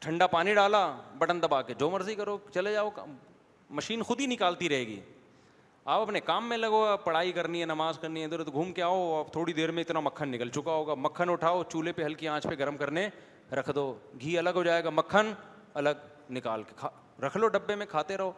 ٹھنڈا 0.00 0.26
پانی 0.26 0.54
ڈالا 0.54 0.84
بٹن 1.18 1.42
دبا 1.42 1.62
کے 1.62 1.74
جو 1.78 1.90
مرضی 1.90 2.14
کرو 2.14 2.38
چلے 2.54 2.72
جاؤ 2.72 2.90
مشین 3.80 4.02
خود 4.02 4.20
ہی 4.20 4.26
نکالتی 4.26 4.68
رہے 4.68 4.86
گی 4.86 5.00
آپ 5.84 6.00
اپنے 6.00 6.20
کام 6.24 6.48
میں 6.48 6.56
لگو 6.56 6.84
آپ 6.86 7.04
پڑھائی 7.04 7.32
کرنی 7.32 7.60
ہے 7.60 7.66
نماز 7.66 7.98
کرنی 7.98 8.20
ہے 8.20 8.24
ادھر 8.24 8.40
ادھر 8.40 8.52
گھوم 8.52 8.70
کے 8.72 8.82
آؤ 8.82 8.98
آپ 9.18 9.32
تھوڑی 9.32 9.52
دیر 9.52 9.70
میں 9.72 9.82
اتنا 9.82 10.00
مکھن 10.00 10.28
نکل 10.28 10.48
چکا 10.54 10.72
ہوگا 10.72 10.94
مکھن 10.98 11.30
اٹھاؤ 11.30 11.62
چولہے 11.68 11.92
پہ 11.92 12.04
ہلکی 12.04 12.28
آنچ 12.28 12.44
پہ 12.50 12.54
گرم 12.58 12.76
کرنے 12.76 13.08
رکھ 13.60 13.70
دو 13.74 13.92
گھی 14.20 14.36
الگ 14.38 14.50
ہو 14.54 14.62
جائے 14.64 14.84
گا 14.84 14.90
مکھن 14.92 15.32
الگ 15.74 16.04
نکال 16.32 16.62
کے 16.68 16.74
کھا 16.76 16.88
رکھ 17.26 17.36
لو 17.36 17.48
ڈبے 17.56 17.74
میں 17.76 17.86
کھاتے 17.90 18.16
رہو 18.16 18.30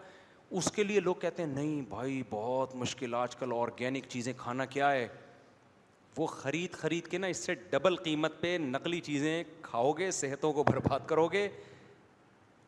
اس 0.59 0.71
کے 0.73 0.83
لیے 0.85 1.01
لوگ 1.01 1.15
کہتے 1.21 1.43
ہیں 1.43 1.51
نہیں 1.55 1.81
بھائی 1.89 2.23
بہت 2.31 2.75
مشکل 2.85 3.15
آج 3.15 3.37
کل 3.37 3.53
آرگینک 3.59 4.09
چیزیں 4.09 4.33
کھانا 4.39 4.65
کیا 4.77 4.91
ہے 4.93 5.07
وہ 6.19 6.27
خرید 6.27 6.73
خرید 6.81 7.07
کے 7.11 7.19
نا 7.19 7.27
اس 7.27 7.45
سے 7.47 7.55
ڈبل 7.71 7.97
قیمت 8.03 8.41
پہ 8.41 8.57
نقلی 8.61 9.01
چیزیں 9.11 9.43
کھاؤ 9.63 9.93
گے 9.99 10.11
صحتوں 10.21 10.53
کو 10.53 10.63
برباد 10.71 11.07
کرو 11.09 11.27
گے 11.33 11.49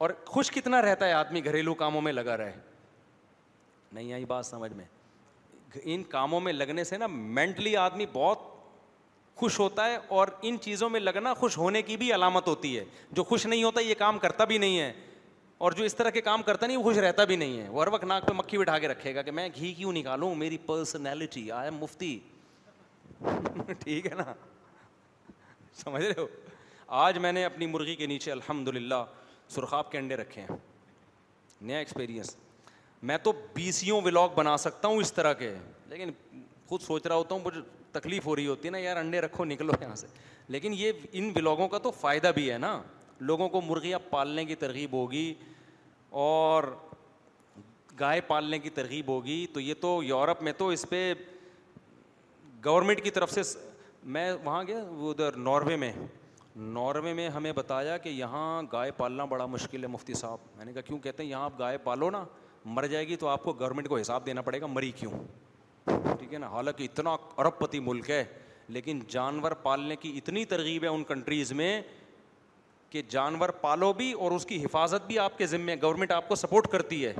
اور 0.04 0.10
خوش 0.26 0.50
کتنا 0.52 0.82
رہتا 0.82 1.06
ہے 1.06 1.12
آدمی 1.12 1.44
گھریلو 1.44 1.74
کاموں 1.74 2.00
میں 2.02 2.12
لگا 2.12 2.36
رہے 2.36 2.52
نہیں 3.96 4.12
آئی 4.12 4.24
بات 4.34 4.46
سمجھ 4.46 4.72
میں 4.76 4.84
ان 5.94 6.02
کاموں 6.12 6.40
میں 6.40 6.52
لگنے 6.52 6.84
سے 6.92 6.96
نا 6.98 7.06
مینٹلی 7.40 7.76
آدمی 7.76 8.04
بہت 8.12 8.54
خوش 9.40 9.58
ہوتا 9.60 9.84
ہے 9.90 9.96
اور 10.18 10.28
ان 10.48 10.56
چیزوں 10.66 10.88
میں 10.90 11.00
لگنا 11.00 11.32
خوش 11.40 11.56
ہونے 11.58 11.82
کی 11.88 11.96
بھی 12.02 12.12
علامت 12.14 12.46
ہوتی 12.48 12.78
ہے 12.78 12.84
جو 13.18 13.24
خوش 13.32 13.46
نہیں 13.46 13.62
ہوتا 13.64 13.80
یہ 13.80 13.94
کام 14.04 14.18
کرتا 14.18 14.44
بھی 14.52 14.58
نہیں 14.64 14.78
ہے 14.80 14.92
اور 15.66 15.72
جو 15.80 15.84
اس 15.88 15.94
طرح 15.96 16.10
کے 16.16 16.20
کام 16.20 16.42
کرتا 16.46 16.66
نہیں 16.66 16.76
وہ 16.76 16.82
خوش 16.82 16.98
رہتا 17.04 17.24
بھی 17.30 17.36
نہیں 17.42 17.60
ہے 17.60 17.68
وہ 17.74 17.82
ہر 17.82 17.88
وقت 17.92 18.04
ناک 18.12 18.26
پہ 18.28 18.32
مکھی 18.40 18.58
بٹھا 18.58 18.78
کے 18.78 18.88
رکھے 18.88 19.14
گا 19.14 19.22
کہ 19.26 19.30
میں 19.38 19.48
گھی 19.56 19.72
کیوں 19.74 19.92
نکالوں 19.98 20.34
میری 20.42 20.58
پرسنالٹی 20.66 21.50
آئی 21.58 21.68
ایم 21.70 21.78
مفتی 21.82 22.18
ٹھیک 23.84 24.06
ہے 24.06 24.14
نا 24.16 24.32
سمجھ 25.84 26.04
رہے 26.04 26.20
ہو 26.20 26.26
آج 27.06 27.18
میں 27.26 27.32
نے 27.32 27.44
اپنی 27.44 27.66
مرغی 27.74 27.96
کے 28.00 28.06
نیچے 28.14 28.32
الحمد 28.32 28.68
للہ 28.76 29.04
سرخاب 29.54 29.90
کے 29.90 29.98
انڈے 29.98 30.16
رکھے 30.16 30.40
ہیں 30.50 30.56
نیا 31.60 31.78
ایکسپیرئنس 31.78 32.36
میں 33.02 33.16
تو 33.22 33.32
بی 33.54 33.70
سیوں 33.72 34.00
ولاگ 34.04 34.28
بنا 34.34 34.56
سکتا 34.58 34.88
ہوں 34.88 34.98
اس 35.00 35.12
طرح 35.12 35.32
کے 35.38 35.52
لیکن 35.88 36.10
خود 36.68 36.80
سوچ 36.82 37.06
رہا 37.06 37.16
ہوتا 37.16 37.34
ہوں 37.34 37.42
مجھے 37.44 37.60
تکلیف 37.92 38.26
ہو 38.26 38.36
رہی 38.36 38.46
ہوتی 38.46 38.66
ہے 38.66 38.70
نا 38.72 38.78
یار 38.78 38.96
انڈے 38.96 39.20
رکھو 39.20 39.44
نکلو 39.44 39.72
یہاں 39.80 39.94
سے 39.96 40.06
لیکن 40.48 40.72
یہ 40.76 40.92
ان 41.12 41.30
ولاگوں 41.36 41.68
کا 41.68 41.78
تو 41.82 41.90
فائدہ 42.00 42.30
بھی 42.34 42.50
ہے 42.52 42.58
نا 42.58 42.80
لوگوں 43.20 43.48
کو 43.48 43.60
مرغیاں 43.60 43.98
پالنے 44.10 44.44
کی 44.44 44.54
ترغیب 44.64 44.92
ہوگی 44.92 45.32
اور 46.22 46.64
گائے 48.00 48.20
پالنے 48.26 48.58
کی 48.58 48.70
ترغیب 48.78 49.08
ہوگی 49.08 49.46
تو 49.52 49.60
یہ 49.60 49.74
تو 49.80 50.00
یورپ 50.04 50.42
میں 50.42 50.52
تو 50.58 50.68
اس 50.68 50.84
پہ 50.88 51.12
گورنمنٹ 52.64 53.02
کی 53.04 53.10
طرف 53.10 53.32
سے 53.32 53.40
میں 54.16 54.30
وہاں 54.44 54.62
گیا 54.66 54.78
ادھر 55.10 55.36
ناروے 55.36 55.76
میں 55.76 55.92
ناروے 56.56 57.12
میں 57.14 57.28
ہمیں 57.28 57.52
بتایا 57.52 57.96
کہ 57.98 58.08
یہاں 58.08 58.62
گائے 58.72 58.90
پالنا 58.96 59.24
بڑا 59.30 59.46
مشکل 59.46 59.82
ہے 59.82 59.88
مفتی 59.88 60.14
صاحب 60.14 60.56
میں 60.56 60.64
نے 60.64 60.72
کہا 60.72 60.80
کیوں 60.82 60.98
کہتے 60.98 61.22
ہیں 61.22 61.30
یہاں 61.30 61.44
آپ 61.44 61.58
گائے 61.58 61.78
پالو 61.84 62.10
نا 62.10 62.24
مر 62.74 62.86
جائے 62.90 63.06
گی 63.08 63.16
تو 63.16 63.28
آپ 63.28 63.42
کو 63.42 63.52
گورنمنٹ 63.58 63.88
کو 63.88 63.98
حساب 63.98 64.24
دینا 64.26 64.42
پڑے 64.42 64.60
گا 64.60 64.66
مری 64.66 64.90
کیوں 64.96 65.10
ٹھیک 65.88 66.32
ہے 66.32 66.38
نا 66.38 66.46
حالانکہ 66.50 66.82
اتنا 66.84 67.10
ارب 67.38 67.58
پتی 67.58 67.80
ملک 67.88 68.10
ہے 68.10 68.24
لیکن 68.76 69.00
جانور 69.08 69.52
پالنے 69.62 69.96
کی 69.96 70.12
اتنی 70.16 70.44
ترغیب 70.52 70.82
ہے 70.84 70.88
ان 70.88 71.04
کنٹریز 71.08 71.52
میں 71.60 71.80
کہ 72.90 73.02
جانور 73.08 73.48
پالو 73.60 73.92
بھی 73.96 74.10
اور 74.12 74.30
اس 74.32 74.46
کی 74.46 74.64
حفاظت 74.64 75.06
بھی 75.06 75.18
آپ 75.18 75.38
کے 75.38 75.46
ذمے 75.46 75.76
گورنمنٹ 75.82 76.12
آپ 76.12 76.28
کو 76.28 76.34
سپورٹ 76.42 76.66
کرتی 76.72 77.04
ہے 77.04 77.12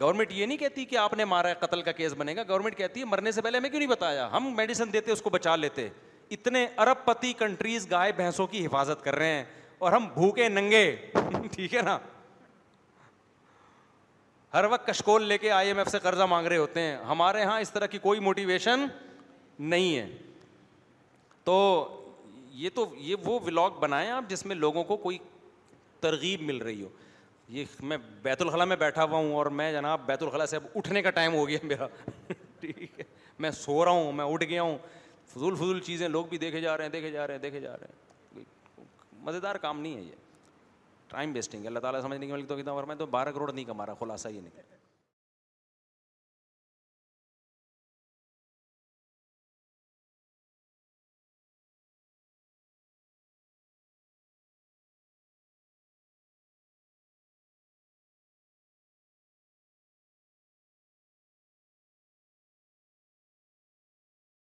گورنمنٹ 0.00 0.32
یہ 0.32 0.46
نہیں 0.46 0.58
کہتی 0.58 0.84
کہ 0.84 0.96
آپ 0.96 1.14
نے 1.16 1.24
مارا 1.24 1.48
ہے 1.48 1.54
قتل 1.60 1.82
کا 1.82 1.92
کیس 1.92 2.12
بنے 2.18 2.34
گا 2.36 2.42
گورنمنٹ 2.48 2.76
کہتی 2.76 3.00
ہے 3.00 3.04
مرنے 3.04 3.32
سے 3.32 3.42
پہلے 3.42 3.58
ہمیں 3.58 3.70
کیوں 3.70 3.78
نہیں 3.80 3.88
بتایا 3.90 4.28
ہم 4.36 4.52
میڈیسن 4.56 4.92
دیتے 4.92 5.12
اس 5.12 5.22
کو 5.22 5.30
بچا 5.30 5.56
لیتے 5.56 5.88
اتنے 6.36 6.66
ارب 6.78 7.04
پتی 7.04 7.32
کنٹریز 7.38 7.90
گائے 7.90 8.12
بھینسوں 8.16 8.46
کی 8.46 8.64
حفاظت 8.66 9.04
کر 9.04 9.14
رہے 9.18 9.34
ہیں 9.34 9.44
اور 9.78 9.92
ہم 9.92 10.06
بھوکے 10.14 10.48
ننگے 10.48 10.86
ٹھیک 11.52 11.74
ہے 11.74 11.82
نا 11.82 11.98
ہر 14.54 14.64
وقت 14.70 14.86
کشکول 14.86 15.22
لے 15.28 15.36
کے 15.38 15.50
آئی 15.52 15.68
ایم 15.68 15.78
ایف 15.78 15.88
سے 15.90 15.98
قرضہ 16.02 16.22
مانگ 16.30 16.46
رہے 16.46 16.56
ہوتے 16.56 16.80
ہیں 16.80 16.96
ہمارے 17.08 17.40
یہاں 17.40 17.58
اس 17.60 17.70
طرح 17.72 17.86
کی 17.90 17.98
کوئی 18.02 18.20
موٹیویشن 18.20 18.86
نہیں 19.74 19.96
ہے 19.98 20.06
تو 21.44 21.56
یہ 22.62 22.70
تو 22.74 22.86
یہ 22.98 23.16
وہ 23.24 23.38
ولاگ 23.46 23.78
بنائیں 23.80 24.10
آپ 24.10 24.24
جس 24.28 24.44
میں 24.46 24.56
لوگوں 24.56 24.84
کو 24.84 24.96
کوئی 25.04 25.18
ترغیب 26.00 26.40
مل 26.50 26.56
رہی 26.62 26.82
ہو 26.82 26.88
یہ 27.58 27.64
میں 27.90 27.96
بیت 28.22 28.42
الخلاء 28.42 28.64
میں 28.64 28.76
بیٹھا 28.76 29.04
ہوا 29.04 29.18
ہوں 29.18 29.32
اور 29.34 29.46
میں 29.60 29.72
جناب 29.72 30.00
بیت 30.06 30.22
الخلاء 30.22 30.44
سے 30.50 30.56
اب 30.56 30.66
اٹھنے 30.76 31.02
کا 31.02 31.10
ٹائم 31.20 31.34
ہو 31.34 31.46
گیا 31.48 31.58
میرا 31.62 31.86
ٹھیک 32.60 32.82
ہے 32.98 33.04
میں 33.44 33.50
سو 33.60 33.84
رہا 33.84 33.90
ہوں 33.90 34.12
میں 34.20 34.24
اٹھ 34.32 34.44
گیا 34.44 34.62
ہوں 34.62 34.76
فضول 35.34 35.54
فضول 35.54 35.78
چیزیں 35.86 36.08
لوگ 36.08 36.24
بھی 36.30 36.38
دیکھے 36.38 36.60
جا 36.60 36.76
رہے 36.76 36.84
ہیں 36.84 36.92
دیکھے 36.92 37.10
جا 37.10 37.26
رہے 37.26 37.34
ہیں 37.34 37.40
دیکھے 37.42 37.60
جا 37.60 37.76
رہے 37.80 37.86
ہیں 38.36 38.44
مزیدار 39.24 39.54
کام 39.62 39.80
نہیں 39.80 39.96
ہے 39.96 40.00
یہ 40.02 40.12
ٹائم 41.10 41.30
ویسٹنگ 41.34 41.62
ہے 41.62 41.68
اللہ 41.68 41.78
تعالیٰ 41.86 42.00
سمجھنے 42.02 42.26
کی 42.26 42.32
ملک 42.32 42.48
تو 42.48 42.56
کتنا 42.56 42.74
فرمائے 42.74 42.98
تو 42.98 43.06
بارہ 43.16 43.30
کروڑ 43.38 43.50
نہیں 43.52 43.64
کما 43.72 43.86
رہا 43.86 43.94
خلاصہ 44.00 44.28
یہ 44.36 44.40
نہیں 44.40 44.78